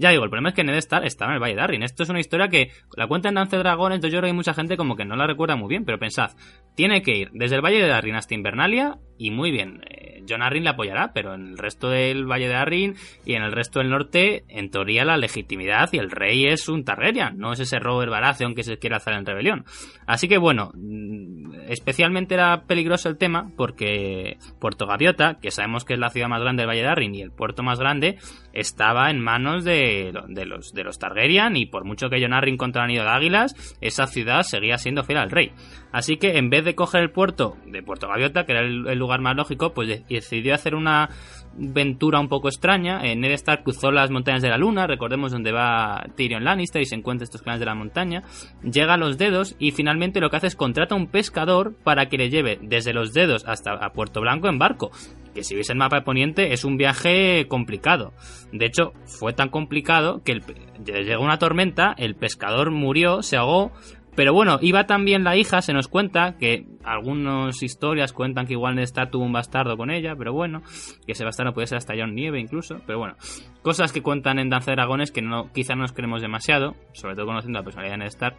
Ya 0.00 0.08
digo, 0.08 0.24
el 0.24 0.30
problema 0.30 0.48
es 0.48 0.54
que 0.54 0.64
Ned 0.64 0.76
Stark 0.76 1.04
estaba 1.04 1.32
en 1.32 1.34
el 1.34 1.42
Valle 1.42 1.56
de 1.56 1.60
Arryn. 1.60 1.82
Esto 1.82 2.04
es 2.04 2.08
una 2.08 2.20
historia 2.20 2.48
que 2.48 2.70
la 2.96 3.06
cuenta 3.06 3.28
en 3.28 3.34
Dance 3.34 3.58
Dragones, 3.58 3.96
entonces 3.96 4.14
yo 4.14 4.20
creo 4.20 4.30
que 4.30 4.34
mucha 4.34 4.54
gente 4.54 4.78
como 4.78 4.96
que 4.96 5.04
no 5.04 5.14
la 5.14 5.26
recuerda 5.26 5.56
muy 5.56 5.68
bien, 5.68 5.84
pero 5.84 5.98
pensad, 5.98 6.30
tiene 6.74 7.02
que 7.02 7.14
ir 7.14 7.30
desde 7.34 7.56
el 7.56 7.62
Valle 7.62 7.84
de 7.84 7.92
Arryn 7.92 8.14
hasta 8.14 8.34
Invernalia 8.34 8.96
y 9.18 9.30
muy 9.30 9.50
bien, 9.50 9.82
eh, 9.90 10.24
John 10.26 10.40
Arryn 10.40 10.64
le 10.64 10.70
apoyará, 10.70 11.12
pero 11.12 11.34
en 11.34 11.48
el 11.48 11.58
resto 11.58 11.90
del 11.90 12.24
Valle 12.24 12.48
de 12.48 12.54
Arryn 12.54 12.94
y 13.26 13.34
en 13.34 13.42
el 13.42 13.52
resto 13.52 13.80
del 13.80 13.90
norte, 13.90 14.44
en 14.48 14.70
teoría 14.70 15.04
la 15.04 15.18
legitimidad 15.18 15.90
y 15.92 15.98
el 15.98 16.10
rey 16.10 16.46
es 16.46 16.70
un 16.70 16.84
Targaryen, 16.84 17.36
no 17.36 17.52
es 17.52 17.60
ese 17.60 17.78
Robert 17.78 18.10
Baratheon 18.10 18.54
que 18.54 18.62
se 18.62 18.78
quiere 18.78 18.96
hacer 18.96 19.12
en 19.12 19.26
rebelión. 19.26 19.66
Así 20.06 20.28
que 20.28 20.38
bueno, 20.38 20.70
mm, 20.74 21.68
especialmente 21.68 22.34
era 22.34 22.62
peligroso 22.62 23.10
el 23.10 23.18
tema 23.18 23.50
porque 23.56 24.38
Puerto 24.58 24.86
Gaviota, 24.86 25.38
que 25.42 25.50
sabemos 25.50 25.84
que 25.84 25.92
es 25.92 26.00
la 26.00 26.08
ciudad 26.08 26.28
más 26.28 26.40
grande 26.40 26.62
del 26.62 26.70
Valle 26.70 26.82
de 26.82 26.88
Arryn 26.88 27.14
y 27.14 27.20
el 27.20 27.32
puerto 27.32 27.62
más 27.62 27.78
grande, 27.78 28.16
estaba 28.54 29.10
en 29.10 29.20
manos 29.20 29.64
de, 29.64 29.89
de 29.90 30.46
los, 30.46 30.72
de 30.72 30.84
los 30.84 30.98
Targaryen 30.98 31.56
y 31.56 31.66
por 31.66 31.84
mucho 31.84 32.08
que 32.10 32.20
Jon 32.20 32.56
contra 32.56 32.82
el 32.82 32.84
anillo 32.90 33.02
de 33.04 33.10
águilas, 33.10 33.76
esa 33.80 34.06
ciudad 34.06 34.42
seguía 34.42 34.78
siendo 34.78 35.04
fiel 35.04 35.18
al 35.18 35.30
rey. 35.30 35.52
Así 35.92 36.16
que 36.16 36.38
en 36.38 36.50
vez 36.50 36.64
de 36.64 36.74
coger 36.74 37.02
el 37.02 37.10
puerto 37.10 37.56
de 37.66 37.82
Puerto 37.82 38.08
Gaviota, 38.08 38.46
que 38.46 38.52
era 38.52 38.60
el, 38.62 38.98
lugar 38.98 39.20
más 39.20 39.36
lógico, 39.36 39.72
pues 39.74 39.88
de- 39.88 40.04
decidió 40.08 40.54
hacer 40.54 40.74
una 40.74 41.10
ventura 41.56 42.20
un 42.20 42.28
poco 42.28 42.48
extraña. 42.48 43.04
Eh, 43.04 43.16
Ned 43.16 43.32
Stark 43.32 43.62
cruzó 43.62 43.90
las 43.90 44.10
montañas 44.10 44.42
de 44.42 44.48
la 44.48 44.58
luna, 44.58 44.86
recordemos 44.86 45.32
donde 45.32 45.52
va 45.52 46.06
Tyrion 46.16 46.44
Lannister 46.44 46.82
y 46.82 46.86
se 46.86 46.94
encuentra 46.94 47.24
estos 47.24 47.42
clanes 47.42 47.60
de 47.60 47.66
la 47.66 47.74
montaña. 47.74 48.22
Llega 48.62 48.94
a 48.94 48.96
los 48.96 49.18
dedos 49.18 49.56
y 49.58 49.72
finalmente 49.72 50.20
lo 50.20 50.30
que 50.30 50.36
hace 50.36 50.46
es 50.46 50.56
contrata 50.56 50.94
a 50.94 50.98
un 50.98 51.08
pescador 51.08 51.74
para 51.84 52.08
que 52.08 52.18
le 52.18 52.30
lleve 52.30 52.58
desde 52.62 52.92
los 52.92 53.12
dedos 53.12 53.44
hasta 53.46 53.72
a 53.72 53.92
Puerto 53.92 54.20
Blanco 54.20 54.48
en 54.48 54.58
barco. 54.58 54.90
Que 55.34 55.44
si 55.44 55.54
veis 55.54 55.70
el 55.70 55.76
mapa 55.76 55.96
de 55.96 56.02
Poniente 56.02 56.52
es 56.52 56.64
un 56.64 56.76
viaje 56.76 57.46
complicado. 57.46 58.12
De 58.52 58.66
hecho, 58.66 58.92
fue 59.04 59.32
tan 59.32 59.48
complicado 59.48 60.22
que 60.24 60.32
el 60.32 60.42
llegó 60.84 61.22
una 61.22 61.38
tormenta, 61.38 61.94
el 61.96 62.14
pescador 62.14 62.70
murió, 62.70 63.22
se 63.22 63.36
ahogó, 63.36 63.72
pero 64.14 64.34
bueno, 64.34 64.58
iba 64.60 64.86
también 64.86 65.24
la 65.24 65.36
hija, 65.36 65.62
se 65.62 65.72
nos 65.72 65.88
cuenta 65.88 66.36
que 66.38 66.66
algunas 66.84 67.62
historias 67.62 68.12
cuentan 68.12 68.46
que 68.46 68.54
igual 68.54 68.74
Ned 68.74 68.84
Stark 68.84 69.10
tuvo 69.10 69.24
un 69.24 69.32
bastardo 69.32 69.76
con 69.76 69.90
ella, 69.90 70.14
pero 70.16 70.32
bueno, 70.32 70.62
que 71.06 71.12
ese 71.12 71.24
bastardo 71.24 71.52
puede 71.52 71.66
ser 71.66 71.78
hasta 71.78 71.94
Jon 71.96 72.14
Nieve 72.14 72.40
incluso, 72.40 72.80
pero 72.86 72.98
bueno, 72.98 73.14
cosas 73.62 73.92
que 73.92 74.02
cuentan 74.02 74.38
en 74.38 74.50
Danza 74.50 74.72
de 74.72 74.76
Dragones 74.76 75.12
que 75.12 75.22
no, 75.22 75.52
quizá 75.52 75.74
no 75.74 75.82
nos 75.82 75.92
creemos 75.92 76.22
demasiado, 76.22 76.74
sobre 76.92 77.14
todo 77.14 77.26
conociendo 77.26 77.58
la 77.58 77.64
personalidad 77.64 77.94
de 77.94 77.98
Ned 77.98 78.08
Stark. 78.08 78.36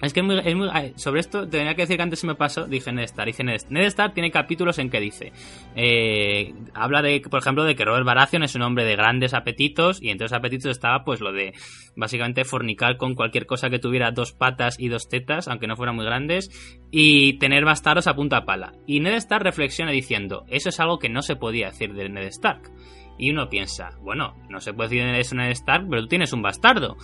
Es 0.00 0.12
que 0.12 0.20
es 0.20 0.26
muy, 0.26 0.38
es 0.38 0.54
muy- 0.54 0.68
sobre 0.94 1.20
esto 1.20 1.48
tenía 1.48 1.74
que 1.74 1.82
decir 1.82 1.96
que 1.96 2.02
antes 2.04 2.20
se 2.20 2.26
me 2.28 2.36
pasó, 2.36 2.66
dije 2.68 2.92
Ned 2.92 3.02
Stark, 3.04 3.26
dije 3.26 3.42
Ned, 3.42 3.86
Stark 3.86 4.14
tiene 4.14 4.30
capítulos 4.30 4.78
en 4.78 4.90
que 4.90 5.00
dice, 5.00 5.32
eh, 5.74 6.54
habla 6.72 7.02
de, 7.02 7.20
por 7.28 7.40
ejemplo, 7.40 7.64
de 7.64 7.74
que 7.74 7.84
Robert 7.84 8.06
Baratheon 8.06 8.44
es 8.44 8.54
un 8.54 8.62
hombre 8.62 8.84
de 8.84 8.94
grandes 8.94 9.34
apetitos 9.34 10.00
y 10.00 10.10
entre 10.10 10.26
esos 10.26 10.38
apetitos 10.38 10.70
estaba 10.70 11.04
pues 11.04 11.20
lo 11.20 11.32
de 11.32 11.52
básicamente 11.96 12.44
fornicar 12.44 12.96
con 12.96 13.14
cualquier 13.16 13.46
cosa 13.46 13.70
que 13.70 13.80
tuviera 13.80 14.12
dos 14.12 14.32
patas 14.32 14.78
y 14.78 14.88
dos 14.88 15.08
tetas, 15.08 15.48
aunque 15.48 15.66
no 15.66 15.74
fueran 15.74 15.96
muy 15.96 16.04
grandes, 16.04 16.50
y 16.92 17.38
tener 17.38 17.64
bastardos 17.64 18.06
a 18.06 18.14
punta 18.14 18.44
pala. 18.44 18.74
Y 18.86 19.00
Ned 19.00 19.14
Stark 19.14 19.42
reflexiona 19.44 19.90
diciendo, 19.90 20.44
eso 20.48 20.68
es 20.68 20.78
algo 20.78 21.00
que 21.00 21.08
no 21.08 21.22
se 21.22 21.34
podía 21.34 21.70
decir 21.70 21.92
de 21.94 22.08
Ned 22.08 22.26
Stark. 22.28 22.70
Y 23.18 23.32
uno 23.32 23.48
piensa, 23.48 23.90
bueno, 24.00 24.36
no 24.48 24.60
se 24.60 24.72
puede 24.72 24.90
decir 24.90 25.08
eso 25.16 25.34
de 25.34 25.42
Ned 25.42 25.50
Stark, 25.50 25.88
pero 25.90 26.02
tú 26.02 26.08
tienes 26.08 26.32
un 26.32 26.40
bastardo. 26.42 26.96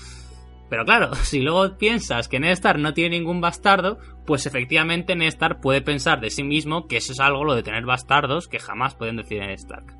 Pero 0.74 0.86
claro, 0.86 1.14
si 1.22 1.40
luego 1.40 1.78
piensas 1.78 2.26
que 2.26 2.40
Ned 2.40 2.50
Stark 2.50 2.80
no 2.80 2.94
tiene 2.94 3.16
ningún 3.16 3.40
bastardo, 3.40 4.00
pues 4.26 4.44
efectivamente 4.44 5.14
Ned 5.14 5.28
Stark 5.28 5.60
puede 5.60 5.82
pensar 5.82 6.20
de 6.20 6.30
sí 6.30 6.42
mismo 6.42 6.88
que 6.88 6.96
eso 6.96 7.12
es 7.12 7.20
algo 7.20 7.44
lo 7.44 7.54
de 7.54 7.62
tener 7.62 7.86
bastardos 7.86 8.48
que 8.48 8.58
jamás 8.58 8.96
pueden 8.96 9.14
decir 9.14 9.38
Ned 9.38 9.52
Stark. 9.52 9.94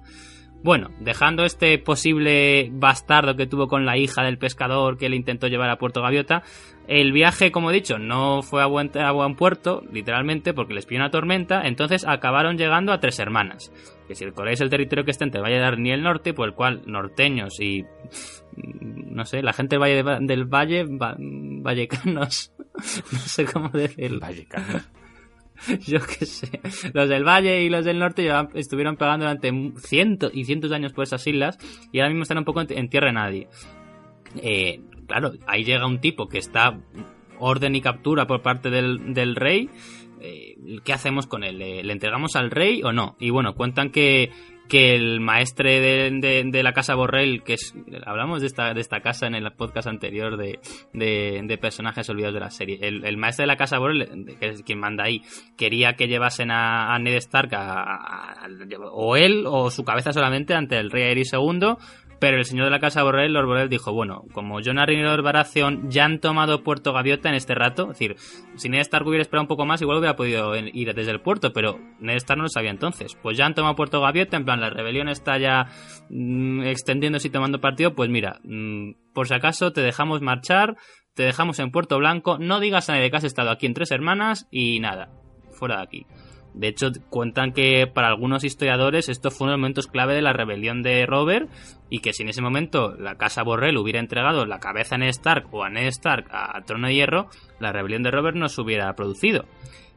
Bueno, 0.65 0.89
dejando 0.99 1.45
este 1.45 1.79
posible 1.79 2.71
bastardo 2.73 3.37
que 3.37 3.47
tuvo 3.47 3.69
con 3.69 3.85
la 3.85 3.99
hija 3.99 4.23
del 4.25 4.39
pescador 4.39 4.97
que 4.97 5.11
le 5.11 5.17
intentó 5.17 5.47
llevar 5.47 5.69
a 5.69 5.77
Puerto 5.77 6.01
Gaviota, 6.01 6.43
el 6.89 7.13
viaje, 7.13 7.53
como 7.53 7.71
he 7.71 7.75
dicho, 7.75 7.99
no 7.99 8.41
fue 8.43 8.63
a 8.63 8.67
buen, 8.67 8.91
a 8.99 9.13
buen 9.13 9.37
puerto, 9.37 9.83
literalmente, 9.93 10.55
porque 10.55 10.73
les 10.73 10.87
pilló 10.87 11.01
una 11.03 11.11
tormenta, 11.11 11.63
entonces 11.67 12.07
acabaron 12.07 12.57
llegando 12.57 12.93
a 12.93 12.99
Tres 12.99 13.19
Hermanas, 13.19 13.71
que 14.09 14.15
si 14.15 14.25
recordáis 14.25 14.61
el 14.63 14.71
territorio 14.71 15.05
que 15.05 15.11
está 15.11 15.25
entre 15.25 15.39
el 15.41 15.45
Valle 15.45 15.59
de 15.59 15.65
Arni 15.65 15.91
el 15.93 16.03
norte, 16.03 16.33
por 16.33 16.49
el 16.49 16.55
cual 16.55 16.81
norteños 16.87 17.61
y, 17.61 17.85
no 18.57 19.27
sé, 19.27 19.43
la 19.43 19.53
gente 19.53 19.77
del 19.79 19.83
Valle, 19.83 20.03
de- 20.03 20.27
del 20.27 20.45
Valle, 20.47 20.85
va- 20.85 21.17
vallecanos, 21.19 22.53
no 23.13 23.19
sé 23.19 23.45
cómo 23.45 23.69
decirlo. 23.69 24.21
Vallecano. 24.21 24.81
Yo 25.87 26.01
qué 26.01 26.27
sé. 26.27 26.61
Los 26.93 27.09
del 27.09 27.25
Valle 27.25 27.63
y 27.63 27.71
los 27.71 27.85
del 27.85 27.99
Norte 27.99 28.29
estuvieron 28.55 28.97
pegando 28.97 29.25
durante 29.25 29.53
cientos 29.79 30.31
y 30.35 30.45
cientos 30.45 30.71
de 30.71 30.77
años 30.77 30.93
por 30.93 31.05
esas 31.05 31.27
islas 31.27 31.59
y 31.93 32.01
ahora 32.01 32.11
mismo 32.11 32.23
están 32.23 32.39
un 32.39 32.45
poco 32.45 32.63
en, 32.69 32.89
tierra 32.89 33.09
de 33.09 33.13
nadie. 33.13 33.49
Eh, 34.43 34.81
claro, 35.07 35.33
ahí 35.47 35.65
llega 35.65 35.87
un 35.87 36.01
tipo 36.01 36.29
que 36.29 36.39
está 36.39 36.79
orden 37.39 37.75
y 37.75 37.81
captura 37.81 38.27
por 38.27 38.43
parte 38.43 38.71
del, 38.71 39.15
del 39.15 39.37
rey. 39.37 39.71
eh, 40.21 40.57
¿qué 40.85 40.93
hacemos 40.93 41.27
con 41.27 41.45
él? 41.45 41.59
¿Le, 41.59 41.83
le 41.83 41.93
entregamos 41.93 42.37
al 42.37 42.51
rey 42.51 42.83
o 42.83 42.93
no? 42.93 43.17
Y 43.21 43.31
bueno, 43.31 43.55
cuentan 43.55 43.91
que, 43.91 44.31
que 44.69 44.95
el 44.95 45.21
maestre 45.21 45.81
de, 45.81 46.45
de- 46.51 46.63
la 46.63 46.73
casa 46.73 46.95
Borrell, 46.95 47.43
que 47.43 47.55
es, 47.55 47.75
hablamos 48.07 48.41
de 48.41 48.47
esta, 48.47 48.73
de 48.73 48.81
esta 48.81 49.01
casa 49.01 49.27
en 49.27 49.35
el 49.35 49.51
podcast 49.53 49.87
anterior 49.89 50.37
de, 50.37 50.59
de, 50.93 51.59
personajes 51.59 52.09
olvidados 52.09 52.35
de 52.35 52.41
la 52.41 52.51
serie, 52.51 52.79
el, 52.81 53.17
maestre 53.19 53.43
de 53.43 53.47
la 53.49 53.57
casa 53.57 53.79
Borrell, 53.79 54.37
que 54.41 54.49
es 54.49 54.63
quien 54.63 54.79
manda 54.81 55.05
ahí, 55.05 55.23
quería 55.57 55.95
que 55.95 56.09
llevasen 56.09 56.51
a, 56.51 56.99
Ned 56.99 57.15
Stark 57.17 57.51
a- 57.55 58.47
o 58.93 59.17
él 59.17 59.45
o 59.47 59.71
su 59.71 59.85
cabeza 59.85 60.13
solamente 60.13 60.55
ante 60.55 60.79
el 60.79 60.91
rey 60.91 61.05
Aerys 61.05 61.33
II, 61.35 61.75
pero 62.19 62.37
el 62.37 62.45
señor 62.45 62.67
de 62.67 62.71
la 62.71 62.81
casa 62.81 63.03
Borrell, 63.03 63.33
Lord 63.33 63.47
Borrell, 63.47 63.69
dijo, 63.69 63.93
bueno, 63.93 64.25
como 64.33 64.61
Jon 64.65 64.79
Arryn 64.79 65.01
y 65.01 65.03
Lord 65.03 65.23
Baratheon 65.23 65.91
ya 65.91 66.05
han 66.05 66.21
tomado 66.21 66.63
Puerto 66.63 66.93
Gaviota 66.93 67.29
en 67.29 67.35
este 67.35 67.55
rato, 67.55 67.85
es 67.85 67.99
decir, 67.99 68.17
si 68.57 68.69
Ned 68.69 68.81
Stark 68.81 69.07
hubiera 69.07 69.23
esperado 69.23 69.43
un 69.43 69.49
poco 69.49 69.67
más, 69.67 69.83
igual 69.83 69.99
hubiera 69.99 70.17
podido 70.17 70.57
ir 70.57 70.95
desde 70.95 71.11
el 71.11 71.21
puerto, 71.21 71.53
pero 71.53 71.79
Ned 72.01 72.17
Stark 72.17 72.39
no 72.39 72.45
lo 72.45 72.49
sabía 72.49 72.71
entonces. 72.71 73.17
Pues 73.23 73.37
ya 73.37 73.47
han 73.47 73.55
tomado 73.55 73.77
Puerto 73.77 74.01
Gaviota, 74.01 74.37
en 74.37 74.45
plan, 74.45 74.61
la 74.61 74.71
rebelión 74.71 75.09
está 75.09 75.39
ya 75.39 75.67
mm, 76.11 76.63
extendiéndose 76.63 77.29
y 77.29 77.31
tomando 77.31 77.61
partido, 77.61 77.95
pues 77.95 78.11
mira, 78.11 78.41
mm, 78.45 78.93
por 79.13 79.29
si 79.29 79.35
acaso 79.35 79.73
te 79.73 79.81
dejamos 79.81 80.21
marchar, 80.21 80.77
te 81.15 81.23
dejamos 81.23 81.59
en 81.59 81.71
Puerto 81.71 81.99
Blanco, 81.99 82.39
no 82.39 82.61
digas 82.61 82.89
a 82.91 82.95
nadie 82.95 83.11
que 83.11 83.17
has 83.17 83.25
estado 83.25 83.51
aquí 83.51 83.67
en 83.67 83.75
Tres 83.75 83.91
Hermanas 83.91 84.49
y 84.51 84.81
nada, 84.81 85.11
fuera 85.53 85.77
de 85.77 85.83
aquí. 85.83 86.07
De 86.55 86.69
hecho, 86.69 86.87
cuentan 87.11 87.53
que 87.53 87.89
para 87.93 88.07
algunos 88.07 88.45
historiadores 88.45 89.09
esto 89.09 89.33
fue 89.33 89.47
uno 89.47 89.51
de 89.51 89.57
los 89.57 89.61
momentos 89.61 89.87
clave 89.89 90.15
de 90.15 90.23
la 90.23 90.33
rebelión 90.33 90.83
de 90.83 91.05
Robert 91.05 91.51
y 91.91 91.99
que 91.99 92.13
si 92.13 92.23
en 92.23 92.29
ese 92.29 92.43
momento 92.43 92.95
la 92.97 93.17
casa 93.17 93.43
Borrell 93.43 93.77
hubiera 93.77 93.99
entregado 93.99 94.47
la 94.47 94.61
cabeza 94.61 94.95
a 94.95 94.99
Ned 94.99 95.09
Stark 95.09 95.53
o 95.53 95.65
a 95.65 95.69
Ned 95.69 95.89
Stark 95.89 96.29
a, 96.31 96.61
Trono 96.65 96.87
de 96.87 96.95
Hierro, 96.95 97.29
la 97.59 97.73
rebelión 97.73 98.05
de 98.05 98.13
Robert 98.13 98.37
no 98.37 98.49
se 98.49 98.61
hubiera 98.61 98.93
producido. 98.95 99.47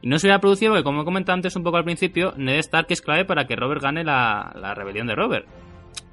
Y 0.02 0.08
no 0.08 0.18
se 0.18 0.26
hubiera 0.26 0.40
producido 0.40 0.72
porque, 0.72 0.84
como 0.84 1.02
he 1.02 1.04
comentado 1.04 1.34
antes 1.34 1.54
un 1.54 1.62
poco 1.62 1.76
al 1.76 1.84
principio, 1.84 2.34
Ned 2.36 2.58
Stark 2.58 2.86
es 2.90 3.02
clave 3.02 3.24
para 3.24 3.46
que 3.46 3.54
Robert 3.54 3.82
gane 3.82 4.02
la, 4.02 4.52
la 4.60 4.74
rebelión 4.74 5.06
de 5.06 5.14
Robert. 5.14 5.46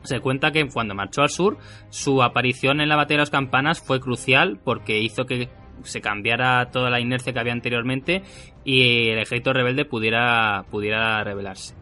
Se 0.03 0.19
cuenta 0.19 0.51
que 0.51 0.67
cuando 0.67 0.93
marchó 0.93 1.23
al 1.23 1.29
sur, 1.29 1.57
su 1.89 2.21
aparición 2.21 2.81
en 2.81 2.89
la 2.89 2.95
batalla 2.95 3.17
de 3.17 3.21
las 3.21 3.31
campanas 3.31 3.81
fue 3.81 3.99
crucial 3.99 4.59
porque 4.63 4.99
hizo 4.99 5.25
que 5.25 5.49
se 5.83 6.01
cambiara 6.01 6.69
toda 6.71 6.89
la 6.89 6.99
inercia 6.99 7.33
que 7.33 7.39
había 7.39 7.53
anteriormente 7.53 8.23
y 8.63 9.09
el 9.09 9.19
ejército 9.19 9.53
rebelde 9.53 9.85
pudiera, 9.85 10.65
pudiera 10.69 11.23
rebelarse. 11.23 11.75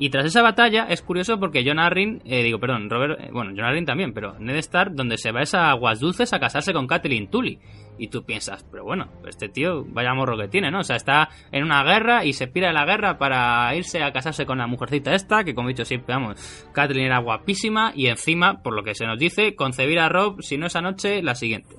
Y 0.00 0.10
tras 0.10 0.26
esa 0.26 0.42
batalla 0.42 0.86
es 0.88 1.02
curioso 1.02 1.40
porque 1.40 1.64
John 1.66 1.80
Arryn, 1.80 2.22
eh, 2.24 2.44
digo, 2.44 2.60
perdón, 2.60 2.88
Robert, 2.88 3.20
eh, 3.20 3.30
bueno, 3.32 3.50
John 3.56 3.64
Arryn 3.64 3.84
también, 3.84 4.12
pero 4.12 4.38
Ned 4.38 4.54
Stark, 4.56 4.92
donde 4.94 5.18
se 5.18 5.32
va 5.32 5.42
es 5.42 5.54
a 5.54 5.70
Aguas 5.70 5.98
Dulces 5.98 6.32
a 6.32 6.38
casarse 6.38 6.72
con 6.72 6.86
Catelyn 6.86 7.28
Tully. 7.28 7.58
Y 7.98 8.06
tú 8.06 8.24
piensas, 8.24 8.64
pero 8.70 8.84
bueno, 8.84 9.08
este 9.26 9.48
tío, 9.48 9.84
vaya 9.88 10.14
morro 10.14 10.38
que 10.38 10.46
tiene, 10.46 10.70
¿no? 10.70 10.80
O 10.80 10.84
sea, 10.84 10.94
está 10.94 11.30
en 11.50 11.64
una 11.64 11.82
guerra 11.82 12.24
y 12.24 12.32
se 12.32 12.46
pira 12.46 12.68
de 12.68 12.74
la 12.74 12.84
guerra 12.84 13.18
para 13.18 13.74
irse 13.74 14.04
a 14.04 14.12
casarse 14.12 14.46
con 14.46 14.58
la 14.58 14.68
mujercita 14.68 15.12
esta, 15.14 15.42
que 15.42 15.52
como 15.52 15.68
he 15.68 15.72
dicho 15.72 15.84
siempre, 15.84 16.14
vamos, 16.14 16.68
Catelyn 16.72 17.06
era 17.06 17.18
guapísima 17.18 17.90
y 17.96 18.06
encima, 18.06 18.62
por 18.62 18.76
lo 18.76 18.84
que 18.84 18.94
se 18.94 19.04
nos 19.04 19.18
dice, 19.18 19.56
concebir 19.56 19.98
a 19.98 20.08
Rob, 20.08 20.42
si 20.42 20.58
no 20.58 20.66
esa 20.66 20.80
noche, 20.80 21.24
la 21.24 21.34
siguiente. 21.34 21.74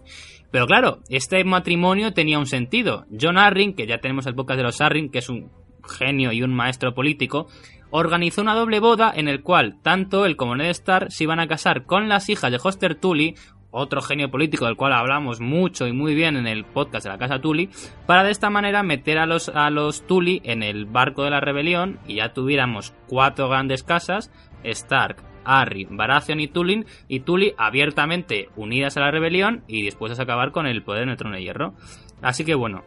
Pero 0.51 0.65
claro, 0.65 0.99
este 1.09 1.43
matrimonio 1.43 2.13
tenía 2.13 2.39
un 2.39 2.47
sentido. 2.47 3.05
John 3.19 3.37
Arryn, 3.37 3.73
que 3.73 3.85
ya 3.87 3.99
tenemos 3.99 4.25
el 4.25 4.35
podcast 4.35 4.57
de 4.57 4.63
los 4.63 4.81
Arryn, 4.81 5.09
que 5.09 5.19
es 5.19 5.29
un 5.29 5.51
genio 5.87 6.31
y 6.31 6.41
un 6.41 6.53
maestro 6.53 6.93
político, 6.93 7.47
organizó 7.91 8.41
una 8.41 8.55
doble 8.55 8.79
boda 8.79 9.11
en 9.15 9.27
el 9.27 9.41
cual 9.41 9.77
tanto 9.81 10.25
él 10.25 10.35
como 10.35 10.55
Ned 10.55 10.69
Stark 10.69 11.11
se 11.11 11.23
iban 11.23 11.39
a 11.39 11.47
casar 11.47 11.85
con 11.85 12.09
las 12.09 12.29
hijas 12.29 12.51
de 12.51 12.59
Hoster 12.61 12.95
Tully, 12.95 13.35
otro 13.71 14.01
genio 14.01 14.31
político 14.31 14.65
del 14.65 14.75
cual 14.75 14.93
hablamos 14.93 15.39
mucho 15.39 15.87
y 15.87 15.93
muy 15.93 16.15
bien 16.15 16.35
en 16.35 16.47
el 16.47 16.65
podcast 16.65 17.05
de 17.05 17.11
la 17.11 17.19
casa 17.19 17.39
Tully, 17.39 17.69
para 18.07 18.23
de 18.23 18.31
esta 18.31 18.49
manera 18.49 18.83
meter 18.83 19.19
a 19.19 19.25
los, 19.25 19.49
a 19.49 19.69
los 19.69 20.05
Tully 20.07 20.41
en 20.43 20.63
el 20.63 20.85
barco 20.85 21.23
de 21.23 21.29
la 21.29 21.39
rebelión 21.39 21.99
y 22.07 22.15
ya 22.15 22.33
tuviéramos 22.33 22.93
cuatro 23.07 23.49
grandes 23.49 23.83
casas, 23.83 24.31
Stark, 24.63 25.23
Arryn, 25.49 25.97
Baratheon 25.97 26.39
y 26.39 26.47
Tully, 26.47 26.85
y 27.07 27.21
Tully 27.21 27.53
abiertamente 27.57 28.49
unidas 28.55 28.97
a 28.97 29.01
la 29.01 29.11
rebelión 29.11 29.63
y 29.67 29.81
dispuestas 29.81 30.19
a 30.19 30.23
acabar 30.23 30.51
con 30.51 30.67
el 30.67 30.83
poder 30.83 31.03
en 31.03 31.09
el 31.09 31.17
trono 31.17 31.35
de 31.35 31.43
hierro. 31.43 31.73
Así 32.21 32.45
que 32.45 32.55
bueno, 32.55 32.83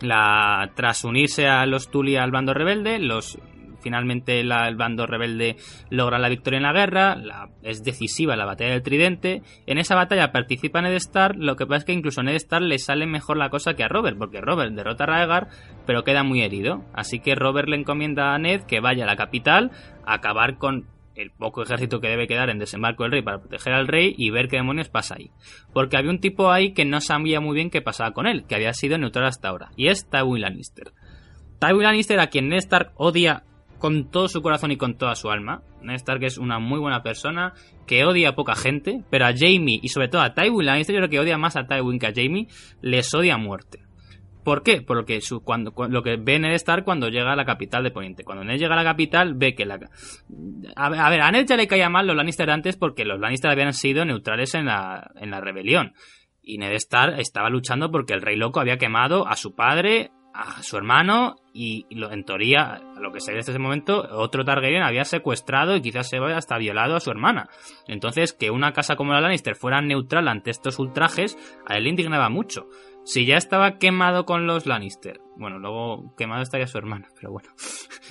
tras 0.00 1.04
unirse 1.04 1.48
a 1.48 1.66
los 1.66 1.90
Tully 1.90 2.16
al 2.16 2.30
bando 2.30 2.54
rebelde, 2.54 2.98
los 2.98 3.38
finalmente 3.82 4.40
el 4.40 4.76
bando 4.76 5.06
rebelde 5.06 5.56
logra 5.88 6.18
la 6.18 6.28
victoria 6.28 6.58
en 6.58 6.64
la 6.64 6.72
guerra, 6.74 7.16
es 7.62 7.82
decisiva 7.82 8.36
la 8.36 8.44
batalla 8.44 8.72
del 8.72 8.82
Tridente. 8.82 9.42
En 9.66 9.78
esa 9.78 9.94
batalla 9.94 10.32
participa 10.32 10.82
Ned 10.82 10.94
Stark, 10.96 11.36
lo 11.38 11.56
que 11.56 11.64
pasa 11.64 11.78
es 11.78 11.84
que 11.86 11.94
incluso 11.94 12.20
a 12.20 12.24
Ned 12.24 12.34
Stark 12.34 12.62
le 12.62 12.78
sale 12.78 13.06
mejor 13.06 13.38
la 13.38 13.48
cosa 13.48 13.72
que 13.72 13.82
a 13.82 13.88
Robert, 13.88 14.18
porque 14.18 14.42
Robert 14.42 14.74
derrota 14.74 15.04
a 15.04 15.06
Raegar, 15.06 15.48
pero 15.86 16.04
queda 16.04 16.22
muy 16.22 16.42
herido. 16.42 16.84
Así 16.92 17.20
que 17.20 17.34
Robert 17.34 17.68
le 17.68 17.76
encomienda 17.76 18.34
a 18.34 18.38
Ned 18.38 18.64
que 18.64 18.80
vaya 18.80 19.04
a 19.04 19.06
la 19.06 19.16
capital 19.16 19.70
a 20.04 20.12
acabar 20.14 20.58
con 20.58 20.84
el 21.14 21.30
poco 21.30 21.62
ejército 21.62 22.00
que 22.00 22.08
debe 22.08 22.26
quedar 22.26 22.50
en 22.50 22.58
desembarco 22.58 23.02
del 23.02 23.12
rey 23.12 23.22
para 23.22 23.38
proteger 23.38 23.72
al 23.72 23.88
rey 23.88 24.14
y 24.16 24.30
ver 24.30 24.48
qué 24.48 24.56
demonios 24.56 24.88
pasa 24.88 25.16
ahí. 25.18 25.30
Porque 25.72 25.96
había 25.96 26.10
un 26.10 26.20
tipo 26.20 26.50
ahí 26.50 26.72
que 26.72 26.84
no 26.84 27.00
sabía 27.00 27.40
muy 27.40 27.54
bien 27.54 27.70
qué 27.70 27.82
pasaba 27.82 28.12
con 28.12 28.26
él, 28.26 28.44
que 28.46 28.54
había 28.54 28.72
sido 28.72 28.98
neutral 28.98 29.26
hasta 29.26 29.48
ahora, 29.48 29.70
y 29.76 29.88
es 29.88 30.08
Tywin 30.08 30.42
Lannister. 30.42 30.92
Tywin 31.58 31.82
Lannister 31.82 32.20
a 32.20 32.28
quien 32.28 32.48
Ned 32.48 32.58
Stark 32.58 32.92
odia 32.96 33.44
con 33.78 34.10
todo 34.10 34.28
su 34.28 34.42
corazón 34.42 34.70
y 34.70 34.76
con 34.76 34.96
toda 34.96 35.14
su 35.14 35.30
alma. 35.30 35.62
Ned 35.82 35.94
Stark 35.96 36.22
es 36.24 36.38
una 36.38 36.58
muy 36.58 36.78
buena 36.78 37.02
persona 37.02 37.54
que 37.86 38.04
odia 38.04 38.30
a 38.30 38.34
poca 38.34 38.54
gente, 38.54 39.02
pero 39.10 39.26
a 39.26 39.32
Jamie 39.36 39.80
y 39.82 39.88
sobre 39.88 40.08
todo 40.08 40.22
a 40.22 40.34
Tywin 40.34 40.66
Lannister, 40.66 40.94
yo 40.94 41.00
creo 41.00 41.10
que 41.10 41.20
odia 41.20 41.38
más 41.38 41.56
a 41.56 41.66
Tywin 41.66 41.98
que 41.98 42.06
a 42.06 42.12
Jamie, 42.14 42.48
les 42.82 43.12
odia 43.14 43.34
a 43.34 43.38
muerte. 43.38 43.89
¿Por 44.44 44.62
qué? 44.62 44.82
Porque 44.82 45.20
su, 45.20 45.42
cuando, 45.42 45.72
cu- 45.72 45.88
lo 45.88 46.02
que 46.02 46.16
ve 46.16 46.38
Ned 46.38 46.52
Stark 46.54 46.84
cuando 46.84 47.08
llega 47.08 47.32
a 47.32 47.36
la 47.36 47.44
capital 47.44 47.82
de 47.82 47.90
Poniente. 47.90 48.24
Cuando 48.24 48.44
Ned 48.44 48.58
llega 48.58 48.74
a 48.74 48.76
la 48.76 48.84
capital, 48.84 49.34
ve 49.34 49.54
que 49.54 49.66
la... 49.66 49.78
A 50.76 50.88
ver, 51.10 51.20
a 51.20 51.30
Ned 51.30 51.46
ya 51.46 51.56
le 51.56 51.66
caía 51.68 51.88
mal 51.88 52.06
los 52.06 52.16
Lannister 52.16 52.50
antes 52.50 52.76
porque 52.76 53.04
los 53.04 53.20
Lannister 53.20 53.50
habían 53.50 53.72
sido 53.72 54.04
neutrales 54.04 54.54
en 54.54 54.66
la, 54.66 55.10
en 55.16 55.30
la 55.30 55.40
rebelión. 55.40 55.92
Y 56.42 56.58
Ned 56.58 56.72
Stark 56.72 57.18
estaba 57.18 57.50
luchando 57.50 57.90
porque 57.90 58.14
el 58.14 58.22
rey 58.22 58.36
loco 58.36 58.60
había 58.60 58.78
quemado 58.78 59.26
a 59.28 59.36
su 59.36 59.54
padre, 59.54 60.10
a 60.32 60.62
su 60.62 60.76
hermano 60.76 61.36
y, 61.52 61.86
y 61.90 62.02
en 62.02 62.24
teoría, 62.24 62.74
a 62.96 63.00
lo 63.00 63.12
que 63.12 63.20
sé 63.20 63.32
desde 63.32 63.50
ese 63.52 63.58
momento, 63.58 64.06
otro 64.12 64.44
Targaryen 64.44 64.82
había 64.82 65.04
secuestrado 65.04 65.76
y 65.76 65.82
quizás 65.82 66.08
se 66.08 66.16
hasta 66.18 66.56
violado 66.56 66.94
a 66.96 67.00
su 67.00 67.10
hermana. 67.10 67.48
Entonces, 67.88 68.32
que 68.32 68.50
una 68.50 68.72
casa 68.72 68.96
como 68.96 69.12
la 69.12 69.20
Lannister 69.20 69.54
fuera 69.56 69.82
neutral 69.82 70.28
ante 70.28 70.50
estos 70.50 70.78
ultrajes, 70.78 71.36
a 71.66 71.76
él 71.76 71.84
le 71.84 71.90
indignaba 71.90 72.28
mucho. 72.30 72.66
Si 73.04 73.26
ya 73.26 73.36
estaba 73.36 73.78
quemado 73.78 74.24
con 74.26 74.46
los 74.46 74.66
Lannister, 74.66 75.20
bueno, 75.36 75.58
luego 75.58 76.14
quemado 76.16 76.42
estaría 76.42 76.66
su 76.66 76.78
hermano, 76.78 77.06
pero 77.16 77.32
bueno. 77.32 77.48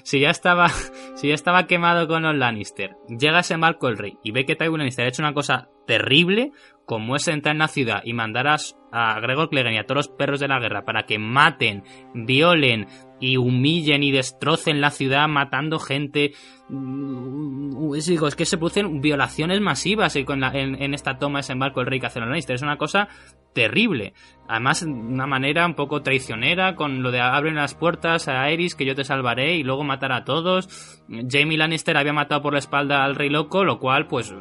si 0.03 0.19
ya 0.19 0.29
estaba, 0.29 0.69
si 1.15 1.29
ya 1.29 1.35
estaba 1.35 1.67
quemado 1.67 2.07
con 2.07 2.23
los 2.23 2.35
Lannister, 2.35 2.95
llega 3.07 3.39
ese 3.39 3.57
barco 3.57 3.87
el 3.87 3.97
rey 3.97 4.17
y 4.23 4.31
ve 4.31 4.45
que 4.45 4.55
Tywin 4.55 4.79
Lannister 4.79 5.05
ha 5.05 5.09
hecho 5.09 5.21
una 5.21 5.33
cosa 5.33 5.69
terrible, 5.85 6.51
como 6.85 7.15
es 7.15 7.27
entrar 7.27 7.55
en 7.55 7.59
la 7.59 7.67
ciudad 7.67 8.01
y 8.03 8.13
mandar 8.13 8.47
a, 8.47 8.57
a 8.91 9.19
Gregor 9.19 9.49
Clegane 9.49 9.75
y 9.75 9.79
a 9.79 9.85
todos 9.85 10.07
los 10.07 10.17
perros 10.17 10.39
de 10.39 10.47
la 10.47 10.59
guerra 10.59 10.85
para 10.85 11.05
que 11.05 11.19
maten, 11.19 11.83
violen 12.13 12.87
y 13.19 13.37
humillen 13.37 14.03
y 14.03 14.11
destrocen 14.11 14.81
la 14.81 14.91
ciudad 14.91 15.27
matando 15.27 15.79
gente. 15.79 16.33
Mm, 16.69 17.93
es- 17.95 18.05
digo, 18.07 18.27
es 18.27 18.35
que 18.35 18.45
se 18.45 18.57
producen 18.57 19.01
violaciones 19.01 19.59
masivas 19.61 20.15
en, 20.15 20.81
en 20.81 20.93
esta 20.93 21.17
toma 21.17 21.39
de 21.39 21.43
desembarco 21.43 21.81
el 21.81 21.87
rey 21.87 21.99
los 21.99 22.15
Lannister. 22.15 22.55
Es 22.55 22.61
una 22.61 22.77
cosa 22.77 23.07
terrible. 23.53 24.13
Además, 24.47 24.85
de 24.85 24.91
una 24.91 25.27
manera 25.27 25.65
un 25.65 25.73
poco 25.75 26.01
traicionera, 26.01 26.75
con 26.75 27.01
lo 27.03 27.11
de 27.11 27.19
abren 27.19 27.55
las 27.55 27.75
puertas 27.75 28.27
a 28.27 28.43
Aerys, 28.43 28.75
que 28.75 28.85
yo 28.85 28.95
te 28.95 29.03
salvaré, 29.03 29.55
y 29.55 29.63
luego 29.63 29.83
matar 29.83 30.11
a 30.11 30.23
todos. 30.23 31.01
Jamie 31.29 31.57
Lannister 31.57 31.97
había 31.97 32.13
matado 32.13 32.41
por 32.41 32.53
la 32.53 32.59
espalda 32.59 33.03
al 33.03 33.15
rey 33.15 33.29
loco, 33.29 33.63
lo 33.63 33.79
cual, 33.79 34.07
pues, 34.07 34.31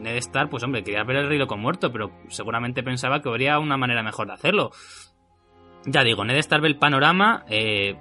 Ned 0.00 0.16
Stark, 0.16 0.48
pues 0.50 0.62
hombre, 0.62 0.82
quería 0.82 1.04
ver 1.04 1.18
al 1.18 1.28
rey 1.28 1.38
loco 1.38 1.56
muerto, 1.58 1.92
pero 1.92 2.10
seguramente 2.28 2.82
pensaba 2.82 3.20
que 3.20 3.28
habría 3.28 3.58
una 3.58 3.76
manera 3.76 4.02
mejor 4.02 4.28
de 4.28 4.32
hacerlo. 4.34 4.70
Ya 5.86 6.04
digo, 6.04 6.24
Ned 6.24 6.36
Stark 6.36 6.62
ve 6.62 6.68
el 6.68 6.76
panorama. 6.76 7.44
eh, 7.48 7.96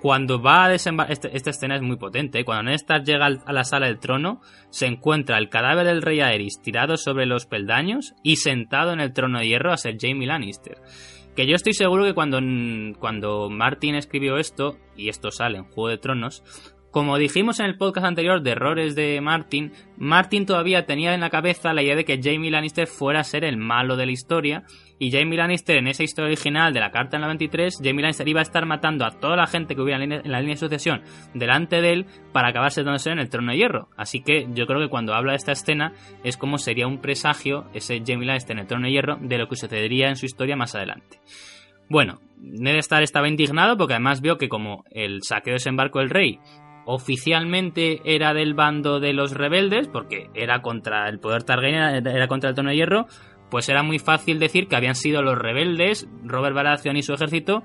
cuando 0.00 0.40
va 0.40 0.64
a 0.64 0.68
desembarcar. 0.68 1.16
esta 1.32 1.50
escena 1.50 1.76
es 1.76 1.82
muy 1.82 1.96
potente. 1.96 2.38
¿eh? 2.38 2.44
Cuando 2.44 2.64
Ned 2.64 2.74
Stark 2.74 3.04
llega 3.04 3.26
a 3.26 3.52
la 3.52 3.64
sala 3.64 3.86
del 3.86 3.98
trono, 3.98 4.40
se 4.70 4.86
encuentra 4.86 5.38
el 5.38 5.48
cadáver 5.48 5.86
del 5.86 6.02
rey 6.02 6.20
Aerys 6.20 6.60
tirado 6.62 6.96
sobre 6.96 7.26
los 7.26 7.46
peldaños 7.46 8.14
y 8.22 8.36
sentado 8.36 8.92
en 8.92 9.00
el 9.00 9.12
trono 9.12 9.40
de 9.40 9.48
hierro 9.48 9.72
a 9.72 9.76
ser 9.76 9.96
Jamie 10.00 10.28
Lannister. 10.28 10.78
Que 11.34 11.46
yo 11.46 11.54
estoy 11.54 11.74
seguro 11.74 12.04
que 12.04 12.14
cuando, 12.14 12.40
cuando 12.98 13.50
Martin 13.50 13.94
escribió 13.94 14.38
esto, 14.38 14.78
y 14.96 15.08
esto 15.08 15.30
sale 15.30 15.58
en 15.58 15.64
Juego 15.64 15.88
de 15.88 15.98
Tronos, 15.98 16.42
como 16.96 17.18
dijimos 17.18 17.60
en 17.60 17.66
el 17.66 17.76
podcast 17.76 18.06
anterior 18.06 18.42
de 18.42 18.52
errores 18.52 18.94
de 18.94 19.20
Martin, 19.20 19.72
Martin 19.98 20.46
todavía 20.46 20.86
tenía 20.86 21.12
en 21.12 21.20
la 21.20 21.28
cabeza 21.28 21.74
la 21.74 21.82
idea 21.82 21.94
de 21.94 22.06
que 22.06 22.20
Jamie 22.22 22.50
Lannister 22.50 22.86
fuera 22.86 23.20
a 23.20 23.24
ser 23.24 23.44
el 23.44 23.58
malo 23.58 23.96
de 23.96 24.06
la 24.06 24.12
historia. 24.12 24.64
Y 24.98 25.10
Jamie 25.10 25.36
Lannister, 25.36 25.76
en 25.76 25.88
esa 25.88 26.04
historia 26.04 26.28
original 26.28 26.72
de 26.72 26.80
la 26.80 26.90
carta 26.90 27.16
en 27.16 27.20
la 27.20 27.26
23, 27.28 27.80
Jamie 27.82 28.00
Lannister 28.02 28.26
iba 28.28 28.40
a 28.40 28.42
estar 28.42 28.64
matando 28.64 29.04
a 29.04 29.10
toda 29.10 29.36
la 29.36 29.46
gente 29.46 29.74
que 29.74 29.82
hubiera 29.82 30.02
en 30.02 30.10
la 30.30 30.40
línea- 30.40 30.54
de 30.54 30.60
sucesión 30.60 31.02
delante 31.34 31.82
de 31.82 31.92
él 31.92 32.06
para 32.32 32.48
acabar 32.48 32.70
sentándose 32.72 33.10
en 33.10 33.18
el 33.18 33.28
trono 33.28 33.52
de 33.52 33.58
hierro. 33.58 33.88
Así 33.96 34.22
que 34.22 34.46
yo 34.54 34.66
creo 34.66 34.80
que 34.80 34.88
cuando 34.88 35.14
habla 35.14 35.32
de 35.32 35.36
esta 35.36 35.52
escena 35.52 35.92
es 36.24 36.36
como 36.36 36.56
sería 36.56 36.86
un 36.86 37.00
presagio 37.00 37.66
ese 37.74 38.02
Jamie 38.06 38.26
Lannister 38.26 38.56
en 38.56 38.60
el 38.60 38.66
trono 38.66 38.86
de 38.86 38.92
hierro 38.92 39.18
de 39.20 39.38
lo 39.38 39.48
que 39.48 39.56
sucedería 39.56 40.08
en 40.08 40.16
su 40.16 40.24
historia 40.24 40.56
más 40.56 40.74
adelante. 40.74 41.20
Bueno, 41.88 42.20
Ned 42.38 42.76
Stark 42.76 43.04
estaba 43.04 43.28
indignado 43.28 43.76
porque 43.76 43.94
además 43.94 44.20
vio 44.20 44.38
que 44.38 44.48
como 44.48 44.84
el 44.90 45.22
saqueo 45.22 45.52
de 45.52 45.56
desembarco 45.56 45.98
del 45.98 46.10
rey 46.10 46.40
oficialmente 46.86 48.00
era 48.04 48.32
del 48.32 48.54
bando 48.54 49.00
de 49.00 49.12
los 49.12 49.32
rebeldes, 49.32 49.88
porque 49.88 50.30
era 50.34 50.62
contra 50.62 51.08
el 51.08 51.18
poder 51.18 51.42
Targaryen, 51.42 52.06
era 52.06 52.28
contra 52.28 52.50
el 52.50 52.54
trono 52.54 52.70
de 52.70 52.76
hierro, 52.76 53.06
pues 53.50 53.68
era 53.68 53.82
muy 53.82 53.98
fácil 53.98 54.38
decir 54.38 54.68
que 54.68 54.76
habían 54.76 54.94
sido 54.94 55.22
los 55.22 55.38
rebeldes, 55.38 56.08
Robert 56.24 56.54
Baratheon 56.54 56.96
y 56.96 57.02
su 57.02 57.14
ejército, 57.14 57.62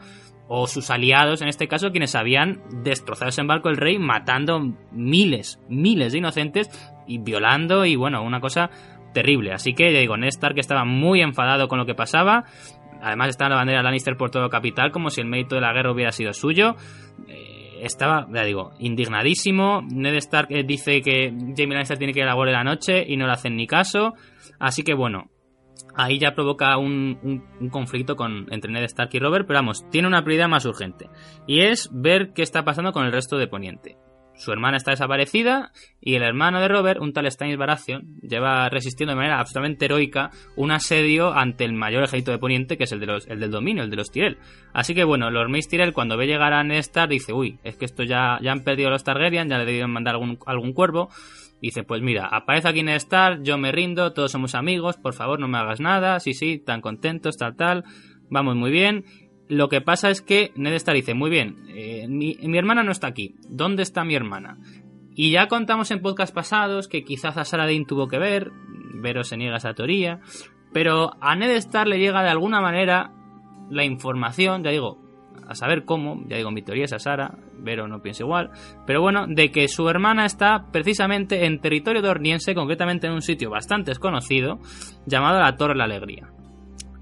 o 0.48 0.68
sus 0.68 0.90
aliados 0.90 1.42
en 1.42 1.48
este 1.48 1.68
caso, 1.68 1.92
quienes 1.92 2.14
habían 2.14 2.62
destrozado 2.84 3.30
ese 3.30 3.42
barco 3.44 3.70
del 3.70 3.78
rey, 3.78 3.98
matando 3.98 4.60
miles, 4.92 5.62
miles 5.70 6.12
de 6.12 6.18
inocentes 6.18 6.70
y 7.08 7.20
violando, 7.20 7.86
y 7.86 7.96
bueno, 7.96 8.22
una 8.22 8.42
cosa 8.42 8.70
terrible. 9.14 9.54
Así 9.54 9.74
que, 9.74 9.94
ya 9.94 10.00
digo, 10.00 10.18
Ned 10.18 10.28
Stark 10.28 10.60
estaba 10.60 10.86
muy 10.86 11.22
enfadado 11.22 11.68
con 11.68 11.80
lo 11.80 11.86
que 11.86 11.96
pasaba. 11.96 12.46
Además 13.02 13.30
estaba 13.30 13.52
la 13.52 13.56
bandera 13.56 13.82
Lannister 13.82 14.16
por 14.16 14.30
todo 14.30 14.50
capital, 14.50 14.92
como 14.92 15.10
si 15.10 15.22
el 15.22 15.28
mérito 15.28 15.56
de 15.56 15.62
la 15.62 15.74
guerra 15.74 15.92
hubiera 15.92 16.12
sido 16.12 16.34
suyo. 16.34 16.76
Eh, 17.28 17.80
estaba, 17.82 18.28
ya 18.32 18.44
digo, 18.44 18.74
indignadísimo. 18.80 19.82
Ned 19.82 20.16
Stark 20.16 20.48
eh, 20.52 20.64
dice 20.64 21.02
que 21.02 21.30
Jamie 21.30 21.74
Lannister 21.74 21.98
tiene 21.98 22.14
que 22.14 22.20
ir 22.20 22.28
a 22.28 22.36
la 22.36 22.46
de 22.46 22.52
la 22.52 22.64
noche 22.64 23.04
y 23.08 23.18
no 23.18 23.26
le 23.26 23.34
hacen 23.34 23.56
ni 23.56 23.68
caso. 23.68 24.14
Así 24.60 24.84
que 24.84 24.94
bueno, 24.94 25.31
ahí 25.96 26.20
ya 26.20 26.34
provoca 26.34 26.78
un, 26.78 27.44
conflicto 27.72 28.16
con, 28.16 28.48
entre 28.52 28.72
Ned 28.72 28.84
Stark 28.84 29.10
y 29.14 29.20
Robert, 29.20 29.46
pero 29.48 29.60
vamos, 29.60 29.90
tiene 29.90 30.08
una 30.08 30.24
prioridad 30.24 30.50
más 30.50 30.66
urgente. 30.66 31.10
Y 31.48 31.62
es 31.62 31.90
ver 31.92 32.34
qué 32.34 32.44
está 32.44 32.64
pasando 32.64 32.92
con 32.92 33.06
el 33.06 33.12
resto 33.12 33.38
de 33.38 33.48
Poniente. 33.48 33.98
Su 34.42 34.52
hermana 34.52 34.78
está 34.78 34.90
desaparecida 34.90 35.72
y 36.00 36.16
el 36.16 36.24
hermano 36.24 36.60
de 36.60 36.68
Robert, 36.68 37.00
un 37.00 37.14
tal 37.14 37.30
Stannis 37.30 37.58
Baratheon, 37.58 38.22
lleva 38.22 38.70
resistiendo 38.70 39.12
de 39.12 39.18
manera 39.18 39.40
absolutamente 39.40 39.86
heroica 39.86 40.32
un 40.56 40.72
asedio 40.72 41.32
ante 41.32 41.64
el 41.64 41.74
mayor 41.74 42.04
ejército 42.04 42.32
de 42.32 42.40
Poniente, 42.40 42.76
que 42.76 42.86
es 42.86 42.92
el, 42.92 43.00
de 43.00 43.06
los, 43.06 43.28
el 43.28 43.40
del 43.40 43.52
dominio, 43.52 43.84
el 43.84 43.92
de 43.92 43.98
los 43.98 44.10
Tyrell. 44.10 44.40
Así 44.74 44.96
que 44.96 45.04
bueno, 45.04 45.30
los 45.30 45.48
Mace 45.48 45.70
Tyrell 45.70 45.94
cuando 45.94 46.18
ve 46.18 46.26
llegar 46.26 46.54
a 46.54 46.64
Ned 46.64 46.78
Stark 46.78 47.12
dice, 47.12 47.34
uy, 47.34 47.60
es 47.64 47.76
que 47.76 47.86
esto 47.86 48.02
ya, 48.02 48.40
ya 48.42 48.52
han 48.52 48.64
perdido 48.64 48.90
los 48.90 49.04
Targaryen, 49.04 49.48
ya 49.48 49.60
le 49.60 49.66
debieron 49.66 49.92
mandar 49.92 50.16
algún, 50.16 50.40
algún 50.48 50.74
cuervo. 50.74 51.10
Dice, 51.62 51.84
pues 51.84 52.02
mira, 52.02 52.26
aparece 52.26 52.68
aquí 52.68 52.82
Ned 52.82 52.96
Stark, 52.96 53.44
yo 53.44 53.58
me 53.60 53.72
rindo, 53.72 54.14
todos 54.14 54.32
somos 54.32 54.56
amigos, 54.56 54.98
por 54.98 55.14
favor 55.14 55.40
no 55.40 55.48
me 55.48 55.60
hagas 55.60 55.80
nada, 55.80 56.20
sí, 56.20 56.34
sí, 56.34 56.58
tan 56.58 56.82
contentos, 56.82 57.38
tal, 57.38 57.56
tal, 57.56 57.84
vamos 58.32 58.56
muy 58.56 58.72
bien. 58.72 59.06
Lo 59.48 59.70
que 59.70 59.80
pasa 59.80 60.10
es 60.10 60.22
que 60.24 60.52
Ned 60.56 60.74
Stark 60.74 60.96
dice, 60.96 61.14
muy 61.14 61.30
bien, 61.30 61.58
eh, 61.70 62.08
mi, 62.08 62.36
hermana 62.58 62.82
no 62.82 62.92
está 62.92 63.08
aquí, 63.08 63.36
¿dónde 63.48 63.84
está 63.84 64.04
mi 64.04 64.16
hermana? 64.16 64.58
Y 65.14 65.30
ya 65.30 65.48
contamos 65.48 65.92
en 65.92 66.02
podcast 66.02 66.34
pasados 66.34 66.88
que 66.88 67.04
quizás 67.04 67.38
a 67.38 67.46
Saladin 67.46 67.86
tuvo 67.86 68.08
que 68.08 68.18
ver, 68.18 68.52
Vero 68.96 69.24
se 69.24 69.38
niega 69.38 69.58
esa 69.58 69.76
teoría, 69.76 70.20
pero 70.74 71.12
a 71.22 71.36
Ned 71.36 71.52
Stark 71.58 71.88
le 71.88 72.00
llega 72.00 72.24
de 72.24 72.30
alguna 72.30 72.60
manera 72.60 73.12
la 73.70 73.84
información, 73.84 74.64
ya 74.64 74.72
digo, 74.72 75.11
a 75.52 75.56
saber 75.56 75.86
cómo, 75.86 76.24
ya 76.28 76.38
digo, 76.38 76.52
mi 76.52 76.62
teoría 76.62 76.86
es 76.86 76.94
a 76.94 77.00
Sara, 77.00 77.38
Vero 77.60 77.88
no 77.88 78.02
piensa 78.02 78.24
igual, 78.24 78.50
pero 78.86 79.02
bueno, 79.02 79.28
de 79.28 79.52
que 79.52 79.68
su 79.68 79.88
hermana 79.90 80.26
está 80.26 80.72
precisamente 80.72 81.46
en 81.46 81.60
territorio 81.60 82.02
dorniense, 82.02 82.56
concretamente 82.56 83.08
en 83.08 83.14
un 83.14 83.22
sitio 83.22 83.50
bastante 83.50 83.92
desconocido, 83.92 84.60
llamado 85.06 85.40
la 85.40 85.56
Torre 85.58 85.74
de 85.74 85.78
la 85.78 85.84
Alegría. 85.86 86.30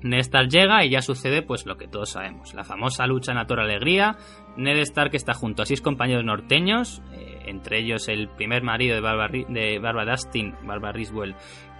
Ned 0.01 0.19
Stark 0.19 0.49
llega 0.49 0.85
y 0.85 0.91
ya 0.91 1.01
sucede 1.01 1.41
pues 1.41 1.65
lo 1.65 1.75
que 1.75 1.87
todos 1.87 2.11
sabemos, 2.11 2.53
la 2.53 2.63
famosa 2.63 3.05
lucha 3.05 3.31
en 3.31 3.37
la 3.37 3.47
Torre 3.47 3.63
Alegría, 3.63 4.17
Ned 4.55 4.77
Stark 4.79 5.13
está 5.13 5.33
junto 5.33 5.63
a 5.63 5.65
seis 5.65 5.81
compañeros 5.81 6.23
norteños, 6.23 7.01
eh, 7.13 7.43
entre 7.47 7.79
ellos 7.79 8.07
el 8.07 8.29
primer 8.29 8.63
marido 8.63 8.95
de 8.95 9.01
Barbara, 9.01 9.33
de 9.49 9.79
Barbara 9.79 10.11
Dustin, 10.11 10.55
Barbara 10.63 10.93
Riswell, 10.93 11.35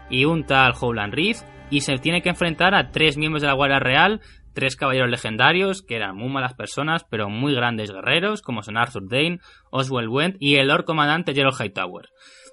y 0.10 0.26
un 0.26 0.46
tal 0.46 0.74
Howland 0.80 1.14
Reed, 1.14 1.38
y 1.70 1.82
se 1.82 1.98
tiene 1.98 2.22
que 2.22 2.30
enfrentar 2.30 2.74
a 2.74 2.92
tres 2.92 3.18
miembros 3.18 3.42
de 3.42 3.48
la 3.48 3.54
Guardia 3.54 3.80
Real, 3.80 4.22
tres 4.60 4.76
caballeros 4.76 5.10
legendarios 5.10 5.82
que 5.82 5.96
eran 5.96 6.18
muy 6.18 6.28
malas 6.28 6.54
personas, 6.54 7.06
pero 7.10 7.30
muy 7.30 7.56
grandes 7.56 7.92
guerreros, 7.92 8.42
como 8.42 8.62
son 8.62 8.76
Arthur 8.76 9.08
Dane, 9.08 9.40
Oswald 9.72 10.10
Went 10.10 10.36
y 10.42 10.58
el 10.58 10.68
Lord 10.68 10.84
Comandante 10.84 11.34
Gerald 11.34 11.56
Hightower. 11.58 12.10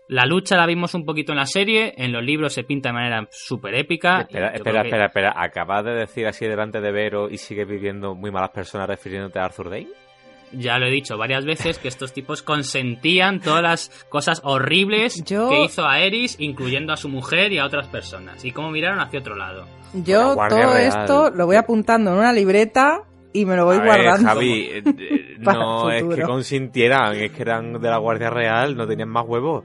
La 0.08 0.24
lucha 0.24 0.56
la 0.56 0.66
vimos 0.66 0.94
un 0.94 1.04
poquito 1.04 1.32
en 1.32 1.38
la 1.38 1.46
serie, 1.46 1.94
en 1.96 2.12
los 2.12 2.22
libros 2.22 2.52
se 2.52 2.62
pinta 2.62 2.90
de 2.90 2.92
manera 2.92 3.28
súper 3.32 3.74
épica. 3.74 4.20
Espera, 4.20 4.50
espera, 4.50 4.82
espera, 4.82 5.06
espera, 5.06 5.34
¿acabas 5.36 5.84
de 5.84 5.94
decir 5.94 6.28
así 6.28 6.46
delante 6.46 6.80
de 6.80 6.92
Vero 6.92 7.28
y 7.28 7.38
sigue 7.38 7.64
viviendo 7.64 8.14
muy 8.14 8.30
malas 8.30 8.50
personas 8.50 8.88
refiriéndote 8.88 9.40
a 9.40 9.46
Arthur 9.46 9.70
Dane? 9.70 9.88
ya 10.52 10.78
lo 10.78 10.86
he 10.86 10.90
dicho 10.90 11.18
varias 11.18 11.44
veces, 11.44 11.78
que 11.78 11.88
estos 11.88 12.12
tipos 12.12 12.42
consentían 12.42 13.40
todas 13.40 13.62
las 13.62 14.06
cosas 14.08 14.40
horribles 14.44 15.22
que 15.22 15.64
hizo 15.64 15.86
a 15.86 16.00
Eris, 16.00 16.36
incluyendo 16.38 16.92
a 16.92 16.96
su 16.96 17.08
mujer 17.08 17.52
y 17.52 17.58
a 17.58 17.64
otras 17.64 17.88
personas. 17.88 18.44
Y 18.44 18.52
cómo 18.52 18.70
miraron 18.70 19.00
hacia 19.00 19.20
otro 19.20 19.36
lado. 19.36 19.66
Yo 20.04 20.36
todo 20.48 20.76
esto 20.76 21.30
lo 21.30 21.46
voy 21.46 21.56
apuntando 21.56 22.12
en 22.12 22.18
una 22.18 22.32
libreta 22.32 23.02
y 23.32 23.44
me 23.44 23.56
lo 23.56 23.66
voy 23.66 23.78
guardando. 23.78 24.28
Javi, 24.28 24.68
eh, 24.70 24.82
eh, 24.84 25.36
no 25.40 25.90
es 25.90 26.02
que 26.02 26.22
consintieran, 26.22 27.16
es 27.16 27.32
que 27.32 27.42
eran 27.42 27.80
de 27.80 27.88
la 27.88 27.98
Guardia 27.98 28.30
Real, 28.30 28.76
no 28.76 28.86
tenían 28.86 29.08
más 29.08 29.26
huevos. 29.26 29.64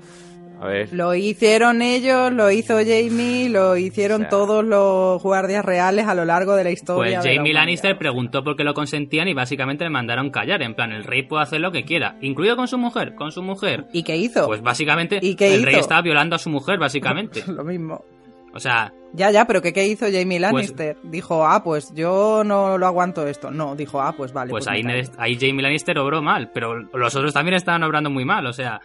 Lo 0.92 1.16
hicieron 1.16 1.82
ellos, 1.82 2.32
lo 2.32 2.52
hizo 2.52 2.76
Jamie, 2.76 3.50
lo 3.50 3.78
hicieron 3.78 4.30
todos 4.30 4.64
los 4.64 5.22
guardias 5.24 5.66
reales 5.66 6.06
a 6.06 6.14
lo 6.14 6.24
largo 6.24 6.56
de 6.56 6.64
la 6.64 6.70
historia. 6.70 7.20
Pues 7.20 7.36
Jamie 7.36 7.54
Lannister 7.54 7.98
preguntó 7.98 8.44
por 8.44 8.56
qué 8.56 8.64
lo 8.64 8.76
consentían 8.76 9.28
y 9.28 9.34
básicamente 9.34 9.84
le 9.84 9.90
mandaron 9.90 10.30
callar. 10.30 10.62
En 10.62 10.76
plan, 10.76 10.92
el 10.92 11.04
rey 11.04 11.24
puede 11.24 11.44
hacer 11.44 11.62
lo 11.62 11.72
que 11.72 11.84
quiera, 11.84 12.18
incluido 12.22 12.56
con 12.56 12.68
su 12.68 12.78
mujer, 12.78 13.16
con 13.16 13.32
su 13.32 13.42
mujer. 13.42 13.86
¿Y 13.92 14.04
qué 14.04 14.18
hizo? 14.18 14.46
Pues 14.46 14.62
básicamente 14.62 15.18
el 15.18 15.64
rey 15.64 15.76
estaba 15.76 16.04
violando 16.04 16.36
a 16.36 16.40
su 16.40 16.52
mujer, 16.52 16.78
básicamente. 16.78 17.44
lo 17.48 17.64
mismo. 17.64 18.06
O 18.54 18.60
sea... 18.60 18.94
Ya, 19.14 19.30
ya, 19.30 19.46
pero 19.46 19.62
¿qué, 19.62 19.74
qué 19.74 19.86
hizo 19.88 20.06
Jamie 20.06 20.40
pues 20.40 20.42
Lannister? 20.42 20.98
dijo, 21.04 21.46
ah, 21.46 21.64
pues 21.64 21.94
yo 21.94 22.44
no 22.46 22.78
lo 22.78 22.88
aguanto 22.88 23.28
esto. 23.28 23.52
No, 23.52 23.76
dijo, 23.76 24.02
ah, 24.02 24.14
pues 24.16 24.32
vale. 24.32 24.52
Pues, 24.52 24.66
pues 24.66 24.74
ahí, 24.74 24.84
ahí, 25.18 25.36
Jamie 25.36 25.62
Lannister 25.62 25.98
obró 26.00 26.22
mal, 26.22 26.50
pero 26.54 26.76
los 26.76 27.14
otros 27.16 27.34
también 27.34 27.56
estaban 27.56 27.84
obrando 27.84 28.10
muy 28.10 28.24
mal. 28.24 28.46
O 28.46 28.54
sea, 28.54 28.80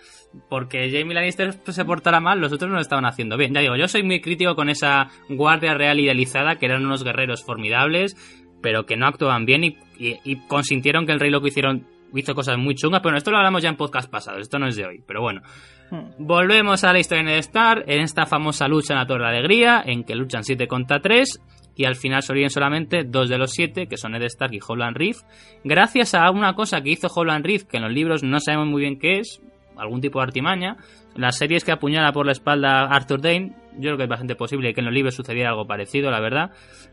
porque 0.48 0.90
Jamie 0.90 1.14
Lannister 1.14 1.55
se 1.64 1.84
portara 1.84 2.18
mal, 2.18 2.40
los 2.40 2.52
otros 2.52 2.68
no 2.68 2.74
lo 2.74 2.82
estaban 2.82 3.05
haciendo 3.05 3.36
bien. 3.36 3.55
Ya 3.55 3.60
digo, 3.60 3.76
yo 3.76 3.86
soy 3.86 4.02
muy 4.02 4.20
crítico 4.20 4.56
con 4.56 4.68
esa 4.68 5.10
guardia 5.28 5.74
real 5.74 6.01
idealizada, 6.01 6.56
que 6.56 6.66
eran 6.66 6.84
unos 6.84 7.05
guerreros 7.05 7.44
formidables, 7.44 8.16
pero 8.60 8.84
que 8.84 8.97
no 8.97 9.06
actuaban 9.06 9.47
bien 9.47 9.62
y, 9.62 9.78
y 9.98 10.36
consintieron 10.48 11.06
que 11.06 11.12
el 11.12 11.20
rey 11.20 11.30
lo 11.30 11.40
que 11.40 11.48
hicieron 11.48 11.86
hizo 12.14 12.34
cosas 12.34 12.59
muy 12.59 12.74
chungas, 12.74 13.01
pero 13.01 13.16
esto 13.16 13.30
lo 13.30 13.38
hablamos 13.38 13.62
ya 13.62 13.68
en 13.68 13.76
podcast 13.76 14.10
pasados, 14.10 14.40
esto 14.40 14.59
no 14.59 14.66
es 14.66 14.76
de 14.76 14.86
hoy, 14.86 15.05
pero 15.06 15.20
bueno. 15.20 15.43
Hmm. 15.91 16.11
Volvemos 16.19 16.85
a 16.85 16.93
la 16.93 16.99
historia 16.99 17.25
de 17.25 17.31
Ned 17.31 17.39
Stark, 17.39 17.85
en 17.87 18.01
esta 18.01 18.27
famosa 18.27 18.69
lucha 18.69 18.95
en 18.95 19.01
la 19.01 19.07
Torre 19.07 19.25
de 19.25 19.39
Alegría, 19.39 19.83
en 19.85 20.05
que 20.05 20.15
luchan 20.15 20.45
7 20.45 20.67
contra 20.67 21.01
3, 21.01 21.41
y 21.77 21.85
al 21.85 21.95
final 21.95 22.23
sobreviven 22.23 22.51
solamente 22.51 23.05
dos 23.05 23.29
de 23.29 23.39
los 23.39 23.53
siete, 23.53 23.87
que 23.87 23.99
son 23.99 24.13
Ned 24.13 24.23
Stark 24.23 24.53
y 24.55 24.61
Holland 24.67 24.97
Reef, 24.97 25.19
gracias 25.63 26.15
a 26.15 26.31
una 26.31 26.55
cosa 26.55 26.81
que 26.81 26.91
hizo 26.91 27.09
Holland 27.15 27.45
Reef, 27.45 27.65
que 27.65 27.77
en 27.77 27.85
los 27.85 27.93
libros 27.93 28.23
no 28.23 28.41
sabemos 28.41 28.67
muy 28.67 28.81
bien 28.81 28.99
qué 28.99 29.19
es, 29.19 29.43
algún 29.77 30.01
tipo 30.01 30.19
de 30.19 30.25
artimaña. 30.25 30.79
La 31.15 31.33
serie 31.33 31.59
es 31.59 31.65
que 31.65 31.73
apuñala 31.73 32.13
por 32.13 32.25
la 32.25 32.33
espalda 32.33 32.85
Arthur 32.85 33.21
Dane, 33.21 33.53
yo 33.75 33.83
creo 33.83 33.97
que 33.99 34.03
es 34.05 34.09
bastante 34.09 34.37
posible 34.37 34.73
que 34.73 34.81
en 34.81 34.87
los 34.87 34.95
libros 34.95 35.15
sucediera 35.15 35.51
algo 35.51 35.67
parecido, 35.67 36.11
la 36.11 36.21
verdad, 36.21 36.51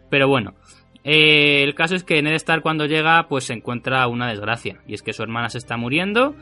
pero 0.10 0.28
bueno. 0.28 0.54
Eh, 1.06 1.64
el 1.64 1.76
caso 1.76 1.96
es 1.96 2.04
que 2.04 2.22
Ned 2.22 2.34
Stark 2.36 2.62
cuando 2.62 2.86
llega 2.86 3.28
pues 3.28 3.46
se 3.46 3.54
encuentra 3.54 4.08
una 4.08 4.30
desgracia 4.30 4.80
y 4.88 4.94
es 4.94 5.02
que 5.02 5.12
su 5.12 5.22
hermana 5.22 5.50
se 5.50 5.58
está 5.58 5.76
muriendo 5.76 6.34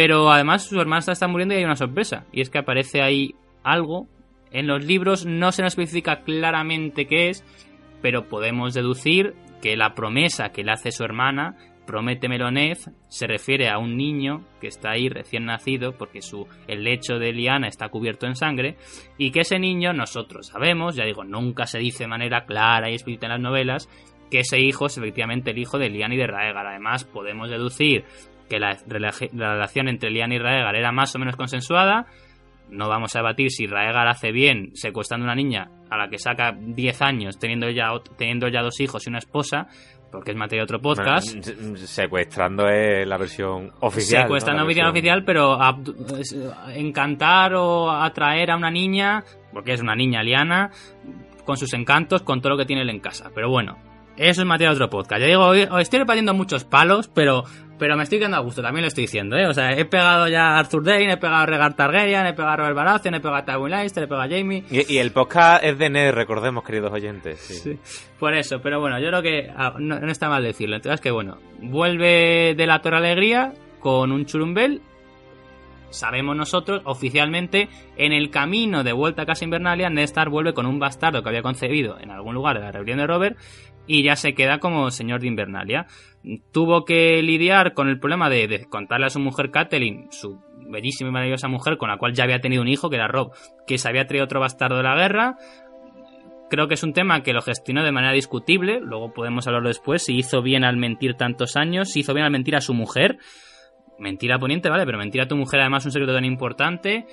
pero 0.00 0.30
además 0.30 0.64
su 0.64 0.80
hermana 0.80 1.04
está 1.12 1.28
muriendo 1.28 1.54
y 1.54 1.58
hay 1.58 1.64
una 1.64 1.76
sorpresa 1.76 2.24
y 2.32 2.40
es 2.40 2.48
que 2.48 2.56
aparece 2.56 3.02
ahí 3.02 3.34
algo 3.62 4.08
en 4.50 4.66
los 4.66 4.82
libros 4.82 5.26
no 5.26 5.52
se 5.52 5.60
nos 5.60 5.74
especifica 5.74 6.22
claramente 6.22 7.06
qué 7.06 7.28
es 7.28 7.44
pero 8.00 8.26
podemos 8.26 8.72
deducir 8.72 9.34
que 9.60 9.76
la 9.76 9.94
promesa 9.94 10.52
que 10.52 10.64
le 10.64 10.72
hace 10.72 10.90
su 10.90 11.04
hermana 11.04 11.54
Promete 11.86 12.28
Ned 12.28 12.78
se 13.08 13.26
refiere 13.26 13.68
a 13.68 13.76
un 13.76 13.98
niño 13.98 14.46
que 14.58 14.68
está 14.68 14.92
ahí 14.92 15.10
recién 15.10 15.44
nacido 15.44 15.92
porque 15.98 16.22
su, 16.22 16.46
el 16.66 16.82
lecho 16.82 17.18
de 17.18 17.32
Liana 17.34 17.68
está 17.68 17.90
cubierto 17.90 18.26
en 18.26 18.36
sangre 18.36 18.76
y 19.18 19.32
que 19.32 19.40
ese 19.40 19.58
niño 19.58 19.92
nosotros 19.92 20.46
sabemos, 20.46 20.96
ya 20.96 21.04
digo, 21.04 21.24
nunca 21.24 21.66
se 21.66 21.78
dice 21.78 22.04
de 22.04 22.08
manera 22.08 22.46
clara 22.46 22.88
y 22.88 22.94
explícita 22.94 23.26
en 23.26 23.32
las 23.32 23.40
novelas, 23.40 23.88
que 24.30 24.40
ese 24.40 24.60
hijo 24.60 24.86
es 24.86 24.96
efectivamente 24.96 25.50
el 25.50 25.58
hijo 25.58 25.78
de 25.78 25.90
Liana 25.90 26.14
y 26.14 26.18
de 26.18 26.26
Raegar. 26.26 26.66
Además, 26.66 27.04
podemos 27.04 27.50
deducir 27.50 28.04
que 28.50 28.58
la, 28.58 28.76
relación 28.82 29.88
entre 29.88 30.10
Liana 30.10 30.34
y 30.34 30.38
Raegar 30.38 30.76
era 30.76 30.92
más 30.92 31.14
o 31.14 31.18
menos 31.18 31.36
consensuada. 31.36 32.06
No 32.68 32.88
vamos 32.88 33.16
a 33.16 33.20
debatir 33.20 33.50
si 33.50 33.66
Raegar 33.66 34.06
hace 34.08 34.32
bien 34.32 34.72
secuestrando 34.74 35.24
a 35.24 35.28
una 35.28 35.34
niña 35.34 35.70
a 35.88 35.96
la 35.96 36.08
que 36.08 36.18
saca 36.18 36.52
10 36.52 37.02
años 37.02 37.38
teniendo 37.38 37.70
ya, 37.70 37.88
teniendo 38.18 38.48
ya 38.48 38.62
dos 38.62 38.78
hijos 38.80 39.06
y 39.06 39.10
una 39.10 39.18
esposa, 39.18 39.68
porque 40.12 40.32
es 40.32 40.36
materia 40.36 40.60
de 40.60 40.64
otro 40.64 40.80
podcast. 40.80 41.42
secuestrando 41.76 42.68
es 42.68 43.06
la 43.06 43.16
versión 43.16 43.72
oficial. 43.80 44.24
Secuestrando 44.24 44.62
la 44.62 44.66
versión 44.66 44.86
oficial, 44.88 45.24
pero 45.24 45.58
encantar 46.74 47.54
o 47.54 47.90
atraer 47.90 48.50
a 48.50 48.56
una 48.56 48.70
niña, 48.70 49.24
porque 49.52 49.72
es 49.72 49.80
una 49.80 49.94
niña 49.94 50.22
liana, 50.22 50.70
con 51.44 51.56
sus 51.56 51.72
encantos, 51.74 52.22
con 52.22 52.40
todo 52.40 52.50
lo 52.50 52.58
que 52.58 52.66
tiene 52.66 52.82
él 52.82 52.90
en 52.90 53.00
casa. 53.00 53.30
Pero 53.34 53.48
bueno, 53.48 53.78
eso 54.16 54.42
es 54.42 54.46
materia 54.46 54.68
de 54.70 54.74
otro 54.74 54.90
podcast. 54.90 55.20
Ya 55.20 55.26
digo, 55.26 55.44
hoy, 55.44 55.66
hoy 55.70 55.82
estoy 55.82 56.00
repartiendo 56.00 56.34
muchos 56.34 56.64
palos, 56.64 57.08
pero, 57.08 57.44
pero 57.80 57.96
me 57.96 58.02
estoy 58.02 58.18
quedando 58.18 58.36
a 58.36 58.40
gusto, 58.40 58.60
también 58.60 58.82
lo 58.82 58.88
estoy 58.88 59.04
diciendo, 59.04 59.36
¿eh? 59.36 59.46
O 59.46 59.54
sea, 59.54 59.72
he 59.72 59.86
pegado 59.86 60.28
ya 60.28 60.50
a 60.50 60.58
Arthur 60.58 60.84
Dane, 60.84 61.12
he 61.12 61.16
pegado 61.16 61.42
a 61.42 61.46
Regar 61.46 61.74
Targaryen, 61.74 62.26
he 62.26 62.34
pegado 62.34 62.50
a 62.50 62.56
Robert 62.56 62.76
Baratheon, 62.76 63.14
he 63.14 63.20
pegado 63.20 63.36
a 63.36 63.44
Tywin 63.46 63.70
Lannister, 63.70 64.04
he 64.04 64.06
pegado 64.06 64.22
a 64.22 64.28
Jamie. 64.28 64.64
Y, 64.70 64.92
y 64.92 64.98
el 64.98 65.10
podcast 65.12 65.64
es 65.64 65.78
de 65.78 65.88
Ned, 65.88 66.12
recordemos, 66.12 66.62
queridos 66.62 66.92
oyentes. 66.92 67.40
Sí. 67.40 67.54
Sí, 67.54 67.78
por 68.18 68.34
eso, 68.34 68.60
pero 68.60 68.80
bueno, 68.80 69.00
yo 69.00 69.08
creo 69.08 69.22
que 69.22 69.50
ah, 69.56 69.74
no, 69.78 69.98
no 69.98 70.12
está 70.12 70.28
mal 70.28 70.44
decirlo. 70.44 70.76
Entonces, 70.76 71.00
que 71.00 71.10
bueno, 71.10 71.38
vuelve 71.62 72.54
de 72.54 72.66
la 72.66 72.80
Torre 72.82 72.98
Alegría 72.98 73.54
con 73.80 74.12
un 74.12 74.26
churumbel. 74.26 74.82
Sabemos 75.88 76.36
nosotros, 76.36 76.82
oficialmente, 76.84 77.68
en 77.96 78.12
el 78.12 78.30
camino 78.30 78.84
de 78.84 78.92
vuelta 78.92 79.22
a 79.22 79.26
Casa 79.26 79.44
Invernalia, 79.44 79.88
Ned 79.88 80.04
Stark 80.04 80.30
vuelve 80.30 80.52
con 80.52 80.66
un 80.66 80.78
bastardo 80.78 81.22
que 81.22 81.30
había 81.30 81.42
concebido 81.42 81.98
en 81.98 82.10
algún 82.10 82.34
lugar 82.34 82.58
de 82.58 82.64
la 82.64 82.70
rebelión 82.70 82.98
de 82.98 83.06
Robert 83.08 83.38
y 83.88 84.04
ya 84.04 84.14
se 84.14 84.34
queda 84.34 84.58
como 84.60 84.90
señor 84.92 85.20
de 85.20 85.26
Invernalia. 85.26 85.86
Tuvo 86.52 86.84
que 86.84 87.22
lidiar 87.22 87.72
con 87.72 87.88
el 87.88 87.98
problema 87.98 88.28
de, 88.28 88.66
contarle 88.68 89.06
a 89.06 89.10
su 89.10 89.20
mujer 89.20 89.50
Catelyn, 89.50 90.08
su 90.10 90.38
bellísima 90.68 91.10
y 91.10 91.12
maravillosa 91.12 91.48
mujer, 91.48 91.78
con 91.78 91.88
la 91.88 91.96
cual 91.96 92.12
ya 92.12 92.24
había 92.24 92.40
tenido 92.40 92.62
un 92.62 92.68
hijo, 92.68 92.90
que 92.90 92.96
era 92.96 93.08
Rob, 93.08 93.32
que 93.66 93.78
se 93.78 93.88
había 93.88 94.06
traído 94.06 94.24
otro 94.24 94.40
bastardo 94.40 94.76
de 94.76 94.82
la 94.82 94.96
guerra, 94.96 95.36
creo 96.50 96.68
que 96.68 96.74
es 96.74 96.82
un 96.82 96.92
tema 96.92 97.22
que 97.22 97.32
lo 97.32 97.40
gestionó 97.40 97.82
de 97.82 97.92
manera 97.92 98.12
discutible, 98.12 98.80
luego 98.80 99.14
podemos 99.14 99.46
hablarlo 99.46 99.68
después, 99.68 100.02
si 100.02 100.16
hizo 100.16 100.42
bien 100.42 100.64
al 100.64 100.76
mentir 100.76 101.14
tantos 101.14 101.56
años, 101.56 101.90
si 101.90 102.00
hizo 102.00 102.12
bien 102.12 102.26
al 102.26 102.32
mentir 102.32 102.56
a 102.56 102.60
su 102.60 102.74
mujer, 102.74 103.18
mentira 103.98 104.38
poniente, 104.38 104.68
vale, 104.68 104.84
pero 104.84 104.98
mentir 104.98 105.22
a 105.22 105.28
tu 105.28 105.36
mujer 105.36 105.60
además 105.60 105.86
un 105.86 105.92
secreto 105.92 106.12
tan 106.12 106.24
importante, 106.24 107.06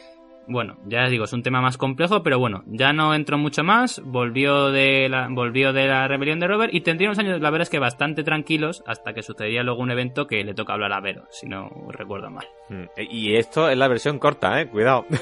bueno, 0.48 0.78
ya 0.86 1.04
os 1.06 1.12
digo, 1.12 1.26
es 1.26 1.34
un 1.34 1.44
tema 1.44 1.62
más 1.62 1.78
complejo, 1.78 2.24
pero 2.24 2.40
bueno, 2.40 2.64
ya 2.68 2.94
no 2.94 3.14
entró 3.14 3.38
mucho 3.38 3.64
más, 3.64 4.02
volvió 4.04 4.72
de 4.72 5.08
la, 5.10 5.28
volvió 5.30 5.74
de 5.74 5.88
la 5.88 6.08
rebelión 6.08 6.40
de 6.40 6.48
Robert 6.48 6.74
y 6.74 6.82
tendría 6.82 7.10
unos 7.10 7.20
años, 7.20 7.40
la 7.42 7.50
verdad 7.50 7.64
es 7.64 7.70
que 7.70 7.80
bastante 7.80 8.24
tranquilos, 8.24 8.84
hasta 8.88 9.14
que 9.14 9.24
sucedía 9.24 9.64
luego 9.64 9.82
un 9.82 9.92
evento 9.92 10.28
que 10.28 10.44
le 10.44 10.54
toca 10.54 10.74
hablar 10.74 10.94
a 10.94 11.00
Vero, 11.02 11.24
si 11.30 11.48
no 11.48 11.70
recuerdo 11.92 12.30
mal. 12.30 12.46
Mm, 12.70 12.84
Y 13.10 13.36
esto 13.36 13.70
es 13.70 13.78
la 13.78 13.88
versión 13.88 14.20
corta, 14.20 14.62
eh, 14.62 14.68
cuidado. 14.68 15.06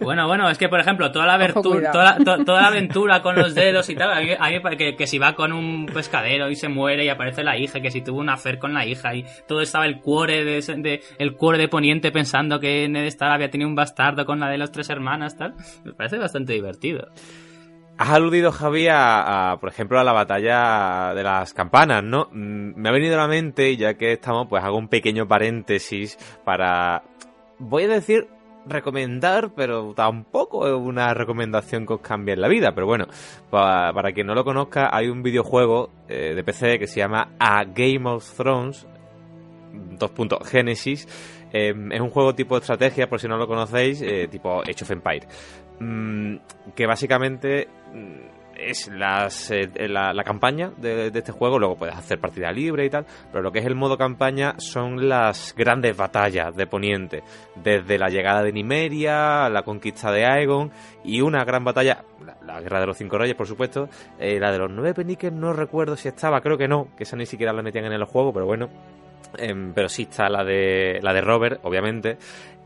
Bueno, 0.00 0.26
bueno, 0.28 0.48
es 0.48 0.58
que 0.58 0.68
por 0.68 0.78
ejemplo, 0.80 1.10
toda 1.10 1.26
la, 1.26 1.36
Ojo, 1.54 1.62
toda, 1.62 2.04
la- 2.04 2.24
to- 2.24 2.44
toda 2.44 2.60
la 2.62 2.66
aventura 2.68 3.22
con 3.22 3.34
los 3.36 3.54
dedos 3.54 3.88
y 3.90 3.94
tal, 3.96 4.12
a 4.12 4.20
mí, 4.20 4.30
a 4.38 4.46
mí 4.48 4.52
me 4.54 4.60
parece 4.60 4.84
que, 4.92 4.96
que 4.96 5.06
si 5.06 5.18
va 5.18 5.34
con 5.34 5.52
un 5.52 5.86
pescadero 5.86 6.50
y 6.50 6.56
se 6.56 6.68
muere 6.68 7.04
y 7.04 7.08
aparece 7.08 7.42
la 7.42 7.56
hija, 7.58 7.80
que 7.80 7.90
si 7.90 8.02
tuvo 8.02 8.20
un 8.20 8.28
afer 8.28 8.58
con 8.58 8.72
la 8.74 8.86
hija 8.86 9.14
y 9.14 9.24
todo 9.48 9.60
estaba 9.60 9.86
el 9.86 10.00
cuore 10.00 10.44
de, 10.44 10.60
de- 10.78 11.00
el 11.18 11.34
cuore 11.34 11.58
de 11.58 11.68
Poniente 11.68 12.12
pensando 12.12 12.60
que 12.60 12.88
Ned 12.88 13.06
Stark 13.06 13.32
había 13.34 13.50
tenido 13.50 13.68
un 13.68 13.74
bastardo 13.74 14.24
con 14.26 14.38
la 14.40 14.48
de 14.48 14.55
las 14.58 14.72
tres 14.72 14.88
hermanas, 14.90 15.36
tal, 15.36 15.54
me 15.84 15.92
parece 15.92 16.18
bastante 16.18 16.52
divertido. 16.52 17.08
Has 17.98 18.10
aludido, 18.10 18.52
Javi, 18.52 18.88
a, 18.90 19.56
por 19.58 19.70
ejemplo, 19.70 19.98
a 19.98 20.04
la 20.04 20.12
batalla 20.12 21.14
de 21.14 21.22
las 21.22 21.54
campanas, 21.54 22.04
¿no? 22.04 22.28
Mm, 22.30 22.74
Me 22.76 22.88
ha 22.90 22.92
venido 22.92 23.14
a 23.14 23.22
la 23.22 23.28
mente, 23.28 23.74
ya 23.76 23.94
que 23.94 24.12
estamos, 24.12 24.48
pues 24.48 24.62
hago 24.62 24.76
un 24.76 24.88
pequeño 24.88 25.26
paréntesis 25.26 26.18
para, 26.44 27.04
voy 27.58 27.84
a 27.84 27.88
decir, 27.88 28.28
recomendar, 28.66 29.52
pero 29.56 29.94
tampoco 29.94 30.66
es 30.66 30.74
una 30.74 31.14
recomendación 31.14 31.86
que 31.86 31.94
os 31.94 32.00
cambie 32.00 32.34
en 32.34 32.42
la 32.42 32.48
vida. 32.48 32.74
Pero 32.74 32.86
bueno, 32.86 33.06
pa- 33.48 33.92
para 33.94 34.12
quien 34.12 34.26
no 34.26 34.34
lo 34.34 34.44
conozca, 34.44 34.90
hay 34.94 35.08
un 35.08 35.22
videojuego 35.22 35.88
eh, 36.08 36.34
de 36.34 36.44
PC 36.44 36.78
que 36.78 36.86
se 36.88 37.00
llama 37.00 37.30
A 37.38 37.64
Game 37.64 38.06
of 38.10 38.30
Thrones, 38.36 38.86
dos 39.72 40.10
puntos, 40.10 40.48
Genesis. 40.48 41.06
Eh, 41.52 41.74
es 41.90 42.00
un 42.00 42.10
juego 42.10 42.34
tipo 42.34 42.56
estrategia, 42.56 43.08
por 43.08 43.20
si 43.20 43.28
no 43.28 43.36
lo 43.36 43.46
conocéis, 43.46 44.02
eh, 44.02 44.28
tipo 44.28 44.60
Age 44.60 44.82
of 44.84 44.90
Empire. 44.90 45.26
Mm, 45.78 46.36
que 46.74 46.86
básicamente 46.86 47.68
mm, 47.94 48.36
es 48.58 48.90
eh, 49.50 49.88
la, 49.88 50.12
la 50.12 50.24
campaña 50.24 50.72
de, 50.76 51.08
este 51.08 51.32
juego, 51.32 51.58
luego 51.58 51.76
puedes 51.76 51.94
hacer 51.94 52.18
partida 52.18 52.50
libre 52.50 52.86
y 52.86 52.90
tal, 52.90 53.06
pero 53.30 53.42
lo 53.42 53.52
que 53.52 53.60
es 53.60 53.66
el 53.66 53.74
modo 53.74 53.96
campaña 53.96 54.54
son 54.58 55.08
las 55.08 55.54
grandes 55.56 55.96
batallas 55.96 56.56
de 56.56 56.66
Poniente, 56.66 57.22
desde 57.54 57.98
la 57.98 58.08
llegada 58.08 58.42
de 58.42 58.52
Nimeria, 58.52 59.48
la 59.48 59.62
conquista 59.62 60.10
de 60.10 60.24
Aegon 60.24 60.72
y 61.04 61.20
una 61.20 61.44
gran 61.44 61.64
batalla, 61.64 62.04
la, 62.44 62.60
guerra 62.60 62.80
de 62.80 62.86
los 62.86 62.96
cinco 62.96 63.18
reyes 63.18 63.36
por 63.36 63.46
supuesto, 63.46 63.88
la 64.18 64.50
de 64.50 64.58
los 64.58 64.70
nueve 64.70 64.94
peniques 64.94 65.32
no 65.32 65.52
recuerdo 65.52 65.96
si 65.96 66.08
estaba, 66.08 66.40
creo 66.40 66.56
que 66.56 66.68
no, 66.68 66.88
que 66.96 67.04
esa 67.04 67.16
ni 67.16 67.26
siquiera 67.26 67.52
la 67.52 67.62
metían 67.62 67.84
en 67.84 67.92
el 67.92 68.04
juego, 68.04 68.32
pero 68.32 68.46
bueno, 68.46 68.70
Em, 69.38 69.72
pero 69.74 69.88
sí 69.88 70.02
está 70.02 70.28
la 70.28 70.44
de 70.44 70.98
la 71.02 71.12
de 71.12 71.20
Robert, 71.20 71.60
obviamente. 71.62 72.18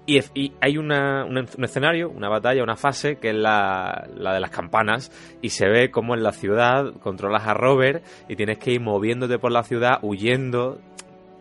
Y, 0.06 0.52
hay 0.60 0.76
una, 0.76 1.24
un, 1.24 1.38
un 1.38 1.64
escenario, 1.64 2.10
una 2.10 2.28
batalla, 2.28 2.64
una 2.64 2.74
fase 2.74 3.16
que 3.16 3.30
es 3.30 3.36
la, 3.36 4.08
la 4.16 4.34
de 4.34 4.40
las 4.40 4.50
campanas 4.50 5.12
y 5.40 5.50
se 5.50 5.68
ve 5.68 5.90
como 5.90 6.14
en 6.14 6.22
la 6.24 6.32
ciudad 6.32 6.94
controlas 7.00 7.46
a 7.46 7.54
Robert 7.54 8.04
y 8.28 8.34
tienes 8.34 8.58
que 8.58 8.72
ir 8.72 8.80
moviéndote 8.80 9.38
por 9.38 9.52
la 9.52 9.62
ciudad 9.62 9.98
huyendo, 10.02 10.80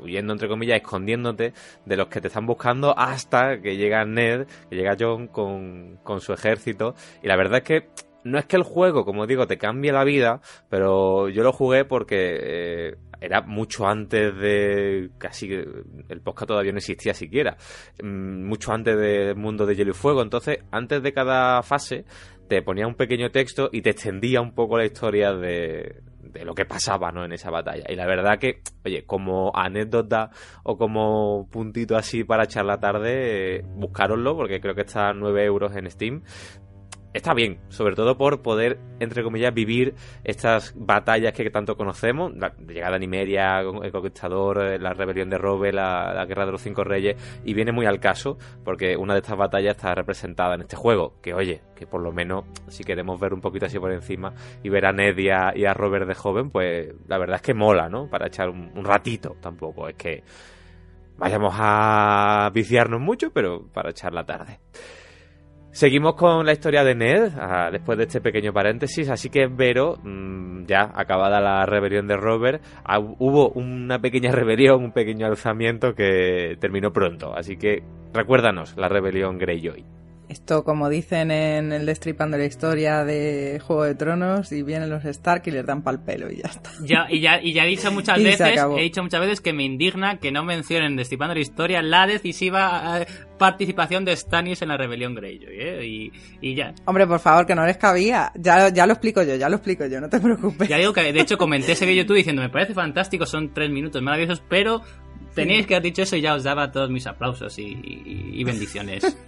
huyendo 0.02 0.34
entre 0.34 0.48
comillas, 0.48 0.78
escondiéndote 0.78 1.54
de 1.86 1.98
los 1.98 2.10
que 2.10 2.22
te 2.22 2.28
están 2.28 2.46
buscando 2.46 2.94
hasta 2.96 3.60
que 3.60 3.76
llega 3.76 4.06
Ned, 4.06 4.46
que 4.70 4.76
llega 4.76 4.98
John 5.00 5.28
con, 5.28 5.98
con 6.04 6.22
su 6.22 6.34
ejército. 6.34 6.94
Y 7.24 7.28
la 7.28 7.38
verdad 7.38 7.60
es 7.60 7.64
que 7.64 7.90
no 8.24 8.38
es 8.38 8.46
que 8.46 8.58
el 8.58 8.64
juego, 8.64 9.06
como 9.06 9.26
digo, 9.26 9.48
te 9.48 9.58
cambie 9.58 9.92
la 9.92 10.04
vida, 10.04 10.42
pero 10.70 11.30
yo 11.30 11.42
lo 11.42 11.54
jugué 11.54 11.86
porque 11.86 12.38
eh, 12.40 12.96
era 13.22 13.42
mucho 13.42 13.88
antes 13.88 14.36
de 14.38 15.10
casi 15.18 15.52
el 15.52 16.22
podcast 16.22 16.48
todavía 16.48 16.72
no 16.72 16.78
existía 16.78 17.14
siquiera, 17.14 17.58
Mm, 18.02 18.46
mucho 18.48 18.72
antes 18.72 18.98
del 18.98 19.36
mundo 19.36 19.66
de 19.66 19.76
Hielo 19.76 19.92
y 19.92 19.94
Fuego. 19.94 20.22
Entonces, 20.22 20.60
antes 20.72 21.02
de 21.04 21.14
cada 21.14 21.62
fase, 21.64 22.06
te 22.48 22.62
ponía 22.62 22.88
un 22.88 22.96
pequeño 22.96 23.30
texto 23.32 23.70
y 23.72 23.82
te 23.82 23.92
extendía 23.92 24.42
un 24.42 24.54
poco 24.54 24.78
la 24.78 24.86
historia 24.86 25.34
de, 25.34 26.02
de 26.22 26.46
lo 26.46 26.54
que 26.56 26.66
pasaba 26.66 27.12
¿no? 27.12 27.26
en 27.26 27.34
esa 27.34 27.52
batalla. 27.52 27.86
Y 27.90 27.96
la 27.96 28.06
verdad 28.06 28.40
que, 28.40 28.62
oye, 28.86 29.06
como 29.06 29.52
anécdota 29.54 30.32
o 30.64 30.78
como 30.78 31.48
puntito 31.52 31.96
así 31.96 32.24
para 32.24 32.46
echar 32.46 32.66
la 32.66 32.80
tarde, 32.80 33.58
eh, 33.58 33.66
porque 34.36 34.62
creo 34.62 34.76
que 34.76 34.82
está 34.82 35.10
a 35.10 35.14
9 35.14 35.46
euros 35.46 35.76
en 35.76 35.90
Steam 35.90 36.24
está 37.14 37.34
bien, 37.34 37.60
sobre 37.70 37.96
todo 37.96 38.18
por 38.18 38.42
poder, 38.42 38.80
entre 39.00 39.24
comillas, 39.24 39.54
vivir 39.54 39.96
estas 40.24 40.74
batallas 40.76 41.34
que 41.34 41.50
tanto 41.50 41.76
conocemos, 41.76 42.36
la 42.36 42.54
llegada 42.68 42.96
a 42.96 43.00
Nimeria, 43.00 43.60
el 43.60 43.92
Conquistador, 43.92 44.80
la 44.80 44.94
rebelión 44.94 45.30
de 45.30 45.38
Robe, 45.38 45.72
la, 45.72 46.26
guerra 46.26 46.46
de 46.46 46.52
los 46.52 46.62
cinco 46.62 46.84
reyes, 46.84 47.18
y 47.44 47.54
viene 47.54 47.72
muy 47.72 47.86
al 47.86 48.00
caso, 48.00 48.38
porque 48.64 48.96
una 48.96 49.14
de 49.14 49.22
estas 49.22 49.38
batallas 49.38 49.76
está 49.76 49.96
representada 49.96 50.56
en 50.56 50.62
este 50.62 50.76
juego, 50.76 51.16
que 51.22 51.34
oye, 51.34 51.62
que 51.76 51.88
por 51.88 52.02
lo 52.02 52.12
menos, 52.12 52.46
si 52.68 52.84
queremos 52.84 53.20
ver 53.20 53.34
un 53.34 53.42
poquito 53.42 53.66
así 53.66 53.80
por 53.80 53.92
encima 53.92 54.34
y 54.64 54.70
ver 54.70 54.86
a 54.86 54.94
Ned 54.94 55.18
y 55.18 55.30
a, 55.30 55.54
y 55.56 55.66
a 55.66 55.74
Robert 55.74 56.08
de 56.08 56.16
joven, 56.16 56.52
pues 56.52 56.94
la 57.08 57.18
verdad 57.18 57.38
es 57.38 57.42
que 57.42 57.54
mola, 57.54 57.90
¿no? 57.90 58.08
Para 58.10 58.28
echar 58.28 58.50
un, 58.50 58.72
un 58.76 58.86
ratito, 58.86 59.36
tampoco 59.42 59.88
es 59.88 59.96
que 59.96 60.24
vayamos 61.18 61.54
a 61.58 62.50
viciarnos 62.54 63.02
mucho, 63.02 63.32
pero 63.32 63.68
para 63.74 63.90
echar 63.90 64.14
la 64.14 64.26
tarde. 64.26 64.60
Seguimos 65.80 66.16
con 66.16 66.46
la 66.46 66.52
historia 66.52 66.84
de 66.84 66.94
Ned, 66.94 67.32
ah, 67.40 67.70
después 67.72 67.98
de 67.98 68.04
este 68.04 68.20
pequeño 68.20 68.52
paréntesis, 68.52 69.10
así 69.10 69.30
que 69.30 69.48
Vero, 69.48 69.96
mm, 70.04 70.66
ya 70.66 70.92
acabada 70.94 71.40
la 71.40 71.66
rebelión 71.66 72.06
de 72.06 72.18
Robert, 72.18 72.62
ah, 72.84 73.00
hubo 73.00 73.52
una 73.52 73.98
pequeña 73.98 74.30
rebelión, 74.34 74.84
un 74.84 74.92
pequeño 74.92 75.26
alzamiento 75.26 75.96
que 75.96 76.58
terminó 76.60 76.92
pronto, 76.92 77.34
así 77.34 77.56
que 77.56 77.82
recuérdanos 78.14 78.76
la 78.76 78.90
rebelión 78.90 79.38
Greyjoy. 79.38 79.86
Esto, 80.30 80.64
como 80.64 80.90
dicen 80.90 81.32
en 81.32 81.74
el 81.74 81.88
Destripando 81.88 82.38
la 82.38 82.46
Historia 82.46 83.04
de 83.04 83.60
Juego 83.66 83.84
de 83.84 83.96
Tronos, 83.96 84.52
y 84.52 84.62
vienen 84.62 84.90
los 84.90 85.04
Stark 85.04 85.42
y 85.48 85.52
les 85.52 85.66
dan 85.66 85.82
pal 85.82 86.04
pelo 86.04 86.32
y 86.32 86.38
ya 86.38 86.50
está. 86.50 86.70
Ya, 86.84 87.08
y, 87.10 87.20
ya, 87.20 87.42
y 87.42 87.52
ya 87.52 87.66
he 87.66 87.68
dicho 87.68 87.92
muchas 87.92 88.18
veces, 88.24 88.60
he 88.78 88.82
dicho 88.82 89.02
muchas 89.02 89.22
veces 89.22 89.42
que 89.42 89.54
me 89.54 89.64
indigna 89.64 90.20
que 90.20 90.32
no 90.32 90.44
mencionen 90.44 90.96
Destipando 90.96 91.34
la 91.34 91.40
Historia 91.42 91.82
la 91.82 92.06
decisiva 92.06 93.02
eh, 93.02 93.08
participación 93.40 94.06
de 94.06 94.16
Stannis 94.16 94.62
en 94.62 94.68
la 94.68 94.78
rebelión 94.78 95.16
Greyjoy, 95.16 95.56
¿eh? 95.60 95.86
Y, 95.88 96.12
y 96.42 96.54
ya. 96.54 96.76
Hombre, 96.86 97.08
por 97.08 97.20
favor, 97.20 97.48
que 97.48 97.56
no 97.56 97.66
les 97.66 97.78
cabía. 97.78 98.32
Ya, 98.36 98.70
ya 98.70 98.86
lo 98.86 98.94
explico 98.94 99.24
yo, 99.24 99.36
ya 99.36 99.50
lo 99.50 99.56
explico 99.56 99.88
yo, 99.88 100.00
no 100.00 100.10
te 100.10 100.20
preocupes. 100.20 100.70
Ya 100.70 100.78
digo 100.78 100.94
que 100.94 101.12
de 101.12 101.20
hecho 101.22 101.40
comenté 101.40 101.72
ese 101.72 101.88
vídeo 101.88 102.06
tú 102.06 102.14
diciendo, 102.14 102.44
me 102.44 102.50
parece 102.50 102.76
fantástico, 102.76 103.26
son 103.26 103.52
tres 103.52 103.72
minutos 103.72 104.00
maravillosos, 104.04 104.44
pero 104.48 104.84
teníais 105.34 105.66
que 105.66 105.74
haber 105.74 105.86
dicho 105.86 106.04
eso 106.04 106.16
y 106.16 106.22
ya 106.22 106.36
os 106.36 106.44
daba 106.44 106.72
todos 106.72 106.92
mis 106.92 107.08
aplausos 107.08 107.58
y, 107.58 107.64
y- 107.64 108.32
y 108.34 108.44
bendiciones. 108.44 109.18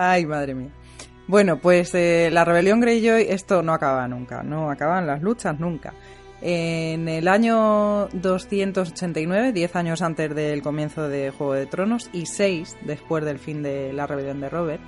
Ay, 0.00 0.26
madre 0.26 0.54
mía. 0.54 0.70
Bueno, 1.26 1.58
pues 1.58 1.92
eh, 1.92 2.30
la 2.32 2.44
rebelión 2.44 2.80
Greyjoy, 2.80 3.26
esto 3.30 3.64
no 3.64 3.72
acaba 3.72 4.06
nunca, 4.06 4.44
no 4.44 4.70
acaban 4.70 5.08
las 5.08 5.22
luchas 5.22 5.58
nunca. 5.58 5.92
En 6.40 7.08
el 7.08 7.26
año 7.26 8.06
289, 8.12 9.50
10 9.50 9.74
años 9.74 10.00
antes 10.00 10.32
del 10.32 10.62
comienzo 10.62 11.08
de 11.08 11.32
Juego 11.32 11.54
de 11.54 11.66
Tronos 11.66 12.10
y 12.12 12.26
6 12.26 12.76
después 12.82 13.24
del 13.24 13.40
fin 13.40 13.64
de 13.64 13.92
la 13.92 14.06
rebelión 14.06 14.40
de 14.40 14.48
Robert, 14.48 14.80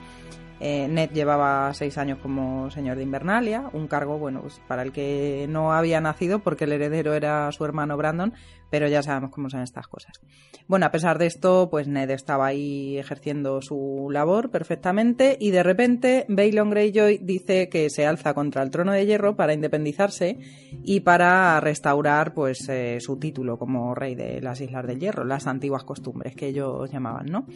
eh, 0.61 0.87
Ned 0.89 1.11
llevaba 1.11 1.75
6 1.75 1.99
años 1.99 2.19
como 2.23 2.71
señor 2.71 2.97
de 2.97 3.03
Invernalia, 3.03 3.65
un 3.73 3.89
cargo, 3.89 4.17
bueno, 4.17 4.43
pues 4.43 4.61
para 4.69 4.83
el 4.83 4.93
que 4.93 5.47
no 5.49 5.73
había 5.73 6.01
nacido 6.01 6.39
porque 6.39 6.65
el 6.65 6.73
heredero 6.73 7.15
era 7.15 7.51
su 7.51 7.65
hermano 7.65 7.97
Brandon, 7.97 8.33
pero 8.71 8.89
ya 8.89 9.03
sabemos 9.03 9.31
cómo 9.31 9.51
son 9.51 9.63
estas 9.63 9.89
cosas. 9.89 10.21
Bueno, 10.67 10.87
a 10.87 10.91
pesar 10.91 11.19
de 11.19 11.27
esto, 11.27 11.69
pues 11.71 11.89
Ned 11.89 12.11
estaba 12.11 12.47
ahí 12.47 12.97
ejerciendo 12.97 13.61
su 13.61 14.09
labor 14.11 14.51
perfectamente 14.51 15.37
y 15.41 15.51
de 15.51 15.63
repente 15.63 16.25
Balon 16.29 16.71
Greyjoy 16.71 17.19
dice 17.19 17.69
que 17.69 17.91
se 17.91 18.07
alza 18.07 18.35
contra 18.35 18.63
el 18.63 18.71
trono 18.71 18.93
de 18.93 19.05
hierro 19.05 19.37
para 19.37 19.53
independizarse 19.53 20.39
y 20.85 21.01
para 21.01 21.61
restaurar 21.61 22.35
pues 22.35 22.69
eh, 22.69 22.99
su 23.01 23.19
título 23.19 23.59
como 23.59 23.95
rey 23.95 24.15
de 24.15 24.41
las 24.41 24.61
Islas 24.61 24.87
del 24.87 25.01
Hierro, 25.01 25.25
las 25.25 25.47
antiguas 25.47 25.85
costumbres 25.85 26.35
que 26.35 26.49
ellos 26.49 26.91
llamaban, 26.91 27.27
¿no? 27.27 27.47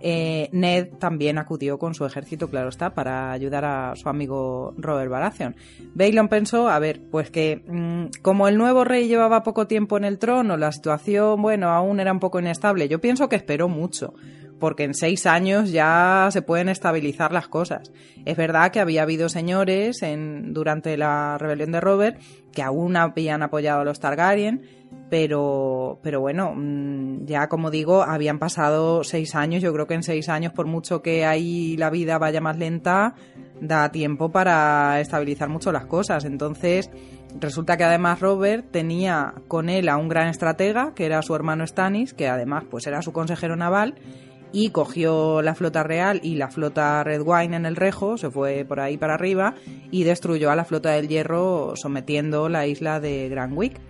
Eh, 0.00 0.48
Ned 0.52 0.94
también 0.98 1.38
acudió 1.38 1.78
con 1.78 1.94
su 1.94 2.04
ejército, 2.04 2.48
claro 2.48 2.68
está, 2.68 2.94
para 2.94 3.32
ayudar 3.32 3.64
a 3.64 3.94
su 3.96 4.08
amigo 4.08 4.74
Robert 4.76 5.10
Baratheon. 5.10 5.56
Balon 5.94 6.28
pensó, 6.28 6.68
a 6.68 6.78
ver, 6.78 7.02
pues 7.10 7.30
que 7.30 7.62
mm, 7.66 8.20
como 8.22 8.48
el 8.48 8.56
nuevo 8.56 8.84
rey 8.84 9.08
llevaba 9.08 9.42
poco 9.42 9.66
tiempo 9.66 9.96
en 9.96 10.04
el 10.04 10.18
trono, 10.18 10.53
la 10.56 10.72
situación, 10.72 11.40
bueno, 11.40 11.70
aún 11.70 12.00
era 12.00 12.12
un 12.12 12.20
poco 12.20 12.40
inestable. 12.40 12.88
Yo 12.88 13.00
pienso 13.00 13.28
que 13.28 13.36
esperó 13.36 13.68
mucho, 13.68 14.14
porque 14.58 14.84
en 14.84 14.94
seis 14.94 15.26
años 15.26 15.70
ya 15.72 16.28
se 16.30 16.42
pueden 16.42 16.68
estabilizar 16.68 17.32
las 17.32 17.48
cosas. 17.48 17.92
Es 18.24 18.36
verdad 18.36 18.70
que 18.70 18.80
había 18.80 19.02
habido 19.02 19.28
señores 19.28 20.02
en, 20.02 20.52
durante 20.54 20.96
la 20.96 21.36
rebelión 21.38 21.72
de 21.72 21.80
Robert 21.80 22.20
que 22.52 22.62
aún 22.62 22.96
habían 22.96 23.42
apoyado 23.42 23.80
a 23.80 23.84
los 23.84 24.00
Targaryen, 24.00 24.62
pero, 25.10 25.98
pero 26.02 26.20
bueno, 26.20 26.52
mm, 26.54 27.26
ya 27.26 27.48
como 27.48 27.70
digo, 27.70 28.02
habían 28.02 28.38
pasado 28.38 29.04
seis 29.04 29.34
años. 29.34 29.62
Yo 29.62 29.72
creo 29.72 29.86
que 29.86 29.94
en 29.94 30.02
seis 30.02 30.28
años, 30.28 30.52
por 30.52 30.66
mucho 30.66 31.02
que 31.02 31.24
ahí 31.24 31.76
la 31.76 31.90
vida 31.90 32.18
vaya 32.18 32.40
más 32.40 32.58
lenta, 32.58 33.14
da 33.60 33.90
tiempo 33.90 34.30
para 34.30 35.00
estabilizar 35.00 35.48
mucho 35.48 35.72
las 35.72 35.86
cosas. 35.86 36.24
Entonces, 36.24 36.90
Resulta 37.40 37.76
que 37.76 37.82
además 37.82 38.20
Robert 38.20 38.70
tenía 38.70 39.34
con 39.48 39.68
él 39.68 39.88
a 39.88 39.96
un 39.96 40.08
gran 40.08 40.28
estratega, 40.28 40.92
que 40.94 41.04
era 41.04 41.20
su 41.22 41.34
hermano 41.34 41.66
Stannis, 41.66 42.14
que 42.14 42.28
además 42.28 42.64
pues 42.70 42.86
era 42.86 43.02
su 43.02 43.12
consejero 43.12 43.56
naval, 43.56 43.96
y 44.52 44.70
cogió 44.70 45.42
la 45.42 45.56
flota 45.56 45.82
real 45.82 46.20
y 46.22 46.36
la 46.36 46.48
flota 46.48 47.02
Red 47.02 47.22
Wine 47.22 47.56
en 47.56 47.66
el 47.66 47.74
Rejo, 47.74 48.16
se 48.18 48.30
fue 48.30 48.64
por 48.64 48.78
ahí 48.78 48.96
para 48.96 49.14
arriba 49.14 49.54
y 49.90 50.04
destruyó 50.04 50.52
a 50.52 50.56
la 50.56 50.64
flota 50.64 50.92
del 50.92 51.08
Hierro 51.08 51.74
sometiendo 51.74 52.48
la 52.48 52.68
isla 52.68 53.00
de 53.00 53.28
Grand 53.28 53.58
Wick. 53.58 53.80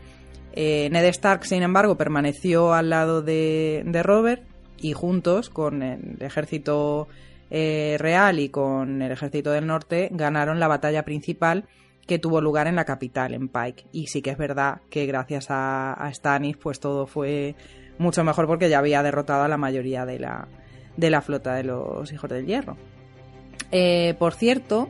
Eh, 0.57 0.89
Ned 0.91 1.05
Stark, 1.07 1.45
sin 1.45 1.65
embargo, 1.65 1.97
permaneció 1.97 2.75
al 2.75 2.89
lado 2.89 3.23
de, 3.23 3.85
Robert 4.05 4.45
y 4.79 4.93
juntos 4.93 5.51
con 5.51 5.83
el 5.83 6.17
ejército 6.21 7.09
eh, 7.51 7.97
real 7.99 8.39
y 8.39 8.51
con 8.51 9.03
el 9.03 9.11
ejército 9.11 9.51
del 9.51 9.67
norte 9.67 10.09
ganaron 10.13 10.61
la 10.61 10.69
batalla 10.69 11.05
principal 11.05 11.65
que 12.07 12.21
tuvo 12.21 12.41
lugar 12.41 12.69
en 12.69 12.77
la 12.77 12.85
capital, 12.85 13.35
en 13.35 13.49
Pike. 13.49 13.87
Y 13.91 14.07
sí 14.07 14.23
que 14.23 14.31
es 14.31 14.39
verdad 14.39 14.81
que 14.91 15.07
gracias 15.07 15.47
a, 15.49 16.09
Stannis, 16.13 16.57
pues 16.57 16.79
todo 16.79 17.09
fue 17.09 17.57
mucho 17.99 18.23
mejor 18.23 18.47
porque 18.47 18.69
ya 18.69 18.79
había 18.79 19.03
derrotado 19.03 19.43
a 19.43 19.49
la 19.49 19.57
mayoría 19.57 20.07
de 20.07 20.21
la, 20.21 20.47
de 20.97 21.11
la 21.11 21.21
flota 21.21 21.55
de 21.55 21.65
los 21.65 22.13
Hijos 22.13 22.31
del 22.31 22.47
Hierro. 22.47 22.77
Eh, 23.73 24.15
por 24.21 24.35
cierto, 24.35 24.89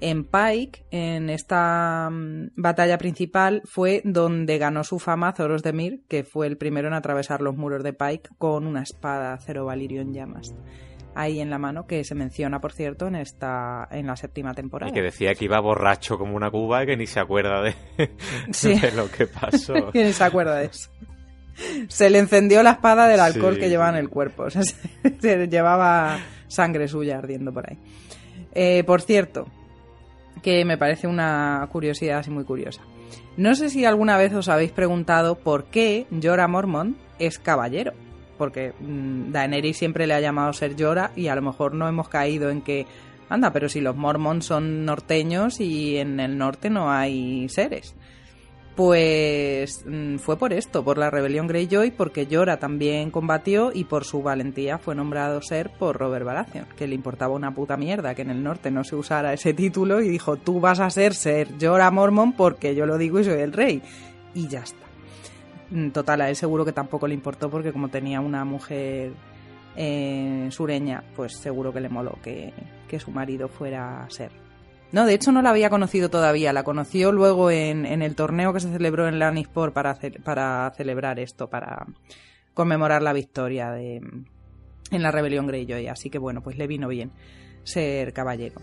en 0.00 0.24
Pike, 0.24 0.84
en 0.90 1.30
esta 1.30 2.08
mm, 2.10 2.50
batalla 2.56 2.98
principal, 2.98 3.62
fue 3.64 4.02
donde 4.04 4.58
ganó 4.58 4.84
su 4.84 4.98
fama 4.98 5.32
Zoros 5.32 5.62
de 5.62 5.72
Mir, 5.72 6.00
que 6.08 6.24
fue 6.24 6.46
el 6.46 6.56
primero 6.56 6.88
en 6.88 6.94
atravesar 6.94 7.40
los 7.40 7.56
muros 7.56 7.82
de 7.82 7.92
Pike 7.92 8.30
con 8.38 8.66
una 8.66 8.82
espada 8.82 9.38
cero 9.38 9.64
valirio 9.64 10.02
en 10.02 10.12
llamas 10.12 10.54
ahí 11.16 11.40
en 11.40 11.50
la 11.50 11.58
mano, 11.58 11.86
que 11.86 12.04
se 12.04 12.14
menciona, 12.14 12.60
por 12.60 12.72
cierto, 12.72 13.08
en 13.08 13.16
esta 13.16 13.88
en 13.90 14.06
la 14.06 14.16
séptima 14.16 14.54
temporada. 14.54 14.90
Y 14.90 14.94
que 14.94 15.02
decía 15.02 15.34
que 15.34 15.46
iba 15.46 15.58
borracho 15.60 16.18
como 16.18 16.36
una 16.36 16.50
cuba 16.50 16.82
y 16.82 16.86
que 16.86 16.96
ni 16.96 17.06
se 17.06 17.18
acuerda 17.18 17.62
de, 17.62 17.74
lo 18.94 19.10
que 19.10 19.26
pasó. 19.26 19.90
que 19.92 20.04
ni 20.04 20.12
se 20.12 20.22
acuerda 20.22 20.56
de 20.56 20.66
eso. 20.66 20.90
Se 21.88 22.10
le 22.10 22.18
encendió 22.18 22.62
la 22.62 22.72
espada 22.72 23.08
del 23.08 23.20
alcohol 23.20 23.58
que 23.58 23.70
llevaba 23.70 23.90
en 23.90 23.96
el 23.96 24.10
cuerpo. 24.10 24.44
O 24.44 24.50
sea, 24.50 24.62
se, 25.20 25.48
llevaba 25.48 26.18
sangre 26.48 26.86
suya 26.86 27.16
ardiendo 27.18 27.52
por 27.52 27.70
ahí. 27.70 27.78
Eh, 28.52 28.84
por 28.84 29.00
cierto, 29.00 29.46
que 30.42 30.64
me 30.64 30.78
parece 30.78 31.06
una 31.06 31.66
curiosidad 31.70 32.18
así 32.18 32.30
muy 32.30 32.44
curiosa. 32.44 32.82
No 33.36 33.54
sé 33.54 33.70
si 33.70 33.84
alguna 33.84 34.16
vez 34.16 34.32
os 34.34 34.48
habéis 34.48 34.72
preguntado 34.72 35.36
por 35.36 35.64
qué 35.64 36.06
Jorah 36.22 36.48
Mormont 36.48 36.96
es 37.18 37.38
caballero 37.38 37.92
porque 38.36 38.72
mm, 38.78 39.32
Daenerys 39.32 39.76
siempre 39.76 40.06
le 40.06 40.14
ha 40.14 40.20
llamado 40.20 40.52
ser 40.52 40.76
Llora 40.76 41.12
y 41.16 41.28
a 41.28 41.34
lo 41.34 41.42
mejor 41.42 41.74
no 41.74 41.88
hemos 41.88 42.08
caído 42.08 42.50
en 42.50 42.62
que, 42.62 42.86
anda, 43.28 43.52
pero 43.52 43.68
si 43.68 43.80
los 43.80 43.96
Mormons 43.96 44.46
son 44.46 44.84
norteños 44.84 45.60
y 45.60 45.96
en 45.96 46.20
el 46.20 46.38
norte 46.38 46.70
no 46.70 46.90
hay 46.90 47.48
seres. 47.48 47.94
Pues 48.76 49.86
mm, 49.86 50.16
fue 50.18 50.36
por 50.36 50.52
esto, 50.52 50.84
por 50.84 50.98
la 50.98 51.08
rebelión 51.08 51.46
Greyjoy, 51.46 51.92
porque 51.92 52.26
Llora 52.26 52.58
también 52.58 53.10
combatió 53.10 53.70
y 53.72 53.84
por 53.84 54.04
su 54.04 54.22
valentía 54.22 54.76
fue 54.76 54.94
nombrado 54.94 55.40
ser 55.40 55.70
por 55.70 55.96
Robert 55.96 56.26
Baratheon, 56.26 56.66
que 56.76 56.86
le 56.86 56.94
importaba 56.94 57.34
una 57.34 57.54
puta 57.54 57.78
mierda 57.78 58.14
que 58.14 58.20
en 58.20 58.30
el 58.30 58.42
norte 58.42 58.70
no 58.70 58.84
se 58.84 58.94
usara 58.94 59.32
ese 59.32 59.54
título 59.54 60.02
y 60.02 60.08
dijo, 60.10 60.36
tú 60.36 60.60
vas 60.60 60.80
a 60.80 60.90
ser 60.90 61.14
ser 61.14 61.56
Llora 61.56 61.90
Mormon 61.90 62.34
porque 62.34 62.74
yo 62.74 62.84
lo 62.84 62.98
digo 62.98 63.18
y 63.18 63.24
soy 63.24 63.40
el 63.40 63.54
rey. 63.54 63.82
Y 64.34 64.46
ya 64.46 64.60
está. 64.60 64.86
Mm, 65.70 65.88
total, 65.90 66.20
a 66.20 66.28
él 66.28 66.36
seguro 66.36 66.64
que 66.66 66.72
tampoco 66.72 67.08
le 67.08 67.14
importó 67.14 67.50
porque 67.50 67.72
como 67.72 67.88
tenía 67.88 68.20
una 68.20 68.44
mujer 68.44 69.12
eh, 69.74 70.48
sureña, 70.50 71.02
pues 71.14 71.38
seguro 71.38 71.72
que 71.72 71.80
le 71.80 71.88
moló 71.88 72.18
que, 72.22 72.52
su 72.98 73.10
marido 73.10 73.48
fuera 73.48 74.06
ser. 74.08 74.30
No, 74.92 75.04
de 75.04 75.14
hecho 75.14 75.32
no 75.32 75.42
la 75.42 75.50
había 75.50 75.70
conocido 75.70 76.08
todavía, 76.08 76.52
la 76.52 76.62
conoció 76.62 77.12
luego 77.12 77.50
en, 77.50 77.84
el 77.86 78.14
torneo 78.14 78.52
que 78.52 78.60
se 78.60 78.70
celebró 78.70 79.08
en 79.08 79.18
Lannisport 79.18 79.74
para, 79.74 79.98
para 80.24 80.72
celebrar 80.76 81.18
esto, 81.18 81.50
para 81.50 81.86
conmemorar 82.54 83.02
la 83.02 83.12
victoria 83.12 83.70
de, 83.72 83.96
en 83.96 85.02
la 85.02 85.10
rebelión 85.10 85.46
Greyjoy, 85.46 85.88
así 85.88 86.08
que 86.08 86.18
bueno, 86.18 86.42
pues 86.42 86.56
le 86.56 86.66
vino 86.66 86.88
bien 86.88 87.10
ser 87.64 88.12
caballero. 88.12 88.60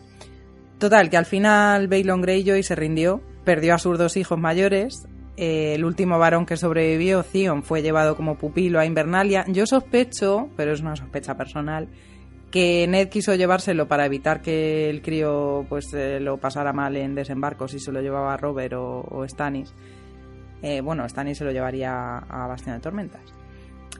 Total, 0.80 1.10
que 1.10 1.18
al 1.18 1.26
final 1.26 1.88
Balon 1.88 2.22
Greyjoy 2.22 2.64
se 2.64 2.76
rindió, 2.76 3.22
perdió 3.44 3.76
a 3.76 3.78
sus 3.78 3.98
dos 3.98 4.18
hijos 4.18 4.40
mayores, 4.40 5.08
eh, 5.36 5.74
el 5.76 5.84
último 5.84 6.20
varón 6.20 6.46
que 6.46 6.58
sobrevivió, 6.58 7.24
Theon, 7.24 7.64
fue 7.64 7.82
llevado 7.82 8.16
como 8.16 8.38
pupilo 8.38 8.80
a 8.80 8.86
Invernalia. 8.86 9.46
Yo 9.48 9.66
sospecho, 9.66 10.50
pero 10.56 10.74
es 10.74 10.82
una 10.82 10.96
sospecha 10.96 11.36
personal, 11.36 11.90
que 12.54 12.86
Ned 12.88 13.10
quiso 13.10 13.34
llevárselo 13.34 13.88
para 13.88 14.06
evitar 14.06 14.42
que 14.42 14.88
el 14.88 15.02
crío 15.02 15.66
pues 15.68 15.92
eh, 15.94 16.20
lo 16.20 16.38
pasara 16.38 16.72
mal 16.72 16.96
en 16.96 17.16
desembarco 17.16 17.68
si 17.68 17.80
se 17.80 17.92
lo 17.92 18.00
llevaba 18.00 18.38
Robert 18.38 18.76
o, 18.78 19.26
Stannis. 19.28 19.74
Eh, 20.62 20.80
bueno, 20.82 21.10
Stannis 21.10 21.40
se 21.40 21.46
lo 21.46 21.52
llevaría 21.52 22.20
a 22.20 22.48
Bastión 22.48 22.76
de 22.76 22.82
Tormentas. 22.82 23.34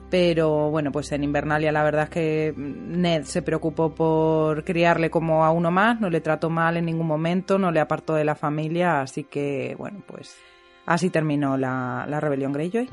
Pero 0.08 0.70
bueno, 0.70 0.92
pues 0.92 1.10
en 1.10 1.24
Invernalia 1.24 1.72
la 1.72 1.82
verdad 1.82 2.04
es 2.04 2.10
que 2.10 2.54
Ned 2.56 3.24
se 3.24 3.42
preocupó 3.42 3.92
por 3.92 4.62
criarle 4.62 5.10
como 5.10 5.44
a 5.44 5.50
uno 5.50 5.72
más, 5.72 6.00
no 6.00 6.08
le 6.08 6.20
trató 6.20 6.48
mal 6.48 6.76
en 6.76 6.84
ningún 6.84 7.08
momento, 7.08 7.58
no 7.58 7.72
le 7.72 7.80
apartó 7.80 8.14
de 8.14 8.24
la 8.24 8.36
familia, 8.36 9.00
así 9.00 9.24
que 9.24 9.74
bueno, 9.76 10.00
pues 10.06 10.36
Así 10.86 11.10
terminó 11.10 11.56
la, 11.56 12.06
rebelión 12.20 12.52
Greyjoy. 12.52 12.88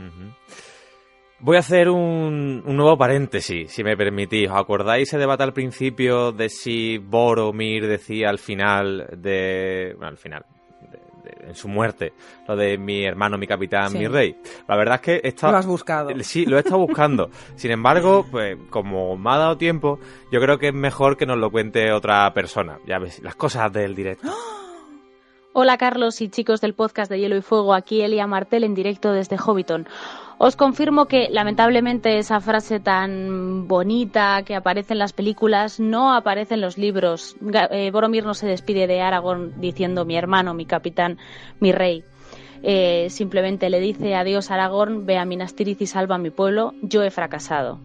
Voy 1.43 1.57
a 1.57 1.61
hacer 1.61 1.89
un, 1.89 2.63
nuevo 2.63 2.95
paréntesis, 2.95 3.71
si 3.71 3.83
me 3.83 3.97
permitís. 3.97 4.47
¿Os 4.47 4.57
acordáis 4.57 5.07
ese 5.07 5.17
debate 5.17 5.41
al 5.41 5.53
principio 5.53 6.31
de 6.31 6.49
si 6.49 6.99
Boromir 6.99 7.87
decía 7.87 8.29
al 8.29 8.37
final 8.37 9.07
de... 9.17 9.93
Bueno, 9.95 10.09
al 10.09 10.17
final, 10.17 10.45
en 11.41 11.55
su 11.55 11.67
muerte, 11.67 12.13
lo 12.47 12.55
de 12.55 12.77
mi 12.77 13.03
hermano, 13.05 13.39
mi 13.39 13.47
capitán, 13.47 13.91
mi 13.93 14.07
rey. 14.07 14.35
La 14.67 14.77
verdad 14.77 15.01
es 15.03 15.33
que 15.33 15.35
Lo 15.41 15.57
has 15.57 15.65
buscado. 15.65 16.11
Sí, 16.21 16.45
lo 16.45 16.57
he 16.57 16.59
estado 16.59 16.77
buscando. 16.87 17.31
Sin 17.55 17.71
embargo, 17.71 18.23
pues 18.29 18.57
como 18.69 19.17
me 19.17 19.31
ha 19.31 19.37
dado 19.37 19.57
tiempo, 19.57 19.99
yo 20.31 20.39
creo 20.39 20.59
que 20.59 20.67
es 20.67 20.75
mejor 20.75 21.17
que 21.17 21.25
nos 21.25 21.39
lo 21.39 21.49
cuente 21.49 21.91
otra 21.91 22.31
persona. 22.35 22.77
Ya 22.85 22.99
ves, 22.99 23.19
las 23.23 23.33
cosas 23.33 23.73
del 23.73 23.95
directo. 23.95 24.27
¡Ah! 24.29 24.61
Hola 25.53 25.77
Carlos 25.77 26.21
y 26.21 26.29
chicos 26.29 26.61
del 26.61 26.73
podcast 26.73 27.11
de 27.11 27.19
Hielo 27.19 27.35
y 27.35 27.41
Fuego, 27.41 27.73
aquí 27.73 28.01
Elia 28.01 28.25
Martel 28.25 28.63
en 28.63 28.73
directo 28.73 29.11
desde 29.11 29.37
Hobbiton. 29.37 29.85
Os 30.43 30.55
confirmo 30.55 31.05
que 31.05 31.29
lamentablemente 31.29 32.17
esa 32.17 32.41
frase 32.41 32.79
tan 32.79 33.67
bonita 33.67 34.41
que 34.41 34.55
aparece 34.55 34.93
en 34.93 34.97
las 34.97 35.13
películas 35.13 35.79
no 35.79 36.15
aparece 36.15 36.55
en 36.55 36.61
los 36.61 36.79
libros. 36.79 37.35
Eh, 37.69 37.91
Boromir 37.91 38.25
no 38.25 38.33
se 38.33 38.47
despide 38.47 38.87
de 38.87 39.01
Aragorn 39.01 39.61
diciendo 39.61 40.03
mi 40.03 40.17
hermano, 40.17 40.55
mi 40.55 40.65
capitán, 40.65 41.19
mi 41.59 41.71
rey. 41.71 42.03
Eh, 42.63 43.05
simplemente 43.11 43.69
le 43.69 43.79
dice 43.79 44.15
adiós 44.15 44.49
Aragorn, 44.49 45.05
ve 45.05 45.19
a 45.19 45.25
Minas 45.25 45.53
Tirith 45.53 45.83
y 45.83 45.85
salva 45.85 46.15
a 46.15 46.17
mi 46.17 46.31
pueblo, 46.31 46.73
yo 46.81 47.03
he 47.03 47.11
fracasado. 47.11 47.77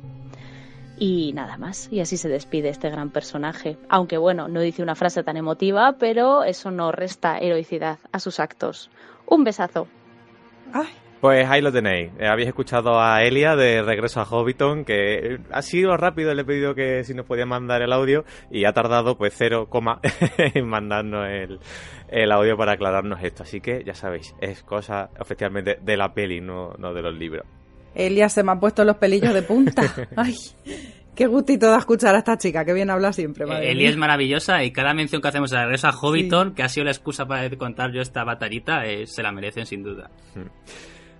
Y 0.97 1.35
nada 1.35 1.59
más, 1.59 1.93
y 1.93 2.01
así 2.01 2.17
se 2.17 2.31
despide 2.31 2.71
este 2.71 2.89
gran 2.89 3.11
personaje. 3.11 3.77
Aunque 3.91 4.17
bueno, 4.17 4.49
no 4.49 4.63
dice 4.63 4.83
una 4.83 4.95
frase 4.95 5.23
tan 5.23 5.37
emotiva, 5.37 5.97
pero 5.99 6.43
eso 6.43 6.71
no 6.71 6.91
resta 6.91 7.37
heroicidad 7.37 7.99
a 8.13 8.19
sus 8.19 8.41
actos. 8.41 8.89
Un 9.27 9.45
besazo. 9.45 9.89
Pues 11.21 11.49
ahí 11.49 11.63
lo 11.63 11.73
tenéis. 11.73 12.11
Eh, 12.19 12.27
habéis 12.27 12.49
escuchado 12.49 13.01
a 13.01 13.23
Elia 13.23 13.57
de 13.57 13.83
Regreso 13.83 14.21
a 14.21 14.25
Hobbiton, 14.25 14.85
que 14.85 15.39
ha 15.51 15.63
sido 15.63 15.97
rápido, 15.97 16.35
le 16.35 16.43
he 16.43 16.45
pedido 16.45 16.75
que 16.75 17.05
si 17.05 17.15
nos 17.15 17.27
podía 17.27 17.47
mandar 17.47 17.83
el 17.83 17.93
audio 17.93 18.25
y 18.51 18.65
ha 18.65 18.73
tardado 18.73 19.17
pues 19.17 19.35
cero 19.37 19.69
coma 19.71 20.01
en 20.39 20.69
mandarnos 20.69 21.27
el, 21.29 21.59
el, 22.09 22.33
audio 22.33 22.57
para 22.57 22.73
aclararnos 22.73 23.23
esto. 23.23 23.45
Así 23.45 23.61
que 23.61 23.83
ya 23.85 23.95
sabéis, 23.95 24.35
es 24.41 24.63
cosa 24.63 25.11
oficialmente 25.19 25.79
de 25.81 25.97
la 25.97 26.13
peli, 26.13 26.41
no, 26.41 26.75
no 26.79 26.93
de 26.93 27.03
los 27.03 27.15
libros. 27.15 27.47
Elias 27.95 28.35
se 28.35 28.43
me 28.43 28.53
han 28.53 28.61
puesto 28.61 28.85
los 28.85 28.97
pelillos 28.97 29.33
de 29.33 29.43
punta. 29.43 29.83
Ay, 30.17 30.35
qué 31.15 31.27
gustito 31.27 31.67
da 31.67 31.79
escuchar 31.79 32.15
a 32.15 32.19
esta 32.19 32.37
chica, 32.37 32.63
que 32.65 32.75
bien 32.75 32.91
habla 32.91 33.15
siempre. 33.15 33.47
Madre 33.47 33.73
Eli 33.73 33.87
es 33.87 33.97
maravillosa 33.97 34.63
y 34.63 34.71
cada 34.71 34.93
mención 34.93 35.23
que 35.23 35.29
hacemos 35.29 35.53
a 35.55 35.65
regreso 35.65 35.89
a 35.89 35.93
Hobbiton, 35.93 36.55
que 36.55 36.63
ha 36.63 36.69
sido 36.69 36.85
la 36.85 36.91
excusa 36.91 37.25
para 37.25 37.49
contar 37.57 37.91
yo 37.93 38.03
esta 38.03 38.23
batallita, 38.23 38.85
eh, 38.85 39.07
se 39.07 39.23
la 39.23 39.33
merecen 39.33 39.65
sin 39.65 39.83
duda. 39.83 40.11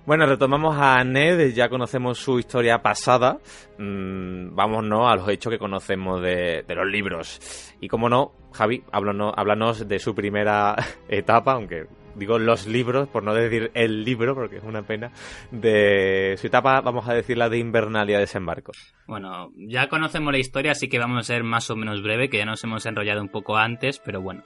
Bueno, 0.07 0.25
retomamos 0.25 0.77
a 0.79 1.03
Ned, 1.03 1.53
ya 1.53 1.69
conocemos 1.69 2.19
su 2.19 2.39
historia 2.39 2.79
pasada. 2.81 3.39
Mm, 3.77 4.55
vámonos 4.55 5.11
a 5.11 5.17
los 5.17 5.29
hechos 5.29 5.51
que 5.51 5.59
conocemos 5.59 6.23
de, 6.23 6.63
de 6.65 6.75
los 6.77 6.87
libros. 6.87 7.75
Y 7.81 7.89
como 7.89 8.09
no, 8.09 8.33
Javi, 8.53 8.85
háblanos, 8.93 9.35
háblanos 9.37 9.89
de 9.89 9.99
su 9.99 10.15
primera 10.15 10.77
etapa, 11.09 11.55
aunque 11.55 11.87
digo 12.17 12.39
los 12.39 12.67
libros, 12.67 13.09
por 13.09 13.23
no 13.23 13.35
decir 13.35 13.71
el 13.75 14.05
libro, 14.05 14.35
porque 14.35 14.57
es 14.57 14.65
una 14.65 14.83
pena, 14.83 15.11
de 15.51 16.37
su 16.39 16.47
etapa, 16.47 16.81
vamos 16.81 17.09
a 17.09 17.15
decir 17.15 17.37
la 17.37 17.49
de 17.49 17.59
Invernalia 17.59 18.19
Desembarco. 18.19 18.73
Bueno, 19.07 19.51
ya 19.57 19.89
conocemos 19.89 20.33
la 20.33 20.39
historia, 20.39 20.73
así 20.73 20.89
que 20.89 20.99
vamos 20.99 21.19
a 21.19 21.23
ser 21.23 21.45
más 21.45 21.71
o 21.71 21.77
menos 21.77 22.03
breve, 22.03 22.29
que 22.29 22.39
ya 22.39 22.45
nos 22.45 22.63
hemos 22.65 22.87
enrollado 22.87 23.21
un 23.21 23.29
poco 23.29 23.57
antes, 23.57 23.99
pero 23.99 24.21
bueno. 24.21 24.45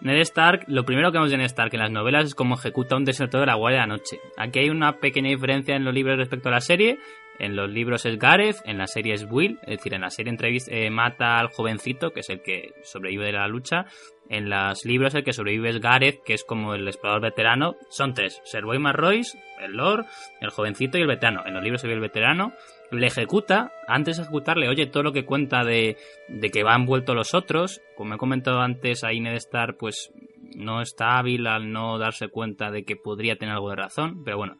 Ned 0.00 0.18
Stark, 0.20 0.64
lo 0.66 0.84
primero 0.84 1.12
que 1.12 1.18
vemos 1.18 1.30
de 1.30 1.36
Ned 1.36 1.44
Stark 1.46 1.74
en 1.74 1.80
las 1.80 1.90
novelas 1.90 2.24
es 2.24 2.34
cómo 2.34 2.54
ejecuta 2.54 2.96
un 2.96 3.04
desertor 3.04 3.40
de 3.40 3.46
la 3.46 3.54
Guardia 3.54 3.82
de 3.82 3.86
la 3.86 3.94
Noche. 3.94 4.18
Aquí 4.36 4.60
hay 4.60 4.70
una 4.70 4.98
pequeña 4.98 5.28
diferencia 5.28 5.76
en 5.76 5.84
los 5.84 5.92
libros 5.92 6.16
respecto 6.16 6.48
a 6.48 6.52
la 6.52 6.60
serie. 6.60 6.98
En 7.38 7.56
los 7.56 7.70
libros 7.70 8.04
es 8.04 8.18
Gareth, 8.18 8.56
en 8.64 8.76
la 8.76 8.86
serie 8.86 9.14
es 9.14 9.26
Will, 9.30 9.58
es 9.62 9.78
decir, 9.78 9.94
en 9.94 10.02
la 10.02 10.10
serie 10.10 10.32
entrevis- 10.32 10.68
eh, 10.70 10.90
mata 10.90 11.38
al 11.38 11.48
jovencito, 11.48 12.10
que 12.10 12.20
es 12.20 12.28
el 12.28 12.42
que 12.42 12.72
sobrevive 12.82 13.26
de 13.26 13.32
la 13.32 13.48
lucha. 13.48 13.86
En 14.28 14.50
los 14.50 14.84
libros 14.84 15.14
el 15.14 15.24
que 15.24 15.32
sobrevive 15.32 15.70
es 15.70 15.80
Gareth, 15.80 16.22
que 16.24 16.34
es 16.34 16.44
como 16.44 16.74
el 16.74 16.86
explorador 16.86 17.22
veterano. 17.22 17.76
Son 17.88 18.12
tres, 18.12 18.40
Sir 18.44 18.64
Boyman 18.64 18.94
Royce, 18.94 19.38
el 19.60 19.72
Lord, 19.72 20.04
el 20.40 20.50
jovencito 20.50 20.98
y 20.98 21.02
el 21.02 21.06
veterano. 21.08 21.42
En 21.46 21.54
los 21.54 21.62
libros 21.62 21.80
se 21.80 21.88
ve 21.88 21.94
el 21.94 22.00
veterano. 22.00 22.52
Le 22.90 23.06
ejecuta, 23.06 23.72
antes 23.86 24.16
de 24.16 24.24
ejecutarle, 24.24 24.68
oye 24.68 24.86
todo 24.86 25.02
lo 25.02 25.12
que 25.12 25.24
cuenta 25.24 25.64
de, 25.64 25.96
de 26.28 26.50
que 26.50 26.64
van 26.64 26.86
vueltos 26.86 27.14
los 27.14 27.34
otros. 27.34 27.80
Como 27.96 28.14
he 28.14 28.18
comentado 28.18 28.60
antes, 28.60 29.04
ahí 29.04 29.20
Ned 29.20 29.34
Stark 29.36 29.76
pues 29.78 30.12
no 30.56 30.82
está 30.82 31.18
hábil 31.18 31.46
al 31.46 31.72
no 31.72 31.98
darse 31.98 32.28
cuenta 32.28 32.70
de 32.70 32.84
que 32.84 32.96
podría 32.96 33.36
tener 33.36 33.54
algo 33.54 33.70
de 33.70 33.76
razón, 33.76 34.24
pero 34.24 34.38
bueno. 34.38 34.58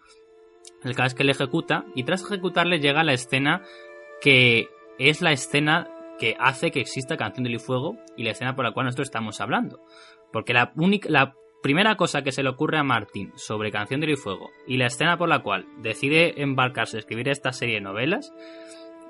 El 0.84 0.94
caso 0.94 1.08
es 1.08 1.14
que 1.14 1.24
le 1.24 1.32
ejecuta 1.32 1.84
y 1.94 2.04
tras 2.04 2.22
ejecutarle 2.22 2.78
llega 2.78 3.04
la 3.04 3.12
escena 3.12 3.62
que 4.20 4.68
es 4.98 5.20
la 5.20 5.32
escena 5.32 5.88
que 6.18 6.36
hace 6.38 6.70
que 6.70 6.80
exista 6.80 7.16
Canción 7.16 7.44
del 7.44 7.60
Fuego 7.60 7.96
y 8.16 8.24
la 8.24 8.30
escena 8.30 8.54
por 8.54 8.64
la 8.64 8.72
cual 8.72 8.86
nosotros 8.86 9.08
estamos 9.08 9.40
hablando. 9.40 9.80
Porque 10.32 10.52
la 10.52 10.72
única, 10.76 11.08
la 11.10 11.34
primera 11.62 11.96
cosa 11.96 12.22
que 12.22 12.32
se 12.32 12.42
le 12.42 12.48
ocurre 12.48 12.78
a 12.78 12.84
Martin 12.84 13.32
sobre 13.36 13.70
Canción 13.70 14.00
del 14.00 14.16
Fuego 14.16 14.50
y 14.66 14.76
la 14.76 14.86
escena 14.86 15.18
por 15.18 15.28
la 15.28 15.42
cual 15.42 15.66
decide 15.78 16.42
embarcarse 16.42 16.96
a 16.96 17.00
escribir 17.00 17.28
esta 17.28 17.52
serie 17.52 17.76
de 17.76 17.80
novelas 17.80 18.32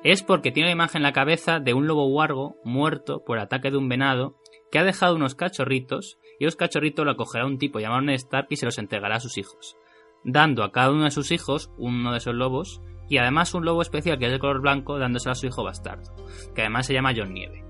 es 0.03 0.23
porque 0.23 0.51
tiene 0.51 0.69
la 0.69 0.73
imagen 0.75 1.01
en 1.01 1.05
la 1.05 1.13
cabeza 1.13 1.61
de 1.61 1.75
un 1.75 1.87
lobo 1.87 2.07
huargo 2.07 2.57
muerto 2.65 3.23
por 3.25 3.39
ataque 3.39 3.71
de 3.71 3.77
un 3.77 3.89
venado 3.89 4.37
que 4.71 4.79
ha 4.79 4.85
dejado 4.85 5.17
unos 5.17 5.35
cachorritos 5.35 6.19
y 6.39 6.45
los 6.45 6.57
cachorritos 6.57 7.05
lo 7.05 7.13
acogerá 7.13 7.47
un 7.47 7.59
tipo 7.59 7.81
llamado 7.81 8.01
Ned 8.03 8.21
y 8.49 8.57
se 8.57 8.67
los 8.67 8.79
entregará 8.79 9.17
a 9.17 9.21
sus 9.21 9.37
hijos, 9.37 9.77
dando 10.25 10.65
a 10.65 10.73
cada 10.73 10.91
uno 10.91 11.05
de 11.05 11.11
sus 11.11 11.31
hijos 11.31 11.71
uno 11.77 12.13
de 12.13 12.19
esos 12.19 12.35
lobos 12.35 12.81
y 13.09 13.19
además 13.19 13.55
un 13.55 13.65
lobo 13.65 13.83
especial 13.83 14.19
que 14.19 14.27
es 14.27 14.33
de 14.33 14.39
color 14.39 14.61
blanco 14.61 14.99
dándoselo 14.99 15.33
a 15.33 15.35
su 15.35 15.47
hijo 15.47 15.65
bastardo, 15.65 16.15
que 16.55 16.63
además 16.63 16.87
se 16.87 16.95
llama 16.95 17.13
John 17.15 17.35
Nieve. 17.35 17.70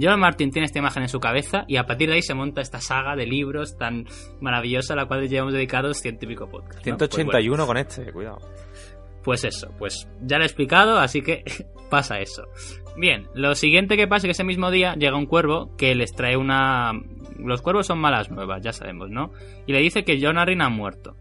John 0.00 0.20
Martin 0.20 0.50
tiene 0.50 0.66
esta 0.66 0.78
imagen 0.78 1.02
en 1.02 1.08
su 1.08 1.20
cabeza 1.20 1.64
y 1.68 1.76
a 1.76 1.86
partir 1.86 2.08
de 2.08 2.16
ahí 2.16 2.22
se 2.22 2.34
monta 2.34 2.60
esta 2.60 2.80
saga 2.80 3.16
de 3.16 3.26
libros 3.26 3.76
tan 3.76 4.06
maravillosa 4.40 4.94
a 4.94 4.96
la 4.96 5.06
cual 5.06 5.28
llevamos 5.28 5.52
dedicados 5.52 5.98
científico 5.98 6.48
podcast. 6.48 6.86
¿no? 6.86 6.96
Pues 6.96 7.10
bueno. 7.10 7.30
181 7.32 7.66
con 7.66 7.76
este, 7.76 8.12
cuidado. 8.12 8.38
Pues 9.22 9.44
eso, 9.44 9.72
pues 9.78 10.08
ya 10.22 10.36
lo 10.36 10.44
he 10.44 10.46
explicado, 10.46 10.98
así 10.98 11.20
que 11.20 11.42
pasa 11.90 12.18
eso. 12.18 12.44
Bien, 12.96 13.26
lo 13.34 13.54
siguiente 13.54 13.96
que 13.96 14.06
pasa 14.06 14.18
es 14.18 14.28
que 14.28 14.30
ese 14.32 14.44
mismo 14.44 14.70
día 14.70 14.94
llega 14.94 15.16
un 15.16 15.26
cuervo 15.26 15.74
que 15.76 15.94
les 15.94 16.12
trae 16.12 16.36
una... 16.36 16.92
Los 17.38 17.60
cuervos 17.60 17.86
son 17.86 17.98
malas 17.98 18.30
nuevas, 18.30 18.62
ya 18.62 18.72
sabemos, 18.72 19.10
¿no? 19.10 19.32
Y 19.66 19.72
le 19.72 19.80
dice 19.80 20.04
que 20.04 20.18
John 20.20 20.38
Arryn 20.38 20.62
ha 20.62 20.68
muerto. 20.68 21.16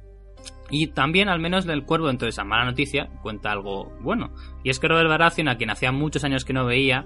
Y 0.69 0.87
también, 0.87 1.29
al 1.29 1.39
menos, 1.39 1.67
el 1.67 1.83
cuervo, 1.83 2.07
dentro 2.07 2.25
de 2.25 2.29
esa 2.29 2.43
mala 2.43 2.65
noticia, 2.65 3.09
cuenta 3.21 3.51
algo 3.51 3.91
bueno. 4.01 4.33
Y 4.63 4.69
es 4.69 4.79
que 4.79 4.87
Robert 4.87 5.09
Baratheon, 5.09 5.47
a 5.47 5.57
quien 5.57 5.69
hacía 5.69 5.91
muchos 5.91 6.23
años 6.23 6.43
que 6.43 6.53
no 6.53 6.65
veía, 6.65 7.05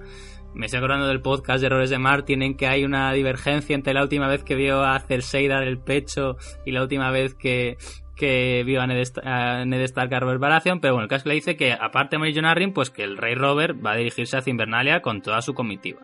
me 0.53 0.65
estoy 0.65 0.79
acordando 0.79 1.07
del 1.07 1.21
podcast 1.21 1.61
de 1.61 1.67
Errores 1.67 1.89
de 1.89 1.99
Martin 1.99 2.41
en 2.41 2.55
que 2.55 2.67
hay 2.67 2.83
una 2.83 3.11
divergencia 3.13 3.75
entre 3.75 3.93
la 3.93 4.03
última 4.03 4.27
vez 4.27 4.43
que 4.43 4.55
vio 4.55 4.83
a 4.83 4.99
Cersei 4.99 5.47
dar 5.47 5.63
el 5.63 5.79
pecho 5.79 6.37
y 6.65 6.71
la 6.71 6.81
última 6.81 7.11
vez 7.11 7.35
que, 7.35 7.77
que 8.15 8.63
vio 8.65 8.81
a 8.81 8.87
Ned, 8.87 9.01
a 9.23 9.63
Ned 9.65 9.81
Stark 9.81 10.13
a 10.13 10.19
Robert 10.19 10.39
Baratheon, 10.39 10.79
pero 10.79 10.95
bueno, 10.95 11.05
el 11.05 11.09
caso 11.09 11.29
le 11.29 11.35
dice 11.35 11.55
que 11.55 11.73
aparte 11.73 12.17
de 12.17 12.33
Jon 12.33 12.45
Arryn, 12.45 12.73
pues 12.73 12.89
que 12.89 13.03
el 13.03 13.17
rey 13.17 13.35
Robert 13.35 13.77
va 13.83 13.93
a 13.93 13.95
dirigirse 13.95 14.37
hacia 14.37 14.51
Invernalia 14.51 15.01
con 15.01 15.21
toda 15.21 15.41
su 15.41 15.53
comitiva. 15.53 16.01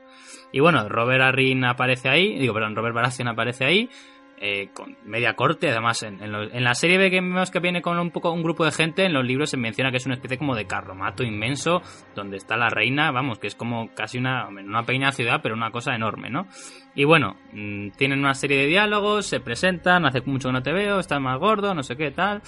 Y 0.52 0.62
bueno, 0.62 0.88
Robert 0.88 1.22
Arryn 1.22 1.66
aparece 1.66 2.08
ahí, 2.08 2.40
digo, 2.40 2.54
perdón, 2.54 2.76
Robert 2.76 2.96
Baratheon 2.96 3.28
aparece 3.28 3.66
ahí, 3.66 3.90
eh, 4.38 4.70
con 4.74 4.98
media 5.06 5.34
corte, 5.34 5.70
además 5.70 6.04
en, 6.04 6.22
en, 6.22 6.36
en 6.36 6.64
la 6.64 6.74
serie 6.74 6.98
que 7.10 7.22
vemos 7.22 7.52
que 7.52 7.60
viene 7.60 7.82
con 7.82 7.98
un 7.98 8.12
poco 8.12 8.32
un 8.32 8.44
grupo 8.44 8.66
de 8.66 8.72
gente, 8.72 9.06
en 9.06 9.14
los 9.14 9.26
libros 9.26 9.50
se 9.50 9.58
menciona 9.58 9.92
que 9.92 9.98
es 9.98 10.06
una 10.06 10.16
especie 10.16 10.38
como 10.38 10.56
de 10.56 10.66
carromato 10.66 11.24
inmenso, 11.24 11.82
donde 12.16 12.38
está 12.38 12.58
la 12.58 12.70
reina, 12.70 13.12
vamos, 13.12 13.40
que 13.40 13.48
es 13.48 13.56
como 13.56 13.94
casi 13.96 14.18
una, 14.18 14.48
una 14.48 14.84
pequeña 14.84 15.12
ciudad, 15.14 15.40
pero 15.42 15.56
una 15.56 15.72
cosa 15.72 15.96
enorme, 15.96 16.30
¿no? 16.30 16.48
Y 16.96 17.06
bueno, 17.06 17.38
mm, 17.54 17.92
tienen 17.92 18.20
una 18.20 18.34
serie 18.34 18.58
de 18.58 18.68
diálogos, 18.68 19.26
se 19.26 19.40
presentan, 19.40 20.06
hace 20.06 20.22
mucho 20.26 20.50
que 20.50 20.54
no 20.54 20.64
te 20.64 20.74
veo, 20.74 21.00
estás 21.00 21.22
más 21.22 21.40
gordo, 21.40 21.74
no 21.74 21.84
sé 21.84 21.96
qué, 21.96 22.12
tal. 22.12 22.42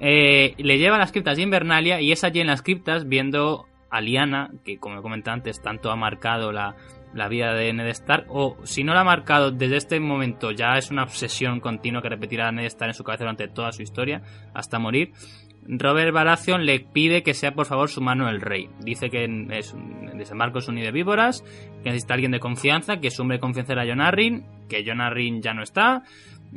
Eh, 0.00 0.54
le 0.58 0.78
lleva 0.78 0.96
a 0.96 0.98
las 0.98 1.12
criptas 1.12 1.36
de 1.36 1.44
Invernalia 1.44 2.00
y 2.00 2.12
es 2.12 2.24
allí 2.24 2.40
en 2.40 2.48
las 2.48 2.62
criptas 2.62 3.08
viendo 3.08 3.66
a 3.90 4.00
Liana, 4.00 4.50
que 4.64 4.78
como 4.78 4.98
he 4.98 5.02
comentado 5.02 5.34
antes, 5.34 5.60
tanto 5.62 5.90
ha 5.90 5.96
marcado 5.96 6.50
la, 6.50 6.74
la 7.14 7.28
vida 7.28 7.52
de 7.54 7.72
Ned 7.72 7.88
Stark, 7.88 8.26
o 8.28 8.56
si 8.64 8.84
no 8.84 8.94
la 8.94 9.00
ha 9.00 9.04
marcado 9.04 9.50
desde 9.50 9.76
este 9.76 10.00
momento, 10.00 10.50
ya 10.50 10.76
es 10.76 10.90
una 10.90 11.04
obsesión 11.04 11.60
continua 11.60 12.02
que 12.02 12.08
repetirá 12.08 12.50
Ned 12.52 12.64
Stark 12.66 12.90
en 12.90 12.94
su 12.94 13.04
cabeza 13.04 13.24
durante 13.24 13.48
toda 13.48 13.72
su 13.72 13.82
historia, 13.82 14.22
hasta 14.54 14.78
morir. 14.78 15.12
Robert 15.64 16.12
Baratheon 16.12 16.66
le 16.66 16.80
pide 16.80 17.22
que 17.22 17.34
sea 17.34 17.54
por 17.54 17.66
favor 17.66 17.88
su 17.88 18.00
mano 18.00 18.28
el 18.28 18.40
rey. 18.40 18.68
Dice 18.80 19.10
que 19.10 19.24
es 19.50 19.74
desembarco 20.14 20.58
es 20.58 20.68
un 20.68 20.76
de 20.76 20.90
víboras, 20.90 21.44
que 21.82 21.90
necesita 21.90 22.14
alguien 22.14 22.32
de 22.32 22.40
confianza, 22.40 22.98
que 22.98 23.10
su 23.10 23.22
hombre 23.22 23.36
de 23.36 23.40
confianza 23.40 23.72
era 23.72 23.86
Jon 23.86 24.00
Arryn, 24.00 24.44
que 24.68 24.84
Jon 24.84 25.00
Arryn 25.00 25.40
ya 25.40 25.54
no 25.54 25.62
está, 25.62 26.02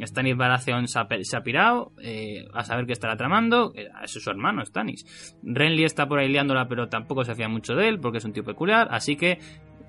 Stannis 0.03 0.35
Baratheon 0.35 0.87
se 0.87 0.99
ha, 0.99 1.43
pirado, 1.43 1.93
eh, 2.01 2.47
a 2.53 2.63
saber 2.63 2.85
qué 2.85 2.93
estará 2.93 3.15
tramando, 3.15 3.73
eh, 3.75 3.87
es 4.03 4.11
su 4.11 4.29
hermano, 4.29 4.65
Stannis. 4.65 5.37
Renly 5.43 5.85
está 5.85 6.07
por 6.07 6.19
ahí 6.19 6.27
liándola, 6.27 6.67
pero 6.67 6.89
tampoco 6.89 7.23
se 7.23 7.31
hacía 7.31 7.47
mucho 7.47 7.75
de 7.75 7.87
él, 7.87 7.99
porque 7.99 8.17
es 8.17 8.25
un 8.25 8.33
tío 8.33 8.43
peculiar, 8.43 8.87
así 8.91 9.15
que, 9.15 9.39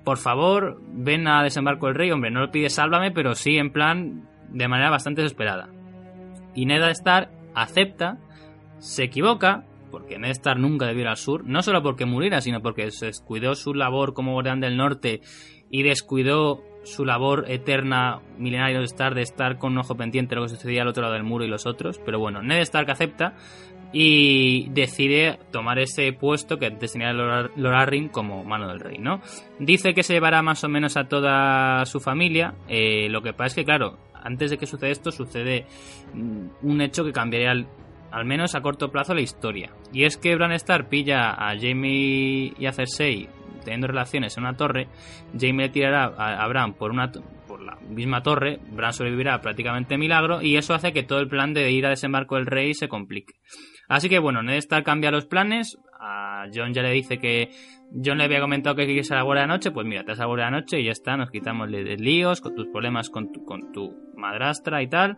por 0.07 0.19
favor, 0.19 0.79
ven 0.93 1.27
a 1.27 1.43
desembarco 1.43 1.89
el 1.89 1.95
rey, 1.95 2.11
hombre, 2.11 2.31
no 2.31 2.39
le 2.39 2.47
pide 2.47 2.69
sálvame, 2.69 3.11
pero 3.11 3.35
sí 3.35 3.57
en 3.57 3.73
plan, 3.73 4.25
de 4.47 4.69
manera 4.69 4.89
bastante 4.89 5.21
desesperada. 5.21 5.67
Y 6.55 6.65
Ned 6.65 6.81
Stark 6.91 7.29
acepta, 7.53 8.17
se 8.77 9.03
equivoca, 9.03 9.65
porque 9.91 10.17
Ned 10.17 10.29
Stark 10.29 10.61
nunca 10.61 10.85
debió 10.85 11.01
ir 11.01 11.07
al 11.09 11.17
sur, 11.17 11.43
no 11.43 11.61
solo 11.61 11.83
porque 11.83 12.05
muriera, 12.05 12.39
sino 12.39 12.61
porque 12.61 12.89
se 12.91 13.07
descuidó 13.07 13.53
su 13.53 13.73
labor 13.73 14.13
como 14.13 14.31
guardián 14.31 14.61
del 14.61 14.77
norte 14.77 15.19
y 15.69 15.83
descuidó 15.83 16.63
su 16.85 17.03
labor 17.03 17.43
eterna, 17.49 18.21
milenaria 18.37 18.79
de 18.79 18.85
Stark, 18.85 19.13
de 19.13 19.23
estar 19.23 19.57
con 19.57 19.73
un 19.73 19.79
ojo 19.79 19.97
pendiente 19.97 20.35
lo 20.35 20.43
que 20.43 20.49
sucedía 20.51 20.83
al 20.83 20.87
otro 20.87 21.03
lado 21.03 21.15
del 21.15 21.23
muro 21.23 21.43
y 21.43 21.49
los 21.49 21.65
otros. 21.65 21.99
Pero 22.05 22.17
bueno, 22.17 22.41
Ned 22.41 22.61
Stark 22.61 22.89
acepta 22.89 23.35
y 23.93 24.69
decide 24.69 25.39
tomar 25.51 25.79
ese 25.79 26.11
puesto 26.13 26.57
que 26.57 26.67
antes 26.67 26.93
tenía 26.93 27.09
Arryn 27.09 28.09
como 28.09 28.43
mano 28.43 28.67
del 28.67 28.79
rey, 28.79 28.97
¿no? 28.97 29.21
Dice 29.59 29.93
que 29.93 30.03
se 30.03 30.13
llevará 30.13 30.41
más 30.41 30.63
o 30.63 30.69
menos 30.69 30.97
a 30.97 31.07
toda 31.07 31.85
su 31.85 31.99
familia. 31.99 32.55
eh, 32.67 33.07
lo 33.09 33.21
que 33.21 33.33
pasa 33.33 33.47
es 33.47 33.55
que, 33.55 33.65
claro, 33.65 33.97
antes 34.23 34.51
de 34.51 34.57
que 34.57 34.65
suceda 34.65 34.89
esto, 34.89 35.11
sucede 35.11 35.65
mm, 36.13 36.47
un 36.63 36.81
hecho 36.81 37.03
que 37.03 37.13
cambiaría 37.13 37.51
al, 37.51 38.25
menos 38.25 38.55
a 38.55 38.61
corto 38.61 38.91
plazo 38.91 39.13
la 39.13 39.21
historia. 39.21 39.71
Y 39.93 40.03
es 40.03 40.17
que 40.17 40.35
Bran 40.35 40.51
Stark 40.53 40.89
pilla 40.89 41.31
a 41.31 41.57
Jamie 41.57 42.53
y 42.57 42.65
a 42.65 42.73
Cersei 42.73 43.29
teniendo 43.63 43.87
relaciones 43.87 44.37
en 44.37 44.43
una 44.43 44.55
torre. 44.55 44.87
Jamie 45.33 45.67
le 45.67 45.69
tirará 45.69 46.05
a, 46.17 46.43
a 46.43 46.47
Bran 46.47 46.73
por 46.73 46.91
una 46.91 47.11
por 47.47 47.61
la 47.61 47.77
misma 47.89 48.21
torre. 48.21 48.59
Bran 48.71 48.93
sobrevivirá 48.93 49.41
prácticamente 49.41 49.97
milagro 49.97 50.41
y 50.41 50.57
eso 50.57 50.73
hace 50.73 50.93
que 50.93 51.03
todo 51.03 51.19
el 51.19 51.27
plan 51.27 51.53
de 51.53 51.71
ir 51.71 51.85
a 51.85 51.89
desembarco 51.89 52.35
del 52.35 52.45
rey 52.45 52.73
se 52.73 52.87
complique. 52.87 53.33
Así 53.87 54.09
que 54.09 54.19
bueno, 54.19 54.41
Ned 54.43 54.57
Stark 54.57 54.83
cambia 54.85 55.11
los 55.11 55.25
planes. 55.25 55.77
A 55.99 56.45
John 56.53 56.73
ya 56.73 56.81
le 56.83 56.91
dice 56.91 57.17
que 57.17 57.49
John 58.03 58.17
le 58.19 58.25
había 58.25 58.39
comentado 58.41 58.75
que 58.75 58.85
quería 58.85 59.01
ir 59.01 59.13
a 59.13 59.15
la 59.15 59.23
guardia 59.23 59.43
de 59.43 59.47
noche. 59.47 59.71
Pues 59.71 59.87
mira, 59.87 60.03
te 60.03 60.11
vas 60.11 60.19
a 60.19 60.23
la 60.23 60.27
guardia 60.27 60.45
de 60.45 60.51
noche 60.51 60.79
y 60.79 60.85
ya 60.85 60.91
está. 60.91 61.17
Nos 61.17 61.31
quitamos 61.31 61.71
de 61.71 61.97
líos 61.97 62.41
con 62.41 62.53
tus 62.55 62.67
problemas 62.67 63.09
con 63.09 63.31
tu, 63.31 63.43
con 63.45 63.71
tu 63.71 63.93
madrastra 64.15 64.81
y 64.83 64.87
tal. 64.89 65.17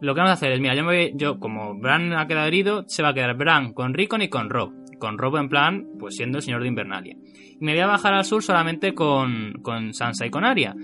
Lo 0.00 0.14
que 0.14 0.20
vamos 0.20 0.30
a 0.30 0.34
hacer 0.34 0.52
es, 0.52 0.60
mira, 0.60 0.74
yo, 0.74 0.82
me 0.84 0.94
voy- 0.96 1.12
yo 1.16 1.38
como 1.38 1.78
Bran 1.78 2.12
ha 2.14 2.26
quedado 2.26 2.46
herido, 2.46 2.84
se 2.88 3.02
va 3.02 3.10
a 3.10 3.14
quedar 3.14 3.36
Bran 3.36 3.72
con 3.72 3.94
Rickon 3.94 4.22
y 4.22 4.28
con 4.28 4.50
Rob. 4.50 4.72
Con 4.98 5.18
Rob 5.18 5.36
en 5.36 5.48
plan, 5.48 5.86
pues 5.98 6.16
siendo 6.16 6.38
el 6.38 6.42
señor 6.42 6.62
de 6.62 6.68
Invernalia. 6.68 7.16
Y 7.60 7.64
me 7.64 7.72
voy 7.72 7.80
a 7.80 7.86
bajar 7.86 8.14
al 8.14 8.24
sur 8.24 8.42
solamente 8.42 8.94
con, 8.94 9.54
con 9.62 9.92
Sansa 9.94 10.26
y 10.26 10.30
con 10.30 10.44
Arya. 10.44 10.74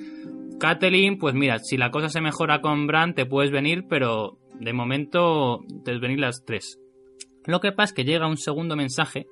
Catelyn, 0.59 1.19
pues 1.19 1.35
mira, 1.35 1.59
si 1.59 1.77
la 1.77 1.91
cosa 1.91 2.09
se 2.09 2.21
mejora 2.21 2.61
con 2.61 2.87
Bran, 2.87 3.15
te 3.15 3.25
puedes 3.27 3.51
venir, 3.51 3.85
pero 3.89 4.39
de 4.59 4.73
momento 4.73 5.61
te 5.69 5.85
puedes 5.85 6.01
venir 6.01 6.21
las 6.21 6.45
tres. 6.45 6.79
Lo 7.47 7.61
que 7.61 7.73
pasa 7.73 7.91
es 7.91 7.93
que 7.95 8.05
llega 8.05 8.27
un 8.27 8.37
segundo 8.37 8.77
mensaje, 8.77 9.27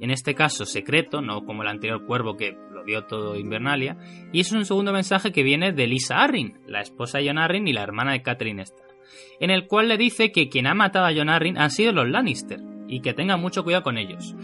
en 0.00 0.10
este 0.10 0.34
caso 0.34 0.64
secreto, 0.64 1.20
no 1.20 1.44
como 1.44 1.62
el 1.62 1.68
anterior 1.68 2.04
cuervo 2.06 2.36
que 2.36 2.56
lo 2.72 2.84
vio 2.84 3.04
todo 3.04 3.36
Invernalia, 3.36 3.96
y 4.32 4.40
es 4.40 4.52
un 4.52 4.64
segundo 4.64 4.92
mensaje 4.92 5.32
que 5.32 5.42
viene 5.42 5.72
de 5.72 5.86
Lisa 5.86 6.18
Arryn, 6.18 6.60
la 6.66 6.80
esposa 6.80 7.18
de 7.18 7.26
John 7.26 7.38
Arryn 7.38 7.66
y 7.66 7.72
la 7.72 7.82
hermana 7.82 8.12
de 8.12 8.22
Catherine 8.22 8.62
Stark, 8.62 8.94
en 9.40 9.50
el 9.50 9.66
cual 9.66 9.88
le 9.88 9.96
dice 9.96 10.30
que 10.30 10.48
quien 10.48 10.66
ha 10.66 10.74
matado 10.74 11.06
a 11.06 11.14
John 11.14 11.30
Arryn 11.30 11.58
han 11.58 11.70
sido 11.70 11.92
los 11.92 12.08
Lannister, 12.08 12.60
y 12.86 13.00
que 13.00 13.14
tenga 13.14 13.36
mucho 13.36 13.64
cuidado 13.64 13.82
con 13.82 13.98
ellos. 13.98 14.34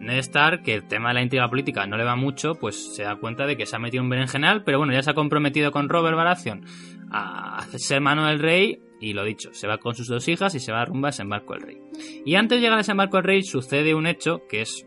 Ned 0.00 0.18
Stark, 0.18 0.62
que 0.64 0.74
el 0.74 0.88
tema 0.88 1.10
de 1.10 1.14
la 1.14 1.22
intriga 1.22 1.48
política 1.48 1.86
no 1.86 1.96
le 1.96 2.04
va 2.04 2.16
mucho, 2.16 2.54
pues 2.56 2.94
se 2.94 3.04
da 3.04 3.16
cuenta 3.16 3.46
de 3.46 3.56
que 3.56 3.66
se 3.66 3.76
ha 3.76 3.78
metido 3.78 4.02
un 4.02 4.08
berenjenal, 4.08 4.64
pero 4.64 4.78
bueno, 4.78 4.92
ya 4.92 5.02
se 5.02 5.10
ha 5.10 5.14
comprometido 5.14 5.70
con 5.70 5.88
Robert 5.88 6.16
Baratheon 6.16 6.64
a 7.12 7.64
ser 7.76 8.00
mano 8.00 8.26
del 8.26 8.40
rey 8.40 8.80
y 9.02 9.12
lo 9.12 9.24
dicho, 9.24 9.52
se 9.52 9.66
va 9.66 9.78
con 9.78 9.94
sus 9.94 10.06
dos 10.06 10.26
hijas 10.28 10.54
y 10.54 10.60
se 10.60 10.72
va 10.72 10.84
rumbo 10.84 11.08
a 11.08 11.10
desembarco 11.10 11.54
del 11.54 11.62
rey. 11.62 11.78
Y 12.24 12.36
antes 12.36 12.56
de 12.56 12.62
llegar 12.62 12.74
a 12.74 12.78
desembarco 12.78 13.16
del 13.16 13.24
rey 13.24 13.42
sucede 13.42 13.94
un 13.94 14.06
hecho 14.06 14.42
que 14.48 14.62
es 14.62 14.86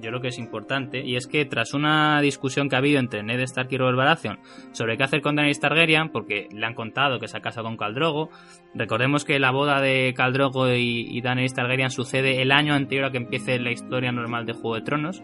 yo 0.00 0.08
creo 0.08 0.20
que 0.20 0.28
es 0.28 0.38
importante, 0.38 1.04
y 1.04 1.16
es 1.16 1.26
que 1.26 1.44
tras 1.44 1.74
una 1.74 2.20
discusión 2.20 2.68
que 2.68 2.76
ha 2.76 2.78
habido 2.78 2.98
entre 2.98 3.22
Ned 3.22 3.40
Stark 3.40 3.68
y 3.70 3.76
Robert 3.76 3.98
Baratheon 3.98 4.38
sobre 4.72 4.96
qué 4.96 5.04
hacer 5.04 5.20
con 5.20 5.36
Daenerys 5.36 5.60
Targaryen, 5.60 6.10
porque 6.10 6.48
le 6.52 6.66
han 6.66 6.74
contado 6.74 7.18
que 7.18 7.28
se 7.28 7.36
ha 7.36 7.40
casado 7.40 7.66
con 7.66 7.76
Caldrogo, 7.76 8.30
recordemos 8.74 9.24
que 9.24 9.38
la 9.38 9.50
boda 9.50 9.80
de 9.80 10.14
Caldrogo 10.16 10.72
y, 10.72 11.06
y 11.08 11.20
Daenerys 11.20 11.54
Targaryen 11.54 11.90
sucede 11.90 12.40
el 12.42 12.52
año 12.52 12.74
anterior 12.74 13.06
a 13.06 13.10
que 13.10 13.18
empiece 13.18 13.58
la 13.58 13.72
historia 13.72 14.12
normal 14.12 14.46
de 14.46 14.52
Juego 14.52 14.76
de 14.76 14.82
Tronos. 14.82 15.22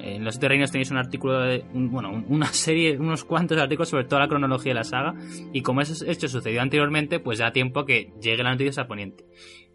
En 0.00 0.24
los 0.24 0.34
siete 0.34 0.48
reinos 0.48 0.70
tenéis 0.70 0.90
un 0.90 0.98
artículo, 0.98 1.40
de, 1.40 1.64
bueno, 1.72 2.24
una 2.28 2.46
serie, 2.46 2.98
unos 2.98 3.24
cuantos 3.24 3.58
artículos 3.58 3.88
sobre 3.88 4.04
toda 4.04 4.22
la 4.22 4.28
cronología 4.28 4.70
de 4.70 4.78
la 4.78 4.84
saga, 4.84 5.14
y 5.52 5.62
como 5.62 5.80
ese 5.80 6.10
hecho 6.10 6.28
sucedió 6.28 6.62
anteriormente, 6.62 7.20
pues 7.20 7.38
da 7.38 7.52
tiempo 7.52 7.80
a 7.80 7.86
que 7.86 8.12
llegue 8.20 8.42
la 8.42 8.52
noticia 8.52 8.82
a 8.82 8.86
Poniente 8.86 9.24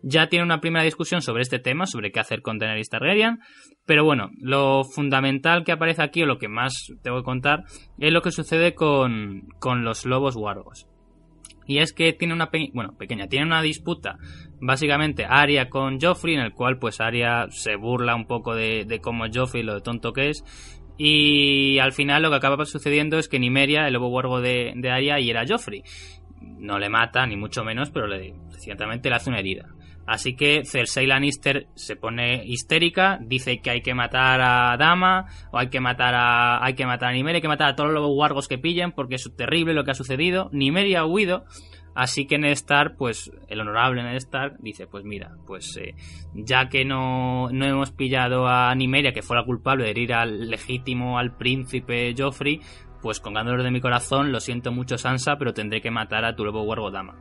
ya 0.03 0.27
tiene 0.27 0.43
una 0.43 0.59
primera 0.59 0.83
discusión 0.83 1.21
sobre 1.21 1.41
este 1.41 1.59
tema, 1.59 1.85
sobre 1.87 2.11
qué 2.11 2.19
hacer 2.19 2.41
con 2.41 2.59
Daenerys 2.59 2.89
Targaryen, 2.89 3.39
pero 3.85 4.03
bueno, 4.03 4.31
lo 4.37 4.83
fundamental 4.83 5.63
que 5.63 5.71
aparece 5.71 6.03
aquí, 6.03 6.21
o 6.23 6.25
lo 6.25 6.37
que 6.37 6.49
más 6.49 6.91
tengo 7.01 7.17
que 7.17 7.23
contar, 7.23 7.63
es 7.97 8.11
lo 8.11 8.21
que 8.21 8.31
sucede 8.31 8.75
con, 8.75 9.47
con 9.59 9.85
los 9.85 10.05
lobos 10.05 10.35
wargos. 10.35 10.87
Y 11.67 11.79
es 11.79 11.93
que 11.93 12.13
tiene 12.13 12.33
una 12.33 12.49
bueno, 12.73 12.95
pequeña, 12.97 13.27
tiene 13.27 13.45
una 13.45 13.61
disputa 13.61 14.17
básicamente 14.59 15.25
Arya 15.27 15.69
con 15.69 15.99
Joffrey, 15.99 16.35
en 16.35 16.41
el 16.41 16.53
cual 16.53 16.77
pues 16.79 17.01
Arya 17.01 17.47
se 17.49 17.75
burla 17.75 18.15
un 18.15 18.25
poco 18.25 18.55
de, 18.55 18.85
de 18.85 18.99
cómo 18.99 19.25
Joffrey, 19.33 19.63
lo 19.63 19.75
de 19.75 19.81
tonto 19.81 20.13
que 20.13 20.29
es, 20.29 20.43
y 20.97 21.79
al 21.79 21.91
final 21.91 22.21
lo 22.21 22.29
que 22.29 22.35
acaba 22.35 22.65
sucediendo 22.65 23.17
es 23.17 23.27
que 23.27 23.39
Nimeria, 23.39 23.87
el 23.87 23.93
lobo 23.93 24.09
wargo 24.09 24.41
de, 24.41 24.73
de 24.75 24.89
Arya, 24.91 25.19
y 25.19 25.29
era 25.29 25.45
Joffrey. 25.47 25.83
No 26.41 26.77
le 26.77 26.89
mata, 26.89 27.25
ni 27.25 27.35
mucho 27.35 27.63
menos, 27.63 27.89
pero 27.89 28.07
le, 28.07 28.33
ciertamente 28.57 29.09
le 29.09 29.15
hace 29.15 29.29
una 29.29 29.39
herida. 29.39 29.69
Así 30.05 30.35
que 30.35 30.65
Cersei 30.65 31.07
Lannister 31.07 31.67
se 31.75 31.95
pone 31.95 32.43
histérica, 32.45 33.19
dice 33.21 33.59
que 33.61 33.69
hay 33.69 33.81
que 33.81 33.93
matar 33.93 34.41
a 34.41 34.75
Dama, 34.77 35.27
o 35.51 35.57
hay 35.57 35.69
que 35.69 35.79
matar 35.79 36.13
a, 36.13 36.63
hay 36.63 36.73
que 36.73 36.85
matar 36.85 37.09
a 37.09 37.13
Nimeria, 37.13 37.37
hay 37.37 37.41
que 37.41 37.47
matar 37.47 37.69
a 37.69 37.75
todos 37.75 37.91
los 37.91 38.05
wargos 38.13 38.47
que 38.47 38.57
pillen, 38.57 38.91
porque 38.91 39.15
es 39.15 39.31
terrible 39.35 39.73
lo 39.73 39.85
que 39.85 39.91
ha 39.91 39.95
sucedido. 39.95 40.49
Nimeria 40.51 41.01
ha 41.01 41.05
huido, 41.05 41.45
así 41.95 42.27
que 42.27 42.37
Ned 42.37 42.51
Stark, 42.51 42.95
pues 42.97 43.31
el 43.47 43.61
honorable 43.61 44.03
Ned 44.03 44.17
Stark, 44.17 44.57
dice, 44.59 44.87
pues 44.87 45.05
mira, 45.05 45.37
pues 45.47 45.77
eh, 45.77 45.95
ya 46.33 46.67
que 46.67 46.83
no, 46.83 47.49
no 47.51 47.65
hemos 47.65 47.91
pillado 47.91 48.47
a 48.47 48.75
Nimeria, 48.75 49.13
que 49.13 49.21
fue 49.21 49.37
la 49.37 49.45
culpable 49.45 49.85
de 49.85 49.91
herir 49.91 50.13
al 50.13 50.49
legítimo, 50.49 51.17
al 51.17 51.37
príncipe 51.37 52.13
Joffrey, 52.17 52.59
pues 53.01 53.21
con 53.21 53.33
ganas 53.33 53.63
de 53.63 53.71
mi 53.71 53.79
corazón, 53.79 54.33
lo 54.33 54.41
siento 54.41 54.73
mucho 54.73 54.97
Sansa, 54.97 55.37
pero 55.37 55.53
tendré 55.53 55.79
que 55.81 55.91
matar 55.91 56.25
a 56.25 56.35
tu 56.35 56.43
nuevo 56.43 56.63
wargo 56.63 56.91
Dama. 56.91 57.15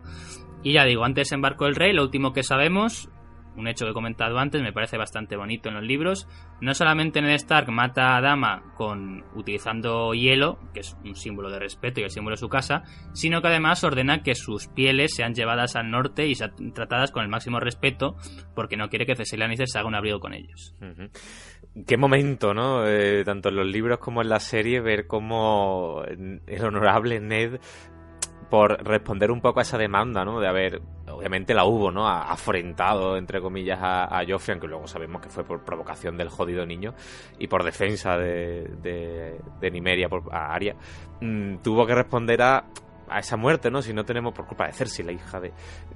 Y 0.63 0.75
ya 0.75 0.85
digo, 0.85 1.05
antes 1.05 1.33
embarcó 1.33 1.67
el 1.67 1.75
rey, 1.75 1.93
lo 1.93 2.03
último 2.03 2.33
que 2.33 2.43
sabemos, 2.43 3.11
un 3.57 3.69
hecho 3.69 3.85
que 3.85 3.91
he 3.91 3.95
comentado 3.95 4.39
antes, 4.39 4.63
me 4.63 4.73
parece 4.73 4.97
bastante 4.97 5.37
bonito 5.37 5.69
en 5.69 5.75
los 5.75 5.85
libros. 5.85 6.29
No 6.61 6.75
solamente 6.75 7.21
Ned 7.21 7.35
Stark 7.35 7.71
mata 7.71 8.17
a 8.17 8.21
Dama 8.21 8.73
con 8.77 9.25
utilizando 9.35 10.15
hielo, 10.15 10.59
que 10.73 10.81
es 10.81 10.97
un 11.05 11.17
símbolo 11.17 11.51
de 11.51 11.59
respeto 11.59 12.01
y 12.01 12.05
el 12.05 12.11
símbolo 12.11 12.35
de 12.35 12.41
su 12.41 12.49
casa, 12.49 12.85
sino 13.13 13.43
que 13.43 13.49
además 13.49 13.83
ordena 13.85 14.23
que 14.23 14.35
sus 14.35 14.69
pieles 14.69 15.15
sean 15.15 15.35
llevadas 15.35 15.77
al 15.77 15.91
norte 15.91 16.27
y 16.27 16.35
sean 16.35 16.73
tratadas 16.73 17.11
con 17.11 17.23
el 17.23 17.29
máximo 17.29 17.61
respeto, 17.61 18.17
porque 18.55 18.77
no 18.77 18.89
quiere 18.89 19.07
que 19.07 19.17
Cersei 19.17 19.39
Lannister 19.39 19.69
se 19.69 19.79
haga 19.79 19.89
un 19.89 19.95
abrigo 19.95 20.21
con 20.21 20.35
ellos. 20.35 20.75
Qué 21.87 21.97
momento, 21.97 22.55
¿no? 22.55 22.87
Eh, 22.87 23.25
tanto 23.25 23.49
en 23.49 23.57
los 23.57 23.67
libros 23.67 23.99
como 23.99 24.23
en 24.23 24.29
la 24.29 24.41
serie, 24.41 24.81
ver 24.81 25.07
cómo 25.07 26.03
el 26.07 26.65
honorable 26.65 27.19
Ned 27.21 27.61
por 28.53 28.87
responder 28.87 29.31
un 29.31 29.41
poco 29.41 29.61
a 29.61 29.63
esa 29.63 29.79
demanda, 29.79 30.27
¿no? 30.27 30.39
De 30.39 30.47
haber, 30.47 30.83
obviamente 31.09 31.55
la 31.55 31.65
hubo, 31.65 31.91
¿no? 31.91 32.07
Afrentado, 32.07 33.17
entre 33.17 33.41
comillas, 33.41 33.79
a, 33.81 34.05
a 34.05 34.27
Joffrey, 34.29 34.53
aunque 34.53 34.69
luego 34.69 34.87
sabemos 34.87 35.23
que 35.23 35.31
fue 35.31 35.43
por 35.43 35.65
provocación 35.65 36.19
del 36.19 36.29
jodido 36.29 36.67
niño 36.67 36.93
y 37.39 37.47
por 37.47 37.65
defensa 37.65 38.19
de, 38.19 38.65
de, 38.83 39.41
de 39.59 39.71
Nimeria 39.71 40.11
por, 40.11 40.25
a 40.31 40.53
Arya. 40.53 40.77
Mm, 41.23 41.63
tuvo 41.63 41.87
que 41.87 41.95
responder 41.95 42.43
a 42.43 42.65
a 43.09 43.19
esa 43.19 43.37
muerte, 43.37 43.71
¿no? 43.71 43.83
Si 43.83 43.93
no 43.93 44.05
tenemos, 44.05 44.33
por 44.35 44.47
culpa 44.47 44.67
de 44.67 44.73
Cersei, 44.73 45.05
la 45.05 45.13
hija 45.13 45.41
de, 45.41 45.53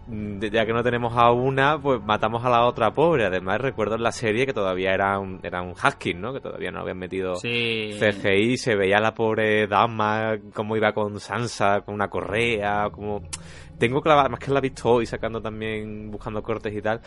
de, 0.06 0.50
Ya 0.50 0.66
que 0.66 0.72
no 0.72 0.82
tenemos 0.82 1.16
a 1.16 1.30
una, 1.32 1.80
pues 1.80 2.02
matamos 2.02 2.44
a 2.44 2.50
la 2.50 2.64
otra 2.66 2.92
pobre. 2.92 3.26
Además, 3.26 3.60
recuerdo 3.60 3.96
en 3.96 4.02
la 4.02 4.12
serie 4.12 4.46
que 4.46 4.52
todavía 4.52 4.92
era 4.92 5.18
un, 5.18 5.40
era 5.42 5.62
un 5.62 5.74
¿no? 6.16 6.32
Que 6.32 6.40
todavía 6.40 6.70
no 6.70 6.80
habían 6.80 6.98
metido 6.98 7.36
Sí. 7.36 7.96
CGI. 7.98 8.56
Se 8.56 8.76
veía 8.76 8.98
la 9.00 9.14
pobre 9.14 9.66
dama, 9.66 10.36
cómo 10.54 10.76
iba 10.76 10.92
con 10.92 11.20
Sansa, 11.20 11.80
con 11.80 11.94
una 11.94 12.08
correa, 12.08 12.88
como... 12.90 13.22
Tengo 13.78 14.00
clavada, 14.00 14.30
más 14.30 14.40
que 14.40 14.50
la 14.50 14.58
he 14.58 14.62
visto 14.62 14.88
hoy, 14.88 15.04
sacando 15.04 15.42
también, 15.42 16.10
buscando 16.10 16.42
cortes 16.42 16.74
y 16.74 16.80
tal. 16.80 17.02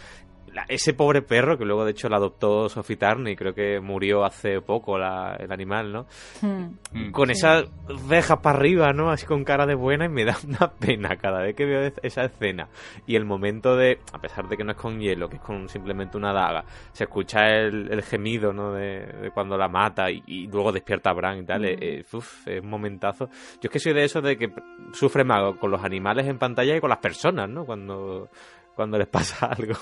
La- 0.54 0.66
ese 0.68 0.94
pobre 0.94 1.22
perro, 1.22 1.58
que 1.58 1.66
luego 1.66 1.86
de 1.86 1.92
hecho 1.92 2.10
la 2.10 2.18
adoptó 2.18 2.70
Sophie 2.70 2.96
Tarney, 2.98 3.36
creo 3.36 3.54
que 3.54 3.80
murió 3.80 4.24
hace 4.26 4.62
poco 4.62 4.98
la- 4.98 5.36
el 5.40 5.52
animal, 5.52 5.92
¿no? 5.92 6.06
Hmm. 6.42 6.70
Mm. 6.92 7.12
con 7.12 7.30
esas 7.30 7.66
cejas 8.08 8.40
para 8.40 8.58
arriba, 8.58 8.92
¿no? 8.94 9.12
Así 9.12 9.26
con 9.26 9.44
cara 9.44 9.66
de 9.66 9.76
buena 9.76 10.06
y 10.06 10.10
me 10.10 10.26
da 10.26 10.36
una 10.48 10.72
pena 10.72 11.16
cada 11.18 11.42
vez 11.42 11.56
que 11.56 11.66
veo 11.66 11.82
es- 11.82 11.94
esa 12.04 12.24
escena. 12.26 12.68
Y 13.06 13.16
el 13.16 13.26
momento 13.26 13.76
de, 13.76 14.00
a 14.14 14.20
pesar 14.20 14.48
de 14.48 14.58
que 14.58 14.64
no 14.64 14.72
es 14.72 14.78
con 14.78 15.00
hielo, 15.00 15.30
que 15.30 15.36
es 15.38 15.42
con 15.42 15.70
simplemente 15.70 16.18
una 16.18 16.34
daga, 16.34 16.64
se 16.92 17.04
escucha 17.04 17.46
el, 17.48 17.92
el 17.92 18.02
gemido, 18.04 18.52
¿no? 18.54 18.74
De, 18.74 19.06
de 19.06 19.32
cuando 19.32 19.58
la 19.58 19.68
mata 19.68 20.10
y, 20.10 20.24
y 20.28 20.48
luego 20.48 20.72
despierta 20.72 21.10
a 21.12 21.14
Bran 21.14 21.40
y 21.40 21.46
tal. 21.46 21.66
eh, 21.66 22.04
uf, 22.14 22.48
es 22.48 22.62
un 22.64 22.70
momentazo. 22.70 23.28
Yo 23.28 23.60
es 23.64 23.70
que 23.70 23.80
soy 23.80 23.94
de 23.94 24.04
esos 24.04 24.24
de 24.24 24.38
que 24.38 24.50
sufre 24.94 25.24
más 25.24 25.56
con 25.58 25.72
los 25.72 25.84
animales 25.84 26.26
en 26.28 26.38
pantalla 26.40 26.76
y 26.76 26.80
con 26.82 26.90
las 26.90 27.00
personas, 27.00 27.48
¿no? 27.50 27.66
Cuando, 27.66 28.30
cuando 28.76 28.98
les 28.98 29.08
pasa 29.12 29.48
algo. 29.48 29.76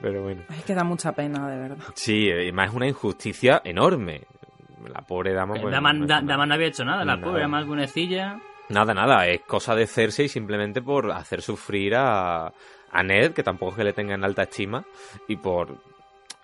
Pero 0.00 0.22
bueno. 0.22 0.42
Ay, 0.48 0.60
que 0.66 0.74
da 0.74 0.84
mucha 0.84 1.12
pena, 1.12 1.48
de 1.48 1.56
verdad. 1.58 1.78
Sí, 1.94 2.28
y 2.30 2.52
más 2.52 2.68
es 2.70 2.74
una 2.74 2.86
injusticia 2.88 3.60
enorme. 3.64 4.22
La 4.92 5.00
pobre 5.02 5.32
dama. 5.32 5.54
pues, 5.60 5.72
Dama, 5.72 5.92
no 5.92 6.02
es 6.04 6.08
Da- 6.08 6.18
una- 6.20 6.32
Dama 6.32 6.46
no 6.46 6.54
había 6.54 6.66
hecho 6.66 6.84
nada, 6.84 7.04
la 7.04 7.16
Nada. 7.16 7.26
pobre 7.28 7.46
más 7.46 7.66
buenecilla. 7.66 8.40
Nada, 8.68 8.94
nada, 8.94 9.26
es 9.28 9.42
cosa 9.42 9.74
de 9.74 9.86
Cersei 9.86 10.28
simplemente 10.28 10.82
por 10.82 11.10
hacer 11.12 11.42
sufrir 11.42 11.94
a, 11.94 12.46
a 12.90 13.02
Ned, 13.02 13.32
que 13.32 13.42
tampoco 13.42 13.72
es 13.72 13.76
que 13.78 13.84
le 13.84 13.92
tenga 13.92 14.14
en 14.14 14.24
alta 14.24 14.42
estima, 14.42 14.84
y 15.28 15.36
por, 15.36 15.76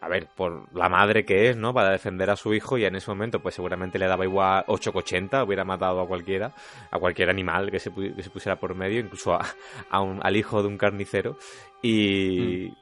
a 0.01 0.09
ver, 0.09 0.29
por 0.37 0.67
la 0.77 0.89
madre 0.89 1.25
que 1.25 1.49
es, 1.49 1.57
¿no? 1.57 1.73
Para 1.73 1.91
defender 1.91 2.29
a 2.31 2.37
su 2.37 2.53
hijo, 2.55 2.77
y 2.77 2.85
en 2.85 2.97
ese 2.97 3.11
momento, 3.11 3.41
pues 3.41 3.55
seguramente 3.55 3.99
le 3.99 4.07
daba 4.07 4.25
igual 4.25 4.63
8 4.67 4.93
que 4.93 4.99
80, 4.99 5.43
hubiera 5.43 5.65
matado 5.65 6.01
a 6.01 6.07
cualquiera, 6.07 6.53
a 6.91 6.99
cualquier 6.99 7.31
animal 7.31 7.71
que 7.71 7.79
se, 7.81 7.91
pu- 7.93 8.15
que 8.15 8.23
se 8.23 8.31
pusiera 8.31 8.57
por 8.57 8.75
medio, 8.75 9.01
incluso 9.01 9.33
a, 9.35 9.45
a 9.91 10.01
un- 10.01 10.21
al 10.23 10.37
hijo 10.37 10.61
de 10.63 10.69
un 10.69 10.77
carnicero, 10.77 11.39
y, 11.83 12.73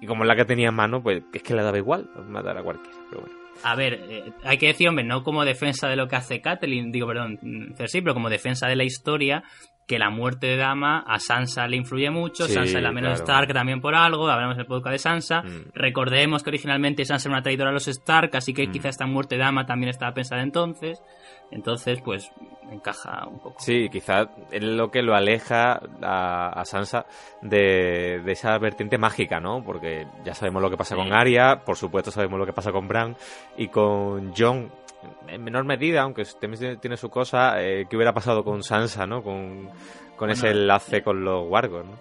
y 0.00 0.06
como 0.06 0.22
es 0.24 0.28
la 0.28 0.36
que 0.36 0.44
tenía 0.44 0.68
en 0.68 0.74
mano, 0.74 1.02
pues 1.02 1.22
es 1.32 1.42
que 1.42 1.54
le 1.54 1.62
daba 1.62 1.78
igual 1.78 2.08
matar 2.28 2.56
a 2.58 2.62
cualquiera, 2.62 2.96
pero 3.10 3.22
bueno. 3.22 3.36
A 3.64 3.74
ver, 3.74 3.94
eh, 4.08 4.32
hay 4.44 4.56
que 4.56 4.68
decir, 4.68 4.88
hombre, 4.88 5.04
no 5.04 5.24
como 5.24 5.44
defensa 5.44 5.88
de 5.88 5.96
lo 5.96 6.06
que 6.06 6.14
hace 6.16 6.40
Catelyn, 6.40 6.92
digo, 6.92 7.08
perdón, 7.08 7.38
mm, 7.42 7.74
Cersei, 7.74 8.00
pero 8.02 8.14
como 8.14 8.30
defensa 8.30 8.68
de 8.68 8.76
la 8.76 8.84
historia, 8.84 9.42
que 9.88 9.98
la 9.98 10.10
muerte 10.10 10.46
de 10.46 10.56
Dama 10.58 11.00
a 11.00 11.18
Sansa 11.18 11.66
le 11.66 11.76
influye 11.76 12.10
mucho, 12.10 12.46
Sí, 12.46 12.52
Sansa 12.52 12.76
es 12.76 12.82
la 12.84 12.92
menos 12.92 13.20
claro. 13.22 13.24
Stark 13.24 13.54
también 13.54 13.80
por 13.80 13.94
algo, 13.96 14.28
hablamos 14.28 14.56
del 14.58 14.66
podcast 14.66 14.92
de 14.92 14.98
Sansa, 14.98 15.42
Mm. 15.42 15.70
recordemos 15.74 16.42
que 16.44 16.50
originalmente 16.50 17.04
Sansa 17.04 17.28
era 17.28 17.36
una 17.36 17.42
traidora 17.42 17.70
a 17.70 17.72
los 17.72 17.88
Stark, 17.88 18.30
así 18.36 18.52
que 18.54 18.68
Mm. 18.68 18.70
quizá 18.70 18.90
esta 18.90 19.06
muerte 19.06 19.34
de 19.36 19.40
Dama 19.40 19.66
también 19.66 19.88
estaba 19.90 20.12
pensada 20.14 20.42
entonces, 20.42 21.02
entonces 21.50 22.00
pues 22.02 22.30
encaja 22.70 23.26
un 23.26 23.38
poco. 23.38 23.56
Sí, 23.60 23.88
quizás 23.90 24.28
es 24.50 24.62
lo 24.62 24.90
que 24.90 25.00
lo 25.02 25.14
aleja 25.14 25.80
a, 26.02 26.48
a 26.60 26.64
Sansa 26.66 27.06
de, 27.42 28.20
de 28.24 28.32
esa 28.32 28.58
vertiente 28.58 28.98
mágica, 28.98 29.40
¿no? 29.40 29.62
Porque 29.64 30.06
ya 30.24 30.34
sabemos 30.34 30.60
lo 30.62 30.70
que 30.70 30.76
pasa 30.76 30.94
Sí. 30.94 31.00
con 31.00 31.12
Arya, 31.12 31.60
por 31.64 31.76
supuesto 31.76 32.10
sabemos 32.10 32.38
lo 32.38 32.44
que 32.46 32.52
pasa 32.52 32.70
con 32.72 32.86
Bran 32.88 33.16
y 33.56 33.68
con 33.68 34.34
Jon 34.36 34.70
en 35.28 35.44
menor 35.44 35.64
medida, 35.64 36.02
aunque 36.02 36.24
también 36.40 36.78
tiene 36.80 36.96
su 36.96 37.08
cosa, 37.08 37.62
eh, 37.62 37.86
¿qué 37.88 37.96
hubiera 37.96 38.12
pasado 38.12 38.42
con 38.44 38.62
Sansa, 38.64 39.06
¿no? 39.06 39.22
Con, 39.22 39.70
con 40.16 40.28
ese 40.30 40.50
enlace 40.50 41.02
con 41.02 41.24
los 41.24 41.48
Wargos, 41.48 41.86
¿no? 41.86 41.92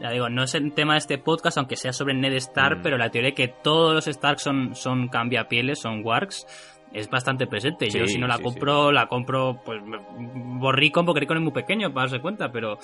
Ya 0.00 0.10
digo, 0.10 0.28
no 0.30 0.42
es 0.42 0.54
el 0.54 0.72
tema 0.72 0.94
de 0.94 0.98
este 1.00 1.18
podcast, 1.18 1.58
aunque 1.58 1.76
sea 1.76 1.92
sobre 1.92 2.14
Ned 2.14 2.32
Stark, 2.34 2.78
Mm. 2.78 2.82
pero 2.82 2.96
la 2.98 3.10
teoría 3.10 3.30
de 3.30 3.34
que 3.34 3.48
todos 3.48 3.94
los 3.94 4.06
Stark 4.08 4.40
son, 4.40 4.74
son 4.74 5.08
cambiapieles, 5.08 5.78
son 5.80 6.00
wargs, 6.04 6.46
es 6.92 7.08
bastante 7.10 7.46
presente. 7.46 7.90
Yo 7.90 8.06
Sí, 8.06 8.14
si 8.14 8.18
no 8.18 8.26
la 8.26 8.36
sí, 8.38 8.42
compro, 8.42 8.90
la 8.92 9.06
compro 9.06 9.60
pues 9.64 9.80
borricón 10.18 11.04
porque 11.06 11.20
Ricon 11.20 11.38
es 11.38 11.42
muy 11.42 11.52
pequeño 11.52 11.92
para 11.92 12.06
darse 12.06 12.20
cuenta, 12.22 12.50
pero 12.50 12.78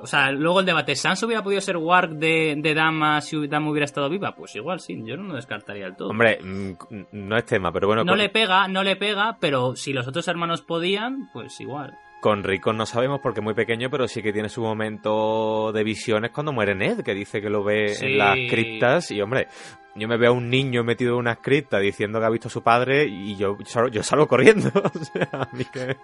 o 0.00 0.06
sea, 0.06 0.30
luego 0.30 0.60
el 0.60 0.66
debate, 0.66 0.94
¿Sans 0.94 1.20
hubiera 1.24 1.42
podido 1.42 1.60
ser 1.60 1.76
Warg 1.76 2.10
de, 2.10 2.54
de 2.56 2.74
Dama 2.74 3.20
si 3.20 3.46
Dama 3.48 3.70
hubiera 3.70 3.84
estado 3.84 4.08
viva? 4.08 4.34
Pues 4.34 4.54
igual 4.56 4.80
sí, 4.80 5.02
yo 5.04 5.16
no 5.16 5.24
lo 5.24 5.34
descartaría 5.34 5.84
del 5.86 5.96
todo. 5.96 6.08
Hombre, 6.10 6.38
mm, 6.42 6.72
no 7.12 7.36
es 7.36 7.44
tema, 7.44 7.72
pero 7.72 7.88
bueno, 7.88 8.04
no 8.04 8.12
con, 8.12 8.18
le 8.18 8.28
pega, 8.28 8.68
no 8.68 8.82
le 8.82 8.96
pega, 8.96 9.36
pero 9.40 9.74
si 9.76 9.92
los 9.92 10.06
otros 10.06 10.26
hermanos 10.28 10.62
podían, 10.62 11.28
pues 11.32 11.60
igual. 11.60 11.92
con 12.20 12.42
Rickon 12.42 12.76
no 12.78 12.86
sabemos 12.86 13.20
porque 13.22 13.40
es 13.40 13.44
muy 13.44 13.52
pequeño, 13.54 13.90
pero 13.90 14.08
sí 14.08 14.22
que 14.22 14.32
tiene 14.32 14.48
su 14.48 14.62
momento 14.62 15.72
de 15.72 15.84
visiones 15.84 16.30
cuando 16.30 16.52
muere 16.54 16.74
Ned, 16.74 17.00
que 17.02 17.12
dice 17.12 17.42
que 17.42 17.50
lo 17.50 17.62
ve 17.64 17.88
Sí. 17.90 18.06
en 18.06 18.18
las 18.18 18.34
criptas. 18.48 19.10
Y 19.10 19.20
hombre, 19.20 19.48
yo 19.96 20.08
me 20.08 20.16
veo 20.16 20.30
a 20.30 20.34
un 20.34 20.50
niño 20.50 20.82
metido 20.84 21.12
en 21.14 21.18
una 21.20 21.36
cripta 21.36 21.78
diciendo 21.78 22.18
que 22.20 22.26
ha 22.26 22.30
visto 22.30 22.48
a 22.48 22.50
su 22.50 22.62
padre 22.62 23.04
y 23.06 23.36
yo, 23.36 23.56
sal- 23.64 23.90
yo 23.90 24.02
salgo 24.02 24.26
corriendo. 24.26 24.70
o 24.74 24.98
sea, 25.04 25.28
a 25.32 25.48
mí 25.52 25.64
que. 25.64 25.96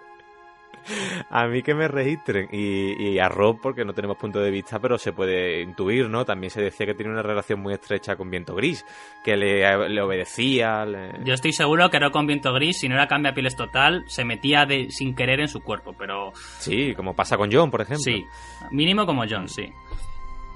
A 1.29 1.45
mí 1.45 1.61
que 1.61 1.75
me 1.75 1.87
registren. 1.87 2.49
Y, 2.51 3.11
y 3.11 3.19
a 3.19 3.29
Rob, 3.29 3.59
porque 3.61 3.85
no 3.85 3.93
tenemos 3.93 4.17
punto 4.17 4.39
de 4.39 4.49
vista, 4.49 4.79
pero 4.79 4.97
se 4.97 5.13
puede 5.13 5.61
intuir, 5.61 6.09
¿no? 6.09 6.25
También 6.25 6.49
se 6.49 6.59
decía 6.61 6.87
que 6.87 6.95
tiene 6.95 7.11
una 7.11 7.21
relación 7.21 7.59
muy 7.59 7.73
estrecha 7.73 8.15
con 8.15 8.31
Viento 8.31 8.55
Gris, 8.55 8.83
que 9.23 9.37
le, 9.37 9.89
le 9.89 10.01
obedecía. 10.01 10.83
le- 10.85 11.23
Yo 11.23 11.35
estoy 11.35 11.53
seguro 11.53 11.89
que 11.91 11.97
ahora 11.97 12.09
con 12.09 12.25
viento 12.25 12.51
gris, 12.53 12.79
si 12.79 12.89
no 12.89 12.95
era 12.95 13.07
cambia 13.07 13.33
pieles 13.33 13.55
total, 13.55 14.03
se 14.07 14.25
metía 14.25 14.65
de, 14.65 14.89
sin 14.89 15.13
querer 15.13 15.39
en 15.41 15.47
su 15.49 15.61
cuerpo, 15.61 15.93
pero 15.97 16.31
Sí, 16.57 16.95
como 16.95 17.15
pasa 17.15 17.37
con 17.37 17.51
John, 17.51 17.69
por 17.69 17.81
ejemplo. 17.81 18.03
sí, 18.03 18.25
mínimo 18.71 19.05
como 19.05 19.23
John, 19.29 19.47
sí. 19.47 19.71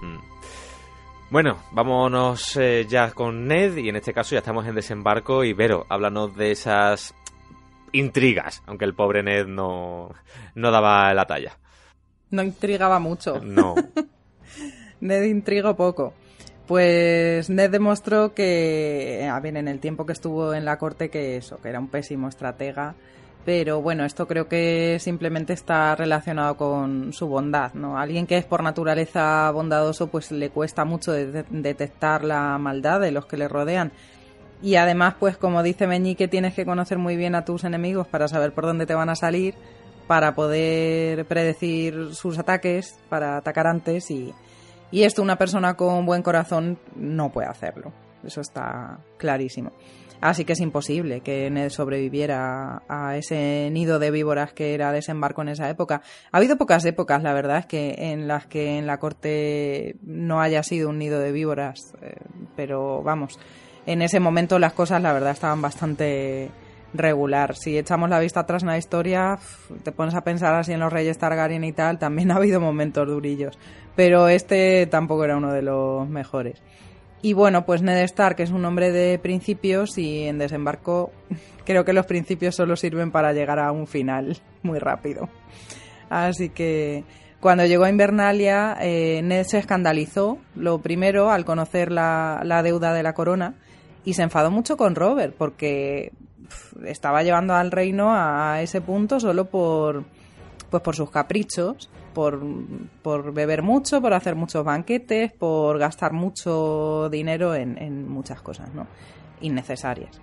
Mm. 0.02 0.18
Bueno, 1.32 1.58
vámonos 1.72 2.56
eh, 2.58 2.86
ya 2.88 3.12
con 3.12 3.48
Ned 3.48 3.78
y 3.78 3.90
en 3.90 3.96
este 3.96 4.14
caso 4.14 4.36
ya 4.36 4.40
estamos 4.40 4.66
en 4.68 4.76
desembarco 4.76 5.44
y 5.44 5.54
Vero, 5.54 5.86
háblanos 5.90 6.36
de 6.38 6.52
esas 6.52 7.16
intrigas, 7.92 8.62
aunque 8.68 8.86
el 8.86 8.94
pobre 8.94 9.24
Ned 9.24 9.48
no, 9.48 10.12
no 10.54 10.72
daba 10.72 11.14
la 11.14 11.26
talla. 11.26 11.58
No 12.30 12.44
intrigaba 12.44 13.00
mucho. 13.00 13.40
No. 13.42 13.76
Ned 15.00 15.24
intrigó 15.24 15.76
poco. 15.76 16.14
Pues 16.68 17.50
Ned 17.50 17.70
demostró 17.70 18.34
que, 18.34 19.28
a 19.32 19.40
ver, 19.40 19.58
en 19.58 19.68
el 19.68 19.80
tiempo 19.80 20.06
que 20.06 20.14
estuvo 20.14 20.54
en 20.54 20.66
la 20.66 20.78
corte, 20.78 21.10
que 21.10 21.38
eso, 21.38 21.60
que 21.62 21.70
era 21.70 21.80
un 21.80 21.88
pésimo 21.88 22.28
estratega. 22.28 22.96
Pero 23.46 23.80
bueno, 23.80 24.06
esto 24.06 24.28
creo 24.28 24.48
que 24.48 24.98
simplemente 25.00 25.54
está 25.54 25.96
relacionado 25.96 26.58
con 26.58 27.14
su 27.14 27.28
bondad, 27.28 27.74
¿no? 27.76 27.98
Alguien 28.00 28.26
que 28.26 28.38
es 28.38 28.46
por 28.46 28.64
naturaleza 28.64 29.52
bondadoso, 29.52 30.08
pues 30.08 30.32
le 30.32 30.50
cuesta 30.50 30.84
mucho 30.84 31.12
de- 31.12 31.46
detectar 31.52 32.24
la 32.24 32.58
maldad 32.58 33.00
de 33.00 33.12
los 33.12 33.28
que 33.28 33.38
le 33.38 33.48
rodean. 33.48 33.92
Y 34.64 34.78
además, 34.78 35.16
pues 35.20 35.38
como 35.38 35.62
dice 35.62 35.86
Meñique, 35.86 36.28
tienes 36.28 36.56
que 36.56 36.66
conocer 36.66 36.98
muy 36.98 37.16
bien 37.18 37.36
a 37.36 37.46
tus 37.46 37.64
enemigos 37.66 38.08
para 38.08 38.28
saber 38.28 38.52
por 38.52 38.66
dónde 38.66 38.88
te 38.88 38.96
van 38.96 39.10
a 39.10 39.16
salir, 39.16 39.54
para 40.08 40.34
poder 40.34 41.26
predecir 41.26 42.16
sus 42.16 42.40
ataques, 42.40 42.98
para 43.10 43.38
atacar 43.38 43.68
antes 43.68 44.10
y, 44.10 44.34
y 44.90 45.04
esto 45.04 45.22
una 45.22 45.36
persona 45.36 45.76
con 45.76 46.04
buen 46.08 46.24
corazón 46.24 46.80
no 46.96 47.32
puede 47.32 47.48
hacerlo. 47.48 47.92
Eso 48.24 48.42
está 48.42 48.98
clarísimo. 49.18 49.72
Así 50.22 50.46
que 50.46 50.54
es 50.54 50.60
imposible 50.60 51.22
que 51.22 51.50
Ned 51.50 51.70
sobreviviera 51.70 52.84
a 52.88 53.18
ese 53.18 53.70
nido 53.72 54.00
de 54.00 54.12
víboras 54.12 54.54
que 54.54 54.74
era 54.74 54.92
desembarco 54.92 55.42
en 55.42 55.50
esa 55.50 55.70
época. 55.70 56.02
Ha 56.32 56.38
habido 56.38 56.58
pocas 56.58 56.86
épocas, 56.86 57.22
la 57.22 57.34
verdad, 57.34 57.66
que 57.66 57.96
en 57.98 58.28
las 58.28 58.48
que 58.48 58.78
en 58.78 58.88
la 58.88 58.98
corte 58.98 59.98
no 60.02 60.42
haya 60.42 60.64
sido 60.64 60.90
un 60.90 61.00
nido 61.00 61.20
de 61.20 61.32
víboras, 61.32 61.94
eh, 62.02 62.16
pero 62.56 63.04
vamos, 63.04 63.40
en 63.86 64.02
ese 64.02 64.20
momento 64.20 64.58
las 64.60 64.74
cosas, 64.74 65.02
la 65.02 65.14
verdad, 65.14 65.32
estaban 65.32 65.62
bastante 65.62 66.50
regular. 66.94 67.56
Si 67.56 67.78
echamos 67.78 68.10
la 68.10 68.20
vista 68.20 68.42
atrás 68.42 68.64
en 68.64 68.70
la 68.70 68.78
historia, 68.78 69.38
te 69.84 69.92
pones 69.92 70.16
a 70.16 70.24
pensar 70.24 70.56
así 70.56 70.72
en 70.74 70.80
los 70.80 70.92
reyes 70.92 71.18
Targaryen 71.18 71.64
y 71.64 71.74
tal, 71.74 72.00
también 72.00 72.32
ha 72.32 72.36
habido 72.36 72.60
momentos 72.60 73.08
durillos. 73.08 73.58
Pero 73.96 74.28
este 74.28 74.88
tampoco 74.88 75.24
era 75.26 75.38
uno 75.38 75.54
de 75.54 75.62
los 75.62 76.08
mejores. 76.08 76.62
Y 77.22 77.34
bueno, 77.34 77.66
pues 77.66 77.82
Ned 77.82 78.04
Stark 78.04 78.40
es 78.40 78.52
un 78.52 78.66
hombre 78.66 78.92
de 78.92 79.18
principios 79.20 79.98
y 79.98 80.24
en 80.24 80.38
desembarco 80.38 81.12
creo 81.66 81.84
que 81.86 81.94
los 81.94 82.06
principios 82.06 82.56
solo 82.56 82.76
sirven 82.76 83.12
para 83.12 83.34
llegar 83.34 83.60
a 83.60 83.72
un 83.72 83.88
final 83.88 84.38
muy 84.64 84.80
rápido. 84.80 85.30
Así 86.10 86.50
que 86.50 87.04
cuando 87.40 87.66
llegó 87.66 87.84
a 87.84 87.90
Invernalia, 87.90 88.78
eh, 88.82 89.22
Ned 89.24 89.46
se 89.46 89.60
escandalizó, 89.60 90.40
lo 90.56 90.80
primero, 90.80 91.32
al 91.32 91.46
conocer 91.46 91.92
la, 91.92 92.42
la 92.44 92.64
deuda 92.64 92.94
de 92.94 93.04
la 93.04 93.14
corona, 93.14 93.56
y 94.04 94.14
se 94.14 94.24
enfadó 94.24 94.52
mucho 94.52 94.78
con 94.78 94.96
Robert, 94.96 95.36
porque 95.38 96.12
pf, 96.48 96.90
estaba 96.90 97.24
llevando 97.24 97.54
al 97.54 97.72
reino 97.72 98.14
a 98.14 98.62
ese 98.62 98.82
punto 98.82 99.20
solo 99.20 99.46
por, 99.46 100.06
pues 100.70 100.82
por 100.82 100.96
sus 100.96 101.12
caprichos, 101.12 101.90
por, 102.16 102.42
por 103.04 103.32
beber 103.32 103.62
mucho, 103.62 104.02
por 104.02 104.14
hacer 104.14 104.34
muchos 104.34 104.66
banquetes, 104.66 105.32
por 105.32 105.78
gastar 105.78 106.14
mucho 106.14 107.10
dinero 107.12 107.54
en, 107.54 107.78
en 107.78 108.10
muchas 108.10 108.42
cosas, 108.42 108.74
¿no? 108.74 108.88
Innecesarias. 109.42 110.20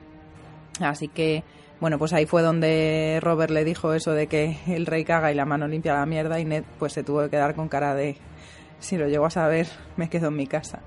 Así 0.80 1.06
que, 1.06 1.44
bueno, 1.80 1.98
pues 1.98 2.12
ahí 2.12 2.26
fue 2.26 2.42
donde 2.42 3.20
Robert 3.22 3.52
le 3.52 3.64
dijo 3.64 3.94
eso 3.94 4.12
de 4.12 4.26
que 4.26 4.56
el 4.66 4.86
rey 4.86 5.04
caga 5.04 5.30
y 5.30 5.36
la 5.36 5.44
mano 5.44 5.68
limpia 5.68 5.94
la 5.94 6.06
mierda 6.06 6.40
y 6.40 6.44
Ned 6.44 6.64
pues 6.80 6.92
se 6.92 7.04
tuvo 7.04 7.22
que 7.22 7.30
quedar 7.30 7.54
con 7.54 7.68
cara 7.68 7.94
de 7.94 8.16
si 8.80 8.96
lo 8.96 9.06
llego 9.06 9.26
a 9.26 9.30
saber 9.30 9.68
me 9.96 10.08
quedo 10.08 10.28
en 10.28 10.36
mi 10.36 10.48
casa. 10.48 10.80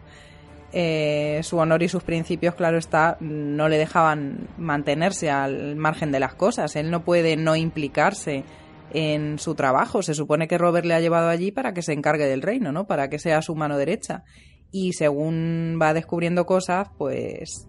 Eh, 0.74 1.40
su 1.44 1.58
honor 1.58 1.84
y 1.84 1.88
sus 1.88 2.04
principios, 2.04 2.56
claro 2.56 2.78
está, 2.78 3.16
no 3.22 3.70
le 3.70 3.78
dejaban 3.78 4.50
mantenerse 4.58 5.32
al 5.32 5.78
margen 5.78 6.12
de 6.12 6.20
las 6.20 6.34
cosas. 6.34 6.76
Él 6.76 6.92
no 6.92 7.06
puede 7.06 7.38
no 7.38 7.56
implicarse 7.56 8.44
en 8.92 9.40
su 9.40 9.56
trabajo. 9.56 10.02
Se 10.02 10.14
supone 10.14 10.48
que 10.48 10.58
Robert 10.58 10.86
le 10.86 10.94
ha 10.94 11.00
llevado 11.00 11.30
allí 11.30 11.52
para 11.52 11.74
que 11.74 11.82
se 11.82 11.94
encargue 11.94 12.26
del 12.26 12.42
reino, 12.42 12.72
¿no? 12.72 12.88
Para 12.88 13.10
que 13.10 13.20
sea 13.20 13.42
su 13.42 13.56
mano 13.56 13.78
derecha. 13.78 14.24
Y 14.72 14.94
según 14.94 15.80
va 15.82 15.94
descubriendo 15.94 16.46
cosas, 16.46 16.90
pues 16.98 17.68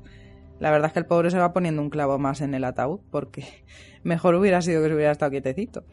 la 0.58 0.70
verdad 0.70 0.88
es 0.88 0.92
que 0.92 1.00
el 1.00 1.06
pobre 1.06 1.30
se 1.30 1.38
va 1.38 1.52
poniendo 1.52 1.82
un 1.82 1.90
clavo 1.90 2.18
más 2.18 2.40
en 2.40 2.54
el 2.54 2.64
ataúd, 2.64 3.00
porque 3.10 3.44
mejor 4.02 4.34
hubiera 4.34 4.62
sido 4.62 4.82
que 4.82 4.88
se 4.88 4.94
hubiera 4.94 5.12
estado 5.12 5.30
quietecito. 5.30 5.84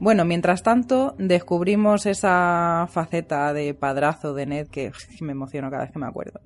Bueno, 0.00 0.24
mientras 0.24 0.62
tanto, 0.62 1.14
descubrimos 1.18 2.04
esa 2.04 2.88
faceta 2.90 3.52
de 3.52 3.74
padrazo 3.74 4.34
de 4.34 4.46
Ned 4.46 4.68
que 4.68 4.92
me 5.20 5.32
emociono 5.32 5.70
cada 5.70 5.84
vez 5.84 5.92
que 5.92 5.98
me 5.98 6.06
acuerdo. 6.06 6.40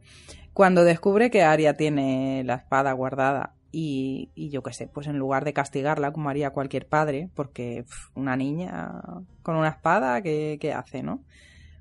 Cuando 0.53 0.85
descubre 0.85 1.31
que 1.31 1.43
Arya 1.43 1.75
tiene 1.75 2.43
la 2.45 2.57
espada 2.57 2.93
guardada 2.93 3.55
y, 3.71 4.31
y 4.35 4.51
yo 4.51 4.63
qué 4.63 4.73
sé, 4.73 4.87
pues 4.87 5.07
en 5.07 5.19
lugar 5.19 5.45
de 5.45 5.53
castigarla 5.53 6.13
como 6.13 6.31
haría 6.31 6.51
cualquier 6.51 6.87
padre, 6.87 7.29
porque 7.35 7.85
una 8.15 8.37
niña 8.37 9.03
con 9.43 9.57
una 9.57 9.69
espada, 9.69 10.23
¿qué, 10.23 10.73
hace, 10.75 11.03
no? 11.03 11.23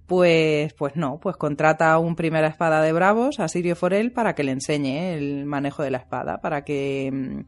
Pues, 0.05 0.73
pues 0.73 0.95
no, 0.95 1.19
pues 1.19 1.35
contrata 1.35 1.91
a 1.91 1.99
un 1.99 2.15
primera 2.15 2.47
espada 2.47 2.81
de 2.81 2.93
bravos, 2.93 3.39
a 3.39 3.47
Sirio 3.47 3.75
Forel, 3.75 4.11
para 4.11 4.35
que 4.35 4.43
le 4.43 4.53
enseñe 4.53 5.15
el 5.15 5.45
manejo 5.45 5.83
de 5.83 5.91
la 5.91 5.97
espada, 5.97 6.39
para 6.39 6.63
que 6.63 7.11
mm, 7.11 7.41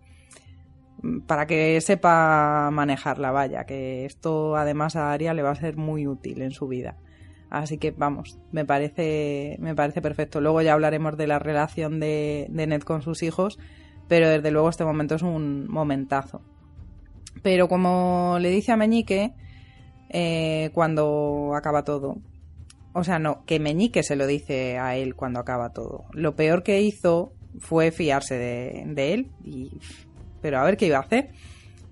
para 1.26 1.48
que 1.48 1.80
sepa 1.82 2.70
manejar 2.72 3.20
la 3.20 3.32
valla, 3.32 3.66
que 3.66 4.06
esto 4.06 4.56
además 4.58 4.96
a 4.96 5.12
Aria 5.12 5.34
le 5.34 5.42
va 5.42 5.52
a 5.52 5.56
ser 5.56 5.78
muy 5.78 6.08
útil 6.08 6.42
en 6.42 6.52
su 6.52 6.68
vida. 6.68 6.98
Así 7.50 7.78
que 7.78 7.92
vamos, 7.92 8.38
me 8.52 8.66
parece, 8.66 9.58
me 9.60 9.76
parece 9.76 10.02
perfecto. 10.02 10.40
Luego 10.40 10.62
ya 10.62 10.74
hablaremos 10.74 11.18
de 11.18 11.28
la 11.28 11.40
relación 11.40 12.00
de 12.00 12.48
Ned 12.52 12.82
con 12.82 13.02
sus 13.02 13.24
hijos, 13.24 13.58
pero 14.10 14.28
desde 14.28 14.52
luego 14.52 14.68
este 14.70 14.84
momento 14.84 15.16
es 15.16 15.22
un 15.22 15.70
momentazo. 15.70 16.42
Pero 17.42 17.70
como 17.70 18.38
le 18.42 18.50
dice 18.50 18.74
a 18.74 18.76
Meñique, 18.78 19.32
eh, 20.10 20.72
cuando 20.74 21.54
acaba 21.56 21.84
todo, 21.86 22.18
o 22.94 23.04
sea, 23.04 23.20
no, 23.20 23.46
que 23.46 23.60
Meñique 23.60 24.04
se 24.04 24.16
lo 24.18 24.28
dice 24.28 24.78
a 24.78 24.98
él 24.98 25.16
cuando 25.16 25.40
acaba 25.40 25.72
todo. 25.72 26.06
Lo 26.12 26.36
peor 26.36 26.64
que 26.64 26.82
hizo 26.82 27.32
fue 27.60 27.92
fiarse 27.92 28.36
de, 28.36 29.14
él, 29.14 29.32
pero 30.42 30.60
a 30.60 30.64
ver 30.66 30.76
qué 30.76 30.88
iba 30.88 30.98
a 30.98 31.02
hacer. 31.02 31.30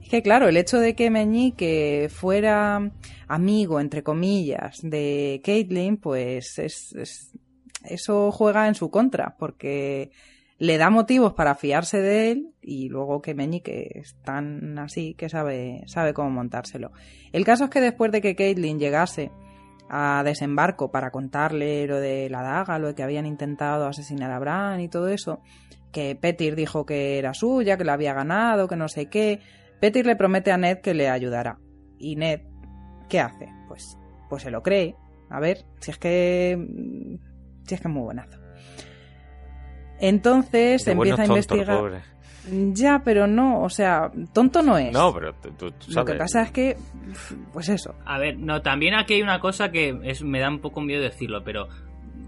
Es 0.02 0.10
que 0.10 0.22
claro, 0.22 0.48
el 0.50 0.58
hecho 0.58 0.80
de 0.80 0.96
que 0.96 1.10
Meñique 1.10 2.10
fuera 2.10 2.92
amigo, 3.28 3.80
entre 3.80 4.04
comillas, 4.04 4.80
de 4.82 5.42
Caitlyn, 5.44 5.98
pues 5.98 6.58
es, 6.60 6.94
es- 6.96 7.32
eso 7.84 8.32
juega 8.32 8.68
en 8.68 8.76
su 8.76 8.90
contra, 8.90 9.36
porque 9.38 10.12
le 10.60 10.78
da 10.78 10.90
motivos 10.90 11.34
para 11.34 11.56
fiarse 11.56 12.02
de 12.02 12.32
él 12.32 12.54
y 12.62 12.90
luego 12.90 13.22
que 13.22 13.36
Meñique 13.36 13.92
es 13.94 14.16
tan 14.24 14.80
así 14.80 15.14
que 15.14 15.30
sabe, 15.30 15.84
sabe 15.86 16.14
cómo 16.14 16.30
montárselo. 16.32 16.92
El 17.32 17.46
caso 17.46 17.66
es 17.66 17.70
que 17.70 17.82
después 17.82 18.12
de 18.12 18.22
que 18.22 18.36
Caitlyn 18.36 18.80
llegase 18.80 19.32
a 19.90 20.24
desembarco 20.26 20.92
para 20.92 21.12
contarle 21.12 21.88
lo 21.88 22.00
de 22.00 22.30
la 22.30 22.42
daga, 22.42 22.80
lo 22.80 22.88
de 22.88 22.96
que 22.96 23.04
habían 23.04 23.26
intentado 23.26 23.86
asesinar 23.86 24.32
a 24.32 24.40
Bran 24.40 24.82
y 24.82 24.90
todo 24.90 25.08
eso, 25.10 25.42
que 25.92 26.16
Petir 26.16 26.56
dijo 26.56 26.86
que 26.86 27.20
era 27.20 27.34
suya, 27.34 27.78
que 27.78 27.86
la 27.86 27.94
había 27.94 28.14
ganado, 28.14 28.68
que 28.68 28.76
no 28.76 28.88
sé 28.88 29.08
qué. 29.08 29.40
Petir 29.80 30.06
le 30.06 30.16
promete 30.16 30.52
a 30.52 30.58
Ned 30.58 30.80
que 30.80 30.94
le 30.94 31.10
ayudará. 31.10 31.60
Y 31.98 32.16
Ned, 32.16 32.42
¿qué 33.10 33.20
hace? 33.20 33.48
Pues, 33.68 33.98
pues 34.30 34.44
se 34.44 34.52
lo 34.52 34.64
cree. 34.64 34.96
A 35.30 35.40
ver, 35.40 35.66
si 35.80 35.92
es 35.92 35.98
que. 35.98 36.58
Si 37.64 37.76
es 37.76 37.82
que 37.82 37.88
es 37.88 37.94
muy 37.94 38.04
buenazo. 38.04 38.47
Entonces 40.00 40.88
empieza 40.88 41.24
a 41.24 41.26
tontos, 41.26 41.30
investigar. 41.52 41.78
pobre. 41.78 42.18
Ya, 42.74 43.02
pero 43.04 43.28
no, 43.28 43.62
o 43.62 43.70
sea, 43.70 44.10
tonto 44.34 44.62
no 44.62 44.78
es. 44.78 44.94
No, 44.94 45.14
pero 45.14 45.34
tú, 45.34 45.72
tú 45.72 45.92
sabes. 45.92 45.96
Lo 45.96 46.06
que 46.06 46.14
pasa 46.14 46.44
es 46.44 46.52
que, 46.52 46.78
pues 47.52 47.68
eso. 47.68 47.94
A 48.06 48.18
ver, 48.20 48.38
no, 48.40 48.62
también 48.62 48.94
aquí 48.96 49.16
hay 49.16 49.22
una 49.22 49.40
cosa 49.40 49.70
que 49.70 49.98
es, 50.04 50.24
me 50.24 50.40
da 50.40 50.50
un 50.50 50.60
poco 50.60 50.80
miedo 50.80 51.02
decirlo, 51.02 51.44
pero 51.44 51.68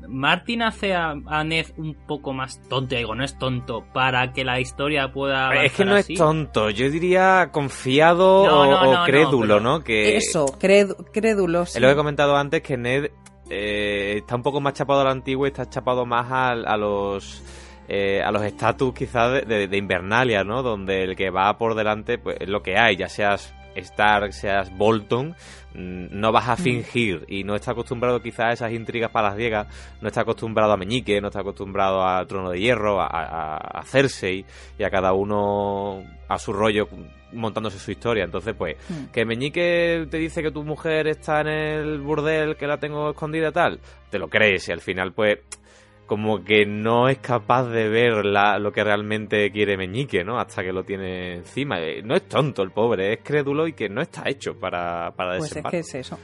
Martin 0.09 0.63
hace 0.63 0.93
a, 0.93 1.13
a 1.27 1.43
Ned 1.43 1.67
un 1.77 1.93
poco 2.07 2.33
más 2.33 2.59
tonto, 2.67 2.95
digo, 2.95 3.15
no 3.15 3.23
es 3.23 3.37
tonto, 3.37 3.85
para 3.93 4.33
que 4.33 4.43
la 4.43 4.59
historia 4.59 5.11
pueda. 5.11 5.53
Es 5.63 5.73
que 5.73 5.85
no 5.85 5.95
así. 5.95 6.13
es 6.13 6.19
tonto, 6.19 6.69
yo 6.69 6.89
diría 6.89 7.49
confiado 7.51 8.45
No, 8.45 8.61
o, 8.61 8.65
no, 8.65 8.81
o 8.81 8.85
no, 8.85 8.93
no, 8.99 9.05
crédulo, 9.05 9.59
¿no? 9.59 9.83
Que 9.83 10.17
Eso, 10.17 10.47
crédulo. 10.59 11.65
sí. 11.65 11.79
lo 11.79 11.89
he 11.89 11.95
comentado 11.95 12.35
antes, 12.35 12.61
que 12.61 12.75
Ned 12.75 13.11
eh, 13.49 14.15
está 14.17 14.35
un 14.35 14.43
poco 14.43 14.61
más 14.61 14.73
chapado 14.73 15.01
a 15.01 15.05
la 15.05 15.11
antigua 15.11 15.47
y 15.47 15.51
está 15.51 15.69
chapado 15.69 16.05
más 16.05 16.31
al- 16.31 16.67
a, 16.67 16.77
los 16.77 17.43
eh, 17.87 18.21
a 18.23 18.31
los 18.31 18.43
estatus 18.43 18.93
quizás 18.93 19.33
de, 19.33 19.41
de- 19.41 19.67
de 19.67 19.77
Invernalia, 19.77 20.43
¿no? 20.43 20.61
Donde 20.63 21.03
el 21.03 21.15
que 21.15 21.29
va 21.31 21.57
por 21.57 21.75
delante 21.75 22.17
pues 22.19 22.37
es 22.39 22.47
lo 22.49 22.61
que 22.61 22.77
hay, 22.77 22.95
ya 22.97 23.09
seas 23.09 23.53
Stark, 23.79 24.31
seas 24.33 24.71
Bolton, 24.75 25.35
mm, 25.73 26.07
no 26.11 26.31
vas 26.31 26.47
a 26.49 26.55
fingir 26.55 27.25
y 27.27 27.43
no 27.43 27.55
está 27.55 27.71
acostumbrado 27.71 28.21
quizás 28.21 28.39
a 28.45 28.51
esas 28.53 28.71
intrigas 28.73 29.11
palaciegas, 29.11 29.67
no 30.01 30.07
está 30.07 30.21
acostumbrado 30.21 30.71
a 30.73 30.77
Meñique, 30.77 31.19
no 31.21 31.27
está 31.27 31.41
acostumbrado 31.41 32.03
al 32.05 32.27
Trono 32.27 32.49
de 32.51 32.59
Hierro, 32.59 33.01
a, 33.01 33.07
a, 33.07 33.57
a 33.57 33.83
Cersei 33.83 34.45
y 34.77 34.83
a 34.83 34.89
cada 34.89 35.13
uno 35.13 36.03
a 36.27 36.37
su 36.37 36.53
rollo 36.53 36.87
montándose 37.31 37.77
su 37.79 37.91
historia. 37.91 38.23
Entonces, 38.23 38.55
pues, 38.57 38.75
Mm. 38.89 39.05
que 39.11 39.25
Meñique 39.25 40.07
te 40.09 40.17
dice 40.17 40.41
que 40.41 40.51
tu 40.51 40.63
mujer 40.63 41.07
está 41.07 41.41
en 41.41 41.47
el 41.47 41.99
burdel, 41.99 42.55
que 42.55 42.65
la 42.67 42.77
tengo 42.77 43.11
escondida 43.11 43.51
tal, 43.51 43.79
te 44.09 44.17
lo 44.19 44.27
crees 44.29 44.67
y 44.69 44.71
al 44.71 44.81
final, 44.81 45.13
pues, 45.13 45.39
como 46.09 46.43
que 46.43 46.65
no 46.65 47.07
es 47.07 47.19
capaz 47.19 47.69
de 47.69 47.87
ver 47.87 48.25
la- 48.25 48.57
lo 48.57 48.71
que 48.73 48.83
realmente 48.83 49.51
quiere 49.51 49.77
Meñique, 49.77 50.23
¿no? 50.23 50.39
Hasta 50.39 50.63
que 50.63 50.73
lo 50.73 50.83
tiene 50.83 51.35
encima. 51.35 51.79
Eh, 51.79 52.01
No 52.03 52.15
es 52.15 52.23
tonto 52.27 52.63
el 52.63 52.71
pobre, 52.71 53.13
es 53.13 53.19
crédulo 53.23 53.67
y 53.67 53.73
que 53.73 53.87
no 53.89 54.01
está 54.01 54.23
hecho 54.27 54.59
para, 54.59 55.11
para 55.15 55.37
Pues 55.37 55.55
es 55.55 55.63
que 55.63 55.77
es 55.79 55.95
eso. 55.95 56.19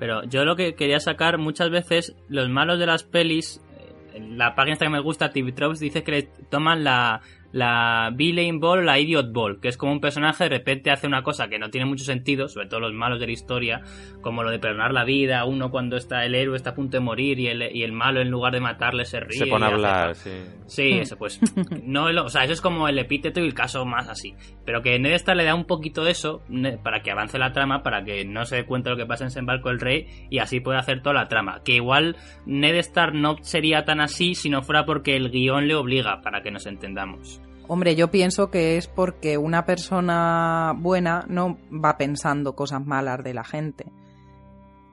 Pero 0.00 0.24
yo 0.24 0.44
lo 0.44 0.56
que 0.56 0.74
quería 0.74 0.98
sacar 0.98 1.38
muchas 1.38 1.70
veces, 1.70 2.16
los 2.28 2.48
malos 2.48 2.78
de 2.80 2.86
las 2.86 3.04
pelis, 3.04 3.62
eh, 3.78 4.16
en 4.16 4.36
la 4.36 4.54
página 4.56 4.72
esta 4.72 4.86
que 4.86 4.90
me 4.90 5.00
gusta, 5.00 5.30
TV 5.30 5.52
Tropes, 5.52 5.78
dice 5.78 6.02
que 6.02 6.10
le 6.12 6.22
toman 6.50 6.82
la, 6.82 7.20
la 7.52 8.10
Villain 8.14 8.60
Ball 8.60 8.80
o 8.80 8.82
la 8.82 8.98
Idiot 8.98 9.32
Ball, 9.32 9.60
que 9.60 9.68
es 9.68 9.76
como 9.76 9.92
un 9.92 10.00
personaje 10.00 10.44
de 10.44 10.50
repente 10.50 10.90
hace 10.90 11.06
una 11.06 11.22
cosa 11.22 11.48
que 11.48 11.58
no 11.58 11.70
tiene 11.70 11.86
mucho 11.86 12.04
sentido, 12.04 12.48
sobre 12.48 12.66
todo 12.66 12.80
los 12.80 12.92
malos 12.92 13.20
de 13.20 13.26
la 13.26 13.32
historia, 13.32 13.82
como 14.20 14.42
lo 14.42 14.50
de 14.50 14.58
perdonar 14.58 14.92
la 14.92 15.04
vida, 15.04 15.44
uno 15.44 15.70
cuando 15.70 15.96
está 15.96 16.24
el 16.24 16.34
héroe 16.34 16.56
está 16.56 16.70
a 16.70 16.74
punto 16.74 16.96
de 16.96 17.00
morir 17.00 17.38
y 17.40 17.48
el, 17.48 17.74
y 17.74 17.82
el 17.82 17.92
malo 17.92 18.20
en 18.20 18.30
lugar 18.30 18.52
de 18.52 18.60
matarle 18.60 19.04
se 19.04 19.20
ríe. 19.20 19.38
Se 19.38 19.46
pone 19.46 19.64
a 19.64 19.68
hace 19.68 19.74
hablar, 19.74 20.14
sí. 20.14 20.30
Sí, 20.66 20.98
eso 20.98 21.16
pues. 21.16 21.40
No, 21.82 22.04
o 22.04 22.28
sea, 22.28 22.44
eso 22.44 22.52
es 22.52 22.60
como 22.60 22.88
el 22.88 22.98
epíteto 22.98 23.40
y 23.40 23.44
el 23.44 23.54
caso 23.54 23.84
más 23.84 24.08
así. 24.08 24.34
Pero 24.64 24.82
que 24.82 24.98
Ned 24.98 25.12
Stark 25.14 25.36
le 25.36 25.44
da 25.44 25.54
un 25.54 25.64
poquito 25.64 26.04
de 26.04 26.12
eso 26.12 26.42
para 26.82 27.02
que 27.02 27.10
avance 27.10 27.38
la 27.38 27.52
trama, 27.52 27.82
para 27.82 28.04
que 28.04 28.24
no 28.24 28.44
se 28.44 28.56
dé 28.56 28.66
cuenta 28.66 28.90
de 28.90 28.96
lo 28.96 29.02
que 29.02 29.06
pasa 29.06 29.24
en 29.24 29.28
Desembarco 29.28 29.68
del 29.68 29.80
Rey 29.80 30.06
y 30.30 30.38
así 30.38 30.60
pueda 30.60 30.78
hacer 30.78 31.02
toda 31.02 31.14
la 31.14 31.28
trama. 31.28 31.62
Que 31.64 31.74
igual 31.74 32.16
Ned 32.46 32.76
Stark 32.76 33.14
no 33.14 33.36
sería 33.42 33.84
tan 33.84 34.00
así 34.00 34.34
si 34.34 34.50
no 34.50 34.62
fuera 34.62 34.84
porque 34.84 35.16
el 35.16 35.30
guion 35.30 35.66
le 35.66 35.74
obliga, 35.74 36.20
para 36.22 36.42
que 36.42 36.50
nos 36.50 36.66
entendamos. 36.66 37.39
Hombre, 37.72 37.94
yo 37.94 38.10
pienso 38.10 38.50
que 38.50 38.76
es 38.76 38.88
porque 38.88 39.38
una 39.38 39.64
persona 39.64 40.74
buena 40.76 41.24
no 41.28 41.56
va 41.72 41.96
pensando 41.96 42.56
cosas 42.56 42.84
malas 42.84 43.22
de 43.22 43.32
la 43.32 43.44
gente. 43.44 43.86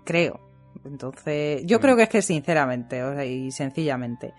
Creo. 0.06 0.40
Entonces, 0.86 1.64
yo 1.66 1.80
Mm. 1.80 1.82
creo 1.82 1.96
que 1.96 2.04
es 2.04 2.10
que 2.10 2.22
sinceramente, 2.22 3.04
o 3.04 3.16
sea, 3.16 3.26
y 3.26 3.50
sencillamente, 3.50 4.36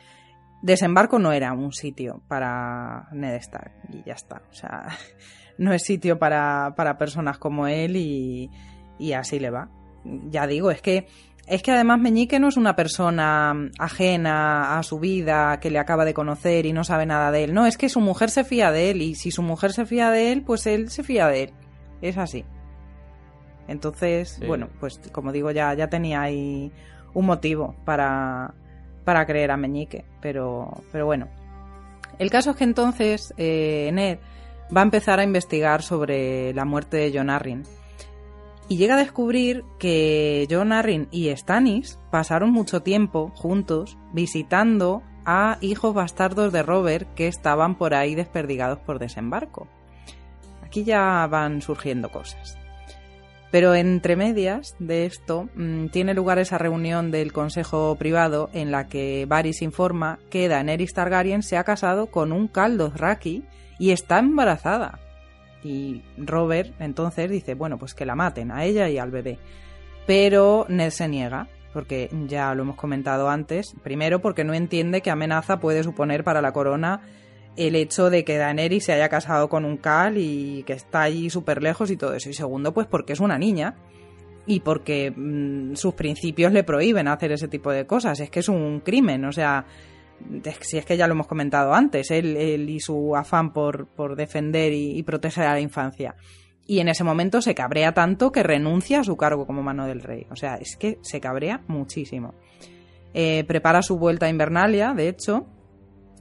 Desembarco 0.62 1.18
no 1.18 1.32
era 1.32 1.52
un 1.52 1.72
sitio 1.72 2.22
para 2.28 3.08
Ned 3.12 3.34
Stark 3.34 3.72
y 3.92 4.04
ya 4.04 4.14
está. 4.14 4.42
O 4.50 4.54
sea, 4.54 4.86
no 5.58 5.72
es 5.72 5.82
sitio 5.82 6.20
para, 6.20 6.74
para 6.76 6.96
personas 6.96 7.38
como 7.38 7.66
él 7.66 7.96
y, 7.96 8.50
y 9.00 9.14
así 9.14 9.40
le 9.40 9.50
va. 9.50 9.68
Ya 10.30 10.46
digo, 10.46 10.70
es 10.70 10.80
que 10.80 11.08
es 11.48 11.62
que 11.62 11.72
además 11.72 11.98
Meñique 12.00 12.38
no 12.38 12.48
es 12.48 12.56
una 12.56 12.76
persona 12.76 13.54
ajena 13.78 14.78
a 14.78 14.82
su 14.82 14.98
vida, 14.98 15.58
que 15.60 15.70
le 15.70 15.78
acaba 15.78 16.04
de 16.04 16.14
conocer 16.14 16.66
y 16.66 16.72
no 16.72 16.84
sabe 16.84 17.06
nada 17.06 17.30
de 17.30 17.44
él. 17.44 17.54
No, 17.54 17.66
es 17.66 17.76
que 17.78 17.88
su 17.88 18.00
mujer 18.00 18.30
se 18.30 18.44
fía 18.44 18.70
de 18.70 18.90
él 18.90 19.02
y 19.02 19.14
si 19.14 19.30
su 19.30 19.42
mujer 19.42 19.72
se 19.72 19.86
fía 19.86 20.10
de 20.10 20.32
él, 20.32 20.42
pues 20.42 20.66
él 20.66 20.90
se 20.90 21.02
fía 21.02 21.26
de 21.28 21.44
él. 21.44 21.52
Es 22.02 22.18
así. 22.18 22.44
Entonces, 23.66 24.36
Sí. 24.40 24.46
bueno, 24.46 24.68
pues 24.80 25.00
como 25.12 25.32
digo, 25.32 25.50
ya, 25.50 25.74
ya 25.74 25.88
tenía 25.88 26.22
ahí 26.22 26.72
un 27.14 27.26
motivo 27.26 27.74
para, 27.84 28.54
para 29.04 29.26
creer 29.26 29.50
a 29.50 29.56
Meñique. 29.56 30.04
Pero, 30.20 30.82
pero 30.92 31.06
bueno. 31.06 31.28
El 32.18 32.30
caso 32.30 32.50
es 32.50 32.56
que 32.56 32.64
entonces 32.64 33.32
eh, 33.36 33.90
Ned 33.92 34.18
va 34.74 34.80
a 34.80 34.84
empezar 34.84 35.20
a 35.20 35.24
investigar 35.24 35.82
sobre 35.82 36.52
la 36.54 36.64
muerte 36.64 36.96
de 36.96 37.12
John 37.14 37.30
Arryn. 37.30 37.62
Y 38.68 38.76
llega 38.76 38.94
a 38.94 38.98
descubrir 38.98 39.64
que 39.78 40.46
John 40.50 40.72
Arryn 40.72 41.08
y 41.10 41.34
Stannis 41.34 41.98
pasaron 42.10 42.50
mucho 42.50 42.82
tiempo 42.82 43.32
juntos 43.34 43.96
visitando 44.12 45.02
a 45.24 45.56
hijos 45.62 45.94
bastardos 45.94 46.52
de 46.52 46.62
Robert 46.62 47.08
que 47.14 47.28
estaban 47.28 47.76
por 47.76 47.94
ahí 47.94 48.14
desperdigados 48.14 48.78
por 48.78 48.98
desembarco. 48.98 49.68
Aquí 50.62 50.84
ya 50.84 51.26
van 51.30 51.62
surgiendo 51.62 52.10
cosas. 52.10 52.58
Pero 53.50 53.74
entre 53.74 54.16
medias 54.16 54.76
de 54.78 55.06
esto 55.06 55.48
mm, 55.54 55.86
tiene 55.86 56.12
lugar 56.12 56.38
esa 56.38 56.58
reunión 56.58 57.10
del 57.10 57.32
Consejo 57.32 57.96
Privado 57.98 58.50
en 58.52 58.70
la 58.70 58.88
que 58.88 59.24
Varys 59.26 59.62
informa 59.62 60.18
que 60.30 60.48
Daenerys 60.48 60.92
Targaryen 60.92 61.42
se 61.42 61.56
ha 61.56 61.64
casado 61.64 62.08
con 62.08 62.32
un 62.32 62.48
Caldo 62.48 62.92
Raki 62.94 63.44
y 63.78 63.92
está 63.92 64.18
embarazada. 64.18 64.98
Y 65.62 66.02
Robert 66.16 66.74
entonces 66.80 67.30
dice, 67.30 67.54
bueno, 67.54 67.78
pues 67.78 67.94
que 67.94 68.06
la 68.06 68.14
maten 68.14 68.50
a 68.50 68.64
ella 68.64 68.88
y 68.88 68.98
al 68.98 69.10
bebé. 69.10 69.38
Pero 70.06 70.66
Ned 70.68 70.90
se 70.90 71.08
niega, 71.08 71.48
porque 71.72 72.10
ya 72.26 72.54
lo 72.54 72.62
hemos 72.62 72.76
comentado 72.76 73.28
antes. 73.28 73.74
Primero, 73.82 74.20
porque 74.20 74.44
no 74.44 74.54
entiende 74.54 75.00
qué 75.00 75.10
amenaza 75.10 75.60
puede 75.60 75.82
suponer 75.82 76.24
para 76.24 76.40
la 76.40 76.52
corona 76.52 77.02
el 77.56 77.74
hecho 77.74 78.08
de 78.08 78.24
que 78.24 78.38
Daenerys 78.38 78.84
se 78.84 78.92
haya 78.92 79.08
casado 79.08 79.48
con 79.48 79.64
un 79.64 79.78
Cal 79.78 80.16
y 80.16 80.62
que 80.62 80.74
está 80.74 81.02
allí 81.02 81.28
súper 81.28 81.62
lejos 81.62 81.90
y 81.90 81.96
todo 81.96 82.14
eso. 82.14 82.30
Y 82.30 82.34
segundo, 82.34 82.72
pues 82.72 82.86
porque 82.86 83.12
es 83.12 83.20
una 83.20 83.36
niña 83.36 83.74
y 84.46 84.60
porque 84.60 85.12
mm, 85.14 85.74
sus 85.74 85.94
principios 85.94 86.52
le 86.52 86.62
prohíben 86.62 87.08
hacer 87.08 87.32
ese 87.32 87.48
tipo 87.48 87.72
de 87.72 87.84
cosas. 87.84 88.20
Es 88.20 88.30
que 88.30 88.40
es 88.40 88.48
un 88.48 88.80
crimen, 88.80 89.24
o 89.24 89.32
sea, 89.32 89.66
si 90.60 90.78
es 90.78 90.84
que 90.84 90.96
ya 90.96 91.06
lo 91.06 91.14
hemos 91.14 91.26
comentado 91.26 91.74
antes, 91.74 92.10
él, 92.10 92.36
él 92.36 92.68
y 92.70 92.80
su 92.80 93.16
afán 93.16 93.52
por, 93.52 93.86
por 93.86 94.16
defender 94.16 94.72
y, 94.72 95.02
proteger 95.02 95.44
a 95.46 95.54
la 95.54 95.60
infancia. 95.60 96.14
Y 96.66 96.80
en 96.80 96.88
ese 96.88 97.04
momento 97.04 97.40
se 97.40 97.54
cabrea 97.54 97.92
tanto 97.92 98.30
que 98.30 98.42
renuncia 98.42 99.00
a 99.00 99.04
su 99.04 99.16
cargo 99.16 99.46
como 99.46 99.62
mano 99.62 99.86
del 99.86 100.02
rey. 100.02 100.26
O 100.30 100.36
sea, 100.36 100.56
es 100.56 100.76
que 100.76 100.98
se 101.02 101.20
cabrea 101.20 101.62
muchísimo. 101.66 102.34
Eh, 103.14 103.44
prepara 103.44 103.80
su 103.82 103.98
vuelta 103.98 104.26
a 104.26 104.30
Invernalia, 104.30 104.92
de 104.92 105.08
hecho, 105.08 105.46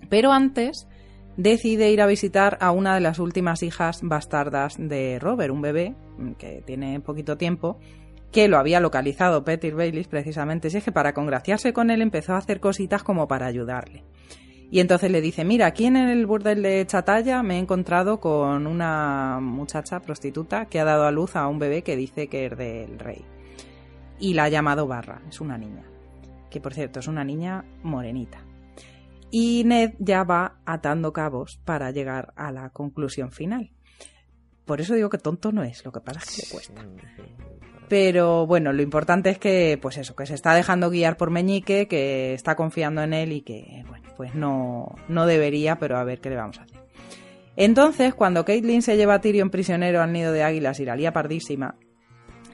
pero 0.10 0.32
antes 0.32 0.88
decide 1.36 1.92
ir 1.92 2.02
a 2.02 2.08
visitar 2.08 2.58
a 2.62 2.72
una 2.72 2.96
de 2.96 3.02
las 3.02 3.20
últimas 3.20 3.62
hijas 3.62 4.00
bastardas 4.02 4.76
de 4.78 5.20
Robert, 5.20 5.54
un 5.54 5.62
bebé 5.62 5.96
que 6.38 6.64
tiene 6.66 7.00
poquito 7.02 7.38
tiempo, 7.38 7.80
que 8.32 8.48
lo 8.48 8.58
había 8.58 8.80
localizado 8.80 9.44
Peter 9.44 9.74
Baylis 9.74 10.08
precisamente. 10.08 10.70
Si 10.70 10.78
es 10.78 10.84
que 10.84 10.92
para 10.92 11.14
congraciarse 11.14 11.74
con 11.74 11.90
él 11.90 12.02
empezó 12.02 12.34
a 12.34 12.38
hacer 12.38 12.60
cositas 12.60 13.04
como 13.04 13.28
para 13.28 13.46
ayudarle. 13.46 14.04
Y 14.70 14.82
entonces 14.82 15.10
le 15.12 15.22
dice, 15.22 15.46
mira, 15.46 15.68
aquí 15.68 15.86
en 15.86 15.96
el 15.96 16.26
burdel 16.26 16.62
de 16.62 16.86
Chatalla 16.86 17.42
me 17.42 17.56
he 17.56 17.60
encontrado 17.60 18.20
con 18.20 18.68
una 18.68 19.40
muchacha 19.42 20.02
prostituta 20.02 20.66
que 20.66 20.80
ha 20.80 20.84
dado 20.84 21.06
a 21.06 21.12
luz 21.12 21.38
a 21.38 21.48
un 21.48 21.58
bebé 21.58 21.84
que 21.84 21.96
dice 21.96 22.28
que 22.28 22.48
es 22.48 22.58
del 22.58 23.00
rey. 23.00 23.24
Y 24.20 24.34
la 24.34 24.46
ha 24.46 24.50
llamado 24.50 24.88
Barra, 24.88 25.22
es 25.30 25.40
una 25.40 25.58
niña. 25.58 25.86
Que 26.50 26.60
por 26.60 26.74
cierto, 26.74 27.00
es 27.00 27.08
una 27.08 27.24
niña 27.24 27.64
morenita. 27.84 28.40
Y 29.32 29.64
Ned 29.66 29.94
ya 30.00 30.24
va 30.24 30.60
atando 30.66 31.14
cabos 31.14 31.62
para 31.64 31.92
llegar 31.92 32.34
a 32.36 32.52
la 32.52 32.70
conclusión 32.70 33.32
final. 33.32 33.72
Por 34.68 34.82
eso 34.82 34.94
digo 34.94 35.10
que 35.10 35.18
tonto 35.18 35.52
no 35.52 35.64
es, 35.64 35.84
lo 35.86 35.92
que 35.92 36.02
pasa 36.02 36.20
es 36.20 36.36
que 36.36 36.42
le 36.46 36.52
cuesta. 36.52 36.86
Pero 37.88 38.46
bueno, 38.46 38.74
lo 38.74 38.82
importante 38.82 39.30
es 39.30 39.40
que, 39.40 39.80
pues 39.82 39.98
eso, 39.98 40.14
que 40.14 40.26
se 40.26 40.34
está 40.36 40.54
dejando 40.54 40.90
guiar 40.90 41.16
por 41.16 41.32
Meñique, 41.32 41.88
que 41.88 42.34
está 42.34 42.56
confiando 42.56 43.02
en 43.02 43.14
él 43.14 43.32
y 43.32 43.42
que, 43.42 43.86
bueno, 43.88 44.10
pues 44.18 44.36
no, 44.36 44.94
no 45.08 45.26
debería, 45.26 45.78
pero 45.78 45.98
a 45.98 46.04
ver 46.04 46.20
qué 46.20 46.30
le 46.30 46.36
vamos 46.36 46.60
a 46.60 46.64
hacer. 46.64 46.82
Entonces, 47.56 48.14
cuando 48.14 48.44
Caitlyn 48.44 48.82
se 48.82 48.98
lleva 48.98 49.16
a 49.16 49.22
Tyrion 49.22 49.50
prisionero 49.50 50.02
al 50.02 50.12
nido 50.12 50.34
de 50.34 50.44
águilas 50.44 50.82
y 50.82 50.86
la 50.86 50.98
lía 50.98 51.14
pardísima, 51.14 51.76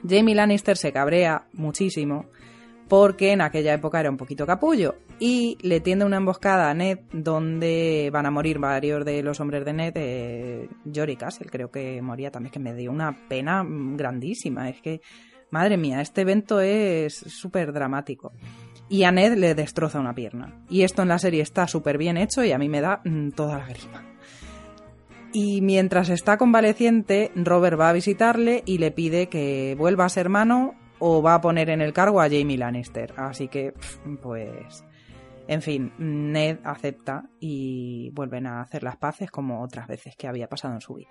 Jamie 0.08 0.36
Lannister 0.36 0.76
se 0.76 0.92
cabrea 0.92 1.48
muchísimo 1.52 2.26
porque 2.88 3.32
en 3.32 3.40
aquella 3.40 3.74
época 3.74 3.98
era 3.98 4.10
un 4.10 4.16
poquito 4.16 4.46
capullo 4.46 4.94
y 5.18 5.58
le 5.62 5.80
tiende 5.80 6.04
una 6.04 6.16
emboscada 6.16 6.70
a 6.70 6.74
Ned 6.74 6.98
donde 7.12 8.10
van 8.12 8.26
a 8.26 8.30
morir 8.30 8.58
varios 8.58 9.04
de 9.04 9.22
los 9.22 9.40
hombres 9.40 9.64
de 9.64 9.72
Ned, 9.72 9.92
eh, 9.96 10.68
Jory 10.92 11.16
Castle 11.16 11.48
creo 11.50 11.70
que 11.70 12.02
moría 12.02 12.30
también, 12.30 12.52
que 12.52 12.58
me 12.58 12.74
dio 12.74 12.90
una 12.90 13.28
pena 13.28 13.64
grandísima, 13.66 14.68
es 14.68 14.80
que 14.80 15.00
madre 15.50 15.76
mía, 15.76 16.00
este 16.00 16.22
evento 16.22 16.60
es 16.60 17.14
súper 17.14 17.72
dramático. 17.72 18.32
Y 18.88 19.04
a 19.04 19.12
Ned 19.12 19.36
le 19.36 19.54
destroza 19.54 19.98
una 19.98 20.14
pierna. 20.14 20.62
Y 20.68 20.82
esto 20.82 21.02
en 21.02 21.08
la 21.08 21.18
serie 21.18 21.42
está 21.42 21.66
súper 21.66 21.96
bien 21.96 22.16
hecho 22.16 22.44
y 22.44 22.52
a 22.52 22.58
mí 22.58 22.68
me 22.68 22.82
da 22.82 23.00
mm, 23.04 23.30
toda 23.30 23.58
la 23.58 23.66
grima. 23.66 24.04
Y 25.32 25.62
mientras 25.62 26.10
está 26.10 26.36
convaleciente, 26.36 27.32
Robert 27.34 27.80
va 27.80 27.88
a 27.88 27.92
visitarle 27.92 28.62
y 28.66 28.78
le 28.78 28.90
pide 28.90 29.28
que 29.28 29.74
vuelva 29.76 30.04
a 30.04 30.08
ser 30.08 30.26
hermano 30.26 30.74
o 30.98 31.22
va 31.22 31.34
a 31.34 31.40
poner 31.40 31.70
en 31.70 31.80
el 31.80 31.92
cargo 31.92 32.20
a 32.20 32.28
Jamie 32.28 32.58
Lannister. 32.58 33.14
Así 33.16 33.48
que, 33.48 33.74
pues... 34.22 34.84
En 35.46 35.60
fin, 35.60 35.92
Ned 35.98 36.58
acepta 36.64 37.24
y 37.38 38.10
vuelven 38.10 38.46
a 38.46 38.62
hacer 38.62 38.82
las 38.82 38.96
paces 38.96 39.30
como 39.30 39.62
otras 39.62 39.86
veces 39.86 40.16
que 40.16 40.26
había 40.26 40.48
pasado 40.48 40.74
en 40.74 40.80
su 40.80 40.94
vida. 40.94 41.10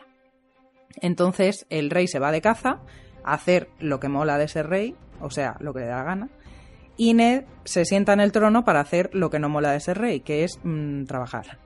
Entonces 1.02 1.66
el 1.70 1.90
rey 1.90 2.08
se 2.08 2.20
va 2.20 2.32
de 2.32 2.42
caza 2.42 2.82
a 3.24 3.34
hacer 3.34 3.70
lo 3.80 4.00
que 4.00 4.10
mola 4.10 4.38
de 4.38 4.48
ser 4.48 4.68
rey, 4.68 4.96
o 5.22 5.30
sea, 5.30 5.56
lo 5.60 5.74
que 5.74 5.82
le 5.82 5.88
da 5.88 6.04
gana, 6.04 6.30
y 6.98 7.14
Ned 7.14 7.46
se 7.64 7.86
sienta 7.86 8.14
en 8.14 8.20
el 8.20 8.32
trono 8.32 8.64
para 8.64 8.80
hacer 8.80 9.10
lo 9.14 9.30
que 9.30 9.40
no 9.40 9.50
mola 9.50 9.72
de 9.72 9.80
ser 9.80 9.98
rey, 9.98 10.20
que 10.20 10.44
es 10.44 10.60
mm, 10.64 11.06
trabajar. 11.06 11.60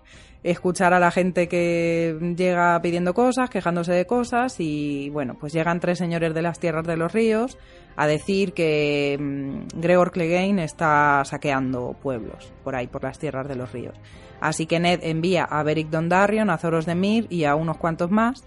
Escuchar 0.44 0.94
a 0.94 1.00
la 1.00 1.12
gente 1.12 1.50
que 1.50 2.18
llega 2.38 2.80
pidiendo 2.82 3.14
cosas, 3.14 3.50
quejándose 3.50 3.92
de 3.92 4.06
cosas, 4.06 4.56
y 4.60 5.10
bueno, 5.10 5.36
pues 5.40 5.52
llegan 5.52 5.80
tres 5.80 5.98
señores 5.98 6.34
de 6.34 6.42
las 6.42 6.60
tierras 6.60 6.86
de 6.86 6.96
los 6.96 7.12
ríos 7.12 7.58
a 7.98 8.08
decir 8.08 8.54
que 8.54 9.18
mm, 9.20 9.80
Gregor 9.82 10.12
Clegane 10.12 10.64
está 10.64 11.24
saqueando 11.26 11.98
pueblos 12.02 12.54
por 12.64 12.76
ahí, 12.76 12.88
por 12.88 13.04
las 13.04 13.20
tierras 13.20 13.48
de 13.48 13.56
los 13.56 13.74
ríos. 13.74 13.96
Así 14.40 14.68
que 14.68 14.80
Ned 14.80 15.00
envía 15.04 15.44
a 15.44 15.64
Beric 15.64 15.90
Dondarrion, 15.90 16.50
a 16.50 16.60
Zoros 16.60 16.86
de 16.86 16.96
Mir 16.96 17.26
y 17.30 17.44
a 17.44 17.56
unos 17.56 17.78
cuantos 17.78 18.12
más, 18.12 18.44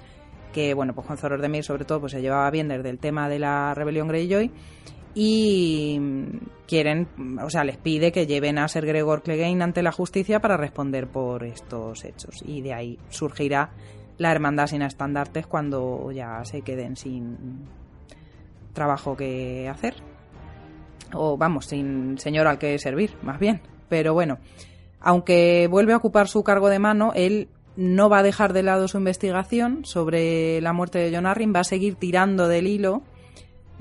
que 0.52 0.72
bueno, 0.72 0.94
pues 0.94 1.06
con 1.06 1.18
Zoros 1.18 1.42
de 1.42 1.48
Mir 1.48 1.64
sobre 1.64 1.84
todo 1.84 2.00
pues 2.00 2.12
se 2.12 2.22
llevaba 2.22 2.48
bien 2.50 2.68
desde 2.68 2.88
el 2.90 2.98
tema 2.98 3.28
de 3.28 3.40
la 3.40 3.74
rebelión 3.74 4.08
Greyjoy, 4.08 4.52
y 5.12 6.00
quieren, 6.68 7.08
o 7.42 7.50
sea, 7.50 7.64
les 7.64 7.76
pide 7.76 8.12
que 8.12 8.28
lleven 8.28 8.58
a 8.58 8.68
Ser 8.68 8.86
Gregor 8.86 9.22
Clegane 9.22 9.64
ante 9.64 9.82
la 9.82 9.90
justicia 9.90 10.40
para 10.40 10.56
responder 10.56 11.08
por 11.08 11.42
estos 11.42 12.04
hechos. 12.04 12.36
Y 12.44 12.62
de 12.62 12.74
ahí 12.74 12.98
surgirá 13.08 13.70
la 14.18 14.30
hermandad 14.30 14.68
sin 14.68 14.82
estandartes 14.82 15.48
cuando 15.48 16.12
ya 16.12 16.44
se 16.44 16.62
queden 16.62 16.94
sin 16.94 17.66
trabajo 18.72 19.16
que 19.16 19.68
hacer. 19.68 19.94
O 21.12 21.36
vamos, 21.36 21.66
sin 21.66 22.18
señor 22.18 22.46
al 22.46 22.58
que 22.58 22.78
servir, 22.78 23.16
más 23.22 23.38
bien. 23.38 23.60
Pero 23.88 24.14
bueno, 24.14 24.38
aunque 25.00 25.66
vuelve 25.68 25.92
a 25.92 25.96
ocupar 25.96 26.28
su 26.28 26.44
cargo 26.44 26.68
de 26.68 26.78
mano, 26.78 27.12
él 27.14 27.48
no 27.76 28.08
va 28.08 28.18
a 28.18 28.22
dejar 28.22 28.52
de 28.52 28.62
lado 28.62 28.88
su 28.88 28.98
investigación 28.98 29.84
sobre 29.84 30.60
la 30.60 30.72
muerte 30.72 30.98
de 30.98 31.14
John 31.14 31.26
Arryn, 31.26 31.52
va 31.54 31.60
a 31.60 31.64
seguir 31.64 31.96
tirando 31.96 32.46
del 32.48 32.66
hilo 32.66 33.02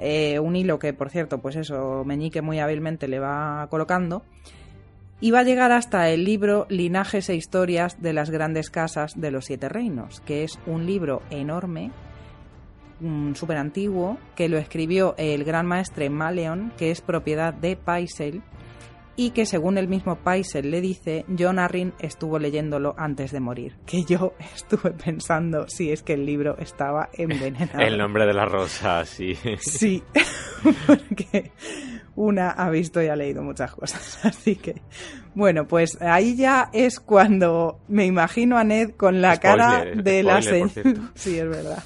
eh, 0.01 0.39
un 0.39 0.55
hilo 0.55 0.79
que, 0.79 0.93
por 0.93 1.09
cierto, 1.09 1.39
pues 1.39 1.57
eso, 1.57 2.03
Meñique 2.05 2.41
muy 2.41 2.59
hábilmente 2.59 3.07
le 3.07 3.19
va 3.19 3.67
colocando, 3.69 4.23
y 5.19 5.31
va 5.31 5.39
a 5.39 5.43
llegar 5.43 5.73
hasta 5.73 6.09
el 6.09 6.23
libro 6.23 6.65
Linajes 6.69 7.29
e 7.29 7.35
Historias 7.35 8.01
de 8.01 8.13
las 8.13 8.29
Grandes 8.29 8.69
Casas 8.69 9.19
de 9.19 9.31
los 9.31 9.45
Siete 9.45 9.67
Reinos, 9.67 10.21
que 10.21 10.43
es 10.45 10.57
un 10.65 10.85
libro 10.85 11.21
enorme, 11.29 11.91
mm, 12.99 13.33
súper 13.33 13.57
antiguo, 13.57 14.17
que 14.35 14.49
lo 14.49 14.57
escribió 14.57 15.15
el 15.17 15.43
gran 15.43 15.65
maestre 15.65 16.09
Maleon, 16.09 16.71
que 16.77 16.91
es 16.91 17.01
propiedad 17.01 17.53
de 17.53 17.75
Paisel, 17.75 18.41
y 19.19 19.31
que 19.31 19.45
según 19.45 19.77
el 19.77 19.89
mismo 19.89 20.15
Paisel 20.15 20.71
le 20.71 20.79
dice, 20.79 21.25
John 21.37 21.59
Arryn 21.59 21.93
estuvo 21.99 22.39
leyéndolo 22.39 22.95
antes 22.97 23.33
de 23.33 23.41
morir. 23.41 23.75
Que 23.85 24.03
yo 24.05 24.33
estuve 24.55 24.91
pensando 24.91 25.67
si 25.67 25.91
es 25.91 26.03
que 26.03 26.13
el 26.13 26.25
libro 26.25 26.57
estaba 26.57 27.09
envenenado. 27.11 27.79
el 27.79 27.97
nombre 27.97 28.25
de 28.25 28.33
la 28.33 28.45
rosa, 28.45 29.03
sí. 29.03 29.37
Sí, 29.59 30.01
porque 30.87 31.51
una 32.15 32.51
ha 32.51 32.69
visto 32.69 33.01
y 33.01 33.07
ha 33.07 33.15
leído 33.17 33.43
muchas 33.43 33.75
cosas. 33.75 34.19
Así 34.25 34.55
que, 34.55 34.81
bueno, 35.35 35.67
pues 35.67 36.01
ahí 36.01 36.37
ya 36.37 36.69
es 36.71 37.01
cuando 37.01 37.81
me 37.89 38.05
imagino 38.05 38.57
a 38.57 38.63
Ned 38.63 38.91
con 38.91 39.21
la 39.21 39.37
cara 39.37 39.83
de 39.83 40.23
la 40.23 40.41
señora. 40.41 41.11
Sí, 41.15 41.37
es 41.37 41.49
verdad. 41.49 41.83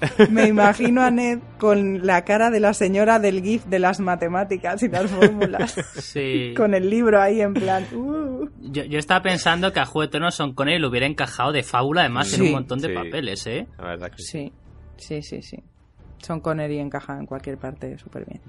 Me 0.30 0.46
imagino 0.46 1.02
a 1.02 1.10
Ned 1.10 1.38
con 1.58 2.06
la 2.06 2.24
cara 2.24 2.50
de 2.50 2.60
la 2.60 2.74
señora 2.74 3.18
del 3.18 3.42
GIF 3.42 3.64
de 3.64 3.78
las 3.78 4.00
matemáticas 4.00 4.82
y 4.82 4.88
las 4.88 5.10
fórmulas. 5.10 5.74
Sí. 5.96 6.54
Con 6.56 6.74
el 6.74 6.90
libro 6.90 7.20
ahí 7.20 7.40
en 7.40 7.54
plan. 7.54 7.86
Uh. 7.94 8.48
Yo, 8.60 8.84
yo, 8.84 8.98
estaba 8.98 9.22
pensando 9.22 9.72
que 9.72 9.80
a 9.80 9.86
Juego 9.86 10.06
de 10.06 10.08
Tronos 10.08 10.34
Son 10.34 10.54
Connery 10.54 10.78
lo 10.78 10.88
hubiera 10.88 11.06
encajado 11.06 11.52
de 11.52 11.62
fábula, 11.62 12.02
además, 12.02 12.32
en 12.34 12.42
un 12.42 12.52
montón 12.52 12.80
de 12.80 12.90
papeles, 12.90 13.46
¿eh? 13.46 13.66
La 13.78 13.88
verdad 13.88 14.10
que 14.10 14.22
sí. 14.22 14.52
Sí, 14.96 15.22
sí, 15.22 15.42
sí. 15.42 15.62
Son 16.18 16.40
Connery 16.40 16.78
encaja 16.78 17.18
en 17.18 17.26
cualquier 17.26 17.58
parte 17.58 17.98
súper 17.98 18.24
bien. 18.24 18.40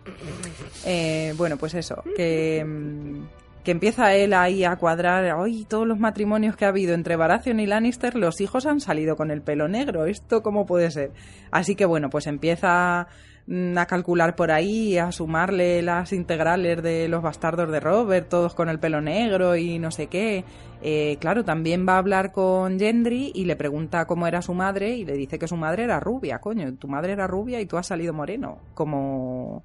Eh, 0.86 1.34
bueno, 1.38 1.58
pues 1.58 1.74
eso, 1.76 2.02
que, 2.16 2.64
mm, 2.66 3.22
que 3.64 3.72
empieza 3.72 4.14
él 4.16 4.34
ahí 4.34 4.64
a 4.64 4.76
cuadrar, 4.78 5.34
hoy 5.34 5.66
todos 5.66 5.86
los 5.86 6.00
matrimonios 6.00 6.56
que 6.56 6.66
ha 6.66 6.70
habido 6.70 6.94
entre 6.94 7.16
Baratheon 7.16 7.60
y 7.60 7.68
Lannister, 7.68 8.16
los 8.16 8.40
hijos 8.40 8.66
han 8.66 8.80
salido 8.80 9.16
con 9.16 9.30
el 9.30 9.42
pelo 9.42 9.68
negro, 9.68 10.06
¿esto 10.06 10.42
cómo 10.42 10.66
puede 10.66 10.90
ser? 10.92 11.12
Así 11.52 11.76
que 11.76 11.86
bueno, 11.86 12.10
pues 12.10 12.28
empieza 12.28 13.08
mm, 13.48 13.78
a 13.78 13.86
calcular 13.86 14.36
por 14.36 14.52
ahí, 14.52 14.98
a 14.98 15.12
sumarle 15.12 15.82
las 15.82 16.14
integrales 16.14 16.82
de 16.82 17.10
los 17.10 17.22
bastardos 17.22 17.70
de 17.70 17.80
Robert, 17.80 18.30
todos 18.30 18.54
con 18.54 18.70
el 18.70 18.80
pelo 18.80 19.02
negro 19.02 19.56
y 19.56 19.80
no 19.80 19.92
sé 19.92 20.08
qué. 20.08 20.46
Eh, 20.82 21.18
claro, 21.20 21.44
también 21.44 21.86
va 21.88 21.96
a 21.96 21.98
hablar 21.98 22.32
con 22.32 22.80
Gendry 22.80 23.32
y 23.36 23.46
le 23.46 23.56
pregunta 23.56 24.06
cómo 24.06 24.28
era 24.28 24.42
su 24.42 24.54
madre 24.54 24.96
y 24.96 25.06
le 25.06 25.14
dice 25.14 25.40
que 25.40 25.48
su 25.48 25.58
madre 25.58 25.84
era 25.84 26.00
rubia, 26.00 26.40
coño, 26.40 26.74
tu 26.76 26.88
madre 26.88 27.14
era 27.14 27.28
rubia 27.28 27.60
y 27.60 27.66
tú 27.66 27.78
has 27.78 27.88
salido 27.88 28.14
moreno, 28.14 28.60
como 28.74 29.64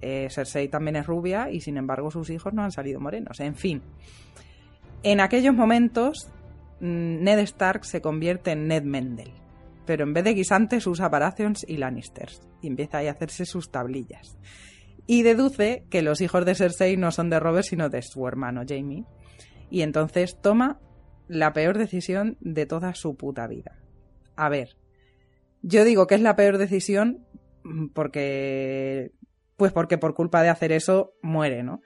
eh, 0.00 0.28
Cersei 0.30 0.68
también 0.68 0.96
es 0.96 1.06
rubia 1.06 1.50
y 1.50 1.60
sin 1.60 1.76
embargo 1.76 2.10
sus 2.10 2.30
hijos 2.30 2.52
no 2.52 2.62
han 2.62 2.72
salido 2.72 3.00
morenos, 3.00 3.40
en 3.40 3.54
fin. 3.54 3.82
En 5.02 5.20
aquellos 5.20 5.54
momentos, 5.54 6.28
mm, 6.80 7.22
Ned 7.22 7.38
Stark 7.40 7.84
se 7.84 8.00
convierte 8.00 8.52
en 8.52 8.66
Ned 8.68 8.82
Mendel, 8.82 9.32
pero 9.86 10.04
en 10.04 10.12
vez 10.12 10.24
de 10.24 10.34
guisantes 10.34 10.86
usa 10.86 11.08
Baratheons 11.08 11.64
y 11.68 11.76
Lannisters 11.76 12.42
y 12.62 12.68
empieza 12.68 12.98
ahí 12.98 13.08
a 13.08 13.12
hacerse 13.12 13.44
sus 13.44 13.70
tablillas. 13.70 14.38
Y 15.06 15.22
deduce 15.22 15.84
que 15.90 16.02
los 16.02 16.20
hijos 16.20 16.44
de 16.44 16.54
Cersei 16.54 16.96
no 16.96 17.10
son 17.10 17.30
de 17.30 17.40
Robert 17.40 17.64
sino 17.64 17.88
de 17.88 18.02
su 18.02 18.26
hermano 18.26 18.62
Jamie 18.68 19.04
y 19.70 19.82
entonces 19.82 20.38
toma 20.40 20.80
la 21.28 21.52
peor 21.52 21.78
decisión 21.78 22.36
de 22.40 22.66
toda 22.66 22.94
su 22.94 23.16
puta 23.16 23.46
vida. 23.46 23.78
A 24.36 24.48
ver, 24.48 24.76
yo 25.62 25.84
digo 25.84 26.06
que 26.06 26.14
es 26.14 26.20
la 26.20 26.36
peor 26.36 26.58
decisión 26.58 27.24
porque... 27.94 29.12
Pues 29.58 29.72
porque 29.72 29.98
por 29.98 30.14
culpa 30.14 30.42
de 30.42 30.48
hacer 30.48 30.72
eso 30.72 31.12
muere, 31.20 31.62
¿no? 31.62 31.82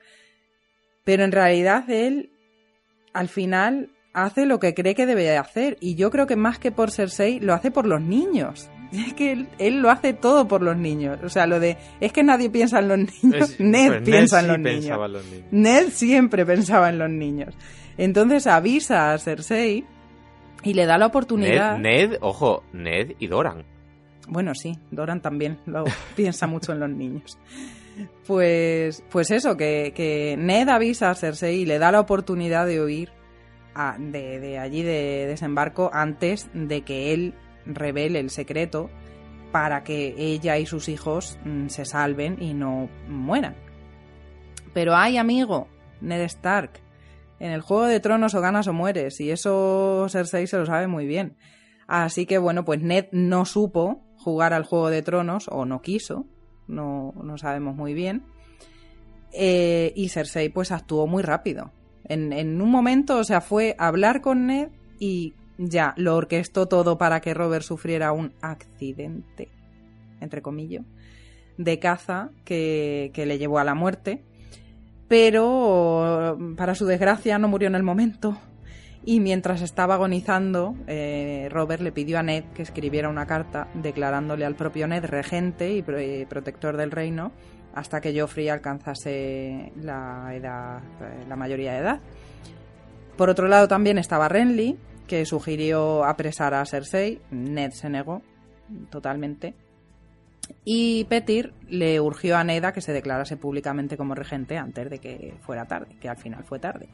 Pero 1.03 1.25
en 1.25 1.33
realidad 1.33 1.89
él, 1.89 2.31
al 3.13 3.27
final, 3.27 3.89
hace 4.13 4.45
lo 4.45 4.59
que 4.59 4.73
cree 4.73 4.95
que 4.95 5.05
debe 5.05 5.35
hacer. 5.37 5.77
Y 5.81 5.95
yo 5.95 6.11
creo 6.11 6.27
que 6.27 6.35
más 6.35 6.59
que 6.59 6.71
por 6.71 6.91
Cersei, 6.91 7.39
lo 7.39 7.53
hace 7.53 7.71
por 7.71 7.85
los 7.85 8.01
niños. 8.01 8.69
Es 8.93 9.15
que 9.15 9.47
él, 9.57 9.81
lo 9.81 9.89
hace 9.89 10.13
todo 10.13 10.47
por 10.47 10.61
los 10.61 10.77
niños. 10.77 11.17
O 11.23 11.29
sea, 11.29 11.47
lo 11.47 11.59
de 11.59 11.77
es 11.99 12.13
que 12.13 12.21
nadie 12.21 12.51
piensa 12.51 12.77
en 12.77 12.89
los 12.89 12.99
niños. 12.99 13.55
Ned 13.59 13.87
pues 13.87 14.01
piensa 14.03 14.43
Ned 14.43 14.43
en, 14.43 14.47
los 14.47 14.57
sí 14.57 14.61
niños. 14.61 14.81
pensaba 14.83 15.05
en 15.07 15.13
los 15.13 15.25
niños. 15.25 15.47
Ned 15.49 15.89
siempre 15.89 16.45
pensaba 16.45 16.89
en 16.89 16.99
los 16.99 17.09
niños. 17.09 17.55
Entonces 17.97 18.45
avisa 18.45 19.11
a 19.11 19.17
Cersei 19.17 19.83
y 20.61 20.73
le 20.75 20.85
da 20.85 20.99
la 20.99 21.07
oportunidad. 21.07 21.79
Ned, 21.79 22.09
Ned, 22.09 22.17
ojo, 22.21 22.63
Ned 22.71 23.13
y 23.17 23.25
Doran. 23.25 23.65
Bueno, 24.27 24.55
sí, 24.55 24.77
Doran 24.91 25.21
también 25.21 25.59
lo 25.65 25.83
piensa 26.15 26.47
mucho 26.47 26.71
en 26.71 26.79
los 26.79 26.89
niños. 26.89 27.37
Pues, 28.25 29.03
pues 29.11 29.31
eso, 29.31 29.55
que, 29.55 29.93
que 29.95 30.35
Ned 30.37 30.69
avisa 30.69 31.11
a 31.11 31.15
Cersei 31.15 31.61
y 31.61 31.65
le 31.65 31.79
da 31.79 31.91
la 31.91 31.99
oportunidad 31.99 32.65
de 32.65 32.81
huir 32.81 33.09
de, 33.97 34.39
de 34.39 34.59
allí 34.59 34.83
de 34.83 35.25
desembarco 35.27 35.89
antes 35.93 36.49
de 36.53 36.81
que 36.81 37.13
él 37.13 37.33
revele 37.65 38.19
el 38.19 38.29
secreto 38.29 38.89
para 39.51 39.83
que 39.83 40.15
ella 40.17 40.57
y 40.57 40.65
sus 40.65 40.89
hijos 40.89 41.37
mm, 41.45 41.67
se 41.67 41.85
salven 41.85 42.41
y 42.41 42.53
no 42.53 42.89
mueran. 43.07 43.55
Pero 44.73 44.95
hay 44.95 45.17
amigo, 45.17 45.67
Ned 46.01 46.21
Stark, 46.21 46.81
en 47.39 47.51
el 47.51 47.61
Juego 47.61 47.85
de 47.85 47.99
Tronos 47.99 48.33
o 48.33 48.41
ganas 48.41 48.67
o 48.67 48.73
mueres, 48.73 49.19
y 49.19 49.29
eso 49.29 50.07
Cersei 50.09 50.47
se 50.47 50.57
lo 50.57 50.65
sabe 50.65 50.87
muy 50.87 51.05
bien. 51.05 51.37
Así 51.87 52.25
que 52.25 52.37
bueno, 52.37 52.65
pues 52.65 52.81
Ned 52.81 53.05
no 53.11 53.45
supo 53.45 54.01
jugar 54.23 54.53
al 54.53 54.63
Juego 54.63 54.89
de 54.89 55.01
Tronos, 55.01 55.47
o 55.49 55.65
no 55.65 55.81
quiso, 55.81 56.25
no, 56.67 57.13
no 57.21 57.37
sabemos 57.37 57.75
muy 57.75 57.93
bien. 57.93 58.23
Eh, 59.31 59.93
y 59.95 60.09
Cersei 60.09 60.49
pues 60.49 60.71
actuó 60.71 61.07
muy 61.07 61.23
rápido. 61.23 61.71
En, 62.05 62.33
en 62.33 62.61
un 62.61 62.69
momento, 62.69 63.17
o 63.17 63.23
sea, 63.23 63.41
fue 63.41 63.75
hablar 63.77 64.21
con 64.21 64.47
Ned 64.47 64.69
y 64.99 65.33
ya, 65.57 65.93
lo 65.97 66.15
orquestó 66.15 66.67
todo 66.67 66.97
para 66.97 67.21
que 67.21 67.33
Robert 67.33 67.63
sufriera 67.63 68.11
un 68.11 68.33
accidente, 68.41 69.49
entre 70.19 70.41
comillas, 70.41 70.85
de 71.57 71.79
caza 71.79 72.31
que, 72.43 73.11
que 73.13 73.25
le 73.25 73.37
llevó 73.37 73.59
a 73.59 73.63
la 73.63 73.75
muerte. 73.75 74.23
Pero, 75.07 76.37
para 76.57 76.75
su 76.75 76.85
desgracia, 76.85 77.37
no 77.37 77.47
murió 77.47 77.67
en 77.67 77.75
el 77.75 77.83
momento. 77.83 78.37
Y 79.05 79.19
mientras 79.19 79.61
estaba 79.61 79.95
agonizando, 79.95 80.75
eh, 80.87 81.49
Robert 81.51 81.81
le 81.81 81.91
pidió 81.91 82.19
a 82.19 82.23
Ned 82.23 82.45
que 82.53 82.61
escribiera 82.61 83.09
una 83.09 83.25
carta 83.25 83.67
declarándole 83.73 84.45
al 84.45 84.55
propio 84.55 84.87
Ned 84.87 85.03
regente 85.05 85.73
y 85.73 85.83
eh, 85.87 86.25
protector 86.29 86.77
del 86.77 86.91
reino 86.91 87.33
hasta 87.73 87.99
que 87.99 88.17
Joffrey 88.17 88.49
alcanzase 88.49 89.73
la 89.81 90.33
edad, 90.33 90.77
eh, 91.01 91.25
la 91.27 91.35
mayoría 91.35 91.73
de 91.73 91.79
edad. 91.79 91.99
Por 93.17 93.29
otro 93.29 93.47
lado 93.47 93.67
también 93.67 93.97
estaba 93.97 94.29
Renly 94.29 94.77
que 95.07 95.25
sugirió 95.25 96.05
apresar 96.05 96.53
a 96.53 96.65
Cersei. 96.65 97.19
Ned 97.31 97.71
se 97.71 97.89
negó 97.89 98.21
totalmente. 98.89 99.53
Y 100.63 101.05
Petir 101.05 101.53
le 101.67 101.99
urgió 101.99 102.37
a 102.37 102.43
Ned 102.43 102.63
a 102.63 102.73
que 102.73 102.81
se 102.81 102.93
declarase 102.93 103.37
públicamente 103.37 103.97
como 103.97 104.15
regente 104.15 104.57
antes 104.57 104.89
de 104.89 104.99
que 104.99 105.33
fuera 105.41 105.65
tarde, 105.65 105.95
que 105.99 106.09
al 106.09 106.17
final 106.17 106.43
fue 106.43 106.59
tarde. 106.59 106.87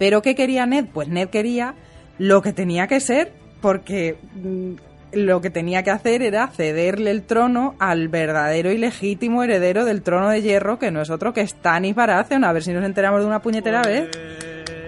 ¿Pero 0.00 0.22
qué 0.22 0.34
quería 0.34 0.64
Ned? 0.64 0.86
Pues 0.90 1.08
Ned 1.08 1.28
quería 1.28 1.74
lo 2.16 2.40
que 2.40 2.54
tenía 2.54 2.86
que 2.86 3.00
ser, 3.00 3.34
porque 3.60 4.16
mm, 4.32 4.72
lo 5.12 5.42
que 5.42 5.50
tenía 5.50 5.82
que 5.82 5.90
hacer 5.90 6.22
era 6.22 6.48
cederle 6.48 7.10
el 7.10 7.24
trono 7.24 7.74
al 7.78 8.08
verdadero 8.08 8.72
y 8.72 8.78
legítimo 8.78 9.44
heredero 9.44 9.84
del 9.84 10.00
trono 10.00 10.30
de 10.30 10.40
hierro, 10.40 10.78
que 10.78 10.90
no 10.90 11.02
es 11.02 11.10
otro 11.10 11.34
que 11.34 11.46
Stannis 11.46 11.94
Baratheon. 11.94 12.44
A 12.44 12.52
ver 12.54 12.62
si 12.62 12.72
nos 12.72 12.82
enteramos 12.82 13.20
de 13.20 13.26
una 13.26 13.42
puñetera 13.42 13.82
vez. 13.82 14.08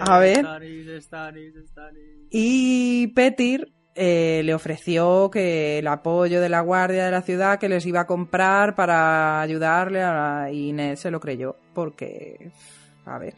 A 0.00 0.18
ver. 0.18 0.46
Y 2.30 3.08
Petir 3.08 3.70
eh, 3.94 4.40
le 4.42 4.54
ofreció 4.54 5.30
que 5.30 5.80
el 5.80 5.88
apoyo 5.88 6.40
de 6.40 6.48
la 6.48 6.62
guardia 6.62 7.04
de 7.04 7.10
la 7.10 7.20
ciudad 7.20 7.58
que 7.58 7.68
les 7.68 7.84
iba 7.84 8.00
a 8.00 8.06
comprar 8.06 8.74
para 8.74 9.42
ayudarle 9.42 10.02
a 10.02 10.48
y 10.50 10.72
Ned 10.72 10.96
se 10.96 11.10
lo 11.10 11.20
creyó 11.20 11.56
porque 11.74 12.50
a 13.04 13.18
ver 13.18 13.34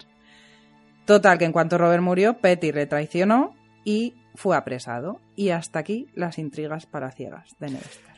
total 1.07 1.39
que 1.39 1.45
en 1.45 1.53
cuanto 1.53 1.79
Robert 1.79 2.03
murió 2.03 2.35
Petir 2.35 2.75
le 2.75 2.87
traicionó 2.87 3.55
y 3.85 4.15
fue 4.35 4.57
apresado 4.57 5.21
y 5.37 5.51
hasta 5.51 5.79
aquí 5.79 6.09
las 6.15 6.39
intrigas 6.39 6.87
palaciegas 6.87 7.55
de 7.59 7.69
Ned 7.69 7.81
Stark 7.81 8.15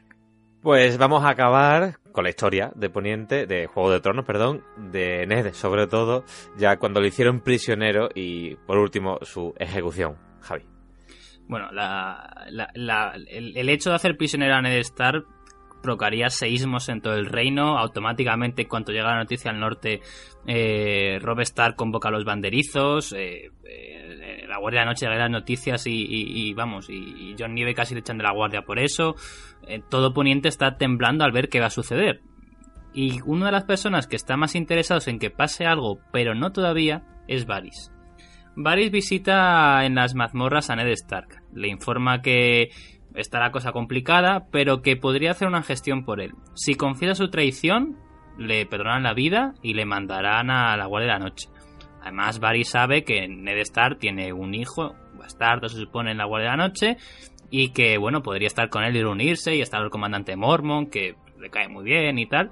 pues 0.67 0.99
vamos 0.99 1.23
a 1.23 1.29
acabar 1.29 2.01
con 2.11 2.25
la 2.25 2.31
historia 2.31 2.73
de 2.75 2.91
Poniente, 2.91 3.47
de 3.47 3.69
Juego 3.69 3.93
de 3.93 4.01
Tronos, 4.01 4.25
perdón, 4.25 4.65
de 4.77 5.25
Ned, 5.25 5.53
sobre 5.53 5.87
todo, 5.87 6.25
ya 6.59 6.77
cuando 6.79 7.01
lo 7.01 7.07
hicieron 7.07 7.41
prisionero 7.41 8.09
y, 8.13 8.57
por 8.67 8.79
último, 8.79 9.21
su 9.23 9.55
ejecución. 9.61 10.17
Javi. 10.41 10.65
Bueno, 11.47 11.71
la, 11.71 12.49
la, 12.51 12.69
la, 12.75 13.13
el, 13.29 13.57
el, 13.57 13.69
hecho 13.69 13.91
de 13.91 13.95
hacer 13.95 14.17
prisionero 14.17 14.57
a 14.57 14.61
Ned 14.61 14.81
Stark 14.81 15.25
provocaría 15.87 16.29
seísmos 16.29 16.89
en 16.89 17.01
todo 17.01 17.15
el 17.15 17.27
reino. 17.27 17.79
Automáticamente, 17.79 18.67
cuando 18.67 18.93
llega 18.93 19.13
la 19.13 19.21
noticia 19.21 19.51
al 19.51 19.61
norte, 19.61 20.01
eh, 20.47 21.19
Rob 21.23 21.41
Stark 21.41 21.77
convoca 21.77 22.09
a 22.09 22.13
los 22.13 22.25
banderizos. 22.25 23.13
Eh, 23.13 23.51
eh, 23.65 24.45
la 24.47 24.59
Guardia 24.59 24.81
de 24.81 24.87
la 24.87 24.91
Noche 24.91 25.07
da 25.07 25.15
las 25.15 25.31
noticias 25.31 25.85
y, 25.87 26.53
vamos, 26.55 26.91
y, 26.91 26.95
y, 26.95 27.37
John 27.39 27.55
Nieve 27.55 27.75
casi 27.75 27.95
le 27.95 28.01
echan 28.01 28.19
de 28.19 28.25
la 28.25 28.33
guardia 28.33 28.63
por 28.63 28.79
eso. 28.79 29.15
Todo 29.89 30.13
Poniente 30.13 30.49
está 30.49 30.77
temblando 30.77 31.25
al 31.25 31.33
ver 31.33 31.49
qué 31.49 31.61
va 31.61 31.67
a 31.67 31.71
suceder. 31.71 32.21
Y 32.93 33.21
una 33.25 33.47
de 33.47 33.53
las 33.53 33.65
personas 33.65 34.07
que 34.07 34.17
está 34.17 34.37
más 34.37 34.55
interesados 34.55 35.07
en 35.09 35.19
que 35.19 35.31
pase 35.31 35.67
algo, 35.67 36.01
pero 36.13 36.35
no 36.35 36.51
todavía, 36.53 37.03
es 37.29 37.47
Varys. 37.47 37.93
Varys 38.57 38.91
visita 38.91 39.85
en 39.85 39.95
las 39.95 40.15
mazmorras 40.15 40.71
a 40.71 40.77
Ned 40.77 40.89
Stark. 40.89 41.43
Le 41.53 41.69
informa 41.69 42.23
que 42.23 42.71
está 43.17 43.41
la 43.41 43.51
cosa 43.51 43.73
complicada, 43.73 44.47
pero 44.53 44.83
que 44.83 44.97
podría 44.97 45.33
hacer 45.33 45.49
una 45.49 45.63
gestión 45.63 46.05
por 46.05 46.21
él. 46.21 46.35
Si 46.55 46.75
confiesa 46.75 47.15
su 47.15 47.29
traición, 47.29 47.97
le 48.39 48.67
perdonarán 48.67 49.03
la 49.03 49.15
vida 49.15 49.55
y 49.63 49.75
le 49.75 49.87
mandarán 49.87 50.51
a 50.51 50.77
la 50.77 50.87
Guardia 50.87 51.15
de 51.15 51.19
la 51.19 51.25
Noche. 51.25 51.49
Además, 52.03 52.39
Varys 52.39 52.69
sabe 52.69 53.03
que 53.03 53.27
Ned 53.27 53.59
Stark 53.59 53.99
tiene 53.99 54.33
un 54.33 54.55
hijo, 54.55 54.95
bastardo 55.19 55.69
se 55.69 55.79
supone, 55.79 56.13
en 56.13 56.19
la 56.19 56.27
Guardia 56.27 56.51
de 56.51 56.57
la 56.57 56.69
Noche, 56.69 56.97
y 57.51 57.71
que, 57.71 57.99
bueno, 57.99 58.23
podría 58.23 58.47
estar 58.47 58.69
con 58.69 58.85
él 58.85 58.97
y 58.97 59.03
reunirse 59.03 59.57
y 59.57 59.61
estar 59.61 59.83
el 59.83 59.91
comandante 59.91 60.37
Mormon, 60.37 60.87
que 60.87 61.17
le 61.41 61.51
cae 61.51 61.69
muy 61.69 61.85
bien 61.85 62.19
y 62.19 62.27
tal. 62.27 62.51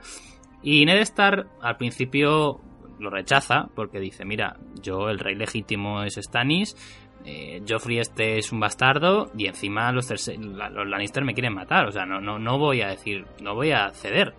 Y 0.62 0.84
Ned 0.86 0.98
Stark 1.02 1.48
al 1.60 1.76
principio 1.76 2.60
lo 2.98 3.10
rechaza 3.10 3.68
porque 3.74 4.00
dice, 4.00 4.24
mira, 4.24 4.56
yo 4.82 5.08
el 5.08 5.18
rey 5.18 5.34
legítimo 5.34 6.02
es 6.02 6.14
Stannis, 6.14 6.76
eh, 7.24 7.62
Joffrey 7.66 7.98
este 7.98 8.38
es 8.38 8.52
un 8.52 8.60
bastardo 8.60 9.30
y 9.36 9.46
encima 9.46 9.90
los, 9.92 10.10
los, 10.10 10.88
Lannister 10.88 11.24
me 11.24 11.34
quieren 11.34 11.54
matar, 11.54 11.86
o 11.86 11.92
sea, 11.92 12.04
no, 12.04 12.20
no, 12.20 12.38
no 12.38 12.58
voy 12.58 12.82
a 12.82 12.88
decir, 12.88 13.24
no 13.42 13.54
voy 13.54 13.72
a 13.72 13.90
ceder. 13.92 14.34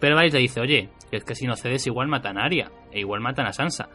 Pero 0.00 0.16
Varys 0.16 0.34
le 0.34 0.40
dice, 0.40 0.60
oye, 0.60 0.90
es 1.12 1.24
que 1.24 1.34
si 1.34 1.46
no 1.46 1.56
cedes 1.56 1.86
igual 1.86 2.08
matan 2.08 2.38
a 2.38 2.44
Arya, 2.44 2.70
e 2.90 3.00
igual 3.00 3.20
matan 3.20 3.46
a 3.46 3.52
Sansa. 3.52 3.88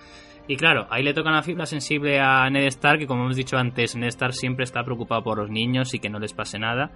Y 0.48 0.56
claro, 0.56 0.88
ahí 0.90 1.03
le 1.03 1.14
tocan 1.14 1.34
la 1.34 1.44
fibra 1.44 1.66
sensible 1.66 2.20
a 2.20 2.49
Ned 2.49 2.66
Stark, 2.68 2.99
que 2.99 3.07
como 3.07 3.24
hemos 3.24 3.36
dicho 3.36 3.57
antes, 3.57 3.95
Ned 3.95 4.07
Stark 4.07 4.34
siempre 4.34 4.64
está 4.64 4.84
preocupado 4.84 5.22
por 5.24 5.38
los 5.38 5.52
niños 5.52 5.94
y 5.94 5.99
que 5.99 6.10
no 6.10 6.18
les 6.18 6.34
pase 6.34 6.57
nada. 6.57 6.91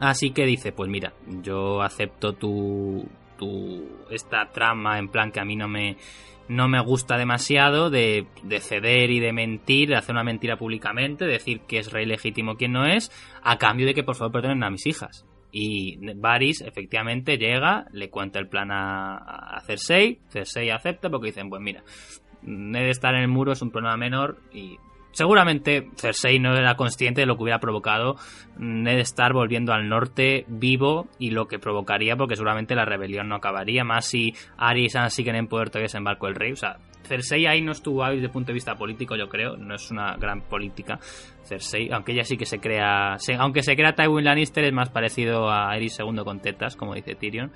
Así 0.00 0.30
que 0.30 0.44
dice, 0.44 0.72
pues 0.72 0.90
mira, 0.90 1.12
yo 1.42 1.80
acepto 1.82 2.32
tu, 2.32 3.08
tu 3.38 3.84
esta 4.10 4.46
trama 4.52 4.98
en 4.98 5.08
plan 5.08 5.30
que 5.30 5.40
a 5.40 5.44
mí 5.44 5.54
no 5.54 5.68
me 5.68 5.96
no 6.48 6.68
me 6.68 6.80
gusta 6.80 7.16
demasiado 7.16 7.90
de, 7.90 8.26
de, 8.42 8.60
ceder 8.60 9.10
y 9.10 9.20
de 9.20 9.32
mentir, 9.32 9.88
de 9.88 9.96
hacer 9.96 10.14
una 10.14 10.24
mentira 10.24 10.56
públicamente, 10.56 11.24
decir 11.24 11.60
que 11.66 11.78
es 11.78 11.92
rey 11.92 12.06
legítimo 12.06 12.56
quien 12.56 12.72
no 12.72 12.86
es, 12.86 13.10
a 13.42 13.58
cambio 13.58 13.86
de 13.86 13.94
que 13.94 14.04
por 14.04 14.16
favor 14.16 14.32
perdonen 14.32 14.64
a 14.64 14.70
mis 14.70 14.86
hijas. 14.86 15.26
Y 15.52 15.98
Varys 16.16 16.60
efectivamente 16.60 17.38
llega, 17.38 17.86
le 17.92 18.10
cuenta 18.10 18.38
el 18.38 18.48
plan 18.48 18.70
a, 18.70 19.16
a 19.16 19.60
Cersei, 19.60 20.18
Cersei 20.28 20.70
acepta 20.70 21.08
porque 21.08 21.28
dicen, 21.28 21.48
pues 21.48 21.62
mira, 21.62 21.82
Ned 22.42 22.88
estar 22.88 23.14
en 23.14 23.22
el 23.22 23.28
muro 23.28 23.52
es 23.52 23.62
un 23.62 23.70
problema 23.70 23.96
menor 23.96 24.38
y 24.52 24.78
Seguramente 25.16 25.88
Cersei 25.96 26.38
no 26.38 26.54
era 26.54 26.74
consciente 26.74 27.22
de 27.22 27.26
lo 27.26 27.38
que 27.38 27.44
hubiera 27.44 27.58
provocado 27.58 28.16
Ned 28.58 28.98
Stark 28.98 29.32
volviendo 29.32 29.72
al 29.72 29.88
norte 29.88 30.44
vivo 30.46 31.08
y 31.18 31.30
lo 31.30 31.48
que 31.48 31.58
provocaría, 31.58 32.16
porque 32.16 32.36
seguramente 32.36 32.74
la 32.74 32.84
rebelión 32.84 33.26
no 33.26 33.36
acabaría, 33.36 33.82
más 33.82 34.04
si 34.04 34.34
Arya 34.58 34.84
y 34.84 34.90
Sansa 34.90 35.08
siguen 35.08 35.36
en 35.36 35.48
poder 35.48 35.70
todavía 35.70 35.86
desembarco 35.86 36.26
el 36.26 36.34
rey. 36.34 36.52
O 36.52 36.56
sea, 36.56 36.76
Cersei 37.02 37.46
ahí 37.46 37.62
no 37.62 37.72
estuvo 37.72 38.04
hábil 38.04 38.18
desde 38.18 38.26
el 38.26 38.32
punto 38.32 38.48
de 38.48 38.54
vista 38.54 38.74
político, 38.74 39.16
yo 39.16 39.30
creo, 39.30 39.56
no 39.56 39.74
es 39.74 39.90
una 39.90 40.16
gran 40.16 40.42
política. 40.42 40.98
Cersei, 41.44 41.90
aunque 41.90 42.12
ella 42.12 42.24
sí 42.24 42.36
que 42.36 42.44
se 42.44 42.58
crea, 42.58 43.16
aunque 43.38 43.62
se 43.62 43.74
crea 43.74 43.94
Tywin 43.94 44.22
Lannister, 44.22 44.64
es 44.64 44.72
más 44.74 44.90
parecido 44.90 45.48
a 45.48 45.70
Aerys 45.70 45.98
II 45.98 46.24
con 46.24 46.40
tetas, 46.40 46.76
como 46.76 46.94
dice 46.94 47.14
Tyrion. 47.14 47.52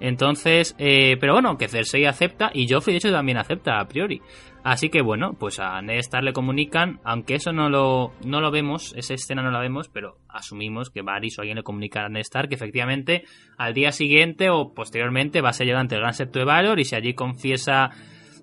Entonces, 0.00 0.74
eh, 0.78 1.16
pero 1.20 1.34
bueno, 1.34 1.56
que 1.56 1.68
Cersei 1.68 2.04
acepta 2.04 2.50
y 2.52 2.68
Joffrey 2.68 2.94
de 2.94 2.98
hecho 2.98 3.12
también 3.12 3.38
acepta 3.38 3.78
a 3.78 3.86
priori. 3.86 4.20
Así 4.66 4.88
que 4.88 5.00
bueno, 5.00 5.34
pues 5.38 5.60
a 5.60 5.80
Ned 5.80 5.98
Stark 5.98 6.24
le 6.24 6.32
comunican, 6.32 6.98
aunque 7.04 7.36
eso 7.36 7.52
no 7.52 7.70
lo, 7.70 8.14
no 8.24 8.40
lo 8.40 8.50
vemos, 8.50 8.94
esa 8.96 9.14
escena 9.14 9.40
no 9.40 9.52
la 9.52 9.60
vemos, 9.60 9.88
pero 9.88 10.18
asumimos 10.28 10.90
que 10.90 11.02
Varys 11.02 11.38
o 11.38 11.42
alguien 11.42 11.58
le 11.58 11.62
comunica 11.62 12.04
a 12.04 12.08
Ned 12.08 12.22
Stark 12.22 12.48
que 12.48 12.56
efectivamente 12.56 13.22
al 13.58 13.74
día 13.74 13.92
siguiente 13.92 14.50
o 14.50 14.74
posteriormente 14.74 15.40
va 15.40 15.50
a 15.50 15.52
ser 15.52 15.68
llevado 15.68 15.82
ante 15.82 15.94
el 15.94 16.00
Gran 16.00 16.14
Septo 16.14 16.40
de 16.40 16.46
Valor 16.46 16.80
y 16.80 16.84
si 16.84 16.96
allí 16.96 17.14
confiesa 17.14 17.92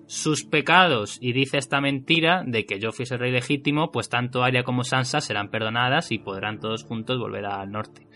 sus 0.06 0.44
pecados 0.44 1.18
y 1.20 1.34
dice 1.34 1.58
esta 1.58 1.82
mentira 1.82 2.42
de 2.46 2.64
que 2.64 2.80
Joffrey 2.80 3.04
es 3.04 3.12
el 3.12 3.18
rey 3.18 3.30
legítimo, 3.30 3.92
pues 3.92 4.08
tanto 4.08 4.42
Arya 4.42 4.64
como 4.64 4.82
Sansa 4.82 5.20
serán 5.20 5.50
perdonadas 5.50 6.10
y 6.10 6.16
podrán 6.16 6.58
todos 6.58 6.84
juntos 6.84 7.18
volver 7.18 7.44
al 7.44 7.70
norte. 7.70 8.08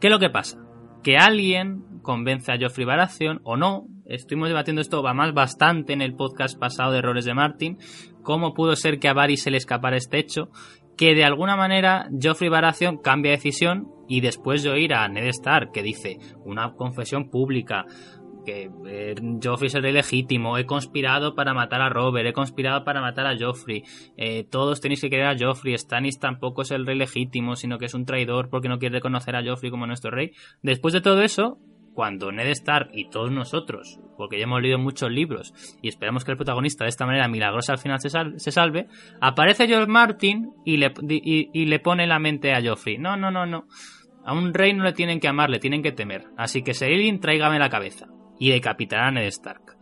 ¿Qué 0.00 0.08
es 0.08 0.12
lo 0.12 0.18
que 0.18 0.30
pasa? 0.30 0.58
Que 1.04 1.16
alguien 1.16 2.00
convence 2.02 2.50
a 2.50 2.58
Joffrey 2.60 2.84
Baratheon 2.84 3.40
o 3.44 3.56
no. 3.56 3.86
Estuvimos 4.08 4.48
debatiendo 4.48 4.80
esto 4.80 5.02
más 5.02 5.34
bastante 5.34 5.92
en 5.92 6.00
el 6.00 6.14
podcast 6.14 6.58
pasado 6.58 6.92
de 6.92 6.98
Errores 7.00 7.26
de 7.26 7.34
Martin. 7.34 7.76
¿Cómo 8.22 8.54
pudo 8.54 8.74
ser 8.74 8.98
que 8.98 9.08
a 9.08 9.12
Varys 9.12 9.42
se 9.42 9.50
le 9.50 9.58
escapara 9.58 9.98
este 9.98 10.18
hecho? 10.18 10.48
Que 10.96 11.14
de 11.14 11.24
alguna 11.24 11.56
manera 11.56 12.08
Joffrey 12.10 12.48
Baratheon 12.48 12.96
cambia 13.02 13.32
de 13.32 13.36
decisión 13.36 13.88
y 14.08 14.22
después 14.22 14.62
de 14.62 14.70
oír 14.70 14.94
a 14.94 15.06
Ned 15.08 15.26
Stark 15.26 15.72
que 15.72 15.82
dice 15.82 16.16
una 16.42 16.72
confesión 16.72 17.28
pública 17.28 17.84
que 18.46 18.70
eh, 18.86 19.14
Joffrey 19.44 19.66
es 19.66 19.74
el 19.74 19.82
legítimo, 19.82 20.56
he 20.56 20.64
conspirado 20.64 21.34
para 21.34 21.52
matar 21.52 21.82
a 21.82 21.90
Robert, 21.90 22.26
he 22.26 22.32
conspirado 22.32 22.84
para 22.84 23.02
matar 23.02 23.26
a 23.26 23.36
Joffrey, 23.38 23.82
eh, 24.16 24.44
todos 24.50 24.80
tenéis 24.80 25.02
que 25.02 25.10
querer 25.10 25.26
a 25.26 25.36
Joffrey, 25.38 25.76
Stannis 25.76 26.18
tampoco 26.18 26.62
es 26.62 26.70
el 26.70 26.86
rey 26.86 26.96
legítimo, 26.96 27.56
sino 27.56 27.76
que 27.76 27.84
es 27.84 27.92
un 27.92 28.06
traidor 28.06 28.48
porque 28.48 28.70
no 28.70 28.78
quiere 28.78 28.94
reconocer 28.94 29.36
a 29.36 29.44
Joffrey 29.44 29.70
como 29.70 29.86
nuestro 29.86 30.10
rey. 30.10 30.32
Después 30.62 30.94
de 30.94 31.02
todo 31.02 31.20
eso, 31.20 31.58
cuando 31.98 32.30
Ned 32.30 32.46
Stark 32.50 32.90
y 32.92 33.10
todos 33.10 33.32
nosotros, 33.32 33.98
porque 34.16 34.38
ya 34.38 34.44
hemos 34.44 34.62
leído 34.62 34.78
muchos 34.78 35.10
libros 35.10 35.52
y 35.82 35.88
esperamos 35.88 36.24
que 36.24 36.30
el 36.30 36.36
protagonista 36.36 36.84
de 36.84 36.90
esta 36.90 37.06
manera 37.06 37.26
milagrosa 37.26 37.72
al 37.72 37.80
final 37.80 37.98
se, 37.98 38.08
sal 38.08 38.38
se 38.38 38.52
salve, 38.52 38.86
aparece 39.20 39.66
George 39.66 39.90
Martin 39.90 40.52
y 40.64 40.76
le, 40.76 40.92
y, 41.08 41.66
le 41.66 41.80
pone 41.80 42.06
la 42.06 42.20
mente 42.20 42.52
a 42.52 42.62
Joffrey. 42.62 42.98
No, 42.98 43.16
no, 43.16 43.32
no, 43.32 43.46
no. 43.46 43.66
A 44.24 44.32
un 44.32 44.54
rey 44.54 44.74
no 44.74 44.84
le 44.84 44.92
tienen 44.92 45.18
que 45.18 45.26
amar, 45.26 45.50
le 45.50 45.58
tienen 45.58 45.82
que 45.82 45.90
temer. 45.90 46.26
Así 46.36 46.62
que 46.62 46.72
Seilin, 46.72 47.18
tráigame 47.18 47.58
la 47.58 47.68
cabeza 47.68 48.06
y 48.38 48.50
decapitará 48.50 49.08
a 49.08 49.10
Ned 49.10 49.26
Stark. 49.26 49.76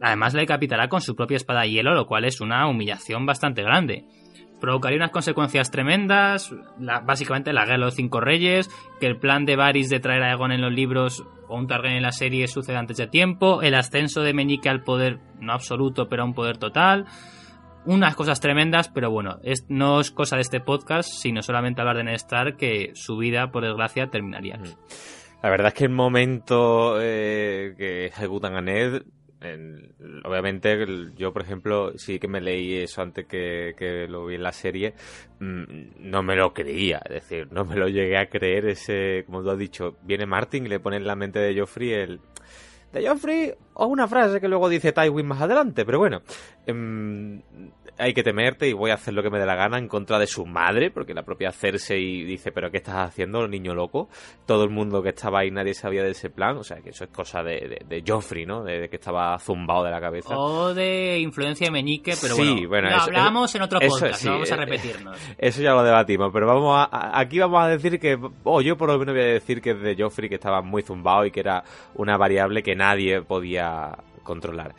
Además 0.00 0.34
le 0.34 0.40
decapitará 0.40 0.88
con 0.88 1.02
su 1.02 1.14
propia 1.14 1.36
espada 1.36 1.60
de 1.60 1.70
hielo, 1.70 1.94
lo 1.94 2.08
cual 2.08 2.24
es 2.24 2.40
una 2.40 2.66
humillación 2.66 3.26
bastante 3.26 3.62
grande. 3.62 4.06
Provocaría 4.60 4.96
unas 4.96 5.10
consecuencias 5.10 5.70
tremendas, 5.70 6.54
básicamente 7.04 7.52
la 7.52 7.64
guerra 7.64 7.78
de 7.78 7.84
los 7.84 7.94
cinco 7.94 8.20
reyes, 8.20 8.68
que 9.00 9.06
el 9.06 9.18
plan 9.18 9.44
de 9.44 9.56
Varys 9.56 9.88
de 9.88 10.00
traer 10.00 10.22
a 10.22 10.30
Aegon 10.30 10.52
en 10.52 10.60
los 10.60 10.72
libros 10.72 11.24
o 11.48 11.56
un 11.56 11.66
Targaryen 11.66 11.98
en 11.98 12.02
la 12.02 12.12
serie 12.12 12.48
sucede 12.48 12.76
antes 12.76 12.96
de 12.96 13.06
tiempo, 13.06 13.62
el 13.62 13.74
ascenso 13.74 14.22
de 14.22 14.34
Meñique 14.34 14.68
al 14.68 14.82
poder 14.82 15.20
no 15.40 15.52
absoluto 15.52 16.08
pero 16.08 16.22
a 16.22 16.26
un 16.26 16.34
poder 16.34 16.58
total, 16.58 17.06
unas 17.84 18.14
cosas 18.16 18.40
tremendas, 18.40 18.88
pero 18.88 19.10
bueno, 19.10 19.38
no 19.68 20.00
es 20.00 20.10
cosa 20.10 20.36
de 20.36 20.42
este 20.42 20.60
podcast, 20.60 21.08
sino 21.08 21.42
solamente 21.42 21.80
hablar 21.80 21.96
de 21.96 22.04
Ned 22.04 22.14
Stark, 22.14 22.56
que 22.56 22.90
su 22.94 23.16
vida, 23.16 23.50
por 23.50 23.64
desgracia, 23.64 24.08
terminaría 24.08 24.56
aquí. 24.56 24.74
La 25.42 25.50
verdad 25.50 25.68
es 25.68 25.74
que 25.74 25.84
el 25.84 25.90
momento 25.90 27.00
eh, 27.00 27.74
que 27.78 28.06
ejecutan 28.06 28.56
a 28.56 28.60
Ned 28.60 29.04
en- 29.40 29.92
obviamente, 30.24 30.76
yo, 31.16 31.32
por 31.32 31.42
ejemplo, 31.42 31.92
sí 31.98 32.18
que 32.18 32.28
me 32.28 32.40
leí 32.40 32.74
eso 32.76 33.02
antes 33.02 33.26
que, 33.26 33.74
que 33.78 34.06
lo 34.08 34.26
vi 34.26 34.34
en 34.36 34.42
la 34.42 34.52
serie. 34.52 34.94
mm, 35.40 35.62
no 36.00 36.22
me 36.22 36.36
lo 36.36 36.52
creía. 36.54 37.00
Es 37.04 37.12
decir, 37.14 37.48
no 37.52 37.64
me 37.64 37.76
lo 37.76 37.88
llegué 37.88 38.16
a 38.18 38.28
creer. 38.28 38.66
Ese, 38.66 39.24
como 39.26 39.42
tú 39.42 39.50
has 39.50 39.58
dicho, 39.58 39.96
viene 40.02 40.26
Martin 40.26 40.66
y 40.66 40.68
le 40.68 40.80
pone 40.80 40.96
en 40.96 41.06
la 41.06 41.16
mente 41.16 41.38
de 41.38 41.58
Joffrey 41.58 41.92
el. 41.92 42.20
De 42.92 43.06
Joffrey, 43.06 43.52
o 43.78 43.86
una 43.86 44.06
frase 44.06 44.40
que 44.40 44.46
luego 44.48 44.68
dice 44.68 44.92
Tywin 44.92 45.26
más 45.26 45.40
adelante, 45.40 45.84
pero 45.84 45.98
bueno. 45.98 46.20
em, 46.66 47.40
hay 48.00 48.14
que 48.14 48.22
temerte 48.22 48.68
y 48.68 48.72
voy 48.74 48.92
a 48.92 48.94
hacer 48.94 49.12
lo 49.12 49.24
que 49.24 49.30
me 49.30 49.40
dé 49.40 49.46
la 49.46 49.56
gana 49.56 49.76
en 49.76 49.88
contra 49.88 50.20
de 50.20 50.28
su 50.28 50.46
madre, 50.46 50.92
porque 50.92 51.14
la 51.14 51.24
propia 51.24 51.50
Cersei 51.50 52.22
dice, 52.24 52.52
pero 52.52 52.70
¿qué 52.70 52.76
estás 52.76 53.08
haciendo, 53.08 53.48
niño 53.48 53.74
loco? 53.74 54.08
Todo 54.46 54.62
el 54.62 54.70
mundo 54.70 55.02
que 55.02 55.08
estaba 55.08 55.40
ahí, 55.40 55.50
nadie 55.50 55.74
sabía 55.74 56.04
de 56.04 56.10
ese 56.12 56.30
plan, 56.30 56.56
o 56.58 56.62
sea, 56.62 56.76
que 56.80 56.90
eso 56.90 57.02
es 57.02 57.10
cosa 57.10 57.42
de, 57.42 57.54
de, 57.88 57.96
de 57.96 58.04
Joffrey, 58.06 58.46
¿no? 58.46 58.62
De, 58.62 58.78
de 58.82 58.88
que 58.88 58.96
estaba 58.96 59.36
zumbado 59.40 59.82
de 59.82 59.90
la 59.90 60.00
cabeza. 60.00 60.38
O 60.38 60.72
de 60.74 61.18
influencia 61.18 61.72
meñique, 61.72 62.14
pero 62.20 62.36
Sí, 62.36 62.66
bueno, 62.66 62.68
bueno, 62.68 62.90
lo 62.90 62.96
eso- 62.98 63.04
hablamos 63.06 63.54
en 63.56 63.62
otro 63.62 63.80
eso 63.80 63.90
podcast, 63.98 64.20
sí, 64.20 64.26
no 64.26 64.32
vamos 64.34 64.52
a 64.52 64.54
eh, 64.54 64.58
repetirnos. 64.58 65.18
Eso 65.38 65.62
ya 65.62 65.72
lo 65.72 65.82
debatimos, 65.82 66.30
pero 66.32 66.46
vamos 66.46 66.76
a, 66.78 66.84
a- 66.84 67.18
aquí 67.18 67.40
vamos 67.40 67.60
a 67.62 67.66
decir 67.68 67.98
que, 67.98 68.16
o 68.44 68.60
yo 68.60 68.76
por 68.76 68.90
lo 68.90 68.98
menos 68.98 69.12
voy 69.14 69.24
a 69.24 69.26
decir 69.26 69.60
que 69.60 69.70
es 69.70 69.80
de 69.80 69.96
Joffrey 69.98 70.28
que 70.28 70.36
estaba 70.36 70.62
muy 70.62 70.82
zumbado 70.82 71.24
y 71.26 71.32
que 71.32 71.40
era 71.40 71.64
una 71.94 72.16
variable 72.16 72.62
que 72.62 72.76
nadie 72.76 73.22
podía 73.22 73.67
controlar. 74.22 74.74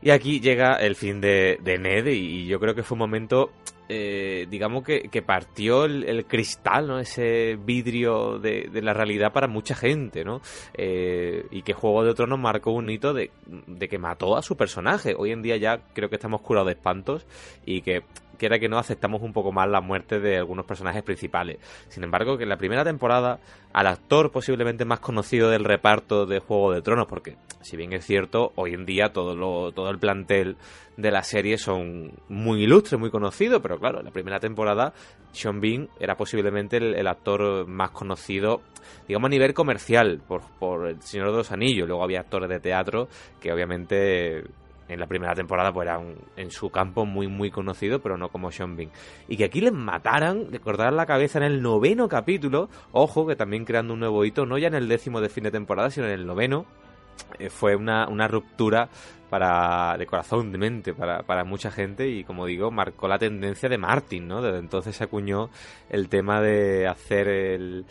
Y 0.00 0.10
aquí 0.10 0.40
llega 0.40 0.76
el 0.76 0.94
fin 0.94 1.20
de, 1.20 1.58
Ned 1.64 2.06
y 2.06 2.46
yo 2.46 2.60
creo 2.60 2.74
que 2.74 2.84
fue 2.84 2.94
un 2.94 3.00
momento, 3.00 3.50
eh, 3.88 4.46
digamos 4.48 4.84
que, 4.84 5.22
partió 5.22 5.86
el, 5.86 6.24
cristal, 6.26 6.86
¿no? 6.86 7.00
Ese 7.00 7.56
vidrio 7.56 8.38
de, 8.38 8.68
de 8.72 8.80
la 8.80 8.92
realidad 8.92 9.32
para 9.32 9.48
mucha 9.48 9.74
gente, 9.74 10.24
¿no? 10.24 10.40
Eh, 10.74 11.46
y 11.50 11.62
que 11.62 11.72
Juego 11.72 12.04
de 12.04 12.14
Tronos 12.14 12.38
marcó 12.38 12.70
un 12.70 12.88
hito 12.90 13.12
de, 13.12 13.32
de 13.66 13.88
que 13.88 13.98
mató 13.98 14.36
a 14.36 14.42
su 14.42 14.56
personaje. 14.56 15.16
Hoy 15.18 15.32
en 15.32 15.42
día 15.42 15.56
ya 15.56 15.80
creo 15.92 16.08
que 16.08 16.16
estamos 16.16 16.42
curados 16.42 16.68
de 16.68 16.74
espantos 16.74 17.26
y 17.66 17.80
que 17.80 18.04
quiera 18.38 18.58
que 18.58 18.68
no 18.68 18.78
aceptamos 18.78 19.20
un 19.22 19.32
poco 19.32 19.52
más 19.52 19.68
la 19.68 19.80
muerte 19.80 20.20
de 20.20 20.38
algunos 20.38 20.64
personajes 20.64 21.02
principales. 21.02 21.58
Sin 21.88 22.04
embargo, 22.04 22.38
que 22.38 22.44
en 22.44 22.48
la 22.48 22.56
primera 22.56 22.84
temporada 22.84 23.40
al 23.72 23.86
actor 23.86 24.30
posiblemente 24.30 24.84
más 24.84 25.00
conocido 25.00 25.50
del 25.50 25.64
reparto 25.64 26.24
de 26.24 26.38
Juego 26.38 26.72
de 26.72 26.82
Tronos, 26.82 27.06
porque 27.06 27.36
si 27.60 27.76
bien 27.76 27.92
es 27.92 28.06
cierto, 28.06 28.52
hoy 28.54 28.74
en 28.74 28.86
día 28.86 29.12
todo 29.12 29.36
lo, 29.36 29.72
todo 29.72 29.90
el 29.90 29.98
plantel 29.98 30.56
de 30.96 31.10
la 31.10 31.22
serie 31.22 31.58
son 31.58 32.12
muy 32.28 32.64
ilustres, 32.64 32.98
muy 32.98 33.10
conocidos, 33.10 33.60
pero 33.62 33.78
claro, 33.78 33.98
en 33.98 34.06
la 34.06 34.10
primera 34.10 34.40
temporada 34.40 34.94
Sean 35.32 35.60
Bean 35.60 35.88
era 36.00 36.16
posiblemente 36.16 36.78
el, 36.78 36.94
el 36.94 37.06
actor 37.06 37.66
más 37.66 37.90
conocido, 37.90 38.62
digamos 39.06 39.28
a 39.28 39.30
nivel 39.30 39.54
comercial, 39.54 40.20
por, 40.26 40.42
por 40.58 40.88
El 40.88 41.02
Señor 41.02 41.30
de 41.30 41.36
los 41.36 41.52
Anillos. 41.52 41.86
Luego 41.86 42.02
había 42.02 42.20
actores 42.20 42.48
de 42.48 42.60
teatro 42.60 43.08
que 43.40 43.52
obviamente 43.52 44.44
en 44.88 45.00
la 45.00 45.06
primera 45.06 45.34
temporada 45.34 45.72
pues 45.72 45.86
eran 45.86 46.14
en 46.36 46.50
su 46.50 46.70
campo 46.70 47.04
muy 47.04 47.28
muy 47.28 47.50
conocidos, 47.50 48.00
pero 48.02 48.16
no 48.16 48.28
como 48.30 48.50
Sean 48.50 48.76
Bean. 48.76 48.90
Y 49.28 49.36
que 49.36 49.44
aquí 49.44 49.60
les 49.60 49.72
mataran, 49.72 50.50
le 50.50 50.60
cortaran 50.60 50.96
la 50.96 51.06
cabeza 51.06 51.38
en 51.38 51.44
el 51.44 51.62
noveno 51.62 52.08
capítulo, 52.08 52.68
ojo 52.92 53.26
que 53.26 53.36
también 53.36 53.64
creando 53.64 53.94
un 53.94 54.00
nuevo 54.00 54.24
hito, 54.24 54.46
no 54.46 54.58
ya 54.58 54.68
en 54.68 54.74
el 54.74 54.88
décimo 54.88 55.20
de 55.20 55.28
fin 55.28 55.44
de 55.44 55.50
temporada, 55.50 55.90
sino 55.90 56.06
en 56.06 56.12
el 56.12 56.26
noveno, 56.26 56.66
eh, 57.38 57.50
fue 57.50 57.76
una, 57.76 58.08
una 58.08 58.28
ruptura 58.28 58.88
para 59.28 59.96
de 59.98 60.06
corazón, 60.06 60.52
de 60.52 60.58
mente, 60.58 60.94
para, 60.94 61.22
para 61.22 61.44
mucha 61.44 61.70
gente 61.70 62.08
y 62.08 62.24
como 62.24 62.46
digo, 62.46 62.70
marcó 62.70 63.08
la 63.08 63.18
tendencia 63.18 63.68
de 63.68 63.76
Martin, 63.78 64.26
¿no? 64.26 64.40
Desde 64.40 64.58
entonces 64.58 64.96
se 64.96 65.04
acuñó 65.04 65.50
el 65.90 66.08
tema 66.08 66.40
de 66.40 66.86
hacer 66.86 67.28
el 67.28 67.84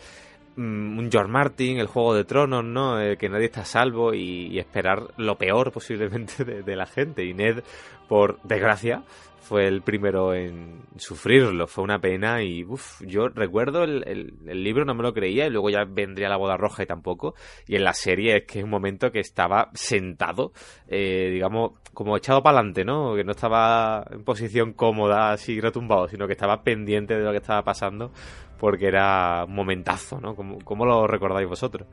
un 0.62 1.08
George 1.10 1.30
Martin, 1.30 1.78
el 1.78 1.86
Juego 1.86 2.14
de 2.14 2.24
Tronos, 2.24 2.64
¿no? 2.64 3.00
Eh, 3.00 3.16
que 3.16 3.28
nadie 3.28 3.46
está 3.46 3.62
a 3.62 3.64
salvo 3.64 4.12
y, 4.14 4.48
y 4.48 4.58
esperar 4.58 5.08
lo 5.16 5.36
peor 5.36 5.72
posiblemente 5.72 6.44
de, 6.44 6.62
de 6.62 6.76
la 6.76 6.86
gente. 6.86 7.24
Y 7.24 7.34
Ned, 7.34 7.62
por 8.08 8.40
desgracia, 8.42 9.02
fue 9.40 9.66
el 9.66 9.80
primero 9.80 10.34
en 10.34 10.82
sufrirlo. 10.96 11.66
Fue 11.66 11.82
una 11.84 11.98
pena 12.00 12.42
y, 12.42 12.64
uff, 12.64 13.00
yo 13.06 13.28
recuerdo 13.28 13.82
el, 13.84 14.04
el- 14.06 14.34
el 14.46 14.62
libro, 14.62 14.84
no 14.84 14.94
me 14.94 15.02
lo 15.02 15.14
creía 15.14 15.46
y 15.46 15.50
luego 15.50 15.70
ya 15.70 15.84
vendría 15.84 16.28
la 16.28 16.36
boda 16.36 16.56
roja 16.58 16.82
y 16.82 16.86
tampoco. 16.86 17.34
Y 17.66 17.76
en 17.76 17.84
la 17.84 17.94
serie 17.94 18.36
es 18.38 18.44
que 18.44 18.58
es 18.58 18.64
un 18.64 18.70
momento 18.70 19.10
que 19.10 19.20
estaba 19.20 19.70
sentado, 19.72 20.52
eh, 20.88 21.30
digamos, 21.32 21.72
como 21.94 22.16
echado 22.16 22.42
para 22.42 22.58
adelante, 22.58 22.84
¿no? 22.84 23.14
Que 23.16 23.24
no 23.24 23.30
estaba 23.32 24.04
en 24.10 24.22
posición 24.22 24.72
cómoda, 24.74 25.32
así 25.32 25.60
retumbado, 25.60 26.08
sino 26.08 26.26
que 26.26 26.34
estaba 26.34 26.62
pendiente 26.62 27.14
de 27.16 27.24
lo 27.24 27.30
que 27.30 27.38
estaba 27.38 27.62
pasando 27.62 28.12
porque 28.58 28.88
era 28.88 29.44
un 29.46 29.54
momentazo, 29.54 30.20
¿no? 30.20 30.34
¿Cómo, 30.34 30.58
cómo 30.64 30.84
lo 30.84 31.06
recordáis 31.06 31.48
vosotros? 31.48 31.88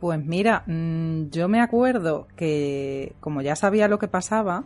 Pues 0.00 0.24
mira, 0.24 0.64
mm, 0.66 1.30
yo 1.30 1.48
me 1.48 1.60
acuerdo 1.60 2.26
que 2.36 3.14
como 3.20 3.42
ya 3.42 3.54
sabía 3.54 3.88
lo 3.88 3.98
que 3.98 4.08
pasaba, 4.08 4.64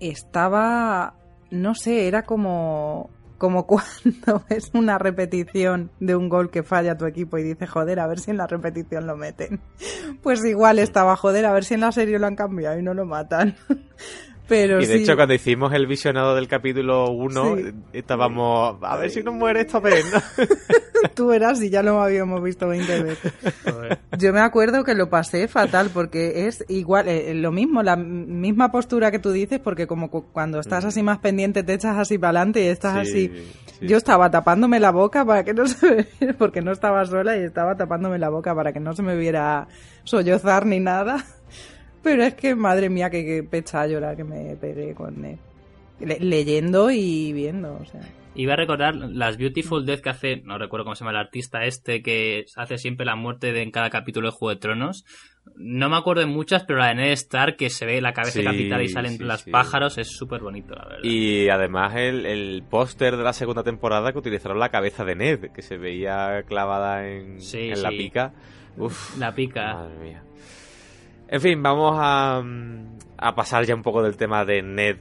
estaba, 0.00 1.14
no 1.50 1.74
sé, 1.74 2.08
era 2.08 2.22
como 2.22 3.08
como 3.42 3.66
cuando 3.66 4.44
es 4.50 4.70
una 4.72 4.98
repetición 4.98 5.90
de 5.98 6.14
un 6.14 6.28
gol 6.28 6.48
que 6.48 6.62
falla 6.62 6.96
tu 6.96 7.06
equipo 7.06 7.38
y 7.38 7.42
dices, 7.42 7.68
joder, 7.68 7.98
a 7.98 8.06
ver 8.06 8.20
si 8.20 8.30
en 8.30 8.36
la 8.36 8.46
repetición 8.46 9.08
lo 9.08 9.16
meten. 9.16 9.60
Pues 10.22 10.44
igual 10.44 10.78
estaba, 10.78 11.16
joder, 11.16 11.46
a 11.46 11.52
ver 11.52 11.64
si 11.64 11.74
en 11.74 11.80
la 11.80 11.90
serie 11.90 12.20
lo 12.20 12.28
han 12.28 12.36
cambiado 12.36 12.78
y 12.78 12.82
no 12.84 12.94
lo 12.94 13.04
matan. 13.04 13.56
Pero 14.48 14.80
y 14.82 14.86
de 14.86 14.96
sí. 14.98 15.02
hecho, 15.04 15.14
cuando 15.16 15.34
hicimos 15.34 15.72
el 15.72 15.86
visionado 15.86 16.34
del 16.34 16.48
capítulo 16.48 17.10
1, 17.10 17.56
Sí. 17.56 17.62
estábamos, 17.92 18.76
a 18.82 18.96
ver 18.96 19.10
si 19.10 19.22
nos 19.22 19.34
muere 19.34 19.60
esta 19.60 19.78
vez, 19.80 20.04
¿no? 20.12 20.20
Tú 21.14 21.32
eras 21.32 21.60
y 21.62 21.70
ya 21.70 21.82
lo 21.82 22.00
habíamos 22.02 22.42
visto 22.42 22.68
20 22.68 23.02
veces. 23.02 23.32
Yo 24.18 24.32
me 24.32 24.40
acuerdo 24.40 24.84
que 24.84 24.94
lo 24.94 25.08
pasé 25.10 25.48
fatal 25.48 25.90
porque 25.92 26.46
es 26.46 26.64
igual, 26.68 27.08
eh, 27.08 27.34
lo 27.34 27.50
mismo, 27.50 27.82
la 27.82 27.96
misma 27.96 28.70
postura 28.70 29.10
que 29.10 29.18
tú 29.18 29.30
dices, 29.32 29.58
porque 29.58 29.86
como 29.86 30.10
cu- 30.10 30.26
cuando 30.32 30.60
estás 30.60 30.84
así 30.84 31.02
más 31.02 31.18
pendiente 31.18 31.62
te 31.64 31.74
echas 31.74 31.96
así 31.98 32.18
para 32.18 32.30
adelante 32.40 32.62
y 32.62 32.66
estás 32.66 33.08
Sí, 33.08 33.28
así. 33.30 33.44
sí. 33.80 33.86
Yo 33.86 33.96
estaba 33.96 34.30
tapándome 34.30 34.78
la 34.80 34.90
boca 34.92 35.24
para 35.24 35.42
que 35.44 35.54
no 35.54 35.66
se 35.66 36.06
me 36.20 36.34
porque 36.34 36.62
no 36.62 36.70
estaba 36.72 37.04
sola 37.06 37.36
y 37.36 37.40
estaba 37.40 37.76
tapándome 37.76 38.18
la 38.18 38.28
boca 38.28 38.54
para 38.54 38.72
que 38.72 38.78
no 38.80 38.92
se 38.94 39.02
me 39.02 39.16
viera 39.16 39.66
sollozar 40.04 40.66
ni 40.66 40.78
nada. 40.78 41.24
Pero 42.02 42.24
es 42.24 42.34
que, 42.34 42.54
madre 42.54 42.88
mía, 42.90 43.10
que, 43.10 43.24
que 43.24 43.42
pecha 43.42 43.86
llorar 43.86 44.16
que 44.16 44.24
me 44.24 44.56
pegué 44.56 44.94
con 44.94 45.24
él. 45.24 45.38
Le- 46.00 46.18
leyendo 46.20 46.90
y 46.90 47.32
viendo, 47.32 47.74
o 47.80 47.84
sea. 47.84 48.00
Iba 48.34 48.54
a 48.54 48.56
recordar 48.56 48.94
las 48.96 49.36
Beautiful 49.36 49.84
Death 49.84 50.00
que 50.00 50.08
hace, 50.08 50.36
no 50.44 50.56
recuerdo 50.56 50.84
cómo 50.84 50.94
se 50.94 51.00
llama 51.04 51.10
el 51.10 51.18
artista 51.18 51.64
este, 51.66 52.02
que 52.02 52.46
hace 52.56 52.78
siempre 52.78 53.04
la 53.04 53.14
muerte 53.14 53.52
de, 53.52 53.60
en 53.62 53.70
cada 53.70 53.90
capítulo 53.90 54.28
de 54.28 54.32
Juego 54.32 54.54
de 54.54 54.60
Tronos. 54.60 55.04
No 55.54 55.90
me 55.90 55.96
acuerdo 55.98 56.20
de 56.22 56.28
muchas, 56.28 56.64
pero 56.64 56.78
la 56.78 56.88
de 56.88 56.94
Ned 56.94 57.12
Stark, 57.12 57.56
que 57.56 57.68
se 57.68 57.84
ve 57.84 58.00
la 58.00 58.14
cabeza 58.14 58.38
Sí, 58.38 58.44
capital 58.44 58.80
y 58.82 58.88
salen 58.88 59.18
sí, 59.18 59.22
los 59.22 59.42
sí. 59.42 59.50
pájaros, 59.50 59.98
es 59.98 60.08
súper 60.08 60.40
bonito, 60.40 60.74
la 60.74 60.84
verdad. 60.86 61.04
Y 61.04 61.50
además 61.50 61.94
el, 61.96 62.24
el 62.24 62.62
póster 62.70 63.18
de 63.18 63.22
la 63.22 63.34
segunda 63.34 63.62
temporada 63.62 64.12
que 64.12 64.18
utilizaron 64.18 64.58
la 64.58 64.70
cabeza 64.70 65.04
de 65.04 65.14
Ned, 65.14 65.50
que 65.54 65.60
se 65.60 65.76
veía 65.76 66.42
clavada 66.48 67.06
en, 67.06 67.38
Sí, 67.40 67.68
en 67.70 67.82
la 67.82 67.90
pica. 67.90 68.32
Uf, 68.78 69.18
La 69.18 69.34
pica. 69.34 69.74
Madre 69.74 69.98
mía. 69.98 70.22
En 71.32 71.40
fin, 71.40 71.62
vamos 71.62 71.96
a, 71.98 72.42
mm, 72.44 72.98
a 73.16 73.34
pasar 73.34 73.64
ya 73.64 73.74
un 73.74 73.80
poco 73.82 74.02
del 74.02 74.18
tema 74.18 74.44
de 74.44 74.60
Ned, 74.60 74.98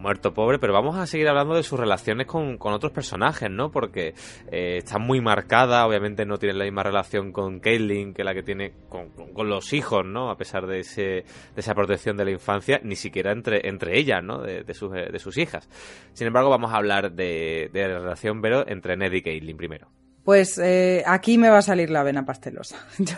muerto 0.00 0.32
pobre, 0.32 0.58
pero 0.58 0.72
vamos 0.72 0.96
a 0.96 1.06
seguir 1.06 1.28
hablando 1.28 1.56
de 1.56 1.62
sus 1.62 1.78
relaciones 1.78 2.26
con, 2.26 2.56
con 2.56 2.72
otros 2.72 2.90
personajes, 2.90 3.50
¿no? 3.50 3.70
Porque 3.70 4.14
eh, 4.50 4.76
está 4.78 4.98
muy 4.98 5.20
marcada, 5.20 5.86
obviamente 5.86 6.24
no 6.24 6.38
tiene 6.38 6.54
la 6.54 6.64
misma 6.64 6.84
relación 6.84 7.32
con 7.32 7.60
Caitlyn 7.60 8.14
que 8.14 8.24
la 8.24 8.32
que 8.32 8.42
tiene 8.42 8.72
con, 8.88 9.10
con- 9.10 9.50
los 9.50 9.74
hijos, 9.74 10.06
¿no? 10.06 10.30
A 10.30 10.38
pesar 10.38 10.66
de, 10.66 10.80
ese, 10.80 11.02
de 11.02 11.24
esa 11.56 11.74
protección 11.74 12.16
de 12.16 12.24
la 12.24 12.30
infancia, 12.30 12.80
ni 12.82 12.96
siquiera 12.96 13.32
entre, 13.32 13.68
entre 13.68 13.98
ellas, 13.98 14.24
¿no? 14.24 14.40
De, 14.40 14.62
de 14.62 14.72
sus, 14.72 14.94
eh, 14.96 15.10
de 15.12 15.18
sus 15.18 15.36
hijas. 15.36 15.68
Sin 16.14 16.28
embargo, 16.28 16.48
vamos 16.48 16.72
a 16.72 16.76
hablar 16.76 17.12
de, 17.12 17.68
de 17.74 17.88
la 17.88 17.98
relación, 17.98 18.40
Vero, 18.40 18.64
entre 18.66 18.96
Ned 18.96 19.12
y 19.12 19.20
Caitlyn 19.20 19.58
primero. 19.58 19.88
Pues 20.28 20.58
eh, 20.58 21.04
aquí 21.06 21.38
me 21.38 21.48
va 21.48 21.56
a 21.56 21.62
salir 21.62 21.88
la 21.88 22.02
vena 22.02 22.26
pastelosa. 22.26 22.76
Yo 22.98 23.16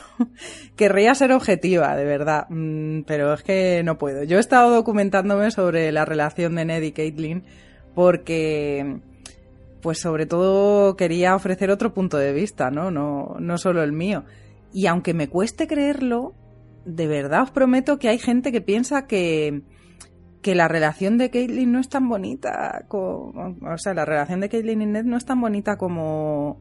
querría 0.77 1.13
ser 1.17 1.33
objetiva, 1.33 1.97
de 1.97 2.05
verdad, 2.05 2.47
mm, 2.49 3.01
pero 3.01 3.35
es 3.35 3.43
que 3.43 3.83
no 3.83 3.99
puedo. 3.99 4.23
Yo 4.23 4.37
he 4.37 4.41
estado 4.41 4.73
documentándome 4.73 5.51
sobre 5.51 5.91
la 5.91 6.05
relación 6.05 6.55
de 6.55 6.65
Ned 6.67 6.83
y 6.83 6.93
Caitlyn 6.93 7.43
porque, 7.97 9.01
pues 9.83 9.99
sobre 9.99 10.27
todo 10.27 10.95
quería 10.95 11.35
ofrecer 11.35 11.73
otro 11.73 11.93
punto 11.93 12.17
de 12.17 12.33
vista, 12.33 12.71
¿no? 12.71 12.93
No, 12.93 13.35
no 13.41 13.59
solo 13.59 13.83
el 13.83 13.91
mío. 13.91 14.25
Y 14.73 14.87
aunque 14.87 15.13
me 15.13 15.27
cueste 15.27 15.67
creerlo, 15.67 16.37
de 16.85 17.09
verdad 17.09 17.43
os 17.43 17.51
prometo 17.51 17.99
que 17.99 18.09
hay 18.09 18.21
gente 18.21 18.53
que 18.53 18.61
piensa 18.61 19.09
que 19.09 19.63
que 20.43 20.55
la 20.55 20.69
relación 20.69 21.19
de 21.19 21.29
Caitlyn 21.31 21.73
no 21.73 21.81
es 21.81 21.89
tan 21.89 22.09
bonita, 22.09 22.85
como, 22.87 23.57
o 23.63 23.79
sea, 23.79 23.95
la 23.95 24.05
relación 24.05 24.39
de 24.39 24.49
Caitlyn 24.49 24.83
y 24.83 24.87
Ned 24.87 25.05
no 25.05 25.17
es 25.17 25.25
tan 25.25 25.41
bonita 25.41 25.77
como 25.77 26.61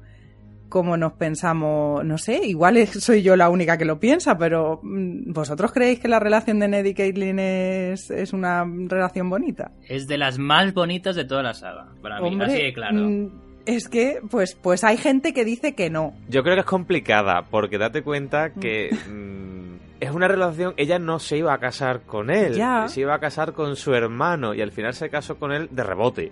como 0.69 0.95
nos 0.97 1.13
pensamos, 1.13 2.05
no 2.05 2.17
sé, 2.17 2.45
igual 2.45 2.85
soy 2.87 3.21
yo 3.23 3.35
la 3.35 3.49
única 3.49 3.77
que 3.77 3.85
lo 3.85 3.99
piensa, 3.99 4.37
pero 4.37 4.79
mm, 4.83 5.33
¿vosotros 5.33 5.71
creéis 5.71 5.99
que 5.99 6.07
la 6.07 6.19
relación 6.19 6.59
de 6.59 6.67
Ned 6.67 6.85
y 6.85 6.93
Caitlyn 6.93 7.39
es, 7.39 8.09
es 8.11 8.31
una 8.33 8.63
relación 8.87 9.29
bonita? 9.29 9.71
Es 9.87 10.07
de 10.07 10.17
las 10.17 10.37
más 10.37 10.73
bonitas 10.73 11.15
de 11.15 11.25
toda 11.25 11.43
la 11.43 11.53
saga, 11.53 11.87
para 12.01 12.21
mí, 12.21 12.27
Hombre, 12.29 12.47
así 12.47 12.63
de 12.63 12.73
claro. 12.73 12.95
mm, 12.97 13.27
es 13.65 13.87
que, 13.89 14.19
pues, 14.31 14.55
pues 14.55 14.83
hay 14.83 14.97
gente 14.97 15.33
que 15.33 15.43
dice 15.45 15.75
que 15.75 15.89
no. 15.89 16.13
Yo 16.27 16.43
creo 16.43 16.55
que 16.55 16.61
es 16.61 16.65
complicada, 16.65 17.43
porque 17.49 17.77
date 17.77 18.01
cuenta 18.03 18.51
que 18.53 18.89
mm, 18.91 19.59
es 19.99 20.11
una 20.11 20.27
relación, 20.27 20.73
ella 20.77 20.97
no 20.97 21.19
se 21.19 21.37
iba 21.37 21.53
a 21.53 21.57
casar 21.59 22.01
con 22.01 22.29
él, 22.29 22.53
Ya. 22.55 22.87
se 22.87 23.01
iba 23.01 23.13
a 23.15 23.19
casar 23.19 23.53
con 23.53 23.75
su 23.75 23.93
hermano 23.93 24.53
y 24.53 24.61
al 24.61 24.71
final 24.71 24.93
se 24.93 25.09
casó 25.09 25.37
con 25.37 25.51
él 25.51 25.67
de 25.71 25.83
rebote. 25.83 26.31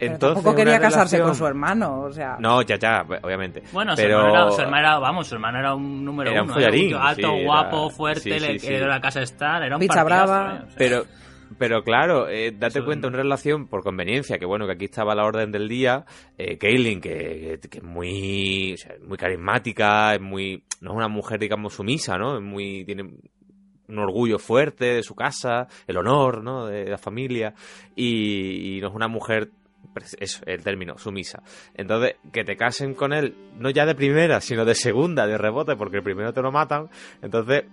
Pero 0.00 0.12
Entonces, 0.14 0.34
tampoco 0.42 0.56
quería 0.56 0.80
casarse 0.80 1.18
relación- 1.18 1.28
con 1.28 1.34
su 1.36 1.46
hermano, 1.46 2.00
o 2.04 2.10
sea... 2.12 2.36
No, 2.40 2.62
ya, 2.62 2.76
ya, 2.76 3.04
obviamente. 3.22 3.62
Bueno, 3.70 3.94
su, 3.94 4.02
hermano 4.02 4.28
era, 4.30 4.50
su 4.50 4.60
hermano 4.62 4.78
era- 4.80 4.98
vamos, 4.98 5.26
su 5.28 5.34
hermano 5.34 5.58
era 5.58 5.74
un 5.74 6.04
número 6.04 6.30
Era 6.30 6.40
un 6.42 6.46
uno. 6.48 6.54
follarín, 6.54 6.82
un 6.84 6.88
tío 6.88 7.00
alto, 7.02 7.28
sí, 7.28 7.34
era- 7.36 7.44
guapo, 7.44 7.90
fuerte, 7.90 8.20
sí, 8.22 8.30
sí, 8.32 8.40
le 8.52 8.58
sí. 8.58 8.66
heredó 8.66 8.86
la 8.88 9.00
casa 9.00 9.20
Star, 9.22 9.62
era 9.62 9.76
un 9.76 9.80
Pizza 9.80 10.02
brava. 10.02 10.54
¿eh? 10.54 10.64
O 10.64 10.66
sea, 10.68 10.76
Pero, 10.78 11.04
pero 11.58 11.82
claro, 11.84 12.28
eh, 12.28 12.52
date 12.52 12.78
Eso 12.78 12.86
cuenta, 12.86 13.08
una 13.08 13.18
relación 13.18 13.66
por 13.68 13.82
conveniencia, 13.82 14.38
que 14.38 14.46
bueno, 14.46 14.66
que 14.66 14.72
aquí 14.72 14.86
estaba 14.86 15.12
a 15.12 15.16
la 15.16 15.24
orden 15.24 15.52
del 15.52 15.68
día, 15.68 16.04
eh, 16.38 16.56
Kaylin, 16.56 17.00
que, 17.00 17.58
que- 17.60 17.68
que 17.68 17.78
es 17.78 17.84
muy, 17.84 18.72
o 18.72 18.76
sea, 18.78 18.94
muy 19.06 19.18
carismática, 19.18 20.14
es 20.14 20.20
muy, 20.22 20.64
no 20.80 20.92
es 20.92 20.96
una 20.96 21.08
mujer, 21.08 21.38
digamos, 21.38 21.74
sumisa, 21.74 22.16
¿no? 22.16 22.36
Es 22.36 22.42
muy, 22.42 22.84
tiene 22.86 23.02
un 23.88 23.98
orgullo 23.98 24.38
fuerte 24.38 24.84
de 24.84 25.02
su 25.02 25.16
casa, 25.16 25.66
el 25.88 25.96
honor, 25.96 26.44
¿no? 26.44 26.66
De 26.66 26.84
la 26.88 26.96
familia, 26.96 27.52
y, 27.96 28.76
y 28.76 28.80
no 28.80 28.86
es 28.88 28.94
una 28.94 29.08
mujer, 29.08 29.50
eso, 30.18 30.42
el 30.46 30.62
término, 30.62 30.98
sumisa. 30.98 31.42
Entonces, 31.74 32.16
que 32.32 32.44
te 32.44 32.56
casen 32.56 32.94
con 32.94 33.12
él, 33.12 33.34
no 33.58 33.70
ya 33.70 33.86
de 33.86 33.94
primera, 33.94 34.40
sino 34.40 34.64
de 34.64 34.74
segunda, 34.74 35.26
de 35.26 35.38
rebote, 35.38 35.76
porque 35.76 35.98
el 35.98 36.02
primero 36.02 36.32
te 36.32 36.42
lo 36.42 36.52
matan, 36.52 36.88
entonces, 37.22 37.64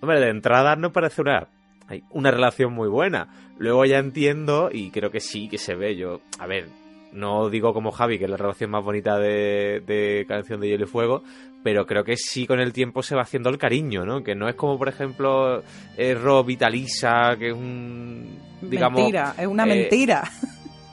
hombre, 0.00 0.20
de 0.20 0.30
entrada 0.30 0.76
no 0.76 0.92
parece 0.92 1.22
una, 1.22 1.48
hay 1.88 2.02
una 2.10 2.30
relación 2.30 2.72
muy 2.72 2.88
buena. 2.88 3.28
Luego 3.58 3.84
ya 3.84 3.98
entiendo, 3.98 4.70
y 4.72 4.90
creo 4.90 5.10
que 5.10 5.20
sí, 5.20 5.48
que 5.48 5.58
se 5.58 5.74
ve 5.74 5.96
yo, 5.96 6.20
a 6.38 6.46
ver, 6.46 6.68
no 7.12 7.50
digo 7.50 7.72
como 7.72 7.90
Javi, 7.90 8.18
que 8.18 8.24
es 8.24 8.30
la 8.30 8.36
relación 8.36 8.70
más 8.70 8.84
bonita 8.84 9.18
de, 9.18 9.82
de 9.86 10.24
Canción 10.28 10.60
de 10.60 10.68
Hielo 10.68 10.84
y 10.84 10.88
Fuego, 10.88 11.22
pero 11.62 11.86
creo 11.86 12.04
que 12.04 12.16
sí 12.16 12.46
con 12.46 12.60
el 12.60 12.72
tiempo 12.72 13.02
se 13.02 13.14
va 13.14 13.22
haciendo 13.22 13.50
el 13.50 13.58
cariño, 13.58 14.04
¿no? 14.04 14.22
Que 14.22 14.34
no 14.34 14.48
es 14.48 14.54
como, 14.54 14.78
por 14.78 14.88
ejemplo, 14.88 15.62
eh, 15.96 16.14
Rob 16.14 16.48
y 16.48 16.56
Talisa, 16.56 17.36
que 17.38 17.48
es 17.48 17.54
un... 17.54 18.38
Digamos, 18.62 19.00
mentira, 19.00 19.34
es 19.38 19.46
una 19.46 19.64
eh, 19.64 19.66
mentira. 19.66 20.22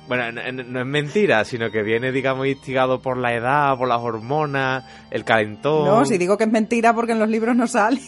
Bueno, 0.07 0.31
no, 0.31 0.79
es 0.79 0.85
mentira, 0.85 1.43
sino 1.45 1.69
que 1.71 1.83
viene, 1.83 2.11
digamos, 2.11 2.47
instigado 2.47 3.01
por 3.01 3.17
la 3.17 3.33
edad, 3.33 3.77
por 3.77 3.87
las 3.87 3.99
hormonas, 3.99 4.83
el 5.11 5.23
calentón. 5.23 5.85
No, 5.85 6.05
si 6.05 6.17
digo 6.17 6.37
que 6.37 6.45
es 6.45 6.51
mentira 6.51 6.93
porque 6.93 7.11
en 7.13 7.19
los 7.19 7.29
libros 7.29 7.55
no 7.55 7.67
sale. 7.67 7.99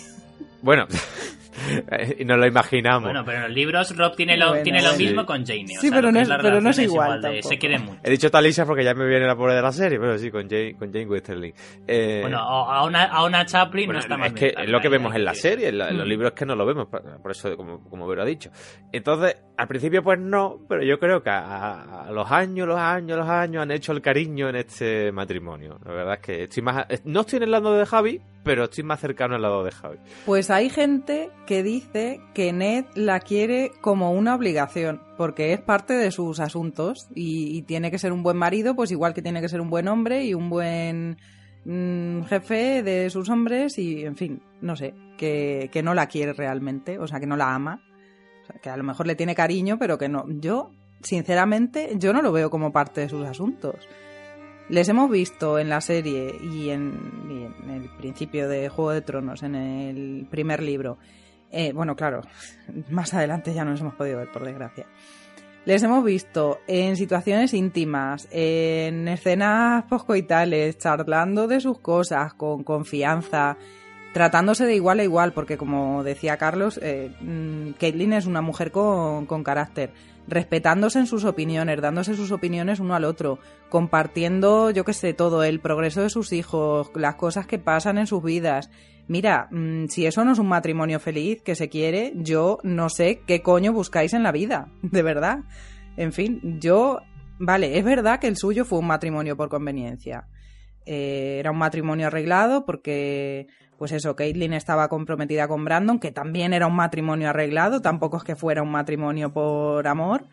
Bueno, 0.62 0.88
y 2.20 2.26
nos 2.26 2.38
lo 2.38 2.46
imaginamos. 2.48 3.04
Bueno, 3.04 3.24
pero 3.26 3.38
en 3.38 3.44
los 3.44 3.52
libros 3.54 3.96
Rob 3.96 4.16
tiene 4.16 4.38
lo, 4.38 4.50
Bueno, 4.50 4.64
tiene 4.64 4.82
lo 4.82 4.94
mismo 4.94 5.26
con 5.26 5.46
Jamie. 5.46 5.78
o 5.78 5.82
Sí, 5.82 5.88
sea, 5.88 5.92
pero 5.98 6.08
lo 6.08 6.12
no 6.12 6.20
es- 6.22 6.30
pero 6.42 6.62
no 6.62 6.70
es 6.70 6.80
igual 6.80 7.22
de- 7.22 7.44
se 7.44 7.58
quieren 7.58 7.86
mucho. 7.86 8.00
He 8.04 8.10
dicho 8.10 8.30
Talisa 8.32 8.66
porque 8.66 8.84
ya 8.84 8.94
me 8.94 9.06
viene 9.08 9.26
la 9.26 9.36
pobre 9.36 9.54
de 9.56 9.62
la 9.62 9.72
serie, 9.72 10.00
pero 10.00 10.18
sí, 10.18 10.32
con 10.32 10.50
Jane, 10.50 10.76
con 10.78 10.92
Jane 10.92 11.06
Westerling. 11.08 11.54
Eh, 11.88 12.20
Bueno, 12.22 12.40
a 12.40 12.84
una, 12.86 13.06
a 13.06 13.24
una 13.26 13.46
Chaplin 13.46 13.86
bueno, 13.88 14.00
no 14.00 14.04
está 14.04 14.18
más 14.18 14.30
es 14.30 14.34
que 14.34 14.54
es 14.58 14.70
lo 14.70 14.80
que 14.82 14.90
vemos 14.90 15.16
en 15.16 15.26
la 15.26 15.34
serie, 15.34 15.70
en, 15.70 15.78
la- 15.78 15.90
en 15.90 15.98
los 15.98 16.06
Mm. 16.06 16.10
libros 16.10 16.32
es 16.32 16.36
que 16.40 16.46
no 16.46 16.56
lo 16.56 16.66
vemos, 16.66 16.88
por 16.88 17.22
por 17.22 17.32
eso, 17.32 17.56
como, 17.58 17.84
como 17.90 18.08
Vero 18.08 18.22
ha 18.22 18.26
dicho. 18.26 18.50
Entonces, 18.92 19.36
al 19.60 19.68
principio 19.68 20.02
pues 20.02 20.18
no, 20.18 20.58
pero 20.70 20.84
yo 20.84 20.98
creo 21.00 21.22
que 21.22 21.32
a, 21.32 22.08
los 22.14 22.32
años, 22.32 22.66
los 22.66 22.80
años, 22.80 23.18
los 23.18 23.28
años 23.28 23.62
han 23.62 23.72
hecho 23.72 23.92
el 23.92 24.02
cariño 24.02 24.48
en 24.48 24.56
este 24.56 25.12
matrimonio. 25.12 25.78
La 25.86 25.92
verdad 25.92 26.14
es 26.14 26.20
que 26.22 26.44
estoy 26.44 26.64
más, 26.64 26.86
no 27.04 27.22
estoy 27.22 27.38
en 27.38 27.44
el 27.44 27.52
lado 27.52 27.78
de 27.78 27.86
Javi, 27.86 28.22
pero 28.46 28.64
estoy 28.64 28.86
más 28.86 29.02
cercano 29.02 29.36
al 29.36 29.42
lado 29.42 29.66
de 29.66 29.72
Javi. 29.72 29.98
Pues 30.26 30.50
hay 30.50 30.70
gente 30.70 31.30
que 31.46 31.62
dice 31.62 32.22
que 32.34 32.54
Ned 32.54 32.86
la 32.96 33.20
quiere 33.20 33.74
como 33.82 34.14
una 34.14 34.34
obligación, 34.34 35.02
porque 35.18 35.52
es 35.52 35.60
parte 35.60 35.94
de 35.94 36.12
sus 36.12 36.40
asuntos 36.40 37.10
y, 37.14 37.64
tiene 37.64 37.92
que 37.92 38.00
ser 38.00 38.14
un 38.14 38.24
buen 38.24 38.38
marido, 38.38 38.78
pues 38.78 38.92
igual 38.92 39.14
que 39.14 39.22
tiene 39.22 39.42
que 39.42 39.50
ser 39.50 39.60
un 39.60 39.70
buen 39.70 39.90
hombre 39.90 40.24
y 40.24 40.34
un 40.34 40.50
buen 40.50 41.18
mm, 41.66 42.22
jefe 42.30 42.82
de 42.82 43.10
sus 43.10 43.28
hombres 43.28 43.78
y, 43.78 44.06
en 44.06 44.16
fin, 44.16 44.42
no 44.62 44.78
sé, 44.78 44.94
que, 45.18 45.70
que 45.70 45.84
no 45.84 45.94
la 45.94 46.08
quiere 46.08 46.32
realmente, 46.32 46.98
o 46.98 47.08
sea, 47.08 47.20
que 47.20 47.28
no 47.28 47.36
la 47.36 47.54
ama, 47.54 47.82
que 48.62 48.70
a 48.70 48.78
lo 48.78 48.84
mejor 48.84 49.08
le 49.08 49.16
tiene 49.16 49.36
cariño, 49.36 49.78
pero 49.80 49.98
que 49.98 50.10
no. 50.10 50.26
Yo, 50.28 50.72
sinceramente, 51.02 51.92
yo 51.96 52.14
no 52.14 52.22
lo 52.22 52.32
veo 52.32 52.50
como 52.50 52.72
parte 52.72 53.02
de 53.02 53.10
sus 53.10 53.26
asuntos. 53.26 53.76
Les 54.70 54.88
hemos 54.88 55.10
visto 55.10 55.58
en 55.58 55.70
la 55.70 55.82
serie 55.82 56.36
y 56.42 56.70
en, 56.70 56.94
y 57.30 57.64
en 57.64 57.72
el 57.72 57.90
principio 57.98 58.48
de 58.48 58.70
Juego 58.70 58.92
de 58.92 59.02
Tronos, 59.02 59.42
en 59.42 59.56
el 59.56 60.28
primer 60.30 60.62
libro. 60.62 61.00
Eh, 61.52 61.74
bueno, 61.74 61.96
claro, 61.96 62.22
más 62.90 63.14
adelante 63.14 63.54
ya 63.54 63.66
no 63.66 63.72
nos 63.72 63.82
hemos 63.82 63.96
podido 63.96 64.18
ver, 64.18 64.32
por 64.32 64.46
desgracia. 64.46 64.86
Les 65.66 65.84
hemos 65.84 66.04
visto 66.04 66.62
en 66.68 66.96
situaciones 66.96 67.54
íntimas, 67.54 68.28
en 68.32 69.08
escenas 69.08 69.84
poscoitales, 69.86 70.78
charlando 70.78 71.48
de 71.48 71.60
sus 71.60 71.80
cosas 71.80 72.34
con 72.34 72.64
confianza, 72.64 73.58
tratándose 74.14 74.66
de 74.66 74.76
igual 74.76 75.00
a 75.00 75.04
igual, 75.04 75.34
porque 75.34 75.58
como 75.58 76.04
decía 76.04 76.38
Carlos, 76.38 76.80
eh, 76.82 77.12
mm, 77.22 77.72
Caitlyn 77.80 78.14
es 78.14 78.26
una 78.26 78.42
mujer 78.42 78.72
con, 78.72 79.26
con 79.26 79.44
carácter, 79.44 79.92
respetándose 80.28 81.00
en 81.00 81.08
sus 81.08 81.26
opiniones, 81.26 81.82
dándose 81.82 82.16
sus 82.16 82.32
opiniones 82.32 82.80
uno 82.80 82.96
al 82.96 83.06
otro, 83.06 83.40
compartiendo, 83.70 84.72
yo 84.72 84.86
qué 84.86 84.94
sé, 84.94 85.14
todo, 85.14 85.44
el 85.44 85.60
progreso 85.60 86.02
de 86.02 86.10
sus 86.10 86.34
hijos, 86.34 86.92
las 86.96 87.16
cosas 87.16 87.48
que 87.48 87.60
pasan 87.60 87.98
en 87.98 88.08
sus 88.08 88.24
vidas. 88.24 88.70
Mira, 89.08 89.48
mm, 89.52 89.88
si 89.88 90.06
eso 90.06 90.24
no 90.24 90.34
es 90.34 90.40
un 90.40 90.48
matrimonio 90.48 91.00
feliz 91.00 91.42
que 91.42 91.56
se 91.56 91.70
quiere, 91.70 92.14
yo 92.16 92.60
no 92.64 92.90
sé 92.90 93.22
qué 93.26 93.42
coño 93.42 93.74
buscáis 93.74 94.14
en 94.14 94.24
la 94.24 94.32
vida, 94.32 94.72
de 94.82 95.02
verdad. 95.02 95.40
En 95.98 96.14
fin, 96.14 96.60
yo, 96.62 97.00
vale, 97.40 97.78
es 97.78 97.84
verdad 97.84 98.20
que 98.20 98.28
el 98.28 98.38
suyo 98.38 98.66
fue 98.66 98.80
un 98.80 98.88
matrimonio 98.88 99.36
por 99.36 99.50
conveniencia. 99.50 100.28
Eh, 100.86 101.38
era 101.40 101.52
un 101.52 101.58
matrimonio 101.58 102.08
arreglado 102.08 102.66
porque, 102.66 103.48
pues 103.80 103.94
eso, 103.94 104.14
Caitlyn 104.14 104.52
estaba 104.52 104.90
comprometida 104.90 105.48
con 105.48 105.64
Brandon, 105.64 106.00
que 106.00 106.12
también 106.12 106.52
era 106.52 106.68
un 106.68 106.76
matrimonio 106.76 107.30
arreglado, 107.30 107.82
tampoco 107.82 108.18
es 108.18 108.26
que 108.26 108.36
fuera 108.36 108.62
un 108.62 108.72
matrimonio 108.72 109.32
por 109.32 109.88
amor. 109.88 110.26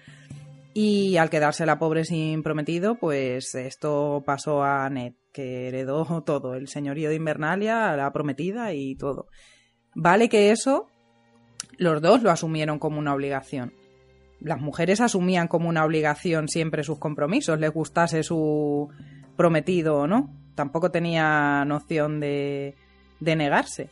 Y 0.75 1.17
al 1.17 1.31
quedarse 1.31 1.65
la 1.65 1.79
pobre 1.79 2.05
sin 2.05 2.43
prometido, 2.43 2.97
pues 2.97 3.55
esto 3.55 4.25
pasó 4.27 4.65
a 4.65 4.91
Ned, 4.91 5.15
que 5.33 5.69
heredó 5.69 6.23
todo, 6.27 6.57
el 6.57 6.67
señorío 6.67 7.09
de 7.09 7.15
Invernalia, 7.15 7.97
la 7.97 8.13
prometida 8.13 8.75
y 8.75 8.97
todo. 8.97 9.29
Vale 9.95 10.29
que 10.29 10.51
eso 10.51 10.89
los 11.79 12.03
dos 12.03 12.25
lo 12.25 12.33
asumieron 12.33 12.81
como 12.81 12.99
una 12.99 13.15
obligación. 13.15 13.73
Las 14.41 14.61
mujeres 14.61 15.01
asumían 15.01 15.47
como 15.47 15.69
una 15.69 15.85
obligación 15.85 16.49
siempre 16.49 16.83
sus 16.83 16.99
compromisos, 16.99 17.61
les 17.61 17.71
gustase 17.71 18.25
su 18.25 18.89
prometido 19.37 19.99
o 19.99 20.07
no. 20.09 20.35
Tampoco 20.57 20.91
tenía 20.91 21.65
noción 21.65 22.19
de, 22.19 22.75
de 23.21 23.37
negarse. 23.37 23.91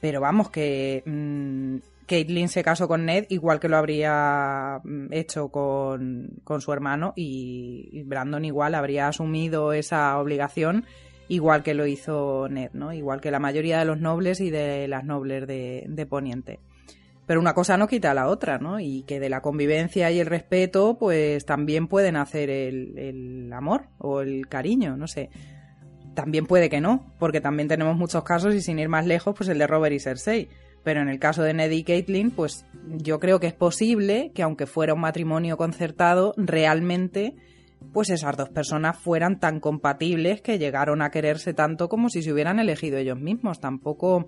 Pero 0.00 0.20
vamos, 0.20 0.50
que 0.50 1.02
mm, 1.06 1.76
Caitlyn 2.06 2.48
se 2.48 2.62
casó 2.62 2.86
con 2.88 3.04
Ned 3.04 3.26
igual 3.30 3.60
que 3.60 3.68
lo 3.68 3.76
habría 3.76 4.80
mm, 4.84 5.12
hecho 5.12 5.48
con, 5.48 6.28
con 6.44 6.60
su 6.60 6.72
hermano 6.72 7.12
y, 7.16 7.88
y 7.92 8.02
Brandon 8.02 8.44
igual 8.44 8.74
habría 8.74 9.08
asumido 9.08 9.72
esa 9.72 10.18
obligación 10.18 10.84
igual 11.28 11.62
que 11.62 11.74
lo 11.74 11.86
hizo 11.86 12.48
Ned, 12.48 12.70
¿no? 12.72 12.92
Igual 12.92 13.20
que 13.20 13.30
la 13.30 13.40
mayoría 13.40 13.78
de 13.78 13.84
los 13.84 14.00
nobles 14.00 14.40
y 14.40 14.50
de 14.50 14.86
las 14.88 15.04
nobles 15.04 15.46
de, 15.46 15.84
de 15.88 16.06
Poniente. 16.06 16.60
Pero 17.26 17.40
una 17.40 17.54
cosa 17.54 17.76
no 17.76 17.88
quita 17.88 18.12
a 18.12 18.14
la 18.14 18.28
otra, 18.28 18.58
¿no? 18.58 18.78
Y 18.78 19.02
que 19.02 19.18
de 19.18 19.28
la 19.28 19.40
convivencia 19.40 20.12
y 20.12 20.20
el 20.20 20.26
respeto, 20.26 20.96
pues 20.96 21.44
también 21.44 21.88
pueden 21.88 22.16
hacer 22.16 22.50
el, 22.50 22.96
el 22.96 23.52
amor 23.52 23.88
o 23.98 24.20
el 24.20 24.46
cariño, 24.46 24.96
no 24.96 25.08
sé. 25.08 25.30
También 26.16 26.46
puede 26.46 26.70
que 26.70 26.80
no, 26.80 27.12
porque 27.18 27.42
también 27.42 27.68
tenemos 27.68 27.94
muchos 27.94 28.24
casos 28.24 28.54
y 28.54 28.62
sin 28.62 28.78
ir 28.78 28.88
más 28.88 29.06
lejos, 29.06 29.34
pues 29.36 29.50
el 29.50 29.58
de 29.58 29.66
Robert 29.66 29.94
y 29.94 30.00
Cersei. 30.00 30.48
Pero 30.82 31.02
en 31.02 31.10
el 31.10 31.18
caso 31.18 31.42
de 31.42 31.52
Ned 31.52 31.70
y 31.70 31.84
Caitlyn, 31.84 32.30
pues 32.30 32.64
yo 32.96 33.20
creo 33.20 33.38
que 33.38 33.48
es 33.48 33.52
posible 33.52 34.32
que 34.34 34.42
aunque 34.42 34.66
fuera 34.66 34.94
un 34.94 35.00
matrimonio 35.00 35.58
concertado, 35.58 36.32
realmente 36.38 37.34
pues 37.92 38.08
esas 38.08 38.34
dos 38.34 38.48
personas 38.48 38.96
fueran 38.96 39.38
tan 39.38 39.60
compatibles 39.60 40.40
que 40.40 40.58
llegaron 40.58 41.02
a 41.02 41.10
quererse 41.10 41.52
tanto 41.52 41.90
como 41.90 42.08
si 42.08 42.22
se 42.22 42.32
hubieran 42.32 42.58
elegido 42.58 42.96
ellos 42.96 43.20
mismos. 43.20 43.60
Tampoco 43.60 44.26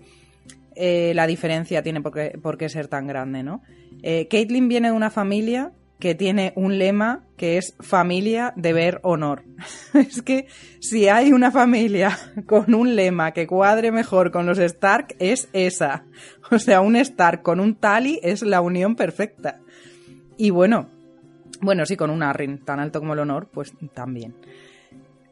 eh, 0.77 1.12
la 1.15 1.27
diferencia 1.27 1.82
tiene 1.82 2.02
por 2.02 2.12
qué, 2.12 2.39
por 2.43 2.59
qué 2.59 2.69
ser 2.69 2.89
tan 2.89 3.06
grande, 3.06 3.43
¿no? 3.43 3.62
Eh, 4.02 4.28
Caitlyn 4.28 4.69
viene 4.69 4.89
de 4.89 4.94
una 4.94 5.10
familia 5.10 5.73
que 5.99 6.15
tiene 6.15 6.53
un 6.57 6.79
lema 6.79 7.25
que 7.37 7.57
es 7.57 7.75
familia, 7.81 8.53
deber, 8.57 9.01
honor. 9.03 9.45
es 9.95 10.23
que 10.23 10.47
si 10.81 11.09
hay 11.09 11.33
una 11.33 11.51
familia 11.51 12.16
con 12.47 12.75
un 12.75 12.95
lema 12.97 13.33
que 13.33 13.47
cuadre 13.47 13.93
mejor 13.93 14.31
con 14.31 14.47
los 14.47 14.59
Stark, 14.59 15.16
es 15.19 15.49
esa. 15.53 16.05
O 16.51 16.59
sea, 16.59 16.81
un 16.81 16.97
Stark 16.97 17.43
con 17.43 17.61
un 17.61 17.75
Tali 17.75 18.20
es 18.23 18.41
la 18.41 18.62
unión 18.62 18.97
perfecta. 18.97 19.61
Y 20.39 20.49
bueno, 20.49 20.89
bueno, 21.61 21.85
sí, 21.85 21.95
con 21.95 22.09
un 22.09 22.23
Arryn 22.23 22.65
tan 22.65 22.81
alto 22.81 23.01
como 23.01 23.12
el 23.12 23.19
honor, 23.19 23.49
pues 23.53 23.75
también. 23.93 24.35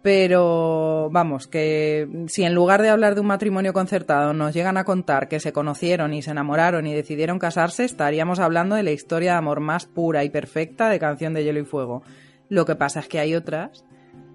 Pero 0.07 1.11
vamos, 1.11 1.49
que 1.49 2.07
si 2.29 2.45
en 2.45 2.55
lugar 2.55 2.81
de 2.81 2.91
hablar 2.91 3.17
de 3.17 3.23
un 3.23 3.27
matrimonio 3.27 3.73
concertado 3.73 4.33
nos 4.35 4.55
llegan 4.55 4.77
a 4.77 4.85
contar 4.85 5.27
que 5.27 5.41
se 5.41 5.53
conocieron 5.53 6.15
y 6.15 6.23
se 6.23 6.31
enamoraron 6.31 6.87
y 6.87 6.95
decidieron 6.95 7.41
casarse, 7.41 7.83
estaríamos 7.85 8.39
hablando 8.39 8.77
de 8.77 8.85
la 8.85 8.93
historia 8.93 9.33
de 9.33 9.39
amor 9.39 9.59
más 9.59 9.87
pura 9.87 10.23
y 10.23 10.31
perfecta 10.31 10.89
de 10.91 11.01
Canción 11.01 11.35
de 11.35 11.43
Hielo 11.43 11.59
y 11.59 11.65
Fuego. 11.65 12.05
Lo 12.49 12.65
que 12.65 12.77
pasa 12.77 13.01
es 13.01 13.09
que 13.09 13.19
hay 13.19 13.35
otras, 13.35 13.85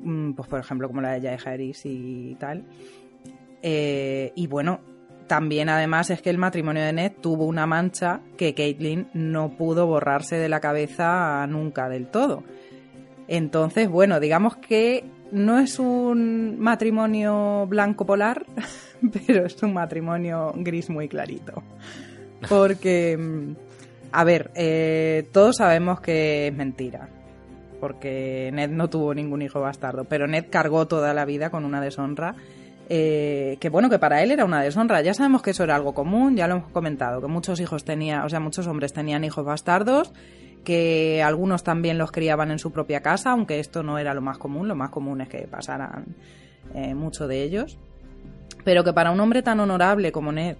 mm, 0.02 0.34
pues 0.34 0.49
por 0.49 0.60
ejemplo 0.60 0.89
como 0.89 0.99
la 0.99 1.14
de 1.14 1.22
Jaehaerys 1.22 1.85
y 1.85 2.35
tal. 2.38 2.65
Eh, 3.61 4.34
y 4.35 4.48
bueno, 4.48 4.81
también 5.27 5.69
además 5.69 6.10
es 6.10 6.22
que 6.22 6.31
el 6.31 6.38
matrimonio 6.38 6.84
de 6.84 6.91
Ned 6.91 7.14
tuvo 7.22 7.45
una 7.45 7.65
mancha 7.65 8.19
que 8.35 8.53
Caitlyn 8.53 9.07
no 9.14 9.56
pudo 9.56 9.88
borrarse 9.88 10.35
de 10.35 10.49
la 10.49 10.60
cabeza 10.60 11.48
nunca 11.48 11.88
del 11.88 12.07
todo. 12.07 12.43
Entonces, 13.30 13.88
bueno, 13.88 14.19
digamos 14.19 14.57
que 14.57 15.06
no 15.32 15.60
es 15.60 15.80
un 15.80 16.60
matrimonio 16.60 17.66
blanco 17.68 18.06
polar, 18.06 18.45
pero 19.28 19.45
es 19.45 19.62
un 19.64 19.74
matrimonio 19.74 20.53
gris 20.56 20.90
muy 20.90 21.08
clarito. 21.08 21.64
Porque, 22.49 23.18
mm, 23.18 23.56
a 24.12 24.24
ver, 24.24 24.52
eh, 24.56 25.28
todos 25.32 25.58
sabemos 25.58 26.02
que 26.02 26.48
es 26.48 26.53
mentira. 26.53 27.10
Porque 27.80 28.52
Ned 28.53 28.70
no 28.70 28.90
tuvo 28.90 29.14
ningún 29.14 29.41
hijo 29.41 29.60
bastardo, 29.60 30.06
pero 30.06 30.28
Ned 30.28 30.45
cargó 30.49 30.88
toda 30.88 31.14
la 31.14 31.26
vida 31.26 31.49
con 31.49 31.66
una 31.66 31.82
deshonra. 31.82 32.36
Eh, 32.90 33.58
que 33.62 33.70
bueno, 33.70 33.90
que 33.90 33.99
para 33.99 34.22
él 34.22 34.32
era 34.32 34.44
una 34.44 34.62
deshonra. 34.62 35.02
Ya 35.02 35.14
sabemos 35.14 35.41
que 35.41 35.52
eso 35.52 35.64
era 35.64 35.76
algo 35.76 35.94
común, 35.94 36.36
ya 36.36 36.48
lo 36.48 36.58
hemos 36.58 36.72
comentado, 36.72 37.22
que 37.22 37.28
muchos 37.28 37.60
hijos 37.60 37.86
tenía, 37.86 38.26
o 38.26 38.30
sea, 38.30 38.40
muchos 38.40 38.68
hombres 38.68 38.91
tenían 38.91 39.24
hijos 39.24 39.45
bastardos 39.45 40.12
que 40.64 41.24
algunos 41.24 41.64
también 41.64 41.98
los 41.98 42.12
criaban 42.12 42.52
en 42.52 42.60
su 42.60 42.72
propia 42.72 43.02
casa, 43.02 43.32
aunque 43.32 43.60
esto 43.60 43.84
no 43.84 43.98
era 43.98 44.14
lo 44.14 44.22
más 44.22 44.38
común, 44.38 44.68
lo 44.68 44.76
más 44.76 44.90
común 44.90 45.22
es 45.22 45.30
que 45.30 45.48
pasaran 45.48 46.16
eh, 46.74 46.94
mucho 46.94 47.28
de 47.28 47.44
ellos. 47.44 47.78
Pero 48.64 48.84
que 48.84 48.94
para 48.94 49.12
un 49.12 49.20
hombre 49.20 49.42
tan 49.42 49.60
honorable 49.60 50.12
como 50.12 50.32
Ned, 50.32 50.58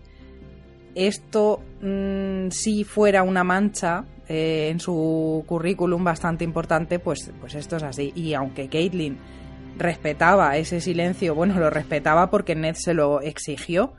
esto 0.96 1.62
mm, 1.82 2.50
si 2.50 2.84
fuera 2.84 3.24
una 3.24 3.44
mancha 3.44 4.06
eh, 4.28 4.70
en 4.72 4.80
su 4.80 5.44
currículum 5.46 6.04
bastante 6.04 6.44
importante, 6.44 7.00
pues, 7.00 7.32
pues 7.40 7.56
esto 7.56 7.78
es 7.78 7.84
así. 7.84 8.12
Y 8.16 8.34
aunque 8.34 8.70
Caitlyn 8.70 9.18
respetaba 9.78 10.58
ese 10.58 10.82
silencio, 10.82 11.36
bueno, 11.36 11.60
lo 11.60 11.70
respetaba 11.70 12.30
porque 12.30 12.56
Ned 12.56 12.76
se 12.76 12.94
lo 12.94 13.22
exigió, 13.22 13.94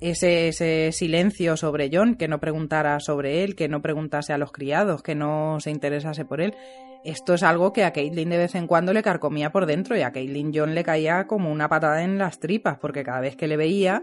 ese, 0.00 0.48
ese, 0.48 0.90
silencio 0.92 1.56
sobre 1.56 1.90
John, 1.92 2.14
que 2.14 2.28
no 2.28 2.38
preguntara 2.38 3.00
sobre 3.00 3.42
él, 3.44 3.56
que 3.56 3.68
no 3.68 3.82
preguntase 3.82 4.32
a 4.32 4.38
los 4.38 4.52
criados, 4.52 5.02
que 5.02 5.14
no 5.14 5.58
se 5.60 5.70
interesase 5.70 6.24
por 6.24 6.40
él. 6.40 6.54
Esto 7.04 7.34
es 7.34 7.42
algo 7.42 7.72
que 7.72 7.84
a 7.84 7.92
Caitlyn 7.92 8.28
de 8.28 8.38
vez 8.38 8.54
en 8.54 8.66
cuando 8.66 8.92
le 8.92 9.02
carcomía 9.02 9.50
por 9.50 9.66
dentro 9.66 9.96
y 9.96 10.02
a 10.02 10.12
Caitlyn 10.12 10.52
John 10.54 10.74
le 10.74 10.84
caía 10.84 11.26
como 11.26 11.50
una 11.50 11.68
patada 11.68 12.02
en 12.02 12.18
las 12.18 12.40
tripas, 12.40 12.78
porque 12.78 13.04
cada 13.04 13.20
vez 13.20 13.36
que 13.36 13.46
le 13.46 13.56
veía, 13.56 14.02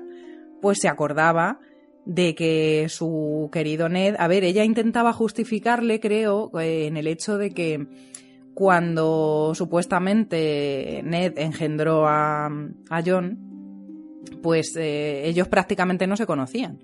pues 0.62 0.80
se 0.82 0.88
acordaba 0.88 1.60
de 2.06 2.36
que 2.36 2.88
su 2.90 3.50
querido 3.52 3.90
Ned, 3.90 4.16
a 4.18 4.28
ver, 4.28 4.44
ella 4.44 4.64
intentaba 4.64 5.12
justificarle, 5.12 6.00
creo, 6.00 6.52
eh, 6.60 6.88
en 6.88 6.98
el 6.98 7.08
hecho 7.08 7.38
de 7.38 7.52
que 7.52 7.88
cuando 8.54 9.54
supuestamente 9.56 11.02
Ned 11.04 11.34
engendró 11.38 12.08
a, 12.08 12.46
a 12.46 13.04
John, 13.06 13.55
pues 14.42 14.76
eh, 14.76 15.28
ellos 15.28 15.48
prácticamente 15.48 16.08
no 16.08 16.18
se 16.18 16.26
conocían. 16.26 16.80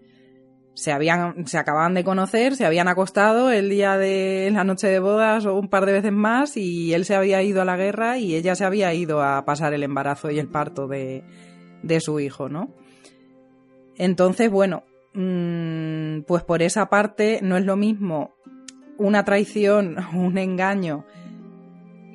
Se, 0.73 0.91
habían, 0.91 1.47
se 1.47 1.57
acababan 1.57 1.93
de 1.93 2.03
conocer, 2.03 2.55
se 2.55 2.65
habían 2.65 2.87
acostado 2.87 3.51
el 3.51 3.69
día 3.69 3.97
de 3.97 4.49
la 4.53 4.63
noche 4.63 4.87
de 4.87 4.99
bodas 4.99 5.45
o 5.45 5.55
un 5.55 5.67
par 5.67 5.85
de 5.85 5.91
veces 5.91 6.13
más 6.13 6.55
y 6.55 6.93
él 6.93 7.03
se 7.03 7.15
había 7.15 7.43
ido 7.43 7.61
a 7.61 7.65
la 7.65 7.75
guerra 7.75 8.17
y 8.17 8.35
ella 8.35 8.55
se 8.55 8.63
había 8.63 8.93
ido 8.93 9.21
a 9.21 9.43
pasar 9.43 9.73
el 9.73 9.83
embarazo 9.83 10.31
y 10.31 10.39
el 10.39 10.47
parto 10.47 10.87
de, 10.87 11.23
de 11.83 11.99
su 11.99 12.19
hijo, 12.19 12.47
¿no? 12.47 12.73
Entonces, 13.97 14.49
bueno, 14.49 14.83
mm, 15.13 16.21
pues 16.21 16.43
por 16.43 16.61
esa 16.61 16.87
parte 16.89 17.39
no 17.43 17.57
es 17.57 17.65
lo 17.65 17.75
mismo 17.75 18.33
una 18.97 19.23
traición, 19.25 19.97
un 20.13 20.37
engaño 20.37 21.05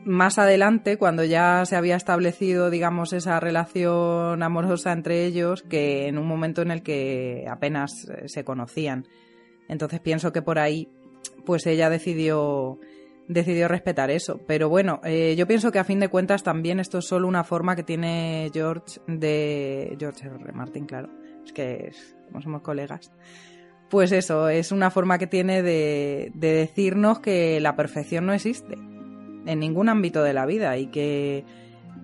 más 0.07 0.39
adelante, 0.39 0.99
cuando 0.99 1.25
ya 1.25 1.65
se 1.67 1.75
había 1.75 1.97
establecido, 1.97 2.71
digamos, 2.71 3.13
esa 3.13 3.41
relación 3.41 4.41
amorosa 4.41 4.93
entre 4.93 5.27
ellos, 5.27 5.63
que 5.63 6.07
en 6.07 6.17
un 6.17 6.29
momento 6.29 6.63
en 6.63 6.71
el 6.71 6.83
que 6.85 7.45
apenas 7.51 8.09
eh, 8.09 8.29
se 8.29 8.45
conocían. 8.45 9.09
Entonces 9.69 9.99
pienso 9.99 10.33
que 10.33 10.43
por 10.43 10.61
ahí, 10.61 10.89
pues 11.45 11.67
ella 11.67 11.91
decidió 11.91 12.79
decidió 13.27 13.67
respetar 13.67 14.13
eso. 14.13 14.39
Pero 14.47 14.69
bueno, 14.69 15.01
eh, 15.03 15.35
yo 15.37 15.49
pienso 15.49 15.73
que 15.73 15.81
a 15.81 15.85
fin 15.85 15.99
de 15.99 16.09
cuentas 16.09 16.45
también 16.45 16.79
esto 16.79 16.99
es 16.99 17.07
solo 17.07 17.27
una 17.27 17.43
forma 17.43 17.75
que 17.75 17.83
tiene 17.83 18.51
George 18.55 19.01
de... 19.09 19.97
George 19.99 20.29
R. 20.29 20.53
Martin, 20.53 20.87
claro. 20.87 21.11
Es 21.45 21.53
que 21.53 21.91
como 22.27 22.41
somos 22.41 22.63
colegas. 22.63 23.11
Pues 23.91 24.13
eso, 24.13 24.49
es 24.49 24.71
una 24.71 24.93
forma 24.93 25.19
que 25.19 25.27
tiene 25.27 25.63
de 25.65 26.31
decirnos 26.33 27.19
que 27.19 27.59
la 27.61 27.75
perfección 27.75 28.27
no 28.27 28.33
existe 28.33 28.77
en 29.47 29.61
ningún 29.61 29.89
ámbito 29.89 30.23
de 30.23 30.35
la 30.35 30.47
vida 30.47 30.77
y 30.77 30.89
que 30.89 31.45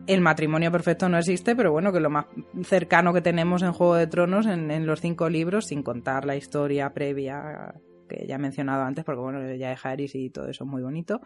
el 0.07 0.21
matrimonio 0.21 0.73
perfecto 0.73 1.09
no 1.09 1.19
existe, 1.19 1.55
pero 1.55 1.73
bueno, 1.73 1.93
que 1.93 2.01
lo 2.01 2.11
más 2.11 2.27
cercano 2.65 3.13
que 3.13 3.21
tenemos 3.21 3.63
en 3.63 3.73
Juego 3.73 3.95
de 3.95 4.07
Tronos, 4.07 4.47
en, 4.47 4.87
los 4.87 5.01
cinco 5.01 5.29
libros, 5.29 5.67
sin 5.67 5.83
contar 5.83 6.25
la 6.25 6.37
historia 6.37 6.93
previa 6.93 7.75
que 8.09 8.27
ya 8.27 8.35
he 8.35 8.39
mencionado 8.39 8.83
antes, 8.83 9.05
porque 9.05 9.21
bueno, 9.21 9.55
ya 9.55 9.71
de 9.71 9.79
Harris 9.83 10.15
y 10.15 10.31
todo 10.31 10.49
eso 10.49 10.65
es 10.65 10.71
muy 10.71 10.83
bonito. 10.83 11.21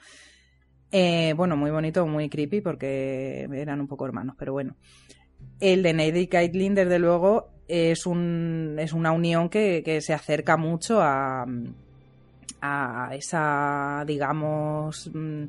Eh, 0.93 1.33
bueno, 1.37 1.57
muy 1.57 1.71
bonito, 1.71 2.07
muy 2.07 2.29
creepy, 2.29 2.61
porque 2.61 3.49
eran 3.53 3.81
un 3.81 3.89
poco 3.89 4.07
hermanos, 4.07 4.37
pero 4.39 4.53
bueno. 4.53 4.77
El 5.59 5.83
de 5.83 5.93
Ned 5.95 6.15
y 6.15 6.27
Caitlyn, 6.29 6.75
desde 6.75 6.99
luego, 6.99 7.49
es, 7.67 8.07
un, 8.07 8.77
es 8.79 8.93
una 8.93 9.13
unión 9.13 9.49
que, 9.49 9.83
que 9.85 10.01
se 10.01 10.13
acerca 10.13 10.57
mucho 10.57 11.01
a, 11.01 11.47
a 12.61 13.11
esa, 13.15 14.05
digamos, 14.07 15.11
mm, 15.13 15.45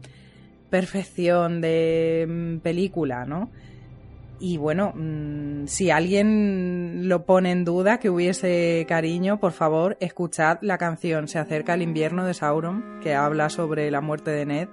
perfección 0.69 1.61
de 1.61 2.26
mm, 2.27 2.57
película, 2.60 3.26
¿no? 3.26 3.49
Y 4.39 4.57
bueno, 4.57 4.94
mm, 4.95 5.65
si 5.65 5.89
alguien 5.89 7.10
lo 7.10 7.26
pone 7.26 7.52
en 7.52 7.65
duda 7.65 7.99
que 7.99 8.10
hubiese 8.10 8.85
cariño, 8.88 9.39
por 9.39 9.52
favor, 9.52 9.98
escuchad 9.99 10.60
la 10.61 10.77
canción 10.77 11.27
Se 11.27 11.39
acerca 11.39 11.73
el 11.73 11.81
invierno 11.81 12.26
de 12.26 12.34
Sauron, 12.34 12.99
que 13.02 13.15
habla 13.15 13.49
sobre 13.49 13.89
la 13.89 14.02
muerte 14.02 14.31
de 14.31 14.45
Ned 14.45 14.69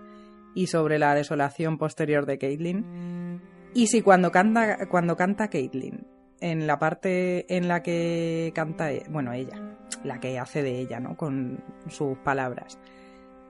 y 0.54 0.66
sobre 0.66 0.98
la 0.98 1.14
desolación 1.14 1.78
posterior 1.78 2.26
de 2.26 2.38
Caitlyn. 2.38 3.40
Y 3.72 3.88
si 3.88 4.02
cuando 4.02 4.30
canta, 4.30 4.86
cuando 4.86 5.16
canta 5.16 5.48
Caitlyn, 5.48 6.06
en 6.40 6.66
la 6.66 6.78
parte 6.78 7.56
en 7.56 7.68
la 7.68 7.82
que 7.82 8.52
canta, 8.54 8.92
e, 8.92 9.04
bueno, 9.08 9.32
ella, 9.32 9.76
la 10.04 10.20
que 10.20 10.38
hace 10.38 10.62
de 10.62 10.78
ella, 10.78 11.00
¿no? 11.00 11.16
Con 11.16 11.64
sus 11.88 12.18
palabras. 12.18 12.78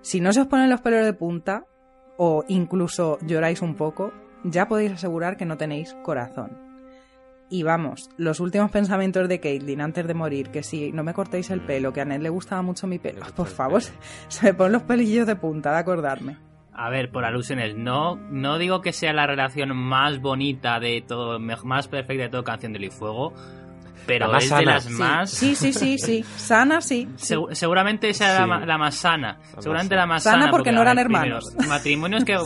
Si 0.01 0.21
no 0.21 0.33
se 0.33 0.43
os 0.43 0.47
ponen 0.47 0.71
los 0.71 0.81
pelos 0.81 1.05
de 1.05 1.13
punta, 1.13 1.67
o 2.17 2.45
incluso 2.49 3.19
lloráis 3.23 3.63
un 3.63 3.75
poco, 3.75 4.13
ya 4.45 4.69
podéis 4.69 4.93
asegurar 4.93 5.37
que 5.37 5.47
no 5.47 5.57
tenéis 5.57 5.95
corazón. 6.03 6.65
Y 7.51 7.63
vamos, 7.63 8.11
los 8.17 8.41
últimos 8.41 8.71
pensamientos 8.71 9.29
de 9.29 9.39
Caitlyn 9.39 9.81
antes 9.81 10.07
de 10.07 10.15
morir, 10.15 10.51
que 10.51 10.63
si 10.63 10.93
no 10.93 11.05
me 11.05 11.15
cortéis 11.15 11.51
el 11.51 11.61
pelo, 11.61 11.93
que 11.93 12.01
a 12.01 12.05
Ned 12.05 12.21
le 12.21 12.31
gustaba 12.31 12.63
mucho 12.63 12.87
mi 12.87 12.99
pelo, 12.99 13.23
por 13.37 13.47
favor, 13.47 13.83
se 14.29 14.47
me 14.47 14.55
ponen 14.55 14.73
los 14.73 14.83
pelillos 14.83 15.27
de 15.27 15.37
punta 15.37 15.73
de 15.73 15.79
acordarme. 15.79 16.39
A 16.73 16.91
ver, 16.91 17.13
por 17.13 17.25
alusiones, 17.25 17.77
no, 17.77 18.17
no 18.17 18.59
digo 18.59 18.81
que 18.81 18.93
sea 18.93 19.13
la 19.13 19.29
relación 19.29 19.77
más 19.77 20.21
bonita 20.21 20.81
de 20.81 21.05
todo, 21.07 21.39
más 21.39 21.87
perfecta 21.87 22.25
de 22.25 22.29
todo 22.31 22.43
Canción 22.43 22.73
del 22.73 22.91
Fuego, 22.91 23.33
pero 24.07 24.37
es 24.37 24.51
de 24.51 24.65
las 24.65 24.91
más. 24.91 25.31
Sí, 25.31 25.55
sí, 25.55 25.73
sí, 25.73 25.99
sí. 25.99 26.25
Sana, 26.37 26.81
sí. 26.81 27.09
seguramente 27.53 28.09
esa 28.09 28.45
era 28.45 28.47
la, 28.67 28.79
más 28.79 28.97
sana. 28.97 29.39
seguramente 29.59 29.95
la 29.95 30.07
más 30.07 30.23
sana. 30.23 30.43
Sana 30.43 30.51
porque, 30.51 30.73
no 30.73 30.83
eran 30.83 30.99
hermanos. 30.99 31.55
matrimonios 31.69 32.25
que. 32.25 32.35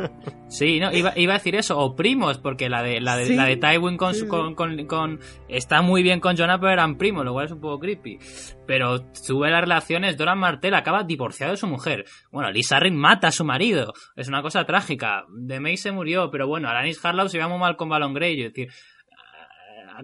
sí, 0.48 0.80
no, 0.80 0.92
iba, 0.92 1.12
iba, 1.16 1.34
a 1.34 1.38
decir 1.38 1.56
eso. 1.56 1.78
O 1.78 1.96
primos, 1.96 2.38
porque 2.38 2.68
la 2.68 2.82
de, 2.82 3.00
la 3.00 3.16
de, 3.16 3.34
la 3.34 3.44
de 3.44 3.56
Tywin 3.56 3.96
con, 3.96 4.54
con, 4.54 4.86
con, 4.86 5.20
Está 5.48 5.82
muy 5.82 6.02
bien 6.02 6.20
con 6.20 6.36
Jonah, 6.36 6.58
pero 6.58 6.72
eran 6.72 6.96
primos, 6.96 7.24
lo 7.24 7.32
cual 7.32 7.46
es 7.46 7.52
un 7.52 7.60
poco 7.60 7.78
creepy. 7.78 8.18
Pero 8.66 9.12
sube 9.12 9.50
las 9.50 9.62
relaciones. 9.62 10.16
Doran 10.16 10.38
Martel 10.38 10.74
acaba 10.74 11.02
divorciado 11.04 11.52
de 11.52 11.56
su 11.56 11.66
mujer. 11.66 12.04
Bueno, 12.30 12.50
Lisa 12.50 12.78
Ring 12.78 12.96
mata 12.96 13.28
a 13.28 13.32
su 13.32 13.44
marido. 13.44 13.92
Es 14.14 14.28
una 14.28 14.42
cosa 14.42 14.64
trágica. 14.64 15.24
De 15.28 15.60
May 15.60 15.76
se 15.76 15.92
murió, 15.92 16.30
pero 16.30 16.46
bueno, 16.46 16.68
Alanis 16.68 17.04
Harlow 17.04 17.28
se 17.28 17.38
iba 17.38 17.48
muy 17.48 17.58
mal 17.58 17.76
con 17.76 17.88
Balon 17.88 18.14
Grey. 18.14 18.42
Es 18.42 18.52
decir 18.52 18.68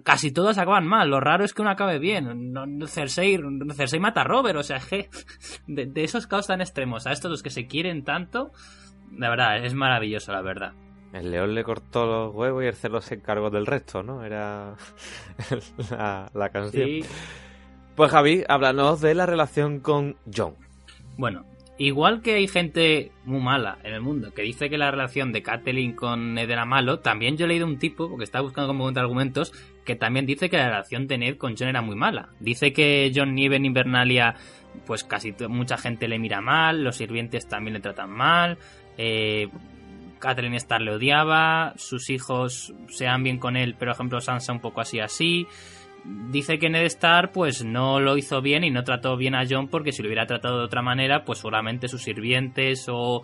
casi 0.03 0.31
todas 0.31 0.57
acaban 0.57 0.87
mal. 0.87 1.09
Lo 1.09 1.19
raro 1.19 1.43
es 1.43 1.53
que 1.53 1.61
uno 1.61 1.71
acabe 1.71 1.99
bien. 1.99 2.53
No, 2.53 2.87
Cersei, 2.87 3.39
Cersei 3.75 3.99
mata 3.99 4.21
a 4.21 4.23
Robert, 4.23 4.57
o 4.57 4.63
sea, 4.63 4.79
de, 5.67 6.03
esos 6.03 6.27
caos 6.27 6.47
tan 6.47 6.61
extremos 6.61 7.07
a 7.07 7.11
estos 7.11 7.31
los 7.31 7.43
que 7.43 7.49
se 7.49 7.67
quieren 7.67 8.03
tanto, 8.03 8.51
la 9.15 9.29
verdad, 9.29 9.65
es 9.65 9.73
maravilloso, 9.73 10.31
la 10.31 10.41
verdad. 10.41 10.73
El 11.13 11.31
león 11.31 11.55
le 11.55 11.63
cortó 11.63 12.05
los 12.05 12.35
huevos 12.35 12.63
y 12.63 12.67
el 12.67 12.75
cerdo 12.75 12.99
se 12.99 13.15
encargó 13.15 13.49
del 13.49 13.65
resto, 13.65 14.03
¿no? 14.03 14.23
Era 14.23 14.75
la, 15.89 16.29
la 16.33 16.49
canción. 16.49 16.89
Pues 17.95 18.11
Javi, 18.11 18.43
háblanos 18.47 19.01
de 19.01 19.15
la 19.15 19.25
relación 19.25 19.79
con 19.79 20.17
John. 20.31 20.55
Bueno, 21.17 21.45
Igual 21.79 22.23
que 22.23 22.33
hay 22.33 22.47
gente 22.47 23.11
muy 23.23 23.39
mala 23.39 23.77
en 23.83 23.93
el 23.93 24.01
mundo 24.01 24.33
que 24.33 24.41
dice 24.41 24.67
que 24.67 24.79
la 24.79 24.89
relación 24.89 25.31
de 25.31 25.43
Catelyn 25.43 25.93
con 25.93 26.33
Ned 26.33 26.49
era 26.49 26.65
malo, 26.65 26.99
también 26.99 27.37
yo 27.37 27.45
he 27.45 27.47
leído 27.47 27.67
un 27.67 27.77
tipo, 27.77 28.09
porque 28.09 28.23
estaba 28.23 28.41
buscando 28.41 28.67
como 28.67 28.87
argumentos, 28.87 29.53
que 29.87 29.95
también 29.95 30.25
dice 30.25 30.49
que 30.49 30.57
la 30.57 30.67
relación 30.67 31.07
de 31.07 31.17
Ned 31.17 31.37
con 31.37 31.55
John 31.57 31.69
era 31.69 31.81
muy 31.81 31.95
mala. 31.95 32.27
Dice 32.41 32.73
que 32.73 33.09
John 33.15 33.33
Nieve 33.33 33.55
en 33.55 33.63
Invernalia, 33.63 34.35
pues 34.85 35.05
casi 35.05 35.33
mucha 35.47 35.77
gente 35.77 36.09
le 36.09 36.19
mira 36.19 36.41
mal, 36.41 36.83
los 36.83 36.97
sirvientes 36.97 37.47
también 37.47 37.75
le 37.75 37.79
tratan 37.79 38.11
mal, 38.11 38.57
eh, 38.97 39.47
Catelyn 40.19 40.55
Starr 40.55 40.81
le 40.81 40.91
odiaba, 40.91 41.73
sus 41.77 42.09
hijos 42.09 42.73
se 42.89 43.05
dan 43.05 43.23
bien 43.23 43.39
con 43.39 43.55
él, 43.55 43.75
pero 43.79 43.91
por 43.91 43.95
ejemplo 43.95 44.19
Sansa 44.19 44.51
un 44.51 44.59
poco 44.59 44.81
así 44.81 44.99
así. 44.99 45.47
Dice 46.03 46.57
que 46.59 46.69
Ned 46.69 46.85
Stark 46.85 47.31
pues 47.33 47.65
no 47.65 47.99
lo 47.99 48.17
hizo 48.17 48.41
bien 48.41 48.63
y 48.63 48.71
no 48.71 48.83
trató 48.83 49.17
bien 49.17 49.35
a 49.35 49.43
John 49.49 49.67
porque 49.67 49.91
si 49.91 50.01
lo 50.01 50.07
hubiera 50.07 50.25
tratado 50.25 50.59
de 50.59 50.65
otra 50.65 50.81
manera 50.81 51.23
pues 51.25 51.39
seguramente 51.39 51.87
sus 51.87 52.03
sirvientes 52.03 52.87
o, 52.89 53.21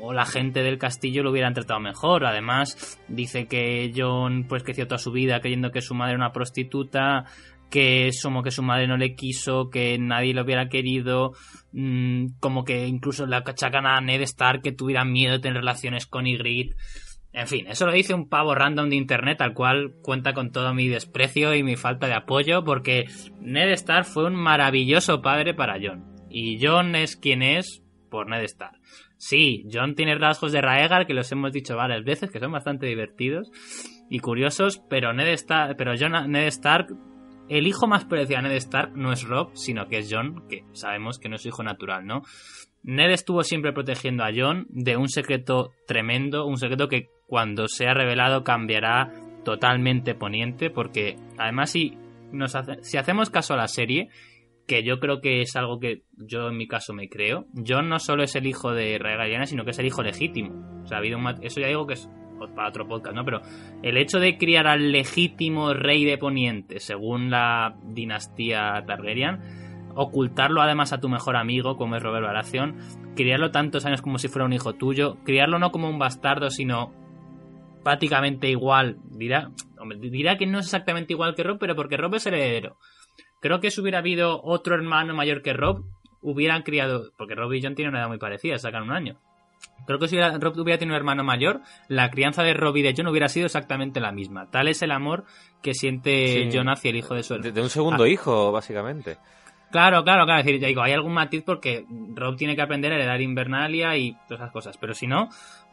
o, 0.00 0.12
la 0.12 0.26
gente 0.26 0.62
del 0.62 0.78
castillo 0.78 1.22
lo 1.22 1.30
hubieran 1.30 1.54
tratado 1.54 1.80
mejor 1.80 2.26
además 2.26 3.00
dice 3.08 3.46
que 3.46 3.92
John 3.96 4.44
pues 4.48 4.62
creció 4.62 4.86
toda 4.86 4.98
su 4.98 5.12
vida 5.12 5.40
creyendo 5.40 5.70
que 5.70 5.80
su 5.80 5.94
madre 5.94 6.12
era 6.12 6.24
una 6.24 6.32
prostituta 6.32 7.24
que 7.70 8.10
como 8.22 8.42
que 8.42 8.50
su 8.50 8.62
madre 8.62 8.88
no 8.88 8.96
le 8.96 9.14
quiso, 9.14 9.70
que 9.70 9.96
nadie 9.98 10.34
lo 10.34 10.42
hubiera 10.42 10.68
querido, 10.68 11.32
mmm, 11.72 12.26
como 12.40 12.64
que 12.64 12.86
incluso 12.86 13.26
le 13.26 13.36
achacan 13.36 13.86
a 13.86 14.00
Ned 14.00 14.20
Stark 14.22 14.60
que 14.60 14.72
tuviera 14.72 15.04
miedo 15.04 15.34
de 15.34 15.38
tener 15.38 15.58
relaciones 15.58 16.06
con 16.06 16.26
Ygritte. 16.26 16.76
En 17.32 17.46
fin, 17.46 17.66
eso 17.68 17.86
lo 17.86 17.92
dice 17.92 18.12
un 18.12 18.28
pavo 18.28 18.54
random 18.54 18.88
de 18.88 18.96
internet 18.96 19.40
al 19.40 19.54
cual 19.54 19.94
cuenta 20.02 20.32
con 20.32 20.50
todo 20.50 20.74
mi 20.74 20.88
desprecio 20.88 21.54
y 21.54 21.62
mi 21.62 21.76
falta 21.76 22.08
de 22.08 22.14
apoyo 22.14 22.64
porque 22.64 23.04
Ned 23.40 23.70
Stark 23.70 24.04
fue 24.04 24.26
un 24.26 24.34
maravilloso 24.34 25.22
padre 25.22 25.54
para 25.54 25.78
John. 25.80 26.04
Y 26.28 26.58
John 26.64 26.96
es 26.96 27.16
quien 27.16 27.42
es 27.42 27.82
por 28.10 28.28
Ned 28.28 28.42
Stark. 28.42 28.80
Sí, 29.16 29.64
John 29.72 29.94
tiene 29.94 30.16
rasgos 30.16 30.50
de 30.50 30.60
Raegar 30.60 31.06
que 31.06 31.14
los 31.14 31.30
hemos 31.30 31.52
dicho 31.52 31.76
varias 31.76 32.04
veces, 32.04 32.30
que 32.30 32.40
son 32.40 32.50
bastante 32.50 32.86
divertidos 32.86 33.50
y 34.08 34.18
curiosos, 34.18 34.82
pero 34.88 35.12
Ned 35.12 35.28
Stark, 35.28 35.76
pero 35.76 35.94
John, 35.96 36.32
Ned 36.32 36.46
Stark 36.48 36.88
el 37.50 37.66
hijo 37.66 37.88
más 37.88 38.04
preciado 38.04 38.44
de 38.44 38.50
Ned 38.50 38.56
Stark 38.58 38.92
no 38.94 39.12
es 39.12 39.24
Rob, 39.24 39.50
sino 39.54 39.88
que 39.88 39.98
es 39.98 40.08
John, 40.08 40.46
que 40.48 40.64
sabemos 40.72 41.18
que 41.18 41.28
no 41.28 41.34
es 41.34 41.42
su 41.42 41.48
hijo 41.48 41.64
natural, 41.64 42.06
¿no? 42.06 42.22
Ned 42.84 43.10
estuvo 43.10 43.42
siempre 43.42 43.72
protegiendo 43.72 44.22
a 44.22 44.30
John 44.34 44.66
de 44.70 44.96
un 44.96 45.08
secreto 45.08 45.72
tremendo, 45.86 46.46
un 46.46 46.56
secreto 46.56 46.86
que 46.88 47.08
cuando 47.30 47.68
sea 47.68 47.94
revelado 47.94 48.42
cambiará 48.42 49.12
totalmente 49.44 50.16
poniente, 50.16 50.68
porque 50.68 51.14
además 51.38 51.70
si, 51.70 51.96
nos 52.32 52.56
hace, 52.56 52.82
si 52.82 52.98
hacemos 52.98 53.30
caso 53.30 53.54
a 53.54 53.56
la 53.56 53.68
serie, 53.68 54.08
que 54.66 54.82
yo 54.82 54.98
creo 54.98 55.20
que 55.20 55.40
es 55.40 55.54
algo 55.54 55.78
que 55.78 56.02
yo 56.16 56.48
en 56.48 56.56
mi 56.56 56.66
caso 56.66 56.92
me 56.92 57.08
creo, 57.08 57.46
John 57.66 57.88
no 57.88 58.00
solo 58.00 58.24
es 58.24 58.34
el 58.34 58.48
hijo 58.48 58.72
de 58.72 58.98
Rhaegar 58.98 59.46
sino 59.46 59.64
que 59.64 59.70
es 59.70 59.78
el 59.78 59.86
hijo 59.86 60.02
legítimo. 60.02 60.82
O 60.82 60.86
sea, 60.88 60.96
ha 60.96 61.00
habido 61.00 61.18
un, 61.18 61.26
eso 61.40 61.60
ya 61.60 61.68
digo 61.68 61.86
que 61.86 61.94
es 61.94 62.10
para 62.56 62.68
otro 62.68 62.88
podcast, 62.88 63.14
¿no? 63.14 63.24
Pero 63.24 63.42
el 63.82 63.96
hecho 63.96 64.18
de 64.18 64.36
criar 64.36 64.66
al 64.66 64.90
legítimo 64.90 65.72
rey 65.72 66.04
de 66.04 66.18
Poniente, 66.18 66.80
según 66.80 67.30
la 67.30 67.76
dinastía 67.84 68.82
Targaryen, 68.86 69.38
ocultarlo 69.94 70.62
además 70.62 70.92
a 70.92 71.00
tu 71.00 71.08
mejor 71.08 71.36
amigo, 71.36 71.76
como 71.76 71.94
es 71.94 72.02
Robert 72.02 72.26
Baratheon, 72.26 72.76
criarlo 73.14 73.52
tantos 73.52 73.86
años 73.86 74.02
como 74.02 74.18
si 74.18 74.26
fuera 74.26 74.46
un 74.46 74.52
hijo 74.52 74.72
tuyo, 74.74 75.18
criarlo 75.24 75.60
no 75.60 75.70
como 75.70 75.88
un 75.88 75.98
bastardo, 75.98 76.50
sino 76.50 76.92
prácticamente 77.82 78.48
igual, 78.48 78.98
dirá, 79.10 79.50
hombre, 79.78 79.98
dirá 79.98 80.36
que 80.36 80.46
no 80.46 80.58
es 80.58 80.66
exactamente 80.66 81.12
igual 81.12 81.34
que 81.34 81.42
Rob, 81.42 81.58
pero 81.58 81.74
porque 81.74 81.96
Rob 81.96 82.14
es 82.14 82.26
el 82.26 82.34
heredero. 82.34 82.76
Creo 83.40 83.60
que 83.60 83.70
si 83.70 83.80
hubiera 83.80 83.98
habido 83.98 84.40
otro 84.42 84.74
hermano 84.74 85.14
mayor 85.14 85.42
que 85.42 85.52
Rob, 85.52 85.84
hubieran 86.22 86.62
criado, 86.62 87.12
porque 87.16 87.34
Rob 87.34 87.52
y 87.54 87.62
John 87.62 87.74
tienen 87.74 87.94
una 87.94 88.00
edad 88.00 88.08
muy 88.08 88.18
parecida, 88.18 88.58
sacan 88.58 88.82
un 88.82 88.92
año. 88.92 89.18
Creo 89.86 89.98
que 89.98 90.08
si 90.08 90.16
hubiera, 90.16 90.38
Rob 90.38 90.58
hubiera 90.58 90.78
tenido 90.78 90.94
un 90.94 90.98
hermano 91.00 91.24
mayor, 91.24 91.60
la 91.88 92.10
crianza 92.10 92.42
de 92.42 92.54
Rob 92.54 92.76
y 92.76 92.82
de 92.82 92.94
John 92.96 93.08
hubiera 93.08 93.28
sido 93.28 93.46
exactamente 93.46 94.00
la 94.00 94.12
misma. 94.12 94.50
Tal 94.50 94.68
es 94.68 94.82
el 94.82 94.90
amor 94.90 95.24
que 95.62 95.74
siente 95.74 96.50
sí. 96.50 96.56
John 96.56 96.68
hacia 96.68 96.90
el 96.90 96.96
hijo 96.96 97.14
de 97.14 97.22
su 97.22 97.34
hermano. 97.34 97.48
De, 97.48 97.52
de 97.52 97.62
un 97.62 97.70
segundo 97.70 98.04
ah. 98.04 98.08
hijo, 98.08 98.52
básicamente. 98.52 99.18
Claro, 99.70 100.02
claro, 100.02 100.24
claro. 100.24 100.40
Es 100.40 100.46
decir, 100.46 100.64
digo, 100.64 100.82
hay 100.82 100.92
algún 100.92 101.12
matiz 101.12 101.42
porque 101.44 101.84
Rob 102.14 102.36
tiene 102.36 102.56
que 102.56 102.62
aprender 102.62 102.92
a 102.92 102.96
heredar 102.96 103.20
Invernalia 103.20 103.96
y 103.96 104.12
todas 104.26 104.40
esas 104.40 104.50
cosas. 104.50 104.76
Pero 104.76 104.94
si 104.94 105.06
no, 105.06 105.28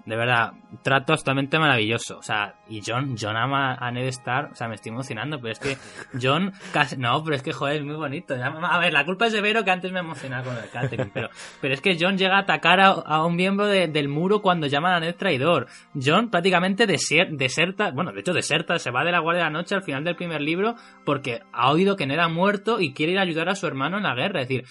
de 0.05 0.15
verdad, 0.15 0.53
trato 0.83 1.15
totalmente 1.15 1.59
maravilloso. 1.59 2.17
O 2.17 2.21
sea, 2.21 2.55
y 2.69 2.81
John, 2.85 3.15
John 3.19 3.35
ama 3.35 3.75
a 3.75 3.91
Ned 3.91 4.07
Stark, 4.07 4.51
o 4.53 4.55
sea, 4.55 4.67
me 4.67 4.75
estoy 4.75 4.91
emocionando, 4.91 5.39
pero 5.39 5.51
es 5.51 5.59
que 5.59 5.77
John, 6.21 6.53
casi, 6.71 6.95
no, 6.97 7.23
pero 7.23 7.35
es 7.35 7.43
que 7.43 7.51
joder, 7.51 7.77
es 7.77 7.83
muy 7.83 7.95
bonito. 7.95 8.33
A 8.35 8.79
ver, 8.79 8.93
la 8.93 9.03
culpa 9.03 9.27
es 9.27 9.33
de 9.33 9.41
Vero 9.41 9.65
que 9.65 9.71
antes 9.71 9.91
me 9.91 9.99
emocionaba 9.99 10.43
con 10.43 10.57
el 10.57 10.69
Catherine, 10.69 11.11
pero, 11.13 11.29
pero 11.59 11.73
es 11.73 11.81
que 11.81 11.97
John 11.99 12.17
llega 12.17 12.37
a 12.37 12.41
atacar 12.41 12.79
a, 12.79 13.25
un 13.25 13.35
miembro 13.35 13.65
de, 13.65 13.87
del 13.87 14.07
muro 14.07 14.41
cuando 14.41 14.67
llaman 14.67 14.93
a 14.93 14.99
Ned 14.99 15.15
traidor. 15.15 15.67
John 15.93 16.29
prácticamente 16.29 16.85
desier, 16.85 17.31
deserta, 17.31 17.91
bueno, 17.91 18.11
de 18.13 18.21
hecho 18.21 18.33
deserta, 18.33 18.79
se 18.79 18.91
va 18.91 19.03
de 19.03 19.11
la 19.11 19.19
Guardia 19.19 19.43
de 19.43 19.49
la 19.49 19.57
Noche 19.57 19.75
al 19.75 19.83
final 19.83 20.03
del 20.03 20.15
primer 20.15 20.41
libro 20.41 20.75
porque 21.03 21.41
ha 21.51 21.71
oído 21.71 21.95
que 21.95 22.05
Ned 22.05 22.19
ha 22.19 22.29
muerto 22.29 22.79
y 22.79 22.93
quiere 22.93 23.13
ir 23.13 23.19
a 23.19 23.23
ayudar 23.23 23.49
a 23.49 23.55
su 23.55 23.67
hermano 23.67 23.86
en 23.95 24.03
la 24.03 24.13
guerra. 24.15 24.41
Es 24.41 24.49
decir, 24.49 24.65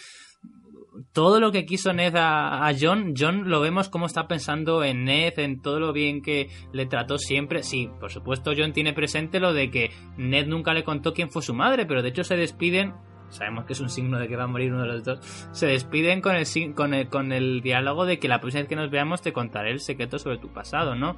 todo 1.12 1.40
lo 1.40 1.52
que 1.52 1.66
quiso 1.66 1.93
Ned 1.93 2.14
a, 2.16 2.70
John, 2.78 3.14
John 3.16 3.48
lo 3.48 3.60
vemos 3.60 3.88
como 3.88 4.06
está 4.06 4.26
pensando 4.26 4.82
en 4.84 5.05
Ned, 5.05 5.38
en 5.38 5.60
todo 5.60 5.80
lo 5.80 5.93
bien 5.93 6.22
que 6.22 6.48
le 6.72 6.86
trató 6.86 7.18
siempre. 7.18 7.62
Sí, 7.62 7.90
por 8.01 8.10
supuesto, 8.10 8.52
John 8.56 8.72
tiene 8.72 8.93
presente 8.93 9.40
lo 9.40 9.52
de 9.52 9.70
que 9.70 9.90
Ned 10.16 10.47
nunca 10.47 10.74
le 10.74 10.84
contó 10.84 11.12
quién 11.12 11.30
fue 11.30 11.43
su 11.43 11.55
madre, 11.55 11.86
pero 11.86 12.02
de 12.02 12.10
hecho 12.10 12.24
se 12.24 12.36
despiden. 12.36 12.94
Sabemos 13.28 13.64
que 13.64 13.72
es 13.72 13.80
un 13.80 13.90
signo 13.90 14.20
de 14.20 14.28
que 14.28 14.36
va 14.36 14.44
a 14.44 14.48
morir 14.48 14.72
uno 14.72 14.82
de 14.82 14.88
los 14.88 15.05
dos. 15.05 15.18
Se 15.52 15.66
despiden 15.66 16.20
con 16.20 16.36
el, 16.36 16.47
con 16.74 16.94
el, 16.94 17.09
con 17.09 17.32
el 17.32 17.60
diálogo 17.60 18.06
de 18.06 18.18
que 18.18 18.28
la 18.28 18.40
próxima 18.40 18.62
vez 18.62 18.68
que 18.68 18.76
nos 18.76 18.90
veamos 18.90 19.20
te 19.20 19.32
contaré 19.32 19.72
el 19.72 19.80
secreto 19.80 20.18
sobre 20.18 20.38
tu 20.38 20.52
pasado, 20.52 20.94
¿no? 20.94 21.16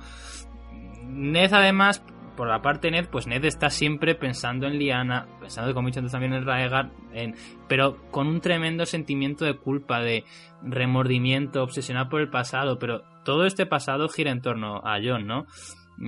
Ned 1.06 1.52
además 1.52 2.02
por 2.38 2.46
la 2.46 2.62
parte 2.62 2.88
Ned, 2.92 3.08
pues 3.10 3.26
Ned 3.26 3.44
está 3.44 3.68
siempre 3.68 4.14
pensando 4.14 4.68
en 4.68 4.78
Liana, 4.78 5.26
pensando 5.40 5.74
como 5.74 5.88
he 5.88 5.90
dicho 5.90 5.98
antes 5.98 6.12
también 6.12 6.32
en 6.34 6.46
Raegar, 6.46 6.92
en, 7.12 7.34
pero 7.66 7.96
con 8.12 8.28
un 8.28 8.40
tremendo 8.40 8.86
sentimiento 8.86 9.44
de 9.44 9.56
culpa, 9.56 9.98
de 9.98 10.22
remordimiento, 10.62 11.64
obsesionado 11.64 12.08
por 12.08 12.20
el 12.20 12.30
pasado, 12.30 12.78
pero 12.78 13.02
todo 13.24 13.44
este 13.44 13.66
pasado 13.66 14.08
gira 14.08 14.30
en 14.30 14.40
torno 14.40 14.76
a 14.84 15.00
John, 15.02 15.26
¿no? 15.26 15.46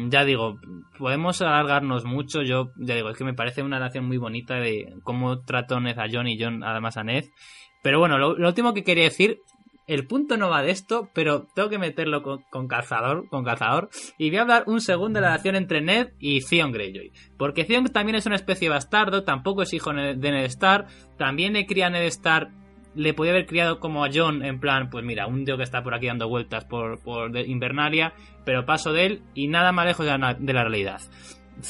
Ya 0.09 0.25
digo, 0.25 0.61
podemos 0.97 1.43
alargarnos 1.43 2.05
mucho, 2.05 2.43
yo 2.43 2.71
ya 2.77 2.95
digo, 2.95 3.11
es 3.11 3.19
que 3.19 3.25
me 3.25 3.35
parece 3.35 3.65
una 3.65 3.79
relación 3.79 4.07
muy 4.07 4.17
bonita 4.17 4.55
de 4.55 4.95
cómo 5.03 5.41
trató 5.41 5.81
Ned 5.81 5.99
a 5.99 6.07
John 6.09 6.29
y 6.29 6.41
John 6.41 6.63
además 6.63 6.97
a 6.97 7.03
Ned. 7.03 7.25
Pero 7.83 7.99
bueno, 7.99 8.19
lo, 8.19 8.37
lo 8.37 8.47
último 8.47 8.73
que 8.73 8.85
quería 8.85 9.03
decir 9.05 9.41
el 9.91 10.07
punto 10.07 10.37
no 10.37 10.49
va 10.49 10.63
de 10.63 10.71
esto, 10.71 11.11
pero 11.13 11.49
tengo 11.53 11.69
que 11.69 11.79
meterlo 11.79 12.23
con, 12.23 12.45
con, 12.49 12.69
calzador, 12.69 13.29
con 13.29 13.43
calzador. 13.43 13.91
Y 14.19 14.31
voy 14.31 14.39
a 14.39 14.43
hablar 14.43 14.65
un 14.69 14.81
segundo 14.81 15.19
de 15.19 15.23
la 15.23 15.31
relación 15.33 15.57
entre 15.57 15.81
Ned 15.81 16.11
y 16.21 16.43
Theon 16.43 16.71
Greyjoy. 16.71 17.11
Porque 17.37 17.65
Theon 17.65 17.87
también 17.87 18.15
es 18.15 18.25
una 18.25 18.37
especie 18.37 18.69
de 18.69 18.75
bastardo, 18.75 19.25
tampoco 19.25 19.63
es 19.63 19.75
hijo 19.75 19.93
de 19.93 20.15
Ned 20.15 20.45
Stark. 20.45 20.87
También 21.19 21.55
le 21.55 21.67
cría 21.67 21.89
a 21.89 21.91
Ned 21.91 22.05
Stark. 22.05 22.53
Le 22.95 23.15
podía 23.15 23.33
haber 23.33 23.47
criado 23.47 23.81
como 23.81 24.05
a 24.05 24.11
John, 24.15 24.45
en 24.45 24.61
plan, 24.61 24.91
pues 24.91 25.05
mira, 25.05 25.27
un 25.27 25.45
tío 25.45 25.57
que 25.57 25.65
está 25.65 25.83
por 25.83 25.93
aquí 25.93 26.07
dando 26.07 26.29
vueltas 26.29 26.65
por, 26.67 27.03
por 27.03 27.37
Invernalia, 27.37 28.15
pero 28.45 28.67
paso 28.67 28.93
de 28.93 29.07
él 29.07 29.23
y 29.35 29.49
nada 29.49 29.73
más 29.73 29.87
lejos 29.87 30.07
de 30.07 30.19
la, 30.53 30.63
realidad. 30.63 31.01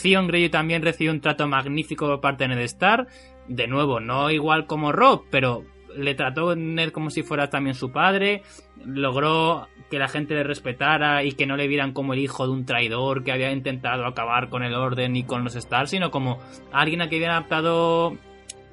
Theon 0.03 0.27
Greyjoy 0.27 0.51
también 0.51 0.83
recibió 0.83 1.11
un 1.11 1.23
trato 1.23 1.49
magnífico 1.49 2.07
por 2.07 2.21
parte 2.21 2.47
de 2.47 2.55
Ned 2.55 2.65
Stark. 2.65 3.09
De 3.49 3.67
nuevo, 3.67 3.99
no 3.99 4.31
igual 4.31 4.67
como 4.67 4.93
Rob, 4.93 5.25
pero 5.31 5.65
le 5.97 6.15
trató 6.15 6.55
Ned 6.57 6.91
como 6.91 7.11
si 7.11 7.23
fuera 7.23 7.51
también 7.51 7.75
su 7.75 7.93
padre, 7.93 8.43
logró 8.85 9.69
que 9.91 9.99
la 9.99 10.09
gente 10.09 10.35
le 10.35 10.45
respetara 10.45 11.25
y 11.25 11.33
que 11.33 11.47
no 11.47 11.57
le 11.57 11.69
vieran 11.69 11.93
como 11.93 12.13
el 12.13 12.21
hijo 12.21 12.47
de 12.47 12.53
un 12.53 12.65
traidor 12.65 13.25
que 13.25 13.33
había 13.33 13.53
intentado 13.53 14.07
acabar 14.07 14.49
con 14.49 14.63
el 14.63 14.75
orden 14.75 15.17
y 15.17 15.25
con 15.25 15.45
los 15.45 15.57
Stars, 15.57 15.91
sino 15.91 16.11
como 16.11 16.39
alguien 16.73 17.03
a 17.03 17.09
que 17.09 17.17
había 17.17 17.31
adaptado 17.31 18.17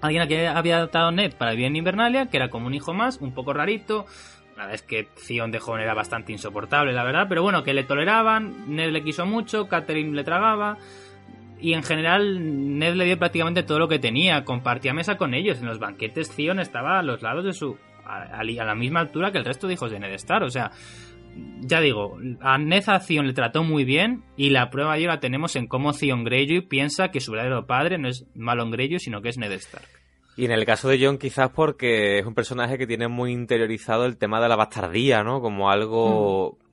alguien 0.02 0.22
a 0.22 0.27
que 0.27 0.48
había 0.48 0.77
adaptado 0.77 1.11
Ned 1.11 1.34
para 1.34 1.52
el 1.52 1.57
bien 1.57 1.76
Invernalia, 1.76 2.27
que 2.27 2.38
era 2.38 2.49
como 2.49 2.68
un 2.68 2.73
hijo 2.73 2.94
más, 2.94 3.18
un 3.19 3.34
poco 3.34 3.53
rarito. 3.53 4.06
La 4.56 4.64
verdad 4.64 4.76
es 4.76 4.81
que 4.81 5.07
Theon 5.27 5.52
de 5.52 5.60
joven 5.60 5.81
era 5.81 5.94
bastante 5.94 6.31
insoportable, 6.31 6.91
la 6.91 7.03
verdad, 7.03 7.27
pero 7.30 7.44
bueno, 7.44 7.64
que 7.64 7.73
le 7.73 7.84
toleraban, 7.84 8.76
Ned 8.76 8.91
le 8.91 9.03
quiso 9.03 9.26
mucho, 9.26 9.68
Catherine 9.68 10.15
le 10.15 10.23
tragaba 10.23 10.77
y 11.60 11.74
en 11.74 11.84
general 11.84 12.78
Ned 12.78 12.96
le 12.96 13.06
dio 13.06 13.18
prácticamente 13.18 13.64
todo 13.64 13.80
lo 13.80 13.88
que 13.88 14.00
tenía, 14.00 14.44
compartía 14.44 14.94
mesa 14.94 15.18
con 15.18 15.34
ellos, 15.34 15.60
en 15.60 15.68
los 15.68 15.80
banquetes 15.80 16.30
Theon 16.36 16.60
estaba 16.60 17.00
a 17.00 17.04
los 17.04 17.22
lados 17.22 17.44
de 17.44 17.54
su 17.54 17.78
a, 18.06 18.40
a, 18.40 18.44
la 18.44 18.76
misma 18.76 19.02
altura 19.02 19.32
que 19.32 19.38
el 19.38 19.46
resto 19.46 19.68
de 19.68 19.74
hijos 19.74 19.92
de 19.92 20.00
Ned 20.00 20.14
Stark, 20.14 20.46
o 20.46 20.50
sea, 20.50 20.72
ya 21.60 21.82
digo, 21.82 22.18
a 22.42 22.58
Ned 22.58 22.84
a 22.88 23.00
Theon 23.00 23.28
le 23.28 23.34
trató 23.34 23.64
muy 23.64 23.86
bien 23.86 24.24
y 24.38 24.50
la 24.50 24.70
prueba 24.70 24.98
ya 24.98 25.08
la 25.08 25.20
tenemos 25.20 25.56
en 25.56 25.68
cómo 25.68 25.94
Theon 25.94 26.24
Greyjoy 26.24 26.62
piensa 26.62 27.10
que 27.10 27.20
su 27.20 27.32
verdadero 27.32 27.66
padre 27.66 27.98
no 27.98 28.08
es 28.08 28.26
Malon 28.36 28.72
Greyjoy, 28.72 29.00
sino 29.00 29.22
que 29.22 29.30
es 29.30 29.38
Ned 29.38 29.52
Stark. 29.54 29.88
Y 30.36 30.46
en 30.46 30.52
el 30.52 30.66
caso 30.66 30.88
de 30.88 31.04
John 31.04 31.18
quizás 31.18 31.50
porque 31.50 32.20
es 32.20 32.26
un 32.26 32.36
personaje 32.36 32.78
que 32.78 32.86
tiene 32.86 33.08
muy 33.08 33.32
interiorizado 33.32 34.06
el 34.06 34.18
tema 34.18 34.40
de 34.40 34.48
la 34.48 34.56
bastardía, 34.56 35.24
¿no? 35.24 35.42
Como 35.42 35.70
algo... 35.70 36.58
Mm 36.62 36.66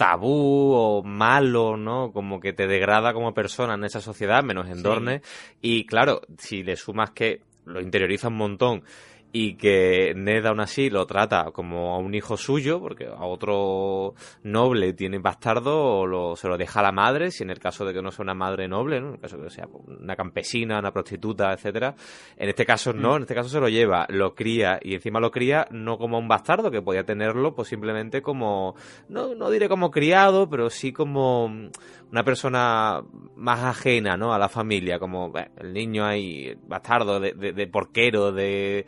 tabú 0.00 0.72
o 0.72 1.02
malo, 1.02 1.76
¿no? 1.76 2.10
Como 2.10 2.40
que 2.40 2.54
te 2.54 2.66
degrada 2.66 3.12
como 3.12 3.34
persona 3.34 3.74
en 3.74 3.84
esa 3.84 4.00
sociedad, 4.00 4.42
menos 4.42 4.66
en 4.70 4.82
Dorne. 4.82 5.20
Sí. 5.22 5.58
Y 5.60 5.84
claro, 5.84 6.22
si 6.38 6.62
le 6.62 6.76
sumas 6.76 7.10
que 7.10 7.42
lo 7.66 7.82
interioriza 7.82 8.28
un 8.28 8.38
montón 8.38 8.82
y 9.32 9.54
que 9.54 10.12
Ned 10.16 10.44
aún 10.46 10.60
así 10.60 10.90
lo 10.90 11.06
trata 11.06 11.50
como 11.52 11.94
a 11.94 11.98
un 11.98 12.14
hijo 12.14 12.36
suyo, 12.36 12.80
porque 12.80 13.06
a 13.06 13.24
otro 13.24 14.14
noble 14.42 14.92
tiene 14.92 15.18
bastardo 15.18 16.00
o 16.00 16.06
lo, 16.06 16.36
se 16.36 16.48
lo 16.48 16.58
deja 16.58 16.80
a 16.80 16.82
la 16.82 16.92
madre, 16.92 17.30
si 17.30 17.44
en 17.44 17.50
el 17.50 17.60
caso 17.60 17.84
de 17.84 17.92
que 17.92 18.02
no 18.02 18.10
sea 18.10 18.24
una 18.24 18.34
madre 18.34 18.66
noble, 18.66 19.00
¿no? 19.00 19.08
en 19.08 19.14
el 19.14 19.20
caso 19.20 19.36
de 19.36 19.44
que 19.44 19.50
sea 19.50 19.68
una 19.86 20.16
campesina, 20.16 20.78
una 20.78 20.92
prostituta, 20.92 21.52
etcétera. 21.52 21.94
En 22.36 22.48
este 22.48 22.66
caso 22.66 22.92
no, 22.92 23.16
en 23.16 23.22
este 23.22 23.34
caso 23.34 23.48
se 23.48 23.60
lo 23.60 23.68
lleva, 23.68 24.06
lo 24.08 24.34
cría 24.34 24.80
y 24.82 24.94
encima 24.94 25.20
lo 25.20 25.30
cría 25.30 25.66
no 25.70 25.98
como 25.98 26.18
un 26.18 26.28
bastardo, 26.28 26.70
que 26.70 26.82
podía 26.82 27.04
tenerlo 27.04 27.54
pues 27.54 27.68
simplemente 27.68 28.22
como, 28.22 28.74
no, 29.08 29.34
no 29.34 29.50
diré 29.50 29.68
como 29.68 29.90
criado, 29.90 30.48
pero 30.48 30.70
sí 30.70 30.92
como 30.92 31.70
una 32.10 32.24
persona 32.24 33.02
más 33.36 33.60
ajena 33.64 34.16
¿no? 34.16 34.34
a 34.34 34.38
la 34.38 34.48
familia, 34.48 34.98
como 34.98 35.32
el 35.56 35.72
niño 35.72 36.04
ahí 36.04 36.56
bastardo 36.66 37.20
de, 37.20 37.32
de, 37.32 37.52
de 37.52 37.66
porquero, 37.66 38.32
de 38.32 38.86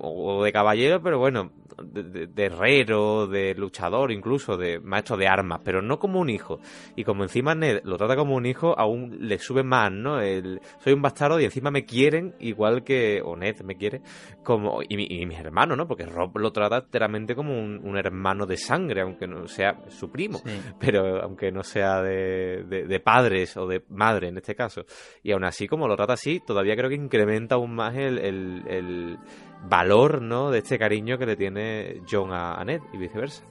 o 0.00 0.44
de 0.44 0.52
caballero, 0.52 1.02
pero 1.02 1.18
bueno, 1.18 1.50
de, 1.82 2.44
herrero, 2.44 3.26
de 3.26 3.54
luchador, 3.54 4.12
incluso 4.12 4.56
de 4.56 4.80
maestro 4.80 5.16
de 5.16 5.28
armas, 5.28 5.60
pero 5.64 5.82
no 5.82 5.98
como 5.98 6.20
un 6.20 6.30
hijo. 6.30 6.60
Y 6.96 7.04
como 7.04 7.22
encima 7.22 7.54
Ned 7.54 7.80
lo 7.84 7.96
trata 7.96 8.16
como 8.16 8.34
un 8.34 8.46
hijo, 8.46 8.78
aún 8.78 9.18
le 9.20 9.38
sube 9.38 9.62
más, 9.62 9.90
¿no? 9.92 10.20
El, 10.20 10.60
soy 10.78 10.92
un 10.92 11.02
bastardo 11.02 11.40
y 11.40 11.44
encima 11.44 11.70
me 11.70 11.84
quieren 11.84 12.34
igual 12.40 12.84
que, 12.84 13.20
o 13.24 13.36
Ned 13.36 13.60
me 13.62 13.76
quiere, 13.76 14.02
como, 14.42 14.82
y, 14.82 15.20
y 15.20 15.26
mis 15.26 15.38
hermanos, 15.38 15.76
¿no? 15.76 15.86
Porque 15.86 16.06
Rob 16.06 16.36
lo 16.38 16.52
trata 16.52 16.78
enteramente 16.78 17.34
como 17.34 17.58
un, 17.58 17.98
hermano 17.98 18.46
de 18.46 18.56
sangre, 18.56 19.00
aunque 19.00 19.26
no 19.26 19.48
sea 19.48 19.76
su 19.88 20.10
primo, 20.10 20.40
pero 20.78 21.22
aunque 21.22 21.50
no 21.50 21.62
sea 21.62 22.00
de, 22.02 22.64
de, 22.64 23.00
padres 23.00 23.56
o 23.56 23.66
de 23.66 23.82
madre 23.88 24.28
en 24.28 24.36
este 24.36 24.54
caso. 24.54 24.84
Y 25.22 25.32
aún 25.32 25.44
así, 25.44 25.66
como 25.66 25.88
lo 25.88 25.96
trata 25.96 26.12
así, 26.12 26.40
todavía 26.46 26.76
creo 26.76 26.88
que 26.88 26.94
incrementa 26.94 27.56
aún 27.56 27.74
más 27.74 27.96
el, 27.96 28.18
el 28.18 29.18
valor, 29.64 30.22
¿no? 30.22 30.50
De 30.50 30.58
este 30.58 30.78
cariño 30.78 31.18
que 31.18 31.26
le 31.26 31.36
tiene 31.36 32.02
John 32.10 32.32
a, 32.32 32.62
Ned 32.64 32.80
y 32.92 32.98
viceversa. 32.98 33.44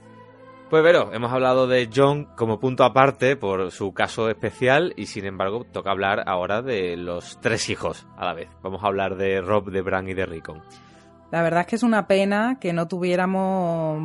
Pues 0.70 0.84
pero, 0.84 1.14
hemos 1.14 1.32
hablado 1.32 1.66
de 1.66 1.90
John 1.94 2.26
como 2.36 2.60
punto 2.60 2.84
aparte 2.84 3.38
por 3.38 3.72
su 3.72 3.94
caso 3.94 4.30
especial 4.30 4.94
y 4.98 5.06
sin 5.06 5.26
embargo 5.26 5.66
toca 5.72 5.92
hablar 5.92 6.24
ahora 6.28 6.62
de 6.62 6.98
los 6.98 7.40
tres 7.40 7.70
hijos 7.70 8.06
a 8.18 8.26
la 8.26 8.34
vez. 8.34 8.50
Vamos 8.62 8.84
a 8.84 8.88
hablar 8.88 9.16
de 9.16 9.40
Rob, 9.40 9.72
de 9.72 9.82
Bran 9.82 10.10
y 10.10 10.14
de 10.14 10.26
Rickon. 10.26 10.62
La 11.32 11.42
verdad 11.42 11.62
es 11.62 11.68
que 11.68 11.76
es 11.76 11.84
una 11.84 12.08
pena 12.08 12.58
que 12.60 12.74
no 12.74 12.88
tuviéramos 12.88 14.00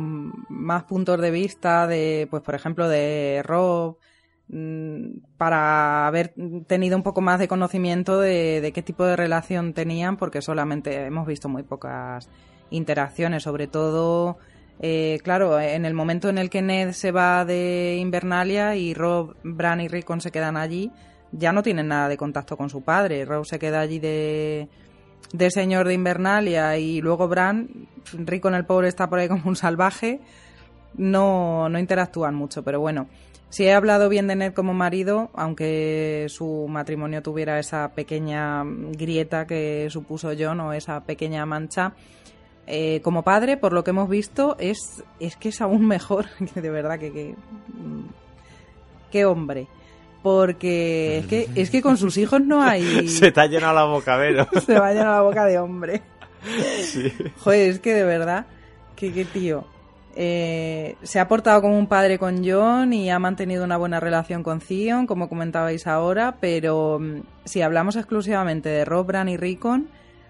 más 0.49 0.83
puntos 0.83 1.19
de 1.19 1.31
vista 1.31 1.87
de, 1.87 2.27
pues 2.29 2.43
por 2.43 2.55
ejemplo, 2.55 2.87
de 2.87 3.41
Rob, 3.43 3.97
para 5.37 6.07
haber 6.07 6.33
tenido 6.67 6.95
un 6.95 7.03
poco 7.03 7.21
más 7.21 7.39
de 7.39 7.47
conocimiento 7.47 8.19
de, 8.19 8.71
qué 8.73 8.81
tipo 8.81 9.05
de 9.05 9.15
relación 9.15 9.73
tenían, 9.73 10.17
porque 10.17 10.41
solamente 10.41 11.05
hemos 11.05 11.25
visto 11.25 11.49
muy 11.49 11.63
pocas 11.63 12.29
interacciones, 12.69 13.43
sobre 13.43 13.67
todo, 13.67 14.37
eh, 14.79 15.19
claro, 15.23 15.59
en 15.59 15.85
el 15.85 15.93
momento 15.93 16.29
en 16.29 16.37
el 16.37 16.49
que 16.49 16.61
Ned 16.61 16.91
se 16.91 17.11
va 17.11 17.45
de 17.45 17.97
Invernalia 17.99 18.75
y 18.75 18.93
Rob, 18.93 19.35
Bran 19.43 19.81
y 19.81 19.87
Rickon 19.87 20.21
se 20.21 20.31
quedan 20.31 20.57
allí, 20.57 20.91
ya 21.31 21.51
no 21.51 21.63
tienen 21.63 21.87
nada 21.87 22.09
de 22.09 22.17
contacto 22.17 22.57
con 22.57 22.69
su 22.69 22.83
padre. 22.83 23.25
Rob 23.25 23.45
se 23.45 23.57
queda 23.57 23.79
allí 23.79 23.97
de, 23.97 24.69
de 25.31 25.51
señor 25.51 25.87
de 25.87 25.95
Invernalia 25.95 26.77
y 26.77 27.01
luego 27.01 27.27
Bran, 27.27 27.87
Rickon 28.13 28.53
el 28.53 28.65
pobre 28.65 28.87
está 28.87 29.09
por 29.09 29.19
ahí 29.19 29.27
como 29.27 29.43
un 29.45 29.55
salvaje, 29.55 30.21
no, 30.95 31.69
no 31.69 31.79
interactúan 31.79 32.35
mucho, 32.35 32.63
pero 32.63 32.79
bueno. 32.79 33.07
Si 33.53 33.65
he 33.65 33.71
hablado 33.71 34.09
bien 34.09 34.25
de 34.25 34.35
Ned 34.35 34.53
como 34.53 34.73
marido, 34.73 35.29
aunque 35.35 36.25
su 36.29 36.65
matrimonio 36.67 37.21
tuviera 37.21 37.59
esa 37.59 37.93
pequeña 37.93 38.63
grieta 38.65 39.45
que 39.45 39.89
supuso 39.91 40.31
John 40.35 40.59
o 40.61 40.73
esa 40.73 41.03
pequeña 41.03 41.45
mancha, 41.45 41.93
eh, 42.65 42.99
como 43.03 43.21
padre, 43.21 43.57
por 43.57 43.71
lo 43.71 43.83
que 43.83 43.91
hemos 43.91 44.09
visto, 44.09 44.55
es, 44.57 45.03
es 45.19 45.35
que 45.35 45.49
es 45.49 45.61
aún 45.61 45.85
mejor, 45.85 46.25
de 46.55 46.69
verdad 46.71 46.97
que, 46.97 47.13
que, 47.13 47.35
qué 49.11 49.23
hombre. 49.23 49.67
Porque 50.23 51.19
es 51.19 51.27
que, 51.27 51.47
es 51.53 51.69
que 51.69 51.83
con 51.83 51.97
sus 51.97 52.17
hijos 52.17 52.41
no 52.41 52.63
hay... 52.63 53.07
Se 53.07 53.31
te 53.31 53.39
ha 53.39 53.45
llenado 53.45 53.75
la 53.75 53.83
boca, 53.83 54.17
Vero. 54.17 54.47
Se 54.65 54.79
va 54.79 54.87
a 54.87 54.93
llenar 54.93 55.11
la 55.11 55.21
boca 55.21 55.45
de 55.45 55.59
hombre. 55.59 56.01
Sí. 56.81 57.13
Joder, 57.37 57.69
es 57.69 57.79
que 57.79 57.93
de 57.93 58.03
verdad, 58.03 58.47
que 58.95 59.13
qué 59.13 59.25
tío. 59.25 59.67
Eh, 60.15 60.95
se 61.01 61.19
ha 61.19 61.27
portado 61.27 61.61
como 61.61 61.77
un 61.77 61.87
padre 61.87 62.19
con 62.19 62.47
John 62.47 62.93
y 62.93 63.09
ha 63.09 63.17
mantenido 63.17 63.63
una 63.63 63.77
buena 63.77 63.99
relación 63.99 64.43
con 64.43 64.59
Theon, 64.59 65.07
como 65.07 65.27
comentabais 65.27 65.87
ahora, 65.87 66.35
pero 66.39 66.99
mm, 66.99 67.21
si 67.45 67.61
hablamos 67.61 67.95
exclusivamente 67.95 68.69
de 68.69 68.85
Rob, 68.85 69.07
Bran 69.07 69.27
y 69.29 69.37
Rickon, 69.37 69.87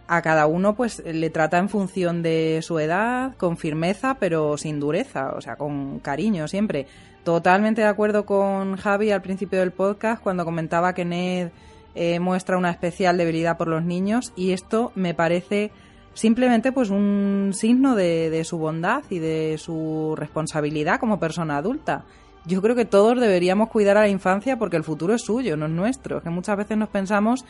a 0.08 0.22
cada 0.22 0.48
uno 0.48 0.76
pues 0.76 1.02
le 1.06 1.30
trata 1.30 1.58
en 1.58 1.70
función 1.70 2.22
de 2.24 2.60
su 2.62 2.80
edad, 2.80 3.36
con 3.36 3.58
firmeza, 3.58 4.18
pero 4.20 4.58
sin 4.58 4.80
dureza, 4.80 5.34
o 5.36 5.42
sea, 5.42 5.56
con 5.58 6.00
cariño 6.00 6.48
siempre. 6.48 6.88
Totalmente 7.24 7.82
de 7.82 7.88
acuerdo 7.88 8.26
con 8.26 8.76
Javi 8.78 9.12
al 9.12 9.22
principio 9.22 9.60
del 9.60 9.72
podcast 9.72 10.22
cuando 10.22 10.46
comentaba 10.46 10.94
que 10.94 11.06
Ned 11.06 11.50
eh, 11.96 12.20
muestra 12.20 12.58
una 12.58 12.72
especial 12.72 13.18
debilidad 13.18 13.58
por 13.58 13.68
los 13.68 13.84
niños 13.84 14.34
y 14.36 14.52
esto 14.52 14.92
me 14.96 15.14
parece 15.14 15.72
simplemente 16.14 16.72
pues 16.72 16.90
un 16.90 17.52
signo 17.54 17.96
de, 17.96 18.44
su 18.44 18.58
bondad 18.58 19.04
y 19.10 19.20
de 19.20 19.58
su 19.58 20.16
responsabilidad 20.18 21.00
como 21.00 21.20
persona 21.20 21.58
adulta. 21.58 22.06
Yo 22.46 22.62
creo 22.62 22.76
que 22.76 22.86
todos 22.86 23.20
deberíamos 23.20 23.70
cuidar 23.70 23.98
a 23.98 24.02
la 24.02 24.10
infancia 24.10 24.58
porque 24.58 24.78
el 24.78 24.84
futuro 24.84 25.14
es 25.14 25.22
suyo, 25.22 25.56
no 25.56 25.66
es 25.66 25.72
nuestro. 25.72 26.22
Que 26.22 26.30
muchas 26.30 26.58
veces 26.58 26.78
nos 26.78 26.90
pensamos 26.90 27.46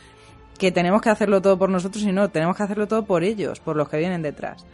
que 0.58 0.70
tenemos 0.70 1.02
que 1.02 1.10
hacerlo 1.10 1.42
todo 1.42 1.58
por 1.58 1.68
nosotros 1.68 2.04
y 2.04 2.12
no, 2.12 2.30
tenemos 2.30 2.56
que 2.56 2.62
hacerlo 2.62 2.86
todo 2.86 3.04
por 3.04 3.24
ellos, 3.24 3.58
por 3.60 3.76
los 3.76 3.88
que 3.88 3.98
vienen 3.98 4.22
detrás. 4.22 4.64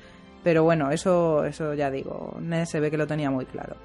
Pero 0.44 0.62
bueno, 0.62 0.90
eso, 0.90 1.44
eso 1.44 1.74
ya 1.74 1.90
digo, 1.90 2.36
Ned 2.40 2.66
se 2.66 2.80
ve 2.80 2.90
que 2.90 2.98
lo 2.98 3.06
tenía 3.06 3.30
muy 3.30 3.46
claro. 3.46 3.76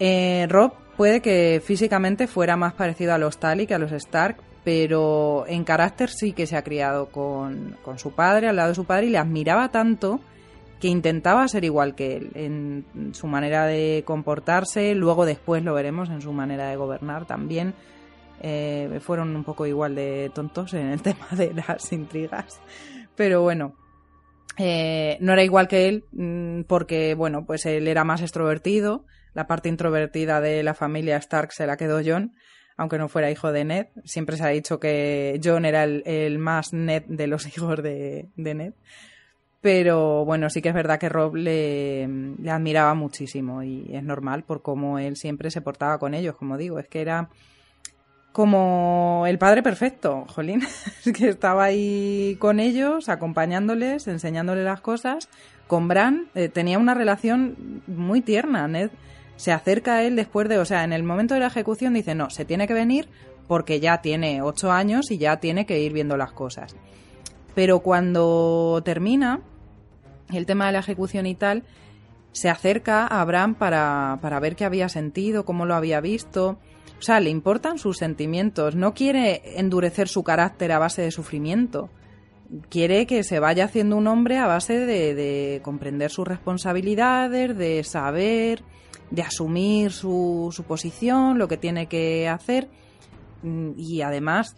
Eh, 0.00 0.46
Rob 0.48 0.72
puede 0.96 1.20
que 1.20 1.60
físicamente 1.64 2.26
fuera 2.26 2.56
más 2.56 2.74
parecido 2.74 3.14
a 3.14 3.18
los 3.18 3.38
Tali 3.38 3.66
que 3.66 3.74
a 3.74 3.78
los 3.78 3.92
Stark, 3.92 4.36
pero 4.68 5.46
en 5.48 5.64
carácter 5.64 6.10
sí 6.10 6.34
que 6.34 6.46
se 6.46 6.54
ha 6.54 6.62
criado 6.62 7.06
con, 7.06 7.78
su 7.96 8.12
padre, 8.12 8.48
al 8.48 8.56
lado 8.56 8.68
de 8.68 8.74
su 8.74 8.84
padre, 8.84 9.06
y 9.06 9.08
le 9.08 9.16
admiraba 9.16 9.70
tanto 9.70 10.20
que 10.78 10.88
intentaba 10.88 11.48
ser 11.48 11.64
igual 11.64 11.94
que 11.94 12.18
él 12.18 12.30
en 12.34 13.14
su 13.14 13.28
manera 13.28 13.64
de 13.64 14.02
comportarse, 14.04 14.94
luego 14.94 15.24
después 15.24 15.64
lo 15.64 15.72
veremos 15.72 16.10
en 16.10 16.20
su 16.20 16.34
manera 16.34 16.68
de 16.68 16.76
gobernar 16.76 17.24
también. 17.24 17.72
Eh, 18.42 19.00
fueron 19.00 19.34
un 19.34 19.42
poco 19.42 19.64
igual 19.64 19.94
de 19.94 20.30
tontos 20.34 20.74
en 20.74 20.88
el 20.88 21.00
tema 21.02 21.28
de 21.30 21.54
las 21.54 21.90
intrigas, 21.90 22.60
pero 23.16 23.40
bueno, 23.40 23.72
eh, 24.58 25.16
no 25.22 25.32
era 25.32 25.44
igual 25.44 25.66
que 25.66 25.88
él 25.88 26.04
mm, 26.12 26.64
porque, 26.64 27.14
bueno, 27.14 27.46
pues 27.46 27.64
él 27.64 27.88
era 27.88 28.04
más 28.04 28.20
extrovertido, 28.20 29.06
la 29.32 29.46
parte 29.46 29.70
introvertida 29.70 30.42
de 30.42 30.62
la 30.62 30.74
familia 30.74 31.16
Stark 31.16 31.52
se 31.52 31.66
la 31.66 31.78
quedó 31.78 32.02
John, 32.04 32.34
aunque 32.78 32.96
no 32.96 33.08
fuera 33.08 33.30
hijo 33.30 33.52
de 33.52 33.64
Ned. 33.64 33.86
Siempre 34.04 34.38
se 34.38 34.44
ha 34.44 34.48
dicho 34.48 34.80
que 34.80 35.38
John 35.44 35.66
era 35.66 35.84
el, 35.84 36.38
más 36.38 36.72
Ned 36.72 37.02
de 37.06 37.26
los 37.26 37.46
hijos 37.54 37.82
de, 37.82 38.28
Ned. 38.36 38.72
Pero 39.60 40.24
bueno, 40.24 40.48
sí 40.48 40.62
que 40.62 40.68
es 40.68 40.74
verdad 40.74 41.00
que 41.00 41.08
Rob 41.08 41.34
le, 41.34 42.04
admiraba 42.48 42.94
muchísimo 42.94 43.64
y 43.64 43.90
es 43.92 44.04
normal 44.04 44.44
por 44.44 44.62
cómo 44.62 45.00
él 45.00 45.16
siempre 45.16 45.50
se 45.50 45.60
portaba 45.60 45.98
con 45.98 46.14
ellos, 46.14 46.36
como 46.36 46.56
digo, 46.56 46.78
es 46.78 46.86
que 46.86 47.00
era 47.00 47.28
como 48.30 49.24
el 49.26 49.38
padre 49.38 49.64
perfecto, 49.64 50.24
Jolín, 50.28 50.62
que 51.16 51.28
estaba 51.28 51.64
ahí 51.64 52.36
con 52.38 52.60
ellos, 52.60 53.08
acompañándoles, 53.08 54.06
enseñándoles 54.06 54.64
las 54.64 54.80
cosas. 54.80 55.28
Con 55.66 55.88
Bran 55.88 56.28
eh, 56.36 56.48
tenía 56.48 56.78
una 56.78 56.94
relación 56.94 57.82
muy 57.88 58.20
tierna, 58.20 58.68
Ned 58.68 58.90
se 59.38 59.52
acerca 59.52 59.94
a 59.94 60.02
él 60.02 60.16
después 60.16 60.48
de, 60.48 60.58
o 60.58 60.64
sea, 60.64 60.82
en 60.82 60.92
el 60.92 61.04
momento 61.04 61.34
de 61.34 61.40
la 61.40 61.46
ejecución 61.46 61.94
dice, 61.94 62.16
no, 62.16 62.28
se 62.28 62.44
tiene 62.44 62.66
que 62.66 62.74
venir 62.74 63.08
porque 63.46 63.78
ya 63.78 64.02
tiene 64.02 64.42
ocho 64.42 64.72
años 64.72 65.12
y 65.12 65.18
ya 65.18 65.38
tiene 65.38 65.64
que 65.64 65.78
ir 65.78 65.92
viendo 65.92 66.16
las 66.16 66.32
cosas. 66.32 66.74
Pero 67.54 67.78
cuando 67.78 68.82
termina 68.84 69.40
el 70.32 70.44
tema 70.44 70.66
de 70.66 70.72
la 70.72 70.80
ejecución 70.80 71.24
y 71.26 71.36
tal, 71.36 71.62
se 72.32 72.50
acerca 72.50 73.06
a 73.06 73.20
Abraham 73.20 73.54
para, 73.54 74.18
para 74.20 74.40
ver 74.40 74.56
qué 74.56 74.64
había 74.64 74.88
sentido, 74.88 75.44
cómo 75.44 75.66
lo 75.66 75.76
había 75.76 76.00
visto. 76.00 76.58
O 76.98 77.02
sea, 77.02 77.20
le 77.20 77.30
importan 77.30 77.78
sus 77.78 77.96
sentimientos. 77.96 78.74
No 78.74 78.92
quiere 78.92 79.60
endurecer 79.60 80.08
su 80.08 80.24
carácter 80.24 80.72
a 80.72 80.80
base 80.80 81.02
de 81.02 81.12
sufrimiento. 81.12 81.90
Quiere 82.70 83.06
que 83.06 83.22
se 83.22 83.38
vaya 83.38 83.66
haciendo 83.66 83.96
un 83.96 84.08
hombre 84.08 84.38
a 84.38 84.48
base 84.48 84.80
de, 84.80 85.14
de 85.14 85.60
comprender 85.62 86.10
sus 86.10 86.26
responsabilidades, 86.26 87.56
de 87.56 87.84
saber 87.84 88.64
de 89.10 89.22
asumir 89.22 89.92
su, 89.92 90.50
su 90.52 90.64
posición, 90.64 91.38
lo 91.38 91.48
que 91.48 91.56
tiene 91.56 91.86
que 91.86 92.28
hacer. 92.28 92.68
Mm, 93.42 93.72
y 93.76 94.02
además, 94.02 94.56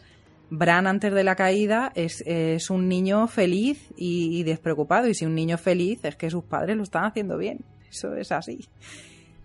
Bran 0.51 0.87
antes 0.87 1.12
de 1.12 1.23
la 1.23 1.37
caída 1.37 1.93
es, 1.95 2.23
es 2.27 2.70
un 2.70 2.89
niño 2.89 3.29
feliz 3.29 3.93
y, 3.97 4.43
despreocupado. 4.43 5.09
Y 5.09 5.15
si 5.15 5.25
un 5.25 5.35
niño 5.35 5.59
feliz 5.59 6.05
es 6.05 6.17
que 6.17 6.31
sus 6.31 6.45
padres 6.45 6.77
lo 6.77 6.83
están 6.83 7.05
haciendo 7.05 7.39
bien. 7.39 7.61
Eso 7.89 8.15
es 8.15 8.33
así. 8.33 8.69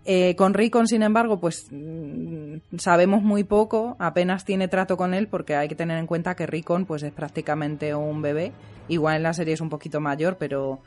Eh, 0.04 0.36
con 0.36 0.54
Rickon, 0.54 0.86
sin 0.86 1.02
embargo, 1.02 1.40
pues 1.40 1.66
mm, 1.70 2.76
sabemos 2.78 3.22
muy 3.22 3.44
poco, 3.44 3.96
apenas 3.98 4.44
tiene 4.44 4.68
trato 4.68 4.96
con 4.96 5.14
él 5.14 5.26
porque 5.28 5.56
hay 5.56 5.68
que 5.68 5.74
tener 5.74 5.98
en 5.98 6.06
cuenta 6.06 6.36
que 6.36 6.46
Rickon 6.46 6.86
pues 6.86 7.02
es 7.02 7.12
prácticamente 7.12 7.92
un 7.94 8.22
bebé 8.22 8.52
Igual 8.88 9.16
en 9.16 9.22
la 9.24 9.32
serie 9.32 9.54
es 9.54 9.60
un 9.60 9.68
poquito 9.68 10.00
mayor, 10.00 10.36
pero 10.38 10.80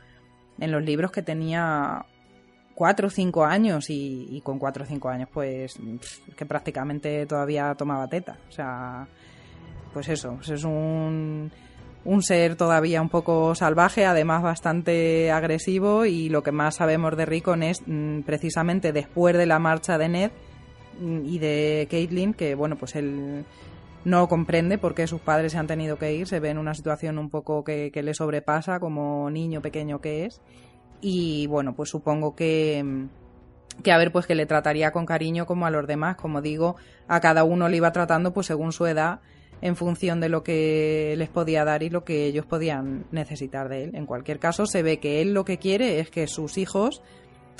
en 0.58 0.72
los 0.72 0.82
libros 0.82 1.10
que 1.10 1.22
tenía 1.22 2.06
cuatro 2.80 3.08
o 3.08 3.10
cinco 3.10 3.44
años 3.44 3.90
y, 3.90 4.40
con 4.42 4.58
cuatro 4.58 4.84
o 4.84 4.86
cinco 4.86 5.10
años 5.10 5.28
pues 5.30 5.78
que 6.34 6.46
prácticamente 6.46 7.26
todavía 7.26 7.74
tomaba 7.74 8.08
teta. 8.08 8.38
O 8.48 8.52
sea, 8.52 9.06
pues 9.92 10.08
eso, 10.08 10.36
pues 10.36 10.48
es 10.48 10.64
un, 10.64 11.52
ser 12.20 12.56
todavía 12.56 13.02
un 13.02 13.10
poco 13.10 13.54
salvaje, 13.54 14.06
además 14.06 14.42
bastante 14.42 15.30
agresivo 15.30 16.06
y 16.06 16.30
lo 16.30 16.42
que 16.42 16.52
más 16.52 16.76
sabemos 16.76 17.18
de 17.18 17.26
Rickon 17.26 17.62
es 17.64 17.82
mm, 17.84 18.20
precisamente 18.20 18.94
después 18.94 19.36
de 19.36 19.44
la 19.44 19.58
marcha 19.58 19.98
de 19.98 20.08
Ned 20.08 20.30
mm, 20.98 21.26
y 21.26 21.38
de 21.38 21.86
Caitlin, 21.90 22.32
que 22.32 22.54
bueno, 22.54 22.76
pues 22.76 22.96
él 22.96 23.44
no 24.06 24.26
comprende 24.26 24.78
por 24.78 24.94
qué 24.94 25.06
sus 25.06 25.20
padres 25.20 25.52
se 25.52 25.58
han 25.58 25.66
tenido 25.66 25.98
que 25.98 26.14
ir, 26.14 26.26
se 26.26 26.40
ve 26.40 26.48
en 26.48 26.56
una 26.56 26.72
situación 26.72 27.18
un 27.18 27.28
poco 27.28 27.62
que, 27.62 27.92
le 27.94 28.14
sobrepasa 28.14 28.80
como 28.80 29.30
niño 29.30 29.60
pequeño 29.60 30.00
que 30.00 30.24
es 30.24 30.40
y 31.00 31.46
bueno, 31.46 31.74
pues 31.74 31.90
supongo 31.90 32.34
que 32.34 33.08
que 33.82 33.92
a 33.92 33.98
ver 33.98 34.12
pues 34.12 34.26
que 34.26 34.34
le 34.34 34.46
trataría 34.46 34.92
con 34.92 35.06
cariño 35.06 35.46
como 35.46 35.66
a 35.66 35.70
los 35.70 35.86
demás, 35.86 36.16
como 36.16 36.42
digo, 36.42 36.76
a 37.08 37.20
cada 37.20 37.44
uno 37.44 37.68
le 37.68 37.78
iba 37.78 37.92
tratando 37.92 38.32
pues 38.32 38.46
según 38.46 38.72
su 38.72 38.86
edad 38.86 39.20
en 39.62 39.76
función 39.76 40.20
de 40.20 40.28
lo 40.28 40.42
que 40.42 41.14
les 41.18 41.28
podía 41.28 41.64
dar 41.64 41.82
y 41.82 41.90
lo 41.90 42.04
que 42.04 42.26
ellos 42.26 42.46
podían 42.46 43.04
necesitar 43.10 43.68
de 43.68 43.84
él. 43.84 43.90
En 43.94 44.06
cualquier 44.06 44.38
caso, 44.38 44.66
se 44.66 44.82
ve 44.82 44.98
que 44.98 45.20
él 45.20 45.34
lo 45.34 45.44
que 45.44 45.58
quiere 45.58 46.00
es 46.00 46.10
que 46.10 46.26
sus 46.26 46.56
hijos 46.56 47.02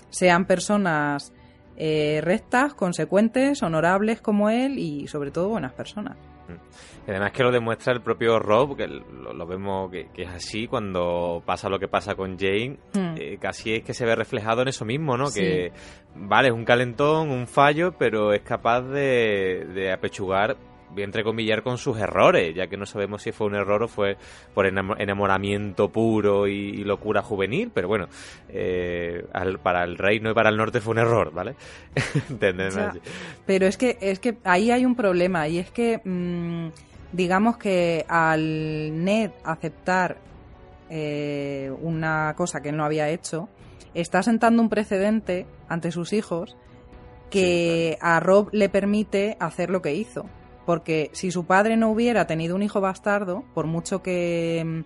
sean 0.08 0.46
personas 0.46 1.32
eh, 1.76 2.20
rectas, 2.22 2.74
consecuentes, 2.74 3.62
honorables 3.62 4.20
como 4.20 4.50
él 4.50 4.78
y 4.78 5.08
sobre 5.08 5.30
todo 5.30 5.48
buenas 5.48 5.72
personas. 5.72 6.16
Y 7.06 7.10
además 7.10 7.32
que 7.32 7.42
lo 7.42 7.50
demuestra 7.50 7.92
el 7.92 8.02
propio 8.02 8.38
Rob, 8.38 8.76
que 8.76 8.86
lo, 8.86 9.46
vemos 9.46 9.90
que, 9.90 10.08
es 10.16 10.28
así 10.28 10.66
cuando 10.66 11.42
pasa 11.44 11.68
lo 11.68 11.78
que 11.78 11.88
pasa 11.88 12.14
con 12.14 12.38
Jane, 12.38 12.78
mm. 12.94 13.14
eh, 13.16 13.38
casi 13.40 13.74
es 13.74 13.82
que 13.82 13.94
se 13.94 14.04
ve 14.04 14.14
reflejado 14.14 14.62
en 14.62 14.68
eso 14.68 14.84
mismo, 14.84 15.16
¿no? 15.16 15.30
Que, 15.30 15.72
vale, 16.14 16.48
es 16.48 16.54
un 16.54 16.64
calentón, 16.64 17.30
un 17.30 17.46
fallo, 17.46 17.92
pero 17.98 18.32
es 18.32 18.42
capaz 18.42 18.82
de, 18.82 19.66
de 19.74 19.92
apechugar 19.92 20.56
entrecomillar 20.96 21.62
con 21.62 21.78
sus 21.78 21.98
errores, 21.98 22.54
ya 22.54 22.66
que 22.66 22.76
no 22.76 22.86
sabemos 22.86 23.22
si 23.22 23.32
fue 23.32 23.46
un 23.46 23.54
error 23.54 23.82
o 23.82 23.88
fue 23.88 24.16
por 24.54 24.66
enamoramiento 24.66 25.88
puro 25.90 26.46
y, 26.46 26.84
locura 26.84 27.22
juvenil, 27.22 27.70
pero 27.72 27.88
bueno, 27.88 28.08
eh, 28.48 29.24
para 29.62 29.84
el 29.84 29.96
reino 29.96 30.30
y 30.30 30.34
para 30.34 30.50
el 30.50 30.56
norte 30.56 30.80
fue 30.80 30.92
un 30.92 30.98
error, 30.98 31.32
¿vale? 31.32 31.54
pero 33.46 33.66
es 33.66 33.76
que, 33.76 33.98
es 34.00 34.18
que 34.18 34.38
ahí 34.44 34.70
hay 34.70 34.84
un 34.84 34.96
problema 34.96 35.46
y 35.48 35.58
es 35.58 35.70
que 35.70 36.00
mm, 36.04 36.68
digamos 37.12 37.56
que 37.56 38.04
al 38.08 39.04
Ned 39.04 39.30
aceptar 39.44 40.18
eh, 40.88 41.72
una 41.80 42.34
cosa 42.36 42.60
que 42.60 42.70
él 42.70 42.76
no 42.76 42.84
había 42.84 43.08
hecho, 43.08 43.48
está 43.94 44.22
sentando 44.22 44.62
un 44.62 44.68
precedente 44.68 45.46
ante 45.68 45.92
sus 45.92 46.12
hijos 46.12 46.56
que 47.30 47.96
a 48.00 48.18
Rob 48.18 48.48
le 48.52 48.68
permite 48.68 49.36
hacer 49.38 49.70
lo 49.70 49.82
que 49.82 49.94
hizo 49.94 50.26
porque 50.70 51.10
si 51.14 51.32
su 51.32 51.46
padre 51.46 51.76
no 51.76 51.90
hubiera 51.90 52.28
tenido 52.28 52.54
un 52.54 52.62
hijo 52.62 52.80
bastardo, 52.80 53.42
por 53.54 53.66
mucho 53.66 54.04
que, 54.04 54.84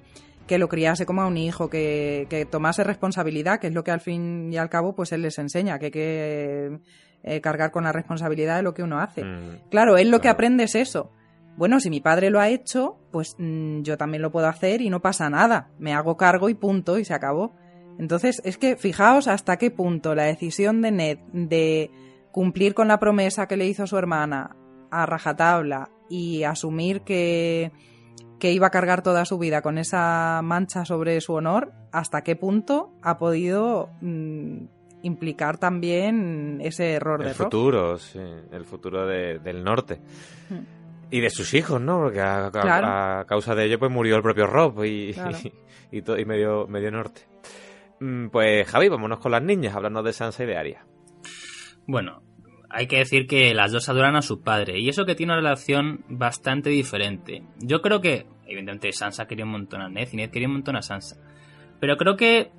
lo 0.48 0.68
criase 0.70 1.04
como 1.04 1.20
a 1.20 1.26
un 1.26 1.36
hijo, 1.36 1.68
que, 1.68 2.48
tomase 2.50 2.84
responsabilidad, 2.84 3.60
que 3.60 3.66
es 3.66 3.74
lo 3.74 3.84
que 3.84 3.90
al 3.90 4.00
fin 4.00 4.50
y 4.50 4.56
al 4.56 4.70
cabo 4.70 4.94
pues 4.94 5.12
él 5.12 5.20
les 5.20 5.38
enseña, 5.38 5.78
que 5.78 5.84
hay 5.84 5.90
que 5.90 6.78
eh, 7.22 7.40
cargar 7.42 7.70
con 7.70 7.84
la 7.84 7.92
responsabilidad 7.92 8.56
de 8.56 8.62
lo 8.62 8.72
que 8.72 8.82
uno 8.82 8.98
hace. 8.98 9.24
Mm, 9.24 9.68
claro, 9.68 9.98
él 9.98 10.10
lo 10.10 10.22
que 10.22 10.30
aprende 10.30 10.64
es 10.64 10.74
eso. 10.74 11.12
Bueno, 11.58 11.78
si 11.80 11.90
mi 11.90 12.00
padre 12.00 12.30
lo 12.30 12.40
ha 12.40 12.48
hecho, 12.48 12.96
pues 13.10 13.36
mm, 13.36 13.82
yo 13.82 13.98
también 13.98 14.22
lo 14.22 14.32
puedo 14.32 14.46
hacer 14.46 14.80
y 14.80 14.88
no 14.88 15.02
pasa 15.02 15.28
nada. 15.28 15.68
Me 15.78 15.92
hago 15.92 16.16
cargo 16.16 16.48
y 16.48 16.54
punto, 16.54 16.98
y 16.98 17.04
se 17.04 17.12
acabó. 17.12 17.56
Entonces, 17.98 18.40
es 18.46 18.56
que 18.56 18.76
fijaos 18.76 19.28
hasta 19.28 19.58
qué 19.58 19.70
punto 19.70 20.14
la 20.14 20.24
decisión 20.24 20.80
de 20.80 20.92
Ned 20.92 21.18
de 21.34 21.90
cumplir 22.32 22.72
con 22.72 22.88
la 22.88 22.98
promesa 22.98 23.46
que 23.46 23.58
le 23.58 23.66
hizo 23.66 23.86
su 23.86 23.98
hermana 23.98 24.56
a 25.02 25.06
rajatabla 25.06 25.90
y 26.08 26.44
asumir 26.44 27.02
que, 27.02 27.72
que 28.38 28.52
iba 28.52 28.66
a 28.66 28.70
cargar 28.70 29.02
toda 29.02 29.24
su 29.24 29.38
vida 29.38 29.62
con 29.62 29.78
esa 29.78 30.40
mancha 30.42 30.84
sobre 30.84 31.20
su 31.20 31.34
honor, 31.34 31.72
hasta 31.92 32.22
qué 32.22 32.36
punto 32.36 32.92
ha 33.02 33.18
podido 33.18 33.90
mm, 34.00 34.64
implicar 35.02 35.58
también 35.58 36.60
ese 36.62 36.92
error 36.92 37.20
el 37.22 37.28
de 37.28 37.34
futuro, 37.34 37.98
sí, 37.98 38.20
el 38.52 38.64
futuro 38.64 39.06
del 39.06 39.62
norte. 39.62 40.00
Y 41.10 41.20
de 41.20 41.30
sus 41.30 41.54
hijos, 41.54 41.80
¿no? 41.80 42.00
Porque 42.00 42.20
a, 42.20 43.24
causa 43.28 43.54
de 43.54 43.66
ello 43.66 43.78
pues 43.78 43.90
murió 43.90 44.16
el 44.16 44.22
propio 44.22 44.46
Rob 44.46 44.84
y, 44.84 45.14
y, 45.92 45.98
y, 45.98 46.24
medio, 46.24 46.66
medio 46.66 46.90
norte. 46.90 47.22
Mm, 48.00 48.28
pues 48.28 48.66
Javi, 48.66 48.88
vámonos 48.88 49.20
con 49.20 49.30
las 49.30 49.42
niñas, 49.42 49.76
hablando 49.76 50.02
de 50.02 50.12
Sansa 50.12 50.42
y 50.42 50.46
de 50.46 50.56
Arya. 50.56 50.86
Bueno, 51.86 52.23
hay 52.74 52.88
que 52.88 52.98
decir 52.98 53.28
que 53.28 53.54
las 53.54 53.70
dos 53.70 53.88
adoran 53.88 54.16
a 54.16 54.22
su 54.22 54.42
padre 54.42 54.80
y 54.80 54.88
eso 54.88 55.06
que 55.06 55.14
tiene 55.14 55.32
una 55.32 55.40
relación 55.40 56.04
bastante 56.08 56.70
diferente. 56.70 57.44
Yo 57.60 57.80
creo 57.80 58.00
que, 58.00 58.26
evidentemente, 58.46 58.92
Sansa 58.92 59.26
quería 59.26 59.44
un 59.44 59.52
montón 59.52 59.80
a 59.80 59.88
Ned 59.88 60.08
y 60.12 60.16
Ned 60.16 60.30
quería 60.30 60.48
un 60.48 60.54
montón 60.54 60.74
a 60.76 60.82
Sansa. 60.82 61.16
Pero 61.78 61.96
creo 61.96 62.16
que 62.16 62.50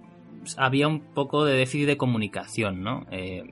había 0.57 0.87
un 0.87 1.13
poco 1.13 1.43
de 1.43 1.55
déficit 1.57 1.87
de 1.87 1.97
comunicación, 1.97 2.81
¿no? 2.81 3.05
Eh, 3.11 3.43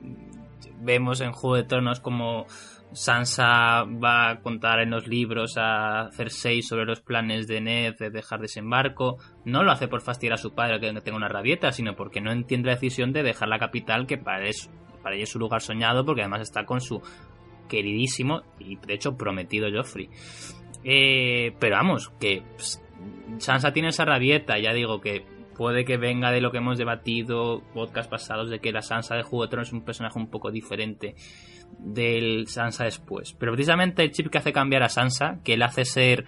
vemos 0.80 1.20
en 1.20 1.32
Juego 1.32 1.56
de 1.56 1.64
Tronos 1.64 2.00
como 2.00 2.46
Sansa 2.92 3.84
va 3.84 4.30
a 4.30 4.40
contar 4.40 4.80
en 4.80 4.90
los 4.90 5.06
libros 5.06 5.56
a 5.58 6.08
Cersei 6.12 6.62
sobre 6.62 6.86
los 6.86 7.02
planes 7.02 7.46
de 7.46 7.60
Ned 7.60 7.96
de 7.98 8.08
dejar 8.08 8.40
desembarco. 8.40 9.18
No 9.44 9.64
lo 9.64 9.70
hace 9.70 9.86
por 9.86 10.00
fastidiar 10.00 10.34
a 10.34 10.38
su 10.38 10.54
padre 10.54 10.80
que 10.80 11.00
tenga 11.02 11.16
una 11.18 11.28
rabieta, 11.28 11.72
sino 11.72 11.94
porque 11.94 12.22
no 12.22 12.32
entiende 12.32 12.68
la 12.68 12.76
decisión 12.76 13.12
de 13.12 13.22
dejar 13.22 13.48
la 13.48 13.58
capital 13.58 14.06
que 14.06 14.16
para 14.16 14.46
eso 14.46 14.70
para 15.04 15.14
ella 15.14 15.22
es 15.22 15.30
su 15.30 15.38
lugar 15.38 15.60
soñado 15.60 16.04
porque 16.04 16.22
además 16.22 16.40
está 16.40 16.64
con 16.64 16.80
su 16.80 17.00
queridísimo 17.68 18.42
y 18.58 18.76
de 18.76 18.94
hecho 18.94 19.16
prometido 19.16 19.68
Joffrey. 19.72 20.08
Eh, 20.82 21.54
pero 21.60 21.76
vamos, 21.76 22.10
que 22.18 22.42
pues, 22.56 22.82
Sansa 23.38 23.72
tiene 23.72 23.90
esa 23.90 24.04
rabieta, 24.04 24.58
ya 24.58 24.72
digo 24.72 25.00
que 25.00 25.24
puede 25.56 25.84
que 25.84 25.96
venga 25.96 26.32
de 26.32 26.40
lo 26.40 26.50
que 26.50 26.58
hemos 26.58 26.78
debatido 26.78 27.62
podcast 27.72 28.10
pasados 28.10 28.50
de 28.50 28.58
que 28.58 28.72
la 28.72 28.82
Sansa 28.82 29.14
de 29.14 29.22
Juego 29.22 29.44
de 29.44 29.50
Tronos 29.50 29.68
es 29.68 29.74
un 29.74 29.84
personaje 29.84 30.18
un 30.18 30.28
poco 30.28 30.50
diferente 30.50 31.14
del 31.78 32.48
Sansa 32.48 32.84
después. 32.84 33.34
Pero 33.34 33.52
precisamente 33.52 34.02
el 34.02 34.10
chip 34.10 34.30
que 34.30 34.38
hace 34.38 34.52
cambiar 34.52 34.82
a 34.82 34.88
Sansa, 34.88 35.38
que 35.44 35.56
le 35.56 35.64
hace 35.64 35.84
ser 35.84 36.24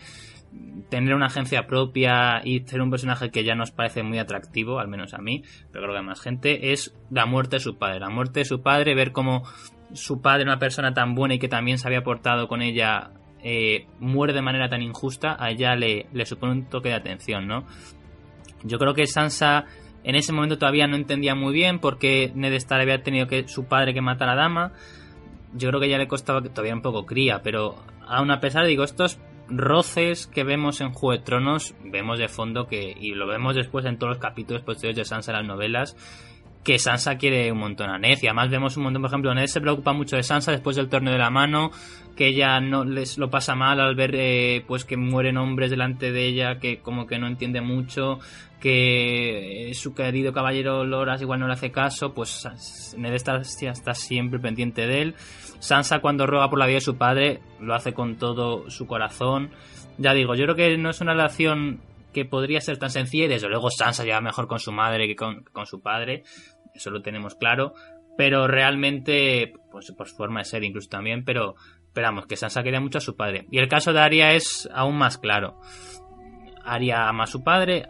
tener 0.88 1.14
una 1.14 1.26
agencia 1.26 1.66
propia 1.66 2.40
y 2.44 2.60
ser 2.60 2.80
un 2.80 2.90
personaje 2.90 3.30
que 3.30 3.44
ya 3.44 3.54
nos 3.54 3.70
parece 3.70 4.02
muy 4.02 4.18
atractivo, 4.18 4.78
al 4.78 4.88
menos 4.88 5.14
a 5.14 5.18
mí, 5.18 5.42
pero 5.72 5.84
creo 5.84 5.94
que 5.94 6.00
a 6.00 6.02
más 6.02 6.20
gente, 6.20 6.72
es 6.72 6.94
la 7.10 7.26
muerte 7.26 7.56
de 7.56 7.60
su 7.60 7.76
padre. 7.76 8.00
La 8.00 8.10
muerte 8.10 8.40
de 8.40 8.44
su 8.44 8.62
padre, 8.62 8.94
ver 8.94 9.12
cómo 9.12 9.42
su 9.92 10.20
padre, 10.20 10.44
una 10.44 10.58
persona 10.58 10.92
tan 10.94 11.14
buena 11.14 11.34
y 11.34 11.38
que 11.38 11.48
también 11.48 11.78
se 11.78 11.88
había 11.88 12.02
portado 12.02 12.48
con 12.48 12.62
ella, 12.62 13.10
eh, 13.42 13.86
muere 14.00 14.32
de 14.32 14.42
manera 14.42 14.68
tan 14.68 14.82
injusta, 14.82 15.36
a 15.38 15.50
ella 15.50 15.74
le, 15.74 16.06
le 16.12 16.26
supone 16.26 16.52
un 16.52 16.68
toque 16.68 16.88
de 16.88 16.94
atención, 16.94 17.46
¿no? 17.46 17.64
Yo 18.64 18.78
creo 18.78 18.94
que 18.94 19.06
Sansa 19.06 19.66
en 20.06 20.14
ese 20.14 20.32
momento 20.32 20.56
todavía 20.56 20.86
no 20.86 20.96
entendía 20.96 21.34
muy 21.34 21.52
bien 21.52 21.80
por 21.80 21.98
qué 21.98 22.30
Ned 22.34 22.52
Stark 22.54 22.82
había 22.82 23.02
tenido 23.02 23.26
que 23.26 23.48
su 23.48 23.64
padre 23.64 23.92
que 23.92 24.00
matar 24.00 24.28
a 24.28 24.36
la 24.36 24.42
dama. 24.42 24.72
Yo 25.52 25.68
creo 25.68 25.80
que 25.80 25.88
ya 25.88 25.98
le 25.98 26.06
costaba 26.06 26.40
todavía 26.42 26.74
un 26.74 26.82
poco 26.82 27.06
cría, 27.06 27.42
pero 27.42 27.74
aún 28.06 28.30
a 28.30 28.38
pesar, 28.38 28.66
digo, 28.66 28.84
estos 28.84 29.18
roces 29.48 30.26
que 30.26 30.44
vemos 30.44 30.80
en 30.80 30.92
Juego 30.92 31.18
de 31.18 31.24
Tronos, 31.24 31.74
vemos 31.84 32.18
de 32.18 32.28
fondo 32.28 32.66
que, 32.66 32.94
y 32.98 33.14
lo 33.14 33.26
vemos 33.26 33.54
después 33.54 33.84
en 33.84 33.98
todos 33.98 34.14
los 34.14 34.22
capítulos 34.22 34.62
posteriores 34.62 34.96
de 34.96 35.04
Sansa 35.04 35.32
las 35.32 35.46
novelas, 35.46 35.96
que 36.66 36.80
Sansa 36.80 37.16
quiere 37.16 37.52
un 37.52 37.58
montón 37.58 37.90
a 37.90 37.96
Ned. 37.96 38.18
Y 38.20 38.26
además 38.26 38.50
vemos 38.50 38.76
un 38.76 38.82
montón, 38.82 39.00
por 39.00 39.08
ejemplo, 39.08 39.32
Ned 39.32 39.46
se 39.46 39.60
preocupa 39.60 39.92
mucho 39.92 40.16
de 40.16 40.24
Sansa 40.24 40.50
después 40.50 40.74
del 40.74 40.88
torneo 40.88 41.12
de 41.12 41.18
la 41.20 41.30
mano, 41.30 41.70
que 42.16 42.26
ella 42.26 42.58
no 42.58 42.84
les 42.84 43.18
lo 43.18 43.30
pasa 43.30 43.54
mal 43.54 43.78
al 43.78 43.94
ver 43.94 44.16
eh, 44.16 44.64
pues 44.66 44.84
que 44.84 44.96
mueren 44.96 45.36
hombres 45.36 45.70
delante 45.70 46.10
de 46.10 46.26
ella, 46.26 46.58
que 46.58 46.80
como 46.80 47.06
que 47.06 47.20
no 47.20 47.28
entiende 47.28 47.60
mucho, 47.60 48.18
que 48.58 49.70
su 49.74 49.94
querido 49.94 50.32
caballero 50.32 50.84
Loras 50.84 51.22
igual 51.22 51.38
no 51.38 51.46
le 51.46 51.52
hace 51.52 51.70
caso, 51.70 52.12
pues 52.12 52.48
Ned 52.98 53.14
está, 53.14 53.44
siempre 53.94 54.40
pendiente 54.40 54.88
de 54.88 55.02
él. 55.02 55.14
Sansa 55.60 56.00
cuando 56.00 56.26
ruega 56.26 56.50
por 56.50 56.58
la 56.58 56.66
vida 56.66 56.78
de 56.78 56.80
su 56.80 56.96
padre 56.96 57.42
lo 57.60 57.76
hace 57.76 57.94
con 57.94 58.16
todo 58.16 58.68
su 58.70 58.88
corazón. 58.88 59.50
Ya 59.98 60.14
digo, 60.14 60.34
yo 60.34 60.46
creo 60.46 60.56
que 60.56 60.76
no 60.78 60.90
es 60.90 61.00
una 61.00 61.12
relación 61.12 61.80
que 62.16 62.24
podría 62.24 62.62
ser 62.62 62.78
tan 62.78 62.88
sencilla 62.88 63.26
y 63.26 63.28
desde 63.28 63.46
luego 63.46 63.68
Sansa 63.70 64.02
lleva 64.02 64.22
mejor 64.22 64.48
con 64.48 64.58
su 64.58 64.72
madre 64.72 65.06
que 65.06 65.14
con, 65.14 65.44
su 65.66 65.82
padre, 65.82 66.22
eso 66.76 66.90
lo 66.90 67.02
tenemos 67.02 67.34
claro, 67.34 67.74
pero 68.16 68.46
realmente, 68.46 69.52
pues 69.70 69.92
por 69.92 70.08
forma 70.08 70.40
de 70.40 70.44
ser 70.44 70.64
incluso 70.64 70.88
también, 70.88 71.24
pero 71.24 71.54
esperamos 71.86 72.26
que 72.26 72.36
Sansa 72.36 72.62
quería 72.62 72.80
mucho 72.80 72.98
a 72.98 73.02
su 73.02 73.16
padre. 73.16 73.46
Y 73.50 73.58
el 73.58 73.68
caso 73.68 73.92
de 73.92 74.00
Arya 74.00 74.32
es 74.32 74.68
aún 74.72 74.96
más 74.96 75.18
claro. 75.18 75.60
Arya 76.64 77.08
ama 77.08 77.24
a 77.24 77.26
su 77.26 77.42
padre, 77.42 77.86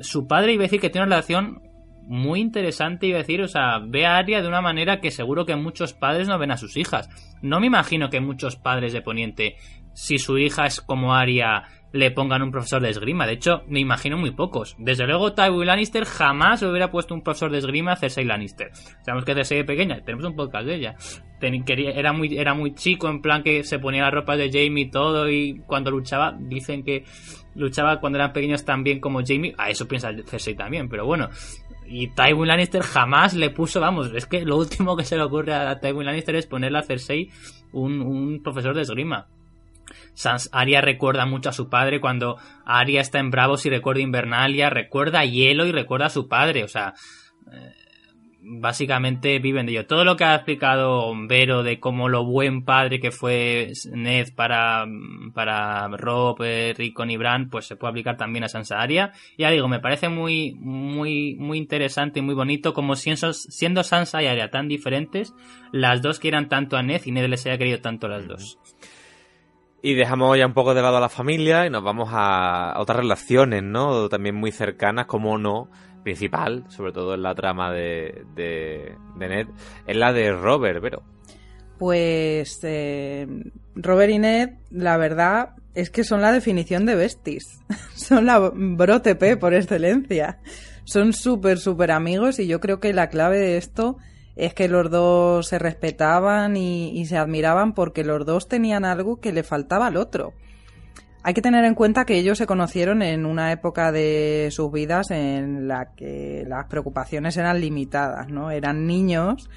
su 0.00 0.26
padre 0.26 0.54
iba 0.54 0.62
a 0.62 0.66
decir 0.66 0.80
que 0.80 0.90
tiene 0.90 1.06
una 1.06 1.16
relación 1.16 1.62
muy 2.06 2.40
interesante, 2.40 3.06
iba 3.06 3.18
a 3.18 3.22
decir, 3.22 3.40
o 3.40 3.48
sea, 3.48 3.78
ve 3.78 4.06
a 4.06 4.16
Aria 4.16 4.42
de 4.42 4.48
una 4.48 4.60
manera 4.60 5.00
que 5.00 5.10
seguro 5.10 5.46
que 5.46 5.56
muchos 5.56 5.94
padres 5.94 6.28
no 6.28 6.38
ven 6.38 6.50
a 6.50 6.56
sus 6.56 6.76
hijas. 6.76 7.08
No 7.42 7.60
me 7.60 7.66
imagino 7.66 8.10
que 8.10 8.20
muchos 8.20 8.56
padres 8.56 8.92
de 8.92 9.02
Poniente, 9.02 9.56
si 9.94 10.18
su 10.18 10.38
hija 10.38 10.66
es 10.66 10.80
como 10.80 11.14
Aria, 11.14 11.64
le 11.94 12.10
pongan 12.10 12.42
un 12.42 12.50
profesor 12.50 12.82
de 12.82 12.90
esgrima. 12.90 13.24
De 13.24 13.34
hecho, 13.34 13.62
me 13.68 13.78
imagino 13.78 14.18
muy 14.18 14.32
pocos. 14.32 14.74
Desde 14.78 15.06
luego, 15.06 15.32
Tywin 15.32 15.68
Lannister 15.68 16.04
jamás 16.04 16.60
hubiera 16.62 16.90
puesto 16.90 17.14
un 17.14 17.22
profesor 17.22 17.52
de 17.52 17.58
esgrima 17.58 17.92
a 17.92 17.96
Cersei 17.96 18.24
Lannister. 18.24 18.72
Sabemos 19.02 19.24
que 19.24 19.32
Cersei 19.32 19.60
es 19.60 19.64
pequeña, 19.64 20.00
tenemos 20.00 20.26
un 20.26 20.34
podcast 20.34 20.66
de 20.66 20.74
ella. 20.74 20.96
era, 21.40 22.12
muy, 22.12 22.36
era 22.36 22.52
muy 22.52 22.74
chico, 22.74 23.08
en 23.08 23.22
plan 23.22 23.44
que 23.44 23.62
se 23.62 23.78
ponía 23.78 24.02
la 24.02 24.10
ropa 24.10 24.36
de 24.36 24.50
Jamie 24.50 24.86
y 24.86 24.90
todo, 24.90 25.30
y 25.30 25.62
cuando 25.68 25.92
luchaba, 25.92 26.36
dicen 26.36 26.82
que 26.82 27.04
luchaba 27.54 28.00
cuando 28.00 28.18
eran 28.18 28.32
pequeños 28.32 28.64
tan 28.64 28.82
bien 28.82 28.98
como 28.98 29.20
Jamie. 29.24 29.54
A 29.56 29.70
eso 29.70 29.86
piensa 29.86 30.10
Cersei 30.26 30.56
también, 30.56 30.88
pero 30.88 31.06
bueno. 31.06 31.30
Y 31.86 32.08
Tywin 32.08 32.48
Lannister 32.48 32.82
jamás 32.82 33.34
le 33.34 33.50
puso, 33.50 33.80
vamos, 33.80 34.12
es 34.12 34.26
que 34.26 34.44
lo 34.44 34.56
último 34.58 34.96
que 34.96 35.04
se 35.04 35.16
le 35.16 35.22
ocurre 35.22 35.54
a 35.54 35.78
Tywin 35.78 36.06
Lannister 36.06 36.34
es 36.34 36.48
ponerle 36.48 36.78
a 36.78 36.82
Cersei 36.82 37.30
un, 37.70 38.02
un 38.02 38.42
profesor 38.42 38.74
de 38.74 38.82
esgrima. 38.82 39.28
Sans 40.14 40.48
Arya 40.52 40.80
recuerda 40.80 41.26
mucho 41.26 41.50
a 41.50 41.52
su 41.52 41.68
padre 41.68 42.00
cuando 42.00 42.38
Arya 42.64 43.00
está 43.00 43.18
en 43.18 43.30
Bravos 43.30 43.66
y 43.66 43.70
recuerda 43.70 44.00
Invernalia, 44.00 44.70
recuerda 44.70 45.20
a 45.20 45.24
Hielo 45.24 45.66
y 45.66 45.72
recuerda 45.72 46.06
a 46.06 46.10
su 46.10 46.28
padre, 46.28 46.64
o 46.64 46.68
sea, 46.68 46.94
eh, 47.52 47.72
básicamente 48.44 49.38
viven 49.38 49.66
de 49.66 49.72
ello. 49.72 49.86
Todo 49.86 50.04
lo 50.04 50.16
que 50.16 50.24
ha 50.24 50.34
explicado 50.34 51.12
Vero 51.26 51.62
de 51.62 51.80
cómo 51.80 52.08
lo 52.08 52.24
buen 52.24 52.64
padre 52.64 53.00
que 53.00 53.10
fue 53.10 53.72
Ned 53.92 54.34
para, 54.34 54.86
para 55.32 55.88
Rob, 55.88 56.38
Rickon 56.40 57.10
y 57.10 57.16
Bran, 57.16 57.48
pues 57.48 57.66
se 57.66 57.76
puede 57.76 57.92
aplicar 57.92 58.16
también 58.16 58.44
a 58.44 58.48
Sansa 58.48 58.80
Arya. 58.80 59.12
Ya 59.38 59.50
digo, 59.50 59.68
me 59.68 59.80
parece 59.80 60.08
muy, 60.08 60.54
muy, 60.54 61.36
muy 61.36 61.58
interesante 61.58 62.18
y 62.18 62.22
muy 62.22 62.34
bonito 62.34 62.74
como 62.74 62.96
siendo, 62.96 63.32
siendo 63.32 63.82
Sansa 63.82 64.22
y 64.22 64.26
Arya 64.26 64.50
tan 64.50 64.68
diferentes, 64.68 65.34
las 65.72 66.02
dos 66.02 66.18
quieran 66.18 66.48
tanto 66.48 66.76
a 66.76 66.82
Ned 66.82 67.02
y 67.04 67.12
Ned 67.12 67.28
les 67.28 67.46
haya 67.46 67.58
querido 67.58 67.80
tanto 67.80 68.08
las 68.08 68.28
dos. 68.28 68.58
Y 69.86 69.92
dejamos 69.92 70.38
ya 70.38 70.46
un 70.46 70.54
poco 70.54 70.72
de 70.72 70.80
lado 70.80 70.96
a 70.96 71.00
la 71.00 71.10
familia 71.10 71.66
y 71.66 71.70
nos 71.70 71.84
vamos 71.84 72.08
a 72.10 72.72
otras 72.78 73.00
relaciones, 73.00 73.62
¿no? 73.62 74.08
También 74.08 74.34
muy 74.34 74.50
cercanas, 74.50 75.04
como 75.04 75.36
no, 75.36 75.68
principal, 76.02 76.64
sobre 76.68 76.92
todo 76.92 77.12
en 77.12 77.22
la 77.22 77.34
trama 77.34 77.70
de, 77.70 78.24
de, 78.34 78.96
Ned, 79.18 79.46
es 79.86 79.94
la 79.94 80.14
de 80.14 80.32
Robert, 80.32 80.78
pero. 80.80 81.02
Pues 81.76 82.60
eh, 82.62 83.26
Robert 83.74 84.10
y 84.10 84.18
Ned, 84.18 84.54
la 84.70 84.96
verdad 84.96 85.50
es 85.74 85.90
que 85.90 86.02
son 86.02 86.22
la 86.22 86.32
definición 86.32 86.86
de 86.86 86.94
besties. 86.94 87.44
son 87.94 88.24
la 88.24 88.38
brotepe 88.38 89.36
por 89.36 89.52
excelencia. 89.52 90.38
Son 90.84 91.12
súper, 91.12 91.58
súper 91.58 91.90
amigos 91.90 92.38
y 92.38 92.46
yo 92.46 92.58
creo 92.58 92.80
que 92.80 92.94
la 92.94 93.10
clave 93.10 93.38
de 93.38 93.58
esto 93.58 93.98
es 94.36 94.54
que 94.54 94.68
los 94.68 94.90
dos 94.90 95.48
se 95.48 95.58
respetaban 95.58 96.56
y, 96.56 97.04
se 97.06 97.16
admiraban 97.16 97.72
porque 97.72 98.04
los 98.04 98.26
dos 98.26 98.48
tenían 98.48 98.84
algo 98.84 99.20
que 99.20 99.32
le 99.32 99.42
faltaba 99.42 99.86
al 99.86 99.96
otro. 99.96 100.32
Hay 101.22 101.32
que 101.32 101.42
tener 101.42 101.64
en 101.64 101.74
cuenta 101.74 102.04
que 102.04 102.18
ellos 102.18 102.36
se 102.36 102.46
conocieron 102.46 103.00
en 103.00 103.24
una 103.24 103.50
época 103.52 103.92
de 103.92 104.48
sus 104.50 104.70
vidas 104.70 105.10
en 105.10 105.68
la 105.68 105.94
que 105.94 106.44
las 106.46 106.66
preocupaciones 106.66 107.36
eran 107.36 107.60
limitadas, 107.60 108.28
¿no? 108.28 108.50
Eran 108.50 108.86
niños 108.86 109.48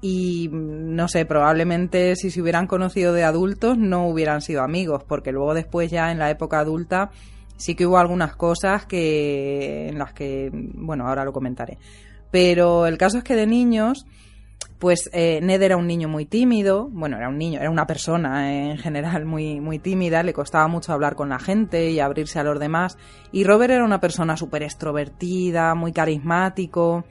y 0.00 0.48
no 0.52 1.08
sé, 1.08 1.24
probablemente 1.24 2.14
si 2.14 2.30
se 2.30 2.40
hubieran 2.40 2.68
conocido 2.68 3.12
de 3.12 3.24
adultos 3.24 3.78
no 3.78 4.06
hubieran 4.06 4.42
sido 4.42 4.62
amigos, 4.62 5.02
porque 5.02 5.32
luego 5.32 5.54
después 5.54 5.90
ya 5.90 6.12
en 6.12 6.20
la 6.20 6.30
época 6.30 6.60
adulta 6.60 7.10
sí 7.56 7.74
que 7.74 7.86
hubo 7.86 7.98
algunas 7.98 8.36
cosas 8.36 8.86
que 8.86 9.88
en 9.88 9.98
las 9.98 10.12
que, 10.12 10.50
bueno, 10.52 11.08
ahora 11.08 11.24
lo 11.24 11.32
comentaré. 11.32 11.78
Pero 12.30 12.86
el 12.86 12.98
caso 12.98 13.18
es 13.18 13.24
que 13.24 13.34
de 13.36 13.46
niños, 13.46 14.06
pues 14.78 15.10
eh, 15.12 15.40
Ned 15.42 15.62
era 15.62 15.76
un 15.76 15.86
niño 15.86 16.08
muy 16.08 16.24
tímido, 16.24 16.88
bueno, 16.90 17.16
era 17.16 17.28
un 17.28 17.38
niño, 17.38 17.60
era 17.60 17.70
una 17.70 17.86
persona 17.86 18.52
eh, 18.52 18.70
en 18.70 18.78
general 18.78 19.24
muy, 19.24 19.60
muy 19.60 19.78
tímida, 19.78 20.22
le 20.22 20.32
costaba 20.32 20.68
mucho 20.68 20.92
hablar 20.92 21.16
con 21.16 21.28
la 21.28 21.38
gente 21.38 21.90
y 21.90 22.00
abrirse 22.00 22.38
a 22.38 22.44
los 22.44 22.60
demás. 22.60 22.98
Y 23.32 23.44
Robert 23.44 23.72
era 23.72 23.84
una 23.84 24.00
persona 24.00 24.36
súper 24.36 24.62
extrovertida, 24.62 25.74
muy 25.74 25.92
carismático. 25.92 27.04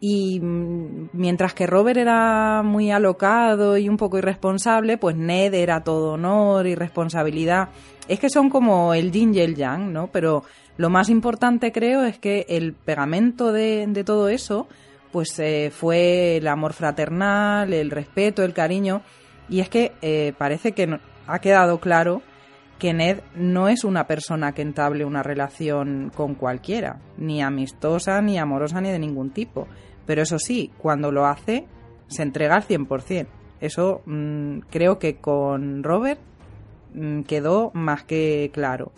Y 0.00 0.40
mm, 0.40 1.10
mientras 1.12 1.54
que 1.54 1.66
Robert 1.66 1.98
era 1.98 2.62
muy 2.64 2.90
alocado 2.90 3.78
y 3.78 3.88
un 3.88 3.96
poco 3.96 4.18
irresponsable, 4.18 4.98
pues 4.98 5.16
Ned 5.16 5.54
era 5.54 5.84
todo 5.84 6.14
honor 6.14 6.66
y 6.66 6.74
responsabilidad. 6.74 7.68
Es 8.08 8.20
que 8.20 8.28
son 8.28 8.50
como 8.50 8.94
el 8.94 9.12
yin 9.12 9.34
y 9.34 9.40
el 9.40 9.54
yang, 9.54 9.92
¿no? 9.92 10.08
Pero 10.08 10.44
lo 10.76 10.90
más 10.90 11.08
importante 11.08 11.72
creo 11.72 12.04
es 12.04 12.18
que 12.18 12.46
el 12.48 12.72
pegamento 12.72 13.52
de, 13.52 14.02
todo 14.04 14.28
eso 14.28 14.66
pues 15.12 15.38
eh, 15.38 15.70
fue 15.72 16.38
el 16.38 16.48
amor 16.48 16.72
fraternal, 16.72 17.72
el 17.72 17.90
respeto, 17.90 18.42
el 18.42 18.52
cariño 18.52 19.02
y 19.48 19.60
es 19.60 19.68
que 19.68 19.92
eh, 20.02 20.32
parece 20.36 20.72
que 20.72 20.98
ha 21.26 21.38
quedado 21.38 21.78
claro 21.78 22.22
que 22.78 22.92
Ned 22.92 23.20
no 23.34 23.68
es 23.68 23.84
una 23.84 24.06
persona 24.06 24.52
que 24.52 24.62
entable 24.62 25.04
una 25.04 25.22
relación 25.22 26.10
con 26.14 26.34
cualquiera, 26.34 26.98
ni 27.16 27.42
amistosa, 27.42 28.20
ni 28.20 28.38
amorosa, 28.38 28.80
ni 28.80 28.90
de 28.90 28.98
ningún 28.98 29.30
tipo. 29.30 29.68
Pero 30.06 30.22
eso 30.22 30.38
sí, 30.38 30.70
cuando 30.78 31.12
lo 31.12 31.26
hace, 31.26 31.66
se 32.08 32.22
entrega 32.22 32.56
al 32.56 32.66
100%. 32.66 33.26
Eso 33.60 34.02
mm, 34.04 34.58
creo 34.70 34.98
que 34.98 35.16
con 35.16 35.82
Robert 35.82 36.20
quedó 37.26 37.70
más 37.74 38.04
que 38.04 38.50
claro. 38.52 38.92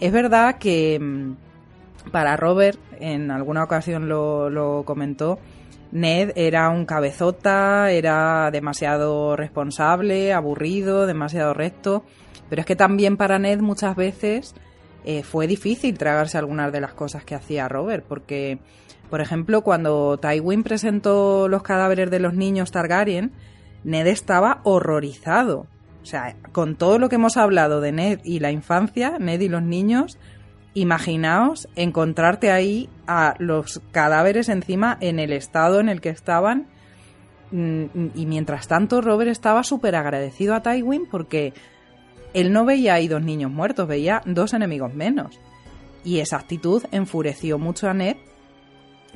Es 0.00 0.12
verdad 0.12 0.58
que 0.58 0.98
mm, 1.00 2.10
para 2.10 2.36
Robert, 2.36 2.78
en 3.00 3.30
alguna 3.30 3.64
ocasión 3.64 4.08
lo, 4.08 4.82
comentó, 4.84 5.38
Ned 5.92 6.32
era 6.36 6.68
un 6.68 6.84
cabezota, 6.84 7.90
era 7.90 8.50
demasiado 8.50 9.36
responsable, 9.36 10.32
aburrido, 10.32 11.06
demasiado 11.06 11.54
recto, 11.54 12.04
pero 12.48 12.60
es 12.60 12.66
que 12.66 12.76
también 12.76 13.16
para 13.16 13.38
Ned 13.38 13.60
muchas 13.60 13.96
veces 13.96 14.54
eh, 15.04 15.22
fue 15.22 15.46
difícil 15.46 15.96
tragarse 15.96 16.38
algunas 16.38 16.72
de 16.72 16.80
las 16.80 16.92
cosas 16.92 17.24
que 17.24 17.34
hacía 17.34 17.68
Robert, 17.68 18.04
porque, 18.06 18.58
por 19.08 19.20
ejemplo, 19.20 19.62
cuando 19.62 20.18
Tywin 20.18 20.62
presentó 20.62 21.48
los 21.48 21.62
cadáveres 21.62 22.10
de 22.10 22.20
los 22.20 22.34
niños 22.34 22.72
Targaryen, 22.72 23.32
Ned 23.84 24.08
estaba 24.08 24.60
horrorizado. 24.64 25.66
O 26.06 26.08
sea, 26.08 26.36
con 26.52 26.76
todo 26.76 27.00
lo 27.00 27.08
que 27.08 27.16
hemos 27.16 27.36
hablado 27.36 27.80
de 27.80 27.90
Ned 27.90 28.20
y 28.22 28.38
la 28.38 28.52
infancia, 28.52 29.18
Ned 29.18 29.40
y 29.40 29.48
los 29.48 29.64
niños, 29.64 30.18
imaginaos 30.72 31.66
encontrarte 31.74 32.52
ahí 32.52 32.88
a 33.08 33.34
los 33.40 33.82
cadáveres 33.90 34.48
encima 34.48 34.96
en 35.00 35.18
el 35.18 35.32
estado 35.32 35.80
en 35.80 35.88
el 35.88 36.00
que 36.00 36.10
estaban. 36.10 36.68
Mm, 37.50 37.86
y 38.14 38.26
mientras 38.26 38.68
tanto, 38.68 39.00
Robert 39.00 39.32
estaba 39.32 39.64
súper 39.64 39.96
agradecido 39.96 40.54
a 40.54 40.62
Tywin 40.62 41.08
porque 41.10 41.52
él 42.34 42.52
no 42.52 42.64
veía 42.64 42.94
ahí 42.94 43.08
dos 43.08 43.22
niños 43.22 43.50
muertos, 43.50 43.88
veía 43.88 44.22
dos 44.26 44.54
enemigos 44.54 44.94
menos. 44.94 45.40
Y 46.04 46.20
esa 46.20 46.36
actitud 46.36 46.84
enfureció 46.92 47.58
mucho 47.58 47.90
a 47.90 47.94
Ned, 47.94 48.16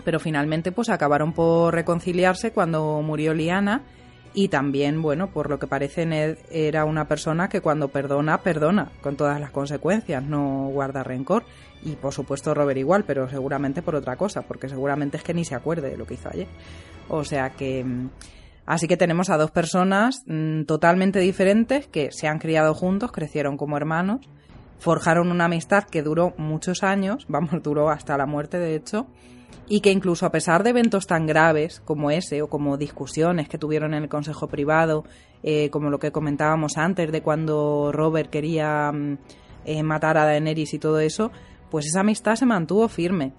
pero 0.04 0.18
finalmente 0.18 0.72
pues 0.72 0.88
acabaron 0.88 1.34
por 1.34 1.72
reconciliarse 1.72 2.50
cuando 2.50 3.00
murió 3.00 3.32
Liana 3.32 3.84
y 4.32 4.48
también, 4.48 5.02
bueno, 5.02 5.28
por 5.28 5.50
lo 5.50 5.58
que 5.58 5.66
parece, 5.66 6.06
Ned 6.06 6.38
era 6.50 6.84
una 6.84 7.06
persona 7.06 7.48
que 7.48 7.60
cuando 7.60 7.88
perdona, 7.88 8.38
perdona, 8.38 8.92
con 9.00 9.16
todas 9.16 9.40
las 9.40 9.50
consecuencias, 9.50 10.22
no 10.22 10.68
guarda 10.68 11.02
rencor. 11.02 11.44
Y 11.82 11.96
por 11.96 12.12
supuesto 12.12 12.54
Robert 12.54 12.78
igual, 12.78 13.04
pero 13.04 13.28
seguramente 13.28 13.82
por 13.82 13.96
otra 13.96 14.16
cosa, 14.16 14.42
porque 14.42 14.68
seguramente 14.68 15.16
es 15.16 15.24
que 15.24 15.34
ni 15.34 15.44
se 15.44 15.54
acuerde 15.54 15.90
de 15.90 15.96
lo 15.96 16.06
que 16.06 16.14
hizo 16.14 16.28
ayer. 16.32 16.46
O 17.08 17.24
sea 17.24 17.50
que... 17.50 17.82
Mm, 17.82 18.10
así 18.66 18.86
que 18.86 18.96
tenemos 18.96 19.30
a 19.30 19.36
dos 19.36 19.50
personas 19.50 20.22
mm, 20.26 20.64
totalmente 20.64 21.18
diferentes 21.18 21.88
que 21.88 22.12
se 22.12 22.28
han 22.28 22.38
criado 22.38 22.74
juntos, 22.74 23.10
crecieron 23.10 23.56
como 23.56 23.76
hermanos, 23.76 24.20
forjaron 24.78 25.30
una 25.30 25.46
amistad 25.46 25.84
que 25.84 26.02
duró 26.02 26.34
muchos 26.36 26.84
años, 26.84 27.26
vamos, 27.28 27.62
duró 27.62 27.90
hasta 27.90 28.16
la 28.16 28.26
muerte 28.26 28.58
de 28.58 28.76
hecho, 28.76 29.08
y 29.68 29.80
que 29.80 29.92
incluso 29.92 30.26
a 30.26 30.32
pesar 30.32 30.62
de 30.62 30.70
eventos 30.70 31.06
tan 31.06 31.26
graves 31.26 31.80
como 31.84 32.10
ese 32.10 32.42
o 32.42 32.48
como 32.48 32.76
discusiones 32.76 33.48
que 33.48 33.58
tuvieron 33.58 33.94
en 33.94 34.02
el 34.02 34.08
Consejo 34.08 34.48
Privado, 34.48 35.04
eh, 35.42 35.70
como 35.70 35.90
lo 35.90 35.98
que 35.98 36.12
comentábamos 36.12 36.76
antes 36.76 37.12
de 37.12 37.22
cuando 37.22 37.92
Robert 37.92 38.30
quería 38.30 38.90
mm, 38.92 39.18
eh, 39.64 39.82
matar 39.82 40.18
a 40.18 40.24
Daenerys 40.24 40.74
y 40.74 40.78
todo 40.78 41.00
eso, 41.00 41.30
pues 41.70 41.86
esa 41.86 42.00
amistad 42.00 42.34
se 42.34 42.46
mantuvo 42.46 42.88
firme. 42.88 43.32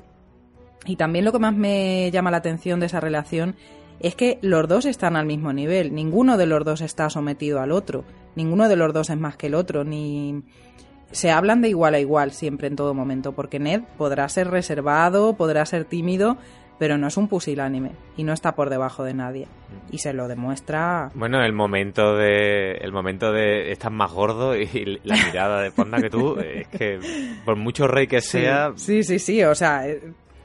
Y 0.86 0.96
también 0.96 1.26
lo 1.26 1.32
que 1.32 1.40
más 1.40 1.56
me 1.56 2.10
llama 2.12 2.32
la 2.32 2.38
atención 2.38 2.80
de 2.80 2.88
esa 2.88 3.00
relación 3.00 3.56
es 4.00 4.16
que 4.16 4.40
los 4.42 4.68
dos 4.68 4.86
están 4.86 5.16
al 5.16 5.28
mismo 5.28 5.54
nivel, 5.54 5.94
ninguno 5.94 6.38
de 6.38 6.48
los 6.48 6.66
dos 6.66 6.82
está 6.82 7.10
sometido 7.10 7.60
al 7.60 7.72
otro, 7.72 8.04
ninguno 8.36 8.68
de 8.68 8.76
los 8.76 8.94
dos 8.94 9.12
es 9.12 9.18
más 9.18 9.38
que 9.38 9.48
el 9.48 9.54
otro, 9.54 9.84
ni 9.84 10.44
se 11.12 11.32
hablan 11.32 11.62
de 11.62 11.70
igual 11.70 11.96
a 11.96 12.00
igual 12.00 12.32
siempre 12.32 12.68
en 12.68 12.76
todo 12.76 12.94
momento, 12.94 13.34
porque 13.34 13.60
Ned 13.60 13.82
podrá 13.98 14.28
ser 14.30 14.50
reservado, 14.50 15.34
podrá 15.34 15.66
ser 15.66 15.86
tímido, 15.86 16.38
pero 16.82 16.98
no 16.98 17.08
es 17.08 17.16
un 17.16 17.28
pusilánime 17.28 17.92
y 18.18 18.24
no 18.24 18.34
está 18.34 18.56
por 18.56 18.72
debajo 18.72 19.04
de 19.04 19.14
nadie. 19.14 19.48
Y 19.92 20.00
se 20.00 20.14
lo 20.14 20.28
demuestra. 20.28 21.12
Bueno 21.14 21.44
el 21.44 21.54
momento 21.54 22.16
de 22.16 22.72
el 22.72 22.92
momento 22.92 23.32
de 23.32 23.72
estás 23.72 23.92
más 23.92 24.12
gordo 24.12 24.58
y 24.58 25.00
la 25.04 25.16
mirada 25.26 25.62
de 25.62 25.72
Ponda 25.72 26.02
que 26.02 26.10
tú 26.10 26.40
es 26.40 26.68
que 26.70 27.00
por 27.46 27.56
mucho 27.56 27.88
rey 27.88 28.08
que 28.08 28.22
sea 28.22 28.72
sí 28.78 29.04
sí 29.04 29.20
sí, 29.20 29.44
o 29.44 29.54
sea 29.54 29.86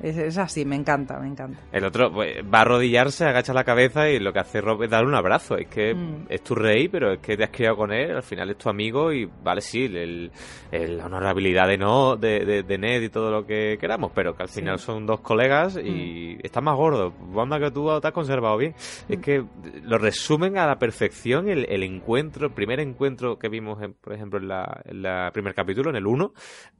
Es, 0.02 0.16
es 0.18 0.36
así, 0.38 0.64
me 0.64 0.76
encanta, 0.76 1.18
me 1.18 1.28
encanta. 1.28 1.58
El 1.72 1.84
otro 1.84 2.12
pues, 2.12 2.36
va 2.42 2.58
a 2.58 2.62
arrodillarse, 2.62 3.24
agacha 3.24 3.54
la 3.54 3.64
cabeza 3.64 4.08
y 4.10 4.18
lo 4.18 4.32
que 4.32 4.40
hace 4.40 4.60
Rob 4.60 4.82
es 4.82 4.90
darle 4.90 5.08
un 5.08 5.14
abrazo. 5.14 5.56
Es 5.56 5.68
que 5.68 5.94
Mm. 5.94 6.26
es 6.28 6.42
tu 6.42 6.54
rey, 6.54 6.88
pero 6.88 7.12
es 7.14 7.18
que 7.20 7.36
te 7.36 7.44
has 7.44 7.50
criado 7.50 7.76
con 7.76 7.92
él, 7.92 8.14
al 8.14 8.22
final 8.22 8.50
es 8.50 8.58
tu 8.58 8.68
amigo 8.68 9.12
y 9.12 9.24
vale, 9.42 9.60
sí, 9.60 9.84
el, 9.84 10.30
el- 10.70 10.98
la 10.98 11.06
honorabilidad 11.06 11.66
de, 11.68 11.78
no, 11.78 12.16
de, 12.16 12.44
de- 12.44 12.62
de 12.62 12.78
Ned 12.78 13.02
y 13.02 13.08
todo 13.08 13.30
lo 13.30 13.46
que 13.46 13.78
queramos, 13.80 14.12
pero 14.14 14.36
que 14.36 14.42
al 14.42 14.48
final 14.48 14.78
son 14.78 15.06
dos 15.06 15.20
colegas 15.20 15.78
y 15.82 16.36
está 16.42 16.60
más 16.60 16.76
gordo. 16.76 17.12
Banda 17.32 17.58
que 17.58 17.70
tú 17.70 17.88
te 18.00 18.06
has 18.08 18.12
conservado 18.12 18.56
bien. 18.58 18.74
Es 19.08 19.18
que 19.20 19.44
lo 19.82 19.96
resumen 19.98 20.58
a 20.58 20.66
la 20.66 20.78
perfección 20.78 21.48
el, 21.48 21.64
el 21.70 21.82
encuentro, 21.82 22.46
el 22.48 22.52
primer 22.52 22.80
encuentro 22.80 23.38
que 23.38 23.48
vimos, 23.48 23.82
en- 23.82 23.94
por 23.94 24.12
ejemplo, 24.12 24.38
en 24.38 24.48
la, 24.48 24.82
en 24.84 25.02
la 25.02 25.30
primer 25.32 25.54
capítulo, 25.54 25.88
en 25.90 25.96
el 25.96 26.06
1, 26.06 26.32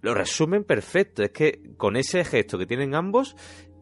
lo 0.03 0.15
resumen 0.15 0.65
perfecto. 0.65 1.23
Es 1.23 1.31
que 1.31 1.61
con 1.79 1.97
ese 1.97 2.23
gesto 2.25 2.59
que 2.59 2.67
tienen 2.67 2.95
ambos, 2.95 3.07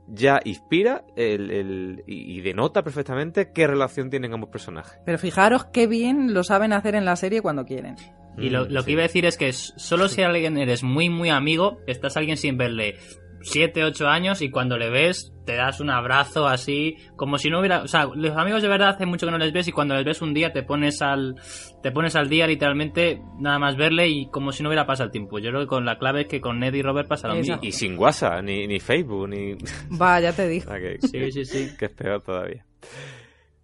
ya 0.07 0.41
inspira 0.45 1.05
el, 1.17 1.51
el- 1.51 2.05
y 2.07 2.41
denota 2.43 2.83
perfectamente 2.85 3.53
qué 3.53 3.67
relación 3.67 4.11
tienen 4.11 4.35
ambos 4.35 4.51
personajes. 4.51 4.99
Pero 5.07 5.19
fijaros 5.19 5.65
qué 5.67 5.87
bien 5.87 6.35
lo 6.35 6.45
saben 6.45 6.73
hacer 6.73 6.95
en 6.95 7.05
la 7.05 7.17
serie 7.17 7.41
cuando 7.43 7.65
quieren. 7.65 7.97
Y 8.37 8.51
lo, 8.51 8.67
Mm, 8.67 8.73
lo 8.73 8.81
sí. 8.81 8.87
que 8.87 8.93
iba 8.93 9.01
a 9.03 9.07
decir 9.07 9.25
es 9.27 9.39
que 9.39 9.53
solo 9.53 10.09
si 10.09 10.23
alguien 10.23 10.59
eres 10.59 10.83
muy, 10.83 11.09
muy 11.09 11.31
amigo, 11.31 11.79
estás 11.87 12.17
a 12.17 12.21
alguien 12.21 12.37
sin 12.37 12.59
verle 12.59 12.97
7, 13.45 13.85
8 13.85 14.09
años 14.09 14.43
y 14.43 14.51
cuando 14.51 14.77
le 14.79 14.91
ves 14.91 15.33
te 15.45 15.57
das 15.57 15.81
un 15.81 15.91
abrazo 15.91 16.47
así, 16.47 16.97
como 17.17 17.37
si 17.39 17.51
no 17.51 17.61
hubiera... 17.61 17.83
O 17.83 17.89
sea, 17.89 18.09
los 18.15 18.37
amigos 18.37 18.63
de 18.63 18.69
verdad 18.69 18.91
hace 18.91 19.07
mucho 19.07 19.27
que 19.27 19.33
no 19.33 19.39
les 19.39 19.53
ves 19.53 19.69
y 19.69 19.73
cuando 19.73 19.95
les 19.95 20.05
ves 20.05 20.23
un 20.23 20.33
día 20.33 20.53
te 20.53 20.63
pones 20.63 21.03
al, 21.03 21.35
te 21.83 21.93
pones 21.93 22.17
al 22.17 22.29
día 22.29 22.47
literalmente 22.47 23.21
nada 23.39 23.59
más 23.59 23.77
verle 23.77 24.09
y 24.09 24.31
como 24.31 24.53
si 24.53 24.63
no 24.63 24.71
hubiera 24.71 24.87
pasado 24.87 25.07
el 25.07 25.13
tiempo. 25.13 25.39
Yo 25.39 25.51
creo 25.51 25.61
que 25.63 25.67
con 25.67 25.85
la 25.85 25.99
clave 25.99 26.23
es 26.23 26.29
que 26.29 26.41
con 26.41 26.61
Ned 26.61 26.75
y 26.75 26.83
Robert 26.83 27.09
pasa 27.09 27.29
lo 27.29 27.35
mismo. 27.35 27.55
Exacto. 27.55 27.67
Y 27.67 27.73
sin 27.73 27.99
WhatsApp, 27.99 28.43
ni, 28.43 28.67
ni 28.67 28.81
Facebook, 28.81 29.29
ni... 29.29 29.55
Va, 30.01 30.21
ya 30.21 30.33
te 30.33 30.49
digo. 30.49 30.65
O 30.69 30.71
sea, 30.71 30.81
que, 30.81 30.99
Sí, 31.01 31.31
sí, 31.33 31.45
sí. 31.45 31.77
que 31.79 31.87
es 31.87 31.93
peor 31.93 32.23
todavía. 32.23 32.65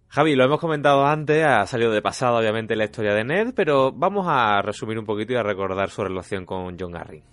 Javi, 0.07 0.35
lo 0.35 0.43
hemos 0.43 0.59
comentado 0.59 1.05
antes, 1.07 1.41
ha 1.43 1.65
salido 1.65 1.91
de 1.91 2.01
pasado 2.01 2.37
obviamente 2.37 2.75
la 2.75 2.83
historia 2.83 3.13
de 3.13 3.23
Ned, 3.23 3.53
pero 3.55 3.93
vamos 3.93 4.25
a 4.29 4.61
resumir 4.61 4.99
un 4.99 5.05
poquito 5.05 5.33
y 5.33 5.37
a 5.37 5.43
recordar 5.43 5.89
su 5.89 6.03
relación 6.03 6.45
con 6.45 6.77
John 6.77 6.97
Arryn. 6.97 7.23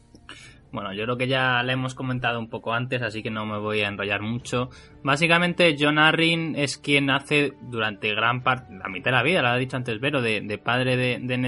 Bueno, 0.71 0.93
yo 0.93 1.05
creo 1.05 1.17
que 1.17 1.29
ya 1.29 1.63
la 1.63 1.73
hemos 1.73 1.95
comentado 1.95 2.39
un 2.39 2.49
poco 2.51 2.75
antes, 2.75 3.01
así 3.01 3.23
que 3.23 3.31
no 3.31 3.47
me 3.47 3.59
voy 3.59 3.81
a 3.81 3.89
enrollar 3.89 4.21
mucho. 4.21 4.69
Básicamente, 5.03 5.77
John 5.79 5.99
Arryn 5.99 6.55
es 6.57 6.77
quien 6.77 7.09
hace 7.11 7.55
durante 7.63 8.15
gran 8.15 8.43
parte, 8.43 8.75
la 8.77 8.89
mitad 8.89 9.11
de 9.11 9.17
la 9.17 9.23
vida, 9.23 9.41
lo 9.41 9.49
ha 9.49 9.57
dicho 9.57 9.77
antes 9.79 9.99
Vero, 9.99 10.21
de, 10.21 10.41
de 10.43 10.59
padre 10.59 10.97
de, 10.97 11.19
de. 11.21 11.39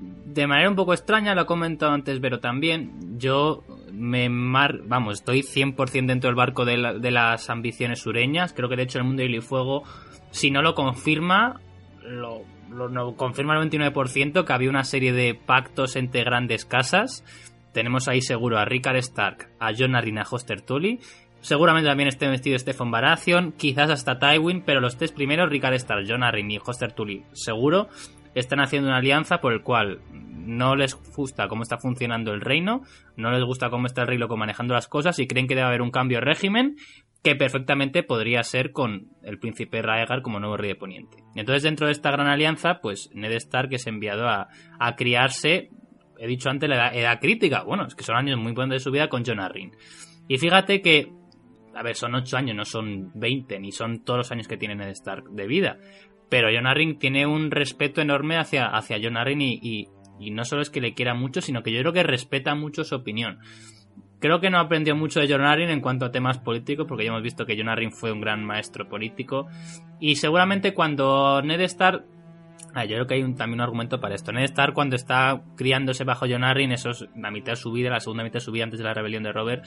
De 0.00 0.46
manera 0.48 0.68
un 0.68 0.74
poco 0.76 0.92
extraña, 0.94 1.34
lo 1.34 1.42
ha 1.42 1.46
comentado 1.46 1.92
antes 1.92 2.20
Vero 2.20 2.40
también. 2.40 3.18
Yo 3.18 3.62
me 3.92 4.28
mar... 4.28 4.80
vamos, 4.84 5.14
estoy 5.20 5.40
100% 5.42 6.06
dentro 6.06 6.28
del 6.28 6.34
barco 6.34 6.64
de, 6.64 6.76
la- 6.76 6.94
de 6.94 7.10
las 7.12 7.48
ambiciones 7.50 8.00
sureñas. 8.00 8.52
Creo 8.52 8.68
que 8.68 8.76
de 8.76 8.82
hecho 8.82 8.98
el 8.98 9.04
mundo 9.04 9.22
de 9.22 9.40
Fuego, 9.40 9.84
si 10.32 10.50
no 10.50 10.60
lo 10.60 10.74
confirma, 10.74 11.60
lo, 12.02 12.42
lo- 12.68 12.88
no- 12.88 13.14
confirma 13.14 13.56
el 13.56 13.70
29% 13.70 14.44
que 14.44 14.52
había 14.52 14.70
una 14.70 14.82
serie 14.82 15.12
de 15.12 15.34
pactos 15.34 15.94
entre 15.94 16.24
grandes 16.24 16.64
casas. 16.64 17.22
Tenemos 17.72 18.08
ahí 18.08 18.20
seguro 18.20 18.58
a 18.58 18.64
Rickard 18.64 18.96
Stark, 18.96 19.50
a 19.58 19.68
a 19.68 20.24
Hoster 20.30 20.60
Tully. 20.60 21.00
Seguramente 21.40 21.88
también 21.88 22.08
esté 22.08 22.28
vestido 22.28 22.58
Stefan 22.58 22.90
Baratheon, 22.90 23.52
quizás 23.52 23.90
hasta 23.90 24.18
Tywin, 24.18 24.62
pero 24.62 24.80
los 24.80 24.96
tres 24.96 25.10
primeros, 25.10 25.50
Rickard 25.50 25.74
Stark, 25.74 26.06
Jon 26.08 26.22
Arryn 26.22 26.50
y 26.50 26.58
Hoster 26.58 26.92
Tully, 26.92 27.24
seguro, 27.32 27.88
están 28.34 28.60
haciendo 28.60 28.88
una 28.88 28.98
alianza 28.98 29.38
por 29.38 29.52
el 29.52 29.62
cual 29.62 30.00
no 30.10 30.76
les 30.76 30.94
gusta 30.94 31.48
cómo 31.48 31.62
está 31.62 31.78
funcionando 31.78 32.32
el 32.32 32.40
reino, 32.40 32.82
no 33.16 33.30
les 33.30 33.44
gusta 33.44 33.70
cómo 33.70 33.86
está 33.86 34.02
el 34.02 34.08
rey 34.08 34.18
loco 34.18 34.36
manejando 34.36 34.74
las 34.74 34.88
cosas 34.88 35.18
y 35.18 35.26
creen 35.26 35.46
que 35.46 35.54
debe 35.54 35.66
haber 35.66 35.82
un 35.82 35.90
cambio 35.90 36.18
de 36.18 36.24
régimen 36.24 36.76
que 37.22 37.36
perfectamente 37.36 38.02
podría 38.02 38.42
ser 38.42 38.72
con 38.72 39.08
el 39.22 39.38
príncipe 39.38 39.80
Raegar 39.80 40.22
como 40.22 40.40
nuevo 40.40 40.56
rey 40.56 40.70
de 40.70 40.74
Poniente. 40.74 41.18
Entonces, 41.36 41.62
dentro 41.62 41.86
de 41.86 41.92
esta 41.92 42.10
gran 42.10 42.26
alianza, 42.26 42.80
pues 42.80 43.10
Ned 43.14 43.32
Stark 43.32 43.72
es 43.72 43.86
enviado 43.86 44.28
a, 44.28 44.48
a 44.80 44.96
criarse, 44.96 45.70
he 46.22 46.26
dicho 46.28 46.48
antes, 46.48 46.68
la 46.68 46.94
edad, 46.94 47.18
crítica. 47.20 47.64
Bueno, 47.64 47.84
es 47.84 47.96
que 47.96 48.04
son 48.04 48.14
años 48.14 48.38
muy 48.38 48.52
buenos 48.52 48.76
de 48.76 48.78
su 48.78 48.92
vida 48.92 49.08
con 49.08 49.24
Jon 49.24 49.40
Arryn. 49.40 49.72
Y 50.28 50.38
fíjate 50.38 50.80
que, 50.80 51.12
a 51.74 51.82
ver, 51.82 51.96
son 51.96 52.14
8 52.14 52.36
años, 52.36 52.54
no 52.54 52.64
son 52.64 53.10
20, 53.16 53.58
ni 53.58 53.72
son 53.72 54.04
todos 54.04 54.18
los 54.18 54.30
años 54.30 54.46
que 54.46 54.56
tiene 54.56 54.76
Ned 54.76 54.90
Stark 54.90 55.30
de 55.30 55.48
vida. 55.48 55.78
Pero 56.28 56.48
Jon 56.54 56.68
Arryn 56.68 57.00
tiene 57.00 57.26
un 57.26 57.50
respeto 57.50 58.00
enorme 58.00 58.38
hacia, 58.38 58.66
hacia 58.66 59.00
Jon 59.02 59.16
Arryn 59.16 59.40
y, 59.40 59.88
y, 60.20 60.30
no 60.30 60.44
solo 60.44 60.62
es 60.62 60.70
que 60.70 60.80
le 60.80 60.94
quiera 60.94 61.14
mucho, 61.14 61.40
sino 61.40 61.64
que 61.64 61.72
yo 61.72 61.80
creo 61.80 61.92
que 61.92 62.04
respeta 62.04 62.54
mucho 62.54 62.84
su 62.84 62.94
opinión. 62.94 63.40
Creo 64.20 64.38
que 64.38 64.48
no 64.48 64.60
aprendió 64.60 64.94
mucho 64.94 65.18
de 65.18 65.28
Jon 65.28 65.42
Arryn 65.42 65.70
en 65.70 65.80
cuanto 65.80 66.04
a 66.04 66.12
temas 66.12 66.38
políticos, 66.38 66.86
porque 66.88 67.02
ya 67.02 67.10
hemos 67.10 67.24
visto 67.24 67.46
que 67.46 67.56
Jon 67.56 67.68
Arryn 67.68 67.90
fue 67.90 68.12
un 68.12 68.20
gran 68.20 68.44
maestro 68.44 68.88
político. 68.88 69.48
Y 69.98 70.14
seguramente 70.14 70.72
cuando 70.72 71.42
Ned 71.42 71.62
Stark... 71.62 72.04
Ah, 72.74 72.84
yo 72.84 72.94
creo 72.96 73.06
que 73.06 73.14
hay 73.14 73.22
un- 73.22 73.36
también 73.36 73.60
un 73.60 73.64
argumento 73.64 74.00
para 74.00 74.14
esto. 74.14 74.32
Ned 74.32 74.44
Stark 74.44 74.72
cuando 74.74 74.96
está 74.96 75.42
criándose 75.56 76.04
bajo 76.04 76.26
Jon 76.28 76.42
Arryn, 76.44 76.72
eso 76.72 76.90
es 76.90 77.06
la 77.16 77.30
mitad 77.30 77.52
de 77.52 77.56
su 77.56 77.70
vida, 77.72 77.90
la 77.90 78.00
segunda 78.00 78.24
mitad 78.24 78.34
de 78.34 78.40
su 78.40 78.52
vida 78.52 78.64
antes 78.64 78.78
de 78.78 78.84
la 78.84 78.94
rebelión 78.94 79.22
de 79.22 79.32
Robert, 79.32 79.64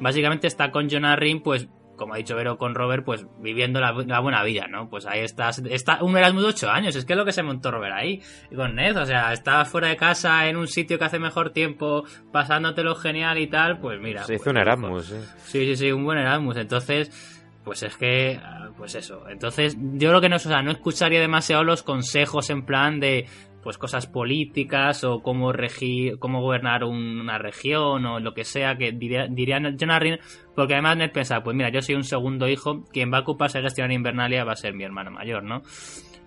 básicamente 0.00 0.46
está 0.46 0.70
con 0.70 0.90
Jon 0.90 1.04
Arryn, 1.04 1.40
pues 1.42 1.68
como 1.96 2.14
ha 2.14 2.16
dicho 2.16 2.36
Vero 2.36 2.58
con 2.58 2.76
Robert, 2.76 3.04
pues 3.04 3.26
viviendo 3.40 3.80
la, 3.80 3.90
la 3.92 4.20
buena 4.20 4.44
vida, 4.44 4.68
¿no? 4.68 4.88
Pues 4.88 5.04
ahí 5.04 5.18
estás, 5.18 5.58
está 5.68 5.98
un 6.04 6.16
Erasmus 6.16 6.42
de 6.44 6.48
8 6.50 6.70
años, 6.70 6.94
es 6.94 7.04
que 7.04 7.14
es 7.14 7.16
lo 7.16 7.24
que 7.24 7.32
se 7.32 7.42
montó 7.42 7.72
Robert 7.72 7.92
ahí, 7.92 8.22
y 8.52 8.54
con 8.54 8.76
Ned, 8.76 8.96
o 8.96 9.04
sea, 9.04 9.32
está 9.32 9.64
fuera 9.64 9.88
de 9.88 9.96
casa 9.96 10.48
en 10.48 10.56
un 10.56 10.68
sitio 10.68 10.96
que 10.96 11.04
hace 11.06 11.18
mejor 11.18 11.50
tiempo, 11.50 12.04
pasándotelo 12.32 12.94
genial 12.94 13.38
y 13.38 13.48
tal, 13.48 13.80
pues 13.80 14.00
mira. 14.00 14.22
Se 14.22 14.34
hizo 14.34 14.44
pues, 14.44 14.52
un 14.54 14.60
Erasmus, 14.60 15.10
¿eh? 15.10 15.20
Sí, 15.38 15.64
sí, 15.66 15.76
sí, 15.76 15.90
un 15.90 16.04
buen 16.04 16.18
Erasmus. 16.18 16.56
Entonces, 16.58 17.37
pues 17.68 17.82
es 17.82 17.94
que, 17.98 18.40
ah, 18.42 18.70
pues 18.78 18.94
eso. 18.94 19.28
Entonces, 19.28 19.76
yo 19.78 20.08
creo 20.08 20.22
que 20.22 20.30
no, 20.30 20.36
o 20.36 20.38
sea, 20.38 20.62
no 20.62 20.70
escucharía 20.70 21.20
demasiado 21.20 21.64
los 21.64 21.82
consejos 21.82 22.48
en 22.48 22.64
plan 22.64 22.98
de, 22.98 23.26
pues 23.62 23.76
cosas 23.76 24.06
políticas 24.06 25.04
o 25.04 25.20
cómo 25.20 25.52
regir, 25.52 26.18
cómo 26.18 26.40
gobernar 26.40 26.82
un- 26.84 27.20
una 27.20 27.36
región 27.36 28.06
o 28.06 28.20
lo 28.20 28.32
que 28.32 28.44
sea 28.44 28.76
que 28.78 28.92
diría, 28.92 29.26
diría 29.28 29.60
John 29.78 29.90
Arryn, 29.90 30.18
porque 30.56 30.72
además 30.72 30.96
Ned 30.96 31.12
piensa, 31.12 31.42
pues 31.42 31.54
mira, 31.54 31.68
yo 31.70 31.82
soy 31.82 31.94
un 31.96 32.04
segundo 32.04 32.48
hijo, 32.48 32.84
quien 32.90 33.12
va 33.12 33.18
a 33.18 33.20
ocuparse 33.20 33.58
de 33.58 33.64
gestionar 33.64 33.92
Invernalia 33.92 34.44
va 34.44 34.52
a 34.52 34.56
ser 34.56 34.72
mi 34.72 34.84
hermano 34.84 35.10
mayor, 35.10 35.42
¿no? 35.42 35.60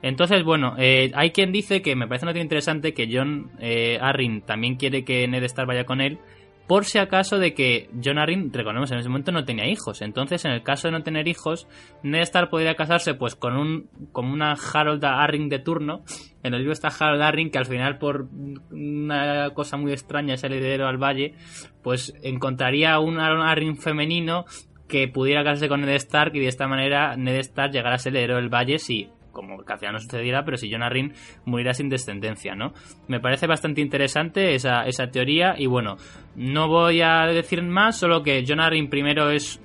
Entonces, 0.03 0.43
bueno, 0.43 0.75
eh, 0.77 1.11
hay 1.15 1.31
quien 1.31 1.51
dice 1.51 1.81
que 1.81 1.95
me 1.95 2.07
parece 2.07 2.25
una 2.27 2.39
interesante 2.39 2.93
que 2.93 3.09
John 3.11 3.51
eh, 3.59 3.97
Arryn 3.99 4.41
también 4.41 4.75
quiere 4.75 5.03
que 5.03 5.27
Ned 5.27 5.43
Stark 5.43 5.67
vaya 5.67 5.85
con 5.85 6.01
él, 6.01 6.19
por 6.67 6.85
si 6.85 6.99
acaso 6.99 7.37
de 7.37 7.53
que 7.53 7.89
John 8.03 8.17
Arryn, 8.17 8.51
recordemos, 8.53 8.91
en 8.91 8.99
ese 8.99 9.09
momento 9.09 9.31
no 9.31 9.43
tenía 9.43 9.67
hijos. 9.67 10.01
Entonces, 10.01 10.45
en 10.45 10.51
el 10.51 10.63
caso 10.63 10.87
de 10.87 10.93
no 10.93 11.03
tener 11.03 11.27
hijos, 11.27 11.67
Ned 12.03 12.21
Stark 12.21 12.49
podría 12.49 12.75
casarse 12.75 13.13
pues 13.13 13.35
con 13.35 13.57
un 13.57 13.89
como 14.11 14.33
una 14.33 14.53
Harold 14.53 15.03
Arryn 15.03 15.49
de 15.49 15.59
turno. 15.59 16.03
En 16.43 16.53
el 16.53 16.59
libro 16.59 16.73
está 16.73 16.87
Harold 16.87 17.21
Arryn, 17.21 17.51
que 17.51 17.57
al 17.57 17.65
final, 17.65 17.97
por 17.97 18.27
una 18.71 19.49
cosa 19.53 19.77
muy 19.77 19.91
extraña, 19.91 20.35
es 20.35 20.43
el 20.43 20.53
heredero 20.53 20.87
al 20.87 20.97
valle, 20.97 21.35
pues 21.83 22.13
encontraría 22.23 22.99
un 22.99 23.19
Arryn 23.19 23.77
femenino 23.77 24.45
que 24.87 25.07
pudiera 25.07 25.43
casarse 25.43 25.69
con 25.69 25.81
Ned 25.81 25.95
Stark 25.95 26.35
y 26.35 26.39
de 26.39 26.47
esta 26.47 26.67
manera 26.67 27.15
Ned 27.15 27.37
Stark 27.37 27.71
llegara 27.71 27.95
a 27.95 27.97
ser 27.97 28.11
el 28.11 28.17
heredero 28.17 28.41
del 28.41 28.49
valle 28.49 28.77
si 28.77 29.09
como 29.31 29.63
que 29.63 29.73
al 29.73 29.93
no 29.93 29.99
sucediera, 29.99 30.43
pero 30.43 30.57
si 30.57 30.71
Jon 30.71 30.83
Arryn 30.83 31.13
muriera 31.45 31.73
sin 31.73 31.89
descendencia, 31.89 32.55
¿no? 32.55 32.73
Me 33.07 33.19
parece 33.19 33.47
bastante 33.47 33.81
interesante 33.81 34.55
esa, 34.55 34.83
esa 34.85 35.07
teoría 35.07 35.55
y 35.57 35.65
bueno, 35.65 35.97
no 36.35 36.67
voy 36.67 37.01
a 37.01 37.25
decir 37.27 37.61
más, 37.63 37.97
solo 37.97 38.23
que 38.23 38.43
Jon 38.47 38.59
Arryn 38.59 38.89
primero 38.89 39.31
es 39.31 39.61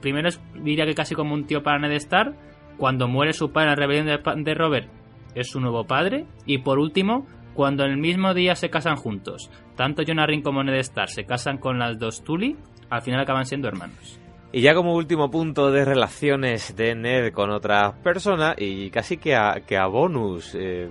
primero 0.00 0.28
es, 0.28 0.40
diría 0.62 0.84
que 0.84 0.94
casi 0.94 1.14
como 1.14 1.32
un 1.32 1.46
tío 1.46 1.62
para 1.62 1.78
Ned 1.78 1.92
Stark, 1.92 2.34
cuando 2.76 3.08
muere 3.08 3.32
su 3.32 3.52
padre 3.52 3.68
en 3.68 3.70
la 3.70 3.76
rebelión 3.76 4.44
de, 4.44 4.54
Robert 4.54 4.90
es 5.34 5.48
su 5.48 5.60
nuevo 5.60 5.86
padre 5.86 6.26
y 6.44 6.58
por 6.58 6.78
último, 6.78 7.26
cuando 7.54 7.84
en 7.84 7.92
el 7.92 7.98
mismo 7.98 8.34
día 8.34 8.54
se 8.54 8.68
casan 8.68 8.96
juntos, 8.96 9.50
tanto 9.76 10.02
Jon 10.06 10.18
Arryn 10.18 10.42
como 10.42 10.62
Ned 10.62 10.74
Stark 10.80 11.08
se 11.08 11.24
casan 11.24 11.58
con 11.58 11.78
las 11.78 11.98
dos 11.98 12.22
Tully, 12.22 12.56
al 12.90 13.02
final 13.02 13.20
acaban 13.20 13.46
siendo 13.46 13.68
hermanos. 13.68 14.21
Y 14.52 14.60
ya 14.60 14.74
como 14.74 14.94
último 14.94 15.30
punto 15.30 15.70
de 15.70 15.84
relaciones 15.84 16.76
de 16.76 16.94
Ned 16.94 17.32
con 17.32 17.50
otras 17.50 17.94
personas, 18.02 18.54
y 18.58 18.90
casi 18.90 19.16
que 19.16 19.34
a, 19.34 19.62
que 19.66 19.78
a 19.78 19.86
bonus, 19.86 20.54
eh, 20.54 20.88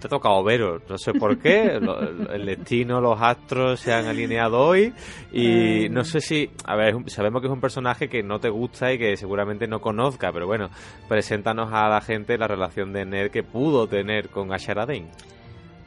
te 0.00 0.06
ha 0.06 0.10
tocado 0.10 0.42
Vero, 0.42 0.80
no 0.88 0.96
sé 0.96 1.12
por 1.12 1.38
qué, 1.38 1.78
lo- 1.80 2.00
el 2.32 2.46
destino, 2.46 3.02
los 3.02 3.20
astros 3.20 3.80
se 3.80 3.92
han 3.92 4.06
alineado 4.06 4.58
hoy, 4.60 4.94
y 5.30 5.88
no 5.90 6.04
sé 6.04 6.22
si, 6.22 6.50
a 6.64 6.74
ver, 6.74 6.94
sabemos 7.08 7.42
que 7.42 7.48
es 7.48 7.52
un 7.52 7.60
personaje 7.60 8.08
que 8.08 8.22
no 8.22 8.40
te 8.40 8.48
gusta 8.48 8.90
y 8.92 8.98
que 8.98 9.14
seguramente 9.18 9.66
no 9.68 9.82
conozca, 9.82 10.32
pero 10.32 10.46
bueno, 10.46 10.70
preséntanos 11.06 11.70
a 11.70 11.88
la 11.90 12.00
gente 12.00 12.38
la 12.38 12.48
relación 12.48 12.94
de 12.94 13.04
Ned 13.04 13.30
que 13.30 13.42
pudo 13.42 13.86
tener 13.88 14.30
con 14.30 14.54
Ashara 14.54 14.86
Dane. 14.86 15.10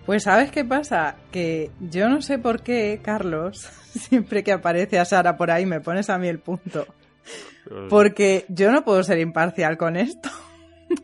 Pues 0.05 0.21
¿sabes 0.25 0.51
qué 0.51 0.63
pasa? 0.63 1.15
Que 1.31 1.71
yo 1.79 2.07
no 2.07 2.21
sé 2.21 2.37
por 2.37 2.61
qué, 2.61 2.99
Carlos, 3.03 3.57
siempre 3.89 4.43
que 4.43 4.51
aparece 4.51 4.99
a 4.99 5.05
Sara 5.05 5.35
por 5.35 5.49
ahí 5.49 5.65
me 5.65 5.79
pones 5.81 6.11
a 6.11 6.19
mí 6.19 6.27
el 6.27 6.37
punto. 6.37 6.85
Porque 7.89 8.45
yo 8.49 8.71
no 8.71 8.83
puedo 8.83 9.03
ser 9.03 9.19
imparcial 9.19 9.77
con 9.77 9.95
esto. 9.97 10.29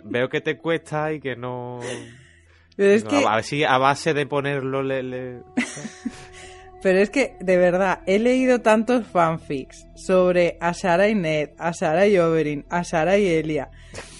Veo 0.03 0.29
que 0.29 0.41
te 0.41 0.57
cuesta 0.57 1.11
y 1.11 1.19
que 1.19 1.35
no... 1.35 1.79
Es 2.77 3.03
no, 3.03 3.09
que, 3.09 3.25
A 3.25 3.35
ver 3.35 3.43
si 3.43 3.63
a 3.63 3.77
base 3.77 4.13
de 4.13 4.25
ponerlo 4.25 4.83
le... 4.83 5.03
le- 5.03 5.39
Pero 6.83 6.99
es 6.99 7.11
que, 7.11 7.35
de 7.39 7.57
verdad, 7.57 8.01
he 8.07 8.17
leído 8.17 8.61
tantos 8.61 9.05
fanfics 9.05 9.85
sobre 9.95 10.57
Ashara 10.59 11.07
y 11.09 11.15
Ned, 11.15 11.49
Ashara 11.59 12.07
y 12.07 12.17
Oberyn, 12.17 12.65
Ashara 12.69 13.17
y 13.19 13.27
Elia, 13.27 13.69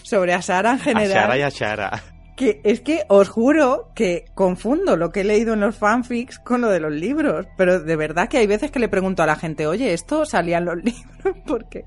sobre 0.04 0.34
Ashara 0.34 0.74
en 0.74 0.80
general. 0.80 1.12
Ashara 1.18 1.38
y 1.38 1.42
Ashara. 1.42 2.04
Que 2.36 2.62
es 2.64 2.82
que 2.82 3.04
os 3.08 3.30
juro 3.30 3.90
que 3.94 4.26
confundo 4.34 4.96
lo 4.98 5.12
que 5.12 5.22
he 5.22 5.24
leído 5.24 5.54
en 5.54 5.60
los 5.60 5.76
fanfics 5.76 6.40
con 6.40 6.62
lo 6.62 6.70
de 6.70 6.80
los 6.80 6.92
libros. 6.92 7.46
Pero 7.58 7.80
de 7.80 7.96
verdad 7.96 8.30
que 8.30 8.38
hay 8.38 8.48
veces 8.48 8.72
que 8.72 8.80
le 8.80 8.88
pregunto 8.90 9.22
a 9.22 9.26
la 9.28 9.36
gente, 9.36 9.68
oye, 9.68 9.94
¿esto 9.94 10.26
salía 10.26 10.58
en 10.58 10.66
los 10.66 10.76
libros? 10.84 11.36
Porque 11.46 11.86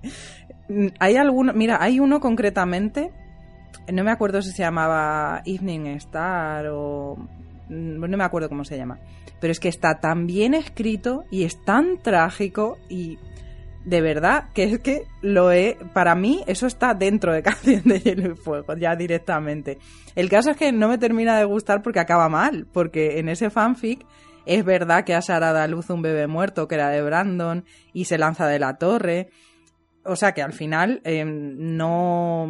mm, 0.69 0.89
hay 1.01 1.17
alguno, 1.17 1.53
mira, 1.55 1.79
hay 1.83 1.99
uno 1.99 2.21
concretamente, 2.21 3.11
no 3.93 4.05
me 4.05 4.11
acuerdo 4.13 4.43
si 4.43 4.51
se 4.53 4.63
llamaba 4.63 5.43
Evening 5.45 5.87
Star 5.97 6.67
o... 6.71 7.17
mm, 7.69 8.01
No 8.01 8.17
me 8.17 8.25
acuerdo 8.25 8.49
cómo 8.49 8.65
se 8.65 8.77
llama. 8.77 9.01
Pero 9.41 9.51
es 9.51 9.61
que 9.61 9.69
está 9.69 9.99
tan 9.99 10.27
bien 10.27 10.55
escrito 10.55 11.25
y 11.31 11.45
es 11.45 11.63
tan 11.65 11.99
trágico 12.03 12.79
y 12.89 13.19
de 13.85 14.01
verdad 14.01 14.49
que 14.55 14.65
es 14.65 14.79
que 14.81 15.07
lo 15.21 15.53
he 15.53 15.77
para 15.93 16.15
mí 16.15 16.43
eso 16.47 16.67
está 16.67 16.95
dentro 16.95 17.33
de 17.33 17.43
Canción 17.45 17.83
de 17.85 18.01
Hielo 18.01 18.33
y 18.33 18.37
Fuego 18.37 18.77
ya 18.77 18.97
directamente. 18.97 19.79
El 20.15 20.29
caso 20.29 20.51
es 20.51 20.57
que 20.57 20.73
no 20.73 20.89
me 20.89 20.99
termina 20.99 21.39
de 21.39 21.45
gustar 21.45 21.83
porque 21.83 22.01
acaba 22.01 22.29
mal 22.29 22.67
porque 22.73 23.19
en 23.19 23.29
ese 23.29 23.51
fanfic 23.51 24.05
es 24.47 24.65
verdad 24.65 25.05
que 25.05 25.15
Ashara 25.15 25.53
da 25.53 25.65
a 25.65 25.69
luz 25.69 25.91
un 25.91 26.03
bebé 26.03 26.27
muerto 26.27 26.69
que 26.69 26.75
era 26.75 26.91
de 26.91 27.03
Brandon 27.03 27.65
y 27.93 28.05
se 28.05 28.19
lanza 28.19 28.47
de 28.47 28.59
la 28.59 28.77
torre. 28.77 29.31
O 30.05 30.17
sea 30.17 30.33
que 30.33 30.43
al 30.43 30.53
final 30.53 31.01
eh, 31.05 31.25
no 31.25 32.47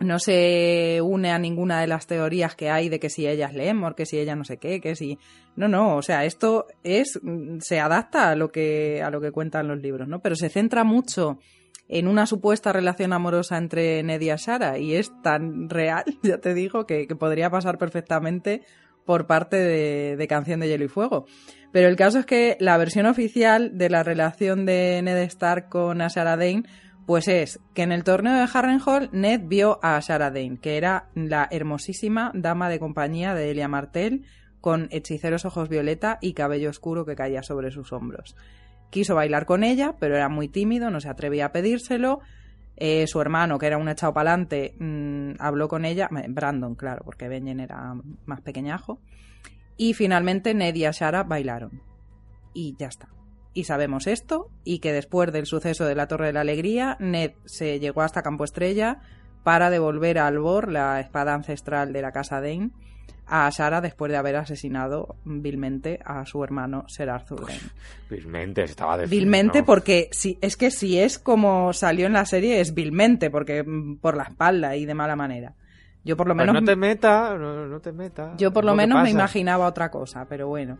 no 0.00 0.18
se 0.18 1.00
une 1.02 1.30
a 1.30 1.38
ninguna 1.38 1.80
de 1.80 1.86
las 1.86 2.06
teorías 2.06 2.56
que 2.56 2.70
hay 2.70 2.88
de 2.88 2.98
que 2.98 3.10
si 3.10 3.26
ella 3.26 3.46
es 3.46 3.54
Lemor, 3.54 3.94
que 3.94 4.06
si 4.06 4.18
ella 4.18 4.34
no 4.34 4.44
sé 4.44 4.56
qué, 4.56 4.80
que 4.80 4.96
si 4.96 5.18
no, 5.60 5.68
no, 5.68 5.96
o 5.96 6.02
sea, 6.02 6.24
esto 6.24 6.66
es 6.82 7.20
se 7.60 7.80
adapta 7.80 8.30
a 8.30 8.34
lo 8.34 8.50
que 8.50 9.02
a 9.02 9.10
lo 9.10 9.20
que 9.20 9.30
cuentan 9.30 9.68
los 9.68 9.80
libros, 9.80 10.08
¿no? 10.08 10.20
Pero 10.20 10.34
se 10.36 10.48
centra 10.48 10.84
mucho 10.84 11.38
en 11.86 12.08
una 12.08 12.24
supuesta 12.26 12.72
relación 12.72 13.12
amorosa 13.12 13.58
entre 13.58 14.02
Ned 14.02 14.20
y 14.22 14.30
Ashara 14.30 14.78
y 14.78 14.94
es 14.94 15.12
tan 15.22 15.68
real, 15.68 16.04
ya 16.22 16.38
te 16.38 16.54
digo, 16.54 16.86
que, 16.86 17.06
que 17.06 17.14
podría 17.14 17.50
pasar 17.50 17.76
perfectamente 17.76 18.62
por 19.04 19.26
parte 19.26 19.56
de, 19.56 20.16
de 20.16 20.28
Canción 20.28 20.60
de 20.60 20.68
Hielo 20.68 20.84
y 20.84 20.88
Fuego. 20.88 21.26
Pero 21.72 21.88
el 21.88 21.96
caso 21.96 22.20
es 22.20 22.26
que 22.26 22.56
la 22.58 22.78
versión 22.78 23.06
oficial 23.06 23.76
de 23.76 23.90
la 23.90 24.02
relación 24.02 24.64
de 24.64 25.00
Ned 25.02 25.18
Stark 25.24 25.68
con 25.68 26.00
Ashara 26.00 26.36
Dane 26.36 26.64
pues 27.06 27.26
es 27.26 27.58
que 27.74 27.82
en 27.82 27.90
el 27.90 28.04
torneo 28.04 28.34
de 28.34 28.48
Harrenhal 28.52 29.10
Ned 29.12 29.40
vio 29.44 29.80
a 29.82 29.96
Ashara 29.96 30.30
Dane, 30.30 30.58
que 30.60 30.76
era 30.76 31.08
la 31.14 31.48
hermosísima 31.50 32.30
dama 32.34 32.68
de 32.68 32.78
compañía 32.78 33.34
de 33.34 33.50
Elia 33.50 33.66
Martell, 33.66 34.24
con 34.60 34.88
hechiceros 34.90 35.44
ojos 35.44 35.68
violeta 35.68 36.18
y 36.20 36.32
cabello 36.32 36.70
oscuro 36.70 37.04
que 37.04 37.16
caía 37.16 37.42
sobre 37.42 37.70
sus 37.70 37.92
hombros. 37.92 38.36
Quiso 38.90 39.14
bailar 39.14 39.46
con 39.46 39.64
ella, 39.64 39.94
pero 39.98 40.16
era 40.16 40.28
muy 40.28 40.48
tímido, 40.48 40.90
no 40.90 41.00
se 41.00 41.08
atrevía 41.08 41.46
a 41.46 41.52
pedírselo. 41.52 42.20
Eh, 42.76 43.06
su 43.06 43.20
hermano, 43.20 43.58
que 43.58 43.66
era 43.66 43.78
un 43.78 43.88
echado 43.88 44.14
pa'lante, 44.14 44.74
mmm, 44.78 45.32
habló 45.38 45.68
con 45.68 45.84
ella, 45.84 46.08
Brandon, 46.10 46.74
claro, 46.74 47.02
porque 47.04 47.28
Benjen 47.28 47.60
era 47.60 47.94
más 48.24 48.40
pequeñajo. 48.40 49.00
Y 49.76 49.94
finalmente 49.94 50.54
Ned 50.54 50.74
y 50.74 50.84
Ashara 50.84 51.22
bailaron. 51.22 51.82
Y 52.52 52.74
ya 52.78 52.88
está 52.88 53.08
y 53.52 53.64
sabemos 53.64 54.06
esto, 54.06 54.50
y 54.64 54.78
que 54.78 54.92
después 54.92 55.32
del 55.32 55.46
suceso 55.46 55.84
de 55.84 55.94
la 55.94 56.06
Torre 56.06 56.26
de 56.26 56.32
la 56.32 56.42
Alegría, 56.42 56.96
Ned 57.00 57.32
se 57.44 57.80
llegó 57.80 58.02
hasta 58.02 58.22
Campo 58.22 58.44
Estrella 58.44 59.00
para 59.42 59.70
devolver 59.70 60.18
a 60.18 60.26
Albor, 60.26 60.70
la 60.70 61.00
espada 61.00 61.34
ancestral 61.34 61.92
de 61.92 62.02
la 62.02 62.12
casa 62.12 62.40
Dane, 62.40 62.70
a 63.26 63.50
Sara 63.50 63.80
después 63.80 64.10
de 64.10 64.18
haber 64.18 64.36
asesinado 64.36 65.16
vilmente 65.24 66.00
a 66.04 66.24
su 66.26 66.42
hermano 66.42 66.84
Ser 66.88 67.10
Arthur 67.10 67.46
Dane. 67.46 67.60
Vilmente, 68.08 68.62
estaba 68.64 68.98
de 68.98 69.06
Vilmente 69.06 69.62
porque 69.62 70.08
si, 70.12 70.38
es 70.40 70.56
que 70.56 70.70
si 70.70 70.98
es 70.98 71.18
como 71.18 71.72
salió 71.72 72.06
en 72.06 72.14
la 72.14 72.24
serie 72.24 72.60
es 72.60 72.74
vilmente, 72.74 73.30
porque 73.30 73.62
mm, 73.62 73.96
por 73.96 74.16
la 74.16 74.24
espalda 74.24 74.76
y 74.76 74.84
de 74.84 74.94
mala 74.94 75.16
manera. 75.16 75.54
Yo 76.04 76.16
por 76.16 76.26
lo 76.26 76.34
menos... 76.34 76.54
Pues 76.54 76.62
no 76.62 76.66
te 76.66 76.76
metas, 76.76 77.38
no, 77.38 77.66
no, 77.66 77.80
te 77.80 77.92
metas. 77.92 78.36
Yo 78.38 78.52
por 78.52 78.64
lo 78.64 78.74
menos 78.74 79.02
me 79.02 79.10
imaginaba 79.10 79.66
otra 79.66 79.90
cosa, 79.90 80.26
pero 80.28 80.48
bueno. 80.48 80.78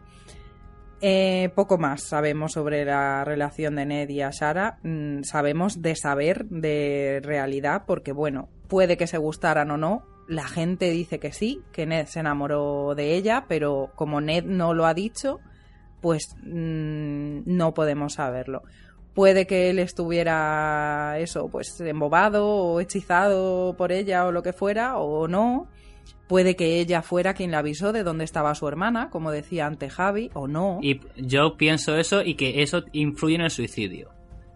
Eh, 1.03 1.51
poco 1.55 1.79
más 1.79 2.03
sabemos 2.03 2.53
sobre 2.53 2.85
la 2.85 3.25
relación 3.25 3.77
de 3.77 3.87
Ned 3.87 4.09
y 4.09 4.21
Ashara. 4.21 4.79
Mm, 4.83 5.23
sabemos 5.23 5.81
de 5.81 5.97
saber, 5.97 6.47
de 6.47 7.21
realidad, 7.23 7.85
porque 7.87 8.13
bueno, 8.13 8.49
puede 8.69 8.97
que 8.97 9.07
se 9.07 9.19
gustaran 9.19 9.71
o 9.71 9.77
no. 9.77 10.03
La 10.31 10.47
gente 10.47 10.91
dice 10.91 11.19
que 11.19 11.33
sí, 11.33 11.61
que 11.73 11.87
Ned 11.87 12.07
se 12.07 12.21
enamoró 12.21 12.95
de 12.95 13.17
ella, 13.17 13.47
pero 13.49 13.91
como 13.97 14.21
Ned 14.21 14.45
no 14.45 14.75
lo 14.75 14.87
ha 14.87 14.95
dicho, 14.95 15.41
pues 16.01 16.37
mmm, 16.43 17.41
no 17.47 17.75
podemos 17.75 18.15
saberlo. 18.15 18.63
Puede 19.13 19.49
que 19.49 19.71
él 19.71 19.81
estuviera 19.81 21.17
eso, 21.19 21.49
pues 21.49 21.81
embobado 21.81 22.47
o 22.47 22.81
hechizado 22.81 23.75
por 23.77 23.91
ella 23.91 24.25
o 24.25 24.31
lo 24.31 24.45
que 24.45 24.53
fuera, 24.53 24.99
o 24.99 25.27
no. 25.27 25.69
Puede 26.29 26.55
que 26.55 26.79
ella 26.79 27.03
fuera 27.03 27.35
quien 27.35 27.51
le 27.51 27.57
avisó 27.57 27.93
de 27.93 28.05
dónde 28.05 28.23
estaba 28.23 28.55
su 28.55 28.69
hermana, 28.69 29.11
como 29.11 29.33
decía 29.33 29.67
ante 29.67 29.91
Javi, 29.91 30.31
o 30.35 30.47
no. 30.47 30.79
Y 30.81 31.01
yo 31.17 31.57
pienso 31.57 31.97
eso 31.97 32.23
y 32.23 32.37
que 32.37 32.63
eso 32.63 32.85
influye 32.93 33.35
en 33.35 33.41
el 33.41 33.51
suicidio. 33.51 34.11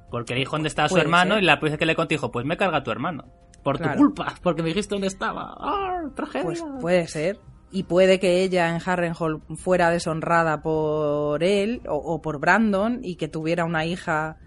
Porque 0.08 0.34
le 0.34 0.40
dijo 0.40 0.52
dónde 0.52 0.68
estaba 0.68 0.88
su 0.88 0.98
hermano 0.98 1.34
ser. 1.34 1.42
y 1.42 1.46
la 1.46 1.58
policía 1.58 1.78
que 1.78 1.86
le 1.86 1.96
contó 1.96 2.10
dijo, 2.10 2.30
pues 2.30 2.46
me 2.46 2.56
carga 2.56 2.84
tu 2.84 2.92
hermano. 2.92 3.24
Por 3.64 3.78
claro. 3.78 3.94
tu 3.94 3.98
culpa, 3.98 4.34
porque 4.42 4.62
me 4.62 4.68
dijiste 4.68 4.94
dónde 4.94 5.08
estaba. 5.08 5.56
¡Ah, 5.58 6.02
tragedia! 6.14 6.44
Pues 6.44 6.64
puede 6.80 7.08
ser. 7.08 7.40
Y 7.72 7.82
puede 7.82 8.20
que 8.20 8.44
ella 8.44 8.68
en 8.68 8.80
Harrenhal 8.84 9.40
fuera 9.56 9.90
deshonrada 9.90 10.62
por 10.62 11.42
él 11.42 11.82
o, 11.88 11.96
o 11.96 12.22
por 12.22 12.38
Brandon 12.38 13.00
y 13.02 13.16
que 13.16 13.26
tuviera 13.26 13.64
una 13.64 13.84
hija 13.84 14.38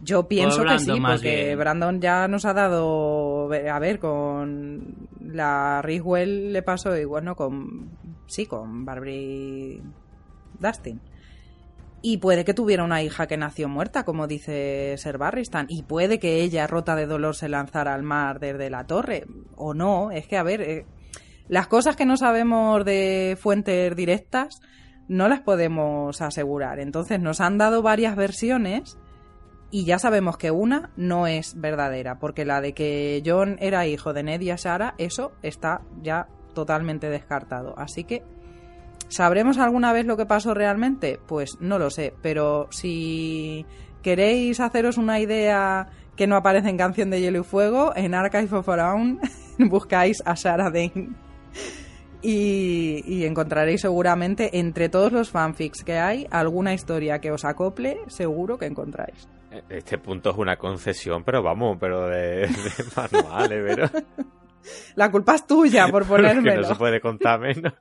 yo 0.00 0.28
pienso 0.28 0.64
que 0.64 0.78
sí, 0.78 0.92
porque 1.00 1.44
bien. 1.46 1.58
Brandon 1.58 2.00
ya 2.00 2.28
nos 2.28 2.44
ha 2.44 2.54
dado. 2.54 3.50
A 3.52 3.78
ver, 3.78 3.98
con 3.98 5.08
la 5.20 5.82
Riswell 5.82 6.52
le 6.52 6.62
pasó 6.62 6.96
igual, 6.96 7.24
¿no? 7.24 7.34
Con. 7.34 7.90
Sí, 8.26 8.46
con 8.46 8.84
Barbary 8.84 9.82
Dustin. 10.58 11.00
Y 12.00 12.18
puede 12.18 12.44
que 12.44 12.54
tuviera 12.54 12.84
una 12.84 13.02
hija 13.02 13.26
que 13.26 13.36
nació 13.36 13.68
muerta, 13.68 14.04
como 14.04 14.26
dice 14.26 14.94
Ser 14.98 15.18
Barristan. 15.18 15.66
Y 15.68 15.82
puede 15.82 16.18
que 16.18 16.42
ella, 16.42 16.66
rota 16.66 16.94
de 16.94 17.06
dolor, 17.06 17.34
se 17.34 17.48
lanzara 17.48 17.94
al 17.94 18.02
mar 18.04 18.38
desde 18.38 18.70
la 18.70 18.86
torre. 18.86 19.26
O 19.56 19.74
no. 19.74 20.12
Es 20.12 20.28
que, 20.28 20.36
a 20.36 20.42
ver, 20.42 20.60
eh, 20.60 20.86
las 21.48 21.66
cosas 21.66 21.96
que 21.96 22.06
no 22.06 22.16
sabemos 22.16 22.84
de 22.84 23.36
fuentes 23.40 23.96
directas 23.96 24.60
no 25.08 25.28
las 25.28 25.40
podemos 25.40 26.20
asegurar. 26.20 26.78
Entonces 26.78 27.18
nos 27.18 27.40
han 27.40 27.58
dado 27.58 27.82
varias 27.82 28.14
versiones 28.14 28.98
y 29.70 29.84
ya 29.84 29.98
sabemos 29.98 30.36
que 30.36 30.50
una 30.50 30.90
no 30.96 31.26
es 31.26 31.60
verdadera, 31.60 32.18
porque 32.18 32.44
la 32.44 32.60
de 32.60 32.72
que 32.72 33.22
John 33.24 33.56
era 33.60 33.86
hijo 33.86 34.12
de 34.12 34.22
Ned 34.22 34.40
y 34.40 34.50
Ashara, 34.50 34.94
eso 34.98 35.32
está 35.42 35.82
ya 36.02 36.28
totalmente 36.54 37.10
descartado. 37.10 37.74
Así 37.78 38.04
que, 38.04 38.22
¿sabremos 39.08 39.58
alguna 39.58 39.92
vez 39.92 40.06
lo 40.06 40.16
que 40.16 40.26
pasó 40.26 40.54
realmente? 40.54 41.18
Pues 41.26 41.58
no 41.60 41.78
lo 41.78 41.90
sé, 41.90 42.14
pero 42.22 42.68
si 42.70 43.66
queréis 44.02 44.60
haceros 44.60 44.98
una 44.98 45.20
idea 45.20 45.88
que 46.16 46.26
no 46.26 46.36
aparece 46.36 46.68
en 46.68 46.76
Canción 46.76 47.10
de 47.10 47.20
Hielo 47.20 47.40
y 47.40 47.44
Fuego, 47.44 47.92
en 47.94 48.14
Archive 48.14 48.56
of 48.56 48.68
Around 48.68 49.20
buscáis 49.58 50.22
a 50.24 50.36
Sarah 50.36 50.70
Dane. 50.70 51.10
Y, 52.20 53.04
y, 53.06 53.24
encontraréis 53.26 53.82
seguramente 53.82 54.58
entre 54.58 54.88
todos 54.88 55.12
los 55.12 55.30
fanfics 55.30 55.84
que 55.84 55.98
hay 55.98 56.26
alguna 56.32 56.74
historia 56.74 57.20
que 57.20 57.30
os 57.30 57.44
acople, 57.44 58.00
seguro 58.08 58.58
que 58.58 58.66
encontráis. 58.66 59.28
Este 59.68 59.98
punto 59.98 60.30
es 60.30 60.36
una 60.36 60.56
concesión, 60.56 61.22
pero 61.22 61.44
vamos, 61.44 61.76
pero 61.78 62.08
de, 62.08 62.48
de 62.48 62.84
manuales, 62.96 63.64
pero... 63.64 63.88
La 64.96 65.10
culpa 65.10 65.34
es 65.36 65.46
tuya 65.46 65.88
por 65.88 66.04
ponérmelo. 66.08 66.62
no 66.62 66.68
se 66.68 66.74
puede 66.74 67.00
contar 67.00 67.40
menos. 67.40 67.72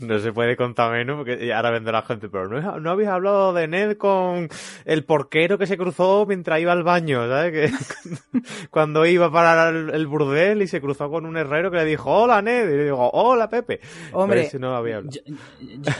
No 0.00 0.18
se 0.18 0.32
puede 0.32 0.56
contar 0.56 0.92
menos 0.92 1.16
porque 1.16 1.52
ahora 1.52 1.70
vendrá 1.70 1.92
la 1.92 2.02
gente, 2.02 2.28
pero 2.28 2.48
no, 2.48 2.78
no 2.78 2.90
habéis 2.90 3.08
hablado 3.08 3.52
de 3.52 3.66
Ned 3.66 3.96
con 3.96 4.48
el 4.84 5.04
porquero 5.04 5.58
que 5.58 5.66
se 5.66 5.76
cruzó 5.76 6.24
mientras 6.26 6.60
iba 6.60 6.72
al 6.72 6.84
baño, 6.84 7.28
¿sabes? 7.28 7.52
Que 7.52 8.40
cuando 8.70 9.04
iba 9.06 9.30
para 9.30 9.70
el, 9.70 9.90
el, 9.90 10.06
burdel 10.06 10.62
y 10.62 10.68
se 10.68 10.80
cruzó 10.80 11.10
con 11.10 11.26
un 11.26 11.36
herrero 11.36 11.70
que 11.70 11.78
le 11.78 11.84
dijo, 11.84 12.10
hola 12.10 12.42
Ned, 12.42 12.68
y 12.68 12.76
le 12.76 12.84
digo, 12.84 13.10
hola 13.12 13.48
Pepe. 13.48 13.80
Hombre, 14.12 14.48
no 14.58 14.76
había 14.76 15.02
yo, 15.02 15.20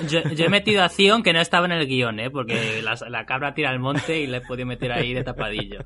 yo, 0.07 0.23
yo, 0.23 0.45
he 0.45 0.49
metido 0.49 0.83
acción 0.83 1.23
que 1.23 1.33
no 1.33 1.41
estaba 1.41 1.67
en 1.67 1.73
el 1.73 1.87
guion, 1.87 2.21
¿eh? 2.21 2.31
Porque 2.31 2.81
la, 2.83 2.97
la 3.09 3.27
cabra 3.27 3.55
tira 3.55 3.71
al 3.71 3.81
monte 3.81 4.21
y 4.21 4.27
le 4.27 4.39
he 4.39 4.41
podido 4.43 4.67
meter 4.67 4.93
ahí 4.93 5.13
de 5.13 5.25
tapadillo. 5.25 5.85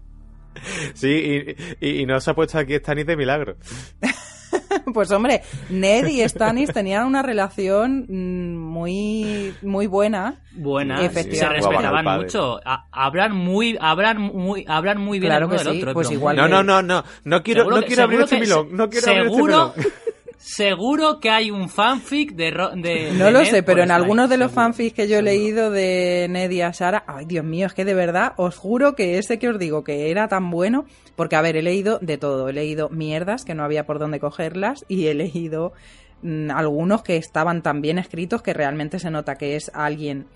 Sí, 0.94 1.54
y, 1.80 1.86
y, 1.86 2.00
y 2.00 2.06
no 2.06 2.20
se 2.20 2.30
ha 2.30 2.34
puesto 2.34 2.58
aquí 2.58 2.74
Stanis 2.74 3.06
de 3.06 3.16
milagro. 3.16 3.56
pues 4.94 5.10
hombre, 5.10 5.42
Ned 5.68 6.06
y 6.06 6.26
Stannis 6.28 6.72
tenían 6.72 7.06
una 7.06 7.22
relación 7.22 8.06
muy 8.08 9.54
muy 9.62 9.86
buena. 9.86 10.36
Buena, 10.52 11.04
efectivamente. 11.04 11.62
se 11.62 11.68
respetaban 11.68 12.20
mucho. 12.20 12.60
Hablan 12.90 13.34
muy, 13.34 13.76
hablan 13.80 14.20
muy, 14.20 14.64
hablan 14.68 14.98
muy 15.00 15.18
bien 15.18 15.30
claro 15.30 15.46
uno 15.46 15.56
que 15.56 15.64
del 15.64 15.72
sí, 15.74 15.80
otro. 15.80 15.94
Pues 15.94 16.10
igual 16.10 16.36
no, 16.36 16.44
que... 16.44 16.50
no, 16.50 16.62
no, 16.62 16.82
no, 16.82 17.04
no 17.24 17.42
quiero, 17.42 17.70
no 17.70 17.82
quiero 17.82 18.02
abrir 18.04 18.20
este 18.20 18.40
milón, 18.40 18.68
no 18.72 18.88
quiero 18.88 19.06
seguro, 19.06 19.60
abrir 19.60 19.86
este 19.86 19.90
milón. 19.90 20.00
seguro 20.40 21.20
que 21.20 21.28
hay 21.28 21.50
un 21.50 21.68
fanfic 21.68 22.32
de... 22.32 22.50
No 22.50 23.26
de 23.26 23.30
lo 23.30 23.40
Ned 23.40 23.50
sé, 23.50 23.62
pero 23.62 23.82
en 23.82 23.90
algunos 23.90 24.30
de 24.30 24.38
los 24.38 24.50
seguro. 24.50 24.64
fanfics 24.64 24.94
que 24.94 25.06
yo 25.06 25.18
he 25.18 25.22
leído 25.22 25.70
de 25.70 26.26
Ned 26.30 26.50
y 26.50 26.62
Ashara, 26.62 27.04
ay 27.06 27.26
Dios 27.26 27.44
mío, 27.44 27.66
es 27.66 27.74
que 27.74 27.84
de 27.84 27.92
verdad 27.92 28.32
os 28.36 28.56
juro 28.56 28.94
que 28.94 29.18
ese 29.18 29.38
que 29.38 29.50
os 29.50 29.58
digo 29.58 29.84
que 29.84 30.10
era 30.10 30.28
tan 30.28 30.50
bueno, 30.50 30.86
porque 31.14 31.36
a 31.36 31.42
ver, 31.42 31.56
he 31.56 31.62
leído 31.62 31.98
de 32.00 32.16
todo, 32.16 32.48
he 32.48 32.54
leído 32.54 32.88
mierdas 32.88 33.44
que 33.44 33.54
no 33.54 33.64
había 33.64 33.84
por 33.84 33.98
dónde 33.98 34.18
cogerlas 34.18 34.86
y 34.88 35.08
he 35.08 35.14
leído 35.14 35.74
mm, 36.22 36.50
algunos 36.50 37.02
que 37.02 37.16
estaban 37.16 37.60
tan 37.60 37.82
bien 37.82 37.98
escritos 37.98 38.40
que 38.40 38.54
realmente 38.54 38.98
se 38.98 39.10
nota 39.10 39.36
que 39.36 39.56
es 39.56 39.70
alguien 39.74 40.26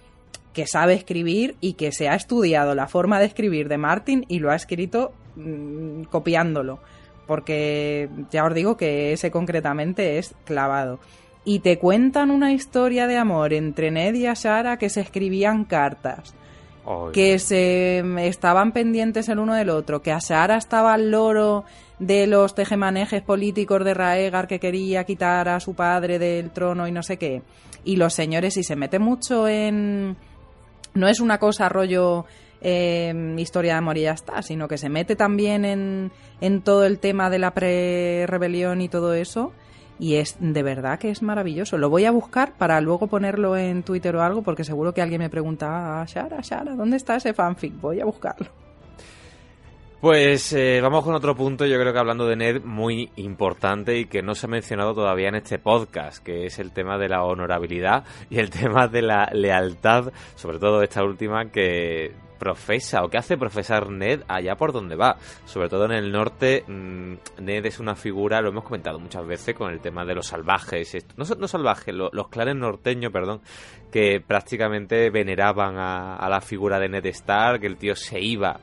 que 0.52 0.66
sabe 0.66 0.92
escribir 0.92 1.56
y 1.62 1.72
que 1.74 1.92
se 1.92 2.10
ha 2.10 2.14
estudiado 2.14 2.74
la 2.74 2.88
forma 2.88 3.18
de 3.18 3.26
escribir 3.26 3.68
de 3.68 3.78
Martin 3.78 4.26
y 4.28 4.38
lo 4.38 4.50
ha 4.50 4.54
escrito 4.54 5.12
mm, 5.36 6.04
copiándolo. 6.04 6.80
Porque 7.26 8.08
ya 8.30 8.44
os 8.44 8.54
digo 8.54 8.76
que 8.76 9.12
ese 9.12 9.30
concretamente 9.30 10.18
es 10.18 10.34
clavado. 10.44 10.98
Y 11.44 11.58
te 11.60 11.78
cuentan 11.78 12.30
una 12.30 12.52
historia 12.52 13.06
de 13.06 13.16
amor 13.16 13.52
entre 13.52 13.90
Ned 13.90 14.14
y 14.14 14.26
Ashara 14.26 14.78
que 14.78 14.88
se 14.88 15.02
escribían 15.02 15.64
cartas, 15.64 16.34
que 17.12 17.38
se 17.38 18.02
estaban 18.26 18.72
pendientes 18.72 19.28
el 19.28 19.38
uno 19.38 19.54
del 19.54 19.70
otro, 19.70 20.00
que 20.00 20.12
Ashara 20.12 20.56
estaba 20.56 20.94
al 20.94 21.10
loro 21.10 21.64
de 21.98 22.26
los 22.26 22.54
tejemanejes 22.54 23.22
políticos 23.22 23.84
de 23.84 23.94
Raegar 23.94 24.46
que 24.46 24.58
quería 24.58 25.04
quitar 25.04 25.48
a 25.48 25.60
su 25.60 25.74
padre 25.74 26.18
del 26.18 26.50
trono 26.50 26.88
y 26.88 26.92
no 26.92 27.02
sé 27.02 27.18
qué. 27.18 27.42
Y 27.84 27.96
los 27.96 28.14
señores, 28.14 28.56
y 28.56 28.64
se 28.64 28.76
mete 28.76 28.98
mucho 28.98 29.46
en... 29.46 30.16
No 30.94 31.08
es 31.08 31.20
una 31.20 31.38
cosa 31.38 31.68
rollo 31.68 32.24
eh, 32.64 33.34
historia 33.36 33.74
de 33.74 33.78
amor 33.78 33.98
y 33.98 34.02
ya 34.02 34.12
está, 34.12 34.42
sino 34.42 34.66
que 34.66 34.78
se 34.78 34.88
mete 34.88 35.14
también 35.14 35.64
en, 35.64 36.10
en 36.40 36.62
todo 36.62 36.84
el 36.84 36.98
tema 36.98 37.28
de 37.30 37.38
la 37.38 37.52
pre-rebelión 37.52 38.80
y 38.80 38.88
todo 38.88 39.14
eso. 39.14 39.52
Y 39.98 40.16
es 40.16 40.36
de 40.40 40.62
verdad 40.62 40.98
que 40.98 41.10
es 41.10 41.22
maravilloso. 41.22 41.78
Lo 41.78 41.90
voy 41.90 42.06
a 42.06 42.10
buscar 42.10 42.54
para 42.54 42.80
luego 42.80 43.06
ponerlo 43.06 43.56
en 43.56 43.84
Twitter 43.84 44.16
o 44.16 44.22
algo, 44.22 44.42
porque 44.42 44.64
seguro 44.64 44.92
que 44.92 45.02
alguien 45.02 45.20
me 45.20 45.30
pregunta, 45.30 46.00
ah, 46.00 46.04
Shara, 46.06 46.40
Shara, 46.40 46.74
¿dónde 46.74 46.96
está 46.96 47.16
ese 47.16 47.34
fanfic? 47.34 47.80
Voy 47.80 48.00
a 48.00 48.04
buscarlo. 48.04 48.48
Pues 50.00 50.52
eh, 50.52 50.80
vamos 50.82 51.02
con 51.02 51.14
otro 51.14 51.34
punto, 51.34 51.64
yo 51.64 51.80
creo 51.80 51.92
que 51.92 51.98
hablando 51.98 52.26
de 52.26 52.36
Ned, 52.36 52.62
muy 52.62 53.10
importante 53.16 53.96
y 53.96 54.04
que 54.04 54.20
no 54.20 54.34
se 54.34 54.44
ha 54.44 54.50
mencionado 54.50 54.92
todavía 54.94 55.28
en 55.28 55.36
este 55.36 55.58
podcast, 55.58 56.22
que 56.22 56.44
es 56.44 56.58
el 56.58 56.72
tema 56.72 56.98
de 56.98 57.08
la 57.08 57.24
honorabilidad 57.24 58.04
y 58.28 58.38
el 58.38 58.50
tema 58.60 58.86
de 58.86 59.00
la 59.00 59.30
lealtad, 59.32 60.12
sobre 60.34 60.58
todo 60.58 60.82
esta 60.82 61.02
última 61.02 61.50
que 61.50 62.12
profesa 62.38 63.02
o 63.04 63.08
que 63.08 63.18
hace 63.18 63.36
profesar 63.36 63.90
Ned 63.90 64.22
allá 64.28 64.56
por 64.56 64.72
donde 64.72 64.96
va. 64.96 65.16
Sobre 65.44 65.68
todo 65.68 65.86
en 65.86 65.92
el 65.92 66.12
norte, 66.12 66.64
mmm, 66.66 67.14
Ned 67.40 67.66
es 67.66 67.80
una 67.80 67.94
figura, 67.94 68.40
lo 68.40 68.50
hemos 68.50 68.64
comentado 68.64 68.98
muchas 68.98 69.26
veces 69.26 69.54
con 69.54 69.72
el 69.72 69.80
tema 69.80 70.04
de 70.04 70.14
los 70.14 70.26
salvajes, 70.26 70.96
no, 71.16 71.24
no 71.38 71.48
salvajes, 71.48 71.94
lo, 71.94 72.10
los 72.12 72.28
clanes 72.28 72.56
norteños, 72.56 73.12
perdón, 73.12 73.40
que 73.90 74.20
prácticamente 74.20 75.10
veneraban 75.10 75.78
a, 75.78 76.16
a 76.16 76.28
la 76.28 76.40
figura 76.40 76.78
de 76.78 76.88
Ned 76.88 77.06
Stark, 77.06 77.60
que 77.60 77.66
el 77.66 77.76
tío 77.76 77.94
se 77.94 78.20
iba 78.20 78.60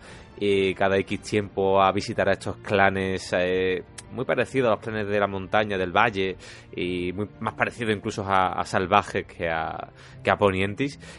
cada 0.76 0.98
X 0.98 1.22
tiempo 1.22 1.82
a 1.82 1.92
visitar 1.92 2.28
a 2.28 2.34
estos 2.34 2.58
clanes 2.58 3.32
eh, 3.38 3.84
muy 4.12 4.26
parecidos 4.26 4.70
a 4.70 4.72
los 4.72 4.80
clanes 4.80 5.08
de 5.08 5.20
la 5.20 5.28
montaña, 5.28 5.78
del 5.78 5.92
valle 5.92 6.36
y 6.76 7.14
muy 7.14 7.28
más 7.40 7.54
parecidos 7.54 7.96
incluso 7.96 8.24
a, 8.26 8.60
a 8.60 8.66
salvajes 8.66 9.26
que 9.26 9.50
a, 9.50 9.90
que 10.24 10.32
a 10.32 10.38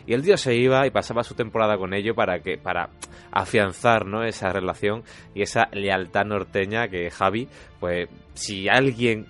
y 0.07 0.12
el 0.12 0.23
tío 0.23 0.36
se 0.36 0.57
iba 0.57 0.86
y 0.86 0.91
pasaba 0.91 1.23
su 1.23 1.34
temporada 1.34 1.76
con 1.78 1.94
ellos 1.94 2.17
para 2.17 2.41
que 2.41 2.59
para 2.59 2.91
afianzar 3.31 4.07
¿no? 4.07 4.25
esa 4.25 4.52
relación 4.52 5.05
y 5.34 5.42
esa 5.42 5.68
lealtad 5.73 6.25
norteña 6.25 6.89
que 6.89 7.10
Javi 7.10 7.49
pues 7.78 8.09
si 8.34 8.68
alguien 8.68 9.26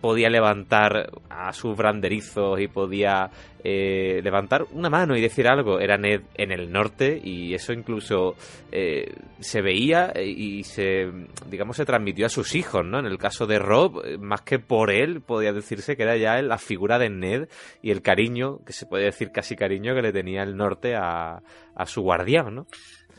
podía 0.00 0.28
levantar 0.28 1.10
a 1.28 1.52
sus 1.52 1.76
branderizos 1.76 2.60
y 2.60 2.68
podía 2.68 3.30
eh, 3.64 4.20
levantar 4.22 4.66
una 4.72 4.88
mano 4.88 5.16
y 5.16 5.20
decir 5.20 5.48
algo. 5.48 5.80
Era 5.80 5.96
Ned 5.96 6.22
en 6.34 6.52
el 6.52 6.70
norte 6.70 7.20
y 7.22 7.54
eso 7.54 7.72
incluso 7.72 8.36
eh, 8.70 9.12
se 9.40 9.60
veía 9.60 10.12
y 10.20 10.62
se, 10.64 11.10
digamos, 11.50 11.76
se 11.76 11.84
transmitió 11.84 12.26
a 12.26 12.30
sus 12.30 12.54
hijos, 12.54 12.84
¿no? 12.84 12.98
En 12.98 13.06
el 13.06 13.18
caso 13.18 13.46
de 13.46 13.58
Rob, 13.58 14.02
más 14.20 14.42
que 14.42 14.58
por 14.58 14.90
él, 14.90 15.20
podía 15.20 15.52
decirse 15.52 15.96
que 15.96 16.04
era 16.04 16.16
ya 16.16 16.40
la 16.42 16.58
figura 16.58 16.98
de 16.98 17.10
Ned 17.10 17.48
y 17.82 17.90
el 17.90 18.02
cariño, 18.02 18.60
que 18.64 18.72
se 18.72 18.86
puede 18.86 19.04
decir 19.04 19.32
casi 19.32 19.56
cariño, 19.56 19.94
que 19.94 20.02
le 20.02 20.12
tenía 20.12 20.42
el 20.42 20.56
norte 20.56 20.94
a, 20.94 21.42
a 21.74 21.86
su 21.86 22.02
guardián, 22.02 22.54
¿no? 22.54 22.66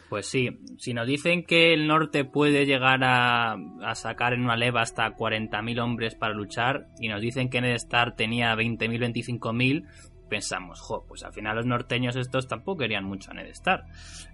Pues 0.09 0.25
sí, 0.25 0.59
si 0.77 0.93
nos 0.95 1.05
dicen 1.05 1.43
que 1.43 1.73
el 1.73 1.85
norte 1.87 2.25
puede 2.25 2.65
llegar 2.65 3.03
a, 3.03 3.53
a 3.53 3.95
sacar 3.95 4.33
en 4.33 4.41
una 4.41 4.57
leva 4.57 4.81
hasta 4.81 5.15
40.000 5.15 5.79
hombres 5.79 6.15
para 6.15 6.33
luchar 6.33 6.87
y 6.99 7.09
nos 7.09 7.21
dicen 7.21 7.49
que 7.49 7.61
Ned 7.61 7.75
Stark 7.75 8.15
tenía 8.15 8.55
20.000, 8.55 9.13
25.000, 9.13 9.85
pensamos, 10.29 10.79
jo, 10.79 11.05
pues 11.07 11.23
al 11.23 11.33
final 11.33 11.57
los 11.57 11.65
norteños 11.65 12.15
estos 12.15 12.47
tampoco 12.47 12.79
querían 12.79 13.03
mucho 13.03 13.31
a 13.31 13.33
Ned 13.33 13.47
Stark. 13.47 13.85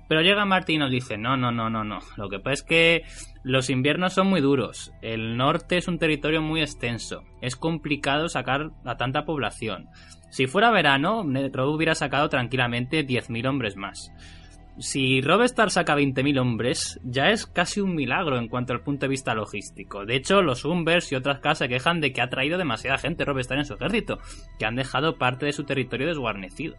Pero 0.07 0.21
llega 0.21 0.45
Martin 0.45 0.75
y 0.75 0.79
nos 0.79 0.91
dice, 0.91 1.17
no, 1.17 1.35
no, 1.35 1.51
no, 1.51 1.69
no, 1.69 1.83
no. 1.83 1.99
Lo 2.17 2.29
que 2.29 2.39
pasa 2.39 2.53
es 2.53 2.63
que 2.63 3.03
los 3.43 3.71
inviernos 3.71 4.13
son 4.13 4.27
muy 4.27 4.41
duros. 4.41 4.93
El 5.01 5.35
norte 5.35 5.77
es 5.77 5.87
un 5.87 5.97
territorio 5.97 6.41
muy 6.41 6.61
extenso. 6.61 7.23
Es 7.41 7.55
complicado 7.55 8.29
sacar 8.29 8.71
a 8.85 8.97
tanta 8.97 9.25
población. 9.25 9.87
Si 10.29 10.45
fuera 10.45 10.69
verano, 10.69 11.23
Ned 11.23 11.55
hubiera 11.55 11.95
sacado 11.95 12.29
tranquilamente 12.29 13.05
10.000 13.05 13.49
hombres 13.49 13.77
más. 13.77 14.11
Si 14.77 15.21
Rob 15.21 15.41
Stark 15.43 15.71
saca 15.71 15.95
20.000 15.95 16.37
hombres, 16.37 16.99
ya 17.03 17.29
es 17.29 17.45
casi 17.45 17.79
un 17.79 17.95
milagro 17.95 18.37
en 18.37 18.49
cuanto 18.49 18.73
al 18.73 18.81
punto 18.81 19.05
de 19.05 19.09
vista 19.09 19.33
logístico. 19.33 20.05
De 20.05 20.17
hecho, 20.17 20.41
los 20.41 20.65
Umbers 20.65 21.11
y 21.11 21.15
otras 21.15 21.39
casas 21.39 21.59
se 21.59 21.69
quejan 21.69 22.01
de 22.01 22.11
que 22.11 22.21
ha 22.21 22.29
traído 22.29 22.57
demasiada 22.57 22.97
gente 22.97 23.23
Rob 23.23 23.39
Stark 23.39 23.59
en 23.59 23.65
su 23.65 23.75
ejército, 23.75 24.19
que 24.59 24.65
han 24.65 24.75
dejado 24.75 25.17
parte 25.17 25.45
de 25.45 25.53
su 25.53 25.63
territorio 25.63 26.07
desguarnecido. 26.07 26.75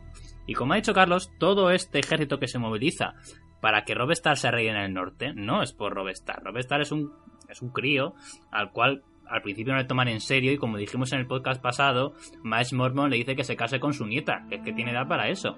Y 0.47 0.53
como 0.53 0.75
ha 0.75 0.77
dicho 0.77 0.93
Carlos, 0.93 1.33
todo 1.39 1.71
este 1.71 1.99
ejército 1.99 2.39
que 2.39 2.49
se 2.49 2.59
moviliza 2.59 3.15
para 3.63 3.85
que 3.85 3.95
Rob 3.95 4.11
Stark 4.11 4.37
se 4.37 4.49
arregle 4.49 4.73
en 4.73 4.77
el 4.77 4.93
norte, 4.93 5.33
no 5.35 5.63
es 5.63 5.73
por 5.73 5.95
Rob 5.95 6.09
Stark. 6.09 6.45
Rob 6.45 6.59
Stark 6.59 6.83
es 6.83 6.93
un, 6.93 7.15
es 7.49 7.63
un 7.63 7.71
crío 7.71 8.15
al 8.51 8.73
cual 8.73 9.05
al 9.27 9.41
principio 9.41 9.73
no 9.73 9.79
le 9.79 9.87
toman 9.87 10.09
en 10.09 10.21
serio 10.21 10.53
y 10.53 10.59
como 10.59 10.77
dijimos 10.77 11.13
en 11.15 11.21
el 11.21 11.27
podcast 11.27 11.63
pasado, 11.63 12.13
Miles 12.45 12.75
Mormon 12.75 13.11
le 13.11 13.17
dice 13.17 13.35
que 13.35 13.43
se 13.43 13.57
case 13.57 13.81
con 13.81 13.95
su 13.95 14.07
nieta, 14.07 14.45
que 14.51 14.57
es 14.57 14.63
que 14.63 14.75
tiene 14.75 14.93
edad 14.93 15.09
para 15.09 15.31
eso. 15.31 15.57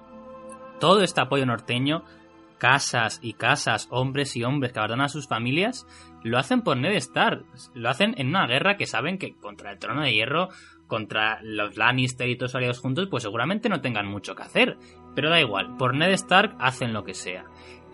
Todo 0.79 1.03
este 1.03 1.21
apoyo 1.21 1.45
norteño 1.45 2.05
casas 2.59 3.21
y 3.23 3.35
casas, 3.35 3.89
hombres 3.91 4.37
y 4.37 4.45
hombres 4.45 4.73
que 4.73 4.79
abandonan 4.79 5.07
a 5.07 5.09
sus 5.09 5.29
familias, 5.29 5.87
lo 6.23 6.39
hacen 6.39 6.63
por 6.63 6.77
Ned 6.77 6.97
Stark. 6.97 7.45
Lo 7.75 7.89
hacen 7.89 8.15
en 8.19 8.29
una 8.29 8.47
guerra 8.47 8.77
que 8.77 8.87
saben 8.87 9.19
que 9.19 9.35
contra 9.37 9.71
el 9.71 9.79
trono 9.79 10.03
de 10.03 10.13
hierro, 10.13 10.49
contra 10.87 11.39
los 11.43 11.77
Lannister 11.77 12.29
y 12.29 12.37
todos 12.37 12.55
aliados 12.55 12.81
juntos, 12.81 13.09
pues 13.11 13.23
seguramente 13.23 13.69
no 13.69 13.81
tengan 13.81 14.07
mucho 14.07 14.35
que 14.35 14.43
hacer. 14.43 14.77
Pero 15.15 15.31
da 15.31 15.41
igual, 15.41 15.77
por 15.77 15.95
Ned 15.95 16.13
Stark 16.13 16.57
hacen 16.59 16.93
lo 16.93 17.05
que 17.05 17.15
sea. 17.15 17.45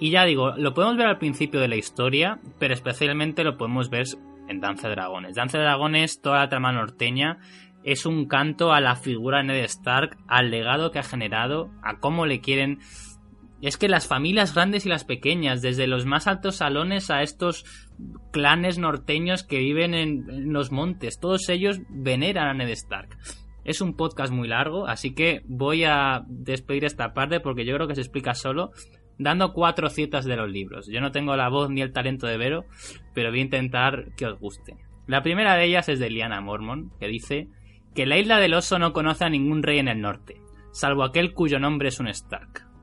Y 0.01 0.10
ya 0.10 0.25
digo, 0.25 0.55
lo 0.57 0.75
podemos 0.75 0.97
ver 0.97 1.07
al 1.07 1.18
principio 1.18 1.60
de 1.60 1.68
la 1.68 1.76
historia, 1.76 2.41
pero 2.59 2.75
especialmente 2.75 3.44
lo 3.44 3.57
podemos 3.57 3.91
ver 3.91 4.07
en 4.49 4.60
Danza 4.60 4.89
de 4.89 4.94
Dragones. 4.94 5.34
Danza 5.34 5.59
de 5.59 5.65
Dragones, 5.65 6.20
toda 6.20 6.41
la 6.41 6.49
trama 6.49 6.73
norteña, 6.73 7.39
es 7.84 8.07
un 8.07 8.26
canto 8.26 8.73
a 8.73 8.81
la 8.81 8.97
figura 8.97 9.39
de 9.39 9.44
Ned 9.44 9.65
Stark, 9.65 10.17
al 10.26 10.51
legado 10.51 10.91
que 10.91 10.99
ha 10.99 11.05
generado, 11.05 11.70
a 11.83 11.99
cómo 12.01 12.26
le 12.26 12.41
quieren 12.41 12.81
es 13.65 13.78
que 13.78 13.89
las 13.89 14.07
familias 14.07 14.55
grandes 14.55 14.84
y 14.84 14.91
las 14.91 15.05
pequeñas, 15.05 15.62
desde 15.62 15.86
los 15.86 16.05
más 16.05 16.26
altos 16.26 16.57
salones 16.57 17.10
a 17.10 17.23
estos 17.23 17.65
clanes 18.31 18.78
norteños 18.78 19.43
que 19.43 19.59
viven 19.59 19.94
en, 19.94 20.52
los 20.52 20.70
montes, 20.70 21.18
todos 21.18 21.49
ellos 21.49 21.81
veneran 21.89 22.49
a 22.49 22.52
Ned 22.52 22.68
Stark. 22.68 23.17
Es 23.65 23.81
un 23.81 23.97
podcast 23.97 24.31
muy 24.34 24.49
largo, 24.49 24.86
así 24.86 25.15
que 25.15 25.41
voy 25.47 25.84
a 25.84 26.25
despedir 26.28 26.84
esta 26.84 27.15
parte 27.15 27.41
porque 27.41 27.65
yo 27.65 27.75
creo 27.75 27.89
que 27.89 27.94
se 27.94 28.02
explica 28.02 28.34
solo 28.34 28.73
dando 29.18 29.55
cuatro 29.55 29.89
citas 29.89 30.26
de 30.26 30.36
los 30.36 30.51
libros. 30.51 30.86
Yo 30.86 31.01
no 31.01 31.10
tengo 31.10 31.34
la 31.34 31.49
voz 31.49 31.70
ni 31.70 31.81
el 31.81 31.94
talento 31.94 32.26
de 32.26 32.36
Vero, 32.36 32.67
pero 33.15 33.31
voy 33.31 33.39
a 33.39 33.44
intentar 33.44 34.15
que 34.15 34.26
os 34.26 34.39
guste. 34.39 34.76
La 35.07 35.23
primera 35.23 35.57
de 35.57 35.65
ellas 35.65 35.89
es 35.89 35.99
de 35.99 36.10
Liana 36.10 36.43
Mormon, 36.43 36.93
que 37.01 37.09
dice 37.09 37.49
que 37.94 38.05
la 38.05 38.18
isla 38.18 38.41
del 38.41 38.52
oso 38.52 38.78
no 38.78 38.93
conoce 38.93 39.25
a 39.25 39.31
ningún 39.31 39.62
rey 39.62 39.78
en 39.78 39.89
el 39.89 40.02
norte, 40.02 40.43
salvo 40.70 41.02
aquel 41.02 41.33
cuyo 41.33 41.59
nombre 41.59 41.89
es 41.89 41.99
un 41.99 42.09
Stark. 42.09 42.74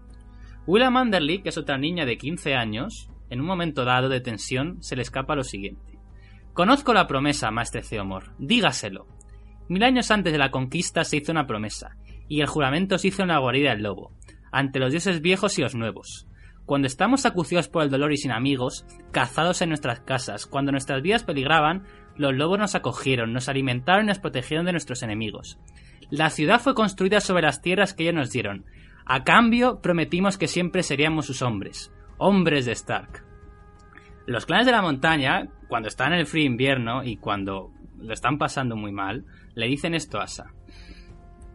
Willa 0.68 0.90
Manderly, 0.90 1.42
que 1.42 1.50
es 1.50 1.58
otra 1.58 1.78
niña 1.78 2.06
de 2.06 2.18
15 2.18 2.54
años, 2.56 3.10
en 3.30 3.42
un 3.42 3.48
momento 3.48 3.86
dado 3.86 4.10
de 4.10 4.22
tensión 4.22 4.82
se 4.84 4.96
le 4.96 5.02
escapa 5.02 5.36
lo 5.36 5.44
siguiente. 5.44 5.98
Conozco 6.54 6.94
la 6.94 7.08
promesa, 7.08 7.50
maestre 7.50 7.82
Ceomor, 7.82 8.36
dígaselo. 8.38 9.08
Mil 9.70 9.84
años 9.84 10.12
antes 10.12 10.34
de 10.34 10.40
la 10.40 10.52
conquista 10.52 11.04
se 11.04 11.18
hizo 11.18 11.32
una 11.32 11.48
promesa, 11.48 11.96
y 12.28 12.42
el 12.42 12.48
juramento 12.48 12.98
se 12.98 13.08
hizo 13.08 13.22
en 13.24 13.30
la 13.30 13.40
guarida 13.40 13.72
del 13.72 13.84
lobo, 13.84 14.12
ante 14.52 14.80
los 14.80 14.92
dioses 14.92 15.22
viejos 15.22 15.58
y 15.58 15.62
los 15.62 15.76
nuevos. 15.76 16.28
Cuando 16.66 16.88
estamos 16.88 17.26
acuciados 17.26 17.68
por 17.68 17.84
el 17.84 17.90
dolor 17.90 18.14
y 18.14 18.18
sin 18.18 18.32
amigos, 18.32 18.86
cazados 19.12 19.62
en 19.62 19.70
nuestras 19.70 20.02
casas, 20.02 20.46
cuando 20.46 20.72
nuestras 20.72 21.02
vidas 21.02 21.24
peligraban, 21.24 21.86
los 22.18 22.36
lobos 22.36 22.60
nos 22.60 22.76
acogieron, 22.76 23.34
nos 23.34 23.50
alimentaron 23.50 24.06
y 24.06 24.08
nos 24.10 24.20
protegieron 24.20 24.66
de 24.66 24.74
nuestros 24.74 25.02
enemigos. 25.04 25.58
La 26.10 26.30
ciudad 26.30 26.60
fue 26.60 26.76
construida 26.76 27.22
sobre 27.22 27.44
las 27.44 27.62
tierras 27.62 27.94
que 27.94 28.04
ellos 28.04 28.16
nos 28.16 28.32
dieron, 28.32 28.66
a 29.14 29.26
cambio, 29.26 29.82
prometimos 29.82 30.38
que 30.38 30.48
siempre 30.48 30.84
seríamos 30.84 31.26
sus 31.26 31.42
hombres, 31.42 31.92
hombres 32.18 32.66
de 32.66 32.72
Stark. 32.72 33.26
Los 34.26 34.46
clanes 34.46 34.68
de 34.68 34.72
la 34.72 34.82
montaña, 34.82 35.50
cuando 35.68 35.90
están 35.90 36.14
en 36.14 36.20
el 36.20 36.26
frío 36.26 36.46
invierno 36.46 37.04
y 37.04 37.18
cuando 37.18 37.74
lo 37.98 38.14
están 38.14 38.38
pasando 38.38 38.78
muy 38.78 38.94
mal, 38.94 39.26
le 39.54 39.68
dicen 39.68 39.96
esto 39.96 40.22
a 40.22 40.24
Asa. 40.24 40.54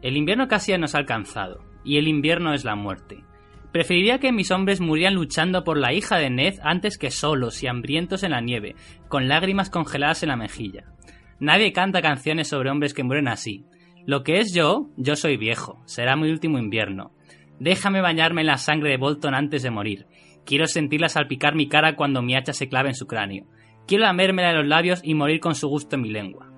El 0.02 0.18
invierno 0.18 0.48
casi 0.48 0.76
nos 0.76 0.94
ha 0.94 0.98
alcanzado, 0.98 1.64
y 1.82 1.96
el 1.96 2.08
invierno 2.08 2.52
es 2.52 2.66
la 2.66 2.74
muerte. 2.74 3.24
Preferiría 3.72 4.18
que 4.18 4.32
mis 4.32 4.50
hombres 4.50 4.82
murieran 4.82 5.14
luchando 5.14 5.64
por 5.64 5.78
la 5.78 5.94
hija 5.94 6.18
de 6.18 6.28
Ned 6.28 6.58
antes 6.62 6.98
que 6.98 7.10
solos 7.10 7.62
y 7.62 7.68
hambrientos 7.68 8.22
en 8.22 8.32
la 8.32 8.42
nieve, 8.42 8.76
con 9.08 9.28
lágrimas 9.28 9.70
congeladas 9.70 10.22
en 10.22 10.28
la 10.28 10.36
mejilla. 10.36 10.92
Nadie 11.40 11.72
canta 11.72 12.02
canciones 12.02 12.48
sobre 12.48 12.68
hombres 12.68 12.92
que 12.92 13.02
mueren 13.02 13.28
así. 13.28 13.64
Lo 14.04 14.24
que 14.24 14.40
es 14.40 14.52
yo, 14.52 14.90
yo 14.98 15.16
soy 15.16 15.38
viejo, 15.38 15.82
será 15.86 16.16
mi 16.16 16.30
último 16.30 16.58
invierno. 16.58 17.15
Déjame 17.58 18.00
bañarme 18.00 18.42
en 18.42 18.48
la 18.48 18.58
sangre 18.58 18.90
de 18.90 18.96
Bolton 18.96 19.34
antes 19.34 19.62
de 19.62 19.70
morir. 19.70 20.06
Quiero 20.44 20.66
sentirla 20.66 21.08
salpicar 21.08 21.54
mi 21.54 21.68
cara 21.68 21.96
cuando 21.96 22.22
mi 22.22 22.36
hacha 22.36 22.52
se 22.52 22.68
clave 22.68 22.90
en 22.90 22.94
su 22.94 23.06
cráneo. 23.06 23.46
Quiero 23.86 24.04
lamérmela 24.04 24.48
de 24.48 24.56
los 24.56 24.66
labios 24.66 25.00
y 25.02 25.14
morir 25.14 25.40
con 25.40 25.54
su 25.54 25.68
gusto 25.68 25.96
en 25.96 26.02
mi 26.02 26.10
lengua. 26.10 26.52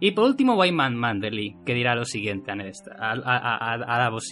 Y 0.00 0.10
por 0.10 0.24
último, 0.24 0.54
Wyman 0.54 0.96
Manderly, 0.96 1.56
que 1.64 1.74
dirá 1.74 1.94
lo 1.94 2.04
siguiente 2.04 2.50
a, 2.50 2.56
Ned, 2.56 2.72
a, 2.98 3.94
a, 3.94 3.98
Davos. 3.98 4.30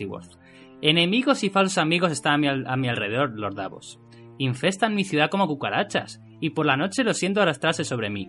Enemigos 0.82 1.44
y 1.44 1.50
falsos 1.50 1.78
amigos 1.78 2.12
están 2.12 2.44
a 2.66 2.76
mi, 2.76 2.88
alrededor, 2.88 3.38
Lord 3.38 3.54
Davos. 3.54 4.00
Infestan 4.38 4.94
mi 4.94 5.04
ciudad 5.04 5.30
como 5.30 5.46
cucarachas, 5.46 6.20
y 6.40 6.50
por 6.50 6.66
la 6.66 6.76
noche 6.76 7.04
lo 7.04 7.14
siento 7.14 7.40
arrastrarse 7.40 7.84
sobre 7.84 8.10
mí. 8.10 8.28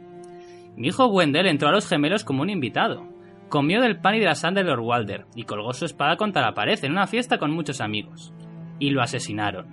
Mi 0.77 0.87
hijo 0.87 1.07
Wendell 1.07 1.47
entró 1.47 1.69
a 1.69 1.71
los 1.71 1.87
gemelos 1.87 2.23
como 2.23 2.43
un 2.43 2.49
invitado. 2.49 3.12
Comió 3.53 3.81
del 3.81 3.97
pan 3.97 4.15
y 4.15 4.19
de 4.19 4.25
la 4.25 4.33
sal 4.33 4.55
de 4.55 4.63
Lord 4.63 4.79
Walder 4.79 5.25
y 5.35 5.43
colgó 5.43 5.73
su 5.73 5.85
espada 5.85 6.17
contra 6.17 6.41
la 6.41 6.55
pared 6.55 6.83
en 6.83 6.93
una 6.93 7.05
fiesta 7.05 7.37
con 7.37 7.51
muchos 7.51 7.81
amigos. 7.81 8.33
Y 8.79 8.89
lo 8.89 8.99
asesinaron. 8.99 9.67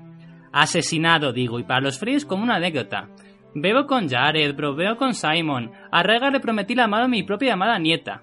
Asesinado, 0.53 1.33
digo, 1.33 1.59
y 1.59 1.63
para 1.63 1.81
los 1.81 1.99
fríos 1.99 2.27
como 2.27 2.43
una 2.43 2.57
anécdota. 2.57 3.09
Bebo 3.55 3.87
con 3.87 4.07
Jared, 4.07 4.55
proveo 4.55 4.99
con 4.99 5.15
Simon. 5.15 5.73
A 5.91 6.03
Rega 6.03 6.31
le 6.31 6.41
prometí 6.41 6.75
la 6.75 6.89
mano 6.89 7.07
a 7.07 7.09
mi 7.09 7.23
propia 7.23 7.55
amada 7.55 7.79
nieta. 7.79 8.23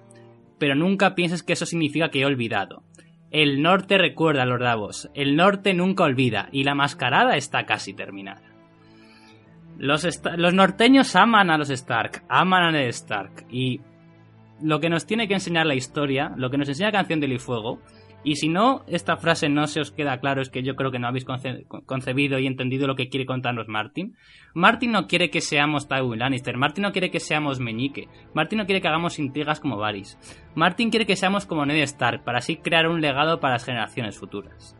Pero 0.60 0.76
nunca 0.76 1.16
pienses 1.16 1.42
que 1.42 1.54
eso 1.54 1.66
significa 1.66 2.08
que 2.08 2.20
he 2.20 2.24
olvidado. 2.24 2.84
El 3.32 3.60
norte 3.60 3.98
recuerda, 3.98 4.46
Lord 4.46 4.62
Davos. 4.62 5.10
El 5.12 5.34
norte 5.34 5.74
nunca 5.74 6.04
olvida, 6.04 6.50
y 6.52 6.62
la 6.62 6.76
mascarada 6.76 7.36
está 7.36 7.66
casi 7.66 7.94
terminada. 7.94 8.42
Los, 9.76 10.06
los, 10.36 10.54
norteños 10.54 11.16
aman 11.16 11.50
a 11.50 11.58
los 11.58 11.70
Stark, 11.70 12.22
aman 12.28 12.62
a 12.62 12.70
Ned 12.70 12.86
Stark. 12.90 13.44
Y 13.50 13.80
lo 14.62 14.80
que 14.80 14.88
nos 14.88 15.06
tiene 15.06 15.28
que 15.28 15.34
enseñar 15.34 15.66
la 15.66 15.74
historia, 15.74 16.32
lo 16.36 16.50
que 16.50 16.58
nos 16.58 16.68
enseña 16.68 16.92
Canción 16.92 17.20
del 17.20 17.38
Fuego, 17.38 17.80
y 18.24 18.34
si 18.36 18.48
no, 18.48 18.82
esta 18.88 19.16
frase 19.16 19.48
no 19.48 19.66
se 19.68 19.80
os 19.80 19.92
queda 19.92 20.18
claro, 20.18 20.42
es 20.42 20.50
que 20.50 20.62
yo 20.62 20.74
creo 20.74 20.90
que 20.90 20.98
no 20.98 21.06
habéis 21.06 21.24
concebido 21.86 22.38
y 22.38 22.46
entendido 22.46 22.88
lo 22.88 22.96
que 22.96 23.08
quiere 23.08 23.26
contarnos 23.26 23.68
Martin. 23.68 24.16
Martin 24.54 24.90
no 24.90 25.06
quiere 25.06 25.30
que 25.30 25.40
seamos 25.40 25.86
Tywin 25.86 26.18
Lannister, 26.18 26.56
Martin 26.56 26.82
no 26.82 26.92
quiere 26.92 27.10
que 27.10 27.20
seamos 27.20 27.60
Meñique, 27.60 28.08
Martin 28.34 28.58
no 28.58 28.66
quiere 28.66 28.80
que 28.80 28.88
hagamos 28.88 29.20
intrigas 29.20 29.60
como 29.60 29.76
Varys. 29.76 30.18
Martin 30.56 30.90
quiere 30.90 31.06
que 31.06 31.14
seamos 31.14 31.46
como 31.46 31.64
Ned 31.64 31.80
Stark, 31.82 32.24
para 32.24 32.38
así 32.38 32.56
crear 32.56 32.88
un 32.88 33.00
legado 33.00 33.38
para 33.38 33.54
las 33.54 33.64
generaciones 33.64 34.18
futuras. 34.18 34.76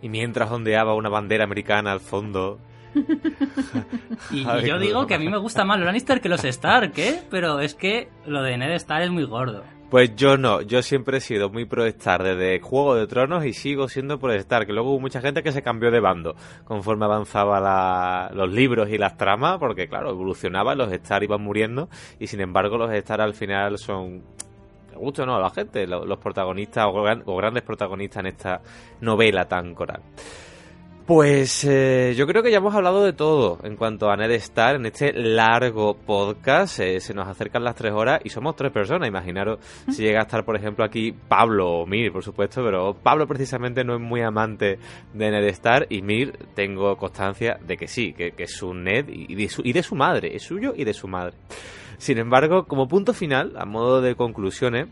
Y 0.00 0.08
mientras 0.08 0.50
ondeaba 0.50 0.94
una 0.94 1.10
bandera 1.10 1.44
americana 1.44 1.92
al 1.92 2.00
fondo, 2.00 2.58
y, 4.30 4.44
yo 4.44 4.78
digo 4.78 5.06
que 5.06 5.14
a 5.14 5.18
mí 5.18 5.28
me 5.28 5.38
gusta 5.38 5.64
más 5.64 5.78
los 5.78 5.86
Lannister 5.86 6.20
que 6.20 6.28
los 6.28 6.44
Stark, 6.44 6.92
¿eh? 6.96 7.22
Pero 7.30 7.60
es 7.60 7.74
que 7.74 8.08
lo 8.26 8.42
de 8.42 8.56
Ned 8.56 8.72
Stark 8.72 9.04
es 9.04 9.10
muy 9.10 9.24
gordo. 9.24 9.62
Pues 9.90 10.14
yo 10.14 10.36
no, 10.36 10.62
yo 10.62 10.82
siempre 10.82 11.18
he 11.18 11.20
sido 11.20 11.50
muy 11.50 11.64
pro 11.64 11.84
Star 11.84 12.22
desde 12.22 12.60
Juego 12.60 12.94
de 12.94 13.08
Tronos 13.08 13.44
y 13.44 13.52
sigo 13.52 13.88
siendo 13.88 14.20
pro 14.20 14.32
Star, 14.34 14.64
que 14.64 14.72
luego 14.72 14.90
hubo 14.90 15.00
mucha 15.00 15.20
gente 15.20 15.42
que 15.42 15.50
se 15.50 15.62
cambió 15.62 15.90
de 15.90 15.98
bando 15.98 16.36
conforme 16.64 17.06
avanzaba 17.06 18.30
los 18.32 18.52
libros 18.52 18.88
y 18.88 18.98
las 18.98 19.16
tramas, 19.16 19.58
porque 19.58 19.88
claro, 19.88 20.10
evolucionaban, 20.10 20.78
los 20.78 20.92
Star 20.92 21.24
iban 21.24 21.42
muriendo 21.42 21.88
y 22.20 22.28
sin 22.28 22.40
embargo 22.40 22.78
los 22.78 22.92
Star 22.92 23.20
al 23.20 23.34
final 23.34 23.78
son 23.78 24.22
¿Te 24.90 24.96
gusta 24.96 25.24
o 25.24 25.26
no 25.26 25.36
a 25.36 25.40
la 25.40 25.50
gente? 25.50 25.86
Los, 25.88 26.18
protagonistas 26.18 26.86
o, 26.86 27.36
grandes 27.36 27.64
protagonistas 27.64 28.20
en 28.20 28.26
esta 28.26 28.60
novela 29.00 29.46
tan 29.48 29.74
coral. 29.74 30.02
Pues 31.10 31.64
eh, 31.64 32.14
yo 32.16 32.24
creo 32.28 32.40
que 32.40 32.52
ya 32.52 32.58
hemos 32.58 32.72
hablado 32.72 33.02
de 33.02 33.12
todo 33.12 33.58
en 33.64 33.74
cuanto 33.74 34.12
a 34.12 34.16
Ned 34.16 34.30
Star 34.30 34.76
en 34.76 34.86
este 34.86 35.12
largo 35.12 35.94
podcast. 35.94 36.78
Eh, 36.78 37.00
se 37.00 37.14
nos 37.14 37.26
acercan 37.26 37.64
las 37.64 37.74
tres 37.74 37.92
horas 37.92 38.20
y 38.22 38.28
somos 38.28 38.54
tres 38.54 38.70
personas. 38.70 39.08
Imaginaros 39.08 39.58
si 39.90 40.04
llega 40.04 40.20
a 40.20 40.22
estar, 40.22 40.44
por 40.44 40.54
ejemplo, 40.54 40.84
aquí 40.84 41.10
Pablo 41.10 41.68
o 41.68 41.84
Mir, 41.84 42.12
por 42.12 42.22
supuesto, 42.22 42.62
pero 42.62 42.94
Pablo 42.94 43.26
precisamente 43.26 43.82
no 43.82 43.96
es 43.96 44.00
muy 44.00 44.22
amante 44.22 44.78
de 45.12 45.30
Ned 45.32 45.48
Star 45.48 45.88
y 45.90 46.00
Mir 46.00 46.30
tengo 46.54 46.96
constancia 46.96 47.58
de 47.60 47.76
que 47.76 47.88
sí, 47.88 48.12
que, 48.12 48.32
es 48.38 48.62
un 48.62 48.84
Ned 48.84 49.06
y 49.08 49.34
de, 49.34 49.48
su, 49.48 49.62
y 49.64 49.72
de 49.72 49.82
su 49.82 49.96
madre, 49.96 50.36
es 50.36 50.44
suyo 50.44 50.74
y 50.76 50.84
de 50.84 50.94
su 50.94 51.08
madre. 51.08 51.34
Sin 51.98 52.18
embargo, 52.18 52.66
como 52.66 52.86
punto 52.86 53.14
final, 53.14 53.54
a 53.58 53.64
modo 53.64 54.00
de 54.00 54.14
conclusiones, 54.14 54.86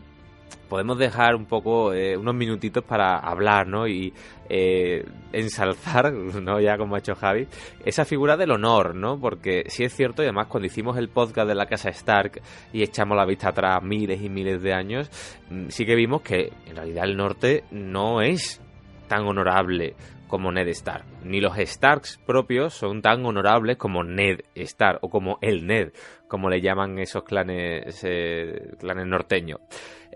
podemos 0.69 0.97
dejar 0.97 1.35
un 1.35 1.45
poco 1.45 1.93
eh, 1.93 2.15
unos 2.15 2.35
minutitos 2.35 2.83
para 2.83 3.17
hablar, 3.17 3.67
¿no? 3.67 3.87
Y 3.87 4.13
eh, 4.47 5.03
ensalzar, 5.33 6.13
¿no? 6.41 6.61
Ya 6.61 6.77
como 6.77 6.95
ha 6.95 6.99
hecho 6.99 7.15
Javi, 7.15 7.47
esa 7.83 8.05
figura 8.05 8.37
del 8.37 8.51
honor, 8.51 8.95
¿no? 8.95 9.19
Porque 9.19 9.63
sí 9.67 9.83
es 9.83 9.93
cierto, 9.93 10.21
y 10.21 10.25
además 10.25 10.47
cuando 10.47 10.67
hicimos 10.67 10.97
el 10.97 11.09
podcast 11.09 11.47
de 11.47 11.55
la 11.55 11.65
casa 11.65 11.89
Stark 11.89 12.41
y 12.71 12.83
echamos 12.83 13.17
la 13.17 13.25
vista 13.25 13.49
atrás 13.49 13.83
miles 13.83 14.21
y 14.21 14.29
miles 14.29 14.61
de 14.61 14.73
años, 14.73 15.09
mm, 15.49 15.69
sí 15.69 15.85
que 15.85 15.95
vimos 15.95 16.21
que 16.21 16.53
en 16.67 16.75
realidad 16.75 17.05
el 17.05 17.17
norte 17.17 17.63
no 17.71 18.21
es 18.21 18.61
tan 19.07 19.25
honorable 19.25 19.95
como 20.29 20.51
Ned 20.51 20.67
Stark. 20.69 21.03
Ni 21.23 21.41
los 21.41 21.57
Starks 21.57 22.19
propios 22.25 22.75
son 22.75 23.01
tan 23.01 23.25
honorables 23.25 23.77
como 23.77 24.03
Ned 24.03 24.41
Stark 24.55 24.99
o 25.01 25.09
como 25.09 25.39
el 25.41 25.65
Ned, 25.65 25.91
como 26.27 26.49
le 26.49 26.61
llaman 26.61 26.99
esos 26.99 27.23
clanes, 27.23 28.01
eh, 28.03 28.75
clanes 28.79 29.07
norteños. 29.07 29.59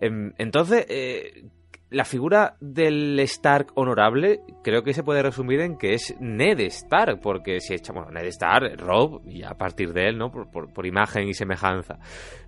Em, 0.02 0.34
entonces, 0.38 0.86
eh, 0.90 1.46
la 1.94 2.06
figura 2.06 2.56
del 2.60 3.20
Stark 3.20 3.68
honorable 3.76 4.42
creo 4.64 4.84
que 4.84 4.94
se 4.94 5.04
puede 5.04 5.22
resumir 5.22 5.60
en 5.60 5.78
que 5.78 5.94
es 5.94 6.16
Ned 6.20 6.60
Stark, 6.62 7.20
porque 7.22 7.60
si 7.60 7.76
echamos 7.76 8.12
Ned 8.12 8.26
Stark, 8.26 8.80
Rob, 8.80 9.22
y 9.28 9.44
a 9.44 9.54
partir 9.54 9.94
de 9.94 10.08
él, 10.10 10.18
¿no? 10.18 10.32
Por, 10.32 10.86
imagen 10.88 11.28
y 11.28 11.36
semejanza. 11.36 12.00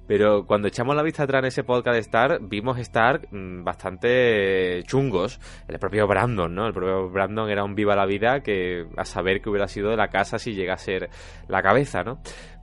Pero 0.07 0.45
cuando 0.45 0.67
echamos 0.67 0.95
la 0.95 1.03
vista 1.03 1.23
atrás 1.23 1.43
en 1.43 1.47
ese 1.47 1.63
podcast 1.63 1.93
de 1.93 2.01
Stark, 2.01 2.39
vimos 2.41 2.79
Stark 2.79 3.27
mm, 3.31 3.63
bastante 3.63 4.81
chungos. 4.83 5.39
El 5.67 5.77
propio 5.77 6.07
Brandon, 6.07 6.53
¿no? 6.53 6.65
El 6.65 6.73
propio 6.73 7.09
Brandon 7.09 7.49
era 7.49 7.63
un 7.63 7.75
viva 7.75 7.95
la 7.95 8.07
vida 8.07 8.41
que 8.41 8.87
a 8.97 9.05
saber 9.05 9.41
que 9.41 9.49
hubiera 9.49 9.67
sido 9.67 9.91
de 9.91 9.97
la 9.97 10.07
casa 10.07 10.39
si 10.39 10.53
llega 10.53 10.73
a 10.73 10.77
ser 10.77 11.09
la 11.47 11.61
cabeza, 11.61 12.03
¿no? 12.03 12.19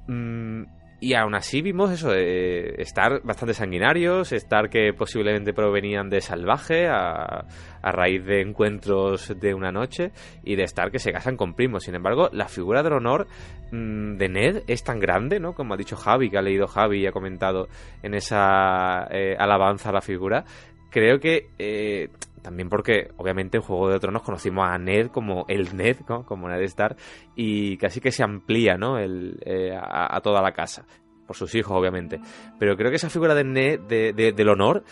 Mm, 0.08 0.64
y 1.02 1.14
aún 1.14 1.34
así 1.34 1.62
vimos 1.62 1.90
eso, 1.90 2.14
eh, 2.14 2.80
estar 2.80 3.22
bastante 3.24 3.54
sanguinarios, 3.54 4.30
estar 4.30 4.70
que 4.70 4.92
posiblemente 4.96 5.52
provenían 5.52 6.08
de 6.08 6.20
salvaje 6.20 6.86
a, 6.86 7.44
raíz 7.82 8.24
de 8.24 8.40
encuentros 8.40 9.34
de 9.40 9.52
una 9.52 9.72
noche 9.72 10.12
y 10.44 10.54
de 10.54 10.62
estar 10.62 10.92
que 10.92 11.00
se 11.00 11.10
casan 11.10 11.36
con 11.36 11.54
primos. 11.54 11.82
Sin 11.82 11.96
embargo, 11.96 12.28
la 12.32 12.46
figura 12.46 12.84
del 12.84 12.92
honor 12.92 13.26
mm, 13.72 14.16
de 14.16 14.28
Ned 14.28 14.62
es 14.68 14.84
tan 14.84 15.00
grande, 15.00 15.40
¿no? 15.40 15.54
Como 15.54 15.74
ha 15.74 15.76
dicho 15.76 15.96
Javi, 15.96 16.30
que 16.30 16.38
ha 16.38 16.42
leído 16.42 16.68
Javi 16.68 17.00
y 17.00 17.06
ha 17.08 17.12
comentado 17.12 17.66
en 18.04 18.14
esa 18.14 19.08
eh, 19.10 19.34
alabanza 19.36 19.88
a 19.88 19.94
la 19.94 20.02
figura. 20.02 20.44
Creo 20.88 21.18
que 21.18 21.48
eh, 21.58 22.10
también 22.42 22.68
porque, 22.68 23.10
obviamente, 23.16 23.56
en 23.56 23.62
Juego 23.62 23.88
de 23.88 24.00
Tronos 24.00 24.22
conocimos 24.22 24.66
a 24.68 24.76
Ned 24.76 25.08
como 25.08 25.44
el 25.48 25.74
Ned, 25.76 25.98
como 26.04 26.48
Ned 26.48 26.60
Stark, 26.62 26.96
y 27.36 27.76
casi 27.76 28.00
que 28.00 28.10
se 28.10 28.22
amplía, 28.22 28.76
¿no? 28.76 28.98
El, 28.98 29.38
eh, 29.44 29.74
a, 29.74 30.20
toda 30.20 30.42
la 30.42 30.52
casa. 30.52 30.84
Por 31.26 31.36
sus 31.36 31.54
hijos, 31.54 31.72
obviamente. 31.72 32.20
Pero 32.58 32.76
creo 32.76 32.90
que 32.90 32.96
esa 32.96 33.08
figura 33.08 33.34
de 33.34 33.44
Ned, 33.44 33.80
de, 33.80 34.32
del 34.32 34.48
honor, 34.48 34.82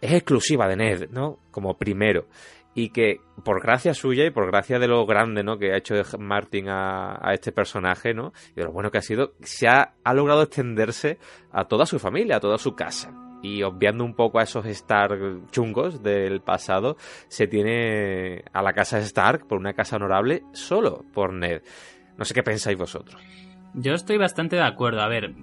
es 0.00 0.12
exclusiva 0.12 0.68
de 0.68 0.76
Ned, 0.76 1.10
¿no? 1.10 1.38
Como 1.50 1.78
primero. 1.78 2.26
Y 2.74 2.90
que, 2.90 3.20
por 3.44 3.62
gracia 3.62 3.94
suya 3.94 4.26
y 4.26 4.30
por 4.30 4.46
gracia 4.46 4.78
de 4.78 4.88
lo 4.88 5.06
grande, 5.06 5.42
¿no? 5.42 5.58
Que 5.58 5.72
ha 5.72 5.78
hecho 5.78 5.94
Martin 6.18 6.68
a, 6.68 7.18
a 7.20 7.32
este 7.32 7.50
personaje, 7.50 8.12
¿no? 8.12 8.32
Y 8.52 8.56
de 8.56 8.64
lo 8.64 8.72
bueno 8.72 8.90
que 8.90 8.98
ha 8.98 9.02
sido, 9.02 9.32
se 9.40 9.68
ha, 9.68 9.94
ha 10.04 10.14
logrado 10.14 10.42
extenderse 10.42 11.18
a 11.50 11.64
toda 11.64 11.86
su 11.86 11.98
familia, 11.98 12.36
a 12.36 12.40
toda 12.40 12.58
su 12.58 12.74
casa 12.74 13.23
y 13.44 13.62
obviando 13.62 14.04
un 14.04 14.14
poco 14.14 14.38
a 14.38 14.44
esos 14.44 14.64
Stark 14.64 15.50
chungos 15.50 16.02
del 16.02 16.40
pasado, 16.40 16.96
se 17.28 17.46
tiene 17.46 18.42
a 18.54 18.62
la 18.62 18.72
casa 18.72 18.98
Stark 19.00 19.46
por 19.46 19.58
una 19.58 19.74
casa 19.74 19.96
honorable 19.96 20.42
solo 20.52 21.04
por 21.12 21.34
Ned. 21.34 21.60
No 22.16 22.24
sé 22.24 22.32
qué 22.32 22.42
pensáis 22.42 22.78
vosotros. 22.78 23.22
Yo 23.74 23.92
estoy 23.92 24.16
bastante 24.16 24.56
de 24.56 24.62
acuerdo. 24.62 25.02
A 25.02 25.08
ver, 25.08 25.34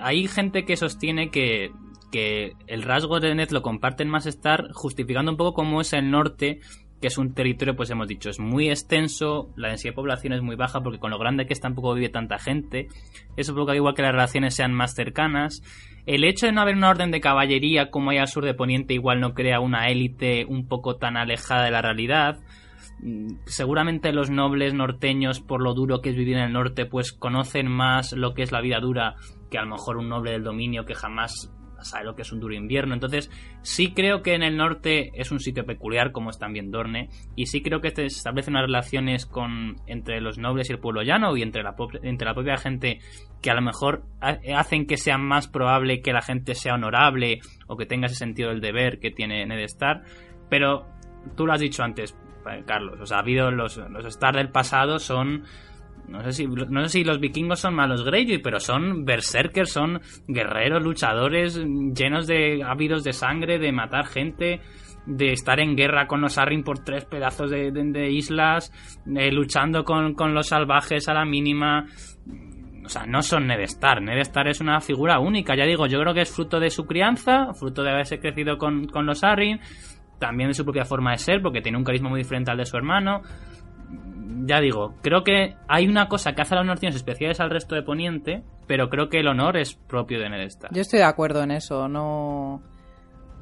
hay 0.00 0.28
gente 0.28 0.64
que 0.64 0.76
sostiene 0.76 1.30
que, 1.30 1.72
que 2.12 2.52
el 2.68 2.82
rasgo 2.82 3.18
de 3.18 3.34
Ned 3.34 3.50
lo 3.50 3.62
comparten 3.62 4.08
más 4.08 4.26
Stark, 4.26 4.72
justificando 4.72 5.32
un 5.32 5.36
poco 5.36 5.52
cómo 5.52 5.80
es 5.80 5.92
el 5.92 6.08
norte 6.08 6.60
que 7.00 7.06
es 7.06 7.18
un 7.18 7.32
territorio, 7.32 7.74
pues 7.74 7.90
hemos 7.90 8.06
dicho, 8.06 8.28
es 8.28 8.38
muy 8.38 8.68
extenso, 8.68 9.50
la 9.56 9.68
densidad 9.68 9.92
de 9.92 9.96
población 9.96 10.34
es 10.34 10.42
muy 10.42 10.54
baja 10.54 10.82
porque 10.82 10.98
con 10.98 11.10
lo 11.10 11.18
grande 11.18 11.46
que 11.46 11.54
es 11.54 11.60
tampoco 11.60 11.94
vive 11.94 12.10
tanta 12.10 12.38
gente, 12.38 12.88
eso 13.36 13.54
provoca 13.54 13.74
igual 13.74 13.94
que 13.94 14.02
las 14.02 14.12
relaciones 14.12 14.54
sean 14.54 14.74
más 14.74 14.94
cercanas. 14.94 15.62
El 16.06 16.24
hecho 16.24 16.46
de 16.46 16.52
no 16.52 16.60
haber 16.60 16.76
una 16.76 16.90
orden 16.90 17.10
de 17.10 17.20
caballería 17.20 17.90
como 17.90 18.10
hay 18.10 18.18
al 18.18 18.28
sur 18.28 18.44
de 18.44 18.54
Poniente 18.54 18.94
igual 18.94 19.20
no 19.20 19.32
crea 19.32 19.60
una 19.60 19.88
élite 19.88 20.44
un 20.44 20.66
poco 20.66 20.96
tan 20.96 21.16
alejada 21.16 21.64
de 21.64 21.70
la 21.70 21.82
realidad. 21.82 22.40
Mm, 23.02 23.36
seguramente 23.46 24.12
los 24.12 24.30
nobles 24.30 24.74
norteños, 24.74 25.40
por 25.40 25.62
lo 25.62 25.72
duro 25.72 26.00
que 26.00 26.10
es 26.10 26.16
vivir 26.16 26.36
en 26.36 26.44
el 26.44 26.52
norte, 26.52 26.84
pues 26.84 27.12
conocen 27.12 27.70
más 27.70 28.12
lo 28.12 28.34
que 28.34 28.42
es 28.42 28.52
la 28.52 28.60
vida 28.60 28.78
dura 28.80 29.16
que 29.50 29.58
a 29.58 29.62
lo 29.62 29.70
mejor 29.70 29.96
un 29.96 30.08
noble 30.08 30.32
del 30.32 30.44
dominio 30.44 30.84
que 30.84 30.94
jamás 30.94 31.50
sabe 31.84 32.04
lo 32.04 32.14
que 32.14 32.22
es 32.22 32.32
un 32.32 32.40
duro 32.40 32.54
invierno. 32.54 32.94
Entonces, 32.94 33.30
sí 33.62 33.92
creo 33.92 34.22
que 34.22 34.34
en 34.34 34.42
el 34.42 34.56
norte 34.56 35.10
es 35.14 35.30
un 35.30 35.40
sitio 35.40 35.64
peculiar, 35.64 36.12
como 36.12 36.30
es 36.30 36.38
también 36.38 36.70
Dorne, 36.70 37.08
y 37.36 37.46
sí 37.46 37.62
creo 37.62 37.80
que 37.80 37.90
se 37.90 38.06
establecen 38.06 38.54
unas 38.54 38.66
relaciones 38.66 39.26
con, 39.26 39.76
entre 39.86 40.20
los 40.20 40.38
nobles 40.38 40.70
y 40.70 40.72
el 40.72 40.78
pueblo 40.78 41.02
llano 41.02 41.36
y 41.36 41.42
entre 41.42 41.62
la, 41.62 41.74
entre 42.02 42.26
la 42.26 42.34
propia 42.34 42.56
gente 42.56 43.00
que 43.42 43.50
a 43.50 43.54
lo 43.54 43.62
mejor 43.62 44.04
hacen 44.20 44.86
que 44.86 44.96
sea 44.96 45.16
más 45.16 45.48
probable 45.48 46.02
que 46.02 46.12
la 46.12 46.20
gente 46.20 46.54
sea 46.54 46.74
honorable 46.74 47.40
o 47.66 47.76
que 47.76 47.86
tenga 47.86 48.06
ese 48.06 48.16
sentido 48.16 48.50
del 48.50 48.60
deber 48.60 48.98
que 49.00 49.10
tiene 49.10 49.46
Ned 49.46 49.60
Stark. 49.60 50.04
Pero 50.48 50.86
tú 51.36 51.46
lo 51.46 51.52
has 51.52 51.60
dicho 51.60 51.82
antes, 51.82 52.16
Carlos, 52.66 53.00
o 53.00 53.06
sea, 53.06 53.18
ha 53.18 53.20
habido 53.20 53.50
los, 53.50 53.76
los 53.76 54.04
Stark 54.04 54.36
del 54.36 54.50
pasado 54.50 54.98
son 54.98 55.44
no 56.08 56.22
sé 56.24 56.32
si 56.32 56.46
no 56.46 56.82
sé 56.82 56.88
si 56.88 57.04
los 57.04 57.20
vikingos 57.20 57.60
son 57.60 57.74
malos 57.74 58.04
Greyjoy, 58.04 58.38
pero 58.38 58.60
son 58.60 59.04
berserkers, 59.04 59.72
son 59.72 60.00
guerreros, 60.26 60.82
luchadores 60.82 61.56
llenos 61.56 62.26
de 62.26 62.62
ávidos 62.64 63.04
de 63.04 63.12
sangre, 63.12 63.58
de 63.58 63.72
matar 63.72 64.06
gente, 64.06 64.60
de 65.06 65.32
estar 65.32 65.60
en 65.60 65.76
guerra 65.76 66.06
con 66.06 66.20
los 66.20 66.38
Arryn 66.38 66.62
por 66.62 66.84
tres 66.84 67.04
pedazos 67.04 67.50
de, 67.50 68.10
islas, 68.10 68.72
eh, 69.16 69.30
luchando 69.32 69.84
con, 69.84 70.14
los 70.34 70.48
salvajes 70.48 71.08
a 71.08 71.14
la 71.14 71.24
mínima. 71.24 71.86
O 72.84 72.88
sea, 72.88 73.06
no 73.06 73.22
son 73.22 73.46
Ned 73.46 73.60
Stark 73.60 74.48
es 74.48 74.60
una 74.60 74.80
figura 74.80 75.20
única. 75.20 75.54
Ya 75.54 75.64
digo, 75.64 75.86
yo 75.86 76.00
creo 76.00 76.14
que 76.14 76.22
es 76.22 76.34
fruto 76.34 76.58
de 76.58 76.70
su 76.70 76.86
crianza, 76.86 77.52
fruto 77.54 77.82
de 77.82 77.90
haberse 77.90 78.18
crecido 78.18 78.58
con, 78.58 78.86
con 78.86 79.06
los 79.06 79.22
Arryn, 79.22 79.60
también 80.18 80.48
de 80.48 80.54
su 80.54 80.64
propia 80.64 80.84
forma 80.84 81.12
de 81.12 81.18
ser, 81.18 81.40
porque 81.40 81.60
tiene 81.60 81.78
un 81.78 81.84
carisma 81.84 82.08
muy 82.08 82.20
diferente 82.20 82.50
al 82.50 82.58
de 82.58 82.66
su 82.66 82.76
hermano 82.76 83.22
ya 84.46 84.60
digo, 84.60 84.94
creo 85.02 85.24
que 85.24 85.56
hay 85.68 85.86
una 85.86 86.08
cosa 86.08 86.32
que 86.32 86.42
hace 86.42 86.54
a 86.54 86.58
las 86.58 86.66
norteños 86.66 86.96
especiales 86.96 87.40
al 87.40 87.50
resto 87.50 87.74
de 87.74 87.82
Poniente, 87.82 88.42
pero 88.66 88.88
creo 88.88 89.08
que 89.08 89.20
el 89.20 89.28
honor 89.28 89.56
es 89.56 89.74
propio 89.74 90.20
de 90.20 90.30
Ned 90.30 90.46
Stark. 90.46 90.74
Yo 90.74 90.82
estoy 90.82 91.00
de 91.00 91.06
acuerdo 91.06 91.42
en 91.42 91.50
eso, 91.50 91.88
no... 91.88 92.62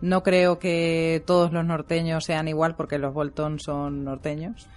No 0.00 0.22
creo 0.22 0.60
que 0.60 1.24
todos 1.26 1.52
los 1.52 1.64
norteños 1.64 2.24
sean 2.24 2.46
igual 2.46 2.76
porque 2.76 2.98
los 2.98 3.12
Bolton 3.12 3.58
son 3.58 4.04
norteños. 4.04 4.68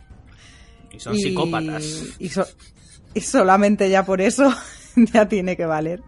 Y 0.91 0.99
son 0.99 1.15
psicópatas. 1.15 2.17
Y, 2.17 3.21
solamente 3.21 3.87
ya 3.91 4.03
por 4.03 4.19
eso 4.19 4.51
ya 5.13 5.27
tiene 5.27 5.55
que 5.55 5.67
valer. 5.67 6.01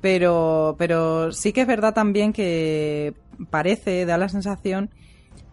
Pero, 0.00 0.74
pero 0.76 1.30
sí 1.30 1.52
que 1.52 1.60
es 1.60 1.66
verdad 1.68 1.94
también 1.94 2.32
que 2.32 3.14
parece, 3.48 4.04
da 4.06 4.18
la 4.18 4.28
sensación 4.28 4.90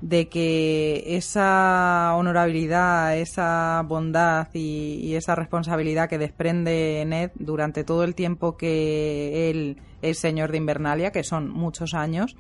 de 0.02 0.30
que 0.30 1.04
esa 1.18 2.14
honorabilidad, 2.16 3.18
esa 3.18 3.84
bondad 3.86 4.48
y, 4.54 5.14
esa 5.16 5.36
responsabilidad 5.36 6.08
que 6.08 6.18
desprende 6.18 7.04
Ned 7.06 7.32
durante 7.36 7.84
todo 7.84 8.04
el 8.04 8.16
tiempo 8.16 8.56
que 8.56 9.50
él 9.50 9.82
es 10.02 10.20
señor 10.20 10.52
de 10.52 10.58
Invernalia, 10.58 11.12
que 11.12 11.24
son 11.24 11.50
muchos 11.50 11.94
años, 11.94 12.38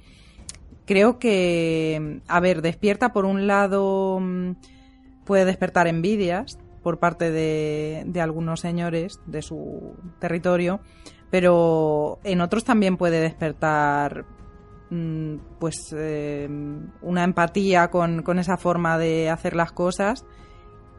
creo 0.86 1.20
que, 1.20 2.22
a 2.28 2.40
ver, 2.40 2.62
despierta 2.62 3.12
por 3.12 3.26
un 3.26 3.46
lado, 3.46 4.20
mm, 4.22 4.52
puede 5.26 5.46
despertar 5.46 5.88
envidias 5.88 6.58
por 6.82 7.00
parte 7.00 7.30
de, 7.32 8.22
algunos 8.22 8.62
señores 8.62 9.20
de 9.26 9.42
su 9.42 9.94
territorio, 10.20 10.80
pero 11.30 12.20
en 12.24 12.42
otros 12.42 12.64
también 12.64 12.98
puede 12.98 13.20
despertar 13.20 14.26
pues 15.60 15.94
eh, 15.96 16.50
una 17.02 17.24
empatía 17.24 17.90
con, 17.90 18.40
esa 18.40 18.58
forma 18.58 18.98
de 18.98 19.30
hacer 19.30 19.56
las 19.56 19.72
cosas 19.72 20.26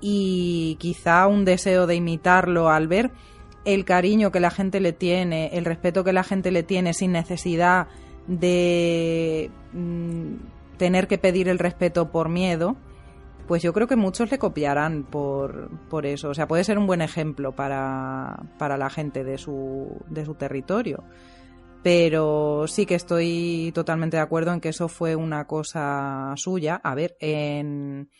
y 0.00 0.76
quizá 0.78 1.26
un 1.26 1.44
deseo 1.44 1.86
de 1.86 1.96
imitarlo 1.96 2.70
al 2.70 2.86
ver 2.86 3.10
el 3.64 3.84
cariño 3.84 4.30
que 4.30 4.40
la 4.40 4.50
gente 4.50 4.80
le 4.80 4.92
tiene, 4.92 5.48
el 5.52 5.64
respeto 5.64 6.04
que 6.04 6.12
la 6.12 6.22
gente 6.22 6.50
le 6.50 6.62
tiene 6.62 6.94
sin 6.94 7.12
necesidad 7.12 7.88
de 8.26 9.50
mm, 9.72 10.34
tener 10.78 11.08
que 11.08 11.18
pedir 11.18 11.48
el 11.48 11.58
respeto 11.58 12.10
por 12.10 12.28
miedo, 12.28 12.76
pues 13.48 13.62
yo 13.62 13.72
creo 13.72 13.88
que 13.88 13.96
muchos 13.96 14.30
le 14.30 14.38
copiarán 14.38 15.02
por, 15.02 15.68
por 15.88 16.06
eso. 16.06 16.30
O 16.30 16.34
sea, 16.34 16.46
puede 16.46 16.62
ser 16.62 16.78
un 16.78 16.86
buen 16.86 17.02
ejemplo 17.02 17.52
para, 17.52 18.44
para 18.58 18.78
la 18.78 18.88
gente 18.88 19.24
de 19.24 19.36
su, 19.36 20.00
de 20.08 20.24
su 20.24 20.34
territorio 20.34 21.02
pero 21.82 22.66
sí 22.66 22.86
que 22.86 22.94
estoy 22.94 23.72
totalmente 23.74 24.16
de 24.16 24.22
acuerdo 24.22 24.52
en 24.52 24.60
que 24.60 24.68
eso 24.70 24.88
fue 24.88 25.16
una 25.16 25.46
cosa 25.46 26.32
suya. 26.36 26.80
A 26.82 26.94
ver, 26.94 27.16
en, 27.20 28.10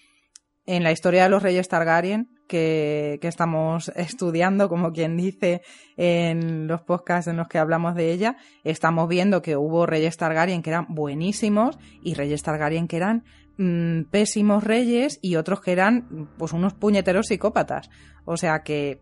en 0.67 0.83
la 0.83 0.93
historia 0.93 1.25
de 1.25 1.29
los 1.29 1.43
reyes 1.43 1.69
Targaryen, 1.69 2.31
que, 2.49 3.19
que, 3.21 3.29
estamos 3.29 3.89
estudiando, 3.97 4.69
como 4.69 4.93
quien 4.93 5.17
dice, 5.17 5.63
en 5.97 6.67
los 6.67 6.81
podcasts 6.83 7.29
en 7.29 7.37
los 7.37 7.49
que 7.49 7.59
hablamos 7.59 7.95
de 7.95 8.13
ella, 8.13 8.37
estamos 8.65 9.09
viendo 9.09 9.43
que 9.43 9.57
hubo 9.57 9.85
reyes 9.87 10.17
Targaryen 10.17 10.63
que 10.63 10.71
eran 10.71 10.87
buenísimos 10.89 11.79
y 12.03 12.15
reyes 12.15 12.43
Targaryen 12.43 12.89
que 12.89 12.97
eran 12.97 13.25
mm, 13.59 14.05
pésimos 14.11 14.65
reyes 14.65 15.19
y 15.21 15.37
otros 15.37 15.61
que 15.61 15.73
eran 15.73 16.29
pues 16.39 16.53
unos 16.53 16.73
puñeteros 16.73 17.27
psicópatas. 17.27 17.91
O 18.25 18.37
sea 18.37 18.63
que 18.63 19.01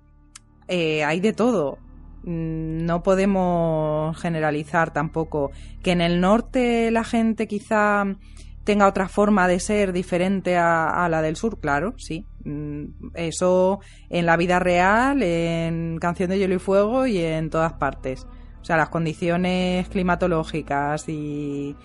eh, 0.66 1.04
hay 1.04 1.20
de 1.20 1.32
todo. 1.32 1.78
Mm, 2.24 2.84
no 2.84 3.02
podemos 3.02 4.16
generalizar 4.20 4.92
tampoco. 4.92 5.50
Que 5.82 5.92
en 5.92 6.00
el 6.00 6.20
norte 6.20 6.90
la 6.90 7.04
gente 7.04 7.46
quizá 7.46 8.04
tenga 8.64 8.86
otra 8.86 9.08
forma 9.08 9.48
de 9.48 9.60
ser 9.60 9.92
diferente 9.92 10.56
a, 10.58 11.08
la 11.10 11.22
del 11.22 11.36
sur, 11.36 11.58
claro, 11.58 11.94
sí. 11.96 12.26
Mm, 12.44 13.14
eso 13.14 13.80
en 14.10 14.26
la 14.26 14.36
vida 14.36 14.58
real, 14.58 15.22
en 15.22 15.98
Canción 15.98 16.30
de 16.30 16.38
Hielo 16.38 16.54
y 16.54 16.58
Fuego 16.58 17.06
y 17.06 17.18
en 17.18 17.50
todas 17.50 17.74
partes. 17.74 18.26
O 18.60 18.64
sea, 18.64 18.76
las 18.76 18.90
condiciones 18.90 19.88
climatológicas 19.88 21.08
y, 21.08 21.76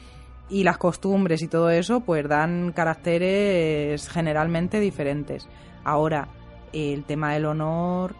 y 0.49 0.63
las 0.63 0.77
costumbres 0.77 1.41
y 1.41 1.47
todo 1.47 1.69
eso, 1.69 2.01
pues 2.01 2.27
dan 2.27 2.73
caracteres 2.73 4.09
generalmente 4.09 4.79
diferentes. 4.79 5.47
Ahora, 5.85 6.27
el 6.73 7.05
tema 7.05 7.33
del 7.33 7.45
honor 7.45 8.15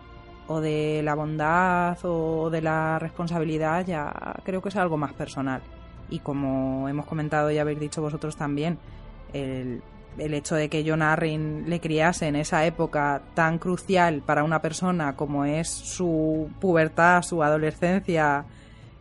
o 0.47 0.59
de 0.59 1.01
la 1.03 1.15
bondad 1.15 1.97
o 2.03 2.49
de 2.49 2.61
la 2.61 2.99
responsabilidad 2.99 3.85
ya 3.85 4.35
creo 4.43 4.61
que 4.61 4.69
es 4.69 4.75
algo 4.75 4.97
más 4.97 5.13
personal. 5.13 5.61
Y 6.09 6.19
como 6.19 6.87
hemos 6.89 7.05
comentado 7.05 7.49
y 7.51 7.57
habéis 7.57 7.79
dicho 7.79 8.01
vosotros 8.01 8.35
también, 8.35 8.77
el, 9.33 9.81
el 10.17 10.33
hecho 10.33 10.55
de 10.55 10.69
que 10.69 10.83
John 10.85 11.01
Arryn 11.01 11.69
le 11.69 11.79
criase 11.79 12.27
en 12.27 12.35
esa 12.35 12.65
época 12.65 13.21
tan 13.33 13.57
crucial 13.57 14.21
para 14.21 14.43
una 14.43 14.61
persona 14.61 15.15
como 15.15 15.45
es 15.45 15.69
su 15.69 16.49
pubertad, 16.59 17.23
su 17.23 17.41
adolescencia, 17.41 18.45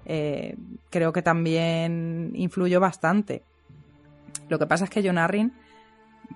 eh, 0.05 0.57
creo 0.91 1.13
que 1.13 1.23
también 1.23 2.33
influyó 2.35 2.81
bastante. 2.81 3.43
Lo 4.49 4.59
que 4.59 4.67
pasa 4.67 4.85
es 4.85 4.91
que 4.91 5.03
John 5.05 5.19
Arryn 5.19 5.53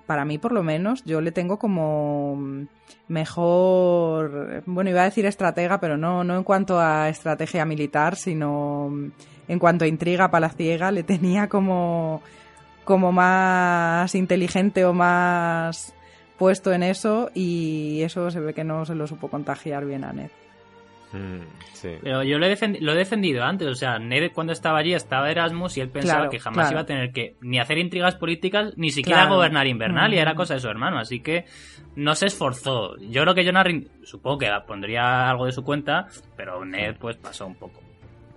para 0.05 0.25
mí 0.25 0.37
por 0.37 0.51
lo 0.51 0.63
menos, 0.63 1.03
yo 1.05 1.21
le 1.21 1.31
tengo 1.31 1.57
como 1.57 2.67
mejor, 3.07 4.63
bueno, 4.65 4.89
iba 4.89 5.01
a 5.01 5.05
decir 5.05 5.25
estratega, 5.25 5.79
pero 5.79 5.97
no, 5.97 6.23
no 6.23 6.35
en 6.35 6.43
cuanto 6.43 6.79
a 6.79 7.09
estrategia 7.09 7.65
militar, 7.65 8.15
sino 8.15 8.91
en 9.47 9.59
cuanto 9.59 9.85
a 9.85 9.87
intriga 9.87 10.29
palaciega, 10.29 10.91
le 10.91 11.03
tenía 11.03 11.47
como, 11.47 12.21
como 12.83 13.11
más 13.11 14.13
inteligente 14.15 14.85
o 14.85 14.93
más 14.93 15.93
puesto 16.37 16.71
en 16.71 16.83
eso 16.83 17.31
y 17.33 18.01
eso 18.03 18.29
se 18.29 18.39
ve 18.39 18.53
que 18.53 18.63
no 18.63 18.85
se 18.85 18.95
lo 18.95 19.07
supo 19.07 19.29
contagiar 19.29 19.85
bien 19.85 20.03
a 20.03 20.13
Ned. 20.13 20.29
Mm, 21.17 21.99
Pero 22.03 22.23
yo 22.23 22.37
lo 22.37 22.45
he, 22.45 22.79
lo 22.79 22.91
he, 22.91 22.95
defendido 22.95 23.43
antes, 23.43 23.67
o 23.67 23.75
sea, 23.75 23.97
Ned 23.99 24.31
cuando 24.33 24.53
estaba 24.53 24.79
allí 24.79 24.93
estaba 24.93 25.31
Erasmus 25.31 25.77
y 25.77 25.81
él 25.81 25.89
pensaba 25.89 26.29
que 26.29 26.39
jamás 26.39 26.71
iba 26.71 26.81
a 26.81 26.85
tener 26.85 27.11
que 27.11 27.35
ni 27.41 27.59
hacer 27.59 27.77
intrigas 27.77 28.15
políticas, 28.15 28.73
ni 28.77 28.91
siquiera 28.91 29.27
gobernar 29.27 29.67
Invernalia, 29.67 30.21
era 30.21 30.33
mm. 30.33 30.37
cosa 30.37 30.53
de 30.55 30.59
su 30.59 30.67
hermano, 30.67 30.99
así 30.99 31.21
que 31.21 31.45
no 31.95 32.15
se 32.15 32.27
esforzó. 32.27 32.97
Yo 32.97 33.23
creo 33.23 33.33
que 33.33 33.45
John 33.45 33.89
supongo 34.03 34.37
que 34.39 34.49
pondría 34.67 35.29
algo 35.29 35.45
de 35.45 35.51
su 35.51 35.63
cuenta, 35.63 36.07
pero 36.35 36.63
Ned 36.63 36.95
pues 36.99 37.17
pasó 37.17 37.47
un 37.47 37.55
poco. 37.55 37.81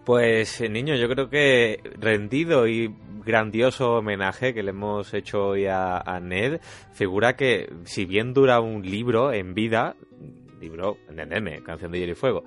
Pues 0.05 0.61
eh, 0.61 0.69
niño, 0.69 0.95
yo 0.97 1.09
creo 1.09 1.29
que 1.29 1.81
rendido 1.99 2.67
y 2.67 2.95
grandioso 3.25 3.97
homenaje 3.97 4.55
que 4.55 4.63
le 4.63 4.71
hemos 4.71 5.13
hecho 5.13 5.49
hoy 5.49 5.67
a, 5.67 5.99
a 5.99 6.21
Ned, 6.21 6.61
figura 6.93 7.37
que 7.37 7.71
si 7.85 8.07
bien 8.07 8.33
dura 8.33 8.61
un 8.61 8.83
libro 8.83 9.33
en 9.33 9.55
vida, 9.55 9.97
libro, 10.61 10.99
entendeme, 11.09 11.63
Canción 11.63 11.91
de 11.91 11.99
Hielo 11.99 12.13
y 12.13 12.15
Fuego. 12.15 12.45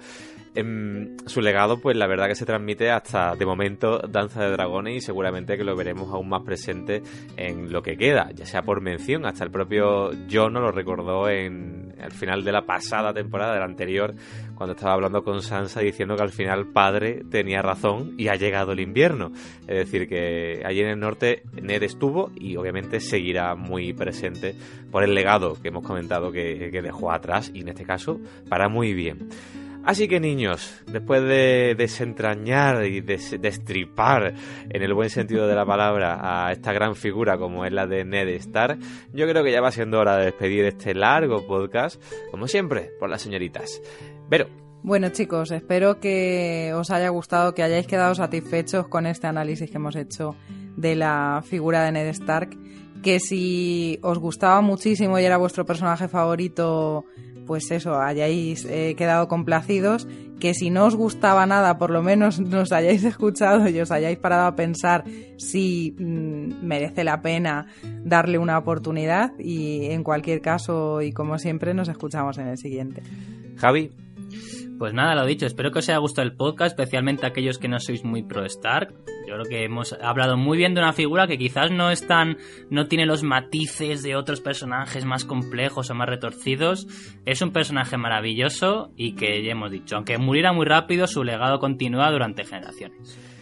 En 0.55 1.17
su 1.25 1.41
legado, 1.41 1.79
pues 1.81 1.97
la 1.97 2.07
verdad 2.07 2.27
que 2.27 2.35
se 2.35 2.45
transmite 2.45 2.91
hasta 2.91 3.35
de 3.35 3.45
momento 3.45 3.99
Danza 3.99 4.43
de 4.43 4.51
Dragones 4.51 4.95
y 4.95 5.01
seguramente 5.01 5.57
que 5.57 5.63
lo 5.63 5.75
veremos 5.75 6.09
aún 6.13 6.29
más 6.29 6.43
presente 6.43 7.01
en 7.37 7.71
lo 7.71 7.81
que 7.81 7.97
queda, 7.97 8.29
ya 8.33 8.45
sea 8.45 8.61
por 8.61 8.81
mención, 8.81 9.25
hasta 9.25 9.43
el 9.43 9.51
propio 9.51 10.11
John 10.31 10.53
lo 10.53 10.71
recordó 10.71 11.27
en 11.29 11.93
el 11.97 12.11
final 12.11 12.43
de 12.43 12.51
la 12.51 12.65
pasada 12.65 13.13
temporada, 13.13 13.53
de 13.53 13.59
la 13.59 13.65
anterior, 13.65 14.13
cuando 14.55 14.73
estaba 14.73 14.93
hablando 14.93 15.23
con 15.23 15.41
Sansa 15.41 15.81
diciendo 15.81 16.15
que 16.15 16.23
al 16.23 16.31
final 16.31 16.67
padre 16.67 17.23
tenía 17.29 17.61
razón 17.61 18.13
y 18.17 18.27
ha 18.27 18.35
llegado 18.35 18.71
el 18.71 18.79
invierno. 18.79 19.31
Es 19.67 19.77
decir, 19.77 20.07
que 20.07 20.63
allí 20.65 20.81
en 20.81 20.89
el 20.89 20.99
norte 20.99 21.43
Ned 21.61 21.83
estuvo 21.83 22.31
y 22.35 22.55
obviamente 22.55 22.99
seguirá 22.99 23.55
muy 23.55 23.93
presente 23.93 24.55
por 24.91 25.03
el 25.03 25.13
legado 25.13 25.57
que 25.61 25.69
hemos 25.69 25.85
comentado 25.85 26.31
que, 26.31 26.71
dejó 26.83 27.11
atrás 27.11 27.51
y 27.53 27.61
en 27.61 27.69
este 27.69 27.85
caso 27.85 28.19
para 28.49 28.67
muy 28.69 28.93
bien. 28.93 29.29
Así 29.85 30.07
que 30.07 30.21
niños, 30.21 30.81
después 30.87 31.21
de 31.23 31.75
desentrañar 31.77 32.85
y 32.85 33.01
destripar, 33.01 34.33
en 34.69 34.81
el 34.81 34.93
buen 34.93 35.09
sentido 35.09 35.45
de 35.45 35.55
la 35.55 35.65
palabra, 35.65 36.19
a 36.21 36.53
esta 36.53 36.71
gran 36.71 36.95
figura 36.95 37.37
como 37.37 37.65
es 37.65 37.73
la 37.73 37.85
de 37.85 38.05
Ned 38.05 38.29
Stark, 38.29 38.79
yo 39.11 39.27
creo 39.27 39.43
que 39.43 39.51
ya 39.51 39.59
va 39.59 39.71
siendo 39.71 39.99
hora 39.99 40.15
de 40.15 40.25
despedir 40.25 40.63
este 40.63 40.93
largo 40.93 41.45
podcast, 41.45 42.01
como 42.31 42.47
siempre, 42.47 42.91
por 42.97 43.09
las 43.09 43.21
señoritas. 43.21 43.81
Bueno 44.83 45.09
chicos, 45.09 45.51
espero 45.51 46.01
que 46.01 46.73
os 46.75 46.91
haya 46.91 47.07
gustado, 47.07 47.53
que 47.53 47.63
hayáis 47.63 47.87
quedado 47.87 48.13
satisfechos 48.15 48.87
con 48.89 49.05
este 49.05 49.27
análisis 49.27 49.71
que 49.71 49.77
hemos 49.77 49.95
hecho 49.95 50.35
de 50.75 50.95
la 50.95 51.41
figura 51.45 51.85
de 51.85 51.93
Ned 51.93 52.07
Stark, 52.09 52.57
que 53.01 53.21
si 53.21 53.97
os 54.01 54.17
gustaba 54.19 54.59
muchísimo 54.59 55.17
y 55.19 55.23
era 55.23 55.37
vuestro 55.37 55.65
personaje 55.65 56.09
favorito, 56.09 57.05
pues 57.47 57.71
eso, 57.71 57.97
hayáis 57.97 58.65
eh, 58.65 58.95
quedado 58.97 59.29
complacidos, 59.29 60.05
que 60.39 60.53
si 60.53 60.69
no 60.69 60.85
os 60.85 60.97
gustaba 60.97 61.45
nada, 61.45 61.77
por 61.77 61.89
lo 61.89 62.03
menos 62.03 62.39
nos 62.41 62.73
hayáis 62.73 63.05
escuchado 63.05 63.69
y 63.69 63.79
os 63.79 63.89
hayáis 63.89 64.17
parado 64.17 64.47
a 64.47 64.55
pensar 64.57 65.05
si 65.37 65.95
mm, 65.97 66.65
merece 66.65 67.05
la 67.05 67.21
pena 67.21 67.67
darle 68.03 68.37
una 68.37 68.57
oportunidad 68.57 69.31
y 69.39 69.85
en 69.85 70.03
cualquier 70.03 70.41
caso 70.41 71.01
y 71.01 71.13
como 71.13 71.37
siempre 71.37 71.73
nos 71.73 71.87
escuchamos 71.87 72.37
en 72.37 72.47
el 72.47 72.57
siguiente. 72.57 73.01
Javi, 73.55 73.91
pues 74.83 74.93
nada, 74.93 75.15
lo 75.15 75.25
dicho, 75.25 75.45
espero 75.45 75.71
que 75.71 75.79
os 75.79 75.87
haya 75.87 75.97
gustado 75.99 76.27
el 76.27 76.35
podcast, 76.35 76.77
especialmente 76.77 77.25
aquellos 77.25 77.57
que 77.57 77.69
no 77.69 77.79
sois 77.79 78.03
muy 78.03 78.21
pro 78.21 78.43
Stark. 78.43 78.93
Yo 79.25 79.35
creo 79.35 79.45
que 79.45 79.63
hemos 79.63 79.93
hablado 79.93 80.35
muy 80.35 80.57
bien 80.57 80.73
de 80.73 80.81
una 80.81 80.91
figura 80.91 81.25
que 81.25 81.37
quizás 81.37 81.71
no 81.71 81.89
es 81.89 82.05
tan, 82.05 82.35
no 82.69 82.87
tiene 82.87 83.05
los 83.05 83.23
matices 83.23 84.03
de 84.03 84.17
otros 84.17 84.41
personajes 84.41 85.05
más 85.05 85.23
complejos 85.23 85.89
o 85.89 85.95
más 85.95 86.09
retorcidos. 86.09 86.85
Es 87.25 87.41
un 87.41 87.53
personaje 87.53 87.95
maravilloso 87.95 88.91
y 88.97 89.15
que 89.15 89.41
ya 89.41 89.53
hemos 89.53 89.71
dicho, 89.71 89.95
aunque 89.95 90.17
muriera 90.17 90.51
muy 90.51 90.65
rápido, 90.65 91.07
su 91.07 91.23
legado 91.23 91.59
continúa 91.59 92.11
durante 92.11 92.43
generaciones. 92.43 93.32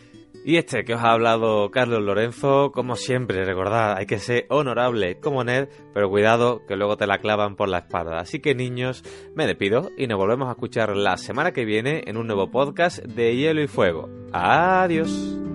Y 0.43 0.57
este 0.57 0.83
que 0.83 0.95
os 0.95 1.01
ha 1.01 1.11
hablado 1.11 1.69
Carlos 1.69 2.01
Lorenzo, 2.01 2.71
como 2.71 2.95
siempre, 2.95 3.45
recordad, 3.45 3.95
hay 3.97 4.05
que 4.05 4.19
ser 4.19 4.45
honorable 4.49 5.19
como 5.19 5.43
Ned, 5.43 5.69
pero 5.93 6.09
cuidado 6.09 6.65
que 6.65 6.75
luego 6.75 6.97
te 6.97 7.05
la 7.05 7.19
clavan 7.19 7.55
por 7.55 7.69
la 7.69 7.79
espalda. 7.79 8.19
Así 8.19 8.39
que 8.39 8.55
niños, 8.55 9.03
me 9.35 9.45
despido 9.45 9.91
y 9.97 10.07
nos 10.07 10.17
volvemos 10.17 10.47
a 10.47 10.51
escuchar 10.51 10.95
la 10.95 11.17
semana 11.17 11.51
que 11.51 11.65
viene 11.65 12.03
en 12.07 12.17
un 12.17 12.27
nuevo 12.27 12.49
podcast 12.49 12.99
de 12.99 13.35
Hielo 13.35 13.61
y 13.61 13.67
Fuego. 13.67 14.09
Adiós. 14.33 15.50